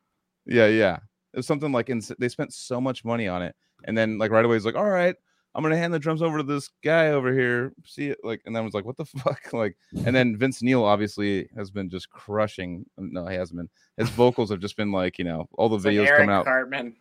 Yeah, 0.46 0.68
yeah. 0.68 0.98
It 1.34 1.38
was 1.38 1.48
something 1.48 1.72
like 1.72 1.90
ins- 1.90 2.12
they 2.20 2.30
spent 2.30 2.54
so 2.54 2.80
much 2.80 3.04
money 3.04 3.28
on 3.28 3.42
it, 3.42 3.56
and 3.86 3.98
then 3.98 4.18
like 4.18 4.32
right 4.32 4.44
away 4.46 4.56
he's 4.56 4.66
like, 4.66 4.76
"All 4.76 4.90
right, 4.90 5.16
I'm 5.58 5.64
gonna 5.64 5.76
hand 5.76 5.92
the 5.94 6.00
drums 6.00 6.22
over 6.22 6.38
to 6.38 6.44
this 6.44 6.70
guy 6.84 7.08
over 7.08 7.34
here." 7.34 7.74
See 7.84 8.10
it 8.10 8.20
like, 8.24 8.42
and 8.46 8.56
then 8.56 8.62
I 8.62 8.66
was 8.66 8.74
like, 8.76 8.86
"What 8.86 8.96
the 8.96 9.06
fuck?" 9.24 9.52
Like, 9.52 9.76
and 10.06 10.16
then 10.16 10.38
Vince 10.38 10.62
Neil 10.62 10.84
obviously 10.86 11.50
has 11.58 11.72
been 11.72 11.90
just 11.90 12.10
crushing. 12.12 12.86
Uh, 12.98 13.04
no, 13.10 13.26
he 13.28 13.36
hasn't 13.36 13.58
been. 13.58 13.70
His 13.98 14.10
vocals 14.12 14.52
have 14.52 14.60
just 14.60 14.78
been 14.78 14.92
like, 14.92 15.18
you 15.18 15.26
know, 15.26 15.50
all 15.58 15.68
the 15.68 15.76
It's 15.78 15.86
like 15.86 15.96
videos 15.96 16.08
Eric 16.08 16.20
coming 16.20 16.36
out. 16.36 16.46
Cartman. 16.46 16.96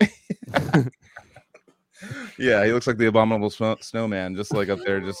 Yeah, 2.38 2.64
he 2.64 2.72
looks 2.72 2.86
like 2.86 2.96
the 2.96 3.06
abominable 3.08 3.50
snow- 3.50 3.76
snowman, 3.82 4.34
just 4.34 4.54
like 4.54 4.70
up 4.70 4.78
there, 4.86 5.00
just 5.00 5.20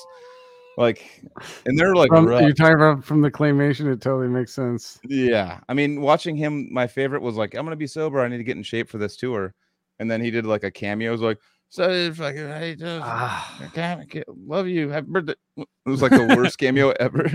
like, 0.78 1.22
and 1.66 1.78
they're 1.78 1.94
like, 1.94 2.08
From, 2.08 2.24
rough. 2.24 2.40
you're 2.40 2.54
talking 2.54 2.74
about 2.76 3.04
from 3.04 3.20
the 3.20 3.30
claymation. 3.30 3.92
It 3.92 4.00
totally 4.00 4.28
makes 4.28 4.54
sense. 4.54 4.98
Yeah, 5.06 5.60
I 5.68 5.74
mean, 5.74 6.00
watching 6.00 6.36
him, 6.36 6.72
my 6.72 6.86
favorite 6.86 7.20
was 7.20 7.36
like, 7.36 7.54
I'm 7.54 7.66
gonna 7.66 7.76
be 7.76 7.86
sober. 7.86 8.20
I 8.20 8.28
need 8.28 8.38
to 8.38 8.44
get 8.44 8.56
in 8.56 8.62
shape 8.62 8.88
for 8.88 8.96
this 8.96 9.16
tour, 9.16 9.52
and 9.98 10.10
then 10.10 10.22
he 10.22 10.30
did 10.30 10.46
like 10.46 10.64
a 10.64 10.70
cameo. 10.70 11.10
It 11.10 11.12
was 11.12 11.20
like, 11.20 11.38
so 11.70 12.12
fucking, 12.12 12.36
hey, 12.48 12.74
just, 12.76 13.02
Ah. 13.04 13.58
I 13.62 13.66
can't, 13.68 14.10
can't- 14.10 14.26
love 14.46 14.66
you. 14.68 14.88
Happy 14.90 15.06
birthday. 15.08 15.34
It 15.56 15.66
was 15.86 16.02
like 16.02 16.10
the 16.12 16.34
worst 16.36 16.58
cameo 16.58 16.90
ever. 17.00 17.30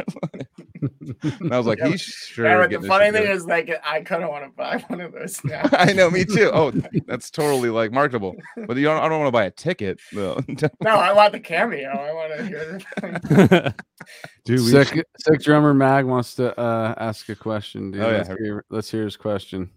and 1.42 1.54
I 1.54 1.58
was 1.58 1.66
like, 1.68 1.80
Yeah, 1.80 1.88
he's 1.90 2.02
sure. 2.02 2.46
Yeah, 2.46 2.58
but 2.68 2.82
the 2.82 2.88
funny 2.88 3.12
thing 3.12 3.28
is, 3.28 3.46
like, 3.46 3.72
I 3.84 4.02
kind 4.02 4.24
of 4.24 4.30
want 4.30 4.46
to 4.46 4.52
buy 4.52 4.78
one 4.88 5.02
of 5.02 5.14
those 5.14 5.44
now. 5.44 5.68
I 5.72 5.94
know, 5.94 6.10
me 6.10 6.26
too. 6.26 6.52
Oh, 6.54 6.72
that's 7.08 7.30
totally 7.32 7.70
like 7.70 7.92
marketable. 7.92 8.36
But 8.68 8.78
you 8.78 8.84
don't, 8.84 9.02
I 9.02 9.10
don't 9.10 9.20
want 9.20 9.28
to 9.28 9.32
buy 9.32 9.46
a 9.46 9.52
ticket 9.52 10.00
though. 10.14 10.40
no, 10.82 10.92
I 10.92 11.14
want 11.14 11.32
the 11.34 11.40
cameo. 11.40 11.90
I 11.90 12.14
want 12.14 12.38
to 12.38 12.46
hear 12.46 12.80
the 13.02 13.76
Dude, 14.46 14.60
we 14.60 14.68
sick, 14.72 15.06
sick 15.20 15.42
drummer 15.42 15.74
Mag 15.74 16.06
wants 16.06 16.36
to 16.36 16.58
uh, 16.60 16.94
ask 16.98 17.28
a 17.30 17.36
question. 17.36 17.92
Dude. 17.92 18.02
Oh, 18.02 18.10
yeah. 18.12 18.18
let's, 18.18 18.30
hear, 18.30 18.66
let's 18.70 18.92
hear 18.92 19.04
his 19.06 19.18
question. 19.18 19.70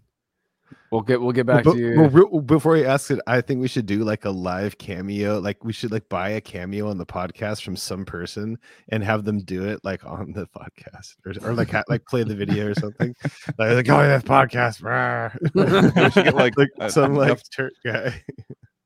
We'll 0.91 1.01
get 1.01 1.21
we'll 1.21 1.33
get 1.33 1.45
back 1.45 1.63
But- 1.65 1.73
to 1.73 1.79
you. 1.79 2.01
well, 2.01 2.41
before 2.41 2.75
he 2.75 2.83
asks 2.83 3.11
it, 3.11 3.19
I 3.27 3.41
think 3.41 3.61
we 3.61 3.67
should 3.67 3.85
do 3.85 4.03
like 4.03 4.25
a 4.25 4.31
live 4.31 4.77
cameo. 4.79 5.39
Like 5.39 5.63
we 5.63 5.71
should 5.71 5.91
like 5.91 6.09
buy 6.09 6.29
a 6.29 6.41
cameo 6.41 6.89
on 6.89 6.97
the 6.97 7.05
podcast 7.05 7.61
from 7.63 7.75
some 7.75 8.05
person 8.05 8.57
and 8.89 9.03
have 9.03 9.23
them 9.23 9.39
do 9.39 9.65
it 9.67 9.81
like 9.83 10.03
on 10.03 10.31
the 10.33 10.47
podcast 10.47 11.15
or, 11.25 11.49
or 11.49 11.53
like 11.53 11.69
ha- 11.69 11.83
like 11.89 12.05
play 12.05 12.23
the 12.23 12.33
video 12.35 12.67
or 12.71 12.73
something. 12.73 13.15
like, 13.59 13.87
like 13.87 13.89
oh 13.89 14.01
yeah, 14.01 14.19
podcast. 14.19 14.83
rah." 14.83 15.29
We 15.53 16.09
should 16.11 16.23
get, 16.25 16.33
like, 16.35 16.57
like 16.57 16.69
a- 16.79 16.89
some 16.89 17.13
like 17.15 17.27
enough- 17.27 17.43
Turk 17.55 17.73
guy. 17.85 18.23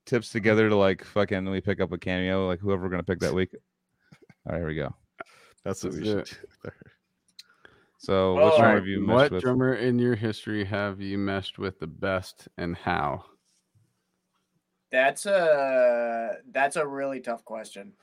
tips 0.06 0.30
together 0.30 0.68
to 0.68 0.76
like 0.76 1.06
fucking 1.06 1.50
we 1.50 1.62
pick 1.62 1.80
up 1.80 1.94
a 1.94 1.98
cameo, 1.98 2.48
like 2.48 2.60
whoever 2.60 2.84
we're 2.84 2.90
gonna 2.90 3.04
pick 3.04 3.20
that 3.20 3.34
week. 3.34 3.56
All 4.46 4.52
right, 4.54 4.58
here 4.60 4.68
we 4.68 4.76
go. 4.76 4.94
That's 5.64 5.82
what 5.86 5.94
Let's 5.94 6.04
we 6.04 6.10
should. 6.12 6.20
it. 6.20 6.38
do. 6.66 6.70
So, 8.04 8.38
Oh, 8.38 8.46
which 8.46 8.60
one 8.60 8.76
have 8.76 8.86
you 8.86 9.00
messed 9.00 9.16
what 9.16 9.32
with? 9.32 9.42
drummer 9.44 9.76
in 9.76 9.98
your 9.98 10.16
history 10.16 10.66
have 10.66 11.00
you 11.00 11.18
meshed 11.18 11.58
with 11.58 11.80
the 11.80 11.88
best 11.88 12.50
and 12.58 12.76
how? 12.76 13.24
That's 14.92 15.26
a 15.26 16.36
that's 16.52 16.76
a 16.76 16.86
really 16.86 17.22
tough 17.22 17.46
question. 17.46 17.94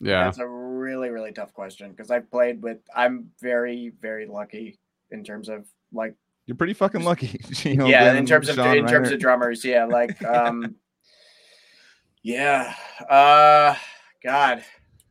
Yeah, 0.00 0.24
That's 0.24 0.38
a 0.38 0.48
really 0.48 1.10
really 1.10 1.30
tough 1.30 1.52
question 1.52 1.92
because 1.92 2.10
I've 2.10 2.28
played 2.28 2.60
with. 2.60 2.78
I'm 2.94 3.30
very 3.40 3.92
very 4.00 4.26
lucky 4.26 4.80
in 5.12 5.22
terms 5.22 5.48
of 5.48 5.68
like 5.92 6.16
You're 6.46 6.56
pretty 6.56 6.74
fucking 6.74 7.04
lucky. 7.04 7.40
you 7.62 7.76
know, 7.76 7.86
yeah, 7.86 8.04
Ben, 8.04 8.16
in 8.16 8.26
terms 8.26 8.48
of 8.48 8.56
Sean 8.56 8.78
in 8.78 8.86
terms 8.88 9.12
of 9.12 9.20
drummers, 9.20 9.64
yeah, 9.64 9.84
like 9.84 10.20
um, 10.26 10.74
yeah, 12.24 12.74
uh, 13.08 13.76
God, 14.24 14.64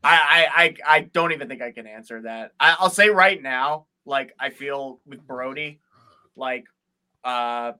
I 0.10 0.64
I 0.64 0.76
I 0.98 1.00
don't 1.02 1.32
even 1.32 1.48
think 1.48 1.62
I 1.62 1.72
can 1.72 1.88
answer 1.88 2.22
that. 2.24 2.54
I, 2.60 2.76
I'll 2.80 2.90
say 2.90 3.10
right 3.10 3.42
now, 3.42 3.88
like 4.06 4.34
I 4.40 4.50
feel 4.50 5.00
with 5.06 5.26
Brody, 5.26 5.80
like 6.36 6.66
uh, 7.24 7.74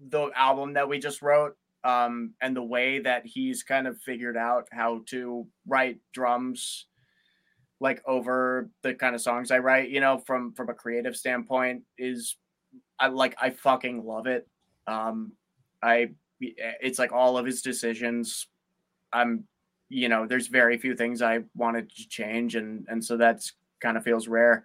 the 0.00 0.30
album 0.34 0.74
that 0.74 0.88
we 0.88 0.98
just 0.98 1.22
wrote, 1.22 1.56
um, 1.84 2.34
and 2.40 2.56
the 2.56 2.62
way 2.62 3.00
that 3.00 3.26
he's 3.26 3.62
kind 3.62 3.86
of 3.86 3.98
figured 3.98 4.36
out 4.36 4.68
how 4.72 5.02
to 5.06 5.46
write 5.66 5.98
drums 6.12 6.86
like 7.80 8.02
over 8.06 8.68
the 8.82 8.94
kind 8.94 9.14
of 9.14 9.20
songs 9.22 9.50
I 9.50 9.58
write, 9.58 9.88
you 9.88 10.00
know, 10.00 10.18
from 10.18 10.52
from 10.52 10.68
a 10.68 10.74
creative 10.74 11.16
standpoint 11.16 11.82
is 11.98 12.36
I 12.98 13.08
like 13.08 13.34
I 13.40 13.50
fucking 13.50 14.04
love 14.04 14.26
it. 14.26 14.46
Um 14.86 15.32
I 15.82 16.10
it's 16.40 16.98
like 16.98 17.12
all 17.12 17.38
of 17.38 17.46
his 17.46 17.62
decisions 17.62 18.46
I'm 19.12 19.44
you 19.90 20.08
know, 20.08 20.26
there's 20.26 20.46
very 20.46 20.78
few 20.78 20.96
things 20.96 21.20
I 21.20 21.40
wanted 21.54 21.90
to 21.94 22.08
change 22.08 22.54
and 22.54 22.86
and 22.88 23.04
so 23.04 23.18
that's 23.18 23.52
kind 23.82 23.98
of 23.98 24.04
feels 24.04 24.28
rare. 24.28 24.64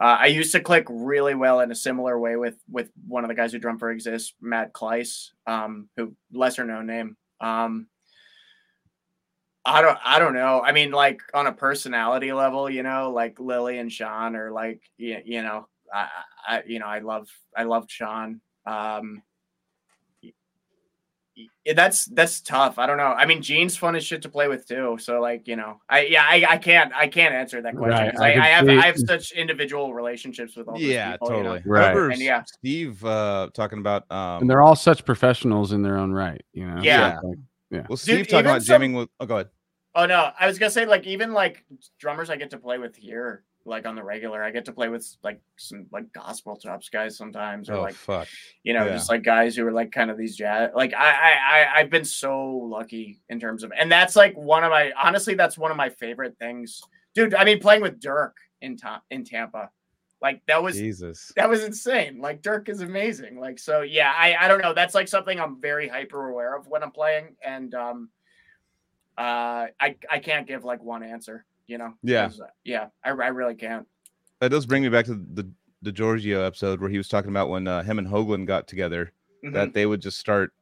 Uh, 0.00 0.16
I 0.20 0.26
used 0.26 0.50
to 0.52 0.60
click 0.60 0.86
really 0.90 1.36
well 1.36 1.60
in 1.60 1.70
a 1.70 1.74
similar 1.76 2.18
way 2.18 2.34
with 2.34 2.56
with 2.68 2.90
one 3.06 3.22
of 3.22 3.28
the 3.28 3.34
guys 3.34 3.52
who 3.52 3.58
drum 3.58 3.78
for 3.78 3.92
Exist, 3.92 4.34
Matt 4.40 4.72
Kleiss, 4.72 5.30
um, 5.46 5.88
who 5.96 6.14
lesser 6.32 6.64
known 6.64 6.86
name. 6.86 7.16
Um, 7.40 7.86
I 9.64 9.82
don't 9.82 9.98
I 10.04 10.18
don't 10.18 10.34
know. 10.34 10.60
I 10.62 10.72
mean, 10.72 10.90
like 10.90 11.20
on 11.32 11.46
a 11.46 11.52
personality 11.52 12.32
level, 12.32 12.68
you 12.68 12.82
know, 12.82 13.12
like 13.12 13.38
Lily 13.38 13.78
and 13.78 13.92
Sean 13.92 14.34
are 14.34 14.50
like 14.50 14.82
you, 14.96 15.18
you 15.24 15.42
know, 15.42 15.68
I, 15.92 16.08
I 16.46 16.62
you 16.66 16.80
know, 16.80 16.86
I 16.86 16.98
love 16.98 17.28
I 17.56 17.62
love 17.62 17.86
Sean. 17.88 18.40
Um 18.66 19.22
y- 21.36 21.72
that's 21.74 22.04
that's 22.06 22.40
tough. 22.40 22.78
I 22.78 22.86
don't 22.86 22.96
know. 22.96 23.04
I 23.12 23.26
mean, 23.26 23.42
Gene's 23.42 23.76
fun 23.76 23.96
as 23.96 24.04
shit 24.04 24.22
to 24.22 24.28
play 24.28 24.48
with 24.48 24.66
too. 24.68 24.96
So 25.00 25.20
like, 25.20 25.46
you 25.48 25.56
know, 25.56 25.80
I 25.88 26.02
yeah, 26.06 26.24
I, 26.28 26.44
I 26.50 26.56
can't 26.58 26.92
I 26.94 27.08
can't 27.08 27.34
answer 27.34 27.60
that 27.62 27.76
question. 27.76 27.90
Right, 28.06 28.10
'cause 28.12 28.20
I 28.20 28.32
I, 28.32 28.44
I 28.44 28.46
have 28.48 28.66
see- 28.66 28.78
I 28.78 28.86
have 28.86 28.98
such 28.98 29.32
individual 29.32 29.94
relationships 29.94 30.56
with 30.56 30.68
all 30.68 30.74
those 30.74 30.82
Yeah, 30.82 31.12
people, 31.12 31.28
you 31.36 31.42
know? 31.42 31.56
totally. 31.58 31.62
Right. 31.66 31.96
And 32.12 32.20
yeah. 32.20 32.42
Steve 32.46 33.04
uh 33.04 33.50
talking 33.54 33.78
about 33.78 34.10
um 34.10 34.42
and 34.42 34.50
they're 34.50 34.62
all 34.62 34.76
such 34.76 35.04
professionals 35.04 35.72
in 35.72 35.82
their 35.82 35.96
own 35.98 36.12
right. 36.12 36.42
You 36.52 36.66
know. 36.66 36.76
So 36.78 36.82
Yeah. 36.84 37.14
it's 37.16 37.24
like- 37.24 37.88
well 37.88 37.96
Steve 37.96 38.18
Dude, 38.18 38.28
talking 38.28 38.46
about 38.46 38.62
some- 38.62 38.74
jamming 38.74 38.92
with 38.94 39.08
oh 39.20 39.26
go 39.26 39.34
ahead. 39.36 39.48
Oh 39.96 40.06
no, 40.06 40.30
I 40.38 40.46
was 40.46 40.58
gonna 40.58 40.70
say 40.70 40.86
like 40.86 41.06
even 41.06 41.32
like 41.32 41.64
drummers 42.00 42.28
I 42.30 42.36
get 42.36 42.50
to 42.50 42.58
play 42.58 42.78
with 42.78 42.96
here, 42.96 43.44
like 43.66 43.86
on 43.86 43.94
the 43.94 44.02
regular. 44.02 44.42
I 44.42 44.50
get 44.50 44.64
to 44.66 44.72
play 44.72 44.88
with 44.88 45.06
like 45.22 45.40
some 45.56 45.86
like 45.90 46.12
gospel 46.12 46.56
tops 46.56 46.88
guys 46.90 47.16
sometimes, 47.16 47.70
or 47.70 47.74
Oh 47.74 47.82
like 47.82 47.94
fuck. 47.94 48.28
you 48.62 48.74
know, 48.74 48.84
Yeah. 48.84 48.92
just 48.92 49.08
like 49.08 49.22
guys 49.22 49.56
who 49.56 49.66
are 49.66 49.72
like 49.72 49.90
kind 49.92 50.10
of 50.10 50.18
these 50.18 50.36
jazz. 50.36 50.70
Like 50.74 50.92
I, 50.94 51.10
I, 51.10 51.32
I, 51.32 51.66
I've 51.80 51.90
been 51.90 52.04
so 52.04 52.46
lucky 52.46 53.20
in 53.28 53.40
terms 53.40 53.62
of, 53.64 53.72
and 53.78 53.90
that's 53.90 54.16
like 54.16 54.34
one 54.36 54.64
of 54.64 54.70
my 54.70 54.92
honestly, 55.02 55.34
that's 55.34 55.56
one 55.56 55.70
of 55.70 55.76
my 55.76 55.88
favorite 55.88 56.36
things, 56.38 56.82
dude. 57.14 57.34
I 57.34 57.44
mean, 57.44 57.58
playing 57.58 57.82
with 57.82 58.00
Dirk 58.00 58.36
in 58.60 58.76
Ta- 58.76 59.02
in 59.10 59.24
Tampa, 59.24 59.70
like 60.20 60.42
that 60.46 60.62
was 60.62 60.76
Jesus. 60.76 61.32
that 61.36 61.48
was 61.48 61.64
insane. 61.64 62.18
Like 62.20 62.42
Dirk 62.42 62.68
is 62.68 62.80
amazing. 62.82 63.38
Like 63.40 63.58
so, 63.58 63.80
yeah. 63.80 64.12
I, 64.16 64.36
I 64.38 64.48
don't 64.48 64.60
know. 64.62 64.74
That's 64.74 64.94
like 64.94 65.08
something 65.08 65.40
I'm 65.40 65.60
very 65.60 65.88
hyper 65.88 66.28
aware 66.28 66.54
of 66.56 66.66
when 66.66 66.82
I'm 66.82 66.92
playing, 66.92 67.36
and 67.44 67.74
um, 67.74 68.08
uh, 69.16 69.66
I, 69.80 69.96
I 70.10 70.18
can't 70.18 70.46
give 70.46 70.64
like 70.64 70.82
one 70.82 71.02
answer. 71.02 71.44
You 71.66 71.78
know. 71.78 71.94
Yeah. 72.02 72.26
uh, 72.40 72.46
Yeah. 72.64 72.86
I, 73.04 73.10
I 73.10 73.28
really 73.28 73.54
can't. 73.54 73.86
That 74.40 74.50
does 74.50 74.66
bring 74.66 74.82
me 74.82 74.88
back 74.88 75.06
to 75.06 75.14
the 75.14 75.48
the 75.82 75.92
Giorgio 75.92 76.42
episode 76.42 76.80
where 76.80 76.88
he 76.90 76.96
was 76.98 77.08
talking 77.08 77.30
about 77.30 77.50
when 77.50 77.68
uh, 77.68 77.82
him 77.82 77.98
and 77.98 78.08
Hoglan 78.08 78.46
got 78.46 78.66
together 78.66 79.12
Mhm. 79.44 79.52
that 79.52 79.74
they 79.74 79.84
would 79.86 80.00
just 80.00 80.18
start 80.18 80.52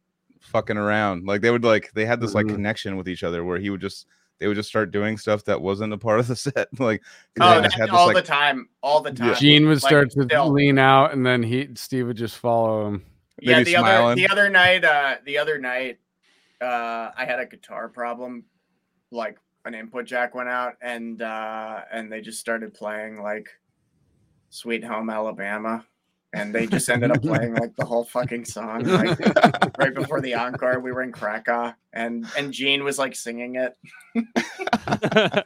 fucking 0.40 0.76
around. 0.76 1.26
Like 1.26 1.40
they 1.42 1.50
would 1.52 1.62
like 1.64 1.92
they 1.94 2.05
had 2.05 2.20
this 2.20 2.34
like 2.34 2.47
Mhm. 2.47 2.55
connection 2.56 2.97
with 2.97 3.08
each 3.08 3.22
other 3.22 3.44
where 3.44 3.58
he 3.58 3.70
would 3.70 3.81
just 3.81 4.06
they 4.39 4.48
would 4.48 4.56
just 4.56 4.68
start 4.68 4.90
doing 4.90 5.16
stuff 5.16 5.44
that 5.44 5.60
wasn't 5.60 5.92
a 5.92 5.98
part 5.98 6.18
of 6.18 6.26
the 6.26 6.34
set. 6.36 6.68
like 6.81 7.02
Oh, 7.40 7.55
they 7.56 7.62
just 7.68 7.78
that- 7.78 7.86
this, 7.86 7.90
all 7.94 8.06
like, 8.06 8.16
the 8.16 8.22
time, 8.22 8.68
all 8.82 9.00
the 9.00 9.12
time. 9.12 9.34
Gene 9.36 9.66
would 9.68 9.81
Like, 9.82 9.89
start 9.90 10.10
to 10.12 10.24
still. 10.24 10.50
lean 10.50 10.78
out, 10.78 11.12
and 11.12 11.24
then 11.24 11.42
he 11.44 11.68
Steve 11.76 12.06
would 12.08 12.16
just 12.16 12.36
follow 12.39 12.89
him. 12.89 13.05
yeah 13.40 13.58
maybe 13.58 13.70
the 13.72 13.76
other 13.76 14.14
the 14.16 14.28
other 14.28 14.48
night 14.50 14.84
uh 14.84 15.16
the 15.24 15.39
other 15.39 15.58
night 15.58 15.98
uh 16.60 17.10
i 17.16 17.24
had 17.24 17.39
a 17.40 17.47
guitar 17.47 17.89
problem 17.89 18.44
like 19.10 19.39
an 19.65 19.74
input 19.74 20.05
jack 20.05 20.34
went 20.34 20.49
out 20.49 20.74
and 20.81 21.23
uh 21.23 21.81
and 21.92 22.10
they 22.10 22.20
just 22.20 22.41
started 22.41 22.74
playing 22.74 23.23
like 23.23 23.49
sweet 24.50 24.84
home 24.84 25.08
alabama 25.08 25.84
and 26.34 26.55
they 26.55 26.66
just 26.66 26.89
ended 26.89 27.10
up 27.10 27.23
playing 27.23 27.55
like 27.55 27.74
the 27.76 27.84
whole 27.84 28.05
fucking 28.05 28.44
song 28.44 28.82
like 28.84 29.18
right 29.78 29.94
before 29.94 30.20
the 30.20 30.34
encore 30.34 30.81
we 30.81 30.92
were 30.92 31.02
in 31.02 31.12
krakow 31.12 31.73
and 31.92 32.26
and 32.36 32.52
gene 32.52 32.84
was 32.84 32.99
like 32.99 33.15
singing 33.15 33.57
it 33.57 33.76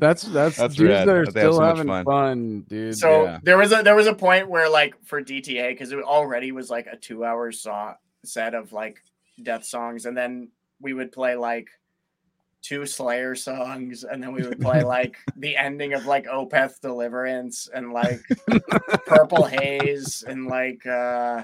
That's 0.00 0.22
that's, 0.22 0.56
That's 0.56 0.76
dudes 0.76 0.90
rad 0.90 1.08
that 1.08 1.16
are 1.16 1.24
that 1.24 1.34
they 1.34 1.40
have 1.40 1.54
still 1.54 1.58
so 1.58 1.64
having 1.64 1.88
fun. 1.88 2.04
fun. 2.04 2.60
dude. 2.68 2.96
so 2.96 3.24
yeah. 3.24 3.38
there 3.42 3.58
was 3.58 3.72
a 3.72 3.82
there 3.82 3.96
was 3.96 4.06
a 4.06 4.14
point 4.14 4.48
where 4.48 4.68
like 4.70 4.94
for 5.04 5.20
dta 5.20 5.70
because 5.70 5.90
it 5.90 5.98
already 5.98 6.52
was 6.52 6.70
like 6.70 6.86
a 6.86 6.96
two 6.96 7.24
hour 7.24 7.50
song 7.50 7.96
set 8.24 8.54
of 8.54 8.72
like 8.72 9.02
death 9.42 9.64
songs 9.64 10.06
and 10.06 10.16
then 10.16 10.50
we 10.80 10.92
would 10.92 11.10
play 11.10 11.34
like 11.34 11.68
two 12.68 12.84
slayer 12.84 13.34
songs 13.34 14.04
and 14.04 14.22
then 14.22 14.32
we 14.32 14.42
would 14.46 14.60
play 14.60 14.82
like 14.84 15.16
the 15.36 15.56
ending 15.56 15.94
of 15.94 16.04
like 16.04 16.26
opeth 16.26 16.80
deliverance 16.80 17.68
and 17.74 17.92
like 17.94 18.20
purple 19.06 19.44
haze 19.44 20.22
and 20.28 20.46
like 20.46 20.84
uh 20.86 21.42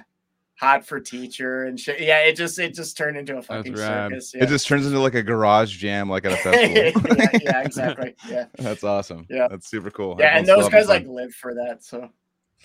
hot 0.60 0.86
for 0.86 1.00
teacher 1.00 1.64
and 1.64 1.80
shit 1.80 1.98
yeah 2.00 2.18
it 2.18 2.34
just 2.36 2.58
it 2.58 2.74
just 2.74 2.96
turned 2.96 3.16
into 3.16 3.38
a 3.38 3.42
fucking 3.42 3.72
rad. 3.74 4.10
circus 4.10 4.34
It 4.34 4.46
just 4.48 4.66
turns 4.68 4.86
into 4.86 5.00
like 5.00 5.14
a 5.14 5.22
garage 5.22 5.76
jam 5.78 6.10
like 6.10 6.26
at 6.26 6.32
a 6.32 6.36
festival. 6.92 7.16
yeah, 7.16 7.28
yeah 7.42 7.62
exactly 7.62 8.14
yeah 8.28 8.44
That's 8.58 8.84
awesome. 8.84 9.26
Yeah. 9.30 9.48
That's 9.48 9.68
super 9.68 9.90
cool. 9.90 10.16
yeah 10.18 10.36
and 10.36 10.46
those 10.46 10.68
guys 10.68 10.88
like 10.88 11.06
live 11.06 11.34
for 11.34 11.54
that 11.54 11.82
so 11.82 12.10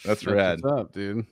that's 0.06 0.22
That's 0.22 0.26
rad. 0.26 0.60
what's 0.62 0.80
up, 0.82 0.94
dude. 0.94 1.26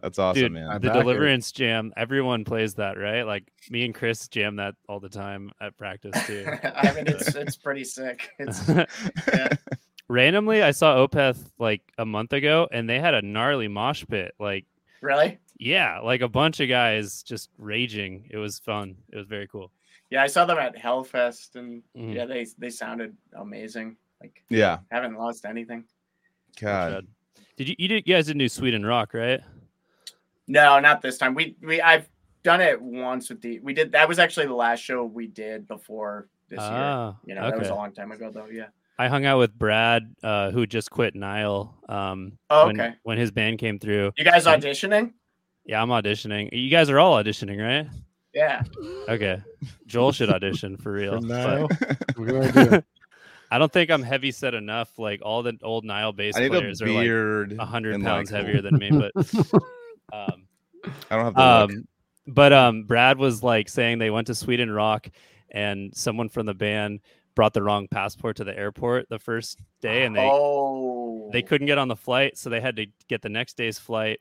That's 0.00 0.18
awesome, 0.18 0.42
Dude, 0.42 0.52
man. 0.52 0.68
The 0.80 0.80
back 0.88 0.96
it. 0.96 1.00
Deliverance 1.00 1.52
Jam, 1.52 1.92
everyone 1.96 2.44
plays 2.44 2.74
that, 2.74 2.96
right? 2.98 3.22
Like 3.24 3.44
me 3.70 3.84
and 3.84 3.94
Chris 3.94 4.26
jam 4.28 4.56
that 4.56 4.74
all 4.88 5.00
the 5.00 5.08
time 5.08 5.50
at 5.60 5.76
practice 5.76 6.14
too. 6.26 6.46
I 6.46 6.92
mean, 6.94 7.06
it's 7.08 7.34
it's 7.34 7.56
pretty 7.56 7.84
sick. 7.84 8.30
It's 8.38 8.68
Randomly, 10.08 10.62
I 10.62 10.72
saw 10.72 10.96
Opeth 11.06 11.38
like 11.58 11.80
a 11.96 12.04
month 12.04 12.32
ago, 12.32 12.68
and 12.70 12.88
they 12.88 12.98
had 13.00 13.14
a 13.14 13.22
gnarly 13.22 13.68
mosh 13.68 14.04
pit. 14.08 14.34
Like, 14.38 14.66
really, 15.00 15.38
yeah, 15.58 16.00
like 16.00 16.20
a 16.20 16.28
bunch 16.28 16.60
of 16.60 16.68
guys 16.68 17.22
just 17.22 17.48
raging. 17.56 18.28
It 18.30 18.36
was 18.36 18.58
fun. 18.58 18.96
It 19.12 19.16
was 19.16 19.26
very 19.26 19.46
cool. 19.48 19.70
yeah. 20.10 20.22
I 20.22 20.26
saw 20.26 20.44
them 20.44 20.58
at 20.58 20.76
Hellfest, 20.76 21.54
and 21.56 21.82
Mhm. 21.96 22.14
yeah, 22.14 22.26
they 22.26 22.46
they 22.58 22.68
sounded 22.70 23.16
amazing. 23.34 23.96
Like 24.20 24.42
yeah. 24.50 24.78
haven't 24.90 25.16
lost 25.16 25.44
anything. 25.46 25.84
God. 26.60 27.06
Did 27.56 27.68
you 27.68 27.74
you, 27.78 27.88
did, 27.88 28.06
you 28.06 28.14
guys 28.14 28.26
didn't 28.26 28.40
do 28.40 28.48
Sweden 28.48 28.84
Rock, 28.84 29.14
right? 29.14 29.40
No, 30.48 30.78
not 30.80 31.02
this 31.02 31.18
time. 31.18 31.34
We 31.34 31.56
we 31.62 31.80
I've 31.80 32.08
done 32.42 32.60
it 32.60 32.80
once 32.80 33.28
with 33.28 33.40
the 33.40 33.60
we 33.60 33.72
did 33.74 33.92
that 33.92 34.08
was 34.08 34.18
actually 34.18 34.46
the 34.46 34.54
last 34.54 34.80
show 34.80 35.04
we 35.04 35.26
did 35.26 35.66
before 35.68 36.28
this 36.48 36.58
year. 36.58 36.68
Ah, 36.70 37.16
You 37.24 37.34
know, 37.34 37.42
that 37.50 37.58
was 37.58 37.68
a 37.68 37.74
long 37.74 37.92
time 37.92 38.12
ago 38.12 38.30
though. 38.32 38.46
Yeah. 38.46 38.66
I 38.98 39.08
hung 39.08 39.24
out 39.24 39.38
with 39.38 39.58
Brad, 39.58 40.14
uh, 40.22 40.50
who 40.50 40.66
just 40.66 40.90
quit 40.90 41.14
Nile. 41.14 41.74
Um, 41.88 42.38
Oh, 42.50 42.68
okay. 42.68 42.94
when 43.04 43.16
his 43.18 43.30
band 43.30 43.58
came 43.58 43.78
through. 43.78 44.12
You 44.18 44.24
guys 44.24 44.44
auditioning? 44.44 45.12
Yeah, 45.64 45.80
I'm 45.82 45.88
auditioning. 45.88 46.50
You 46.52 46.68
guys 46.70 46.90
are 46.90 46.98
all 47.00 47.14
auditioning, 47.22 47.60
right? 47.60 47.88
Yeah. 48.34 48.62
Okay. 49.08 49.40
Joel 49.86 50.12
should 50.12 50.28
audition 50.30 50.76
for 50.76 50.92
real. 50.92 51.20
but- 51.20 51.22
Nile? 51.22 51.68
What 52.16 52.28
do 52.28 52.42
I 52.42 52.50
do? 52.50 52.82
I 53.50 53.58
don't 53.58 53.72
think 53.72 53.90
I'm 53.90 54.02
heavy 54.02 54.30
set 54.30 54.54
enough. 54.54 54.98
Like 54.98 55.20
all 55.22 55.42
the 55.42 55.58
old 55.62 55.84
Nile 55.84 56.12
bass 56.12 56.36
I 56.36 56.42
a 56.42 56.48
players 56.48 56.80
are 56.82 56.86
like 56.88 57.04
beard. 57.04 57.58
hundred 57.58 57.94
and, 57.94 58.04
pounds 58.04 58.30
like, 58.32 58.44
heavier 58.44 58.62
than 58.62 58.76
me, 58.78 58.90
but 58.90 59.12
um, 60.12 60.46
I 61.10 61.16
don't 61.16 61.24
have 61.24 61.34
the 61.34 61.76
um, 61.76 61.88
but 62.26 62.52
um, 62.52 62.84
Brad 62.84 63.18
was 63.18 63.42
like 63.42 63.68
saying 63.68 63.98
they 63.98 64.10
went 64.10 64.28
to 64.28 64.34
Sweden 64.34 64.70
Rock, 64.70 65.08
and 65.50 65.94
someone 65.96 66.28
from 66.28 66.46
the 66.46 66.54
band 66.54 67.00
brought 67.34 67.54
the 67.54 67.62
wrong 67.62 67.88
passport 67.88 68.36
to 68.36 68.44
the 68.44 68.56
airport 68.56 69.08
the 69.08 69.18
first 69.18 69.60
day, 69.80 70.04
and 70.04 70.14
they 70.14 70.28
oh, 70.30 71.30
they 71.32 71.42
couldn't 71.42 71.66
get 71.66 71.78
on 71.78 71.88
the 71.88 71.96
flight, 71.96 72.38
so 72.38 72.50
they 72.50 72.60
had 72.60 72.76
to 72.76 72.86
get 73.08 73.22
the 73.22 73.28
next 73.28 73.56
day's 73.56 73.78
flight, 73.78 74.20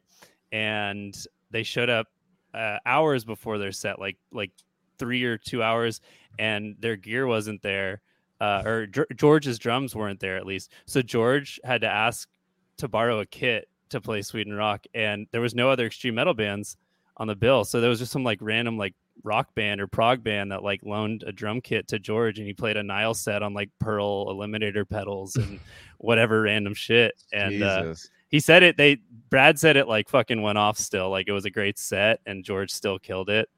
and 0.51 1.15
they 1.51 1.63
showed 1.63 1.89
up 1.89 2.07
uh, 2.53 2.77
hours 2.85 3.23
before 3.25 3.57
their 3.57 3.71
set, 3.71 3.99
like 3.99 4.17
like 4.31 4.51
three 4.97 5.23
or 5.23 5.37
two 5.37 5.61
hours, 5.61 6.01
and 6.39 6.75
their 6.79 6.95
gear 6.95 7.27
wasn't 7.27 7.61
there, 7.61 8.01
uh, 8.39 8.63
or 8.65 8.87
Geor- 8.87 9.15
George's 9.15 9.59
drums 9.59 9.95
weren't 9.95 10.19
there 10.19 10.37
at 10.37 10.45
least. 10.45 10.71
So 10.85 11.01
George 11.01 11.59
had 11.63 11.81
to 11.81 11.87
ask 11.87 12.29
to 12.77 12.87
borrow 12.87 13.19
a 13.19 13.25
kit 13.25 13.67
to 13.91 14.01
play 14.01 14.21
Sweden 14.21 14.53
Rock, 14.53 14.85
and 14.93 15.27
there 15.31 15.41
was 15.41 15.55
no 15.55 15.69
other 15.69 15.85
extreme 15.85 16.15
metal 16.15 16.33
bands 16.33 16.77
on 17.17 17.27
the 17.27 17.35
bill, 17.35 17.63
so 17.65 17.79
there 17.81 17.89
was 17.89 17.99
just 17.99 18.11
some 18.11 18.23
like 18.23 18.39
random 18.41 18.77
like 18.77 18.93
rock 19.23 19.53
band 19.53 19.79
or 19.79 19.87
prog 19.87 20.23
band 20.23 20.51
that 20.51 20.63
like 20.63 20.81
loaned 20.83 21.23
a 21.23 21.31
drum 21.31 21.61
kit 21.61 21.87
to 21.89 21.99
George, 21.99 22.39
and 22.39 22.47
he 22.47 22.53
played 22.53 22.77
a 22.77 22.83
Nile 22.83 23.13
set 23.13 23.43
on 23.43 23.53
like 23.53 23.69
Pearl 23.79 24.27
Eliminator 24.27 24.87
pedals 24.87 25.35
and 25.35 25.59
whatever 25.97 26.41
random 26.41 26.73
shit, 26.73 27.13
and 27.31 27.61
uh, 27.61 27.93
he 28.31 28.39
said 28.39 28.63
it 28.63 28.77
they 28.77 28.97
brad 29.29 29.59
said 29.59 29.75
it 29.75 29.87
like 29.87 30.09
fucking 30.09 30.41
went 30.41 30.57
off 30.57 30.79
still. 30.79 31.09
Like 31.09 31.27
it 31.27 31.33
was 31.33 31.45
a 31.45 31.51
great 31.51 31.77
set 31.77 32.21
and 32.25 32.43
george 32.43 32.71
still 32.71 32.97
killed 32.97 33.29
it. 33.29 33.49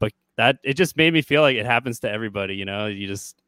But 0.00 0.12
that 0.36 0.58
it 0.64 0.74
just 0.74 0.96
made 0.96 1.12
me 1.12 1.22
feel 1.22 1.42
like 1.42 1.56
it 1.56 1.66
happens 1.66 2.00
to 2.00 2.10
everybody 2.10 2.56
you 2.56 2.64
know? 2.64 2.86
You 2.86 3.06
just 3.06 3.40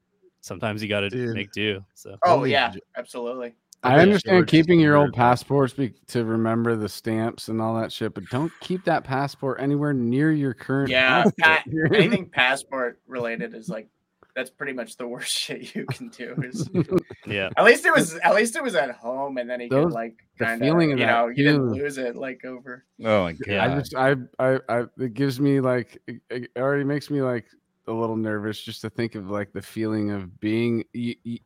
sometimes 0.42 0.82
you 0.82 0.89
gotta 0.89 1.15
make 1.32 1.50
do 1.50 1.82
so. 1.94 2.16
Oh 2.24 2.44
yeah, 2.44 2.73
absolutely. 2.97 3.55
I 3.86 3.98
understand 4.00 4.47
keeping 4.47 4.81
your 4.81 4.97
old 4.97 5.12
passports 5.12 5.73
be- 5.73 5.94
to 6.08 6.24
remember 6.24 6.76
the 6.76 6.89
stamps 6.89 7.48
and 7.48 7.60
all 7.60 7.74
that 7.81 7.92
shit, 7.92 8.15
but 8.15 8.24
don't 8.31 8.52
keep 8.60 8.84
that 8.84 9.05
passport 9.05 9.60
anywhere 9.60 9.92
near 9.92 10.32
your 10.32 10.55
current. 10.55 10.90
Yeah, 10.90 11.24
passport. 11.40 11.90
pa- 11.90 11.94
anything 11.97 12.28
passport 12.28 13.00
related 13.06 13.55
is 13.55 13.68
like 13.68 13.89
that's 14.34 14.50
pretty 14.50 14.74
much 14.74 14.97
the 14.97 15.06
worst 15.08 15.32
shit 15.32 15.74
you 15.74 15.86
can 15.86 16.08
do. 16.08 16.34
Is 16.42 16.68
yeah 17.26 17.48
at 17.56 17.65
least 17.65 17.86
it 17.86 17.94
was 17.94 18.15
at 18.16 18.34
least 18.34 18.55
it 18.56 18.62
was 18.62 18.74
at 18.74 18.90
home, 18.92 19.39
and 19.39 19.48
then 19.48 19.60
he 19.60 19.68
Those- 19.68 19.86
could 19.86 19.92
like 19.92 20.15
the 20.39 20.44
kind 20.44 20.62
of 20.62 20.66
feeling 20.66 20.89
you 20.90 20.94
of 20.94 21.00
that 21.00 21.06
know 21.06 21.28
you 21.28 21.44
didn't 21.44 21.70
lose 21.73 21.98
it 21.98 22.16
like 22.16 22.44
over. 22.44 22.84
Oh 23.05 23.23
my 23.24 23.32
god. 23.32 23.56
I 23.56 23.78
just 23.78 23.94
I, 23.94 24.16
I 24.39 24.60
I 24.68 24.84
it 24.98 25.15
gives 25.15 25.40
me 25.40 25.60
like 25.60 26.00
it, 26.06 26.20
it 26.31 26.50
already 26.56 26.84
makes 26.84 27.10
me 27.10 27.23
like 27.23 27.47
a 27.89 27.92
little 27.92 28.16
nervous 28.16 28.60
just 28.60 28.81
to 28.82 28.90
think 28.90 29.15
of 29.15 29.31
like 29.31 29.52
the 29.52 29.62
feeling 29.62 30.10
of 30.10 30.40
being 30.40 30.82
you, 30.92 31.15
you, 31.23 31.39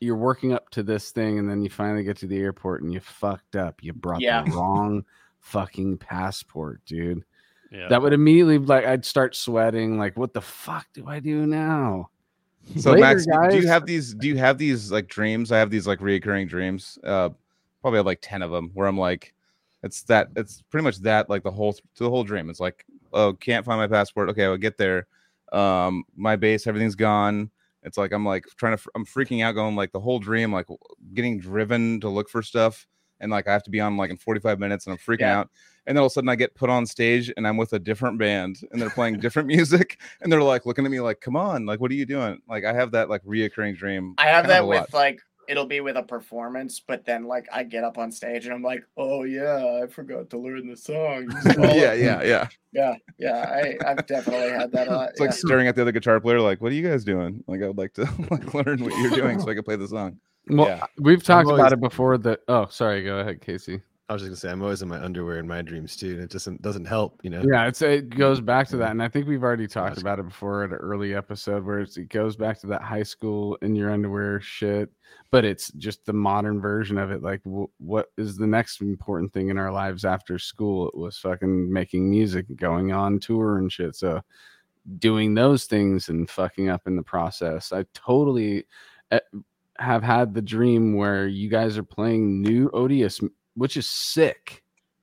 you're 0.00 0.16
working 0.16 0.52
up 0.52 0.70
to 0.70 0.82
this 0.82 1.10
thing 1.10 1.38
and 1.38 1.48
then 1.50 1.62
you 1.62 1.70
finally 1.70 2.04
get 2.04 2.16
to 2.18 2.26
the 2.26 2.38
airport 2.38 2.82
and 2.82 2.92
you 2.92 3.00
fucked 3.00 3.56
up. 3.56 3.82
You 3.82 3.92
brought 3.92 4.20
Yeah. 4.20 4.44
the 4.44 4.50
wrong 4.56 5.04
fucking 5.40 5.98
passport, 5.98 6.80
dude. 6.86 7.24
yeah 7.70 7.88
That 7.88 8.00
would 8.02 8.12
immediately 8.12 8.58
like 8.58 8.84
I'd 8.84 9.04
start 9.04 9.34
sweating. 9.34 9.98
Like, 9.98 10.16
what 10.16 10.32
the 10.34 10.40
fuck 10.40 10.86
do 10.94 11.06
I 11.08 11.20
do 11.20 11.46
now? 11.46 12.10
So 12.76 12.90
Later, 12.92 13.00
Max, 13.00 13.26
do- 13.26 13.50
do 13.50 13.56
you 13.62 13.66
have 13.68 13.86
these? 13.86 14.14
Do 14.14 14.28
you 14.28 14.36
have 14.36 14.58
these 14.58 14.92
like 14.92 15.08
dreams? 15.08 15.50
I 15.52 15.58
have 15.58 15.70
these 15.70 15.86
like 15.86 16.00
reoccurring 16.00 16.48
dreams. 16.48 16.98
Uh, 17.02 17.30
probably 17.80 17.96
have 17.98 18.04
like 18.06 18.18
ten 18.20 18.42
of 18.42 18.50
them 18.50 18.70
where 18.74 18.86
I'm 18.86 18.98
like, 18.98 19.32
it's 19.82 20.02
that. 20.02 20.28
It's 20.36 20.62
pretty 20.68 20.84
much 20.84 20.98
that. 20.98 21.30
Like 21.30 21.42
the 21.44 21.50
whole 21.50 21.72
to 21.72 21.80
the 21.98 22.10
whole 22.10 22.24
dream. 22.24 22.50
It's 22.50 22.60
like, 22.60 22.84
oh, 23.14 23.32
can't 23.32 23.64
find 23.64 23.78
my 23.80 23.86
passport. 23.86 24.28
Okay, 24.30 24.44
I'll 24.44 24.58
get 24.58 24.76
there. 24.76 25.06
Um, 25.50 26.04
my 26.14 26.36
base, 26.36 26.66
everything's 26.66 26.94
gone. 26.94 27.50
It's 27.82 27.96
like 27.98 28.12
I'm 28.12 28.24
like 28.24 28.44
trying 28.56 28.76
to. 28.76 28.82
I'm 28.94 29.06
freaking 29.06 29.42
out, 29.42 29.52
going 29.52 29.76
like 29.76 29.92
the 29.92 30.00
whole 30.00 30.18
dream, 30.18 30.52
like 30.52 30.66
getting 31.14 31.38
driven 31.38 32.00
to 32.00 32.08
look 32.08 32.28
for 32.28 32.42
stuff, 32.42 32.86
and 33.20 33.30
like 33.30 33.46
I 33.48 33.52
have 33.52 33.62
to 33.64 33.70
be 33.70 33.80
on 33.80 33.96
like 33.96 34.10
in 34.10 34.16
45 34.16 34.58
minutes, 34.58 34.86
and 34.86 34.92
I'm 34.92 34.98
freaking 34.98 35.20
Yeah. 35.20 35.40
out. 35.40 35.50
And 35.86 35.96
then 35.96 36.02
all 36.02 36.06
of 36.06 36.10
a 36.10 36.14
sudden, 36.14 36.28
I 36.28 36.34
get 36.36 36.54
put 36.54 36.68
on 36.68 36.84
stage, 36.84 37.32
and 37.36 37.46
I'm 37.48 37.56
with 37.56 37.72
a 37.72 37.78
different 37.78 38.18
band, 38.18 38.60
and 38.72 38.82
they're 38.82 38.90
playing 38.90 39.20
different 39.20 39.48
music, 39.56 40.00
and 40.20 40.30
they're 40.30 40.42
like 40.42 40.66
looking 40.66 40.84
at 40.84 40.90
me 40.90 41.00
like, 41.00 41.20
"Come 41.20 41.36
on, 41.36 41.66
like, 41.66 41.80
what 41.80 41.90
are 41.90 41.94
you 41.94 42.04
doing?" 42.04 42.40
Like, 42.48 42.64
I 42.64 42.72
have 42.72 42.90
that 42.92 43.08
like 43.08 43.22
reoccurring 43.24 43.76
dream. 43.76 44.14
I 44.18 44.26
have 44.26 44.46
that 44.48 44.66
with 44.66 44.92
like 44.92 45.20
it'll 45.48 45.66
be 45.66 45.80
with 45.80 45.96
a 45.96 46.02
performance, 46.02 46.78
but 46.78 47.04
then 47.04 47.24
like 47.24 47.48
I 47.52 47.64
get 47.64 47.82
up 47.82 47.98
on 47.98 48.12
stage 48.12 48.44
and 48.44 48.54
I'm 48.54 48.62
like, 48.62 48.84
oh 48.96 49.24
yeah, 49.24 49.80
I 49.82 49.86
forgot 49.86 50.30
to 50.30 50.38
learn 50.38 50.68
the 50.68 50.76
song. 50.76 51.28
yeah, 51.58 51.94
yeah, 51.94 52.22
yeah. 52.22 52.48
yeah, 52.72 52.94
yeah. 53.18 53.50
I 53.50 53.90
I've 53.90 54.06
definitely 54.06 54.50
had 54.50 54.70
that. 54.72 54.88
A 54.88 54.90
lot. 54.92 55.10
It's 55.10 55.20
like 55.20 55.30
yeah. 55.30 55.36
staring 55.36 55.66
at 55.66 55.74
the 55.74 55.82
other 55.82 55.92
guitar 55.92 56.20
player, 56.20 56.40
like, 56.40 56.60
"What 56.60 56.70
are 56.70 56.74
you 56.74 56.86
guys 56.86 57.02
doing?" 57.02 57.42
Like, 57.46 57.62
I 57.62 57.66
would 57.66 57.78
like 57.78 57.94
to 57.94 58.02
like 58.30 58.54
learn 58.54 58.84
what 58.84 58.96
you're 58.98 59.10
doing 59.10 59.40
so 59.40 59.50
I 59.50 59.54
can 59.54 59.64
play 59.64 59.76
the 59.76 59.88
song. 59.88 60.18
Well, 60.48 60.66
Yeah. 60.66 60.86
we've 60.98 61.22
talked 61.22 61.46
always- 61.46 61.60
about 61.60 61.72
it 61.72 61.80
before. 61.80 62.18
That 62.18 62.40
oh, 62.48 62.66
sorry, 62.70 63.02
go 63.02 63.18
ahead, 63.18 63.40
Casey. 63.40 63.80
I 64.08 64.14
was 64.14 64.22
just 64.22 64.30
gonna 64.30 64.36
say 64.36 64.50
I'm 64.50 64.62
always 64.62 64.80
in 64.80 64.88
my 64.88 65.02
underwear 65.02 65.38
in 65.38 65.46
my 65.46 65.60
dreams 65.60 65.94
too, 65.94 66.12
and 66.12 66.20
it 66.22 66.30
just 66.30 66.48
doesn't 66.62 66.86
help, 66.86 67.20
you 67.22 67.28
know. 67.28 67.42
Yeah, 67.46 67.66
it's 67.66 67.82
it 67.82 68.08
goes 68.08 68.40
back 68.40 68.66
to 68.68 68.78
that, 68.78 68.90
and 68.90 69.02
I 69.02 69.08
think 69.08 69.28
we've 69.28 69.42
already 69.42 69.66
talked 69.66 69.98
about 69.98 70.18
it 70.18 70.26
before 70.26 70.64
at 70.64 70.70
an 70.70 70.76
early 70.76 71.14
episode 71.14 71.62
where 71.62 71.80
it's, 71.80 71.98
it 71.98 72.08
goes 72.08 72.34
back 72.34 72.58
to 72.60 72.66
that 72.68 72.80
high 72.80 73.02
school 73.02 73.56
in 73.60 73.76
your 73.76 73.90
underwear 73.90 74.40
shit, 74.40 74.90
but 75.30 75.44
it's 75.44 75.70
just 75.72 76.06
the 76.06 76.14
modern 76.14 76.58
version 76.58 76.96
of 76.96 77.10
it. 77.10 77.22
Like, 77.22 77.44
w- 77.44 77.68
what 77.76 78.06
is 78.16 78.38
the 78.38 78.46
next 78.46 78.80
important 78.80 79.32
thing 79.34 79.50
in 79.50 79.58
our 79.58 79.70
lives 79.70 80.06
after 80.06 80.38
school? 80.38 80.88
It 80.88 80.96
was 80.96 81.18
fucking 81.18 81.70
making 81.70 82.08
music, 82.08 82.46
going 82.56 82.92
on 82.92 83.20
tour 83.20 83.58
and 83.58 83.70
shit. 83.70 83.94
So, 83.94 84.22
doing 84.98 85.34
those 85.34 85.66
things 85.66 86.08
and 86.08 86.30
fucking 86.30 86.70
up 86.70 86.86
in 86.86 86.96
the 86.96 87.02
process. 87.02 87.72
I 87.72 87.84
totally 87.92 88.64
eh, 89.10 89.20
have 89.78 90.02
had 90.02 90.34
the 90.34 90.42
dream 90.42 90.96
where 90.96 91.26
you 91.26 91.48
guys 91.48 91.76
are 91.78 91.82
playing 91.82 92.40
new 92.40 92.70
Odious, 92.72 93.20
which 93.58 93.76
is 93.76 93.86
sick 93.86 94.62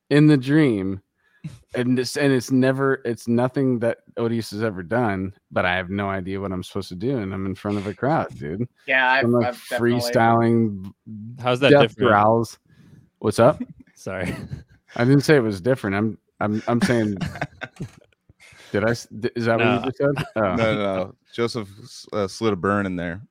in 0.09 0.27
the 0.27 0.37
dream. 0.37 1.01
And 1.75 1.97
this, 1.97 2.15
and 2.15 2.31
it's 2.31 2.49
never, 2.51 3.01
it's 3.05 3.27
nothing 3.27 3.79
that 3.79 3.97
Odious 4.17 4.49
has 4.51 4.63
ever 4.63 4.81
done, 4.81 5.33
but 5.51 5.65
I 5.65 5.75
have 5.75 5.89
no 5.89 6.09
idea 6.09 6.39
what 6.39 6.51
I'm 6.53 6.63
supposed 6.63 6.87
to 6.89 6.95
do. 6.95 7.17
And 7.17 7.33
I'm 7.33 7.45
in 7.45 7.53
front 7.53 7.77
of 7.77 7.85
a 7.85 7.93
crowd, 7.93 8.33
dude. 8.39 8.67
yeah, 8.87 9.11
I've, 9.11 9.25
I'm 9.25 9.31
like 9.33 9.47
I've 9.47 9.61
definitely- 9.69 9.99
freestyling 9.99 10.93
How's 11.39 11.59
that 11.59 11.71
death 11.71 11.89
different? 11.89 12.09
growls. 12.09 12.57
What's 13.19 13.39
up? 13.39 13.61
Sorry. 13.95 14.33
I 14.95 15.03
didn't 15.03 15.21
say 15.21 15.35
it 15.35 15.41
was 15.41 15.59
different. 15.59 15.97
I'm, 15.97 16.17
I'm, 16.39 16.63
I'm 16.67 16.81
saying, 16.81 17.17
did 18.71 18.85
I? 18.85 18.91
is 18.91 19.07
that 19.11 19.59
what 19.59 19.85
you 19.85 19.91
just 19.91 19.97
said? 19.97 20.25
Oh. 20.37 20.41
No, 20.41 20.55
no, 20.55 20.75
no. 20.75 21.15
Joseph 21.33 21.67
uh, 22.13 22.27
slid 22.27 22.53
a 22.53 22.55
burn 22.55 22.85
in 22.85 22.95
there. 22.95 23.21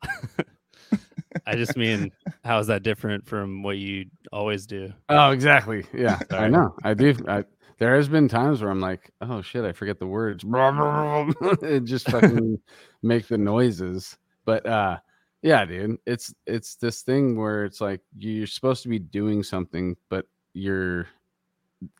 I 1.46 1.56
just 1.56 1.76
mean, 1.76 2.12
how 2.44 2.58
is 2.58 2.66
that 2.68 2.82
different 2.82 3.26
from 3.26 3.62
what 3.62 3.76
you 3.78 4.06
always 4.32 4.66
do? 4.66 4.92
Oh, 5.08 5.30
exactly. 5.30 5.84
Yeah, 5.92 6.18
I 6.30 6.48
know. 6.48 6.74
I 6.84 6.94
do. 6.94 7.14
I, 7.28 7.44
there 7.78 7.96
has 7.96 8.08
been 8.08 8.28
times 8.28 8.62
where 8.62 8.70
I'm 8.70 8.80
like, 8.80 9.10
oh 9.20 9.42
shit, 9.42 9.64
I 9.64 9.72
forget 9.72 9.98
the 9.98 10.06
words. 10.06 10.44
it 11.62 11.84
just 11.84 12.08
fucking 12.10 12.58
make 13.02 13.26
the 13.26 13.38
noises. 13.38 14.16
But 14.44 14.64
uh, 14.66 14.98
yeah, 15.42 15.64
dude, 15.64 15.98
it's 16.06 16.34
it's 16.46 16.76
this 16.76 17.02
thing 17.02 17.36
where 17.36 17.64
it's 17.64 17.80
like 17.80 18.00
you're 18.16 18.46
supposed 18.46 18.82
to 18.84 18.88
be 18.88 18.98
doing 18.98 19.42
something, 19.42 19.96
but 20.08 20.26
you're 20.52 21.06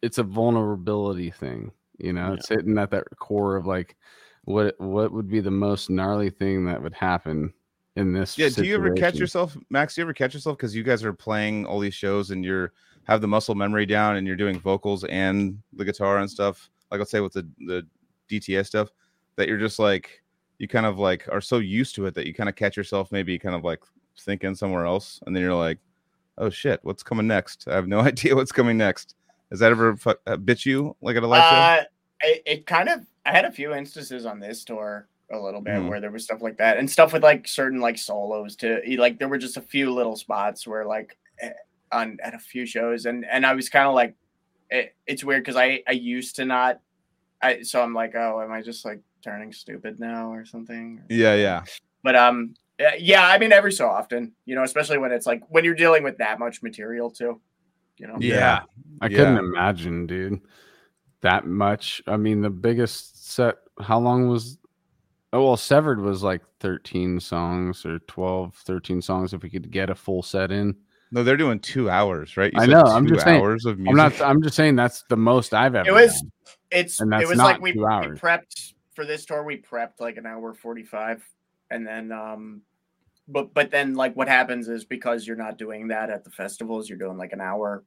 it's 0.02 0.18
a 0.18 0.22
vulnerability 0.22 1.30
thing. 1.30 1.72
You 1.98 2.12
know, 2.12 2.28
Yeah. 2.28 2.34
it's 2.34 2.48
hitting 2.48 2.78
at 2.78 2.90
that 2.90 3.04
core 3.18 3.56
of 3.56 3.66
like 3.66 3.96
what 4.44 4.78
what 4.78 5.12
would 5.12 5.28
be 5.28 5.40
the 5.40 5.50
most 5.50 5.90
gnarly 5.90 6.30
thing 6.30 6.66
that 6.66 6.82
would 6.82 6.94
happen 6.94 7.52
in 7.97 8.12
this. 8.12 8.36
Yeah. 8.36 8.48
Do 8.48 8.64
you 8.64 8.74
ever 8.74 8.92
catch 8.92 9.16
yourself, 9.16 9.56
Max? 9.70 9.94
Do 9.94 10.00
you 10.00 10.05
ever 10.05 10.14
catch 10.14 10.34
yourself 10.34 10.56
because 10.56 10.74
you 10.74 10.82
guys 10.82 11.05
are 11.05 11.12
playing 11.12 11.66
all 11.66 11.78
these 11.78 11.94
shows 11.94 12.31
and 12.31 12.44
you're 12.44 12.73
have 13.05 13.20
the 13.20 13.28
muscle 13.28 13.55
memory 13.55 13.86
down 13.86 14.16
and 14.16 14.26
you're 14.26 14.36
doing 14.36 14.58
vocals 14.58 15.05
and 15.05 15.58
the 15.73 15.84
guitar 15.84 16.18
and 16.18 16.31
stuff? 16.31 16.70
Like 16.90 16.98
let's 16.98 17.10
say 17.10 17.20
with 17.20 17.32
the 17.32 17.48
the 17.66 17.86
DTS 18.31 18.66
stuff, 18.66 18.90
that 19.36 19.48
you're 19.48 19.58
just 19.58 19.78
like 19.78 20.23
you 20.58 20.68
kind 20.68 20.86
of 20.86 20.98
like 20.98 21.28
are 21.31 21.40
so 21.40 21.58
used 21.58 21.94
to 21.97 22.06
it 22.06 22.14
that 22.14 22.26
you 22.26 22.34
kind 22.34 22.48
of 22.48 22.56
catch 22.56 22.76
yourself 22.76 23.10
maybe 23.12 23.39
kind 23.39 23.55
of 23.55 23.64
like 23.64 23.81
thinking 24.18 24.55
somewhere 24.55 24.86
else, 24.86 25.20
and 25.26 25.34
then 25.34 25.42
you're 25.42 25.55
like, 25.55 25.78
oh 26.39 26.50
shit, 26.50 26.81
what's 26.82 27.02
coming 27.02 27.26
next? 27.26 27.68
I 27.68 27.74
have 27.74 27.89
no 27.89 28.00
idea 28.00 28.34
what's 28.34 28.52
coming 28.52 28.76
next. 28.76 29.14
Has 29.50 29.60
that 29.60 29.70
ever 29.70 29.97
fu- 29.97 30.14
uh, 30.26 30.36
bit 30.36 30.66
you 30.66 30.97
like 31.00 31.16
at 31.16 31.23
a 31.23 31.26
live 31.26 31.42
show? 31.42 31.56
Uh, 31.56 31.84
it, 32.23 32.42
it 32.47 32.66
kind 32.66 32.89
of. 32.89 33.06
I 33.26 33.32
had 33.32 33.44
a 33.47 33.52
few 33.52 33.73
instances 33.73 34.26
on 34.26 34.39
this 34.39 34.64
tour 34.64 35.08
a 35.34 35.42
little 35.42 35.60
bit 35.60 35.74
Mhm. 35.74 35.88
where 35.88 36.00
there 36.00 36.10
was 36.10 36.24
stuff 36.24 36.40
like 36.42 36.56
that 36.58 36.78
and 36.78 36.90
stuff 36.90 37.12
with 37.12 37.22
like 37.22 37.46
certain 37.46 37.80
like 37.80 37.98
solos 37.98 38.56
to 38.56 38.80
Like 38.98 39.18
there 39.18 39.28
were 39.28 39.38
just 39.38 39.56
a 39.56 39.60
few 39.62 39.92
little 39.92 40.16
spots 40.16 40.66
where 40.66 40.84
like 40.86 41.16
eh, 41.40 41.50
on 41.92 42.18
at 42.22 42.34
a 42.34 42.38
few 42.38 42.64
shows 42.66 43.06
and 43.06 43.24
and 43.26 43.44
I 43.44 43.54
was 43.54 43.68
kind 43.68 43.86
of 43.86 43.94
like, 43.94 44.14
it, 44.70 44.94
it's 45.06 45.22
weird 45.24 45.42
because 45.42 45.56
I 45.56 45.82
I 45.86 45.92
used 45.92 46.36
to 46.36 46.44
not. 46.44 46.80
I 47.42 47.62
so 47.62 47.82
I'm 47.82 47.92
like, 47.94 48.14
oh, 48.14 48.40
am 48.42 48.50
I 48.52 48.62
just 48.62 48.84
like 48.84 49.00
turning 49.22 49.52
stupid 49.52 50.00
now 50.00 50.32
or 50.32 50.44
something? 50.44 51.02
Yeah, 51.10 51.34
yeah. 51.34 51.62
But 52.02 52.16
um, 52.16 52.54
uh, 52.80 52.92
yeah, 52.98 53.26
I 53.28 53.38
mean 53.38 53.52
every 53.52 53.72
so 53.72 53.88
often, 53.88 54.32
you 54.46 54.54
know, 54.54 54.62
especially 54.64 54.98
when 54.98 55.12
it's 55.12 55.26
like 55.26 55.42
when 55.50 55.64
you're 55.64 55.74
dealing 55.74 56.02
with 56.04 56.18
that 56.18 56.38
much 56.38 56.62
material 56.62 57.10
too, 57.10 57.40
you 57.98 58.06
know. 58.06 58.16
Yeah. 58.18 58.62
I 59.00 59.08
couldn't 59.08 59.34
Yeah. 59.34 59.40
imagine, 59.40 60.06
dude. 60.06 60.40
That 61.20 61.46
much. 61.46 62.02
I 62.06 62.16
mean, 62.16 62.40
the 62.42 62.50
biggest 62.50 63.32
set. 63.32 63.56
How 63.80 63.98
long 63.98 64.28
was? 64.28 64.58
Oh 65.34 65.44
well, 65.44 65.56
Severed 65.56 66.00
was 66.00 66.22
like 66.22 66.42
13 66.60 67.18
songs 67.18 67.84
or 67.84 67.98
12, 67.98 68.54
13 68.54 69.02
songs. 69.02 69.34
If 69.34 69.42
we 69.42 69.50
could 69.50 69.68
get 69.72 69.90
a 69.90 69.94
full 69.94 70.22
set 70.22 70.52
in, 70.52 70.76
No, 71.10 71.24
they're 71.24 71.36
doing 71.36 71.58
two 71.58 71.90
hours, 71.90 72.36
right? 72.36 72.52
You 72.52 72.60
I 72.60 72.66
said 72.66 72.70
know, 72.70 72.82
I'm 72.82 73.04
two 73.04 73.14
just 73.14 73.24
saying- 73.26 73.42
hours 73.42 73.64
of 73.64 73.78
music. 73.78 73.90
I'm 73.90 73.96
not. 73.96 74.20
I'm 74.20 74.42
just 74.42 74.54
saying 74.54 74.76
that's 74.76 75.02
the 75.08 75.16
most 75.16 75.52
I've 75.52 75.74
ever. 75.74 75.88
It 75.88 75.92
was 75.92 76.12
done. 76.20 76.30
it's 76.70 77.00
And 77.00 77.12
it 77.14 77.26
was 77.26 77.36
not 77.38 77.44
like 77.44 77.60
we, 77.60 77.72
two 77.72 77.80
we 77.80 77.86
prepped 78.16 78.74
for 78.94 79.04
this 79.04 79.24
tour 79.26 79.42
we 79.42 79.56
prepped 79.56 79.98
like 79.98 80.16
an 80.18 80.24
hour 80.26 80.54
45 80.54 81.28
and 81.72 81.84
then 81.84 82.12
um 82.12 82.60
but 83.26 83.52
but 83.52 83.72
then 83.72 83.94
like 83.94 84.14
what 84.14 84.28
happens 84.28 84.68
is 84.68 84.84
because 84.84 85.26
you're 85.26 85.34
not 85.36 85.58
doing 85.58 85.88
that 85.88 86.10
at 86.10 86.22
the 86.22 86.30
festivals 86.30 86.88
you're 86.88 86.98
doing 86.98 87.18
like 87.18 87.32
an 87.32 87.40
hour 87.40 87.82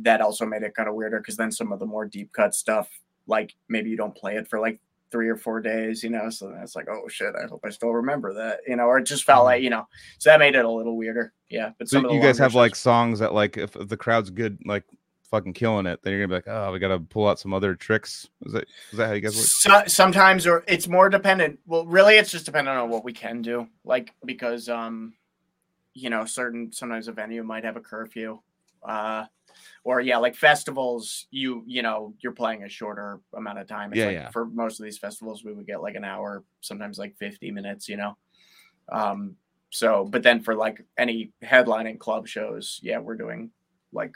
that 0.00 0.20
also 0.20 0.44
made 0.44 0.62
it 0.62 0.74
kind 0.74 0.86
of 0.86 0.94
weirder 0.94 1.18
because 1.20 1.38
then 1.38 1.50
some 1.50 1.72
of 1.72 1.78
the 1.78 1.86
more 1.86 2.04
deep 2.04 2.30
cut 2.34 2.54
stuff 2.54 2.90
like 3.26 3.54
maybe 3.70 3.88
you 3.88 3.96
don't 3.96 4.14
play 4.14 4.36
it 4.36 4.46
for 4.46 4.60
like 4.60 4.78
three 5.14 5.28
or 5.28 5.36
four 5.36 5.60
days 5.60 6.02
you 6.02 6.10
know 6.10 6.28
so 6.28 6.52
it's 6.60 6.74
like 6.74 6.88
oh 6.90 7.06
shit 7.06 7.32
i 7.40 7.46
hope 7.46 7.60
i 7.64 7.70
still 7.70 7.90
remember 7.90 8.34
that 8.34 8.58
you 8.66 8.74
know 8.74 8.82
or 8.82 8.98
it 8.98 9.04
just 9.04 9.22
felt 9.22 9.44
like 9.44 9.62
you 9.62 9.70
know 9.70 9.86
so 10.18 10.28
that 10.28 10.40
made 10.40 10.56
it 10.56 10.64
a 10.64 10.68
little 10.68 10.96
weirder 10.96 11.32
yeah 11.48 11.70
but 11.78 11.88
So 11.88 11.98
some 11.98 12.06
of 12.06 12.10
the 12.10 12.16
you 12.16 12.20
guys 12.20 12.36
have 12.38 12.56
like 12.56 12.74
songs 12.74 13.20
that 13.20 13.32
like 13.32 13.56
if, 13.56 13.76
if 13.76 13.86
the 13.86 13.96
crowd's 13.96 14.30
good, 14.30 14.58
like 14.66 14.82
fucking 15.30 15.52
killing 15.52 15.86
it, 15.86 16.00
then 16.02 16.12
you're 16.12 16.26
gonna 16.26 16.40
be 16.40 16.48
like, 16.48 16.56
oh, 16.56 16.72
we 16.72 16.80
gotta 16.80 16.98
pull 16.98 17.28
out 17.28 17.38
some 17.38 17.54
other 17.54 17.76
tricks. 17.76 18.28
Is 18.44 18.54
that 18.54 18.64
is 18.90 18.98
that 18.98 19.06
how 19.06 19.12
you 19.12 19.20
guys 19.20 19.36
work? 19.36 19.46
So, 19.46 19.82
sometimes 19.86 20.48
or 20.48 20.64
it's 20.66 20.88
more 20.88 21.08
dependent 21.08 21.60
well 21.64 21.86
really 21.86 22.16
it's 22.16 22.32
just 22.32 22.46
dependent 22.46 22.76
on 22.76 22.90
what 22.90 23.04
we 23.04 23.12
can 23.12 23.40
do 23.40 23.68
like 23.84 24.14
because 24.24 24.68
um 24.68 25.14
you 25.92 26.10
know 26.10 26.24
certain 26.24 26.72
sometimes 26.72 27.06
a 27.06 27.12
venue 27.12 27.44
might 27.44 27.62
have 27.62 27.76
a 27.76 27.80
curfew 27.80 28.40
uh 28.84 29.24
or 29.84 30.00
yeah 30.00 30.18
like 30.18 30.34
festivals 30.34 31.26
you 31.30 31.62
you 31.66 31.82
know 31.82 32.14
you're 32.20 32.32
playing 32.32 32.64
a 32.64 32.68
shorter 32.68 33.20
amount 33.36 33.58
of 33.58 33.66
time 33.66 33.92
it's 33.92 33.98
Yeah, 33.98 34.06
like 34.06 34.14
yeah. 34.14 34.30
for 34.30 34.46
most 34.46 34.80
of 34.80 34.84
these 34.84 34.98
festivals 34.98 35.44
we 35.44 35.52
would 35.52 35.66
get 35.66 35.82
like 35.82 35.94
an 35.94 36.04
hour 36.04 36.44
sometimes 36.60 36.98
like 36.98 37.16
50 37.18 37.50
minutes 37.50 37.88
you 37.88 37.96
know 37.96 38.16
um 38.90 39.36
so 39.70 40.04
but 40.04 40.22
then 40.22 40.42
for 40.42 40.54
like 40.54 40.84
any 40.98 41.32
headlining 41.42 41.98
club 41.98 42.26
shows 42.28 42.80
yeah 42.82 42.98
we're 42.98 43.16
doing 43.16 43.50
like 43.92 44.12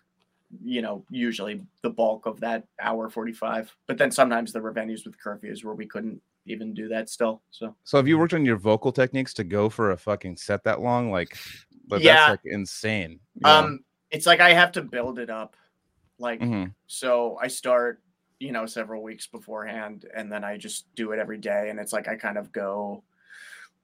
you 0.65 0.83
know, 0.83 1.05
usually 1.11 1.61
the 1.83 1.91
bulk 1.91 2.27
of 2.27 2.41
that 2.41 2.65
hour 2.81 3.11
45. 3.11 3.75
But 3.87 3.99
then 3.99 4.11
sometimes 4.11 4.53
there 4.53 4.63
were 4.63 4.73
venues 4.73 5.05
with 5.05 5.17
curfews 5.23 5.65
where 5.65 5.75
we 5.75 5.87
couldn't 5.87 6.21
even 6.47 6.73
do 6.73 6.89
that 6.89 7.11
still. 7.11 7.43
So, 7.51 7.75
So 7.85 7.99
have 7.99 8.09
you 8.09 8.19
worked 8.19 8.35
on 8.35 8.45
your 8.45 8.57
vocal 8.57 8.93
techniques 8.93 9.35
to 9.35 9.45
go 9.45 9.69
for 9.69 9.91
a 9.93 9.97
fucking 9.97 10.37
set 10.39 10.65
that 10.65 10.81
long? 10.81 11.11
Like, 11.11 11.37
but 11.87 12.01
Yeah. 12.01 12.15
that's 12.17 12.29
like 12.31 12.41
insane. 12.45 13.21
um 13.45 13.73
know? 13.73 13.79
It's 14.11 14.27
like 14.27 14.41
I 14.41 14.53
have 14.53 14.73
to 14.73 14.83
build 14.83 15.19
it 15.19 15.31
up. 15.31 15.57
Like, 16.19 16.41
Mhm. 16.41 16.75
so 16.87 17.37
I 17.41 17.49
start, 17.49 18.03
you 18.39 18.53
know, 18.53 18.67
several 18.67 19.03
weeks 19.03 19.27
beforehand 19.27 20.07
and 20.15 20.31
then 20.33 20.45
I 20.45 20.57
just 20.57 20.93
do 20.95 21.13
it 21.13 21.19
every 21.19 21.39
day. 21.39 21.69
And 21.71 21.79
it's 21.79 21.93
like 21.93 22.09
I 22.09 22.17
kind 22.17 22.39
of 22.39 22.53
go 22.53 23.05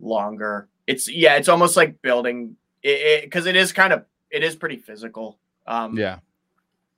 longer. 0.00 0.68
It's, 0.86 1.08
yeah, 1.10 1.36
it's 1.36 1.48
almost 1.48 1.76
like 1.76 2.00
building 2.02 2.56
it 2.82 3.22
because 3.24 3.46
it 3.46 3.56
is 3.56 3.72
kind 3.72 3.92
of, 3.92 4.04
it 4.30 4.42
is 4.42 4.56
pretty 4.56 4.76
physical. 4.76 5.38
Um, 5.66 5.96
yeah, 5.96 6.18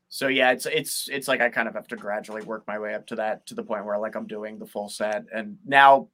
so 0.08 0.28
yeah 0.28 0.52
it's 0.52 0.66
it's 0.66 1.08
it's 1.08 1.26
like 1.28 1.40
i 1.40 1.48
kind 1.48 1.66
of 1.68 1.74
have 1.74 1.88
to 1.88 1.96
gradually 1.96 2.42
work 2.42 2.64
my 2.66 2.78
way 2.78 2.94
up 2.94 3.06
to 3.08 3.16
that 3.16 3.44
to 3.46 3.54
the 3.54 3.62
point 3.62 3.84
where 3.84 3.98
like 3.98 4.14
i'm 4.14 4.26
doing 4.26 4.56
the 4.58 4.64
full 4.66 4.88
set 4.88 5.24
and 5.34 5.58
now 5.66 6.06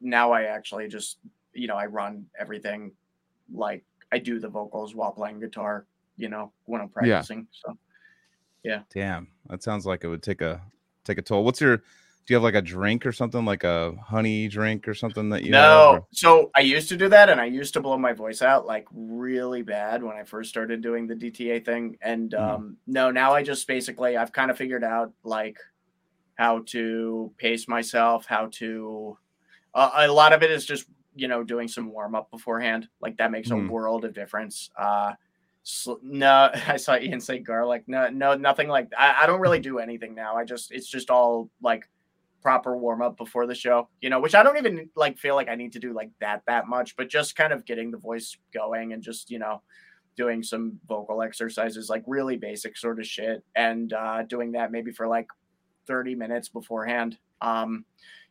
now 0.00 0.30
i 0.30 0.42
actually 0.44 0.86
just 0.88 1.18
you 1.54 1.66
know 1.66 1.74
i 1.74 1.86
run 1.86 2.26
everything 2.38 2.92
like 3.52 3.82
i 4.12 4.18
do 4.18 4.38
the 4.38 4.48
vocals 4.48 4.94
while 4.94 5.10
playing 5.10 5.40
guitar 5.40 5.86
you 6.20 6.28
know 6.28 6.52
when 6.66 6.80
i'm 6.80 6.90
Yeah. 7.02 7.16
practicing 7.18 7.46
so 7.50 7.76
yeah. 8.62 8.82
damn, 8.92 9.28
that 9.48 9.62
sounds 9.62 9.86
like 9.86 10.04
it 10.04 10.08
would 10.08 10.22
take 10.22 10.42
a 10.42 10.60
take 11.04 11.16
a 11.16 11.22
toll. 11.22 11.44
What's 11.44 11.62
your? 11.62 11.78
Do 11.78 11.82
you 12.28 12.36
have 12.36 12.42
like 12.42 12.54
a 12.54 12.60
drink 12.62 13.06
or 13.06 13.12
something 13.12 13.44
like 13.46 13.64
a 13.64 13.94
honey 14.06 14.48
drink 14.48 14.86
or 14.86 14.92
something 14.92 15.30
that 15.30 15.44
you 15.44 15.54
have, 15.54 15.62
no 15.62 15.92
or- 15.94 16.06
so 16.12 16.50
i 16.54 16.60
used 16.60 16.88
to 16.90 16.96
do 16.96 17.08
that 17.08 17.30
and 17.30 17.40
i 17.40 17.46
used 17.46 17.72
to 17.72 17.80
blow 17.80 17.96
my 17.98 18.12
voice 18.12 18.42
out 18.42 18.66
like 18.66 18.86
really 18.92 19.62
bad 19.62 20.02
when 20.02 20.14
i 20.14 20.22
first 20.22 20.50
started 20.50 20.82
doing 20.82 21.06
the 21.06 21.14
dta 21.14 21.64
thing 21.64 21.96
and 22.02 22.32
Mhm. 22.32 22.38
um 22.54 22.76
no 22.86 23.10
now 23.10 23.32
i 23.32 23.42
just 23.42 23.66
basically 23.66 24.16
i've 24.18 24.30
kind 24.32 24.50
of 24.50 24.58
figured 24.58 24.84
out 24.84 25.10
like 25.24 25.56
how 26.34 26.60
to 26.66 27.32
pace 27.38 27.66
myself 27.66 28.26
how 28.26 28.46
to 28.52 29.16
uh, 29.74 29.90
a 29.94 30.08
lot 30.12 30.32
of 30.34 30.42
it 30.42 30.50
is 30.50 30.66
just 30.66 30.84
you 31.16 31.26
know, 31.26 31.42
doing 31.42 31.66
some 31.66 31.90
warm 31.90 32.14
up 32.14 32.30
beforehand. 32.30 32.88
Like 33.00 33.16
that 33.16 33.32
makes 33.32 33.48
Hmm. 33.50 33.68
a 33.68 33.72
world 33.72 34.04
of 34.04 34.14
difference. 34.14 34.70
Uh, 34.78 35.14
no, 36.02 36.50
I 36.66 36.76
saw 36.76 36.96
Ian 36.96 37.20
say 37.20 37.38
garlic. 37.38 37.84
No, 37.86 38.08
no, 38.08 38.34
nothing 38.34 38.68
like 38.68 38.88
I, 38.96 39.22
I 39.22 39.26
don't 39.26 39.40
really 39.40 39.60
do 39.60 39.78
anything 39.78 40.14
now. 40.14 40.36
I 40.36 40.44
just 40.44 40.72
it's 40.72 40.88
just 40.88 41.10
all 41.10 41.50
like 41.62 41.88
proper 42.42 42.76
warm 42.76 43.02
up 43.02 43.16
before 43.16 43.46
the 43.46 43.54
show, 43.54 43.88
you 44.00 44.10
know, 44.10 44.20
which 44.20 44.34
I 44.34 44.42
don't 44.42 44.56
even 44.56 44.88
like 44.96 45.18
feel 45.18 45.34
like 45.34 45.48
I 45.48 45.54
need 45.54 45.72
to 45.72 45.78
do 45.78 45.92
like 45.92 46.10
that 46.20 46.42
that 46.46 46.68
much, 46.68 46.96
but 46.96 47.08
just 47.08 47.36
kind 47.36 47.52
of 47.52 47.64
getting 47.64 47.90
the 47.90 47.98
voice 47.98 48.36
going 48.52 48.92
and 48.92 49.02
just, 49.02 49.30
you 49.30 49.38
know, 49.38 49.62
doing 50.16 50.42
some 50.42 50.78
vocal 50.88 51.22
exercises, 51.22 51.88
like 51.88 52.02
really 52.06 52.36
basic 52.36 52.76
sort 52.76 52.98
of 52.98 53.06
shit, 53.06 53.44
and 53.56 53.92
uh, 53.92 54.22
doing 54.22 54.52
that 54.52 54.72
maybe 54.72 54.90
for 54.90 55.06
like 55.06 55.28
30 55.86 56.14
minutes 56.14 56.48
beforehand. 56.48 57.18
Um, 57.40 57.84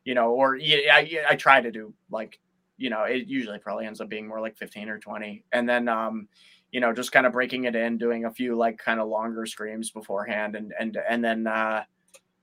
you 0.06 0.14
know, 0.14 0.32
or 0.32 0.56
yeah, 0.56 0.96
I, 0.96 1.22
I 1.30 1.36
try 1.36 1.62
to 1.62 1.72
do 1.72 1.94
like, 2.10 2.40
you 2.78 2.90
know, 2.90 3.04
it 3.04 3.28
usually 3.28 3.60
probably 3.60 3.86
ends 3.86 4.02
up 4.02 4.10
being 4.10 4.28
more 4.28 4.40
like 4.40 4.58
15 4.58 4.90
or 4.90 4.98
20. 4.98 5.44
And 5.52 5.68
then, 5.68 5.88
um, 5.88 6.28
you 6.72 6.80
know, 6.80 6.94
just 6.94 7.12
kind 7.12 7.26
of 7.26 7.34
breaking 7.34 7.66
it 7.66 7.76
in, 7.76 7.98
doing 7.98 8.26
a 8.26 8.32
few 8.32 8.56
like 8.56 8.78
kind 8.78 9.00
of 9.00 9.08
longer 9.08 9.46
screams 9.46 9.90
beforehand 9.90 10.56
and, 10.56 10.74
and, 10.80 10.98
and 11.10 11.24
then, 11.24 11.48
uh, 11.48 11.84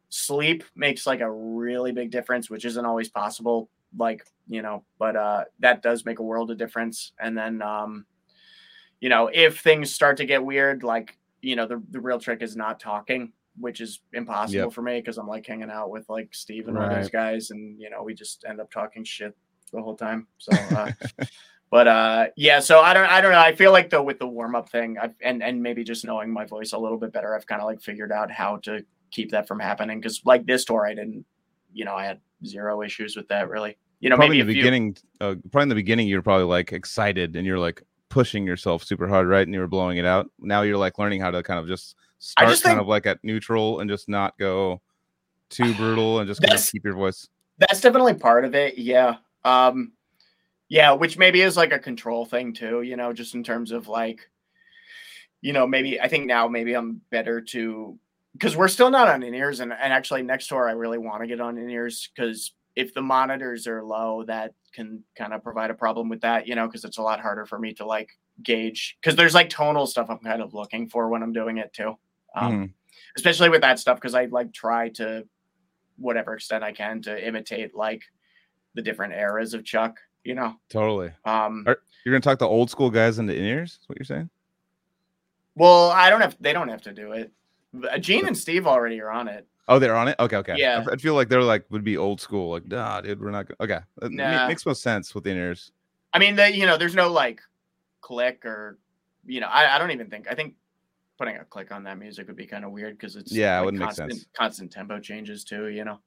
sleep 0.09 0.65
makes 0.75 1.07
like 1.07 1.21
a 1.21 1.31
really 1.31 1.93
big 1.93 2.11
difference, 2.11 2.49
which 2.49 2.65
isn't 2.65 2.85
always 2.87 3.09
possible. 3.09 3.69
Like, 3.97 4.27
you 4.49 4.63
know, 4.63 4.85
but, 4.99 5.17
uh, 5.17 5.45
that 5.61 5.83
does 5.83 6.05
make 6.05 6.19
a 6.19 6.23
world 6.23 6.51
of 6.51 6.59
difference. 6.59 7.13
And 7.21 7.37
then, 7.37 7.63
um, 7.63 8.07
you 9.01 9.09
know, 9.09 9.31
if 9.33 9.61
things 9.61 9.93
start 9.93 10.17
to 10.19 10.25
get 10.25 10.45
weird, 10.45 10.83
like, 10.83 11.19
you 11.43 11.55
know, 11.55 11.67
the, 11.67 11.83
the 11.91 12.01
real 12.01 12.19
trick 12.19 12.43
is 12.43 12.57
not 12.57 12.81
talking, 12.81 13.33
which 13.59 13.81
is 13.81 14.01
impossible 14.13 14.65
Yep. 14.65 14.73
for 14.73 14.83
me 14.83 15.01
because 15.01 15.19
I'm 15.19 15.29
like 15.29 15.47
hanging 15.47 15.71
out 15.71 15.91
with 15.91 16.09
like 16.09 16.35
Steve 16.35 16.69
and 16.69 16.77
all 16.77 16.89
those 16.89 17.11
guys, 17.11 17.51
and 17.51 17.81
you 17.81 17.91
know, 17.91 18.03
we 18.03 18.15
just 18.15 18.45
end 18.49 18.61
up 18.61 18.71
talking 18.71 19.05
shit 19.05 19.37
the 19.73 19.81
whole 19.81 19.97
time. 19.97 20.27
So, 20.39 20.53
uh, 20.77 20.93
but 21.71 21.89
uh, 21.89 22.27
yeah, 22.37 22.61
so 22.61 22.81
I 22.81 22.95
don't, 22.95 23.07
I 23.07 23.21
don't 23.21 23.33
know. 23.33 23.39
I 23.39 23.55
feel 23.55 23.73
like 23.73 23.91
though 23.91 24.03
with 24.03 24.19
the 24.19 24.27
warm 24.27 24.55
up 24.55 24.71
thing, 24.71 24.97
I've, 25.01 25.15
and 25.21 25.43
and 25.43 25.63
maybe 25.63 25.85
just 25.85 26.05
knowing 26.05 26.33
my 26.33 26.45
voice 26.45 26.73
a 26.73 26.79
little 26.79 26.99
bit 26.99 27.13
better, 27.13 27.35
I've 27.35 27.47
kind 27.47 27.61
of 27.61 27.67
like 27.67 27.81
figured 27.81 28.13
out 28.13 28.31
how 28.31 28.59
to 28.59 28.85
keep 29.11 29.31
that 29.33 29.49
from 29.49 29.61
happening. 29.61 30.01
Because 30.01 30.23
like 30.25 30.47
this 30.47 30.65
tour, 30.65 30.87
I 30.87 30.95
didn't, 30.95 31.25
you 31.73 31.85
know, 31.85 31.95
I 31.95 32.05
had 32.05 32.21
zero 32.45 32.83
issues 32.83 33.17
with 33.17 33.29
that 33.29 33.49
really. 33.49 33.77
You 34.01 34.11
know, 34.11 34.17
probably 34.17 34.37
maybe 34.37 34.41
in 34.43 34.47
the 34.49 34.55
beginning, 34.55 34.97
uh, 35.21 35.35
probably 35.51 35.63
in 35.63 35.69
the 35.71 35.75
beginning, 35.75 36.09
you're 36.09 36.23
probably 36.23 36.45
like 36.45 36.73
excited 36.73 37.35
and 37.35 37.47
you're 37.47 37.59
like 37.59 37.83
pushing 38.11 38.47
yourself 38.47 38.85
super 38.85 39.09
hard, 39.09 39.27
right? 39.27 39.47
And 39.47 39.55
you 39.55 39.61
were 39.61 39.67
blowing 39.67 39.97
it 39.97 40.05
out. 40.05 40.31
Now 40.39 40.63
you're 40.63 40.77
like 40.77 40.99
learning 40.99 41.21
how 41.21 41.31
to 41.31 41.43
kind 41.43 41.59
of 41.59 41.67
just 41.67 41.97
start 42.19 42.49
just 42.49 42.63
kind 42.63 42.75
think- 42.75 42.83
of 42.83 42.89
like 42.89 43.07
at 43.07 43.19
neutral 43.23 43.81
and 43.81 43.91
just 43.91 44.09
not 44.09 44.39
go 44.39 44.81
too 45.49 45.75
brutal 45.77 46.21
and 46.21 46.29
just 46.29 46.41
kind 46.43 46.59
of 46.59 46.65
keep 46.67 46.85
your 46.85 46.95
voice. 46.95 47.29
that's 47.59 47.81
definitely 47.81 48.15
part 48.15 48.45
of 48.45 48.55
it 48.55 48.77
yeah 48.79 49.17
um 49.45 49.93
yeah 50.69 50.93
which 50.93 51.17
maybe 51.19 51.41
is 51.43 51.57
like 51.57 51.73
a 51.73 51.79
control 51.79 52.25
thing 52.25 52.53
too 52.53 52.83
you 52.83 52.97
know 52.97 53.13
just 53.13 53.35
in 53.35 53.43
terms 53.45 53.71
of 53.73 53.89
like 53.89 54.21
you 55.41 55.53
know 55.53 55.67
maybe 55.67 56.01
i 56.01 56.09
think 56.09 56.27
now 56.27 56.49
maybe 56.49 56.75
i'm 56.75 57.01
better 57.11 57.41
to 57.41 57.99
because 58.33 58.57
we're 58.57 58.69
still 58.69 58.91
not 58.91 59.09
on 59.09 59.23
in 59.23 59.35
ears 59.35 59.61
and, 59.61 59.73
and 59.73 59.93
actually 59.93 60.23
next 60.23 60.49
tour 60.49 60.69
i 60.69 60.73
really 60.73 60.99
want 60.99 61.23
to 61.23 61.27
get 61.27 61.41
on 61.41 61.59
in 61.59 61.71
ears 61.71 62.11
because 62.15 62.53
if 62.75 62.93
the 62.95 63.03
monitors 63.03 63.67
are 63.67 63.83
low 63.83 64.25
that 64.25 64.53
can 64.75 65.03
kind 65.17 65.33
of 65.33 65.43
provide 65.43 65.71
a 65.71 65.75
problem 65.75 66.09
with 66.09 66.21
that 66.21 66.47
you 66.47 66.55
know 66.55 66.67
because 66.67 66.85
it's 66.85 66.99
a 66.99 67.03
lot 67.03 67.21
harder 67.21 67.47
for 67.47 67.59
me 67.59 67.73
to 67.73 67.87
like 67.87 68.11
gauge 68.43 68.99
because 69.01 69.17
there's 69.17 69.35
like 69.35 69.49
tonal 69.49 69.87
stuff 69.87 70.09
i'm 70.11 70.19
kind 70.19 70.43
of 70.43 70.53
looking 70.53 70.89
for 70.89 71.09
when 71.09 71.23
i'm 71.23 71.33
doing 71.33 71.59
it 71.59 71.73
too 71.73 71.97
um, 72.35 72.53
Mhm. 72.53 72.73
especially 73.17 73.49
with 73.49 73.63
that 73.63 73.79
stuff 73.79 73.97
because 73.97 74.15
I 74.15 74.27
like 74.27 74.53
try 74.53 74.91
to 74.91 75.27
whatever 75.97 76.35
extent 76.35 76.63
I 76.63 76.73
can 76.73 77.01
to 77.03 77.27
imitate 77.27 77.75
like 77.75 78.03
the 78.75 78.83
different 78.83 79.15
eras 79.15 79.55
of 79.55 79.65
Chuck, 79.65 79.97
you 80.27 80.35
know. 80.35 80.57
Totally. 80.69 81.13
Um 81.25 81.65
Are- 81.67 81.81
You're 82.05 82.13
gonna 82.13 82.21
talk 82.21 82.39
the 82.39 82.47
old 82.47 82.71
school 82.71 82.91
guys 82.91 83.19
into 83.19 83.35
in 83.35 83.45
ears. 83.45 83.79
Is 83.81 83.89
what 83.89 83.99
you're 83.99 84.05
saying? 84.05 84.31
well, 85.57 85.91
I 85.91 86.11
don't 86.11 86.21
have 86.21 86.37
they 86.41 86.53
don't 86.53 86.69
have 86.69 86.83
to 86.83 86.93
do 86.93 87.13
it. 87.13 87.33
Uh, 87.91 87.99
Gene 87.99 88.27
and 88.27 88.37
Steve 88.37 88.67
already 88.67 89.01
are 89.01 89.11
on 89.11 89.29
it. 89.29 89.47
Oh, 89.69 89.79
they're 89.79 89.97
on 89.97 90.09
it. 90.09 90.17
Okay, 90.21 90.37
okay. 90.37 90.55
Yeah. 90.57 90.85
I, 90.89 90.93
I 90.93 90.97
feel 90.97 91.15
like 91.15 91.29
they're 91.29 91.43
like 91.43 91.65
would 91.71 91.83
be 91.83 91.97
old 91.97 92.21
school. 92.21 92.51
Like, 92.51 92.69
nah, 92.69 93.01
dude, 93.01 93.21
we're 93.21 93.31
not. 93.31 93.49
Gonna... 93.49 93.57
Okay, 93.61 93.85
that 93.99 94.13
ma- 94.13 94.47
makes 94.47 94.65
most 94.65 94.83
sense 94.83 95.15
with 95.15 95.25
the 95.25 95.31
in 95.31 95.39
ears. 95.39 95.73
I 96.13 96.19
mean, 96.19 96.37
the, 96.37 96.55
you 96.55 96.67
know, 96.67 96.77
there's 96.77 96.95
no 96.95 97.11
like 97.11 97.41
click 98.01 98.45
or 98.45 98.79
you 99.27 99.41
know, 99.41 99.49
I, 99.49 99.75
I 99.75 99.79
don't 99.79 99.91
even 99.91 100.09
think 100.09 100.27
I 100.31 100.35
think 100.35 100.55
putting 101.19 101.37
a 101.37 101.45
click 101.45 101.73
on 101.73 101.83
that 101.85 101.99
music 101.99 102.27
would 102.29 102.37
be 102.37 102.47
kind 102.47 102.65
of 102.65 102.71
weird 102.71 102.97
because 102.97 103.17
it's 103.17 103.33
Yeah, 103.33 103.61
it 103.61 103.65
wouldn't 103.65 103.83
make 103.83 103.93
sense. 103.93 104.27
Constant 104.35 104.71
tempo 104.71 105.01
changes 105.01 105.43
too, 105.43 105.69
you 105.69 105.85
know. 105.85 105.99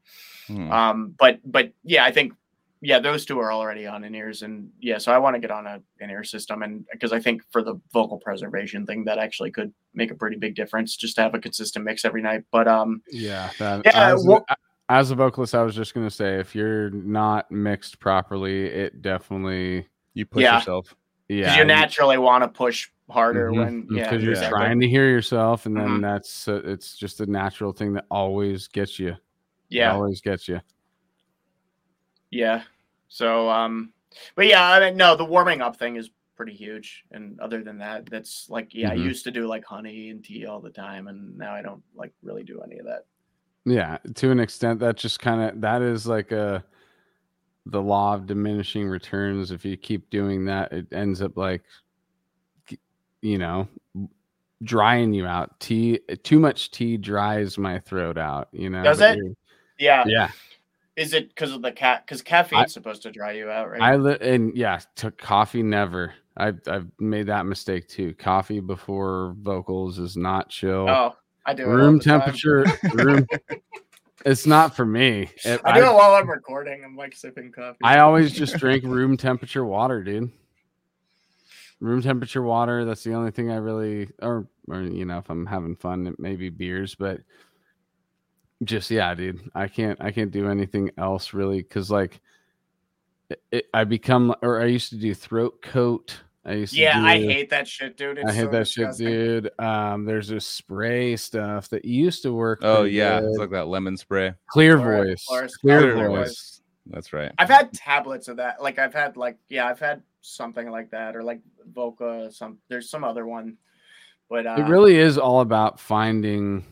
Hmm. 0.47 0.71
Um, 0.71 1.15
but 1.19 1.39
but 1.43 1.73
yeah, 1.83 2.05
I 2.05 2.11
think 2.11 2.33
yeah, 2.81 2.99
those 2.99 3.25
two 3.25 3.39
are 3.39 3.51
already 3.51 3.85
on 3.87 4.03
in 4.03 4.15
ears, 4.15 4.41
and 4.41 4.69
yeah, 4.79 4.97
so 4.97 5.11
I 5.11 5.17
want 5.17 5.35
to 5.35 5.39
get 5.39 5.51
on 5.51 5.67
a 5.67 5.81
in 5.99 6.09
ear 6.09 6.23
system, 6.23 6.63
and 6.63 6.85
because 6.91 7.11
I 7.11 7.19
think 7.19 7.41
for 7.51 7.61
the 7.61 7.79
vocal 7.91 8.17
preservation 8.17 8.85
thing, 8.85 9.03
that 9.05 9.17
actually 9.17 9.51
could 9.51 9.73
make 9.93 10.11
a 10.11 10.15
pretty 10.15 10.37
big 10.37 10.55
difference, 10.55 10.95
just 10.95 11.15
to 11.15 11.21
have 11.21 11.33
a 11.33 11.39
consistent 11.39 11.83
mix 11.85 12.05
every 12.05 12.21
night. 12.21 12.43
But 12.51 12.67
um, 12.67 13.01
Yeah. 13.11 13.49
That, 13.59 13.81
Yeah, 13.85 14.13
as, 14.13 14.23
wha- 14.25 14.43
a, 14.49 14.55
as 14.89 15.11
a 15.11 15.15
vocalist, 15.15 15.53
I 15.55 15.63
was 15.63 15.75
just 15.75 15.93
gonna 15.93 16.09
say 16.09 16.39
if 16.39 16.55
you're 16.55 16.89
not 16.91 17.51
mixed 17.51 17.99
properly, 17.99 18.65
it 18.67 19.01
definitely 19.01 19.87
you 20.13 20.25
push 20.25 20.43
yeah. 20.43 20.57
yourself. 20.59 20.95
yeah 21.27 21.43
because 21.45 21.57
you 21.57 21.65
naturally 21.65 22.17
want 22.17 22.43
to 22.43 22.47
push 22.47 22.89
harder 23.09 23.51
when 23.51 23.87
yeah, 23.91 24.03
because 24.09 24.23
you're 24.23 24.31
exactly. 24.33 24.57
trying 24.57 24.79
to 24.79 24.87
hear 24.87 25.09
yourself, 25.09 25.65
and 25.65 25.75
then 25.75 25.87
Mhm. 25.97 26.01
that's 26.01 26.47
uh, 26.47 26.61
it's 26.63 26.95
just 26.97 27.19
a 27.19 27.25
natural 27.25 27.73
thing 27.73 27.93
that 27.93 28.05
always 28.09 28.67
gets 28.67 28.97
you. 28.99 29.09
It 29.09 29.17
yeah 29.69 29.91
always 29.93 30.21
gets 30.21 30.47
you. 30.47 30.61
Yeah. 32.31 32.63
So 33.07 33.49
um, 33.49 33.91
but 34.35 34.45
yeah, 34.47 34.69
I 34.71 34.79
mean, 34.79 34.97
no, 34.97 35.15
the 35.15 35.25
warming 35.25 35.61
up 35.61 35.77
thing 35.77 35.95
is 35.95 36.09
pretty 36.35 36.53
huge, 36.53 37.03
and 37.11 37.39
other 37.39 37.63
than 37.63 37.77
that, 37.79 38.05
that's 38.05 38.49
like 38.49 38.73
yeah, 38.73 38.91
I 38.91 38.95
Mhm. 38.95 39.03
used 39.03 39.23
to 39.25 39.31
do 39.31 39.47
like 39.47 39.65
honey 39.65 40.09
and 40.09 40.23
tea 40.23 40.45
all 40.45 40.59
the 40.61 40.69
time, 40.69 41.07
and 41.07 41.37
now 41.37 41.53
I 41.53 41.61
don't 41.61 41.83
like 41.95 42.13
really 42.23 42.43
do 42.43 42.61
any 42.61 42.79
of 42.79 42.85
that. 42.85 43.05
Yeah, 43.65 43.97
to 44.15 44.31
an 44.31 44.39
extent, 44.39 44.79
that 44.79 44.95
just 44.97 45.19
kind 45.19 45.41
of 45.41 45.61
that 45.61 45.81
is 45.81 46.07
like 46.07 46.31
a 46.31 46.63
the 47.65 47.81
law 47.81 48.13
of 48.15 48.25
diminishing 48.25 48.87
returns. 48.87 49.51
If 49.51 49.65
you 49.65 49.75
keep 49.77 50.09
doing 50.09 50.45
that, 50.45 50.71
it 50.71 50.87
ends 50.91 51.21
up 51.21 51.35
like 51.37 51.63
you 53.21 53.37
know 53.37 53.67
drying 54.63 55.13
you 55.13 55.25
out. 55.25 55.59
Tea, 55.59 55.99
too 56.23 56.39
much 56.39 56.71
tea 56.71 56.97
dries 56.97 57.57
my 57.57 57.79
throat 57.79 58.17
out. 58.17 58.49
You 58.51 58.69
know, 58.69 58.83
Does 58.83 58.99
but 58.99 59.17
it? 59.17 59.37
Yeah, 59.77 60.03
Yeah, 60.07 60.31
Is 60.99 61.13
it 61.13 61.29
because 61.29 61.53
of 61.53 61.61
the 61.61 61.71
cat? 61.71 62.05
Because 62.05 62.21
caffeine's 62.21 62.73
supposed 62.73 63.03
to 63.03 63.11
dry 63.11 63.31
you 63.31 63.49
out, 63.49 63.71
right? 63.71 63.81
I 63.81 63.95
li- 63.95 64.17
and 64.19 64.55
yeah, 64.55 64.81
took 64.95 65.17
coffee 65.17 65.63
never. 65.63 66.13
I've 66.35 66.59
I've 66.67 66.87
made 66.99 67.27
that 67.27 67.45
mistake 67.45 67.87
too. 67.87 68.13
Coffee 68.15 68.59
before 68.59 69.33
vocals 69.39 69.97
is 69.97 70.17
not 70.17 70.49
chill. 70.49 70.89
oh, 70.89 71.15
I 71.45 71.53
do. 71.53 71.65
room 71.67 71.99
temperature. 71.99 72.65
room. 72.93 73.25
It's 74.25 74.45
not 74.45 74.75
for 74.75 74.85
me. 74.85 75.29
It- 75.45 75.61
I 75.63 75.79
do 75.79 75.85
it 75.85 75.93
while 75.93 76.15
I'm 76.15 76.29
recording. 76.29 76.83
I'm 76.83 76.97
like 76.97 77.15
sipping 77.15 77.53
coffee. 77.53 77.77
I 77.81 77.99
always 77.99 78.33
just 78.33 78.57
drink 78.57 78.83
room 78.83 79.15
temperature 79.15 79.63
water, 79.63 80.03
dude. 80.03 80.29
Room 81.79 82.01
temperature 82.01 82.41
water. 82.41 82.83
That's 82.83 83.01
the 83.03 83.13
only 83.13 83.31
thing 83.31 83.49
I 83.49 83.55
really, 83.55 84.09
or, 84.21 84.45
or 84.67 84.81
you 84.81 85.05
know, 85.05 85.19
if 85.19 85.29
I'm 85.29 85.45
having 85.45 85.77
fun, 85.77 86.05
it 86.05 86.19
may 86.19 86.35
be 86.35 86.49
beers, 86.49 86.95
but 86.95 87.21
just 88.63 88.91
yeah, 88.91 89.13
dude. 89.15 89.39
I 89.55 89.67
can't, 89.67 89.99
I 90.01 90.11
can't 90.11 90.31
do 90.31 90.49
anything 90.49 90.91
else 90.97 91.33
really, 91.33 91.61
because 91.61 91.89
like, 91.91 92.19
it, 93.29 93.41
it, 93.51 93.65
I 93.73 93.83
become, 93.83 94.35
or 94.41 94.61
I 94.61 94.65
used 94.65 94.89
to 94.89 94.97
do 94.97 95.13
throat 95.13 95.61
coat. 95.61 96.19
I 96.45 96.53
used 96.53 96.73
to 96.73 96.79
Yeah, 96.79 97.03
I 97.03 97.17
hate 97.19 97.49
that 97.51 97.67
shit, 97.67 97.95
dude. 97.97 98.17
It's 98.17 98.29
I 98.29 98.33
hate 98.33 98.45
so 98.45 98.47
that 98.47 98.59
disgusting. 98.59 99.07
shit, 99.07 99.43
dude. 99.43 99.59
Um, 99.59 100.05
there's 100.05 100.29
this 100.29 100.45
spray 100.47 101.15
stuff 101.15 101.69
that 101.69 101.85
used 101.85 102.23
to 102.23 102.33
work. 102.33 102.59
Oh 102.63 102.83
yeah, 102.83 103.19
good. 103.19 103.29
it's 103.29 103.37
like 103.37 103.51
that 103.51 103.67
lemon 103.67 103.97
spray. 103.97 104.33
clear 104.47 104.77
Chlor- 104.77 105.07
voice, 105.07 105.25
Chlor- 105.29 105.49
clear 105.61 105.79
Clear 105.93 106.07
voice. 106.07 106.17
voice. 106.27 106.61
That's 106.87 107.13
right. 107.13 107.31
I've 107.37 107.49
had 107.49 107.71
tablets 107.73 108.29
of 108.29 108.37
that. 108.37 108.63
Like 108.63 108.79
I've 108.79 108.93
had 108.93 109.15
like 109.15 109.37
yeah, 109.49 109.67
I've 109.67 109.79
had 109.79 110.01
something 110.21 110.71
like 110.71 110.89
that 110.91 111.15
or 111.15 111.21
like 111.23 111.41
Voca. 111.71 112.33
Some 112.33 112.57
there's 112.67 112.89
some 112.89 113.03
other 113.03 113.27
one, 113.27 113.57
but 114.27 114.47
uh, 114.47 114.55
it 114.57 114.67
really 114.67 114.95
is 114.95 115.19
all 115.19 115.41
about 115.41 115.79
finding 115.79 116.65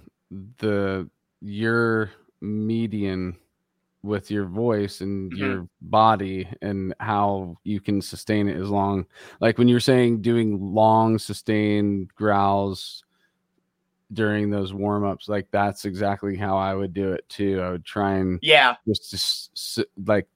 the 0.58 1.08
your 1.42 2.12
median 2.42 3.38
with 4.04 4.30
your 4.32 4.46
voice 4.46 5.02
and 5.02 5.32
Mhm. 5.34 5.38
your 5.38 5.70
body 5.82 6.48
and 6.62 6.94
how 7.00 7.58
you 7.64 7.80
can 7.82 8.02
sustain 8.02 8.48
it 8.48 8.56
as 8.56 8.70
long 8.70 9.06
like 9.42 9.58
when 9.58 9.68
you're 9.68 9.80
saying 9.80 10.22
doing 10.22 10.60
long 10.74 11.18
sustained 11.18 12.14
growls 12.16 13.04
during 14.14 14.50
those 14.50 14.74
warm-ups 14.74 15.28
like 15.28 15.48
that's 15.52 15.84
exactly 15.84 16.38
how 16.38 16.56
i 16.58 16.74
would 16.74 16.94
do 16.94 17.12
it 17.12 17.28
too 17.28 17.60
i 17.62 17.70
would 17.72 17.84
try 17.84 18.14
and 18.14 18.40
yeah, 18.42 18.76
just 18.88 19.14
s- 19.54 19.86
like 20.06 20.28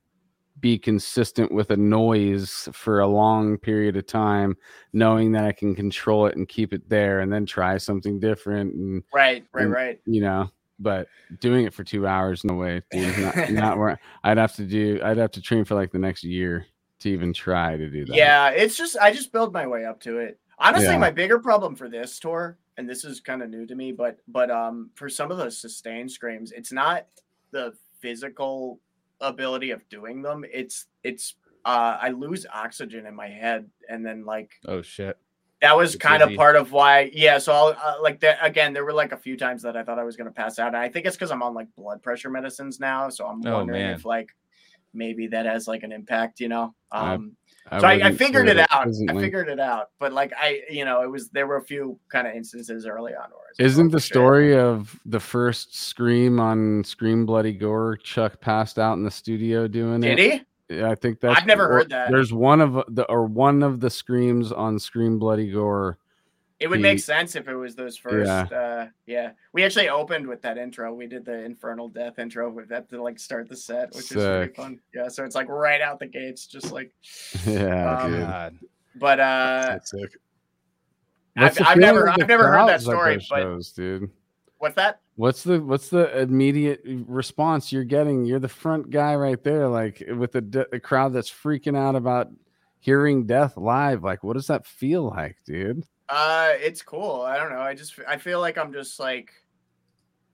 be 0.59 0.77
consistent 0.77 1.51
with 1.51 1.71
a 1.71 1.77
noise 1.77 2.67
for 2.73 2.99
a 2.99 3.07
long 3.07 3.57
period 3.57 3.95
of 3.95 4.05
time 4.05 4.57
knowing 4.91 5.31
that 5.31 5.45
i 5.45 5.51
can 5.53 5.73
control 5.73 6.25
it 6.25 6.35
and 6.35 6.49
keep 6.49 6.73
it 6.73 6.87
there 6.89 7.21
and 7.21 7.31
then 7.31 7.45
try 7.45 7.77
something 7.77 8.19
different 8.19 8.73
and 8.75 9.03
right, 9.13 9.45
right, 9.53 9.67
Mm. 9.67 9.71
right. 9.73 10.01
you 10.05 10.21
know 10.21 10.49
but 10.81 11.07
doing 11.39 11.65
it 11.65 11.73
for 11.73 11.83
two 11.83 12.05
hours 12.07 12.43
no 12.43 12.55
way 12.55 12.81
dude 12.91 13.17
not, 13.19 13.51
not 13.51 13.77
where 13.77 13.99
i'd 14.23 14.37
have 14.37 14.55
to 14.55 14.63
do 14.65 14.99
i'd 15.03 15.17
have 15.17 15.31
to 15.31 15.41
train 15.41 15.63
for 15.63 15.75
like 15.75 15.91
the 15.91 15.99
next 15.99 16.23
year 16.23 16.65
to 16.99 17.09
even 17.09 17.33
try 17.33 17.75
to 17.77 17.89
do 17.89 18.05
that. 18.05 18.15
Yeah, 18.15 18.49
it's 18.49 18.77
just 18.77 18.95
I 18.95 19.11
just 19.11 19.31
build 19.31 19.51
my 19.51 19.65
way 19.65 19.85
up 19.85 19.99
to 20.01 20.19
it. 20.19 20.39
Honestly, 20.59 20.93
Yeah. 20.93 20.99
my 20.99 21.09
bigger 21.09 21.39
problem 21.39 21.75
for 21.75 21.89
this 21.89 22.19
tour, 22.19 22.59
and 22.77 22.87
this 22.87 23.03
is 23.03 23.19
kind 23.19 23.41
of 23.41 23.49
new 23.49 23.65
to 23.65 23.73
me, 23.73 23.91
but 23.91 24.19
but 24.27 24.51
um 24.51 24.91
for 24.93 25.09
some 25.09 25.31
of 25.31 25.37
those 25.39 25.57
sustained 25.57 26.11
screams, 26.11 26.51
it's 26.51 26.71
not 26.71 27.07
the 27.49 27.73
physical 27.99 28.79
ability 29.19 29.71
of 29.71 29.87
doing 29.89 30.21
them. 30.21 30.45
It's 30.53 30.85
it's 31.03 31.33
uh 31.65 31.97
I 31.99 32.09
lose 32.09 32.45
oxygen 32.53 33.07
in 33.07 33.15
my 33.15 33.29
head, 33.29 33.67
and 33.89 34.05
then 34.05 34.23
like 34.25 34.51
Oh 34.67 34.83
shit. 34.83 35.17
That 35.61 35.77
was 35.77 35.95
It's 35.95 36.01
kind 36.03 36.23
of 36.23 36.33
part 36.35 36.55
of 36.55 36.71
why 36.71 37.09
yeah 37.13 37.37
so 37.37 37.51
I'll, 37.53 37.67
uh, 37.81 37.95
like 38.01 38.19
that 38.21 38.39
again 38.41 38.73
there 38.73 38.83
were 38.85 38.93
like 38.93 39.11
a 39.11 39.17
few 39.17 39.37
times 39.37 39.61
that 39.63 39.77
i 39.77 39.83
thought 39.83 39.99
i 39.99 40.03
was 40.03 40.15
going 40.17 40.27
to 40.27 40.33
pass 40.33 40.57
out 40.59 40.67
and 40.69 40.77
i 40.77 40.89
think 40.89 41.05
it's 41.05 41.15
because 41.15 41.31
i'm 41.31 41.43
on 41.43 41.53
like 41.53 41.67
blood 41.75 42.01
pressure 42.01 42.29
medicines 42.29 42.79
now 42.79 43.09
so 43.09 43.25
i'm 43.27 43.41
Oh, 43.45 43.57
wondering 43.57 43.81
man. 43.83 43.93
if 43.95 44.05
like 44.05 44.29
maybe 44.93 45.27
that 45.27 45.45
has 45.45 45.67
like 45.67 45.83
an 45.83 45.91
impact 45.91 46.39
you 46.39 46.49
know 46.49 46.73
I- 46.91 47.13
um 47.13 47.35
so 47.79 47.85
I, 47.87 48.07
I 48.07 48.11
figured 48.11 48.47
say 48.47 48.53
it 48.53 48.67
out 48.71 48.87
i 48.87 49.13
like- 49.13 49.23
figured 49.23 49.47
it 49.47 49.59
out 49.59 49.91
but 49.99 50.11
like 50.13 50.33
i 50.35 50.61
you 50.69 50.83
know 50.83 51.03
it 51.03 51.09
was 51.11 51.29
there 51.29 51.45
were 51.47 51.57
a 51.57 51.63
few 51.63 51.97
kind 52.11 52.27
of 52.27 52.33
instances 52.35 52.85
early 52.87 53.13
on 53.13 53.29
where 53.29 53.39
I 53.39 53.49
was 53.51 53.59
like, 53.59 53.65
Isn't 53.67 53.91
the 53.91 53.99
story 54.01 54.57
of 54.57 54.99
the 55.05 55.19
first 55.19 55.75
scream 55.75 56.39
on 56.39 56.83
Scream 56.83 57.25
Bloody 57.25 57.53
Gore 57.53 57.97
Chuck 57.97 58.41
passed 58.41 58.79
out 58.79 58.93
in 58.93 59.03
the 59.03 59.11
studio 59.11 59.67
doing 59.67 60.01
did 60.01 60.19
it? 60.19 60.31
he 60.33 60.41
Yeah, 60.71 60.89
I 60.89 60.95
think 60.95 61.19
that's 61.19 61.39
I've 61.39 61.45
never 61.47 61.65
or- 61.67 61.73
heard 61.79 61.89
that. 61.89 62.09
There's 62.11 62.31
one 62.33 62.61
of 62.61 62.83
the 62.87 63.03
or 63.09 63.25
one 63.25 63.61
of 63.63 63.79
the 63.79 63.89
screams 63.89 64.51
on 64.51 64.79
Scream 64.79 65.19
Bloody 65.19 65.51
Gore. 65.51 65.97
it 66.59 66.69
would 66.69 66.77
He- 66.77 66.83
make 66.83 66.99
sense 66.99 67.35
if 67.35 67.47
it 67.47 67.55
was 67.55 67.75
those 67.75 67.97
first 67.97 68.27
Yeah. 68.27 68.57
uh 68.57 68.87
yeah 69.07 69.31
we 69.51 69.63
actually 69.63 69.89
opened 69.89 70.27
with 70.27 70.43
that 70.43 70.59
intro 70.59 70.93
we 70.93 71.07
did 71.07 71.25
the 71.25 71.43
infernal 71.43 71.89
death 71.89 72.19
intro 72.19 72.51
with 72.51 72.69
that 72.69 72.87
to 72.91 73.01
like 73.01 73.17
start 73.19 73.49
the 73.49 73.55
set 73.57 73.89
which 73.95 74.11
is 74.11 74.23
pretty 74.23 74.53
fun 74.53 74.79
yeah 74.93 75.07
so 75.07 75.25
it's 75.25 75.33
like 75.35 75.49
right 75.49 75.81
out 75.81 75.97
the 75.99 76.05
gates 76.05 76.45
just 76.45 76.71
like 76.71 76.93
Yeah, 77.47 77.97
Um, 77.97 78.11
dude. 78.11 78.21
God. 78.21 78.59
but 78.95 79.19
uh 79.19 79.79
sick. 79.83 80.11
I've, 81.35 81.57
I've 81.65 81.77
never 81.79 82.09
I've 82.09 82.27
never 82.27 82.47
heard 82.47 82.67
that 82.69 82.81
story, 82.81 83.15
those 83.15 83.27
but 83.29 83.39
shows, 83.41 83.71
dude. 83.71 84.09
what's 84.59 84.75
that? 84.75 85.00
What's 85.15 85.43
the 85.43 85.61
what's 85.61 85.89
the 85.89 86.19
immediate 86.19 86.81
response 86.85 87.71
you're 87.71 87.83
getting? 87.83 88.25
You're 88.25 88.39
the 88.39 88.47
front 88.47 88.89
guy 88.89 89.15
right 89.15 89.41
there, 89.43 89.67
like 89.67 90.03
with 90.15 90.31
the, 90.31 90.41
de- 90.41 90.67
the 90.71 90.79
crowd 90.79 91.13
that's 91.13 91.29
freaking 91.29 91.77
out 91.77 91.95
about 91.95 92.29
hearing 92.79 93.25
death 93.25 93.57
live. 93.57 94.03
Like, 94.03 94.23
what 94.23 94.33
does 94.33 94.47
that 94.47 94.65
feel 94.65 95.03
like, 95.09 95.37
dude? 95.45 95.83
Uh, 96.09 96.51
it's 96.55 96.81
cool. 96.81 97.21
I 97.21 97.37
don't 97.37 97.51
know. 97.51 97.61
I 97.61 97.73
just 97.75 97.99
I 98.07 98.17
feel 98.17 98.39
like 98.39 98.57
I'm 98.57 98.73
just 98.73 98.99
like, 98.99 99.31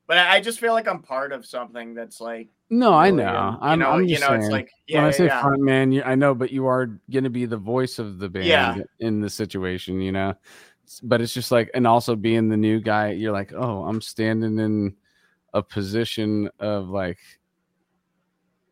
but 0.07 0.17
I 0.17 0.35
I 0.37 0.41
just 0.41 0.59
feel 0.59 0.73
like 0.73 0.87
I'm 0.87 1.01
part 1.01 1.31
of 1.33 1.45
something 1.45 1.93
that's 1.93 2.21
like. 2.21 2.49
No, 2.69 2.93
I 2.93 3.11
know. 3.11 3.27
um, 3.27 3.57
I'm, 3.61 3.79
you 3.79 3.83
know, 3.85 3.89
I'm 3.91 4.03
you 4.03 4.19
know, 4.19 4.27
saying. 4.27 4.41
it's 4.41 4.51
like 4.51 4.69
yeah, 4.87 4.97
when 4.99 5.05
I 5.07 5.11
say 5.11 5.25
yeah. 5.25 5.41
front 5.41 5.61
man, 5.61 5.91
you, 5.91 6.03
I 6.03 6.15
know, 6.15 6.35
but 6.35 6.51
you 6.51 6.65
are 6.67 6.99
going 7.11 7.23
to 7.23 7.29
be 7.29 7.45
the 7.45 7.57
voice 7.57 7.97
of 7.97 8.19
the 8.19 8.27
band 8.27 8.45
Yeah. 8.45 8.75
in 8.99 9.21
the 9.21 9.29
situation, 9.29 10.01
you 10.01 10.11
know. 10.11 10.33
But 11.03 11.21
it's 11.21 11.33
just 11.33 11.51
like, 11.51 11.69
and 11.73 11.85
also 11.85 12.15
being 12.15 12.49
the 12.49 12.57
new 12.57 12.79
guy, 12.79 13.11
you're 13.11 13.33
like, 13.33 13.53
oh, 13.53 13.83
I'm 13.83 14.01
standing 14.01 14.57
in 14.59 14.95
a 15.53 15.61
position 15.61 16.49
of 16.59 16.89
like 16.89 17.19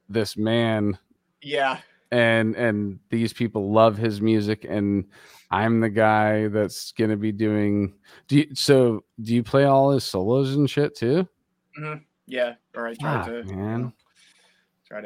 this 0.08 0.38
man, 0.38 0.98
yeah. 1.42 1.80
and 2.12 2.56
and 2.56 3.00
these 3.10 3.34
people 3.34 3.72
love 3.72 3.98
his 3.98 4.22
music, 4.22 4.66
and 4.68 5.06
I'm 5.52 5.80
the 5.80 5.90
guy 5.90 6.48
that's 6.48 6.92
going 6.92 7.10
to 7.10 7.18
be 7.18 7.32
doing. 7.32 7.94
Do 8.28 8.38
you, 8.38 8.56
so? 8.56 9.04
Do 9.22 9.34
you 9.34 9.44
play 9.44 9.66
all 9.66 9.92
his 9.92 10.04
solos 10.04 10.56
and 10.56 10.70
shit 10.70 10.96
too? 10.96 11.28
Mm-hmm. 11.80 12.04
Yeah, 12.28 12.56
or 12.76 12.88
I 12.88 12.94
try 12.96 13.18
Fuck, 13.18 13.26
to 13.26 13.44
man. 13.56 13.56
know, 13.56 13.56
try 13.56 13.82
to. 13.82 13.86
Get 13.86 13.94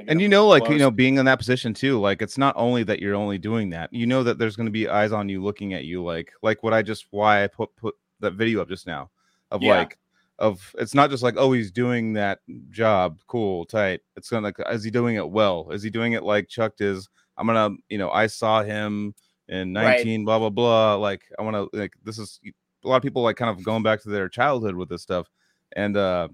And 0.08 0.22
you 0.22 0.28
know, 0.28 0.48
like 0.48 0.68
you 0.70 0.78
know, 0.78 0.92
being 0.92 1.18
in 1.18 1.26
that 1.26 1.38
position 1.38 1.74
too, 1.74 2.00
like 2.00 2.22
it's 2.22 2.38
not 2.38 2.56
only 2.58 2.84
that 2.84 3.00
you're 3.00 3.16
only 3.16 3.38
doing 3.38 3.70
that. 3.70 3.92
You 3.94 4.06
know 4.08 4.24
that 4.24 4.38
there's 4.38 4.56
going 4.56 4.66
to 4.68 4.72
be 4.72 4.88
eyes 4.88 5.12
on 5.12 5.30
you, 5.30 5.42
looking 5.44 5.74
at 5.74 5.86
you, 5.86 6.04
like 6.04 6.32
like 6.42 6.64
what 6.64 6.74
I 6.74 6.82
just 6.82 7.06
why 7.12 7.44
I 7.44 7.48
put 7.48 7.76
put 7.76 7.96
that 8.20 8.34
video 8.34 8.62
up 8.62 8.68
just 8.70 8.88
now, 8.88 9.10
of 9.52 9.62
Yeah. 9.62 9.78
like 9.78 9.98
of 10.40 10.74
it's 10.80 10.94
not 10.94 11.10
just 11.10 11.24
like 11.24 11.36
oh 11.38 11.52
he's 11.52 11.72
doing 11.72 12.14
that 12.14 12.40
job, 12.70 13.20
cool, 13.28 13.66
tight. 13.66 14.02
It's 14.16 14.30
gonna 14.30 14.48
like 14.48 14.58
is 14.72 14.84
he 14.84 14.92
doing 14.92 15.16
it 15.16 15.30
well? 15.30 15.70
Is 15.72 15.84
he 15.84 15.90
doing 15.90 16.14
it 16.14 16.24
like 16.24 16.48
Chuck 16.48 16.74
is? 16.80 17.08
I'm 17.38 17.48
gonna 17.48 17.76
you 17.90 17.98
know 17.98 18.10
I 18.10 18.28
saw 18.28 18.64
him 18.64 19.14
in 19.48 19.74
Right. 19.74 19.98
19 19.98 20.26
blah 20.26 20.40
blah 20.40 20.50
blah. 20.50 20.96
Like 20.96 21.24
I 21.38 21.42
want 21.42 21.56
to 21.56 21.70
like 21.78 21.94
this 22.04 22.18
is 22.20 22.40
a 22.84 22.88
lot 22.88 22.98
of 22.98 23.04
people 23.04 23.22
like 23.22 23.36
kind 23.36 23.50
of 23.56 23.64
going 23.64 23.84
back 23.84 24.02
to 24.04 24.10
their 24.10 24.30
childhood 24.30 24.76
with 24.76 24.90
this 24.90 25.02
stuff, 25.02 25.28
and 25.76 25.96
uh 25.98 26.30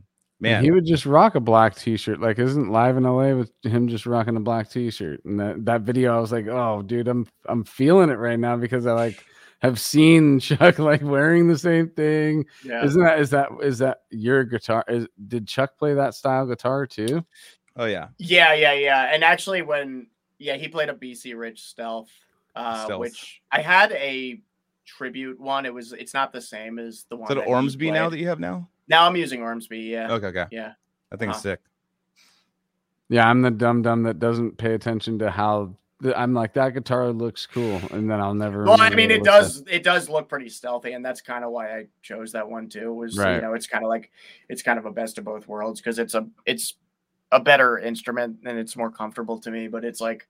man, 0.45 0.63
he 0.63 0.71
would 0.71 0.85
just 0.85 1.05
rock 1.05 1.35
a 1.35 1.39
black 1.39 1.75
t-shirt. 1.75 2.19
Like, 2.19 2.39
isn't 2.39 2.69
live 2.71 2.97
in 2.97 3.03
LA 3.03 3.33
with 3.33 3.51
him 3.63 3.87
just 3.87 4.05
rocking 4.05 4.35
a 4.37 4.39
black 4.39 4.69
t-shirt? 4.69 5.23
And 5.25 5.39
that, 5.39 5.65
that 5.65 5.81
video, 5.81 6.15
I 6.15 6.19
was 6.19 6.31
like, 6.31 6.47
oh, 6.47 6.81
dude, 6.81 7.07
I'm 7.07 7.27
I'm 7.45 7.63
feeling 7.63 8.09
it 8.09 8.17
right 8.17 8.39
now 8.39 8.57
because 8.57 8.85
I 8.85 8.93
like 8.93 9.23
have 9.61 9.79
seen 9.79 10.39
Chuck 10.41 10.79
like 10.79 11.01
wearing 11.01 11.47
the 11.47 11.57
same 11.57 11.89
thing. 11.89 12.45
yeah. 12.63 12.85
Isn't 12.85 13.03
that 13.03 13.19
is 13.19 13.29
that 13.31 13.49
is 13.61 13.79
that 13.79 14.01
your 14.09 14.43
guitar? 14.43 14.83
Is 14.87 15.07
did 15.27 15.47
Chuck 15.47 15.77
play 15.77 15.93
that 15.93 16.13
style 16.13 16.45
guitar 16.45 16.85
too? 16.85 17.25
oh 17.77 17.85
yeah, 17.85 18.07
Yeah, 18.17 18.53
yeah, 18.53 18.73
yeah. 18.73 19.13
And 19.13 19.23
actually, 19.23 19.61
when 19.61 20.07
yeah, 20.37 20.55
he 20.55 20.67
played 20.67 20.89
a 20.89 20.93
BC 20.93 21.37
Rich 21.37 21.61
Stealth, 21.61 22.11
uh, 22.55 22.85
Stealth. 22.85 22.99
which 22.99 23.41
I 23.51 23.61
had 23.61 23.91
a 23.93 24.41
tribute 24.85 25.39
one. 25.39 25.65
It 25.65 25.73
was 25.73 25.93
it's 25.93 26.13
not 26.13 26.31
the 26.31 26.41
same 26.41 26.79
as 26.79 27.05
the 27.09 27.15
one. 27.15 27.31
is 27.31 27.37
it 27.37 27.39
that 27.41 27.47
Ormsby 27.47 27.91
now 27.91 28.09
that 28.09 28.19
you 28.19 28.27
have 28.27 28.39
now? 28.39 28.69
Now 28.87 29.05
I'm 29.07 29.15
using 29.15 29.41
Ormsby. 29.41 29.79
Yeah, 29.79 30.11
Okay, 30.13 30.27
okay, 30.27 30.45
yeah. 30.51 30.73
I 31.11 31.15
think 31.17 31.31
Uh-huh. 31.31 31.39
sick. 31.39 31.59
Yeah, 33.09 33.29
I'm 33.29 33.41
the 33.41 33.51
dumb 33.51 33.81
dumb 33.81 34.03
that 34.03 34.19
doesn't 34.19 34.57
pay 34.57 34.73
attention 34.73 35.19
to 35.19 35.29
how. 35.29 35.75
The, 36.01 36.17
I'm 36.19 36.33
like 36.33 36.53
that 36.55 36.73
guitar 36.73 37.09
looks 37.11 37.45
cool, 37.45 37.87
and 37.91 38.09
then 38.09 38.19
I'll 38.19 38.33
never. 38.33 38.65
Well, 38.65 38.77
I 38.81 38.89
mean, 38.89 39.09
what 39.09 39.11
it 39.11 39.17
looks 39.19 39.27
like. 39.27 39.41
does 39.41 39.63
it 39.69 39.83
does 39.83 40.09
look 40.09 40.27
pretty 40.27 40.49
stealthy, 40.49 40.91
and 40.93 41.05
that's 41.05 41.21
kind 41.21 41.45
of 41.45 41.51
why 41.51 41.77
I 41.77 41.85
chose 42.01 42.31
that 42.33 42.49
one 42.49 42.67
too. 42.67 42.91
Was 42.93 43.17
Right. 43.17 43.35
you 43.35 43.41
know, 43.41 43.53
it's 43.53 43.67
kind 43.67 43.83
of 43.83 43.89
like 43.89 44.11
it's 44.49 44.61
kind 44.63 44.77
of 44.79 44.85
a 44.85 44.91
best 44.91 45.17
of 45.17 45.23
both 45.23 45.47
worlds 45.47 45.79
because 45.79 45.99
it's 45.99 46.15
a 46.15 46.27
it's 46.45 46.73
a 47.31 47.39
better 47.39 47.77
instrument 47.77 48.37
and 48.45 48.57
it's 48.59 48.75
more 48.75 48.91
comfortable 48.91 49.39
to 49.39 49.51
me, 49.51 49.67
but 49.67 49.85
it's 49.85 50.01
like 50.01 50.27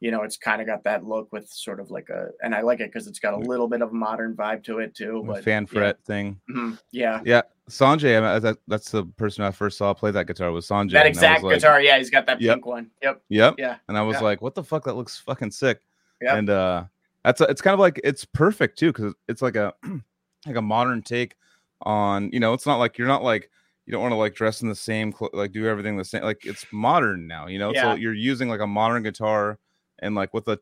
you 0.00 0.10
know, 0.12 0.22
it's 0.22 0.36
kind 0.36 0.60
of 0.60 0.66
got 0.66 0.84
that 0.84 1.04
look 1.04 1.32
with 1.32 1.48
sort 1.50 1.80
of 1.80 1.90
like 1.90 2.08
a, 2.08 2.28
and 2.42 2.54
I 2.54 2.60
like 2.60 2.78
it 2.78 2.86
because 2.92 3.08
it's 3.08 3.18
got 3.18 3.34
a 3.34 3.38
little 3.38 3.66
bit 3.66 3.82
of 3.82 3.90
a 3.90 3.94
modern 3.94 4.34
vibe 4.36 4.62
to 4.64 4.78
it 4.78 4.94
too. 4.94 5.24
But 5.26 5.42
fan 5.44 5.64
yeah. 5.64 5.78
fret 5.80 6.04
thing. 6.04 6.40
Mhm, 6.48 6.78
yeah, 6.92 7.20
Yeah, 7.24 7.42
Sanjay. 7.68 8.22
I 8.22 8.38
that, 8.38 8.58
that's 8.66 8.90
the 8.90 9.04
person 9.04 9.44
I 9.44 9.50
first 9.50 9.78
saw 9.78 9.92
play 9.94 10.10
that 10.10 10.26
guitar 10.26 10.50
was 10.52 10.66
Sanjay. 10.66 10.92
that 10.92 11.06
exact 11.06 11.42
like, 11.42 11.56
guitar. 11.56 11.80
Yeah, 11.80 11.98
he's 11.98 12.10
got 12.10 12.26
that 12.26 12.40
Yep. 12.40 12.54
pink 12.56 12.66
one. 12.66 12.90
Yep. 13.02 13.22
Yep. 13.28 13.54
Yeah. 13.58 13.76
And 13.88 13.96
I 13.98 14.02
was 14.02 14.16
Yeah. 14.16 14.22
like, 14.22 14.42
what 14.42 14.54
the 14.54 14.64
fuck? 14.64 14.84
That 14.84 14.94
looks 14.96 15.18
fucking 15.18 15.50
sick. 15.50 15.80
Yep. 16.22 16.36
And 16.38 16.50
uh, 16.50 16.84
that's 17.24 17.40
a, 17.40 17.44
it's 17.44 17.60
kind 17.60 17.74
of 17.74 17.80
like 17.80 18.00
it's 18.02 18.24
perfect 18.24 18.78
too 18.78 18.92
because 18.92 19.14
it's 19.28 19.42
like 19.42 19.56
a 19.56 19.74
like 20.46 20.56
a 20.56 20.62
modern 20.62 21.02
take 21.02 21.36
on 21.82 22.30
you 22.32 22.40
know 22.40 22.52
it's 22.54 22.66
not 22.66 22.76
like 22.78 22.98
you're 22.98 23.06
not 23.06 23.22
like 23.22 23.50
you 23.86 23.92
don't 23.92 24.02
want 24.02 24.12
to 24.12 24.16
like 24.16 24.34
dress 24.34 24.62
in 24.62 24.68
the 24.68 24.74
same 24.74 25.12
clo- 25.12 25.30
like 25.32 25.52
do 25.52 25.66
everything 25.68 25.96
the 25.96 26.04
same 26.04 26.22
like 26.22 26.44
it's 26.44 26.66
modern 26.72 27.26
now 27.28 27.46
you 27.46 27.58
know 27.58 27.72
Yeah. 27.72 27.82
so 27.82 27.94
you're 27.94 28.14
using 28.14 28.48
like 28.48 28.60
a 28.60 28.66
modern 28.66 29.02
guitar 29.04 29.58
and 30.00 30.14
like 30.16 30.34
with 30.34 30.48
a 30.48 30.58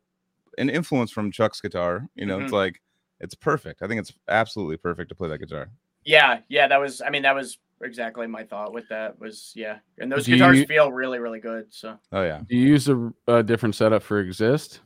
an 0.58 0.68
influence 0.68 1.10
from 1.10 1.30
Chuck's 1.30 1.60
guitar 1.60 2.06
you 2.16 2.26
know 2.26 2.36
it's 2.38 2.46
Mm-hmm. 2.46 2.54
like 2.54 2.82
it's 3.20 3.34
perfect 3.34 3.80
I 3.82 3.86
think 3.88 4.00
it's 4.00 4.12
absolutely 4.28 4.76
perfect 4.76 5.08
to 5.08 5.14
play 5.14 5.28
that 5.30 5.38
guitar 5.38 5.70
Yeah, 6.06 6.38
yeah, 6.48 6.68
that 6.68 6.78
was. 6.80 7.02
I 7.02 7.10
mean, 7.10 7.22
that 7.22 7.34
was 7.34 7.58
exactly 7.82 8.26
my 8.26 8.44
thought 8.44 8.72
with 8.72 8.88
that. 8.88 9.18
Was 9.20 9.52
yeah, 9.54 9.78
and 9.98 10.10
those 10.10 10.24
Do 10.24 10.32
guitars 10.32 10.58
you- 10.60 10.66
feel 10.66 10.90
really, 10.92 11.18
really 11.18 11.40
good. 11.40 11.66
So, 11.74 11.98
oh 12.12 12.22
yeah 12.22 12.40
Do 12.48 12.56
you 12.56 12.68
use 12.68 12.88
a, 12.88 13.12
a 13.28 13.42
different 13.42 13.74
setup 13.74 14.02
for 14.02 14.20
Exist? 14.20 14.80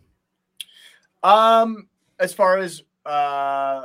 um, 1.23 1.89
as 2.19 2.33
far 2.33 2.59
as 2.59 2.83
uh, 3.07 3.83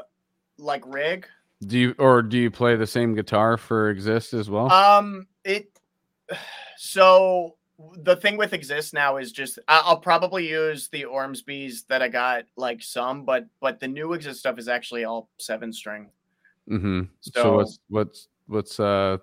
like 0.57 0.83
rig, 0.87 1.27
Do 1.67 1.77
you 1.77 1.95
or 1.99 2.21
do 2.21 2.37
you 2.37 2.49
play 2.51 2.75
the 2.75 2.87
same 2.87 3.13
guitar 3.15 3.57
for 3.57 3.89
Exist 3.89 4.33
as 4.33 4.49
well? 4.49 4.71
um, 4.71 5.27
it. 5.43 5.69
So 6.77 7.55
the 8.03 8.15
thing 8.17 8.35
with 8.37 8.53
exist 8.53 8.93
now 8.93 9.15
is 9.17 9.31
just 9.31 9.59
I- 9.67 9.81
I'll 9.85 9.97
probably 9.99 10.47
use 10.49 10.89
the 10.89 11.05
Ormsby's 11.05 11.83
that 11.89 12.01
I 12.01 12.09
got 12.09 12.43
like 12.57 12.81
some, 12.83 13.23
but 13.25 13.45
but 13.61 13.79
the 13.79 13.87
new 13.87 14.13
exist 14.13 14.39
stuff 14.39 14.59
is 14.59 14.67
actually 14.67 15.05
all 15.05 15.29
seven 15.39 15.71
string. 15.71 16.09
Mm-hmm. 16.69 17.01
So, 17.21 17.31
So- 17.41 17.55
what's 17.55 17.79
what's 17.89 18.27
what's 18.47 18.79
uh? 18.79 19.17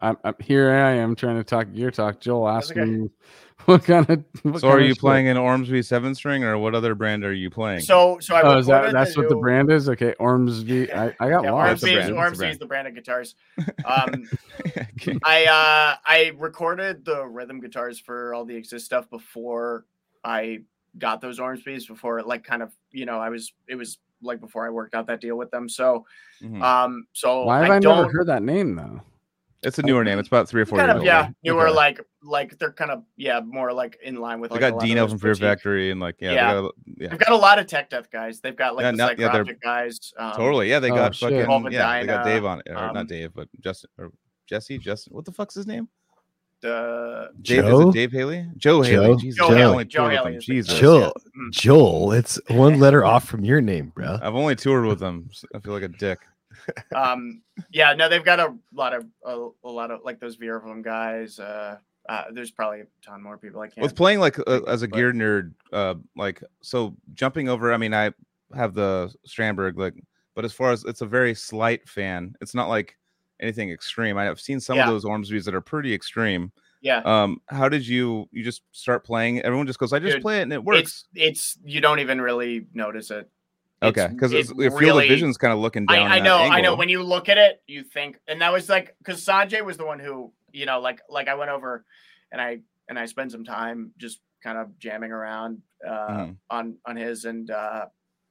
I'm, 0.00 0.16
I'm 0.22 0.34
here. 0.40 0.70
I 0.70 0.92
am 0.92 1.16
trying 1.16 1.38
to 1.38 1.42
talk 1.42 1.72
gear 1.72 1.90
talk. 1.90 2.20
Joel 2.20 2.48
asking 2.48 2.78
okay. 2.82 2.90
him 2.92 3.10
what 3.64 3.82
kind 3.82 4.08
of. 4.08 4.24
What 4.44 4.60
so 4.60 4.68
are 4.68 4.70
kind 4.74 4.82
of 4.82 4.86
you 4.86 4.94
shit- 4.94 5.00
playing 5.00 5.26
an 5.26 5.36
Ormsby 5.36 5.82
seven 5.82 6.14
string 6.14 6.44
or 6.44 6.56
what 6.56 6.76
other 6.76 6.94
brand 6.94 7.24
are 7.24 7.32
you 7.32 7.50
playing 7.50 7.80
So 7.80 8.18
so 8.20 8.36
I 8.36 8.42
Oh, 8.42 8.58
is 8.58 8.66
that 8.68 8.92
that's 8.92 9.16
what 9.16 9.28
the 9.28 9.34
brand 9.34 9.72
is? 9.72 9.88
Okay, 9.88 10.14
Ormsby. 10.20 10.92
I, 10.92 11.06
I 11.18 11.28
got 11.30 11.42
Yeah, 11.42 11.50
lost. 11.50 11.82
Ormsby- 11.82 11.96
Ormsby, 11.96 11.96
is, 11.96 12.10
Ormsby 12.10 12.46
is 12.46 12.58
the 12.58 12.66
brand 12.66 12.86
of 12.86 12.94
guitars. 12.94 13.34
Um, 13.84 14.28
Okay. 15.00 15.18
I 15.24 15.46
uh 15.46 15.96
I 16.06 16.32
recorded 16.36 17.04
the 17.04 17.24
rhythm 17.26 17.58
guitars 17.60 17.98
for 17.98 18.34
all 18.34 18.44
the 18.44 18.54
exist 18.54 18.84
stuff 18.84 19.10
before 19.10 19.84
I 20.22 20.60
got 20.96 21.20
those 21.20 21.40
Ormsby's 21.40 21.86
before 21.86 22.22
like 22.22 22.44
kind 22.44 22.62
of 22.62 22.72
you 22.92 23.04
know 23.04 23.18
I 23.18 23.30
was 23.30 23.52
it 23.66 23.74
was 23.74 23.98
like 24.22 24.40
before 24.40 24.66
I 24.66 24.70
worked 24.70 24.94
out 24.94 25.06
that 25.08 25.20
deal 25.20 25.36
with 25.36 25.50
them. 25.50 25.68
So 25.68 26.04
Mhm. 26.42 26.62
um 26.62 27.06
so 27.12 27.44
Why 27.44 27.60
have 27.60 27.70
I, 27.70 27.76
I, 27.76 27.78
never 27.78 28.10
heard 28.10 28.26
that 28.28 28.42
name 28.42 28.74
though? 28.76 29.02
It's 29.64 29.76
a 29.80 29.82
newer 29.82 30.04
name. 30.04 30.20
It's 30.20 30.28
about 30.28 30.48
three 30.48 30.62
or 30.62 30.66
four 30.66 30.78
kind 30.78 30.88
years 30.88 30.94
of 30.94 31.00
old. 31.00 31.06
yeah, 31.06 31.28
newer 31.42 31.66
Okay. 31.66 31.74
like 31.76 32.00
like 32.22 32.56
they're 32.58 32.72
kind 32.72 32.92
of 32.92 33.02
yeah 33.16 33.40
more 33.40 33.72
like 33.72 33.98
in 34.04 34.16
line 34.16 34.40
with. 34.40 34.50
They 34.50 34.54
like, 34.54 34.62
a 34.62 34.70
got 34.70 34.74
lot 34.76 34.82
of 34.84 34.88
Dino 34.88 35.08
from 35.08 35.18
Fear 35.18 35.34
Factory 35.34 35.90
and 35.90 36.00
like 36.00 36.14
yeah, 36.20 36.30
Yeah. 36.32 36.54
They 36.54 36.60
got, 36.60 36.74
yeah, 36.86 37.08
They've 37.08 37.18
got 37.18 37.32
a 37.32 37.36
lot 37.36 37.58
of 37.58 37.66
tech 37.66 37.90
death 37.90 38.08
guys. 38.10 38.40
They've 38.40 38.54
got 38.56 38.76
like 38.76 38.84
Yeah, 38.84 38.90
the 38.92 38.96
now- 38.96 39.10
yeah, 39.18 39.52
guys. 39.60 39.98
Um, 40.16 40.32
totally. 40.34 40.70
Yeah, 40.70 40.78
they 40.78 40.92
Oh, 40.92 40.94
got 40.94 41.14
shit. 41.16 41.44
fucking 41.46 41.72
yeah. 41.72 42.00
They 42.00 42.06
got 42.06 42.24
Dave 42.24 42.44
on 42.44 42.60
it, 42.60 42.70
or 42.70 42.76
um, 42.76 42.94
not 42.94 43.08
Dave, 43.08 43.32
but 43.34 43.48
Justin 43.60 43.90
or 43.98 44.12
Jesse. 44.48 44.78
Justin, 44.78 45.14
what 45.14 45.24
the 45.24 45.32
fuck's 45.32 45.54
his 45.56 45.66
name? 45.66 45.88
The 46.60 47.30
Dave, 47.42 47.64
is 47.64 47.70
Joe? 47.70 47.88
it 47.88 47.92
Dave 47.94 48.12
Haley? 48.12 48.46
Joe, 48.56 48.82
Joe? 48.82 49.02
Haley. 49.02 49.16
Jesus, 49.16 49.38
Joe 49.38 49.48
I've 49.48 49.56
Haley. 49.56 49.84
Joe 49.84 50.08
Haley 50.08 50.32
him. 50.32 50.38
is 50.38 50.46
the 50.46 50.52
Jesus. 50.54 50.78
Joel, 50.78 51.12
Mm. 51.36 51.50
Joel, 51.52 52.12
it's 52.12 52.40
one 52.48 52.80
letter 52.80 53.04
off 53.04 53.28
from 53.28 53.44
your 53.44 53.60
name, 53.60 53.92
bro. 53.94 54.18
I've 54.20 54.34
only 54.34 54.56
toured 54.56 54.86
with 54.86 54.98
them. 54.98 55.28
so 55.32 55.46
I 55.54 55.60
feel 55.60 55.72
like 55.72 55.84
a 55.84 55.88
dick. 55.88 56.18
um 56.94 57.40
yeah 57.70 57.94
no 57.94 58.08
they've 58.10 58.24
got 58.24 58.40
a 58.40 58.52
lot 58.74 58.92
of 58.92 59.06
a, 59.24 59.48
a 59.64 59.70
lot 59.70 59.90
of 59.90 60.00
like 60.04 60.18
those 60.20 60.36
Virulum 60.36 60.82
guys. 60.82 61.38
Uh, 61.38 61.78
uh, 62.08 62.24
there's 62.32 62.50
probably 62.50 62.80
a 62.80 62.86
ton 63.02 63.22
more 63.22 63.38
people 63.38 63.60
I 63.60 63.68
can't. 63.68 63.82
With 63.82 63.94
playing 63.94 64.18
like 64.18 64.38
uh, 64.40 64.62
as 64.66 64.82
a 64.82 64.88
but- 64.88 64.96
gear 64.96 65.12
nerd, 65.12 65.52
uh, 65.72 65.94
like 66.16 66.42
so 66.60 66.96
jumping 67.14 67.48
over. 67.48 67.72
I 67.72 67.76
mean, 67.76 67.94
I 67.94 68.12
have 68.56 68.74
the 68.74 69.14
Strandberg, 69.26 69.76
like, 69.76 69.94
but 70.34 70.44
as 70.44 70.52
far 70.52 70.72
as 70.72 70.84
it's 70.84 71.02
a 71.02 71.06
very 71.06 71.34
slight 71.34 71.88
fan. 71.88 72.34
It's 72.40 72.54
not 72.54 72.68
like 72.68 72.96
anything 73.40 73.70
extreme. 73.70 74.16
I 74.18 74.24
have 74.24 74.40
seen 74.40 74.60
some 74.60 74.76
Yeah. 74.76 74.84
of 74.84 74.90
those 74.90 75.04
Ormsbys 75.04 75.44
that 75.44 75.54
are 75.54 75.60
pretty 75.60 75.94
extreme. 75.94 76.52
yeah, 76.80 76.98
Um, 77.04 77.40
how 77.48 77.68
did 77.68 77.86
you 77.86 78.28
you 78.32 78.44
just 78.44 78.62
start 78.72 79.04
playing? 79.04 79.40
Everyone 79.42 79.66
just 79.66 79.78
goes, 79.80 79.92
I 79.92 79.98
just 79.98 80.14
Dude, 80.16 80.22
play 80.22 80.38
it 80.38 80.42
and 80.42 80.52
it 80.52 80.62
works. 80.64 80.80
it's 80.80 81.06
it's 81.14 81.58
you 81.64 81.80
don't 81.80 81.98
even 81.98 82.20
really 82.20 82.66
notice 82.72 83.10
it. 83.10 83.28
Okay, 83.82 84.02
It's- 84.02 84.12
because 84.14 84.32
it 84.32 84.46
the 84.56 84.70
field 84.70 85.02
of 85.02 85.08
vision's 85.08 85.36
kind 85.38 85.52
of 85.52 85.58
looking 85.60 85.86
I, 85.88 85.96
down. 85.96 86.06
I 86.12 86.18
that 86.18 86.24
know, 86.24 86.36
I 86.38 86.60
know. 86.60 86.74
When 86.76 86.88
you 86.88 87.02
look 87.02 87.28
at 87.28 87.38
it, 87.38 87.62
you 87.66 87.82
think, 87.84 88.18
and 88.28 88.40
that 88.42 88.52
was 88.52 88.68
like 88.68 88.96
because 88.98 89.24
Sanjay 89.24 89.64
was 89.64 89.76
the 89.76 89.86
one 89.86 89.98
who, 90.00 90.32
you 90.52 90.66
know, 90.66 90.80
like 90.80 91.00
like 91.08 91.28
I 91.28 91.34
went 91.34 91.50
over 91.50 91.84
and 92.32 92.40
I 92.40 92.60
and 92.88 92.98
I 92.98 93.06
spent 93.06 93.32
some 93.32 93.44
time 93.44 93.92
just 93.98 94.20
kind 94.42 94.56
of 94.58 94.76
jamming 94.78 95.10
around 95.12 95.62
uh, 95.86 96.08
Mhm. 96.08 96.36
on 96.50 96.76
on 96.86 96.96
his 96.96 97.24
and 97.24 97.50
uh, 97.50 97.86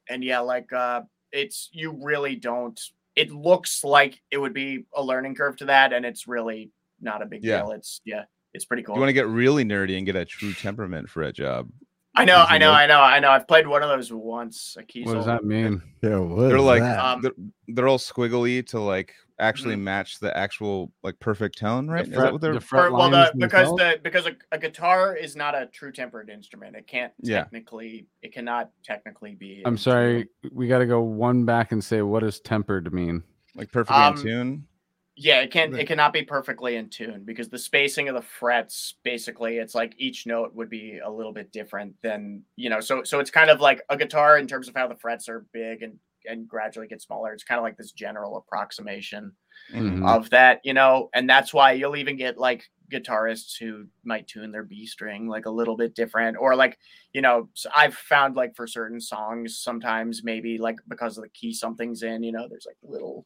and 0.10 0.24
yeah, 0.24 0.40
like 0.40 0.72
uh, 0.74 1.02
it's 1.34 1.70
you 1.74 1.98
really 2.02 2.36
don't. 2.38 2.80
It 3.18 3.32
looks 3.32 3.84
like 3.84 4.22
it 4.30 4.38
would 4.38 4.54
be 4.54 4.86
a 4.96 5.02
learning 5.02 5.34
curve 5.36 5.58
to 5.58 5.66
that, 5.66 5.92
and 5.92 6.06
it's 6.06 6.28
really 6.28 6.70
not 7.02 7.22
a 7.22 7.26
big 7.26 7.44
Yeah. 7.44 7.62
deal. 7.64 7.72
It's 7.72 8.00
yeah, 8.06 8.26
it's 8.54 8.64
pretty 8.64 8.84
cool. 8.84 8.94
you 8.96 9.02
want 9.02 9.10
to 9.10 9.14
get 9.14 9.28
really 9.28 9.66
nerdy 9.66 9.98
and 9.98 10.06
get 10.06 10.16
a 10.16 10.24
true 10.24 10.54
temperament 10.54 11.10
for 11.10 11.24
a 11.24 11.34
job. 11.34 11.68
I 12.16 12.26
know, 12.26 12.46
I 12.48 12.58
know, 12.58 12.72
I 12.72 12.86
know, 12.88 13.00
I 13.00 13.20
know. 13.20 13.30
I've 13.30 13.48
played 13.48 13.68
one 13.68 13.84
of 13.84 13.90
those 13.90 14.12
once. 14.12 14.76
A 14.80 14.84
key 14.84 15.04
What 15.04 15.14
does 15.16 15.26
that 15.28 15.46
mean? 15.46 15.82
Yeah, 16.02 16.18
what 16.18 16.48
They're 16.48 16.58
is 16.58 16.64
like 16.64 16.82
that? 16.82 17.00
Um, 17.00 17.22
they're, 17.22 17.32
they're 17.68 17.88
all 17.88 18.00
squiggly 18.00 18.66
to 18.68 18.80
like 18.80 19.14
actually 19.40 19.76
Mhm. 19.76 19.82
match 19.82 20.20
the 20.20 20.36
actual 20.36 20.92
like 21.04 21.20
perfect 21.20 21.58
tone, 21.58 21.88
right? 21.88 22.08
Is 22.08 22.14
fret- 22.14 22.20
that 22.26 22.32
what 22.34 22.42
they're? 22.42 22.54
the 22.54 22.62
fret 22.62 22.92
well, 22.92 23.10
the, 23.10 23.32
because 23.38 23.70
themselves? 23.70 23.82
the 23.82 24.00
because 24.04 24.26
a, 24.26 24.36
a 24.52 24.58
guitar 24.58 25.16
is 25.16 25.36
not 25.36 25.56
a 25.56 25.68
true 25.68 25.92
tempered 25.92 26.30
instrument. 26.30 26.76
It 26.76 26.88
can't 26.88 27.14
Yeah. 27.22 27.44
technically. 27.44 28.08
It 28.22 28.34
cannot 28.34 28.72
technically 28.84 29.36
be. 29.36 29.64
I'm 29.66 29.76
a 29.76 29.78
sorry. 29.78 30.28
We 30.52 30.68
got 30.68 30.80
to 30.80 30.86
go 30.86 31.02
one 31.02 31.46
back 31.46 31.72
and 31.72 31.84
say 31.84 32.02
what 32.02 32.22
does 32.22 32.40
tempered 32.40 32.94
mean? 32.94 33.24
like 33.56 33.72
perfectly 33.72 34.04
Um, 34.04 34.16
in 34.16 34.22
tune. 34.22 34.68
Yeah, 35.20 35.42
it 35.42 35.50
can. 35.50 35.72
Right. 35.72 35.82
It 35.82 35.88
cannot 35.88 36.14
be 36.14 36.22
perfectly 36.22 36.76
in 36.76 36.90
tune 36.90 37.24
because 37.26 37.50
the 37.50 37.58
spacing 37.58 38.08
of 38.08 38.14
the 38.14 38.22
frets, 38.22 38.94
basically, 39.04 39.58
it's 39.58 39.74
like 39.74 39.96
each 39.98 40.28
note 40.28 40.54
would 40.54 40.70
be 40.70 41.00
a 41.00 41.10
little 41.10 41.34
bit 41.34 41.52
different 41.52 41.96
than 42.04 42.44
you 42.56 42.70
know. 42.70 42.80
So 42.82 43.04
so 43.04 43.20
it's 43.20 43.32
kind 43.32 43.50
of 43.50 43.60
like 43.60 43.82
a 43.90 43.98
guitar 43.98 44.38
in 44.38 44.46
terms 44.46 44.68
of 44.68 44.76
how 44.76 44.88
the 44.88 44.96
frets 44.96 45.28
are 45.28 45.48
big 45.54 45.82
and 45.82 45.98
and 46.30 46.48
gradually 46.48 46.88
get 46.88 47.02
smaller. 47.02 47.34
It's 47.34 47.44
kind 47.44 47.60
of 47.60 47.64
like 47.64 47.78
this 47.78 47.92
general 47.92 48.38
approximation. 48.38 49.34
Mhm. 49.74 50.00
Mhm. 50.00 50.06
of 50.08 50.30
that, 50.30 50.62
you 50.64 50.74
know, 50.74 51.10
and 51.14 51.28
that's 51.30 51.54
why 51.54 51.72
you'll 51.74 51.96
even 51.98 52.16
get 52.16 52.38
like 52.38 52.64
guitarists 52.92 53.58
who 53.60 53.88
might 54.04 54.28
tune 54.28 54.52
their 54.52 54.64
B 54.64 54.86
string 54.86 55.28
like 55.28 55.46
a 55.46 55.50
little 55.52 55.76
bit 55.76 55.96
different, 55.96 56.38
or 56.40 56.56
like, 56.56 56.78
you 57.12 57.22
know, 57.22 57.50
I've 57.76 57.96
found 57.96 58.36
like 58.36 58.56
for 58.56 58.68
certain 58.68 59.02
songs, 59.02 59.58
sometimes 59.60 60.24
maybe 60.24 60.58
like 60.60 60.78
because 60.88 61.18
of 61.18 61.24
the 61.24 61.30
key 61.30 61.54
something's 61.54 62.04
in, 62.04 62.24
you 62.24 62.32
know, 62.32 62.48
there's 62.48 62.68
like 62.68 62.78
little 62.84 63.26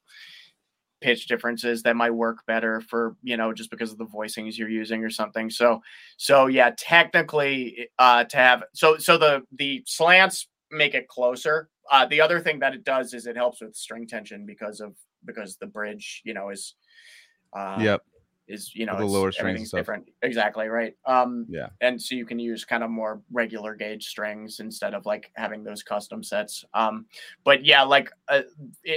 pitch 1.01 1.25
differences 1.27 1.81
that 1.81 1.95
might 1.95 2.11
work 2.11 2.45
better 2.45 2.79
for 2.81 3.15
you 3.23 3.35
know 3.35 3.51
just 3.51 3.71
because 3.71 3.91
of 3.91 3.97
the 3.97 4.05
voicings 4.05 4.55
you're 4.55 4.69
using 4.69 5.03
or 5.03 5.09
something 5.09 5.49
so 5.49 5.81
so 6.17 6.45
yeah 6.45 6.69
technically 6.77 7.89
uh 7.97 8.23
to 8.23 8.37
have 8.37 8.63
so 8.73 8.97
so 8.97 9.17
the 9.17 9.41
the 9.57 9.81
slants 9.87 10.47
make 10.71 10.93
it 10.95 11.07
closer. 11.07 11.69
Uh 11.89 12.05
the 12.05 12.21
other 12.21 12.39
thing 12.39 12.59
that 12.59 12.73
it 12.73 12.83
does 12.83 13.13
is 13.13 13.27
it 13.27 13.35
helps 13.35 13.61
with 13.61 13.75
string 13.75 14.07
tension 14.07 14.45
because 14.45 14.79
of 14.81 14.95
because 15.25 15.57
the 15.57 15.67
bridge 15.67 16.21
you 16.25 16.33
know 16.33 16.49
is 16.49 16.75
uh 17.53 17.77
Yep. 17.79 18.01
is 18.47 18.73
you 18.75 18.85
know 18.85 18.97
the 18.97 19.05
lower 19.05 19.31
strings 19.31 19.71
different. 19.71 20.09
Exactly 20.21 20.67
right. 20.67 20.95
Um 21.05 21.45
Yeah. 21.49 21.69
and 21.81 22.01
so 22.01 22.15
you 22.15 22.25
can 22.25 22.39
use 22.39 22.63
kind 22.65 22.83
of 22.83 22.89
more 22.89 23.21
regular 23.31 23.75
gauge 23.75 24.05
strings 24.07 24.59
instead 24.59 24.93
of 24.93 25.05
like 25.05 25.31
having 25.35 25.63
those 25.63 25.83
custom 25.83 26.23
sets. 26.23 26.63
Um 26.73 27.05
but 27.43 27.65
yeah 27.65 27.83
like 27.83 28.09
a, 28.29 28.43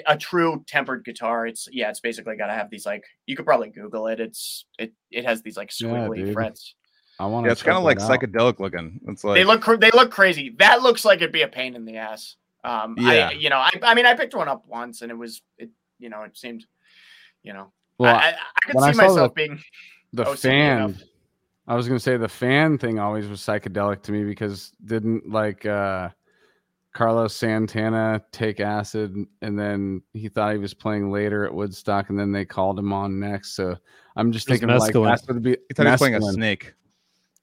a 0.06 0.16
true 0.16 0.64
tempered 0.66 1.04
guitar 1.04 1.46
it's 1.46 1.68
yeah 1.72 1.90
it's 1.90 2.00
basically 2.00 2.36
got 2.36 2.46
to 2.46 2.54
have 2.54 2.70
these 2.70 2.86
like 2.86 3.04
you 3.26 3.36
could 3.36 3.46
probably 3.46 3.70
google 3.70 4.06
it. 4.06 4.20
It's 4.20 4.66
it 4.78 4.92
it 5.10 5.24
has 5.24 5.42
these 5.42 5.56
like 5.56 5.72
Yeah, 5.80 5.88
squiggly 5.88 6.24
dude. 6.24 6.32
frets 6.34 6.74
I 7.18 7.26
want 7.26 7.46
Yeah, 7.46 7.52
it's 7.52 7.62
kind 7.62 7.76
of 7.78 7.84
like 7.84 7.98
psychedelic 7.98 8.58
looking. 8.58 9.00
It's 9.08 9.22
like 9.24 9.36
they 9.36 9.44
look 9.44 9.60
cr- 9.62 9.76
they 9.76 9.90
look 9.92 10.10
crazy 10.10 10.54
that 10.58 10.82
looks 10.82 11.04
like 11.04 11.18
it'd 11.18 11.32
be 11.32 11.42
a 11.42 11.48
pain 11.48 11.74
in 11.76 11.84
the 11.84 11.96
ass 11.98 12.36
um 12.64 12.96
Yeah. 12.98 13.28
i 13.28 13.32
you 13.32 13.50
know 13.50 13.58
I, 13.58 13.70
I 13.82 13.94
mean 13.94 14.06
i 14.06 14.14
picked 14.14 14.34
one 14.34 14.48
up 14.48 14.64
once 14.66 15.02
and 15.02 15.10
it 15.12 15.14
was 15.18 15.42
it 15.58 15.70
you 15.98 16.08
know 16.08 16.22
it 16.22 16.36
seemed 16.36 16.64
you 17.42 17.52
know 17.52 17.70
Well, 17.98 18.14
I, 18.16 18.18
I, 18.18 18.28
I 18.30 18.66
could 18.66 18.74
when 18.74 18.84
I 18.84 18.92
see 18.92 18.96
saw 18.96 19.02
the- 19.02 19.08
myself 19.08 19.34
being 19.34 19.62
the 20.12 20.24
OCD 20.24 20.38
fan. 20.38 20.78
enough. 20.78 21.02
I 21.66 21.74
was 21.76 21.86
gonna 21.88 22.00
say 22.00 22.16
the 22.16 22.28
fan 22.28 22.78
thing 22.78 22.98
always 22.98 23.26
was 23.28 23.40
psychedelic 23.40 24.02
to 24.02 24.12
me 24.12 24.24
because 24.24 24.72
didn't 24.84 25.30
like 25.30 25.64
uh 25.66 26.08
Carlos 26.94 27.34
Santana 27.34 28.22
take 28.32 28.60
acid 28.60 29.16
and 29.42 29.58
then 29.58 30.00
he 30.12 30.28
thought 30.28 30.52
he 30.52 30.58
was 30.58 30.74
playing 30.74 31.10
later 31.10 31.44
at 31.44 31.52
Woodstock 31.52 32.08
and 32.10 32.18
then 32.18 32.30
they 32.32 32.44
called 32.44 32.78
him 32.78 32.92
on 32.92 33.18
next. 33.18 33.56
So 33.56 33.76
I'm 34.14 34.30
just 34.30 34.46
It 34.46 34.52
thinking 34.52 34.70
of, 34.70 34.78
like 34.80 34.94
mescaline. 34.94 35.06
that's 35.06 35.22
what 35.26 35.34
would 35.34 35.42
be 35.42 35.50
he 35.68 35.74
thought 35.74 35.86
he 35.86 35.90
was 35.92 35.98
playing 36.00 36.14
a 36.14 36.22
snake. 36.22 36.72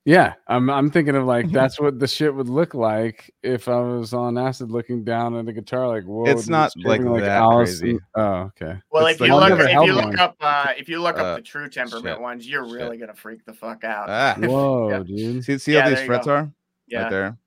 Yeah, 0.03 0.33
I'm 0.47 0.67
I'm 0.71 0.89
thinking 0.89 1.15
of 1.15 1.25
like 1.25 1.51
that's 1.51 1.79
what 1.79 1.99
the 1.99 2.07
shit 2.07 2.33
would 2.33 2.49
look 2.49 2.73
like 2.73 3.31
if 3.43 3.67
I 3.69 3.79
was 3.79 4.13
on 4.15 4.35
acid 4.35 4.71
looking 4.71 5.03
down 5.03 5.35
at 5.35 5.47
a 5.47 5.53
guitar 5.53 5.87
like 5.87 6.05
whoa. 6.05 6.25
It's 6.25 6.47
not 6.47 6.71
like 6.83 7.01
stripping 7.01 7.21
that 7.21 7.29
Alice 7.29 7.79
crazy. 7.81 7.99
Oh, 8.15 8.23
okay. 8.59 8.79
Well, 8.91 9.05
It's 9.05 9.21
if 9.21 9.27
you 9.27 9.35
look, 9.35 9.51
if 9.59 9.67
held 9.69 9.87
you 9.87 9.95
one. 9.95 10.09
look 10.11 10.19
up, 10.19 10.35
uh, 10.41 10.73
if 10.75 10.89
you 10.89 10.99
look 10.99 11.17
Uh, 11.19 11.23
up 11.23 11.35
the 11.37 11.43
true 11.43 11.69
temperament 11.69 12.15
shit. 12.15 12.19
ones, 12.21 12.49
you're 12.49 12.65
Shit. 12.67 12.73
really 12.77 12.97
gonna 12.97 13.13
freak 13.13 13.45
the 13.45 13.53
fuck 13.53 13.83
out. 13.83 14.09
Ah, 14.09 14.35
Whoa, 14.39 14.89
Yeah. 14.89 15.03
dude. 15.03 15.43
see, 15.45 15.57
see 15.59 15.73
Yeah, 15.73 15.83
how 15.83 15.89
these 15.89 16.01
frets 16.01 16.25
go. 16.25 16.33
are 16.33 16.51
Yeah, 16.87 17.03
right 17.03 17.09
there. 17.11 17.37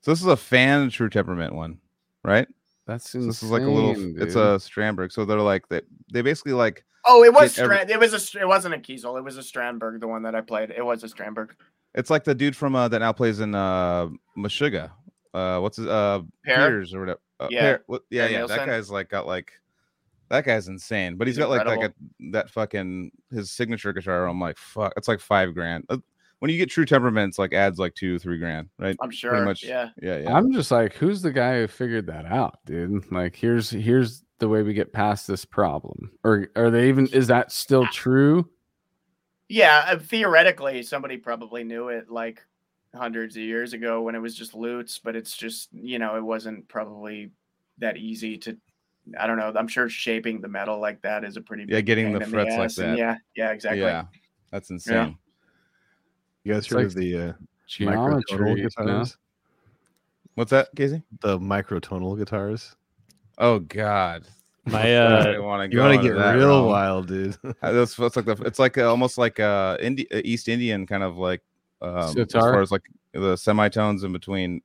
So 0.00 0.10
this 0.10 0.20
is 0.20 0.26
a 0.26 0.36
fan 0.36 0.90
true 0.90 1.08
temperament 1.08 1.54
one, 1.54 1.78
right? 2.24 2.48
That's 2.84 3.10
So 3.10 3.20
this 3.20 3.44
is 3.44 3.50
like 3.52 3.62
a 3.62 3.66
little. 3.70 3.92
It's 4.20 4.34
a 4.34 4.58
Strandberg. 4.58 5.12
So 5.12 5.24
they're 5.24 5.38
like 5.38 5.68
they 5.68 5.82
they 6.12 6.22
basically 6.22 6.54
like 6.54 6.84
Oh, 7.04 7.24
it 7.24 7.32
was 7.34 7.56
Get 7.56 7.64
every- 7.64 7.92
It 7.92 7.98
was 7.98 8.34
a. 8.34 8.40
It 8.40 8.46
wasn't 8.46 8.74
a 8.74 8.78
Kiesel. 8.78 9.18
It 9.18 9.22
was 9.24 9.36
a 9.36 9.40
Strandberg. 9.40 9.98
The 10.00 10.06
one 10.06 10.22
that 10.22 10.36
I 10.36 10.40
played. 10.40 10.70
It 10.70 10.84
was 10.84 11.02
a 11.02 11.08
Strandberg. 11.08 11.50
It's 11.94 12.10
like 12.10 12.24
the 12.24 12.34
dude 12.34 12.56
from 12.56 12.74
uh, 12.74 12.88
that 12.88 12.98
now 13.00 13.12
plays 13.12 13.40
in 13.40 13.54
uh 13.54 14.08
Meshuggah. 14.36 14.90
Uh, 15.34 15.58
what's 15.60 15.76
his 15.76 15.86
uh 15.86 16.20
Per? 16.44 16.54
Piers 16.54 16.94
or 16.94 17.00
whatever. 17.00 17.20
Uh, 17.40 17.48
Yeah. 17.50 17.60
Pear- 17.60 17.82
what, 17.86 18.02
yeah, 18.10 18.28
Pear 18.28 18.40
yeah. 18.40 18.46
That 18.46 18.66
guy's 18.66 18.90
like 18.90 19.08
got 19.08 19.26
like 19.26 19.52
that 20.28 20.44
guy's 20.44 20.68
insane. 20.68 21.16
But 21.16 21.26
he's 21.26 21.36
He's 21.36 21.44
got 21.44 21.50
like 21.50 21.66
like 21.66 21.90
a 21.90 21.92
that 22.32 22.50
fucking 22.50 23.10
his 23.30 23.50
signature 23.50 23.92
guitar. 23.92 24.26
I'm 24.26 24.40
like 24.40 24.56
fuck. 24.56 24.92
It's 24.96 25.08
like 25.08 25.20
five 25.20 25.54
grand. 25.54 25.84
Uh, 25.88 25.98
When 26.38 26.50
you 26.50 26.56
get 26.58 26.70
true 26.70 26.84
temperaments, 26.86 27.38
like 27.38 27.52
adds 27.52 27.78
like 27.78 27.94
two 27.94 28.18
three 28.18 28.38
grand, 28.38 28.68
right? 28.78 28.96
I'm 29.00 29.10
sure. 29.10 29.44
much. 29.44 29.62
Yeah. 29.62 29.90
Yeah, 30.00 30.18
yeah. 30.18 30.34
I'm 30.34 30.52
just 30.52 30.70
like, 30.70 30.94
who's 30.94 31.22
the 31.22 31.32
guy 31.32 31.60
who 31.60 31.66
figured 31.66 32.06
that 32.06 32.24
out, 32.26 32.58
dude? 32.64 33.12
Like, 33.12 33.36
here's 33.36 33.70
here's 33.70 34.24
the 34.38 34.48
way 34.48 34.62
we 34.62 34.74
get 34.74 34.92
past 34.92 35.28
this 35.28 35.44
problem. 35.44 36.10
Or 36.24 36.48
are 36.56 36.70
they 36.70 36.88
even? 36.88 37.06
Is 37.08 37.26
that 37.28 37.52
still 37.52 37.86
true? 37.86 38.48
Yeah. 39.52 39.84
uh, 39.88 39.98
Theoretically, 39.98 40.82
somebody 40.82 41.16
probably 41.16 41.64
knew 41.64 41.88
it 41.88 42.10
like 42.10 42.42
hundreds 42.94 43.36
of 43.36 43.42
years 43.42 43.72
ago 43.72 44.02
when 44.02 44.14
it 44.14 44.18
was 44.18 44.34
just 44.34 44.54
lutes, 44.54 44.98
but 44.98 45.16
it's 45.16 45.36
just 45.36 45.68
you 45.72 45.98
know 45.98 46.16
it 46.16 46.22
wasn't 46.22 46.68
probably 46.68 47.30
that 47.78 47.96
easy 47.96 48.38
to. 48.38 48.56
I 49.18 49.26
don't 49.26 49.36
know. 49.36 49.52
I'm 49.56 49.68
sure 49.68 49.88
shaping 49.88 50.40
the 50.40 50.48
metal 50.48 50.78
like 50.80 51.02
that 51.02 51.24
is 51.24 51.36
a 51.36 51.40
pretty 51.40 51.64
Yeah, 51.68 51.80
getting 51.80 52.06
pain 52.06 52.18
the 52.18 52.24
in 52.24 52.30
frets 52.30 52.56
like 52.56 52.64
ass, 52.66 52.78
and 52.78 52.92
that. 52.92 52.98
Yeah. 52.98 53.16
Yeah. 53.36 53.50
Exactly. 53.50 53.80
Yeah, 53.80 54.04
that's 54.50 54.70
insane. 54.70 55.18
You 56.44 56.54
guys 56.54 56.64
It's 56.64 56.68
heard 56.72 56.78
like 56.78 56.86
of 56.86 56.94
the 56.94 57.16
uh, 57.16 57.32
Geometry, 57.66 58.14
microtonal 58.22 58.56
you 58.56 58.56
know? 58.56 58.62
guitars? 58.62 59.16
What's 60.34 60.50
that, 60.50 60.68
Casey? 60.74 61.02
The 61.20 61.38
microtonal 61.38 62.16
guitars. 62.16 62.74
Oh 63.38 63.58
God, 63.58 64.24
My 64.64 64.80
I 64.96 65.36
uh, 65.36 65.42
want 65.42 65.70
to 65.70 65.74
You 65.76 65.82
want 65.82 65.96
to 66.00 66.02
get 66.02 66.14
real 66.14 66.48
realm. 66.48 66.66
wild, 66.66 67.08
dude. 67.08 67.36
That's 67.62 67.98
it's 67.98 68.16
like 68.16 68.24
the 68.26 68.40
it's 68.44 68.58
like 68.58 68.78
uh, 68.78 68.88
almost 68.88 69.18
like 69.18 69.40
uh 69.40 69.76
Indi- 69.80 70.10
uh, 70.12 70.20
East 70.24 70.48
Indian 70.48 70.86
kind 70.86 71.02
of 71.02 71.16
like 71.18 71.42
um, 71.80 72.16
as 72.16 72.32
far 72.32 72.60
as 72.62 72.70
like 72.70 72.82
the 73.12 73.36
semitones 73.36 74.04
in 74.04 74.12
between. 74.12 74.62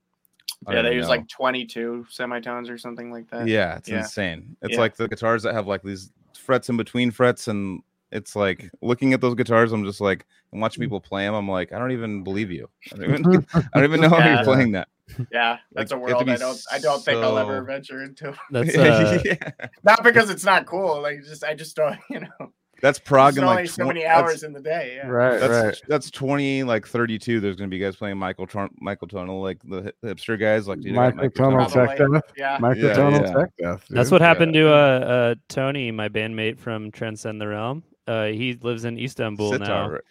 I 0.68 0.72
Yeah. 0.72 0.76
don't 0.82 0.86
They 0.92 0.96
use 0.96 1.04
know. 1.06 1.10
like 1.10 1.28
22 1.28 2.06
semitones 2.10 2.70
or 2.70 2.78
something 2.78 3.12
like 3.12 3.30
that. 3.32 3.48
yeah, 3.48 3.78
it's 3.78 3.90
Yeah. 3.90 4.00
insane. 4.00 4.56
It's 4.62 4.74
Yeah. 4.74 4.80
like 4.80 4.96
the 4.96 5.08
guitars 5.08 5.44
that 5.44 5.54
have 5.54 5.68
like 5.68 5.82
these 5.84 6.12
frets 6.38 6.70
in 6.70 6.78
between 6.78 7.12
frets 7.12 7.48
and 7.48 7.82
it's 8.12 8.36
like 8.36 8.70
looking 8.82 9.14
at 9.14 9.22
those 9.22 9.36
guitars. 9.36 9.72
I'm 9.74 9.84
just 9.84 10.00
like, 10.00 10.26
and 10.52 10.62
watching 10.62 10.82
people 10.82 11.02
play 11.02 11.26
them. 11.26 11.34
I'm 11.36 11.50
like, 11.50 11.74
I 11.74 11.80
don't 11.80 11.92
even 11.92 12.24
believe 12.24 12.52
you. 12.52 12.70
I 12.94 12.98
don't 12.98 13.20
even, 13.20 13.46
I 13.54 13.62
don't 13.74 13.84
even 13.84 14.00
know 14.02 14.10
how 14.10 14.18
Yeah. 14.20 14.36
you're 14.36 14.44
playing 14.46 14.72
that. 14.74 14.88
Yeah, 15.32 15.58
that's 15.72 15.92
Like, 15.92 16.00
a 16.00 16.02
you 16.02 16.08
have 16.08 16.28
world 16.28 16.30
I 16.30 16.36
don't 16.38 16.62
I 16.72 16.80
don't 16.80 17.04
think 17.04 17.18
I'll 17.24 17.38
ever 17.38 17.62
venture 17.64 18.04
into. 18.04 18.34
That's 18.52 18.76
uh, 18.78 19.22
yeah. 19.24 19.36
Not 19.84 20.04
because 20.04 20.30
it's 20.30 20.44
not 20.44 20.66
cool. 20.66 21.02
Like 21.02 21.24
just 21.24 21.44
I 21.44 21.54
just 21.54 21.76
don't. 21.76 21.98
You 22.10 22.22
know, 22.22 22.52
That's 22.82 23.00
there's 23.00 23.08
prog 23.08 23.38
and 23.38 23.46
only 23.46 23.64
like 23.64 23.70
so 23.70 23.84
twen- 23.84 23.88
many 23.96 24.02
that's- 24.02 24.22
hours 24.22 24.44
in 24.44 24.54
the 24.54 24.62
day. 24.62 24.96
Yeah. 24.98 25.08
Right, 25.08 25.40
That's 25.40 25.66
right. 25.66 25.82
that's 25.88 26.12
20 26.12 26.64
like 26.64 26.86
32. 26.88 27.40
There's 27.40 27.56
gonna 27.56 27.68
be 27.70 27.80
guys 27.80 27.96
playing 27.96 28.18
Michael 28.18 28.46
Tron- 28.48 28.76
Michael 28.80 29.08
Tonal 29.08 29.42
like 29.42 29.60
the 29.64 29.94
hipster 30.04 30.40
guys 30.40 30.68
like 30.68 30.82
dude, 30.82 30.98
I 30.98 31.12
got 31.12 31.24
Microtonal 31.24 31.72
Tonal. 31.72 31.88
tech 31.88 31.98
death. 31.98 32.34
Yeah. 32.38 32.58
Microtonal 32.60 33.22
yeah. 33.22 33.34
tech 33.34 33.50
death. 33.58 33.86
That's 33.90 34.12
what 34.12 34.22
happened 34.22 34.54
to 34.54 34.70
uh, 34.70 34.76
uh 34.76 35.36
Tony, 35.48 35.92
my 35.92 36.10
bandmate 36.10 36.60
from 36.60 36.92
Transcend 36.92 37.40
the 37.42 37.48
Realm. 37.48 37.84
Uh, 38.08 38.28
he 38.28 38.54
lives 38.62 38.86
in 38.86 38.98
Istanbul 38.98 39.52
Sitar, 39.52 39.68
now. 39.68 39.90
right? 39.90 40.02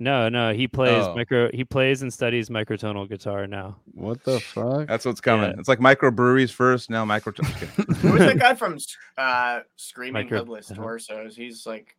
No, 0.00 0.28
no, 0.28 0.52
he 0.52 0.68
plays 0.68 1.04
Oh. 1.04 1.14
micro. 1.16 1.50
He 1.52 1.64
plays 1.64 2.02
and 2.02 2.12
studies 2.12 2.48
microtonal 2.50 3.08
guitar 3.08 3.46
now. 3.48 3.76
What 3.94 4.22
the 4.22 4.38
fuck? 4.38 4.86
That's 4.86 5.04
what's 5.04 5.20
coming. 5.20 5.50
Yeah. 5.50 5.56
It's 5.58 5.68
like 5.68 5.80
microbreweries 5.80 6.52
first, 6.52 6.88
now 6.88 7.04
micro. 7.04 7.32
just 7.32 7.52
kidding. 7.56 7.94
Who 7.96 8.12
was 8.12 8.20
that 8.20 8.38
guy 8.38 8.54
from 8.54 8.78
uh 9.16 9.60
Screaming 9.76 10.12
Micro- 10.24 10.38
Headless 10.38 10.70
uh-huh. 10.70 10.80
Torsos? 10.82 11.34
He's 11.34 11.66
like 11.66 11.96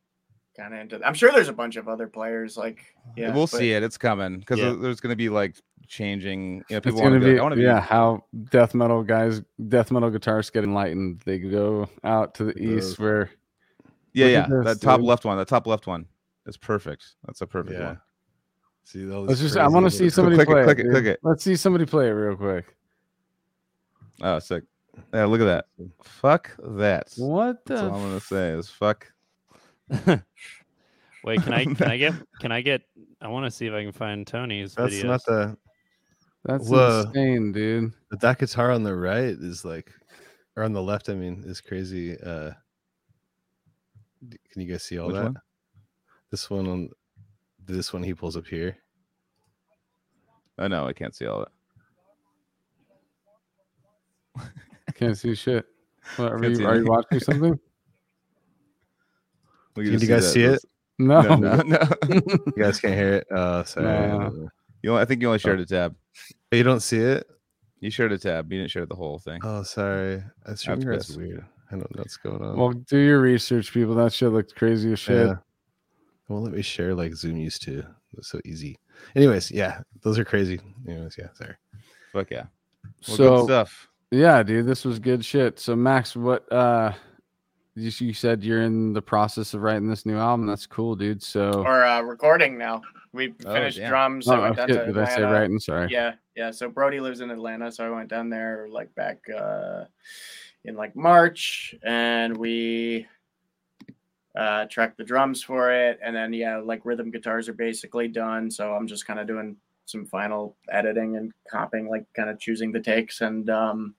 kind 0.56 0.74
of 0.74 0.80
into. 0.80 1.06
I'm 1.06 1.14
sure 1.14 1.32
there's 1.34 1.50
a 1.50 1.54
bunch 1.54 1.76
of 1.76 1.90
other 1.90 2.08
players. 2.08 2.56
Like 2.56 2.80
yeah, 3.18 3.34
we'll 3.34 3.48
but- 3.48 3.58
see 3.58 3.74
it. 3.74 3.84
It's 3.84 3.98
coming 3.98 4.40
because 4.40 4.60
Yeah. 4.60 4.76
there's 4.80 5.02
gonna 5.02 5.18
be 5.18 5.28
like 5.28 5.58
changing. 5.88 6.64
You 6.70 6.76
know, 6.78 6.82
people 6.82 7.02
want 7.02 7.16
to 7.16 7.20
be. 7.20 7.34
be, 7.34 7.40
Like, 7.42 7.52
I 7.52 7.56
be. 7.56 7.62
yeah. 7.64 7.82
How 7.82 8.24
death 8.50 8.74
metal 8.74 9.04
guys, 9.04 9.42
death 9.68 9.92
metal 9.92 10.10
guitarists 10.10 10.54
get 10.54 10.64
enlightened. 10.64 11.22
They 11.26 11.38
go 11.40 11.90
out 12.06 12.36
to 12.36 12.46
the 12.46 12.54
Those- 12.54 12.92
east 12.92 13.00
where 13.00 13.30
Yeah, 14.14 14.28
yeah. 14.28 14.48
that 14.64 14.80
top 14.80 15.02
left 15.02 15.26
one. 15.26 15.38
That 15.38 15.50
top 15.50 15.68
left 15.68 15.86
one 15.86 16.06
is 16.46 16.58
perfect. 16.58 17.16
That's 17.26 17.42
a 17.42 17.48
perfect 17.48 17.80
Yeah. 17.80 17.86
one. 17.88 18.02
See, 18.84 19.06
those. 19.06 19.28
let's 19.30 19.42
just. 19.42 19.58
I 19.58 19.68
want 19.68 19.86
to 19.86 19.92
see 19.92 20.10
somebody 20.10 20.36
click 20.36 20.50
it, 20.50 20.52
play. 20.52 20.64
click 20.64 20.80
it, 20.80 20.84
dude. 20.84 20.92
click 20.92 21.06
it. 21.06 21.20
Let's 21.22 21.44
see 21.44 21.56
somebody 21.56 21.86
play 21.86 22.08
it 22.08 22.12
real 22.12 22.36
quick. 22.36 22.76
Oh, 24.22 24.40
sick. 24.40 24.64
Yeah, 25.14 25.26
look 25.26 25.42
at 25.42 25.46
that. 25.46 25.66
Fuck 26.04 26.56
that. 26.62 27.14
What 27.18 27.64
That's 27.66 27.82
all 27.82 27.94
I'm 27.96 28.02
gonna 28.02 28.20
say 28.20 28.50
is 28.52 28.70
fuck. 28.70 29.12
Wait, 31.24 31.42
can 31.44 31.54
I 31.54 31.66
can 31.76 31.90
I 31.92 31.98
get 31.98 32.14
can 32.40 32.52
I 32.52 32.62
get? 32.62 32.82
I 33.22 33.28
want 33.28 33.46
to 33.46 33.52
see 33.52 33.68
if 33.68 33.74
I 33.74 33.84
can 33.84 33.92
find 33.92 34.26
Tony's 34.26 34.74
That's 34.76 34.96
videos. 34.96 35.04
not 35.06 35.26
the 35.26 35.58
That's 36.46 36.70
Whoa. 36.70 37.04
insane, 37.08 37.52
dude. 37.52 37.94
but 38.10 38.20
that 38.22 38.40
guitar 38.40 38.72
on 38.72 38.84
the 38.84 38.96
right 38.96 39.24
is 39.40 39.64
like, 39.66 39.92
or 40.56 40.64
on 40.64 40.74
the 40.74 40.82
left. 40.82 41.10
I 41.10 41.14
mean, 41.16 41.44
is 41.46 41.62
crazy. 41.62 42.18
Uh, 42.20 42.52
can 44.52 44.62
you 44.62 44.72
guys 44.72 44.84
see 44.84 44.98
all 44.98 45.08
Which 45.08 45.16
that? 45.18 45.24
one? 45.26 45.38
This 46.32 46.50
one 46.50 46.68
on, 46.68 46.90
this 47.66 47.92
one 47.92 48.04
he 48.04 48.14
pulls 48.14 48.38
up 48.38 48.46
here. 48.48 48.78
I 50.58 50.68
know 50.68 50.88
I 50.88 50.94
can't 50.94 51.16
see 51.16 51.26
all 51.26 51.46
that. 54.36 54.52
Can't 54.96 55.18
see 55.18 55.34
shit. 55.36 55.66
What, 56.18 56.32
are 56.34 56.40
Can't 56.40 56.56
see 56.58 56.62
you, 56.64 56.68
are 56.68 56.76
you 56.76 56.86
watching 56.86 57.20
something? 57.22 57.60
We 59.76 59.84
Can 59.86 59.94
just 59.94 60.04
you 60.04 60.10
guys 60.10 60.26
that. 60.26 60.32
see 60.32 60.44
it? 60.44 60.60
No. 60.98 61.22
No, 61.22 61.36
no, 61.36 61.56
no. 61.62 61.80
You 62.58 62.64
guys 62.64 62.80
can't 62.82 62.96
hear 62.96 63.14
it. 63.16 63.28
Oh, 63.32 63.64
sorry. 63.64 63.86
No. 63.86 64.50
you 64.84 64.90
only, 64.92 65.02
I 65.02 65.06
think 65.06 65.22
you 65.22 65.28
only 65.28 65.40
shared 65.40 65.62
a 65.62 65.66
tab. 65.66 65.96
Oh, 66.52 66.56
You 66.58 66.64
don't 66.64 66.82
see 66.82 66.98
it? 66.98 67.26
You 67.80 67.90
shared 67.90 68.12
a 68.12 68.18
tab. 68.18 68.52
You 68.52 68.60
didn't 68.60 68.72
share 68.72 68.86
the 68.86 68.96
whole 68.96 69.20
thing. 69.20 69.40
Oh, 69.44 69.64
sorry. 69.64 70.22
That's 70.46 70.66
That's 70.66 70.84
that's 70.84 71.16
weird. 71.16 71.46
I 71.72 71.76
don't 71.76 71.96
know 71.96 72.02
what's 72.02 72.18
going 72.18 72.42
on. 72.42 72.58
Well, 72.58 72.72
do 72.72 72.98
your 72.98 73.22
research, 73.22 73.72
people. 73.72 73.96
That 73.96 74.12
shit 74.12 74.32
looked 74.32 74.56
crazy 74.56 74.92
as 74.92 75.00
shit. 75.00 75.28
Yeah. 75.28 75.36
It 76.30 76.34
won't 76.34 76.46
let 76.46 76.54
me 76.54 76.62
share 76.62 76.94
like 76.94 77.16
Zoom 77.16 77.38
used 77.38 77.64
to. 77.64 77.84
It's 78.18 78.30
so 78.30 78.40
easy. 78.46 78.78
Anyways, 79.16 79.50
yeah, 79.50 79.82
those 80.04 80.20
are 80.20 80.26
crazy. 80.26 80.60
Anyways, 80.88 81.16
yeah, 81.18 81.28
sorry. 81.34 81.56
Fuck 82.14 82.30
yeah. 82.30 82.44
Well, 83.08 83.18
good 83.18 83.28
so 83.28 83.44
stuff. 83.46 83.88
yeah, 84.12 84.44
dude, 84.44 84.68
this 84.68 84.86
was 84.86 85.00
good 85.00 85.26
shit. 85.26 85.60
So 85.60 85.76
Max, 85.76 86.16
what 86.16 86.52
uh 86.52 86.94
you, 87.76 87.92
you 88.06 88.14
said 88.14 88.44
you're 88.44 88.62
in 88.62 88.94
the 88.94 89.02
process 89.02 89.54
of 89.54 89.62
writing 89.62 89.88
this 89.90 90.06
new 90.06 90.18
album. 90.18 90.46
That's 90.46 90.68
cool, 90.68 90.96
dude. 90.96 91.24
So 91.24 91.64
Or 91.66 91.84
uh, 91.84 92.02
recording 92.02 92.58
now. 92.58 92.82
We 93.12 93.34
Oh, 93.46 93.54
finished 93.54 93.78
damn. 93.80 93.90
drums. 93.90 94.28
oh, 94.28 94.34
I 94.36 94.40
went 94.40 94.54
oh, 94.60 94.68
down 94.68 94.68
to 94.68 94.86
did 94.86 94.98
I 95.00 95.16
say 95.16 95.24
writing? 95.24 95.60
Sorry. 95.60 95.88
Yeah, 95.90 96.14
yeah. 96.36 96.52
So 96.52 96.70
Brody 96.70 97.00
lives 97.00 97.22
in 97.22 97.32
Atlanta, 97.32 97.72
so 97.72 97.88
I 97.88 97.90
went 97.90 98.10
down 98.10 98.30
there 98.30 98.68
like 98.70 98.94
back 98.94 99.18
uh 99.36 99.86
in 100.64 100.76
like 100.76 100.96
March, 100.96 101.74
and 101.82 102.38
we 102.38 103.08
uh 104.40 104.66
tracked 104.66 104.98
the 104.98 105.04
drums 105.04 105.44
for 105.44 105.72
it, 105.72 106.00
and 106.04 106.16
then 106.16 106.34
yeah, 106.34 106.58
like 106.58 106.86
rhythm 106.86 107.12
guitars 107.12 107.50
are 107.50 107.54
basically 107.54 108.08
done. 108.08 108.50
So 108.50 108.74
I'm 108.74 108.88
just 108.88 109.06
kind 109.06 109.20
of 109.20 109.28
doing 109.28 109.58
some 109.86 110.06
final 110.06 110.56
editing 110.72 111.18
and 111.18 111.32
comping, 111.52 111.90
like 111.90 112.06
kind 112.16 112.30
of 112.30 112.40
choosing 112.40 112.72
the 112.72 112.80
takes, 112.80 113.22
and 113.22 113.50
um, 113.50 113.96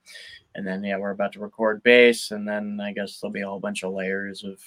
and 0.55 0.65
then 0.65 0.83
yeah, 0.83 0.97
we're 0.97 1.11
about 1.11 1.33
to 1.33 1.39
record 1.39 1.83
bass, 1.83 2.31
and 2.31 2.47
then 2.47 2.79
I 2.81 2.93
guess 2.93 3.19
there'll 3.19 3.31
be 3.31 3.41
a 3.41 3.47
whole 3.47 3.59
bunch 3.59 3.83
of 3.83 3.93
layers 3.93 4.43
of 4.43 4.59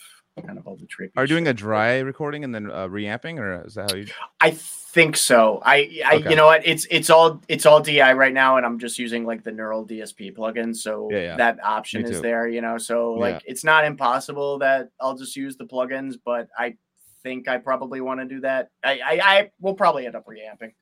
kind 0.42 0.58
of 0.58 0.66
all 0.66 0.76
the 0.76 0.86
tricky. 0.86 1.12
Are 1.16 1.24
you 1.24 1.28
doing 1.28 1.46
a 1.48 1.54
dry 1.54 1.98
recording 2.00 2.44
and 2.44 2.54
then 2.54 2.70
uh, 2.70 2.88
reamping, 2.88 3.38
or 3.38 3.64
is 3.64 3.74
that 3.74 3.90
how 3.90 3.96
you? 3.96 4.06
I 4.40 4.50
think 4.50 5.16
so. 5.16 5.60
I, 5.64 6.00
I 6.06 6.16
Okay. 6.16 6.30
you 6.30 6.36
know 6.36 6.46
what? 6.46 6.66
It's 6.66 6.86
it's 6.90 7.10
all 7.10 7.40
it's 7.48 7.66
all 7.66 7.80
DI 7.80 8.12
right 8.14 8.32
now, 8.32 8.56
and 8.56 8.66
I'm 8.66 8.78
just 8.78 8.98
using 8.98 9.24
like 9.24 9.42
the 9.44 9.52
Neural 9.52 9.86
DSP 9.86 10.36
plugin, 10.36 10.74
so 10.74 11.08
Yeah, 11.10 11.18
yeah. 11.20 11.36
that 11.36 11.62
option 11.64 12.04
is 12.04 12.20
there. 12.20 12.48
You 12.48 12.60
know, 12.60 12.78
so 12.78 13.14
Yeah. 13.14 13.20
like 13.20 13.42
it's 13.46 13.64
not 13.64 13.84
impossible 13.84 14.58
that 14.58 14.88
I'll 15.00 15.16
just 15.16 15.36
use 15.36 15.56
the 15.56 15.64
plugins, 15.64 16.14
but 16.24 16.48
I 16.58 16.76
think 17.22 17.48
I 17.48 17.58
probably 17.58 18.00
want 18.00 18.20
to 18.20 18.26
do 18.26 18.40
that. 18.40 18.70
I, 18.82 19.00
I 19.04 19.20
I 19.38 19.50
will 19.60 19.74
probably 19.74 20.06
end 20.06 20.16
up 20.16 20.24
reamping. 20.26 20.72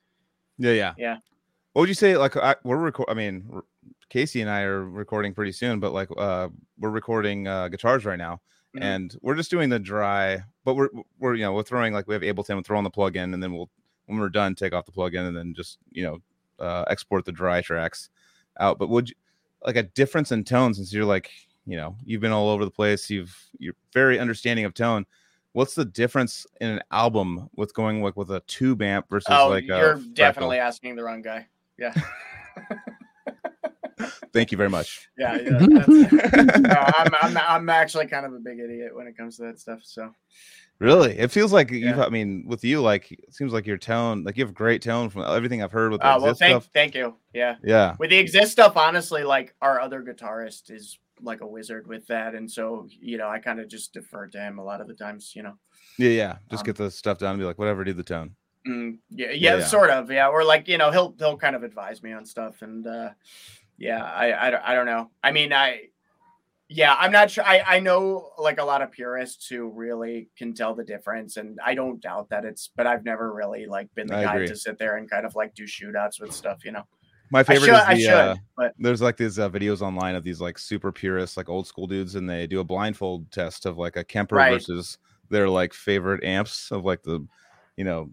Yeah, 0.57 0.71
yeah, 0.71 0.93
Yeah. 0.97 1.17
What 1.73 1.81
would 1.81 1.89
you 1.89 1.95
say? 1.95 2.15
Like, 2.17 2.37
I, 2.37 2.55
we're 2.63 2.77
record. 2.77 3.07
I 3.09 3.15
mean, 3.15 3.61
Casey 4.09 4.41
and 4.41 4.49
I 4.49 4.61
are 4.61 4.83
recording 4.85 5.33
pretty 5.33 5.51
soon, 5.53 5.79
but 5.79 5.91
like, 5.91 6.07
uh, 6.15 6.49
we're 6.77 6.91
recording 6.91 7.47
uh, 7.47 7.69
guitars 7.69 8.05
right 8.05 8.19
now, 8.19 8.41
Mhm. 8.75 8.81
and 8.81 9.17
we're 9.21 9.35
just 9.35 9.51
doing 9.51 9.69
the 9.69 9.79
dry. 9.79 10.43
But 10.65 10.75
we're 10.75 10.89
we're 11.19 11.35
you 11.35 11.43
know 11.43 11.53
we're 11.53 11.63
throwing 11.63 11.93
like 11.93 12.07
we 12.07 12.13
have 12.13 12.23
Ableton, 12.23 12.55
we're 12.55 12.63
throwing 12.63 12.83
the 12.83 12.89
plug 12.89 13.15
in, 13.15 13.33
and 13.33 13.41
then 13.41 13.53
we'll 13.53 13.69
when 14.05 14.19
we're 14.19 14.29
done 14.29 14.55
take 14.55 14.73
off 14.73 14.85
the 14.85 14.91
plug 14.91 15.15
in, 15.15 15.25
and 15.25 15.35
then 15.35 15.53
just 15.53 15.77
you 15.91 16.03
know 16.03 16.19
uh, 16.59 16.83
export 16.87 17.25
the 17.25 17.31
dry 17.31 17.61
tracks 17.61 18.09
out. 18.59 18.79
But 18.79 18.89
would 18.89 19.09
you 19.09 19.15
like 19.65 19.75
a 19.75 19.83
difference 19.83 20.31
in 20.31 20.43
tone 20.43 20.73
since 20.73 20.93
you're 20.93 21.05
like 21.05 21.29
you 21.65 21.77
know 21.77 21.95
you've 22.03 22.21
been 22.21 22.31
all 22.31 22.49
over 22.49 22.65
the 22.65 22.71
place, 22.71 23.09
you've 23.09 23.37
you're 23.59 23.75
very 23.93 24.19
understanding 24.19 24.65
of 24.65 24.73
tone. 24.73 25.05
What's 25.53 25.75
the 25.75 25.85
difference 25.85 26.47
in 26.61 26.69
an 26.69 26.81
album 26.91 27.49
with 27.55 27.75
going 27.75 28.01
like 28.01 28.17
with 28.17 28.31
a 28.31 28.39
tube 28.47 28.81
amp 28.81 29.07
versus 29.09 29.27
Oh, 29.29 29.49
like 29.49 29.65
you're 29.65 29.99
definitely 30.13 30.57
asking 30.57 30.95
the 30.95 31.03
wrong 31.03 31.21
guy. 31.21 31.47
Yeah, 31.77 31.93
Thank 34.33 34.51
you 34.51 34.57
very 34.57 34.69
much. 34.69 35.07
yeah. 35.17 35.37
yeah 35.37 35.49
that's, 35.59 36.59
no, 36.59 36.75
I'm, 36.97 37.13
I'm 37.21 37.37
I'm 37.37 37.69
actually 37.69 38.07
kind 38.07 38.25
of 38.25 38.33
a 38.33 38.39
big 38.39 38.59
idiot 38.59 38.95
when 38.95 39.07
it 39.07 39.17
comes 39.17 39.37
to 39.37 39.43
that 39.43 39.59
stuff. 39.59 39.79
So 39.83 40.13
Really, 40.79 41.17
it 41.17 41.31
feels 41.31 41.53
like 41.53 41.71
you've. 41.71 41.99
I 41.99 42.09
mean, 42.09 42.45
with 42.47 42.63
you, 42.63 42.81
like 42.81 43.11
it 43.11 43.33
seems 43.33 43.53
like 43.53 43.65
your 43.67 43.77
tone, 43.77 44.23
like 44.23 44.37
you 44.37 44.43
have 44.45 44.53
great 44.53 44.81
tone 44.81 45.09
from 45.09 45.21
everything 45.23 45.61
I've 45.63 45.71
heard 45.71 45.91
with 45.91 46.01
the 46.01 46.07
uh, 46.07 46.19
well, 46.19 46.33
thank 46.33 46.61
stuff. 46.61 46.69
thank 46.73 46.95
you. 46.95 47.15
Yeah. 47.33 47.55
Yeah, 47.63 47.95
with 47.99 48.09
the 48.09 48.17
exist 48.17 48.51
stuff 48.51 48.75
honestly 48.75 49.23
like 49.23 49.55
our 49.61 49.79
other 49.79 50.01
guitarist 50.03 50.71
is 50.71 50.97
like 51.21 51.41
a 51.41 51.47
wizard 51.47 51.87
with 51.87 52.05
that 52.07 52.33
and 52.35 52.51
so 52.51 52.87
you 52.99 53.17
know 53.17 53.29
i 53.29 53.39
kind 53.39 53.59
of 53.59 53.69
just 53.69 53.93
defer 53.93 54.27
to 54.27 54.37
him 54.37 54.57
a 54.57 54.63
lot 54.63 54.81
of 54.81 54.87
the 54.87 54.93
times 54.95 55.33
you 55.35 55.43
know 55.43 55.53
yeah, 55.97 56.09
yeah. 56.09 56.37
Just 56.49 56.61
Um, 56.61 56.65
get 56.65 56.75
the 56.75 56.89
stuff 56.91 57.19
done 57.19 57.31
and 57.31 57.39
be 57.39 57.45
like, 57.45 57.59
whatever, 57.59 57.83
do 57.83 57.93
the 57.93 58.03
tone. 58.03 58.35
Mm, 58.67 58.97
yeah, 59.11 59.27
Yeah, 59.27 59.33
yeah 59.33 59.57
yeah. 59.59 59.63
sort 59.65 59.89
of 59.91 60.09
yeah 60.11 60.27
or 60.27 60.43
like 60.43 60.67
you 60.67 60.77
know 60.77 60.89
he'll 60.91 61.13
he'll 61.19 61.37
kind 61.37 61.55
of 61.55 61.63
advise 61.63 62.01
me 62.01 62.11
on 62.13 62.25
stuff 62.25 62.61
and 62.61 62.85
uh 62.87 63.09
yeah 63.77 64.03
i 64.03 64.47
i, 64.47 64.51
don't- 64.51 64.63
I 64.63 64.75
don't 64.75 64.85
know 64.85 65.11
i 65.23 65.31
mean 65.31 65.51
i 65.53 65.81
yeah 66.69 66.95
i'm 66.99 67.11
not 67.11 67.29
sure 67.31 67.43
I, 67.43 67.63
I 67.65 67.79
know 67.79 68.31
like 68.37 68.59
a 68.59 68.63
lot 68.63 68.81
of 68.81 68.91
purists 68.91 69.47
who 69.47 69.69
really 69.69 70.29
can 70.37 70.53
tell 70.53 70.73
the 70.75 70.83
difference 70.83 71.37
and 71.37 71.59
i 71.65 71.75
don't 71.75 72.01
doubt 72.01 72.29
that 72.29 72.45
it's 72.45 72.69
but 72.75 72.87
i've 72.87 73.03
never 73.05 73.33
really 73.33 73.65
like 73.65 73.93
been 73.95 74.07
the 74.07 74.15
I 74.15 74.23
guy 74.23 74.35
agree. 74.35 74.47
to 74.47 74.55
sit 74.55 74.77
there 74.79 74.97
and 74.97 75.09
kind 75.09 75.25
of 75.25 75.35
like 75.35 75.53
do 75.55 75.63
shootouts 75.65 76.21
with 76.21 76.33
stuff 76.33 76.63
you 76.65 76.71
know 76.71 76.83
My 77.31 77.41
i 77.41 77.43
favorite 77.43 77.67
should 77.67 77.75
is 77.75 77.83
i 77.85 77.97
should 77.99 78.13
uh, 78.15 78.35
but 78.57 78.73
there's 78.77 79.01
like 79.01 79.17
these 79.17 79.39
uh, 79.39 79.49
videos 79.49 79.81
online 79.81 80.15
of 80.15 80.23
these 80.23 80.41
like 80.41 80.57
super 80.59 80.91
purists, 80.91 81.37
like 81.37 81.49
old 81.49 81.67
school 81.67 81.87
dudes, 81.87 82.15
and 82.15 82.29
they 82.29 82.47
do 82.47 82.59
a 82.59 82.63
blindfold 82.63 83.31
test 83.31 83.65
of 83.65 83.77
like 83.77 83.95
a 83.95 84.03
Kemper 84.03 84.35
Right. 84.35 84.51
versus 84.53 84.97
their 85.29 85.47
like 85.49 85.73
favorite 85.73 86.23
amps 86.23 86.71
of 86.71 86.83
like 86.83 87.01
the, 87.03 87.25
you 87.77 87.83
know, 87.83 88.09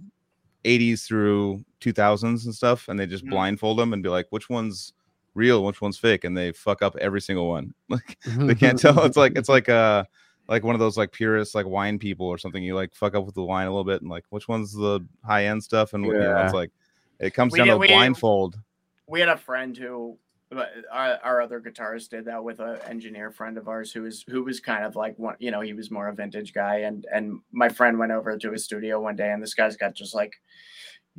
80s 0.64 1.06
through 1.06 1.64
2000s 1.80 2.44
and 2.46 2.54
stuff, 2.54 2.88
and 2.88 2.98
they 2.98 3.06
just 3.06 3.24
Mhm. 3.24 3.30
blindfold 3.30 3.78
them 3.78 3.92
and 3.92 4.02
be 4.02 4.08
like, 4.08 4.26
which 4.30 4.48
one's 4.50 4.92
real, 5.34 5.64
which 5.64 5.80
one's 5.80 5.98
fake, 5.98 6.24
and 6.24 6.36
they 6.36 6.52
fuck 6.52 6.82
up 6.82 6.96
every 6.96 7.20
single 7.20 7.48
one. 7.48 7.74
Like 7.88 8.18
they 8.24 8.54
can't 8.54 8.78
tell. 8.78 9.04
It's 9.04 9.16
like 9.16 9.32
it's 9.36 9.48
like 9.56 9.68
uh 9.68 10.04
like 10.48 10.64
one 10.64 10.74
of 10.74 10.80
those 10.80 10.96
like 10.96 11.12
purist 11.12 11.54
like 11.54 11.66
wine 11.66 11.98
people 11.98 12.26
or 12.26 12.38
something. 12.38 12.62
You 12.62 12.74
like 12.74 12.94
fuck 12.94 13.14
up 13.14 13.24
with 13.26 13.34
the 13.34 13.42
wine 13.44 13.66
a 13.66 13.70
little 13.70 13.84
bit 13.84 14.00
and 14.02 14.10
like 14.10 14.24
which 14.30 14.48
one's 14.48 14.72
the 14.72 15.00
high 15.24 15.46
end 15.46 15.62
stuff 15.62 15.92
and 15.92 16.06
what 16.06 16.14
you 16.14 16.20
know, 16.22 16.42
it's 16.44 16.54
like 16.54 16.70
it 17.18 17.34
comes 17.34 17.52
We 17.52 17.58
down 17.58 17.66
did- 17.66 17.72
to 17.74 17.78
we- 17.78 17.86
blindfold. 17.88 18.58
we 19.06 19.20
had 19.20 19.28
a 19.28 19.36
friend 19.36 19.76
who 19.76 20.16
but 20.52 20.68
our, 20.90 21.18
our 21.22 21.40
other 21.42 21.60
guitarist 21.60 22.08
did 22.08 22.24
that 22.24 22.42
with 22.42 22.58
an 22.58 22.76
engineer 22.88 23.30
friend 23.30 23.56
of 23.56 23.68
ours 23.68 23.92
who 23.92 24.02
was 24.02 24.24
who 24.28 24.42
was 24.42 24.58
kind 24.58 24.84
of 24.84 24.96
like 24.96 25.16
one 25.16 25.36
you 25.38 25.52
know 25.52 25.60
he 25.60 25.72
was 25.74 25.92
more 25.92 26.08
a 26.08 26.12
vintage 26.14 26.52
guy 26.52 26.78
and 26.78 27.06
and 27.12 27.38
my 27.52 27.68
friend 27.68 27.98
went 28.00 28.10
over 28.10 28.36
to 28.36 28.50
his 28.50 28.64
studio 28.64 29.00
one 29.00 29.14
day 29.14 29.30
and 29.30 29.40
this 29.40 29.54
guy's 29.54 29.76
got 29.76 29.94
just 29.94 30.12
like 30.12 30.32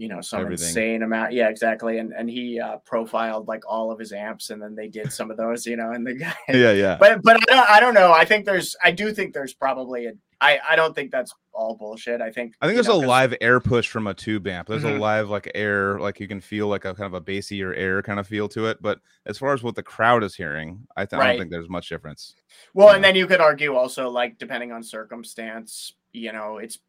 you 0.02 0.08
know 0.08 0.20
some 0.22 0.42
Everything. 0.42 0.68
insane 0.68 1.04
amount 1.04 1.32
yeah 1.32 1.48
exactly 1.50 2.00
and 2.00 2.12
and 2.14 2.28
he 2.30 2.60
uh, 2.60 2.78
profiled 2.78 3.48
like 3.48 3.62
all 3.68 3.92
of 3.92 4.00
his 4.00 4.12
amps 4.12 4.50
and 4.50 4.60
then 4.62 4.74
they 4.74 4.88
did 4.88 5.12
some 5.14 5.30
of 5.30 5.38
those 5.38 5.66
you 5.68 5.76
know 5.76 5.92
and 5.92 6.08
the 6.08 6.16
guy 6.16 6.34
yeah, 6.50 6.72
yeah. 6.72 6.98
but 7.00 7.22
but 7.22 7.36
I 7.38 7.56
don't, 7.56 7.70
I 7.70 7.80
don't 7.80 7.94
know 7.94 8.12
i 8.12 8.26
think 8.26 8.46
there's 8.46 8.76
i 8.84 8.90
do 8.92 9.14
think 9.14 9.34
there's 9.34 9.54
probably 9.54 10.08
a 10.08 10.14
i 10.40 10.60
i 10.72 10.76
don't 10.76 10.96
think 10.96 11.12
that's 11.12 11.32
all 11.54 11.76
bullshit 11.76 12.20
i 12.20 12.32
think 12.32 12.56
I 12.62 12.66
think 12.66 12.78
there's 12.78 12.88
know, 12.88 12.96
a 13.06 13.06
live 13.06 13.36
air 13.42 13.60
push 13.60 13.88
from 13.90 14.08
a 14.08 14.14
tube 14.16 14.48
amp. 14.48 14.68
There's 14.70 14.84
Mhm. 14.84 14.96
a 14.96 15.00
live 15.00 15.30
like 15.30 15.52
air, 15.54 16.00
like 16.00 16.20
you 16.20 16.28
can 16.28 16.40
feel 16.42 16.68
like 16.68 16.86
a 16.86 16.94
kind 16.96 17.06
of 17.08 17.14
a 17.14 17.22
bassy 17.22 17.62
or 17.62 17.74
air 17.74 18.02
kind 18.02 18.20
of 18.20 18.26
feel 18.28 18.48
to 18.50 18.66
it. 18.68 18.82
But 18.82 19.00
as 19.28 19.38
far 19.38 19.54
as 19.54 19.62
what 19.62 19.76
the 19.76 19.84
crowd 19.84 20.24
is 20.24 20.34
hearing, 20.36 20.88
I, 20.98 21.06
th- 21.06 21.22
I 21.22 21.28
don't 21.28 21.40
think 21.40 21.52
there's 21.52 21.70
much 21.70 21.90
difference. 21.90 22.34
Well, 22.74 22.90
and 22.90 23.04
Yeah. 23.04 23.10
then 23.10 23.16
you 23.18 23.28
could 23.28 23.42
argue 23.42 23.76
also, 23.76 24.10
like 24.10 24.38
depending 24.38 24.72
on 24.72 24.82
circumstance, 24.84 25.94
you 26.14 26.32
know, 26.32 26.58
it's 26.58 26.80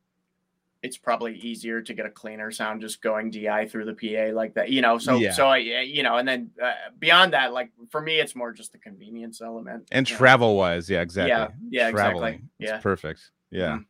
it's 0.83 0.97
probably 0.97 1.37
easier 1.39 1.81
to 1.81 1.95
get 1.95 2.07
a 2.07 2.11
cleaner 2.11 2.51
sound 2.51 2.81
just 2.81 3.01
going 3.03 3.31
DI 3.31 3.67
through 3.69 3.85
the 3.85 3.95
PA 3.95 4.35
like 4.35 4.53
that, 4.55 4.69
you 4.71 4.83
know. 4.83 4.99
So 4.99 5.17
Yeah. 5.19 5.31
so 5.31 5.47
I 5.47 5.59
you 5.59 6.03
know, 6.03 6.17
and 6.17 6.27
then 6.27 6.51
uh, 6.63 6.73
beyond 6.99 7.33
that, 7.35 7.53
like 7.53 7.71
for 7.91 8.01
me, 8.01 8.19
it's 8.19 8.35
more 8.35 8.53
just 8.53 8.73
the 8.73 8.79
convenience 8.79 9.41
element 9.41 9.87
And 9.93 10.09
you 10.09 10.15
know. 10.15 10.19
travel 10.19 10.57
wise, 10.57 10.91
yeah, 10.91 11.01
exactly. 11.01 11.31
Yeah, 11.31 11.49
yeah, 11.71 11.89
exactly. 11.89 11.93
Traveling. 12.21 12.49
It's 12.59 12.71
Yeah. 12.71 12.79
perfect. 12.79 13.31
Yeah. 13.51 13.77
Mhm. 13.77 13.85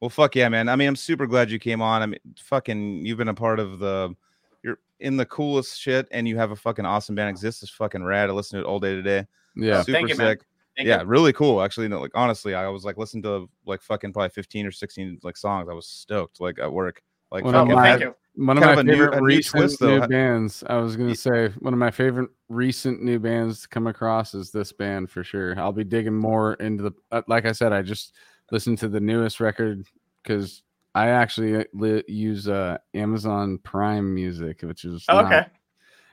Well, 0.00 0.10
fuck 0.10 0.34
yeah, 0.36 0.48
man. 0.48 0.68
I 0.68 0.76
mean, 0.76 0.88
I'm 0.88 0.96
super 0.96 1.26
glad 1.26 1.50
you 1.50 1.58
came 1.58 1.82
on. 1.82 2.00
I 2.00 2.06
mean, 2.06 2.20
fucking, 2.44 3.04
you've 3.04 3.18
been 3.18 3.28
a 3.28 3.34
part 3.34 3.58
of 3.60 3.78
the, 3.80 4.14
you're 4.62 4.78
in 5.00 5.16
the 5.18 5.26
coolest 5.26 5.78
shit, 5.78 6.06
and 6.10 6.26
you 6.28 6.38
have 6.38 6.52
a 6.52 6.56
fucking 6.56 6.86
awesome 6.86 7.14
band. 7.16 7.28
Exists 7.28 7.62
is 7.62 7.70
fucking 7.70 8.02
rad. 8.02 8.30
I 8.30 8.32
listen 8.32 8.58
to 8.58 8.64
it 8.64 8.68
all 8.68 8.80
day 8.80 8.94
today. 8.94 9.26
Yeah. 9.56 9.82
super 9.82 9.92
Thank 9.92 10.08
you, 10.08 10.16
man. 10.16 10.38
Sick. 10.76 10.76
Thank 10.78 10.88
yeah, 10.88 11.00
you. 11.02 11.06
really 11.06 11.32
cool. 11.32 11.62
Actually, 11.62 11.88
no, 11.88 12.00
like 12.00 12.12
honestly, 12.14 12.54
I 12.54 12.68
was 12.68 12.84
like 12.84 12.96
listening 12.96 13.22
to 13.24 13.48
like 13.66 13.82
fucking 13.82 14.12
probably 14.12 14.30
15 14.30 14.66
or 14.66 14.72
16 14.72 15.20
like 15.22 15.36
songs. 15.36 15.68
I 15.70 15.74
was 15.74 15.86
stoked 15.86 16.40
like 16.40 16.58
at 16.58 16.72
work. 16.72 17.02
Like 17.30 17.44
One 17.44 17.54
of 17.54 17.62
fucking 17.62 17.74
my- 17.76 17.82
thank 17.82 18.00
had- 18.00 18.08
you. 18.08 18.14
One 18.36 18.56
of 18.56 18.62
kind 18.62 18.76
my 18.76 18.80
of 18.82 18.86
favorite 18.86 19.16
new 19.20 19.26
recent 19.26 19.60
twist, 19.60 19.82
new 19.82 20.06
bands. 20.06 20.62
I 20.68 20.76
was 20.76 20.96
gonna 20.96 21.16
say 21.16 21.48
one 21.58 21.72
of 21.74 21.80
my 21.80 21.90
favorite 21.90 22.30
recent 22.48 23.02
new 23.02 23.18
bands 23.18 23.62
to 23.62 23.68
come 23.68 23.88
across 23.88 24.34
is 24.34 24.52
this 24.52 24.70
band 24.70 25.10
for 25.10 25.24
sure. 25.24 25.58
I'll 25.58 25.72
be 25.72 25.82
digging 25.82 26.14
more 26.14 26.54
into 26.54 26.84
the. 26.84 26.92
Uh, 27.10 27.22
like 27.26 27.44
I 27.44 27.50
said, 27.52 27.72
I 27.72 27.82
just 27.82 28.14
listened 28.52 28.78
to 28.78 28.88
the 28.88 29.00
newest 29.00 29.40
record 29.40 29.84
because 30.22 30.62
I 30.94 31.08
actually 31.08 31.66
li- 31.74 32.04
use 32.06 32.46
uh, 32.48 32.78
Amazon 32.94 33.58
Prime 33.58 34.14
Music, 34.14 34.62
which 34.62 34.84
is 34.84 35.04
Oh, 35.08 35.22
not- 35.22 35.50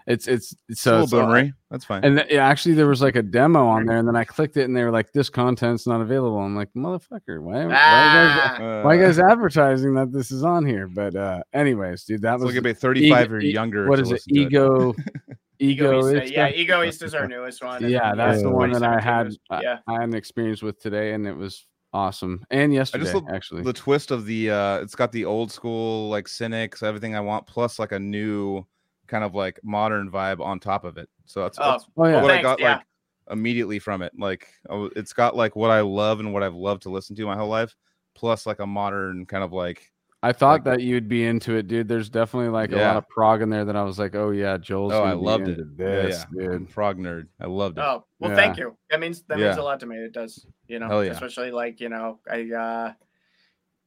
okay. 0.08 0.14
It's 0.14 0.27
it's 0.27 0.56
it's 0.69 0.80
a 0.82 0.84
so 0.84 0.92
little 0.92 1.03
it's 1.03 1.14
all- 1.14 1.19
boomery. 1.27 1.53
That's 1.69 1.84
fine. 1.86 2.03
And 2.06 2.18
th- 2.18 2.32
yeah, 2.32 2.48
actually, 2.48 2.76
there 2.76 2.88
was 2.88 3.02
like 3.02 3.16
a 3.18 3.22
demo 3.22 3.68
on 3.68 3.86
there, 3.86 3.98
and 3.98 4.08
then 4.08 4.16
I 4.16 4.24
clicked 4.24 4.56
it, 4.58 4.64
and 4.64 4.76
they 4.76 4.84
were 4.84 4.92
like, 4.92 5.11
"This 5.11 5.30
content's 5.30 5.86
not 5.86 6.00
available." 6.02 6.40
I'm 6.40 6.56
like, 6.56 6.69
"Motherfucker, 6.77 7.42
why? 7.42 7.56
why 7.56 7.61
you 7.66 7.69
guys, 7.69 8.58
Ah, 8.60 8.82
why 8.86 8.94
you 8.94 9.02
Uh, 9.03 9.06
guys 9.08 9.19
advertising 9.19 9.94
that 9.95 10.11
this 10.14 10.32
is 10.32 10.44
on 10.44 10.66
here?" 10.66 10.88
But 10.88 11.16
uh 11.16 11.42
anyways, 11.53 12.06
dude, 12.06 12.22
that 12.22 12.36
it's 12.36 12.44
was 12.44 12.53
like 12.56 12.60
about 12.61 12.77
35 12.77 13.34
or 13.34 13.40
e- 13.42 13.52
younger. 13.53 13.88
what 13.90 13.98
to 14.03 14.16
it? 14.16 14.22
Ego, 14.30 14.94
Ego 15.60 16.10
ego. 16.10 16.22
Yeah, 16.24 16.50
Egoist 16.50 17.02
is 17.03 17.14
our 17.14 17.27
newest 17.27 17.64
one. 17.64 17.82
Yeah, 17.90 18.10
then, 18.10 18.18
that's 18.18 18.42
the 18.44 18.50
Yeah. 18.50 18.53
one 18.56 18.72
that 18.72 18.84
I 18.84 19.00
had. 19.02 19.26
was- 19.27 19.40
I, 19.50 19.61
yeah, 19.61 19.80
I 19.88 19.94
had 19.94 20.03
an 20.03 20.14
experience 20.16 20.61
with 20.61 20.80
today, 20.80 21.14
and 21.14 21.27
it 21.27 21.36
was 21.36 21.66
awesome. 21.94 22.44
And 22.52 22.74
yesterday, 22.74 23.11
love 23.11 23.26
actually. 23.34 23.64
the 23.64 23.74
twist 23.74 24.11
of 24.11 24.26
the 24.26 24.52
uh 24.52 24.77
it's 24.80 24.95
got 24.95 25.11
the 25.11 25.26
old 25.26 25.52
school 25.52 26.10
like 26.10 26.27
Cynic's 26.27 26.84
everything 26.84 27.16
i 27.16 27.19
want 27.19 27.48
plus 27.48 27.80
like 27.80 27.92
a 27.94 28.00
new 28.00 28.66
kind 29.08 29.24
of 29.24 29.34
like 29.36 29.60
modern 29.64 30.10
vibe 30.11 30.40
on 30.40 30.60
top 30.60 30.84
of 30.84 30.98
it 30.98 31.10
so 31.26 31.44
that's, 31.44 31.58
Oh, 31.60 31.72
that's 31.72 31.86
oh 31.98 32.06
yeah, 32.08 32.22
what 32.22 32.32
i 32.32 32.42
got 32.42 32.60
yeah. 32.60 32.76
like 32.77 32.84
immediately 33.32 33.80
from 33.80 34.02
it 34.02 34.14
like 34.18 34.48
it's 34.95 35.14
got 35.14 35.36
like 35.36 35.56
what 35.56 35.69
i 35.72 35.82
love 35.82 36.19
and 36.19 36.34
what 36.34 36.44
i've 36.44 36.56
loved 36.56 36.84
to 36.84 36.90
listen 36.90 37.16
to 37.16 37.26
my 37.26 37.36
whole 37.36 37.50
life 37.50 37.76
plus 38.16 38.45
like 38.45 38.60
a 38.60 38.68
modern 38.68 39.26
kind 39.26 39.44
of 39.44 39.52
like 39.53 39.92
I 40.24 40.34
thought 40.34 40.53
like- 40.53 40.64
that 40.64 40.82
you'd 40.82 41.08
be 41.08 41.24
into 41.27 41.53
it, 41.58 41.68
dude. 41.68 41.88
There's 41.88 42.10
definitely 42.10 42.50
like 42.50 42.72
a 42.72 42.77
lot 42.77 42.98
of 42.98 43.08
prog 43.08 43.44
in 43.44 43.52
there 43.52 43.64
that 43.66 43.76
I 43.76 43.84
was 43.84 44.00
like, 44.00 44.16
"Oh 44.16 44.32
yeah, 44.32 44.58
Joel's." 44.58 44.92
oh 44.92 45.03
i 45.03 45.11
be 45.11 45.18
loved 45.18 45.48
it 45.48 45.60
into 45.60 45.76
yeah, 45.77 46.02
This, 46.02 46.26
yeah. 46.36 46.45
I'm 46.45 46.58
dude. 46.58 46.72
frog 46.72 46.98
nerd 46.98 47.27
i 47.40 47.45
loved 47.45 47.77
it 47.77 47.82
Oh 47.82 48.03
well, 48.19 48.32
Yeah. 48.32 48.36
thank 48.36 48.58
you. 48.58 48.76
That 48.90 49.00
means 49.00 49.22
that 49.30 49.38
means 49.38 49.58
a 49.58 49.61
lot 49.61 49.80
to 49.82 49.86
me. 49.86 49.95
It 49.98 50.14
does, 50.14 50.44
you 50.68 50.80
know, 50.80 50.88
Hell 50.88 51.06
yeah. 51.06 51.11
especially 51.11 51.52
like 51.52 51.80
you 51.80 51.90
know, 51.90 52.19
I, 52.30 52.50
uh 52.52 52.94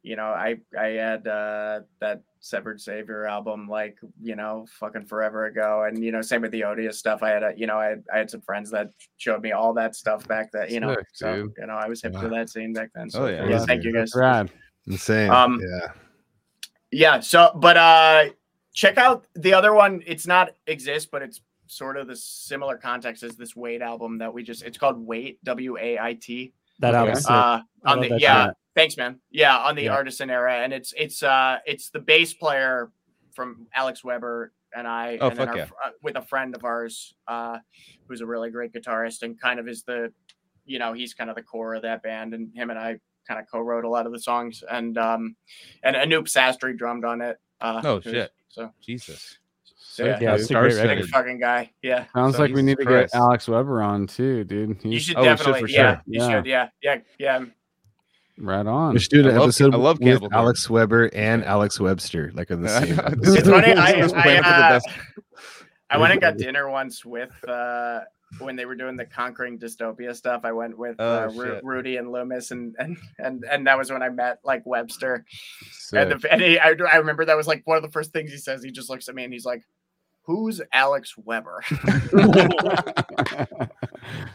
you 0.03 0.17
know, 0.17 0.27
I 0.29 0.57
I 0.79 0.87
had 0.87 1.27
uh 1.27 1.81
that 2.01 2.23
Severed 2.41 2.81
Savior 2.81 3.27
album 3.27 3.69
like 3.69 3.99
you 4.23 4.35
know, 4.35 4.67
fucking 4.79 5.05
forever 5.05 5.45
ago, 5.47 5.85
and 5.85 6.03
you 6.03 6.11
know, 6.11 6.23
same 6.23 6.41
with 6.41 6.53
the 6.53 6.65
Odious 6.65 6.99
stuff. 6.99 7.23
I 7.23 7.29
had 7.29 7.43
a 7.43 7.53
you 7.57 7.67
know, 7.67 7.79
I 7.79 7.87
had, 7.87 8.05
I 8.13 8.19
had 8.19 8.31
some 8.31 8.41
friends 8.41 8.71
that 8.71 8.91
showed 9.19 9.43
me 9.43 9.53
all 9.53 9.75
that 9.75 9.95
stuff 9.95 10.27
back 10.27 10.53
then. 10.53 10.71
You 10.71 10.81
know, 10.81 10.95
Sick, 10.95 11.07
so 11.13 11.35
dude. 11.35 11.53
you 11.59 11.67
know, 11.67 11.75
I 11.75 11.89
was 11.89 12.01
hip 12.03 12.13
to 12.15 12.29
that 12.29 12.49
scene 12.49 12.73
back 12.73 12.91
then. 12.95 13.11
So 13.11 13.25
Oh, 13.25 13.29
yeah. 13.29 13.47
yeah, 13.47 13.65
thank 13.67 13.85
you 13.85 13.93
guys. 13.93 14.13
Rad. 14.15 14.51
Insane. 14.87 15.31
Um, 15.31 15.61
yeah. 15.63 15.93
Yeah. 16.91 17.21
So, 17.21 17.53
but 17.55 17.77
uh, 17.77 18.31
check 18.73 18.97
out 18.97 19.27
the 19.35 19.53
other 19.53 19.75
one. 19.75 20.03
It's 20.07 20.27
not 20.27 20.55
exist, 20.67 21.11
but 21.11 21.21
it's 21.23 21.43
sort 21.67 21.99
of 21.99 22.09
the 22.09 22.17
similar 22.17 22.77
context 22.79 23.23
as 23.23 23.37
this 23.37 23.55
Wait 23.55 23.83
album 23.83 24.17
that 24.19 24.33
we 24.33 24.43
just. 24.43 24.63
It's 24.63 24.79
called 24.79 24.99
Wait. 24.99 25.45
W 25.45 25.77
A 25.79 25.99
I 25.99 26.15
T. 26.15 26.55
That 26.81 26.95
Okay. 26.95 26.99
album's 26.99 27.23
sick. 27.23 27.31
Uh, 27.31 27.61
on 27.87 28.01
the 28.01 28.09
that 28.09 28.21
yeah. 28.21 28.47
shit. 28.47 28.55
Thanks, 28.75 28.97
man. 28.97 29.21
Yeah, 29.31 29.57
on 29.59 29.75
the 29.77 29.85
Yeah. 29.85 29.95
artisan 29.95 30.31
era, 30.31 30.59
and 30.59 30.73
it's 30.73 30.93
it's 30.97 31.23
uh 31.23 31.59
it's 31.67 31.91
the 31.91 31.99
bass 32.01 32.35
player 32.35 32.91
from 33.35 33.67
Alex 33.75 34.03
Weber 34.05 34.53
and 34.75 34.87
I, 34.87 35.19
Oh, 35.21 35.29
and 35.29 35.39
then 35.39 35.47
fuck 35.49 35.57
our, 35.57 35.57
yeah. 35.63 35.69
uh, 35.85 35.91
with 36.03 36.17
a 36.17 36.23
friend 36.23 36.55
of 36.55 36.65
ours, 36.65 37.15
uh, 37.27 37.59
who's 38.07 38.21
a 38.21 38.27
really 38.27 38.51
great 38.51 38.73
guitarist 38.73 39.23
and 39.23 39.41
kind 39.41 39.59
of 39.59 39.67
is 39.69 39.83
the, 39.83 40.13
you 40.65 40.79
know, 40.79 40.93
he's 40.93 41.13
kind 41.15 41.29
of 41.31 41.35
the 41.37 41.43
core 41.43 41.75
of 41.75 41.83
that 41.83 42.03
band, 42.05 42.35
and 42.35 42.55
him 42.55 42.71
and 42.71 42.79
I 42.79 43.01
kind 43.27 43.41
of 43.41 43.47
co-wrote 43.51 43.85
a 43.85 43.89
lot 43.89 44.07
of 44.07 44.13
the 44.13 44.21
songs, 44.21 44.63
and 44.71 44.97
um, 44.97 45.35
and 45.83 45.97
Anup 45.97 46.25
Sastry 46.29 46.77
drummed 46.77 47.05
on 47.05 47.21
it. 47.21 47.39
Uh, 47.61 47.81
Oh, 47.85 48.01
shit. 48.01 48.31
So, 48.49 48.73
jesus 48.81 49.39
so 50.01 50.07
yeah, 50.07 50.19
Yeah, 50.21 50.35
it's 50.35 50.51
a 50.51 50.55
great 50.55 50.73
Star-studded. 50.73 51.09
fucking 51.09 51.39
guy. 51.41 51.71
Yeah. 51.83 52.07
Sounds 52.15 52.37
so 52.37 52.43
like 52.43 52.55
we 52.55 52.63
need 52.63 52.79
to 52.79 52.85
Christ. 52.85 53.13
get 53.13 53.19
Alex 53.21 53.49
Weber 53.49 53.83
on 53.83 54.07
too, 54.07 54.45
dude. 54.45 54.79
You 54.85 54.99
should 54.99 55.17
Oh, 55.17 55.21
we 55.23 55.27
should 55.29 55.37
definitely, 55.39 55.61
for 55.61 55.69
yeah, 55.69 55.95
sure. 55.97 56.03
you 56.07 56.21
Yeah. 56.21 56.31
should, 56.31 56.47
yeah, 56.47 56.69
yeah, 56.83 56.97
yeah. 57.19 57.45
right 58.39 58.67
on. 58.67 58.95
We 58.95 59.01
should 59.01 59.11
do 59.11 59.27
I 59.27 59.31
an 59.31 59.35
love- 59.37 59.43
episode 59.45 59.75
I 59.75 59.79
love 59.79 59.99
with 59.99 60.07
Cannibal 60.07 60.31
Corpse. 60.31 60.37
Alex 60.37 60.71
Weber 60.71 61.11
and 61.15 61.45
Alex 61.45 61.79
Webster, 61.81 62.33
like 62.35 62.51
on 62.51 62.63
the 62.63 62.69
same. 62.69 62.99
It's 63.23 63.49
funny. 63.49 63.73
I, 63.75 63.93
Just 64.01 64.15
I, 64.15 64.23
plan 64.23 64.43
for 64.43 64.49
the 64.49 64.55
uh. 64.57 64.81
I 65.91 65.99
went 65.99 66.13
and 66.13 66.21
got 66.21 66.37
dinner 66.39 66.71
once 66.71 67.05
with 67.05 67.33
uh, 67.49 68.01
when 68.39 68.55
they 68.55 68.65
were 68.65 68.77
doing 68.77 68.97
the 68.97 69.05
conquering 69.05 69.59
dystopia 69.59 70.15
stuff. 70.15 70.43
I 70.45 70.53
went 70.53 70.79
with 70.79 70.95
Oh, 71.01 71.25
uh, 71.25 71.31
Ru- 71.35 71.61
Rudy 71.65 71.97
and 71.97 72.13
Loomis, 72.13 72.53
and 72.53 72.77
and 72.79 72.97
and 73.19 73.45
and 73.51 73.67
that 73.67 73.77
was 73.77 73.91
when 73.91 74.01
I 74.03 74.09
met 74.09 74.39
like 74.45 74.65
Webster. 74.65 75.25
Sick. 75.73 75.99
And, 75.99 76.21
the, 76.21 76.33
and 76.33 76.41
he, 76.41 76.57
I, 76.59 76.75
I 76.93 76.97
remember 76.99 77.25
that 77.25 77.37
was 77.37 77.49
like 77.49 77.63
one 77.67 77.77
of 77.77 77.83
the 77.83 77.91
first 77.91 78.13
things 78.13 78.31
he 78.31 78.39
says. 78.39 78.63
He 78.63 78.71
just 78.71 78.89
looks 78.89 79.09
at 79.09 79.17
me 79.17 79.25
and 79.25 79.33
he's 79.33 79.45
like, 79.45 79.65
"Who's 80.31 80.61
Alex 80.73 81.17
Weber?" 81.19 81.63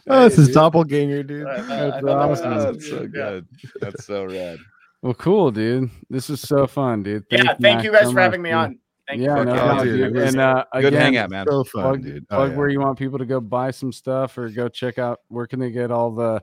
oh, 0.08 0.26
it's 0.26 0.36
his 0.36 0.48
Dude. 0.48 0.54
doppelganger, 0.56 1.24
dude. 1.24 1.46
Uh, 1.48 1.56
That's 1.64 1.68
thought 1.68 2.04
that 2.04 2.10
awesome. 2.16 2.54
awesome. 2.54 2.74
That's 2.74 2.90
so 2.90 3.02
Yeah. 3.02 3.08
good. 3.08 3.48
That's 3.82 4.06
so 4.06 4.26
rad. 4.26 4.60
Well, 5.02 5.14
cool, 5.14 5.52
dude. 5.52 5.90
This 6.10 6.30
is 6.30 6.42
so 6.42 6.66
fun, 6.68 7.04
dude. 7.04 7.26
Yeah, 7.30 7.44
Max, 7.44 7.62
thank 7.62 7.84
you 7.84 7.92
guys 7.92 8.04
so 8.06 8.14
for 8.14 8.20
having 8.22 8.42
me 8.42 8.50
dude. 8.50 8.58
on. 8.58 8.80
Thank 9.08 9.22
yeah, 9.22 9.38
you. 9.40 9.46
no 9.46 9.56
Fuck 9.56 9.84
dude. 9.84 10.14
dude. 10.14 10.24
And 10.24 10.40
uh, 10.42 10.66
Good 10.74 10.86
again, 10.86 11.02
hangout, 11.02 11.30
man. 11.30 11.46
So 11.48 11.64
fun, 11.64 11.82
plug, 11.84 12.04
dude. 12.04 12.26
Oh, 12.32 12.36
plug 12.38 12.52
yeah. 12.52 12.58
where 12.58 12.70
you 12.70 12.80
want 12.80 12.98
people 12.98 13.20
to 13.20 13.26
go 13.26 13.40
buy 13.40 13.70
some 13.72 13.92
stuff 13.92 14.38
or 14.38 14.50
go 14.50 14.68
check 14.68 14.98
out 14.98 15.20
where 15.28 15.46
can 15.46 15.60
they 15.60 15.70
get 15.70 15.92
all 15.92 16.12
the 16.12 16.42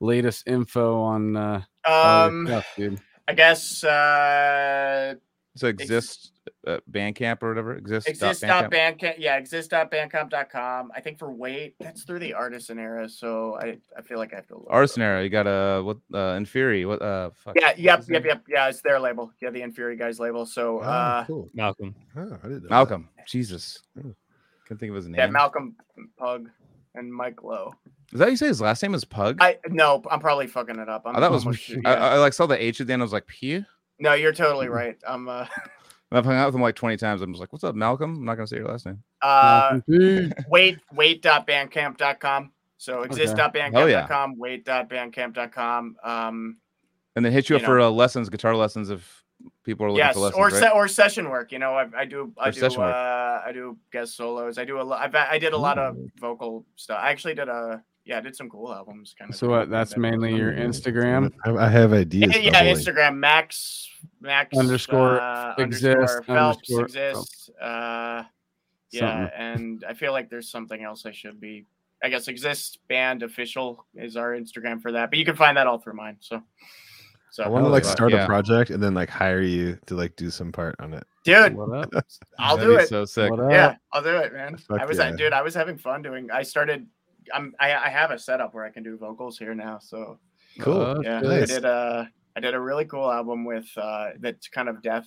latest 0.00 0.46
info 0.46 1.00
on 1.00 1.36
uh 1.36 1.62
Um, 1.86 2.46
stuff, 2.46 2.66
dude. 2.76 3.00
I 3.28 3.32
guess 3.34 3.82
uh, 3.84 5.14
So 5.54 5.66
exist 5.68 6.32
uh, 6.66 6.78
Bandcamp 6.90 7.42
or 7.42 7.48
whatever 7.50 7.76
exist. 7.76 8.08
Exist 8.08 8.42
Bandcamp. 8.42 9.14
yeah 9.18 9.36
exist.bandcamp.com 9.36 10.90
i 10.94 11.00
think 11.00 11.18
for 11.18 11.30
Wait 11.30 11.74
that's 11.78 12.04
through 12.04 12.18
the 12.20 12.32
artisan 12.34 12.78
era 12.78 13.08
so 13.08 13.56
i 13.60 13.76
i 13.96 14.00
feel 14.02 14.18
like 14.18 14.32
i 14.32 14.36
have 14.36 14.46
to 14.48 14.54
look 14.54 14.64
it 14.68 14.72
up. 14.72 14.74
Arsenera, 14.76 15.22
you 15.22 15.28
got 15.30 15.46
a 15.46 15.82
what? 15.82 15.98
Uh, 16.12 16.36
Inferi, 16.38 16.86
what? 16.86 17.00
Uh, 17.02 17.30
fuck, 17.34 17.54
yeah 17.60 17.72
yep 17.76 18.00
yep 18.08 18.08
name? 18.08 18.24
yep 18.24 18.42
yeah 18.48 18.68
it's 18.68 18.80
their 18.82 18.98
label 18.98 19.30
yeah 19.40 19.50
the 19.50 19.60
inferi 19.60 19.98
guys 19.98 20.18
label 20.18 20.46
so 20.46 20.78
Oh, 20.78 20.82
uh 20.82 21.24
cool. 21.26 21.48
Malcolm. 21.54 21.94
Oh, 22.16 22.38
I 22.42 22.48
didn't 22.48 22.62
know 22.64 22.68
Malcolm. 22.70 23.08
Jesus, 23.26 23.80
Oh. 23.98 24.14
can't 24.66 24.80
think 24.80 24.90
of 24.90 24.96
his 24.96 25.06
name. 25.06 25.18
yeah 25.18 25.26
malcolm 25.26 25.76
pug 26.18 26.48
and 26.94 27.12
mike 27.12 27.42
lowe 27.42 27.72
Is 28.12 28.18
that 28.18 28.24
how 28.24 28.30
you 28.30 28.36
say 28.36 28.46
his 28.48 28.60
last 28.60 28.82
name 28.82 28.94
is 28.94 29.04
Pug? 29.04 29.36
i 29.40 29.58
no 29.68 30.02
i'm 30.10 30.20
probably 30.20 30.46
fucking 30.46 30.78
it 30.78 30.88
up 30.88 31.02
i'm 31.06 31.14
I 31.16 31.20
thought 31.20 31.30
it 31.30 31.32
was. 31.32 31.44
almost- 31.44 31.70
I. 31.84 31.94
I 31.94 32.18
like 32.18 32.32
saw 32.32 32.46
the 32.46 32.62
H 32.62 32.80
at 32.80 32.86
the 32.86 32.92
end. 32.94 33.02
I 33.02 33.04
was 33.04 33.12
like, 33.12 33.26
Pew. 33.26 33.64
No 34.02 34.12
you're 34.14 34.32
totally 34.32 34.68
right 34.68 34.96
i'm 35.06 35.28
uh 35.28 35.46
I've 36.14 36.26
hung 36.26 36.34
out 36.34 36.44
with 36.44 36.54
him 36.56 36.60
like 36.60 36.74
20 36.76 36.98
times. 36.98 37.22
I'm 37.22 37.32
just 37.32 37.40
like, 37.40 37.54
what's 37.54 37.64
up, 37.64 37.74
Malcolm? 37.74 38.16
I'm 38.16 38.24
not 38.26 38.34
gonna 38.34 38.46
say 38.46 38.56
your 38.58 38.68
last 38.68 38.84
name. 38.84 39.02
uh 39.22 39.80
Malcolm 39.80 39.82
P. 39.88 40.30
wait 40.46 40.78
wait.bandcamp.com 40.92 42.52
so 42.76 43.00
exist.bandcamp.com 43.04 44.36
wait.bandcamp.com 44.38 45.96
um 46.04 46.56
And 47.16 47.24
then 47.24 47.32
hit 47.32 47.48
you 47.48 47.56
You 47.56 47.60
up 47.60 47.64
for 47.66 47.80
uh, 47.80 47.88
lessons, 47.88 48.28
guitar 48.28 48.54
lessons 48.54 48.90
if 48.90 49.24
people 49.64 49.86
are 49.86 49.90
looking 49.90 50.04
yes, 50.04 50.14
for 50.14 50.20
lessons, 50.20 50.38
or 50.38 50.48
right? 50.48 50.54
se- 50.54 50.70
or 50.74 50.86
session 50.88 51.30
work. 51.30 51.50
You 51.52 51.58
know, 51.58 51.72
I, 51.74 51.86
I 51.96 52.04
do 52.04 52.32
I 52.38 52.48
Or 52.48 52.52
do 52.52 52.80
uh, 52.82 53.42
I 53.46 53.52
do 53.52 53.78
guest 53.92 54.16
solos. 54.16 54.58
I 54.58 54.64
do 54.64 54.80
a 54.80 54.82
lot. 54.82 55.14
I 55.14 55.38
did 55.38 55.52
a 55.52 55.56
lot 55.58 55.78
of 55.78 55.94
Mm. 55.96 56.08
vocal 56.20 56.64
stuff. 56.76 56.98
I 57.02 57.10
actually 57.10 57.34
did 57.34 57.48
a 57.48 57.82
yeah, 58.04 58.18
I 58.18 58.20
did 58.20 58.36
some 58.36 58.50
cool 58.50 58.72
albums. 58.72 59.14
Kind 59.18 59.30
of. 59.30 59.36
So 59.36 59.48
what? 59.48 59.70
That's 59.70 59.96
mainly 59.96 60.34
your 60.34 60.52
Instagram 60.52 61.32
I, 61.44 61.52
I 61.52 61.68
have 61.68 61.92
ideas. 61.92 62.34
Yeah, 62.42 62.62
yeah. 62.62 62.72
Instagram 62.72 63.16
Max 63.16 63.88
Max 64.20 64.56
Underscore 64.56 65.20
uh, 65.20 65.54
exist, 65.58 65.84
underscore 65.96 66.22
Phelps 66.22 66.70
underscore 66.70 66.84
exists. 66.84 67.50
Uh, 67.60 68.24
yeah, 68.90 69.00
Something. 69.00 69.30
and 69.36 69.84
I 69.88 69.94
feel 69.94 70.12
like 70.12 70.28
there's 70.28 70.50
something 70.50 70.82
else 70.82 71.06
I 71.06 71.12
should 71.12 71.40
be. 71.40 71.66
I 72.02 72.08
guess 72.08 72.26
exists 72.28 72.76
band 72.88 73.22
official 73.22 73.86
is 73.94 74.16
our 74.16 74.32
Instagram 74.32 74.82
for 74.82 74.92
that, 74.92 75.10
but 75.10 75.18
you 75.18 75.24
can 75.24 75.36
find 75.36 75.56
that 75.56 75.66
all 75.66 75.78
through 75.78 75.94
mine. 75.94 76.16
So, 76.20 76.42
so 77.30 77.44
I 77.44 77.48
want 77.48 77.64
to 77.64 77.68
like 77.68 77.84
start 77.84 78.10
yeah. 78.10 78.24
a 78.24 78.26
project 78.26 78.70
and 78.70 78.82
then 78.82 78.92
like 78.92 79.08
hire 79.08 79.40
you 79.40 79.78
to 79.86 79.94
like 79.94 80.16
do 80.16 80.28
some 80.28 80.50
part 80.50 80.74
on 80.80 80.92
it. 80.94 81.04
dude, 81.24 81.54
What 81.54 81.72
up? 81.94 82.04
I'll 82.38 82.58
do 82.58 82.72
it. 82.72 82.88
So 82.88 83.04
sick. 83.04 83.30
What 83.30 83.40
up? 83.40 83.52
Yeah, 83.52 83.76
I'll 83.92 84.02
do 84.02 84.16
it, 84.16 84.32
man. 84.32 84.56
Fuck 84.56 84.80
I 84.80 84.84
was, 84.84 84.98
yeah. 84.98 85.12
dude, 85.12 85.32
I 85.32 85.42
was 85.42 85.54
having 85.54 85.78
fun 85.78 86.02
doing. 86.02 86.28
I 86.32 86.42
started. 86.42 86.86
I'm. 87.34 87.54
I, 87.60 87.74
I 87.74 87.88
have 87.88 88.10
a 88.10 88.18
setup 88.18 88.54
where 88.54 88.64
I 88.64 88.70
can 88.70 88.82
do 88.82 88.96
vocals 88.96 89.38
here 89.38 89.54
now. 89.54 89.78
So 89.80 90.18
Cool. 90.60 90.80
Uh, 90.80 91.00
yeah, 91.02 91.20
nice. 91.20 91.50
I 91.50 91.54
did 91.54 91.64
a. 91.64 92.10
I 92.36 92.40
did 92.40 92.54
a 92.54 92.60
really 92.60 92.84
cool 92.86 93.10
album 93.10 93.44
with 93.44 93.66
uh 93.76 94.10
that's 94.20 94.48
kind 94.48 94.68
of 94.68 94.82
death. 94.82 95.06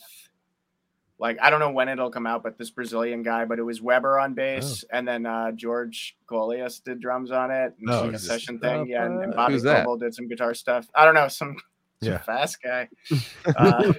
Like 1.18 1.38
I 1.42 1.50
don't 1.50 1.60
know 1.60 1.72
when 1.72 1.88
it'll 1.88 2.12
come 2.12 2.28
out, 2.28 2.44
but 2.44 2.58
this 2.58 2.70
Brazilian 2.72 3.24
guy, 3.24 3.46
but 3.46 3.58
it 3.58 3.64
was 3.64 3.82
Weber 3.82 4.20
on 4.20 4.34
bass, 4.34 4.84
and 4.92 5.08
then 5.08 5.26
uh 5.26 5.52
George 5.54 6.18
Kollias 6.30 6.84
did 6.84 7.00
drums 7.00 7.32
on 7.32 7.52
it, 7.52 7.74
and 7.80 7.90
Oh, 7.90 7.94
it's 7.94 8.02
like 8.04 8.14
a 8.16 8.20
session 8.20 8.60
thing. 8.60 8.88
Yeah, 8.88 9.06
and, 9.06 9.24
and 9.24 9.36
Bobby 9.36 9.54
Who's? 9.54 9.64
Koelble 9.64 10.00
did 10.00 10.14
some 10.14 10.28
guitar 10.28 10.54
stuff. 10.54 10.88
I 10.94 11.06
don't 11.06 11.16
know, 11.16 11.28
some, 11.30 11.56
some 12.04 12.12
Yeah. 12.12 12.18
fast 12.20 12.62
guy. 12.62 12.90
Uh, 13.56 13.94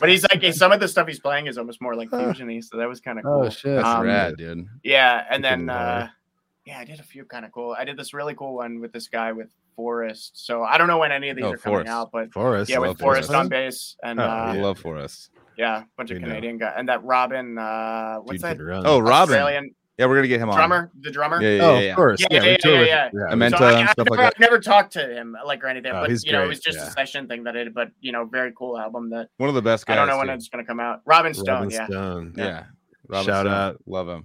but 0.00 0.08
he's 0.08 0.24
like 0.24 0.42
some 0.54 0.72
of 0.72 0.80
the 0.80 0.88
stuff 0.88 1.06
he's 1.06 1.20
playing 1.20 1.46
is 1.46 1.56
almost 1.58 1.80
more 1.80 1.94
like 1.94 2.10
fusiony, 2.10 2.62
so 2.64 2.76
that 2.78 2.88
was 2.88 3.00
kind 3.00 3.18
of 3.18 3.24
cool. 3.24 3.44
oh 3.44 3.48
shit! 3.48 3.76
That's 3.76 3.86
Um, 3.86 4.02
rad, 4.02 4.36
dude. 4.36 4.66
Yeah, 4.82 5.24
and 5.30 5.44
then 5.44 5.70
uh 5.70 6.08
yeah, 6.66 6.78
I 6.78 6.84
did 6.84 7.00
a 7.00 7.04
few 7.04 7.24
kind 7.24 7.44
of 7.44 7.52
cool. 7.52 7.74
I 7.78 7.84
did 7.84 7.96
this 7.96 8.12
really 8.12 8.34
cool 8.34 8.54
one 8.56 8.80
with 8.80 8.92
this 8.92 9.08
guy 9.08 9.32
with 9.32 9.48
Forrest. 9.76 10.32
So 10.44 10.62
I 10.64 10.78
don't 10.78 10.88
know 10.88 10.98
when 10.98 11.12
any 11.12 11.28
of 11.30 11.36
these 11.36 11.44
Oh, 11.44 11.52
are 11.52 11.56
coming 11.58 11.86
out, 11.88 12.10
but 12.12 12.32
Forest. 12.32 12.70
yeah, 12.70 12.78
with 12.78 12.98
Forrest 12.98 13.28
Forrest. 13.28 13.30
on 13.34 13.48
bass 13.48 13.96
and 14.02 14.18
Oh, 14.20 14.24
uh 14.24 14.26
I 14.26 14.54
yeah. 14.56 14.62
love 14.62 14.78
Forrest. 14.78 15.30
a 15.58 15.84
bunch 15.96 16.10
of 16.10 16.16
We 16.16 16.22
know. 16.22 16.28
Canadian 16.28 16.58
guy 16.58 16.72
and 16.76 16.88
that 16.88 17.02
Robin 17.04 17.56
uh 17.58 18.16
what's 18.16 18.42
Dude 18.42 18.58
that. 18.58 18.82
Oh, 18.86 18.98
Robin. 18.98 19.34
Australian 19.36 19.74
Yeah, 19.98 20.06
we're 20.06 20.16
gonna 20.16 20.28
get 20.28 20.40
him 20.40 20.50
on. 20.50 20.56
drummer, 20.56 20.90
the 21.00 21.10
drummer. 21.10 21.40
Yeah, 21.42 21.48
yeah, 21.56 21.62
Oh, 21.64 21.78
yeah. 21.78 21.90
of 21.90 21.96
course. 21.96 22.20
Yeah, 22.20 22.26
Yeah, 22.30 22.42
yeah, 22.42 22.56
we 22.64 22.72
yeah, 22.72 22.80
yeah. 22.84 23.10
yeah. 23.12 23.34
Amenta 23.34 23.58
So 23.58 23.64
I, 23.64 23.70
and 23.72 23.78
I've, 23.88 23.90
stuff 23.90 23.96
never, 24.06 24.10
like 24.10 24.18
that. 24.18 24.34
I've 24.36 24.40
never 24.40 24.60
talked 24.60 24.92
to 24.94 25.06
him 25.14 25.36
like 25.44 25.62
or 25.62 25.68
anything, 25.68 25.92
Oh, 25.92 26.00
but 26.00 26.10
he's 26.10 26.24
you 26.24 26.32
know, 26.32 26.42
it 26.44 26.48
was 26.48 26.60
just 26.60 26.78
yeah. 26.78 26.86
a 26.88 26.90
session 26.90 27.28
thing 27.28 27.44
that 27.44 27.56
I 27.56 27.64
did, 27.64 27.74
but 27.74 27.88
you 28.00 28.12
know, 28.12 28.24
very 28.24 28.52
cool 28.58 28.78
album 28.78 29.10
that 29.10 29.28
One 29.36 29.48
of 29.48 29.54
the 29.54 29.62
best 29.62 29.86
guys. 29.86 29.94
I 29.94 29.96
don't 29.98 30.08
know 30.08 30.18
when 30.18 30.30
it's 30.30 30.48
gonna 30.48 30.64
come 30.64 30.80
out. 30.80 31.00
Robin 31.06 31.32
Stone, 31.32 31.46
Robin 31.54 31.70
yeah. 31.70 31.86
Stone. 31.86 32.34
Yeah. 32.36 32.64
Robin 33.08 33.26
Shout 33.26 33.44
Stone. 33.46 33.52
out. 33.54 33.76
Love 33.86 34.08
him. 34.08 34.24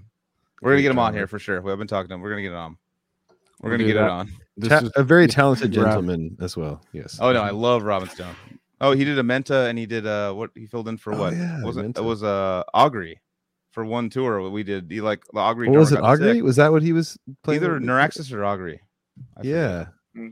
We're 0.61 0.71
gonna 0.71 0.81
get 0.83 0.91
him 0.91 0.99
on 0.99 1.13
here 1.13 1.27
for 1.27 1.39
sure. 1.39 1.61
We 1.61 1.69
have 1.69 1.79
been 1.79 1.87
talking 1.87 2.09
to 2.09 2.15
him. 2.15 2.21
We're 2.21 2.29
gonna 2.29 2.41
get 2.43 2.51
it 2.51 2.55
on. 2.55 2.77
We're 3.61 3.69
We'll 3.69 3.77
gonna 3.77 3.87
do 3.89 3.93
get 3.93 4.03
it 4.03 4.09
on. 4.09 4.31
This 4.57 4.69
Ta- 4.69 4.77
is 4.85 4.91
a 4.95 5.03
very 5.03 5.27
talented 5.27 5.75
Rob- 5.75 5.85
gentleman 5.87 6.37
as 6.41 6.55
well. 6.57 6.81
Yes. 6.93 7.17
Oh 7.21 7.31
no, 7.31 7.41
I 7.41 7.49
love 7.51 7.83
Robin 7.83 8.09
Stone. 8.09 8.35
Oh, 8.79 8.91
he 8.93 9.03
did 9.03 9.17
Amenta 9.17 9.69
and 9.69 9.77
he 9.77 9.85
did 9.85 10.05
uh 10.07 10.33
what 10.33 10.51
he 10.55 10.65
filled 10.65 10.87
in 10.87 10.97
for 10.97 11.13
Oh, 11.13 11.19
what? 11.19 11.33
yeah, 11.33 11.63
was 11.63 11.77
it? 11.77 11.97
It 11.97 12.03
was 12.03 12.23
uh 12.23 12.63
Augury 12.73 13.19
for 13.71 13.85
one 13.85 14.09
tour. 14.09 14.49
We 14.49 14.63
did. 14.63 14.89
He 14.89 15.01
like 15.01 15.23
the 15.33 15.39
Augury. 15.39 15.67
What 15.69 15.79
was 15.79 15.91
it? 15.91 15.95
drummer 15.95 16.09
Augury? 16.13 16.33
sick. 16.35 16.43
Was 16.43 16.55
that 16.57 16.71
what 16.71 16.81
he 16.83 16.91
was 16.93 17.17
playing? 17.43 17.61
Either 17.63 17.73
with? 17.75 17.83
Neuraxis 17.83 18.33
or 18.33 18.43
Augury. 18.43 18.81
I 19.37 19.39
forget. 19.41 19.51
Yeah. 19.51 19.85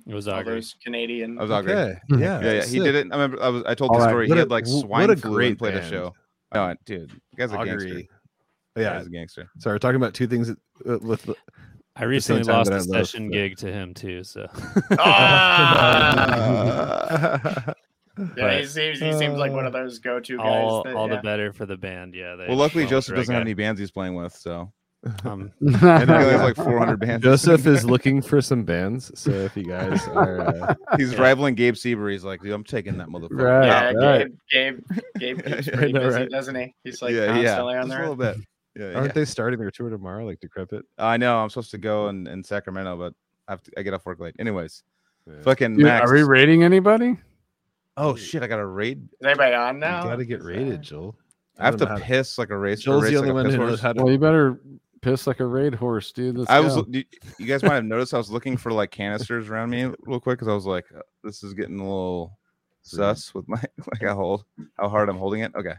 It 0.07 0.13
was 0.13 0.27
All 0.27 0.35
Augury. 0.39 0.61
Canadian 0.83 1.37
I 1.39 1.41
was 1.43 1.51
Augury. 1.51 1.73
Okay. 1.73 1.99
Mhm. 2.11 2.19
Yeah. 2.19 2.41
Yeah, 2.41 2.51
yeah, 2.53 2.65
he 2.65 2.79
did 2.79 2.95
it. 2.95 3.07
I 3.11 3.15
remember. 3.15 3.41
I 3.41 3.49
was. 3.49 3.63
I 3.65 3.75
told 3.75 3.91
All 3.91 3.97
the 3.99 4.03
right. 4.05 4.09
story. 4.11 4.27
What 4.27 4.35
he 4.35 4.39
a- 4.39 4.43
had 4.43 4.49
like 4.51 4.65
what 4.67 4.81
swine 4.81 5.09
a 5.09 5.15
flu 5.15 5.31
great 5.31 5.49
and 5.49 5.57
played 5.59 5.75
a 5.75 5.87
show. 5.89 6.13
Oh, 6.51 6.73
dude, 6.85 7.11
the 7.11 7.37
guy's 7.37 7.51
a 7.51 7.57
gangster. 7.57 7.73
Augury. 7.75 8.09
Yeah, 8.09 8.17
Yeah. 8.75 8.97
he's 8.99 9.07
a 9.07 9.09
gangster. 9.09 9.49
Sorry, 9.57 9.73
we're 9.75 9.79
talking 9.79 9.95
about 9.97 10.13
two 10.13 10.27
things 10.27 10.47
that, 10.47 10.57
uh, 10.87 10.99
with 10.99 11.29
I 11.95 12.03
recently 12.05 12.43
time 12.43 12.55
lost 12.55 12.69
a 12.69 12.73
a 12.73 12.75
I 12.75 12.79
love 12.79 12.87
session 12.87 13.27
the- 13.27 13.33
gig 13.33 13.57
to 13.57 13.71
him 13.71 13.93
too. 13.93 14.23
So 14.23 14.47
Ah! 15.99 17.73
Yeah, 18.17 18.25
But- 18.35 18.59
he 18.59 18.65
seems 18.65 18.99
he 18.99 19.13
seems 19.13 19.37
like 19.39 19.53
one 19.53 19.65
of 19.65 19.71
those 19.71 19.99
go-to 19.99 20.35
guys. 20.37 20.45
all 20.45 20.83
that- 20.83 20.93
all 20.93 21.07
yeah. 21.09 21.15
the 21.15 21.21
better 21.21 21.53
for 21.53 21.65
the 21.65 21.77
band. 21.77 22.13
Yeah. 22.13 22.35
They 22.35 22.47
Well, 22.47 22.57
luckily 22.57 22.85
Joseph 22.85 23.15
doesn't 23.15 23.33
have 23.33 23.41
any 23.41 23.53
bands 23.53 23.79
he's 23.79 23.91
playing 23.91 24.13
with, 24.15 24.33
so 24.33 24.73
Um, 25.23 25.53
he 25.61 25.67
only 25.67 26.05
has 26.05 26.41
like 26.41 26.57
400 26.57 26.99
bands. 26.99 27.23
Joseph 27.23 27.65
is 27.65 27.85
looking 27.85 28.21
for 28.21 28.41
some 28.41 28.65
bands. 28.65 29.17
So 29.17 29.31
if 29.31 29.55
you 29.55 29.63
guys 29.63 30.05
are, 30.09 30.41
uh, 30.41 30.75
He's 30.97 31.15
rivaling 31.17 31.55
Gabe 31.55 31.75
Seeber. 31.75 32.11
He's 32.11 32.25
like, 32.25 32.41
dude, 32.41 32.51
I'm 32.51 32.65
taking 32.65 32.97
that 32.97 33.07
motherfucker. 33.07 33.41
Right. 33.41 33.65
Yeah, 33.65 33.91
right. 33.93 34.27
Gabe, 34.51 34.81
Gabe, 35.17 35.37
Gabe 35.41 35.45
gets 35.45 35.67
I 35.69 35.71
pretty 35.71 35.93
know, 35.93 36.01
busy, 36.01 36.19
right? 36.19 36.29
doesn't 36.29 36.55
he? 36.55 36.75
He's 36.83 37.01
like 37.01 37.13
yeah, 37.13 37.27
constantly 37.27 37.73
yeah, 37.75 37.79
on 37.81 37.87
just 37.87 37.97
a 37.97 38.01
little 38.01 38.15
bit. 38.17 38.35
Yeah, 38.79 38.93
aren't 38.93 39.07
yeah. 39.07 39.11
they 39.13 39.25
starting 39.25 39.59
their 39.59 39.71
tour 39.71 39.89
tomorrow? 39.89 40.25
Like 40.25 40.39
Decrepit. 40.39 40.85
I 40.97 41.17
know. 41.17 41.37
I'm 41.39 41.49
supposed 41.49 41.71
to 41.71 41.77
go 41.77 42.07
in, 42.09 42.27
in 42.27 42.43
Sacramento, 42.43 42.97
but 42.97 43.13
I 43.47 43.51
have 43.51 43.61
to. 43.63 43.71
I 43.77 43.81
get 43.83 43.93
off 43.93 44.05
work 44.05 44.19
late. 44.19 44.35
Anyways, 44.39 44.83
Yeah. 45.27 45.41
fucking 45.41 45.75
Dude, 45.75 45.85
Max. 45.85 46.09
are 46.09 46.13
we 46.13 46.23
rating 46.23 46.63
anybody? 46.63 47.17
oh 47.97 48.15
shit! 48.15 48.41
I 48.43 48.47
got 48.47 48.57
to 48.57 48.65
raid. 48.65 49.03
Is 49.19 49.25
anybody 49.27 49.53
on 49.53 49.75
You 49.75 49.81
now? 49.81 50.03
gotta 50.03 50.23
get 50.25 50.39
Is, 50.39 50.45
rated, 50.45 50.81
Joel. 50.81 51.15
I 51.59 51.65
have 51.65 51.75
to 51.77 51.85
don't 51.85 51.95
know 51.99 52.01
piss 52.05 52.37
like 52.37 52.51
a 52.51 52.57
race. 52.57 52.79
Joel's 52.81 53.03
race 53.03 53.11
the 53.11 53.17
only 53.17 53.31
like 53.31 53.33
a 53.33 53.43
one 53.43 53.45
who 53.51 53.57
knows 53.57 53.67
horse. 53.69 53.79
how 53.81 53.91
to. 53.93 54.03
Well, 54.03 54.11
you 54.13 54.17
better 54.17 54.61
piss 55.01 55.27
like 55.27 55.41
a 55.41 55.45
raid 55.45 55.75
horse, 55.75 56.11
dude. 56.13 56.37
Let's 56.37 56.49
I 56.49 56.61
was. 56.61 56.75
go. 56.75 56.85
You, 56.89 57.03
you 57.37 57.45
guys 57.45 57.61
might 57.63 57.73
have 57.73 57.83
noticed 57.85 58.13
I 58.13 58.17
was 58.17 58.31
looking 58.31 58.55
for 58.55 58.71
like 58.71 58.91
canisters 58.91 59.49
around 59.49 59.69
me 59.71 59.91
real 60.05 60.21
quick 60.21 60.37
because 60.39 60.47
I 60.47 60.53
was 60.53 60.65
like, 60.65 60.85
uh, 60.95 61.01
this 61.23 61.43
is 61.43 61.53
getting 61.53 61.79
a 61.79 61.83
little 61.83 62.37
sus 62.81 63.33
with 63.33 63.45
my 63.49 63.57
like 63.91 64.01
how 64.01 64.15
hold 64.15 64.45
how 64.77 64.87
hard 64.87 65.09
I'm 65.09 65.17
holding 65.17 65.41
it. 65.41 65.51
Okay. 65.55 65.73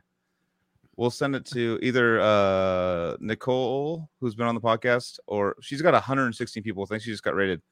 We'll 1.01 1.09
send 1.11 1.35
it 1.35 1.47
to 1.47 1.79
either 1.81 2.21
uh 2.21 3.17
Nicole, 3.21 4.11
who's 4.21 4.35
been 4.35 4.47
on 4.47 4.55
the 4.55 4.61
podcast, 4.61 5.19
or 5.27 5.57
she's 5.63 5.81
got 5.81 5.95
116 5.95 6.63
people. 6.63 6.83
I 6.83 6.87
think 6.87 7.03
she 7.03 7.11
just 7.11 7.23
got 7.23 7.35
rated, 7.35 7.63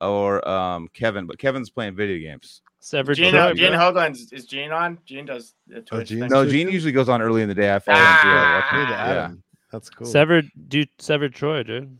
or 0.00 0.48
um 0.48 0.86
Kevin, 0.92 1.26
but 1.26 1.36
Kevin's 1.36 1.68
playing 1.68 1.96
video 1.96 2.20
games. 2.20 2.62
Severed 2.78 3.16
Gene, 3.16 3.32
Troy, 3.32 3.54
Gene 3.54 3.72
bro. 3.72 4.04
Is 4.06 4.46
Gene 4.46 4.70
on? 4.70 4.98
Gene 5.04 5.24
does 5.26 5.54
the 5.66 5.80
Twitch 5.80 6.10
Gene- 6.10 6.20
No, 6.20 6.44
so 6.44 6.48
Gene 6.48 6.68
usually 6.70 6.92
goes 6.92 7.08
on 7.08 7.20
early 7.20 7.42
in 7.42 7.48
the 7.48 7.56
day. 7.56 7.74
I 7.74 7.80
follow 7.80 7.98
him 7.98 8.04
Ah, 8.06 8.20
too. 8.22 8.28
I 8.28 8.32
Hey, 8.32 8.54
watch 8.54 8.70
to 8.70 8.76
him. 8.76 8.88
Yeah. 9.16 9.30
That's 9.72 9.90
cool. 9.90 10.06
Severed, 10.06 10.48
dude. 10.68 10.88
Severed 11.00 11.34
Troy, 11.34 11.64
dude. 11.64 11.98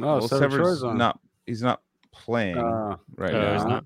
Oh, 0.00 0.04
Well, 0.20 0.28
Severed 0.28 0.52
Troy's 0.56 0.82
on. 0.84 0.96
not. 0.96 1.20
He's 1.44 1.60
not 1.62 1.82
playing 2.12 2.56
Uh, 2.56 2.96
right 3.16 3.34
Oh, 3.34 3.40
now. 3.42 3.52
he's 3.52 3.64
not. 3.66 3.84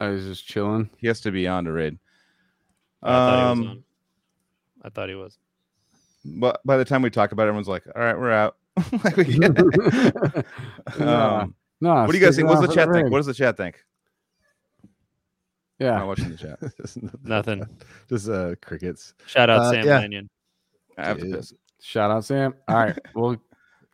I 0.00 0.08
was 0.08 0.24
just 0.24 0.44
chilling. 0.48 0.90
He 0.98 1.06
has 1.06 1.20
to 1.20 1.30
be 1.30 1.46
on 1.46 1.64
to 1.66 1.72
raid. 1.72 1.96
Oh, 3.04 3.08
I 3.08 3.12
thought 3.12 3.38
he 3.38 3.60
was 3.60 3.68
Um, 3.68 3.70
on. 3.70 3.84
I 4.82 4.88
thought 4.88 5.08
he 5.08 5.14
was. 5.14 5.38
But 6.24 6.60
by 6.64 6.76
the 6.76 6.84
time 6.84 7.02
we 7.02 7.10
talk 7.10 7.32
about 7.32 7.44
it, 7.44 7.48
everyone's 7.48 7.68
like, 7.68 7.84
"All 7.94 8.02
right, 8.02 8.18
we're 8.18 8.30
out." 8.32 8.56
Like, 9.04 9.16
we 9.16 9.24
get- 9.24 9.54
Nah, 10.98 11.40
um, 11.42 11.54
nah, 11.80 12.04
what 12.06 12.12
do 12.12 12.18
you 12.18 12.24
guys 12.24 12.34
stick 12.34 12.46
think? 12.46 12.48
What's 12.48 12.60
around 12.60 12.62
the 12.62 12.68
for 12.68 12.74
chat 12.74 12.92
think? 12.92 13.10
What 13.10 13.18
does 13.18 13.26
the 13.26 13.34
chat 13.34 13.56
think? 13.56 13.84
Yeah, 15.78 15.92
I'm 15.94 15.98
not 16.00 16.06
watching 16.08 16.30
the 16.30 16.36
chat. 16.36 16.58
Nothing. 17.24 17.66
Just 18.08 18.28
uh, 18.28 18.54
crickets. 18.62 19.14
Shout 19.26 19.50
out 19.50 19.62
Uh, 19.62 19.70
Sam 19.72 19.86
yeah. 19.86 19.98
Lanyon. 19.98 20.30
I 20.96 21.06
have 21.06 21.18
to 21.18 21.24
piss. 21.26 21.52
shout 21.80 22.10
out 22.10 22.24
Sam. 22.24 22.54
All 22.68 22.76
right, 22.76 22.96
well, 23.14 23.36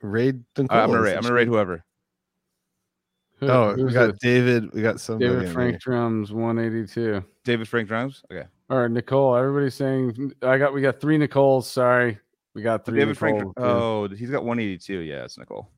Raid. 0.02 0.44
All 0.58 0.64
right, 0.64 0.82
I'm 0.82 0.90
gonna 0.90 1.00
raid. 1.02 1.16
I'm 1.16 1.22
gonna 1.22 1.34
raid 1.34 1.48
whoever. 1.48 1.84
who- 3.40 3.48
Oh, 3.48 3.74
we 3.74 3.90
got 3.92 4.08
this? 4.12 4.18
David. 4.20 4.72
We 4.74 4.82
got 4.82 5.00
somebody. 5.00 5.30
David 5.32 5.52
Frank 5.52 5.72
there. 5.72 5.78
drums 5.80 6.30
182. 6.32 7.24
David 7.44 7.66
Frank 7.68 7.88
drums. 7.88 8.22
Okay. 8.30 8.46
All 8.70 8.78
right, 8.82 8.90
Nicole. 8.90 9.34
Everybody's 9.36 9.74
saying 9.74 10.32
I 10.42 10.58
got. 10.58 10.74
We 10.74 10.82
got 10.82 11.00
three 11.00 11.18
Nicoles. 11.18 11.64
Sorry, 11.64 12.18
we 12.54 12.62
got 12.62 12.84
three. 12.84 12.98
David 12.98 13.16
Frank. 13.16 13.42
Nicoles. 13.42 13.52
Oh, 13.56 14.08
he's 14.08 14.30
got 14.30 14.44
182. 14.44 14.98
Yeah, 15.00 15.24
it's 15.24 15.38
Nicole. 15.38 15.70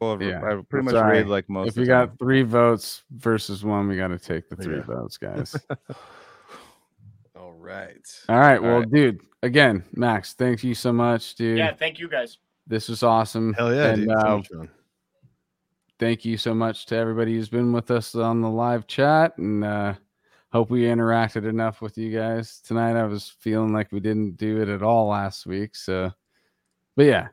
Well, 0.00 0.20
Yeah, 0.20 0.38
I 0.38 0.60
pretty 0.68 0.84
much 0.84 0.94
that's 0.94 1.02
all 1.02 1.08
right. 1.08 1.24
like 1.24 1.48
most. 1.48 1.68
if 1.68 1.74
of 1.76 1.80
we 1.82 1.86
time. 1.86 2.08
got 2.08 2.18
three 2.18 2.42
votes 2.42 3.04
versus 3.12 3.64
one, 3.64 3.86
we 3.86 3.96
got 3.96 4.08
to 4.08 4.18
take 4.18 4.48
the 4.48 4.56
three 4.56 4.78
Yeah. 4.78 4.82
votes, 4.82 5.16
guys. 5.16 5.54
All 7.36 7.52
right. 7.52 8.04
All 8.28 8.36
right, 8.36 8.56
All 8.58 8.62
well, 8.62 8.78
right. 8.80 8.90
dude. 8.90 9.20
Again, 9.44 9.84
Max, 9.94 10.34
thank 10.34 10.64
you 10.64 10.74
so 10.74 10.92
much, 10.92 11.36
dude. 11.36 11.56
Yeah, 11.58 11.72
thank 11.74 11.98
you 12.00 12.08
guys. 12.08 12.38
This 12.66 12.88
was 12.88 13.02
awesome. 13.04 13.52
Hell 13.54 13.72
yeah, 13.74 13.86
and 13.92 13.98
dude. 14.08 14.08
So 14.08 14.60
uh, 14.62 14.66
thank 16.00 16.24
you 16.24 16.36
so 16.36 16.52
much 16.54 16.86
to 16.86 16.96
everybody 16.96 17.34
who's 17.34 17.48
been 17.48 17.72
with 17.72 17.90
us 17.92 18.14
on 18.16 18.40
the 18.40 18.50
live 18.50 18.86
chat 18.88 19.36
and 19.38 19.64
uh 19.64 19.94
hope 20.52 20.70
we 20.70 20.82
interacted 20.82 21.48
enough 21.48 21.80
with 21.80 21.96
you 21.96 22.14
guys 22.16 22.60
tonight 22.60 22.96
i 22.96 23.04
was 23.04 23.30
feeling 23.40 23.72
like 23.72 23.90
we 23.90 24.00
didn't 24.00 24.36
do 24.36 24.60
it 24.60 24.68
at 24.68 24.82
all 24.82 25.08
last 25.08 25.46
week 25.46 25.74
so 25.74 26.10
but 26.96 27.06
yeah 27.06 27.28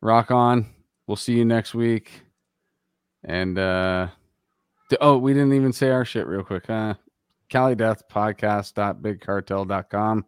rock 0.00 0.30
on 0.30 0.66
we'll 1.06 1.16
see 1.16 1.34
you 1.34 1.44
next 1.44 1.74
week 1.74 2.22
and 3.24 3.58
uh 3.58 4.06
d- 4.88 4.96
oh 5.00 5.18
we 5.18 5.32
didn't 5.34 5.52
even 5.52 5.72
say 5.72 5.90
our 5.90 6.04
shit 6.04 6.26
real 6.26 6.42
quick 6.42 6.64
huh 6.66 6.94
cali 7.50 7.74
death 7.74 8.02
podcast.bigcartel.com 8.08 10.24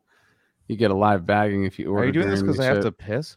you 0.69 0.77
get 0.77 0.91
a 0.91 0.95
live 0.95 1.25
bagging 1.27 1.65
if 1.65 1.79
you 1.79 1.91
order 1.91 2.03
Are 2.03 2.07
you 2.07 2.13
doing 2.13 2.29
this 2.31 2.43
because 2.43 2.57
the 2.59 2.63
I 2.65 2.67
have 2.67 2.83
to 2.83 2.93
piss? 2.93 3.37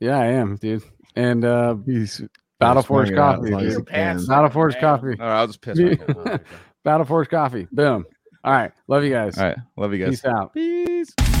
yeah 0.00 0.18
i 0.18 0.26
am 0.26 0.56
dude 0.56 0.82
and 1.14 1.44
uh 1.44 1.76
He's 1.86 2.22
battle 2.58 2.82
just 2.82 2.90
wearing 2.90 3.08
forge 3.08 3.12
it 3.12 3.18
out 3.18 3.34
as 3.34 3.38
coffee 3.40 3.50
long 3.52 3.60
as 3.60 3.66
dude. 3.66 3.72
Your 3.72 3.80
he 3.80 3.84
can. 3.86 3.94
pants. 3.94 4.26
battle 4.26 4.50
forge 4.50 4.76
coffee 4.78 5.16
All 5.20 5.26
right, 5.26 5.40
I'll 5.40 5.46
just 5.46 5.60
piss. 5.60 5.78
Yeah. 5.78 5.94
right. 6.16 6.40
Battle 6.84 7.04
Forge 7.04 7.28
Coffee. 7.28 7.66
Boom. 7.72 8.06
All 8.44 8.52
right. 8.52 8.72
Love 8.88 9.04
you 9.04 9.10
guys. 9.10 9.38
All 9.38 9.44
right. 9.44 9.58
Love 9.76 9.92
you 9.92 10.04
guys. 10.04 10.20
Peace 10.20 10.24
out. 10.24 10.54
Peace. 10.54 11.35